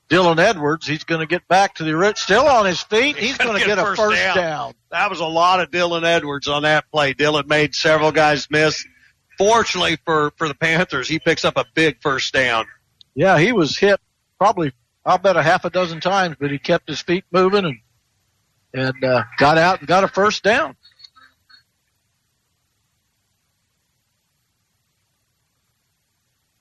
Dylan 0.10 0.38
Edwards. 0.38 0.86
He's 0.86 1.04
going 1.04 1.22
to 1.22 1.26
get 1.26 1.48
back 1.48 1.76
to 1.76 1.84
the, 1.84 1.96
ori- 1.96 2.14
still 2.16 2.46
on 2.46 2.68
his 2.68 2.82
feet. 2.84 3.18
He's, 3.18 3.38
going 3.38 3.60
to 3.60 3.66
get, 3.66 3.80
a 3.80 3.96
first 3.96 4.36
down. 4.36 4.76
That 4.92 5.10
was 5.10 5.20
a 5.20 5.26
lot 5.26 5.60
of 5.60 5.72
Dylan 5.72 6.04
Edwards 6.04 6.48
on 6.48 6.64
that 6.64 6.86
play. 6.92 7.16
Dylan 7.16 7.48
made 7.48 7.74
several 7.74 8.12
guys 8.12 8.48
miss. 8.52 8.86
Fortunately 9.40 9.98
for, 10.06 10.32
for 10.38 10.48
the 10.48 10.56
Panthers, 10.56 11.08
he 11.08 11.18
picks 11.20 11.46
up 11.46 11.58
a 11.58 11.66
big 11.74 12.02
first 12.02 12.34
down. 12.34 12.66
Yeah, 13.16 13.40
he 13.40 13.52
was 13.52 13.76
hit 13.76 14.00
probably, 14.38 14.72
I'll 15.04 15.18
bet 15.18 15.36
a 15.36 15.44
half 15.44 15.66
a 15.66 15.72
dozen 15.72 16.00
times, 16.00 16.36
but 16.40 16.52
he 16.52 16.60
kept 16.60 16.88
his 16.88 17.02
feet 17.02 17.26
moving 17.32 17.66
and, 17.66 17.78
and, 18.74 19.04
uh, 19.04 19.24
got 19.38 19.58
out 19.58 19.80
and 19.80 19.88
got 19.88 20.04
a 20.04 20.08
first 20.08 20.44
down. 20.44 20.76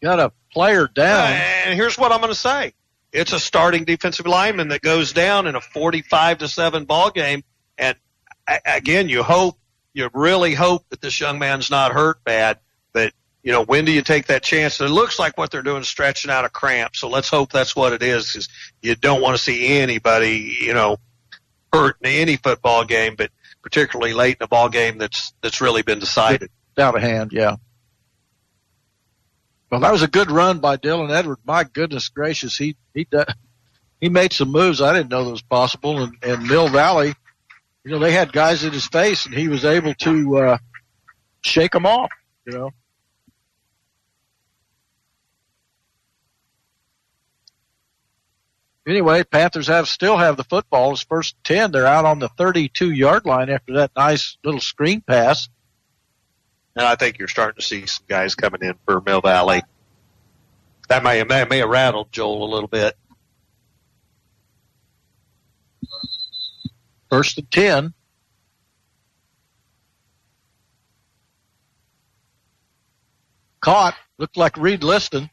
Got 0.03 0.21
a 0.21 0.33
player 0.53 0.87
down. 0.87 1.33
And 1.67 1.75
here's 1.75 1.99
what 1.99 2.13
I'm 2.13 2.21
going 2.21 2.33
to 2.33 2.39
say. 2.39 2.75
It's 3.13 3.33
a 3.33 3.41
starting 3.41 3.85
defensive 3.85 4.27
lineman 4.27 4.69
that 4.69 4.83
goes 4.83 5.13
down 5.13 5.47
in 5.47 5.55
a 5.55 5.61
45 5.61 6.39
to 6.39 6.49
7 6.49 6.85
ball 6.85 7.11
game. 7.11 7.43
And 7.79 7.97
again, 8.67 9.09
you 9.09 9.23
hope, 9.23 9.57
you 9.95 10.11
really 10.13 10.55
hope 10.55 10.85
that 10.91 11.01
this 11.01 11.19
young 11.19 11.39
man's 11.39 11.71
not 11.71 11.93
hurt 11.93 12.23
bad. 12.25 12.59
But 12.93 13.15
you 13.43 13.53
know, 13.53 13.65
when 13.65 13.85
do 13.85 13.93
you 13.93 14.03
take 14.03 14.27
that 14.27 14.43
chance? 14.43 14.81
It 14.81 14.89
looks 14.89 15.19
like 15.19 15.39
what 15.39 15.51
they're 15.51 15.63
doing 15.63 15.81
is 15.83 15.89
stretching 15.89 16.31
out 16.31 16.45
a 16.45 16.49
cramp. 16.51 16.95
So 16.97 17.09
let's 17.09 17.29
hope 17.29 17.53
that's 17.53 17.75
what 17.75 17.93
it 17.93 18.03
is 18.03 18.27
because 18.27 18.49
you 18.83 18.97
don't 18.97 19.23
want 19.23 19.37
to 19.37 19.43
see 19.43 19.79
anybody, 19.79 20.57
you 20.61 20.75
know, 20.75 20.99
in 21.75 21.93
any 22.03 22.37
football 22.37 22.85
game, 22.85 23.15
but 23.17 23.31
particularly 23.63 24.15
late 24.15 24.37
in 24.41 24.45
a 24.45 24.49
ball 24.49 24.69
game 24.69 24.99
that's, 24.99 25.33
that's 25.43 25.61
really 25.61 25.83
been 25.83 25.99
decided. 25.99 26.51
Out 26.79 26.95
of 26.95 27.01
hand, 27.01 27.31
yeah. 27.33 27.57
Well, 29.71 29.81
that 29.81 29.93
was 29.93 30.03
a 30.03 30.09
good 30.09 30.31
run 30.31 30.59
by 30.59 30.77
Dylan 30.77 31.11
Edwards. 31.11 31.41
My 31.45 31.65
goodness 31.65 32.09
gracious, 32.09 32.57
he 32.57 32.77
he 32.95 33.07
he 34.01 34.09
made 34.09 34.33
some 34.33 34.53
moves 34.53 34.81
I 34.81 34.93
didn't 34.93 35.11
know 35.11 35.25
that 35.25 35.31
was 35.31 35.43
possible. 35.43 36.03
And, 36.03 36.17
and 36.23 36.47
Mill 36.47 36.69
Valley, 36.69 37.15
you 37.85 37.91
know, 37.91 37.99
they 37.99 38.13
had 38.13 38.33
guys 38.33 38.63
in 38.63 38.73
his 38.73 38.87
face, 38.87 39.27
and 39.27 39.35
he 39.35 39.49
was 39.49 39.65
able 39.65 39.95
to 39.95 40.39
uh, 40.39 40.59
shake 41.43 41.73
them 41.73 41.87
off. 41.87 42.11
You 42.47 42.53
know. 42.53 42.71
Anyway, 48.87 49.25
Panthers 49.25 49.67
have 49.67 49.89
still 49.89 50.17
have 50.17 50.37
the 50.37 50.45
football. 50.45 50.93
It's 50.93 51.03
first 51.03 51.35
ten, 51.43 51.73
they're 51.73 51.87
out 51.87 52.05
on 52.05 52.21
the 52.21 52.29
32 52.29 52.93
yard 52.93 53.27
line 53.27 53.51
after 53.51 53.75
that 53.75 53.91
nice 53.97 54.37
little 54.45 54.61
screen 54.61 55.01
pass. 55.01 55.49
And 56.77 56.87
I 56.87 56.95
think 56.95 57.19
you're 57.19 57.27
starting 57.27 57.57
to 57.59 57.67
see 57.67 57.87
some 57.87 58.05
guys 58.09 58.37
coming 58.37 58.63
in 58.63 58.75
for 58.85 59.01
Mill 59.01 59.21
Valley. 59.21 59.63
That 60.89 61.03
may 61.03 61.19
have, 61.19 61.29
may, 61.29 61.59
have 61.59 61.69
rattled 61.69 62.13
Joel 62.13 62.45
a 62.45 62.51
little 62.53 62.69
bit. 62.69 62.97
First 67.11 67.39
and 67.39 67.51
10. 67.51 67.95
Caught. 73.61 73.97
Looked 74.19 74.37
like 74.37 74.57
Reed 74.57 74.85
Liston. 74.85 75.29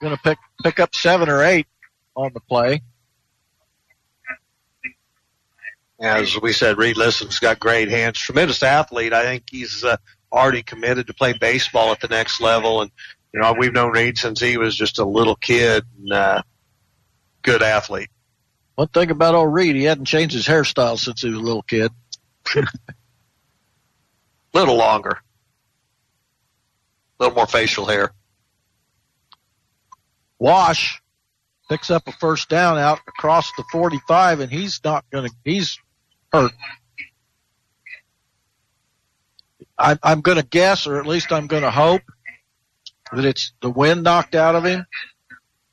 Going 0.00 0.14
to 0.14 0.22
pick, 0.22 0.38
pick 0.62 0.78
up 0.78 0.94
seven 0.94 1.28
or 1.28 1.42
eight 1.42 1.66
on 2.16 2.32
the 2.32 2.40
play. 2.40 2.82
As 6.00 6.38
we 6.40 6.52
said, 6.52 6.76
Reed 6.76 6.96
Liston's 6.96 7.38
got 7.38 7.58
great 7.58 7.88
hands. 7.88 8.18
Tremendous 8.18 8.62
athlete. 8.62 9.12
I 9.12 9.22
think 9.22 9.44
he's 9.50 9.84
uh, 9.84 9.96
already 10.32 10.62
committed 10.62 11.06
to 11.06 11.14
play 11.14 11.32
baseball 11.32 11.92
at 11.92 12.00
the 12.00 12.08
next 12.08 12.40
level. 12.40 12.82
And, 12.82 12.90
you 13.32 13.40
know, 13.40 13.54
we've 13.58 13.72
known 13.72 13.92
Reed 13.92 14.18
since 14.18 14.40
he 14.40 14.58
was 14.58 14.76
just 14.76 14.98
a 14.98 15.04
little 15.04 15.36
kid 15.36 15.84
and, 15.98 16.12
uh, 16.12 16.42
good 17.42 17.62
athlete. 17.62 18.10
One 18.74 18.88
thing 18.88 19.10
about 19.10 19.34
old 19.34 19.54
Reed, 19.54 19.76
he 19.76 19.84
hadn't 19.84 20.04
changed 20.04 20.34
his 20.34 20.46
hairstyle 20.46 20.98
since 20.98 21.22
he 21.22 21.30
was 21.30 21.38
a 21.38 21.42
little 21.42 21.62
kid. 21.62 21.90
A 22.54 22.66
little 24.52 24.76
longer. 24.76 25.18
A 27.18 27.22
little 27.22 27.36
more 27.36 27.46
facial 27.46 27.86
hair. 27.86 28.12
Wash 30.38 31.00
picks 31.68 31.90
up 31.90 32.06
a 32.06 32.12
first 32.12 32.48
down 32.48 32.78
out 32.78 33.00
across 33.06 33.50
the 33.56 33.64
45 33.72 34.40
and 34.40 34.52
he's 34.52 34.80
not 34.84 35.04
going 35.10 35.28
to, 35.28 35.34
he's 35.44 35.78
hurt. 36.32 36.52
I, 39.78 39.98
I'm 40.02 40.20
going 40.20 40.38
to 40.38 40.46
guess, 40.46 40.86
or 40.86 40.98
at 40.98 41.06
least 41.06 41.32
I'm 41.32 41.46
going 41.46 41.62
to 41.62 41.70
hope, 41.70 42.02
that 43.12 43.24
it's 43.24 43.52
the 43.60 43.70
wind 43.70 44.02
knocked 44.02 44.34
out 44.34 44.54
of 44.54 44.64
him 44.64 44.86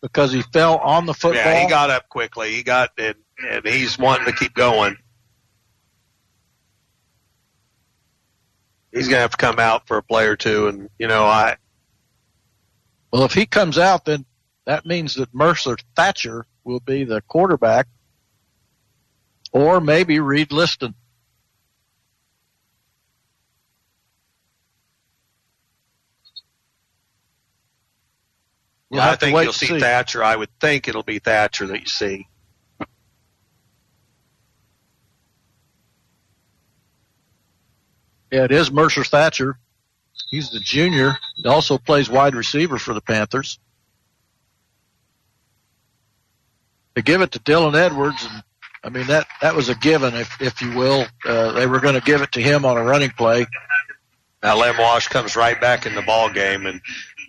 because 0.01 0.31
he 0.31 0.41
fell 0.41 0.77
on 0.77 1.05
the 1.05 1.13
football. 1.13 1.43
Yeah, 1.43 1.63
he 1.63 1.69
got 1.69 1.89
up 1.89 2.09
quickly. 2.09 2.53
He 2.53 2.63
got 2.63 2.89
and, 2.97 3.15
and 3.49 3.65
he's 3.65 3.97
wanting 3.97 4.25
to 4.25 4.33
keep 4.33 4.53
going. 4.53 4.97
He's 8.91 9.07
going 9.07 9.17
to 9.17 9.21
have 9.21 9.31
to 9.31 9.37
come 9.37 9.57
out 9.57 9.87
for 9.87 9.97
a 9.97 10.03
play 10.03 10.27
or 10.27 10.35
two, 10.35 10.67
and 10.67 10.89
you 10.99 11.07
know 11.07 11.23
I. 11.23 11.55
Well, 13.11 13.23
if 13.23 13.33
he 13.33 13.45
comes 13.45 13.79
out, 13.79 14.05
then 14.05 14.25
that 14.65 14.85
means 14.85 15.15
that 15.15 15.33
Mercer 15.33 15.77
Thatcher 15.95 16.45
will 16.63 16.79
be 16.79 17.03
the 17.03 17.21
quarterback, 17.21 17.87
or 19.51 19.81
maybe 19.81 20.19
Reed 20.19 20.51
Liston. 20.51 20.95
You'll 28.89 29.01
I 29.01 29.15
think 29.15 29.41
you'll 29.41 29.53
see, 29.53 29.65
see 29.65 29.79
Thatcher. 29.79 30.23
I 30.23 30.35
would 30.35 30.49
think 30.59 30.87
it'll 30.87 31.03
be 31.03 31.17
Thatcher 31.17 31.65
that 31.67 31.81
you 31.81 31.87
see. 31.87 32.27
Yeah, 38.31 38.45
it 38.45 38.51
is 38.51 38.71
Mercer 38.71 39.03
Thatcher. 39.03 39.59
He's 40.29 40.49
the 40.49 40.59
junior. 40.59 41.17
He 41.35 41.47
also 41.47 41.77
plays 41.77 42.09
wide 42.09 42.35
receiver 42.35 42.79
for 42.79 42.93
the 42.93 43.01
Panthers. 43.01 43.59
They 46.95 47.01
give 47.01 47.21
it 47.21 47.31
to 47.31 47.39
Dylan 47.39 47.75
Edwards, 47.75 48.27
and 48.29 48.43
I 48.83 48.89
mean 48.89 49.07
that 49.07 49.27
that 49.41 49.55
was 49.55 49.69
a 49.69 49.75
given, 49.75 50.13
if 50.15 50.41
if 50.41 50.61
you 50.61 50.75
will. 50.75 51.05
Uh, 51.25 51.53
they 51.53 51.67
were 51.67 51.79
going 51.79 51.95
to 51.95 52.01
give 52.01 52.21
it 52.21 52.33
to 52.33 52.41
him 52.41 52.65
on 52.65 52.77
a 52.77 52.83
running 52.83 53.11
play. 53.11 53.45
Now 54.43 54.59
Lim 54.59 54.77
Wash 54.77 55.07
comes 55.07 55.35
right 55.35 55.59
back 55.59 55.85
in 55.85 55.95
the 55.95 56.01
ball 56.01 56.29
game, 56.31 56.65
and 56.65 56.81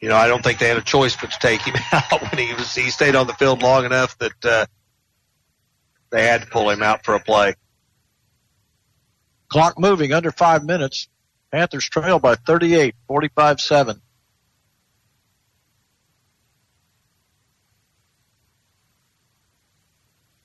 you 0.03 0.09
know, 0.09 0.17
I 0.17 0.29
don't 0.29 0.43
think 0.43 0.59
they 0.59 0.69
had 0.69 0.77
a 0.77 0.83
choice 0.83 1.17
but 1.17 1.31
to 1.31 1.39
take 1.39 1.63
him 1.63 1.75
out 1.93 2.21
when 2.21 2.47
he 2.47 2.53
was 2.55 2.75
he 2.75 2.91
stayed 2.91 3.15
on 3.15 3.27
the 3.27 3.35
field 3.35 3.63
long 3.63 3.85
enough 3.85 4.19
that 4.19 4.45
uh, 4.45 4.67
they 6.11 6.27
had 6.27 6.43
to 6.43 6.47
pull 6.49 6.69
him 6.71 6.83
out 6.83 7.05
for 7.05 7.15
a 7.15 7.21
play. 7.21 7.55
Clock 9.49 9.79
moving 9.79 10.13
under 10.13 10.31
five 10.31 10.65
minutes. 10.65 11.09
Panthers 11.53 11.89
trail 11.89 12.19
by 12.19 12.35
38, 12.35 12.97
45-7. 13.09 14.01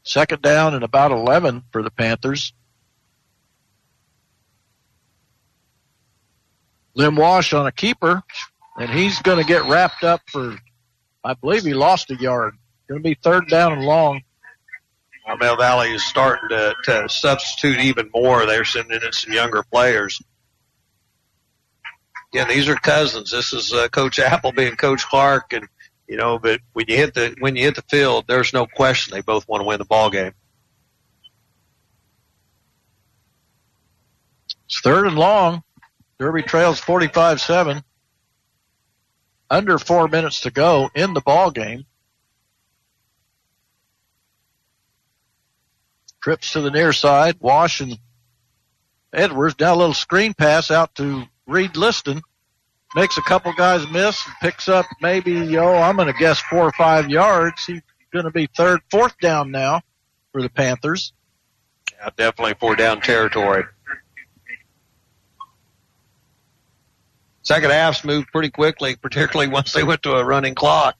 Second 0.10 0.42
down 0.42 0.74
and 0.74 0.84
about 0.84 1.12
11 1.12 1.62
for 1.72 1.84
the 1.84 1.92
Panthers. 1.92 2.52
Lim 6.96 7.16
Wash 7.16 7.54
on 7.54 7.68
a 7.68 7.72
keeper 7.72 8.24
and 8.80 8.90
he's 8.90 9.22
going 9.22 9.38
to 9.38 9.44
get 9.44 9.66
wrapped 9.66 10.04
up 10.04 10.22
for, 10.26 10.58
I 11.24 11.36
believe 11.36 11.64
he 11.64 11.76
lost 11.76 12.10
a 12.10 12.16
yard. 12.16 12.56
Going 12.88 13.04
to 13.04 13.08
be 13.08 13.20
third 13.22 13.50
down 13.50 13.72
and 13.72 13.84
long. 13.84 14.24
Mill 15.40 15.58
Valley 15.58 15.94
is 15.94 16.04
starting 16.04 16.50
to, 16.50 16.74
to 16.86 17.08
substitute 17.08 17.80
even 17.80 18.10
more. 18.12 18.48
They're 18.48 18.66
sending 18.66 19.04
in 19.04 19.12
some 19.12 19.32
younger 19.32 19.62
players. 19.62 20.20
Again, 22.34 22.48
these 22.48 22.68
are 22.68 22.76
cousins. 22.76 23.30
This 23.30 23.54
is 23.54 23.72
uh, 23.72 23.90
Coach 23.90 24.18
Appleby 24.18 24.70
and 24.70 24.78
Coach 24.78 25.06
Clark, 25.06 25.54
and 25.54 25.68
you 26.10 26.18
know, 26.18 26.40
but 26.40 26.60
when 26.74 26.88
you 26.88 26.98
hit 26.98 27.14
the 27.14 27.36
when 27.40 27.56
you 27.56 27.64
hit 27.64 27.76
the 27.76 27.84
field, 27.84 28.26
there's 28.28 28.52
no 28.52 28.66
question 28.66 29.14
they 29.14 29.22
both 29.22 29.48
want 29.48 29.62
to 29.62 29.66
win 29.66 29.78
the 29.78 29.86
ball 29.86 30.10
game. 30.10 30.34
It's 34.66 34.82
third 34.82 35.06
and 35.06 35.18
long. 35.18 35.62
Derby 36.18 36.42
trails 36.42 36.82
45-7 36.82 37.84
under 39.50 39.78
four 39.78 40.08
minutes 40.08 40.42
to 40.42 40.52
go 40.52 40.90
in 40.94 41.14
the 41.14 41.22
ball 41.22 41.52
game. 41.52 41.86
Trips 46.22 46.54
to 46.54 46.62
the 46.62 46.72
near 46.72 46.92
side. 46.92 47.38
Wash 47.40 47.82
and 47.82 47.98
Edwards 49.14 49.56
down 49.56 49.76
a 49.76 49.78
little 49.78 49.94
screen 49.94 50.34
pass 50.34 50.72
out 50.72 50.96
to 50.96 51.24
Reed 51.48 51.78
Liston. 51.78 52.22
Makes 52.95 53.18
a 53.18 53.22
couple 53.22 53.53
guys 53.53 53.88
miss 53.90 54.26
and 54.26 54.35
picks 54.42 54.68
up 54.68 54.85
maybe, 55.00 55.58
oh, 55.58 55.76
I'm 55.76 55.95
going 55.95 56.11
to 56.11 56.19
guess 56.19 56.40
four 56.40 56.66
or 56.66 56.72
five 56.72 57.09
yards. 57.09 57.64
He's 57.66 57.82
going 58.11 58.26
to 58.26 58.32
be 58.32 58.48
third, 58.58 58.82
fourth 58.90 59.18
down 59.19 59.51
now 59.51 59.82
for 60.32 60.42
the 60.42 60.50
Panthers. 60.50 61.14
Yeah, 61.92 62.09
definitely 62.18 62.56
four 62.59 62.76
down 62.76 63.01
territory. 63.01 63.64
Second 67.43 67.72
half's 67.72 68.03
moved 68.03 68.27
pretty 68.32 68.50
quickly, 68.50 68.95
particularly 68.95 69.51
once 69.51 69.72
they 69.74 69.84
went 69.84 70.03
to 70.03 70.14
a 70.14 70.24
running 70.24 70.56
clock. 70.56 70.95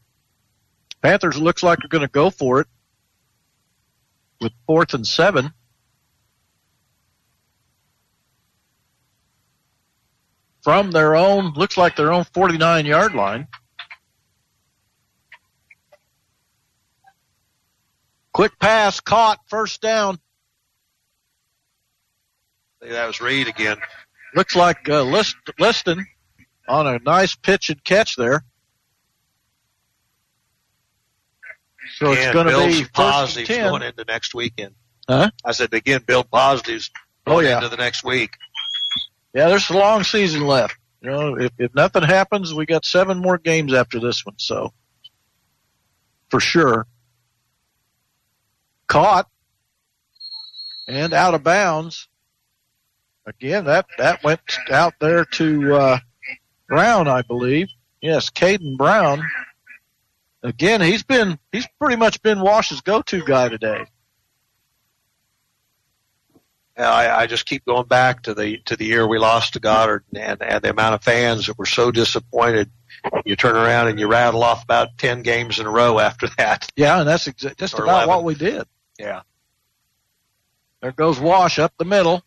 Panthers 1.01 1.40
looks 1.40 1.64
like 1.64 1.80
they're 1.80 1.90
going 1.90 2.01
to 2.06 2.11
go 2.11 2.30
for 2.30 2.61
it 2.61 2.68
with 4.42 4.51
fourth 4.68 4.93
and 4.93 5.08
seven. 5.08 5.53
From 10.64 10.92
their 10.92 11.16
own, 11.16 11.54
looks 11.54 11.78
like 11.78 11.96
their 11.96 12.12
own 12.12 12.26
49 12.26 12.86
yard 12.86 13.14
line. 13.14 13.48
Quick 18.34 18.60
pass, 18.60 19.00
caught, 19.00 19.40
first 19.48 19.82
down. 19.82 20.20
That 22.82 23.08
was 23.08 23.20
Reed 23.20 23.48
again. 23.48 23.78
Looks 24.36 24.56
like 24.56 24.88
uh, 24.88 25.04
List, 25.04 25.36
Liston 25.60 26.06
on 26.68 26.88
a 26.88 27.00
nice 27.00 27.36
pitch 27.36 27.70
and 27.70 27.84
catch 27.84 28.16
there. 28.16 28.44
So 31.96 32.12
it's 32.12 32.32
going 32.32 32.48
to 32.48 32.68
be 32.68 32.88
positives 32.94 33.50
going 33.50 33.82
into 33.82 34.06
next 34.06 34.34
weekend. 34.34 34.76
Huh? 35.08 35.32
I 35.44 35.52
said 35.52 35.74
again, 35.74 36.02
build 36.06 36.30
positives 36.30 36.92
oh, 37.26 37.40
yeah. 37.40 37.58
into 37.58 37.70
the 37.70 37.78
next 37.78 38.04
week. 38.04 38.32
Yeah, 39.33 39.48
there's 39.49 39.69
a 39.69 39.77
long 39.77 40.03
season 40.03 40.45
left. 40.45 40.77
You 41.01 41.11
know, 41.11 41.38
if, 41.38 41.51
if 41.58 41.74
nothing 41.75 42.03
happens, 42.03 42.53
we 42.53 42.66
got 42.66 42.85
seven 42.85 43.19
more 43.19 43.38
games 43.38 43.74
after 43.74 43.99
this 43.99 44.25
one. 44.25 44.35
So 44.38 44.74
for 46.30 46.40
sure, 46.40 46.88
caught 48.88 49.27
and 50.88 51.14
out 51.14 51.35
of 51.35 51.43
bounds. 51.43 52.08
Again, 53.25 53.66
that 53.66 53.85
that 53.98 54.24
went 54.24 54.41
out 54.72 54.95
there 54.99 55.24
to 55.24 55.75
uh, 55.75 55.99
Brown, 56.67 57.08
I 57.08 57.22
believe. 57.22 57.67
Yes, 58.01 58.30
Caden 58.30 58.77
Brown. 58.77 59.22
Again, 60.41 60.82
he's 60.82 61.03
been 61.03 61.38
he's 61.51 61.67
pretty 61.80 61.95
much 61.95 62.22
been 62.24 62.41
Wash's 62.41 62.82
go-to 62.82 63.24
guy 63.24 63.49
today. 63.49 63.85
Yeah, 66.80 66.90
I, 66.91 67.24
I 67.24 67.27
just 67.27 67.45
keep 67.45 67.66
going 67.66 67.88
back 67.88 68.24
to 68.24 68.33
the 68.33 68.58
to 68.66 68.77
the 68.77 68.85
year 68.85 69.06
we 69.06 69.19
lost 69.19 69.53
to 69.53 69.59
Goddard 69.59 70.06
and, 70.16 70.41
and 70.41 70.61
the 70.64 70.69
amount 70.69 70.95
of 70.95 71.03
fans 71.03 71.48
that 71.48 71.58
were 71.58 71.66
so 71.66 71.91
disappointed. 71.91 72.72
You 73.25 73.35
turn 73.35 73.56
around 73.58 73.90
and 73.90 73.99
you 73.99 74.08
rattle 74.08 74.43
off 74.43 74.64
about 74.64 74.98
ten 74.98 75.22
games 75.22 75.59
in 75.59 75.66
a 75.66 75.69
row 75.69 75.99
after 75.99 76.27
that. 76.38 76.69
Yeah, 76.77 76.99
and 76.99 77.08
that's 77.08 77.27
exa- 77.27 77.58
just 77.58 77.74
Or 77.77 77.83
about 77.83 78.06
11. 78.06 78.09
what 78.09 78.24
we 78.24 78.33
did. 78.35 78.66
Yeah. 78.98 79.22
There 80.82 80.93
goes 80.93 81.19
Wash 81.19 81.59
up 81.59 81.74
the 81.77 81.83
middle. 81.85 82.24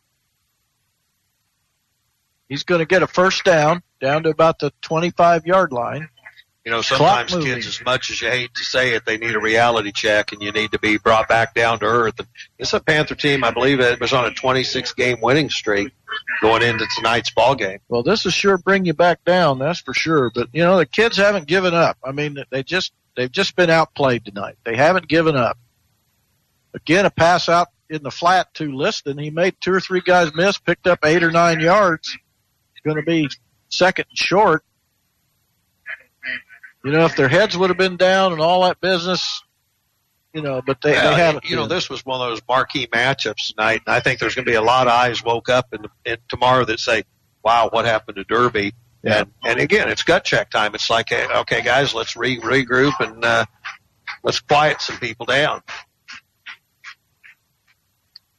He's 2.49 2.65
going 2.65 2.81
to 2.81 2.85
get 2.87 3.03
a 3.03 3.07
first 3.07 3.45
down, 3.45 3.83
down 4.01 4.25
to 4.25 4.29
about 4.31 4.59
the 4.59 4.73
25 4.83 5.47
yard 5.47 5.73
line. 5.73 6.11
You 6.65 6.71
know, 6.71 6.81
sometimes 6.81 7.35
kids, 7.35 7.67
as 7.67 7.85
much 7.85 8.11
as 8.11 8.23
you 8.23 8.31
hate 8.31 8.55
to 8.55 8.63
say 8.63 8.95
it, 8.95 9.05
they 9.05 9.19
need 9.19 9.35
a 9.35 9.41
reality 9.41 9.91
check, 9.91 10.31
and 10.31 10.41
you 10.41 10.53
need 10.53 10.71
to 10.73 10.79
be 10.79 10.97
brought 10.97 11.29
back 11.29 11.55
down 11.55 11.81
to 11.81 11.87
earth. 11.87 12.21
And 12.21 12.29
this 12.57 12.73
a 12.73 12.79
Panther 12.79 13.17
team, 13.17 13.43
I 13.43 13.51
believe, 13.51 13.81
it 13.81 14.01
was 14.01 14.13
on 14.13 14.27
a 14.27 14.31
26 14.31 14.93
game 14.93 15.21
winning 15.21 15.51
streak 15.51 15.93
going 16.41 16.63
into 16.63 16.87
tonight's 16.95 17.31
ball 17.31 17.57
game. 17.57 17.81
Well, 17.89 18.05
this 18.05 18.25
will 18.25 18.31
sure 18.31 18.59
bring 18.59 18.85
you 18.85 18.95
back 18.95 19.25
down, 19.25 19.59
that's 19.59 19.81
for 19.81 19.93
sure. 19.93 20.31
But 20.33 20.51
you 20.53 20.63
know, 20.63 20.79
the 20.79 20.87
kids 20.87 21.17
haven't 21.17 21.49
given 21.49 21.75
up. 21.75 21.99
I 22.05 22.13
mean, 22.13 22.39
they 22.51 22.63
just 22.63 22.93
they've 23.17 23.33
just 23.33 23.57
been 23.57 23.71
outplayed 23.71 24.25
tonight. 24.25 24.57
They 24.65 24.77
haven't 24.77 25.09
given 25.09 25.35
up. 25.35 25.59
Again, 26.75 27.07
a 27.07 27.11
pass 27.11 27.49
out 27.49 27.69
in 27.91 28.05
the 28.05 28.11
flat 28.13 28.55
to 28.55 28.73
Liston. 28.73 29.19
He 29.19 29.31
made 29.31 29.57
two 29.61 29.73
or 29.73 29.81
three 29.81 30.01
guys 30.01 30.33
miss, 30.35 30.59
picked 30.59 30.87
up 30.87 31.01
eight 31.05 31.25
or 31.25 31.33
nine 31.33 31.59
yards. 31.59 32.17
It's 32.73 32.85
going 32.85 32.97
to 32.97 33.03
be 33.03 33.29
second 33.69 34.07
and 34.09 34.19
short. 34.19 34.65
You 36.85 36.93
know, 36.93 37.05
if 37.05 37.17
their 37.17 37.29
heads 37.29 37.57
would 37.57 37.71
have 37.71 37.79
been 37.79 37.97
down 37.97 38.33
and 38.33 38.41
all 38.41 38.63
that 38.65 38.81
business, 38.81 39.43
you 40.33 40.43
know, 40.43 40.63
but 40.67 40.81
they, 40.81 40.93
Well, 40.93 41.11
they 41.11 41.17
haven't. 41.17 41.45
You 41.45 41.57
know, 41.57 41.67
this 41.67 41.89
was 41.89 42.05
one 42.05 42.21
of 42.21 42.29
those 42.29 42.41
marquee 42.49 42.87
matchups 42.87 43.55
tonight, 43.55 43.83
and 43.87 43.95
I 43.95 44.01
think 44.01 44.19
there's 44.19 44.35
going 44.35 44.47
to 44.47 44.51
be 44.51 44.57
a 44.57 44.63
lot 44.63 44.87
of 44.87 44.93
eyes 44.93 45.23
woke 45.23 45.49
up 45.49 45.69
in, 45.73 45.85
in 46.05 46.17
tomorrow 46.29 46.65
that 46.65 46.81
say, 46.81 47.05
"Wow, 47.45 47.69
what 47.71 47.85
happened 47.85 48.17
to 48.17 48.25
Derby?" 48.25 48.73
And 49.05 49.31
and 49.45 49.61
again, 49.61 49.89
it's 49.89 50.03
gut 50.03 50.25
check 50.25 50.51
time. 50.51 50.75
It's 50.75 50.89
like, 50.89 51.13
okay, 51.13 51.63
guys, 51.63 51.95
let's 51.95 52.17
re- 52.17 52.41
regroup 52.41 52.99
and 53.01 53.25
uh, 53.25 53.45
let's 54.23 54.41
quiet 54.41 54.81
some 54.81 54.99
people 54.99 55.27
down. 55.27 55.63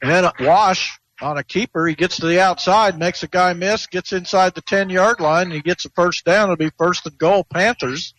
And 0.02 0.12
then 0.12 0.32
Wash 0.40 1.00
on 1.22 1.38
a 1.38 1.44
keeper, 1.44 1.88
he 1.88 1.96
gets 1.96 2.18
to 2.18 2.28
the 2.28 2.42
outside, 2.42 2.98
makes 2.98 3.24
a 3.24 3.28
guy 3.28 3.54
miss, 3.54 3.88
gets 3.88 4.12
inside 4.12 4.56
the 4.56 4.62
10 4.62 4.90
yard 4.90 5.20
line, 5.20 5.48
and 5.48 5.54
he 5.54 5.62
gets 5.62 5.86
a 5.86 5.90
first 5.90 6.26
down. 6.26 6.44
It'll 6.44 6.56
be 6.58 6.72
first 6.78 7.06
and 7.06 7.18
goal, 7.18 7.46
Panthers. 7.46 8.14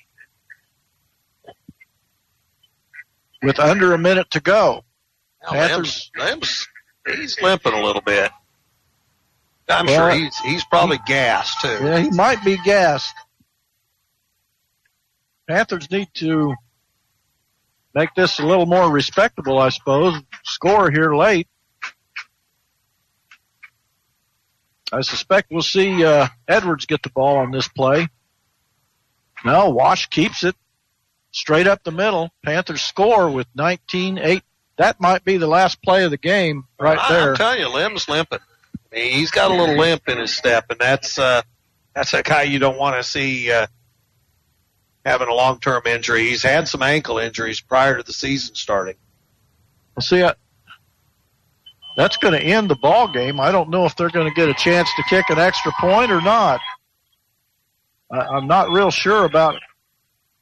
With 3.45 3.59
under 3.59 3.93
a 3.95 3.99
minute 3.99 4.31
to 4.33 4.41
go. 4.41 4.85
Now, 5.43 5.51
Panthers, 5.51 6.11
Lim's, 6.17 6.67
Lim's, 7.07 7.19
he's 7.21 7.43
limping 7.43 7.73
a 7.75 7.83
little 7.83 8.03
bit. 8.03 8.31
I'm 9.69 9.87
Well, 9.87 10.11
sure 10.11 10.19
he's 10.19 10.37
he's 10.39 10.65
probably 10.65 10.99
gassed 11.07 11.61
too. 11.61 11.79
yeah, 11.83 11.99
he 11.99 12.11
might 12.11 12.43
be 12.45 12.57
gassed. 12.65 13.15
Panthers 15.49 15.91
need 15.91 16.09
to 16.15 16.55
make 17.95 18.15
this 18.15 18.39
a 18.39 18.47
little 18.47 18.67
more 18.67 18.91
respectable, 18.91 19.59
I 19.59 19.69
suppose. 19.71 20.21
Score 20.45 20.91
here 20.91 21.15
late. 21.15 21.49
I 24.93 25.01
suspect 25.01 25.51
we'll 25.51 25.63
see 25.63 26.05
uh, 26.05 26.29
Edwards 26.47 26.87
get 26.87 27.03
the 27.03 27.11
ball 27.11 27.37
on 27.39 27.51
this 27.51 27.69
play. 27.69 28.09
No, 29.45 29.71
Wash 29.71 30.07
keeps 30.07 30.45
it 30.45 30.55
straight 31.35 31.67
up 31.67 31.83
the 31.83 31.91
middle. 31.91 32.31
Panthers 32.45 32.81
score 32.81 33.29
with 33.29 33.47
19-8. 33.59 34.41
That 34.79 35.01
might 35.01 35.25
be 35.25 35.37
the 35.37 35.47
last 35.47 35.83
play 35.83 36.05
of 36.05 36.11
the 36.11 36.17
game 36.17 36.65
right 36.81 36.99
I, 36.99 37.13
there. 37.13 37.31
I'm 37.31 37.37
telling 37.37 37.61
you, 37.61 37.69
Lim's 37.69 38.09
limping. 38.09 38.39
I 38.39 38.97
mean, 38.97 39.13
he's 39.13 39.31
got 39.31 39.51
a 39.51 39.55
little 39.55 39.77
limp 39.77 40.09
in 40.09 40.19
his 40.19 40.35
step, 40.35 40.67
and 40.71 40.79
that's 40.79 41.19
uh, 41.19 41.43
that's 41.95 42.15
a 42.15 42.23
guy 42.23 42.43
you 42.43 42.59
don't 42.59 42.79
want 42.79 42.97
to 42.97 43.03
see 43.03 43.51
uh, 43.53 43.67
having 45.05 45.29
a 45.29 45.35
long 45.35 45.61
term 45.61 45.83
injury. 45.87 46.29
He's 46.29 46.43
had 46.43 46.67
some 46.67 46.83
ankle 46.83 47.19
injuries 47.19 47.61
prior 47.61 47.97
to 47.97 48.03
the 48.03 48.13
season 48.13 48.55
starting. 48.55 48.95
Well, 49.97 50.03
see, 50.03 50.23
I, 50.23 50.35
that's 51.97 52.17
going 52.17 52.35
to 52.35 52.45
end 52.45 52.69
the 52.69 52.77
ball 52.77 53.09
game. 53.09 53.39
I 53.39 53.53
don't 53.53 53.71
know 53.71 53.85
if 53.85 53.95
they're 53.97 54.11
going 54.11 54.29
to 54.29 54.35
get 54.35 54.49
a 54.49 54.55
chance 54.55 54.89
to 54.97 55.03
kick 55.09 55.31
an 55.31 55.39
extra 55.39 55.73
point 55.81 56.11
or 56.11 56.21
not. 56.21 56.61
I, 58.11 58.21
I'm 58.21 58.49
not 58.49 58.71
real 58.71 58.91
sure 58.91 59.25
about. 59.25 59.57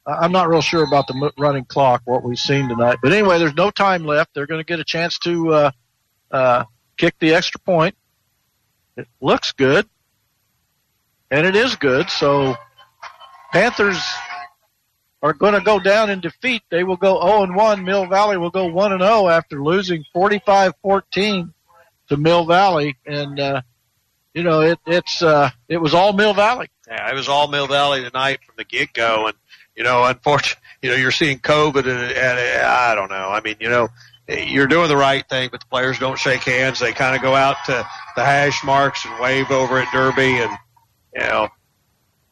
I'm 0.06 0.32
not 0.32 0.48
real 0.48 0.62
sure 0.62 0.82
about 0.82 1.06
the 1.06 1.32
running 1.38 1.64
clock, 1.64 2.02
what 2.04 2.24
we've 2.24 2.38
seen 2.38 2.68
tonight. 2.68 2.98
But 3.02 3.12
anyway, 3.12 3.38
there's 3.38 3.54
no 3.54 3.70
time 3.70 4.04
left. 4.04 4.34
They're 4.34 4.46
going 4.46 4.60
to 4.60 4.66
get 4.66 4.80
a 4.80 4.84
chance 4.84 5.18
to 5.20 5.52
uh, 5.52 5.70
uh, 6.30 6.64
kick 6.96 7.14
the 7.20 7.34
extra 7.34 7.60
point. 7.60 7.94
It 8.96 9.06
looks 9.20 9.52
good, 9.52 9.88
and 11.30 11.46
it 11.46 11.54
is 11.54 11.76
good. 11.76 12.10
So 12.10 12.56
Panthers 13.52 14.02
are 15.22 15.32
going 15.32 15.54
to 15.54 15.60
go 15.60 15.78
down 15.78 16.10
in 16.10 16.20
defeat. 16.20 16.62
They 16.68 16.82
will 16.82 16.96
go 16.96 17.20
0 17.24 17.44
and 17.44 17.54
1. 17.54 17.84
Mill 17.84 18.06
Valley 18.06 18.36
will 18.36 18.50
go 18.50 18.66
1 18.66 18.92
and 18.92 19.00
0 19.00 19.28
after 19.28 19.62
losing 19.62 20.04
45-14 20.14 21.52
to 22.08 22.16
Mill 22.16 22.44
Valley. 22.44 22.96
And, 23.06 23.38
uh, 23.38 23.62
you 24.34 24.42
know, 24.42 24.62
it, 24.62 24.80
it's, 24.84 25.22
uh, 25.22 25.50
it 25.68 25.78
was 25.78 25.94
all 25.94 26.12
Mill 26.12 26.34
Valley. 26.34 26.68
Yeah, 26.88 27.08
it 27.08 27.14
was 27.14 27.28
all 27.28 27.48
Mill 27.48 27.68
Valley 27.68 28.02
tonight 28.02 28.40
from 28.44 28.56
the 28.58 28.64
get 28.64 28.92
go, 28.92 29.28
and 29.28 29.36
you 29.76 29.84
know, 29.84 30.04
unfortunately, 30.04 30.62
you 30.82 30.90
know, 30.90 30.96
you're 30.96 31.10
seeing 31.10 31.38
COVID, 31.38 31.80
and, 31.86 32.12
and 32.12 32.66
I 32.66 32.94
don't 32.94 33.10
know. 33.10 33.28
I 33.30 33.40
mean, 33.40 33.56
you 33.60 33.68
know, 33.68 33.88
you're 34.28 34.66
doing 34.66 34.88
the 34.88 34.96
right 34.96 35.26
thing, 35.28 35.48
but 35.50 35.60
the 35.60 35.66
players 35.66 35.98
don't 35.98 36.18
shake 36.18 36.42
hands. 36.42 36.78
They 36.80 36.92
kind 36.92 37.16
of 37.16 37.22
go 37.22 37.34
out 37.34 37.56
to 37.66 37.86
the 38.16 38.24
hash 38.24 38.62
marks 38.64 39.04
and 39.04 39.18
wave 39.20 39.50
over 39.50 39.78
at 39.78 39.92
Derby, 39.92 40.38
and 40.38 40.50
you 41.14 41.20
know, 41.20 41.48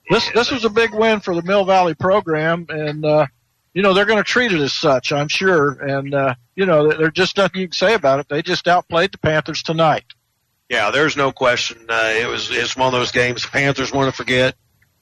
This, 0.08 0.30
this 0.32 0.50
was 0.50 0.64
a 0.64 0.70
big 0.70 0.94
win 0.94 1.20
for 1.20 1.34
the 1.34 1.42
Mill 1.42 1.64
Valley 1.64 1.94
program. 1.94 2.66
And, 2.68 3.04
uh, 3.04 3.26
you 3.74 3.82
know, 3.82 3.92
they're 3.94 4.06
going 4.06 4.18
to 4.18 4.24
treat 4.24 4.52
it 4.52 4.60
as 4.60 4.72
such, 4.72 5.12
I'm 5.12 5.28
sure. 5.28 5.72
And, 5.72 6.14
uh, 6.14 6.34
you 6.56 6.66
know, 6.66 6.88
there's 6.88 7.12
just 7.12 7.36
nothing 7.36 7.60
you 7.60 7.68
can 7.68 7.72
say 7.72 7.94
about 7.94 8.18
it. 8.20 8.28
They 8.28 8.42
just 8.42 8.66
outplayed 8.66 9.12
the 9.12 9.18
Panthers 9.18 9.62
tonight. 9.62 10.04
yeah, 10.68 10.90
there's 10.90 11.16
no 11.16 11.30
question. 11.32 11.86
Uh, 11.88 12.12
it 12.14 12.28
was 12.28 12.50
it's 12.50 12.76
one 12.76 12.86
of 12.86 12.92
those 12.92 13.12
games 13.12 13.42
the 13.42 13.48
Panthers 13.48 13.92
want 13.92 14.10
to 14.10 14.16
forget. 14.16 14.54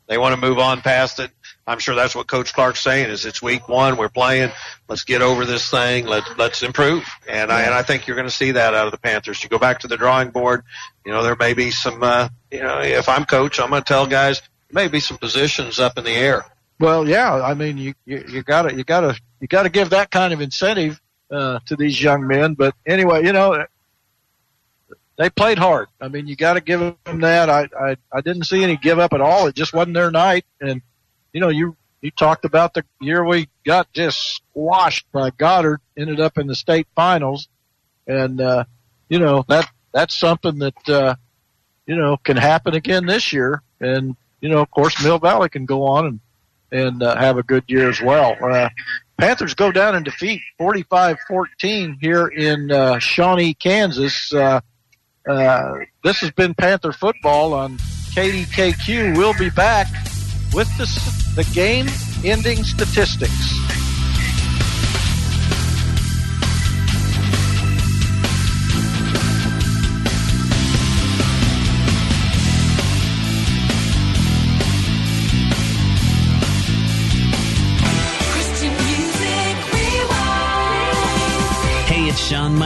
They 0.09 0.19
want 0.19 0.35
to 0.35 0.41
move 0.41 0.59
on 0.59 0.81
past 0.81 1.21
it. 1.21 1.31
I'm 1.69 1.79
sure 1.79 1.95
that's 1.95 2.15
what 2.15 2.27
Coach 2.27 2.55
Clark's 2.55 2.81
saying. 2.81 3.11
Is 3.11 3.27
it's 3.27 3.43
week 3.43 3.69
one, 3.69 3.97
we're 3.97 4.09
playing. 4.09 4.51
Let's 4.89 5.05
get 5.05 5.21
over 5.21 5.45
this 5.45 5.71
thing. 5.71 6.07
Let 6.07 6.39
let's 6.39 6.63
improve. 6.63 7.07
And 7.29 7.53
I 7.53 7.63
and 7.63 7.75
I 7.75 7.83
think 7.83 8.07
you're 8.07 8.17
going 8.17 8.29
to 8.29 8.35
see 8.35 8.53
that 8.53 8.75
out 8.75 8.87
of 8.87 8.93
the 8.93 8.99
Panthers. 8.99 9.43
You 9.43 9.51
go 9.51 9.59
back 9.59 9.81
to 9.81 9.87
the 9.87 9.97
drawing 9.97 10.31
board. 10.31 10.65
You 11.05 11.13
know 11.13 11.23
there 11.23 11.37
may 11.37 11.53
be 11.53 11.71
some. 11.71 12.03
Uh, 12.03 12.31
you 12.51 12.61
know 12.61 12.81
if 12.81 13.09
I'm 13.09 13.25
coach, 13.27 13.61
I'm 13.61 13.71
going 13.71 13.83
to 13.83 13.87
tell 13.87 14.07
guys 14.07 14.41
there 14.41 14.83
may 14.85 14.89
be 14.89 14.99
some 14.99 15.19
positions 15.19 15.79
up 15.79 15.99
in 15.99 16.05
the 16.05 16.13
air. 16.13 16.47
Well, 16.81 17.09
yeah, 17.09 17.35
I 17.35 17.55
mean, 17.55 17.77
you, 17.77 17.95
you, 18.05 18.25
you 18.29 18.43
gotta, 18.45 18.73
you 18.73 18.85
gotta, 18.85 19.19
you 19.41 19.49
gotta 19.49 19.69
give 19.69 19.91
that 19.91 20.13
kind 20.13 20.33
of 20.33 20.41
incentive, 20.41 21.01
uh, 21.29 21.59
to 21.67 21.75
these 21.75 22.01
young 22.01 22.27
men. 22.27 22.55
But 22.55 22.75
anyway, 22.87 23.25
you 23.25 23.33
know, 23.33 23.67
they 25.17 25.29
played 25.29 25.59
hard. 25.59 25.89
I 26.01 26.07
mean, 26.07 26.29
you 26.29 26.37
gotta 26.37 26.61
give 26.61 26.79
them 26.79 27.21
that. 27.21 27.51
I, 27.51 27.69
I, 27.79 27.97
I 28.13 28.21
didn't 28.21 28.45
see 28.45 28.63
any 28.63 28.77
give 28.77 29.01
up 29.01 29.13
at 29.13 29.21
all. 29.21 29.49
It 29.49 29.57
just 29.57 29.73
wasn't 29.73 29.95
their 29.95 30.13
night. 30.13 30.45
And, 30.61 30.81
you 31.33 31.41
know, 31.41 31.49
you, 31.49 31.77
you 32.01 32.11
talked 32.11 32.45
about 32.45 32.75
the 32.75 32.85
year 33.01 33.25
we 33.25 33.49
got 33.65 33.93
just 33.93 34.37
squashed 34.37 35.07
by 35.13 35.31
Goddard, 35.31 35.81
ended 35.97 36.21
up 36.21 36.39
in 36.39 36.47
the 36.47 36.55
state 36.55 36.87
finals. 36.95 37.49
And, 38.07 38.41
uh, 38.41 38.65
you 39.09 39.19
know, 39.19 39.45
that, 39.49 39.69
that's 39.93 40.15
something 40.15 40.59
that, 40.59 40.89
uh, 40.89 41.15
you 41.87 41.97
know, 41.97 42.17
can 42.17 42.37
happen 42.37 42.75
again 42.75 43.07
this 43.07 43.33
year. 43.33 43.63
And, 43.81 44.17
you 44.41 44.49
know, 44.49 44.61
of 44.61 44.71
course, 44.71 45.03
Mill 45.03 45.19
Valley 45.19 45.49
can 45.49 45.67
go 45.67 45.85
on 45.85 46.07
and, 46.07 46.21
and 46.71 47.03
uh, 47.03 47.17
have 47.17 47.39
a 47.39 47.43
good 47.43 47.65
year 47.67 47.89
as 47.89 48.01
well. 48.01 48.37
Uh, 48.43 48.69
Panthers 49.19 49.55
go 49.55 49.73
down 49.73 49.97
and 49.97 50.05
defeat 50.05 50.41
45-14 50.61 51.97
here 52.01 52.29
in 52.29 52.71
uh, 52.71 52.99
Shawnee, 53.01 53.55
Kansas. 53.55 54.33
Uh, 54.33 54.61
uh, 55.29 55.79
this 56.05 56.21
has 56.21 56.31
been 56.31 56.55
Panther 56.55 56.93
football 56.93 57.53
on 57.53 57.77
KDKQ. 58.15 59.17
We'll 59.17 59.35
be 59.35 59.51
back 59.51 59.89
with 60.53 60.69
the, 60.79 60.87
the 61.35 61.45
game-ending 61.55 62.65
statistics. 62.65 63.88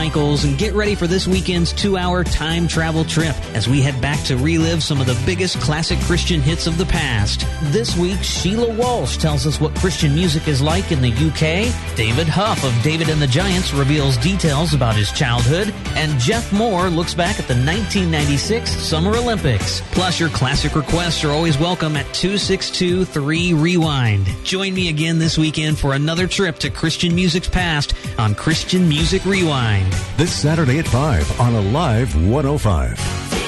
Michaels, 0.03 0.43
and 0.43 0.57
get 0.57 0.73
ready 0.73 0.95
for 0.95 1.07
this 1.07 1.29
weekend's 1.29 1.71
two 1.71 1.95
hour 1.95 2.25
time 2.25 2.67
travel 2.67 3.05
trip 3.05 3.37
as 3.55 3.69
we 3.69 3.79
head 3.81 4.01
back 4.01 4.21
to 4.25 4.35
relive 4.35 4.83
some 4.83 4.99
of 4.99 5.07
the 5.07 5.17
biggest 5.25 5.61
classic 5.61 5.97
Christian 6.01 6.41
hits 6.41 6.67
of 6.67 6.77
the 6.77 6.85
past. 6.85 7.47
This 7.71 7.95
week, 7.95 8.21
Sheila 8.21 8.75
Walsh 8.75 9.15
tells 9.15 9.47
us 9.47 9.61
what 9.61 9.73
Christian 9.75 10.13
music 10.13 10.49
is 10.49 10.61
like 10.61 10.91
in 10.91 11.01
the 11.01 11.13
UK, 11.13 11.95
David 11.95 12.27
Huff 12.27 12.65
of 12.65 12.83
David 12.83 13.07
and 13.07 13.21
the 13.21 13.27
Giants 13.27 13.71
reveals 13.71 14.17
details 14.17 14.73
about 14.73 14.97
his 14.97 15.09
childhood, 15.13 15.73
and 15.95 16.19
Jeff 16.19 16.51
Moore 16.51 16.89
looks 16.89 17.13
back 17.13 17.39
at 17.39 17.47
the 17.47 17.53
1996 17.53 18.71
Summer 18.71 19.15
Olympics. 19.15 19.79
Plus, 19.93 20.19
your 20.19 20.29
classic 20.29 20.75
requests 20.75 21.23
are 21.23 21.31
always 21.31 21.57
welcome 21.57 21.95
at 21.95 22.13
262 22.13 23.05
3 23.05 23.53
Rewind. 23.53 24.27
Join 24.43 24.73
me 24.73 24.89
again 24.89 25.17
this 25.17 25.37
weekend 25.37 25.79
for 25.79 25.93
another 25.93 26.27
trip 26.27 26.59
to 26.59 26.69
Christian 26.69 27.15
music's 27.15 27.47
past 27.47 27.93
on 28.19 28.35
Christian 28.35 28.89
Music 28.89 29.23
Rewind. 29.23 29.92
This 30.17 30.33
Saturday 30.33 30.79
at 30.79 30.87
5 30.87 31.39
on 31.39 31.55
Alive 31.55 32.15
105. 32.29 33.42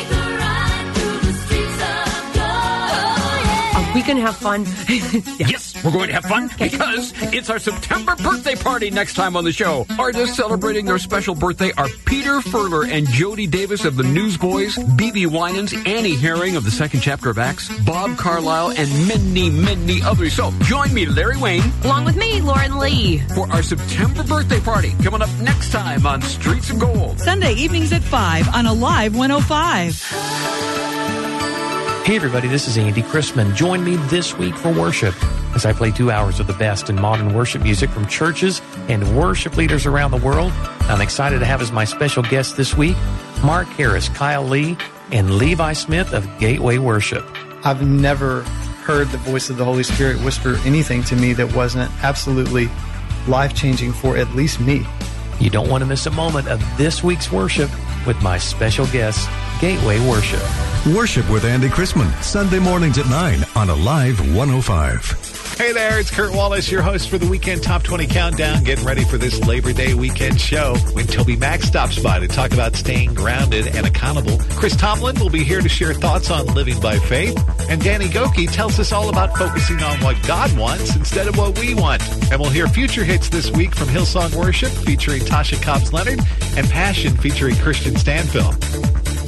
We 3.95 4.01
going 4.03 4.17
to 4.17 4.23
have 4.23 4.35
fun? 4.35 4.65
yes, 5.39 5.81
we're 5.81 5.91
going 5.91 6.09
to 6.09 6.15
have 6.15 6.25
fun 6.25 6.49
because 6.59 7.13
it's 7.33 7.49
our 7.49 7.59
September 7.59 8.13
birthday 8.17 8.55
party 8.55 8.89
next 8.89 9.13
time 9.13 9.37
on 9.37 9.45
the 9.45 9.53
show. 9.53 9.85
Artists 9.97 10.35
celebrating 10.35 10.85
their 10.85 10.99
special 10.99 11.33
birthday 11.33 11.71
are 11.77 11.87
Peter 12.03 12.39
Furler 12.41 12.91
and 12.91 13.07
Jody 13.07 13.47
Davis 13.47 13.85
of 13.85 13.95
the 13.95 14.03
Newsboys, 14.03 14.75
BeBe 14.75 15.27
Winans, 15.27 15.73
Annie 15.85 16.17
Herring 16.17 16.57
of 16.57 16.65
the 16.65 16.71
second 16.71 16.99
chapter 16.99 17.29
of 17.29 17.37
Acts, 17.37 17.69
Bob 17.85 18.17
Carlisle, 18.17 18.71
and 18.71 19.07
many, 19.07 19.49
many 19.49 20.01
others. 20.01 20.33
So 20.33 20.51
join 20.63 20.93
me, 20.93 21.05
Larry 21.05 21.37
Wayne, 21.37 21.63
Along 21.85 22.03
with 22.03 22.17
me, 22.17 22.41
Lauren 22.41 22.77
Lee. 22.77 23.19
for 23.33 23.49
our 23.49 23.63
September 23.63 24.23
birthday 24.23 24.59
party 24.59 24.91
coming 25.03 25.21
up 25.21 25.29
next 25.39 25.71
time 25.71 26.05
on 26.05 26.21
Streets 26.21 26.69
of 26.69 26.79
Gold. 26.79 27.17
Sunday 27.21 27.53
evenings 27.53 27.93
at 27.93 28.03
5 28.03 28.49
on 28.53 28.65
Alive 28.65 29.15
105. 29.15 30.94
Hey 32.05 32.17
everybody, 32.17 32.47
this 32.47 32.67
is 32.67 32.77
Andy 32.77 33.01
Chrisman. 33.01 33.55
Join 33.55 33.83
me 33.83 33.95
this 33.95 34.37
week 34.37 34.55
for 34.55 34.71
worship 34.71 35.15
as 35.55 35.65
I 35.65 35.73
play 35.73 35.89
two 35.89 36.11
hours 36.11 36.39
of 36.39 36.45
the 36.45 36.53
best 36.53 36.87
in 36.91 37.01
modern 37.01 37.33
worship 37.33 37.63
music 37.63 37.89
from 37.89 38.05
churches 38.05 38.61
and 38.87 39.17
worship 39.17 39.57
leaders 39.57 39.87
around 39.87 40.11
the 40.11 40.17
world. 40.17 40.51
I'm 40.81 41.01
excited 41.01 41.39
to 41.39 41.47
have 41.47 41.63
as 41.63 41.71
my 41.71 41.83
special 41.83 42.21
guest 42.21 42.57
this 42.57 42.77
week 42.77 42.95
Mark 43.43 43.65
Harris, 43.69 44.07
Kyle 44.09 44.43
Lee, 44.43 44.77
and 45.11 45.39
Levi 45.39 45.73
Smith 45.73 46.13
of 46.13 46.29
Gateway 46.37 46.77
Worship. 46.77 47.25
I've 47.65 47.81
never 47.81 48.43
heard 48.83 49.07
the 49.07 49.17
voice 49.17 49.49
of 49.49 49.57
the 49.57 49.65
Holy 49.65 49.81
Spirit 49.81 50.23
whisper 50.23 50.57
anything 50.63 51.01
to 51.05 51.15
me 51.15 51.33
that 51.33 51.55
wasn't 51.55 51.91
absolutely 52.03 52.69
life 53.27 53.55
changing 53.55 53.93
for 53.93 54.15
at 54.15 54.29
least 54.35 54.59
me. 54.59 54.85
You 55.39 55.49
don't 55.49 55.69
want 55.69 55.81
to 55.83 55.85
miss 55.85 56.05
a 56.05 56.11
moment 56.11 56.47
of 56.47 56.61
this 56.77 57.03
week's 57.03 57.31
worship 57.31 57.69
with 58.07 58.21
my 58.21 58.37
special 58.37 58.85
guest, 58.87 59.29
Gateway 59.59 59.99
Worship. 60.07 60.41
Worship 60.95 61.29
with 61.29 61.43
Andy 61.43 61.67
Chrisman, 61.67 62.11
Sunday 62.23 62.59
mornings 62.59 62.97
at 62.97 63.09
9 63.09 63.45
on 63.55 63.69
Alive 63.69 64.19
105. 64.35 65.44
Hey 65.57 65.71
there, 65.71 66.01
it's 66.01 66.11
Kurt 66.11 66.33
Wallace, 66.33 66.69
your 66.69 66.81
host 66.81 67.07
for 67.07 67.17
the 67.17 67.27
Weekend 67.27 67.63
Top 67.63 67.81
20 67.81 68.07
Countdown, 68.07 68.65
getting 68.65 68.83
ready 68.83 69.05
for 69.05 69.17
this 69.17 69.39
Labor 69.47 69.71
Day 69.71 69.93
weekend 69.93 70.39
show. 70.39 70.75
When 70.91 71.05
TobyMac 71.05 71.63
stops 71.63 71.97
by 71.97 72.19
to 72.19 72.27
talk 72.27 72.51
about 72.51 72.75
staying 72.75 73.13
grounded 73.13 73.67
and 73.67 73.87
accountable, 73.87 74.37
Chris 74.57 74.75
Tomlin 74.75 75.17
will 75.17 75.29
be 75.29 75.45
here 75.45 75.61
to 75.61 75.69
share 75.69 75.93
thoughts 75.93 76.29
on 76.29 76.45
living 76.47 76.77
by 76.81 76.99
faith, 76.99 77.41
and 77.69 77.81
Danny 77.81 78.07
Gokey 78.07 78.51
tells 78.51 78.79
us 78.79 78.91
all 78.91 79.07
about 79.07 79.37
focusing 79.37 79.81
on 79.81 79.97
what 80.01 80.21
God 80.27 80.55
wants 80.57 80.93
instead 80.93 81.25
of 81.29 81.37
what 81.37 81.57
we 81.57 81.73
want. 81.73 82.01
And 82.33 82.41
we'll 82.41 82.49
hear 82.49 82.67
future 82.67 83.05
hits 83.05 83.29
this 83.29 83.49
week 83.49 83.73
from 83.75 83.87
Hillsong 83.87 84.35
Worship 84.35 84.71
featuring 84.71 85.21
Tasha 85.21 85.61
Cobbs 85.63 85.93
Leonard 85.93 86.19
and 86.57 86.69
Passion 86.69 87.15
featuring 87.15 87.55
Kristian 87.55 87.93
Stanfill. 87.93 88.51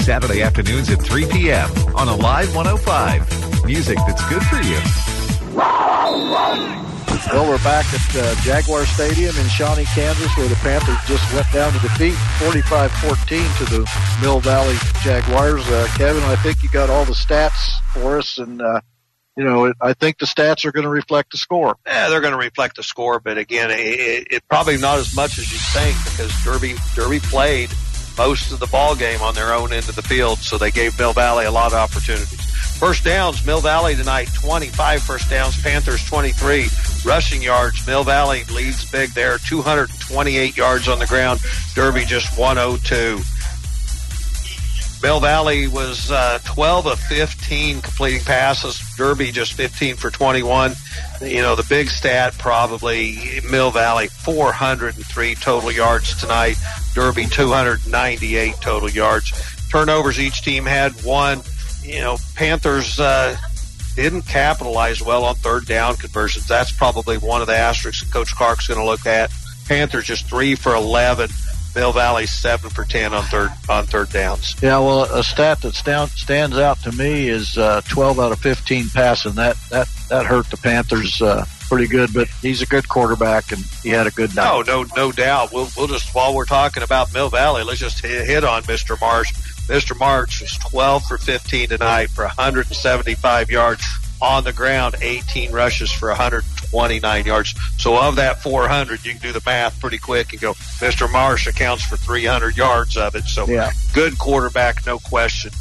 Saturday 0.01 0.41
afternoons 0.41 0.89
at 0.89 1.01
3 1.01 1.25
p.m. 1.27 1.69
on 1.95 2.09
Alive 2.09 2.53
105. 2.53 3.65
Music 3.65 3.97
that's 4.05 4.27
good 4.27 4.43
for 4.43 4.61
you. 4.61 5.16
Well, 5.57 7.49
we're 7.49 7.57
back 7.63 7.85
at 7.91 8.15
uh, 8.15 8.35
Jaguar 8.41 8.85
Stadium 8.85 9.35
in 9.37 9.47
Shawnee, 9.47 9.85
Kansas, 9.85 10.35
where 10.37 10.47
the 10.47 10.55
Panthers 10.55 10.97
just 11.07 11.33
went 11.33 11.51
down 11.51 11.73
to 11.73 11.79
defeat 11.79 12.13
45-14 12.39 13.57
to 13.57 13.65
the 13.65 13.89
Mill 14.21 14.39
Valley 14.39 14.75
Jaguars. 15.01 15.67
Uh, 15.67 15.87
Kevin, 15.95 16.21
I 16.23 16.35
think 16.35 16.61
you 16.61 16.69
got 16.69 16.91
all 16.91 17.05
the 17.05 17.13
stats 17.13 17.79
for 17.91 18.19
us, 18.19 18.37
and 18.37 18.61
uh, 18.61 18.81
you 19.35 19.43
know, 19.43 19.73
I 19.81 19.93
think 19.93 20.19
the 20.19 20.27
stats 20.27 20.63
are 20.65 20.71
going 20.71 20.83
to 20.83 20.89
reflect 20.89 21.31
the 21.31 21.37
score. 21.37 21.75
Yeah, 21.87 22.09
they're 22.09 22.21
going 22.21 22.33
to 22.33 22.39
reflect 22.39 22.75
the 22.75 22.83
score, 22.83 23.19
but 23.19 23.39
again, 23.39 23.71
it, 23.71 24.27
it 24.29 24.43
probably 24.47 24.77
not 24.77 24.99
as 24.99 25.15
much 25.15 25.39
as 25.39 25.51
you 25.51 25.57
think 25.57 25.97
because 26.05 26.31
Derby 26.43 26.75
Derby 26.95 27.19
played 27.19 27.71
most 28.17 28.51
of 28.51 28.59
the 28.59 28.67
ball 28.67 28.95
game 28.95 29.21
on 29.21 29.35
their 29.35 29.53
own 29.53 29.71
end 29.71 29.87
of 29.87 29.95
the 29.95 30.01
field, 30.01 30.39
so 30.39 30.57
they 30.57 30.71
gave 30.71 30.97
Mill 30.97 31.13
Valley 31.13 31.45
a 31.45 31.51
lot 31.51 31.73
of 31.73 31.77
opportunities. 31.77 32.41
First 32.77 33.03
downs, 33.03 33.45
Mill 33.45 33.61
Valley 33.61 33.95
tonight, 33.95 34.29
25 34.33 35.01
first 35.01 35.29
downs, 35.29 35.59
Panthers 35.61 36.03
23. 36.05 36.67
Rushing 37.05 37.41
yards, 37.41 37.85
Mill 37.87 38.03
Valley 38.03 38.43
leads 38.45 38.89
big 38.91 39.11
there, 39.11 39.37
228 39.39 40.57
yards 40.57 40.87
on 40.87 40.99
the 40.99 41.05
ground, 41.05 41.39
Derby 41.75 42.05
just 42.05 42.37
102. 42.37 43.19
Mill 45.01 45.19
Valley 45.19 45.67
was 45.67 46.09
uh, 46.09 46.39
12 46.43 46.87
of 46.87 46.99
15 46.99 47.81
completing 47.81 48.21
passes. 48.21 48.81
Derby 48.97 49.31
just 49.31 49.53
15 49.53 49.95
for 49.95 50.09
21. 50.09 50.73
You 51.21 51.41
know, 51.41 51.55
the 51.55 51.65
big 51.69 51.89
stat 51.89 52.35
probably 52.37 53.41
Mill 53.49 53.69
Valley 53.69 54.07
403 54.07 55.35
total 55.35 55.71
yards 55.71 56.19
tonight. 56.19 56.57
Derby 56.95 57.27
298 57.27 58.55
total 58.59 58.89
yards. 58.89 59.31
Turnovers 59.69 60.19
each 60.19 60.41
team 60.41 60.65
had 60.65 60.91
one. 61.03 61.41
You 61.83 61.99
know, 62.01 62.17
Panthers 62.35 62.99
uh, 62.99 63.37
didn't 63.95 64.23
capitalize 64.23 65.01
well 65.01 65.25
on 65.25 65.35
third 65.35 65.67
down 65.67 65.95
conversions. 65.95 66.47
That's 66.47 66.71
probably 66.71 67.17
one 67.17 67.41
of 67.41 67.47
the 67.47 67.55
asterisks 67.55 68.09
Coach 68.11 68.35
Clark's 68.35 68.67
going 68.67 68.79
to 68.79 68.85
look 68.85 69.05
at. 69.05 69.31
Panthers 69.67 70.05
just 70.05 70.27
three 70.27 70.55
for 70.55 70.73
11. 70.73 71.29
Mill 71.77 71.93
Valley 71.93 72.25
seven 72.25 72.71
for 72.71 72.85
ten 72.85 73.13
on 73.13 73.23
third 73.25 73.51
on 73.69 73.85
third 73.85 74.09
downs. 74.09 74.55
Yeah, 74.63 74.79
well, 74.79 75.03
a 75.03 75.23
stat 75.23 75.61
that 75.61 75.75
stand, 75.75 76.09
stands 76.09 76.57
out 76.57 76.81
to 76.81 76.91
me 76.91 77.29
is 77.29 77.55
uh, 77.55 77.81
12 77.87 78.19
out 78.19 78.31
of 78.31 78.39
15 78.39 78.89
passing. 78.89 79.33
That 79.33 79.57
that 79.69 79.87
that 80.09 80.25
hurt 80.25 80.49
the 80.49 80.57
Panthers 80.57 81.21
uh, 81.21 81.45
pretty 81.69 81.85
good, 81.85 82.15
but 82.15 82.29
he's 82.41 82.63
a 82.63 82.65
good 82.65 82.89
quarterback 82.89 83.51
and 83.51 83.63
he 83.83 83.89
had 83.89 84.07
a 84.07 84.11
good 84.11 84.35
night. 84.35 84.65
No, 84.65 84.81
no, 84.81 84.89
no 84.95 85.11
doubt. 85.11 85.53
We'll 85.53 85.69
we'll 85.77 85.85
just 85.85 86.15
while 86.15 86.33
we're 86.33 86.45
talking 86.45 86.81
about 86.81 87.13
Mill 87.13 87.29
Valley, 87.29 87.63
let's 87.63 87.79
just 87.79 88.03
hit, 88.03 88.25
hit 88.25 88.43
on 88.43 88.63
Mr. 88.63 88.99
Marsh. 88.99 89.31
Mr. 89.67 89.95
Marsh 89.99 90.41
was 90.41 90.57
12 90.57 91.03
for 91.03 91.19
15 91.19 91.69
tonight 91.69 92.09
for 92.09 92.23
175 92.23 93.51
yards 93.51 93.85
on 94.21 94.43
the 94.43 94.53
ground, 94.53 94.95
18 95.01 95.51
rushes 95.51 95.91
for 95.91 96.09
129 96.09 97.25
yards. 97.25 97.53
So 97.77 97.97
of 97.97 98.15
that 98.15 98.41
400, 98.41 99.05
you 99.05 99.11
can 99.11 99.21
do 99.21 99.31
the 99.31 99.41
math 99.45 99.79
pretty 99.79 99.97
quick 99.97 100.31
and 100.33 100.41
go, 100.41 100.53
Mr. 100.53 101.11
Marsh 101.11 101.47
accounts 101.47 101.83
for 101.83 101.97
300 101.97 102.57
yards 102.57 102.97
of 102.97 103.15
it. 103.15 103.25
So 103.25 103.47
Yeah. 103.47 103.71
good 103.93 104.17
quarterback, 104.17 104.85
no 104.85 104.99
question. 104.99 105.51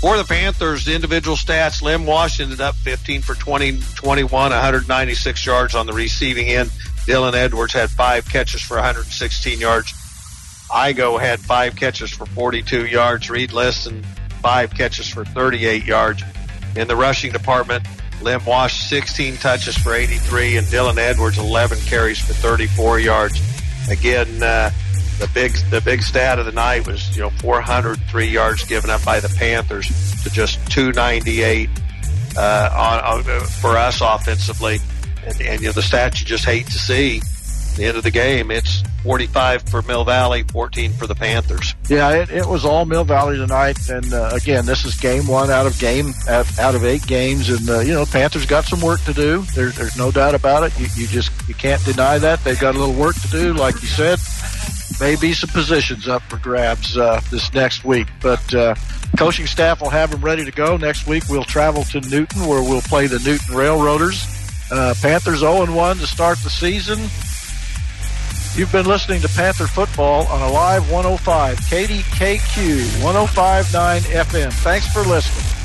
For 0.00 0.16
the 0.16 0.24
Panthers, 0.24 0.86
the 0.86 0.94
individual 0.94 1.36
stats, 1.36 1.82
Lim 1.82 2.06
Wash 2.06 2.40
ended 2.40 2.60
up 2.62 2.74
15 2.76 3.20
for 3.20 3.34
20, 3.34 3.82
21, 3.96 4.50
196 4.50 5.44
yards 5.44 5.74
on 5.74 5.86
the 5.86 5.92
receiving 5.92 6.46
end. 6.48 6.70
Dylan 7.06 7.34
Edwards 7.34 7.74
had 7.74 7.90
five 7.90 8.26
catches 8.26 8.62
for 8.62 8.76
116 8.76 9.60
yards. 9.60 9.92
Igo 10.70 11.20
had 11.20 11.40
five 11.40 11.76
catches 11.76 12.10
for 12.10 12.24
42 12.26 12.86
yards. 12.86 13.28
Reed 13.28 13.52
Liston, 13.52 14.04
five 14.40 14.72
catches 14.74 15.08
for 15.08 15.24
38 15.24 15.84
yards. 15.84 16.22
In 16.76 16.88
the 16.88 16.96
rushing 16.96 17.32
department, 17.32 17.84
Lim 18.22 18.44
Wash, 18.44 18.88
16 18.88 19.36
touches 19.38 19.76
for 19.76 19.94
83, 19.94 20.58
and 20.58 20.66
Dylan 20.66 20.98
Edwards, 20.98 21.38
11 21.38 21.78
carries 21.80 22.18
for 22.18 22.32
34 22.34 23.00
yards. 23.00 23.40
Again, 23.88 24.42
uh, 24.42 24.70
the 25.18 25.28
big 25.34 25.52
the 25.70 25.80
big 25.82 26.02
stat 26.02 26.38
of 26.38 26.46
the 26.46 26.52
night 26.52 26.86
was 26.86 27.14
you 27.14 27.22
know 27.22 27.30
403 27.30 28.26
yards 28.26 28.64
given 28.64 28.88
up 28.88 29.04
by 29.04 29.20
the 29.20 29.28
Panthers 29.28 29.86
to 30.22 30.30
just 30.30 30.54
298 30.70 31.68
uh, 32.36 32.70
on, 32.74 33.00
on 33.28 33.44
for 33.46 33.76
us 33.76 34.00
offensively, 34.00 34.78
and, 35.26 35.40
and 35.42 35.60
you 35.60 35.68
know 35.68 35.72
the 35.72 35.82
stat 35.82 36.20
you 36.20 36.26
just 36.26 36.44
hate 36.44 36.66
to 36.66 36.78
see. 36.78 37.20
The 37.80 37.86
end 37.86 37.96
of 37.96 38.02
the 38.02 38.10
game, 38.10 38.50
it's 38.50 38.82
45 39.04 39.62
for 39.62 39.80
Mill 39.80 40.04
Valley, 40.04 40.42
14 40.42 40.92
for 40.92 41.06
the 41.06 41.14
Panthers. 41.14 41.74
Yeah, 41.88 42.10
it, 42.10 42.28
it 42.28 42.44
was 42.44 42.66
all 42.66 42.84
Mill 42.84 43.04
Valley 43.04 43.38
tonight, 43.38 43.88
and 43.88 44.12
uh, 44.12 44.32
again, 44.34 44.66
this 44.66 44.84
is 44.84 44.96
game 44.96 45.26
one 45.26 45.50
out 45.50 45.64
of 45.64 45.78
game 45.80 46.12
out, 46.28 46.74
of 46.74 46.84
eight 46.84 47.06
games, 47.06 47.48
and 47.48 47.70
uh, 47.70 47.78
you 47.78 47.94
know 47.94 48.04
Panthers 48.04 48.44
got 48.44 48.66
some 48.66 48.82
work 48.82 49.00
to 49.04 49.14
do. 49.14 49.46
There's 49.54 49.76
there's 49.76 49.96
no 49.96 50.10
doubt 50.10 50.34
about 50.34 50.64
it. 50.64 50.78
You, 50.78 50.88
you 50.94 51.06
just 51.06 51.30
you 51.48 51.54
can't 51.54 51.82
deny 51.86 52.18
that 52.18 52.44
they've 52.44 52.60
got 52.60 52.74
a 52.74 52.78
little 52.78 52.94
work 52.94 53.14
to 53.18 53.28
do, 53.28 53.54
like 53.54 53.80
you 53.80 53.88
said. 53.88 54.18
Maybe 55.00 55.32
some 55.32 55.48
positions 55.48 56.06
up 56.06 56.20
for 56.24 56.36
grabs 56.36 56.98
uh, 56.98 57.22
this 57.30 57.50
next 57.54 57.86
week, 57.86 58.08
but 58.20 58.54
uh, 58.54 58.74
coaching 59.16 59.46
staff 59.46 59.80
will 59.80 59.88
have 59.88 60.10
them 60.10 60.20
ready 60.20 60.44
to 60.44 60.52
go 60.52 60.76
next 60.76 61.06
week. 61.06 61.22
We'll 61.30 61.44
travel 61.44 61.84
to 61.84 62.02
Newton, 62.02 62.46
where 62.46 62.62
we'll 62.62 62.82
play 62.82 63.06
the 63.06 63.20
Newton 63.20 63.56
Railroaders. 63.56 64.22
Uh, 64.70 64.92
Panthers 65.00 65.38
0 65.38 65.74
1 65.74 65.96
to 65.96 66.06
start 66.06 66.36
the 66.40 66.50
season. 66.50 67.00
You've 68.56 68.72
been 68.72 68.86
listening 68.86 69.20
to 69.22 69.28
Panther 69.28 69.68
Football 69.68 70.26
on 70.26 70.42
Alive 70.42 70.90
105, 70.90 71.58
KDKQ 71.58 73.02
1059 73.02 74.00
FM. 74.02 74.52
Thanks 74.52 74.92
for 74.92 75.02
listening. 75.02 75.59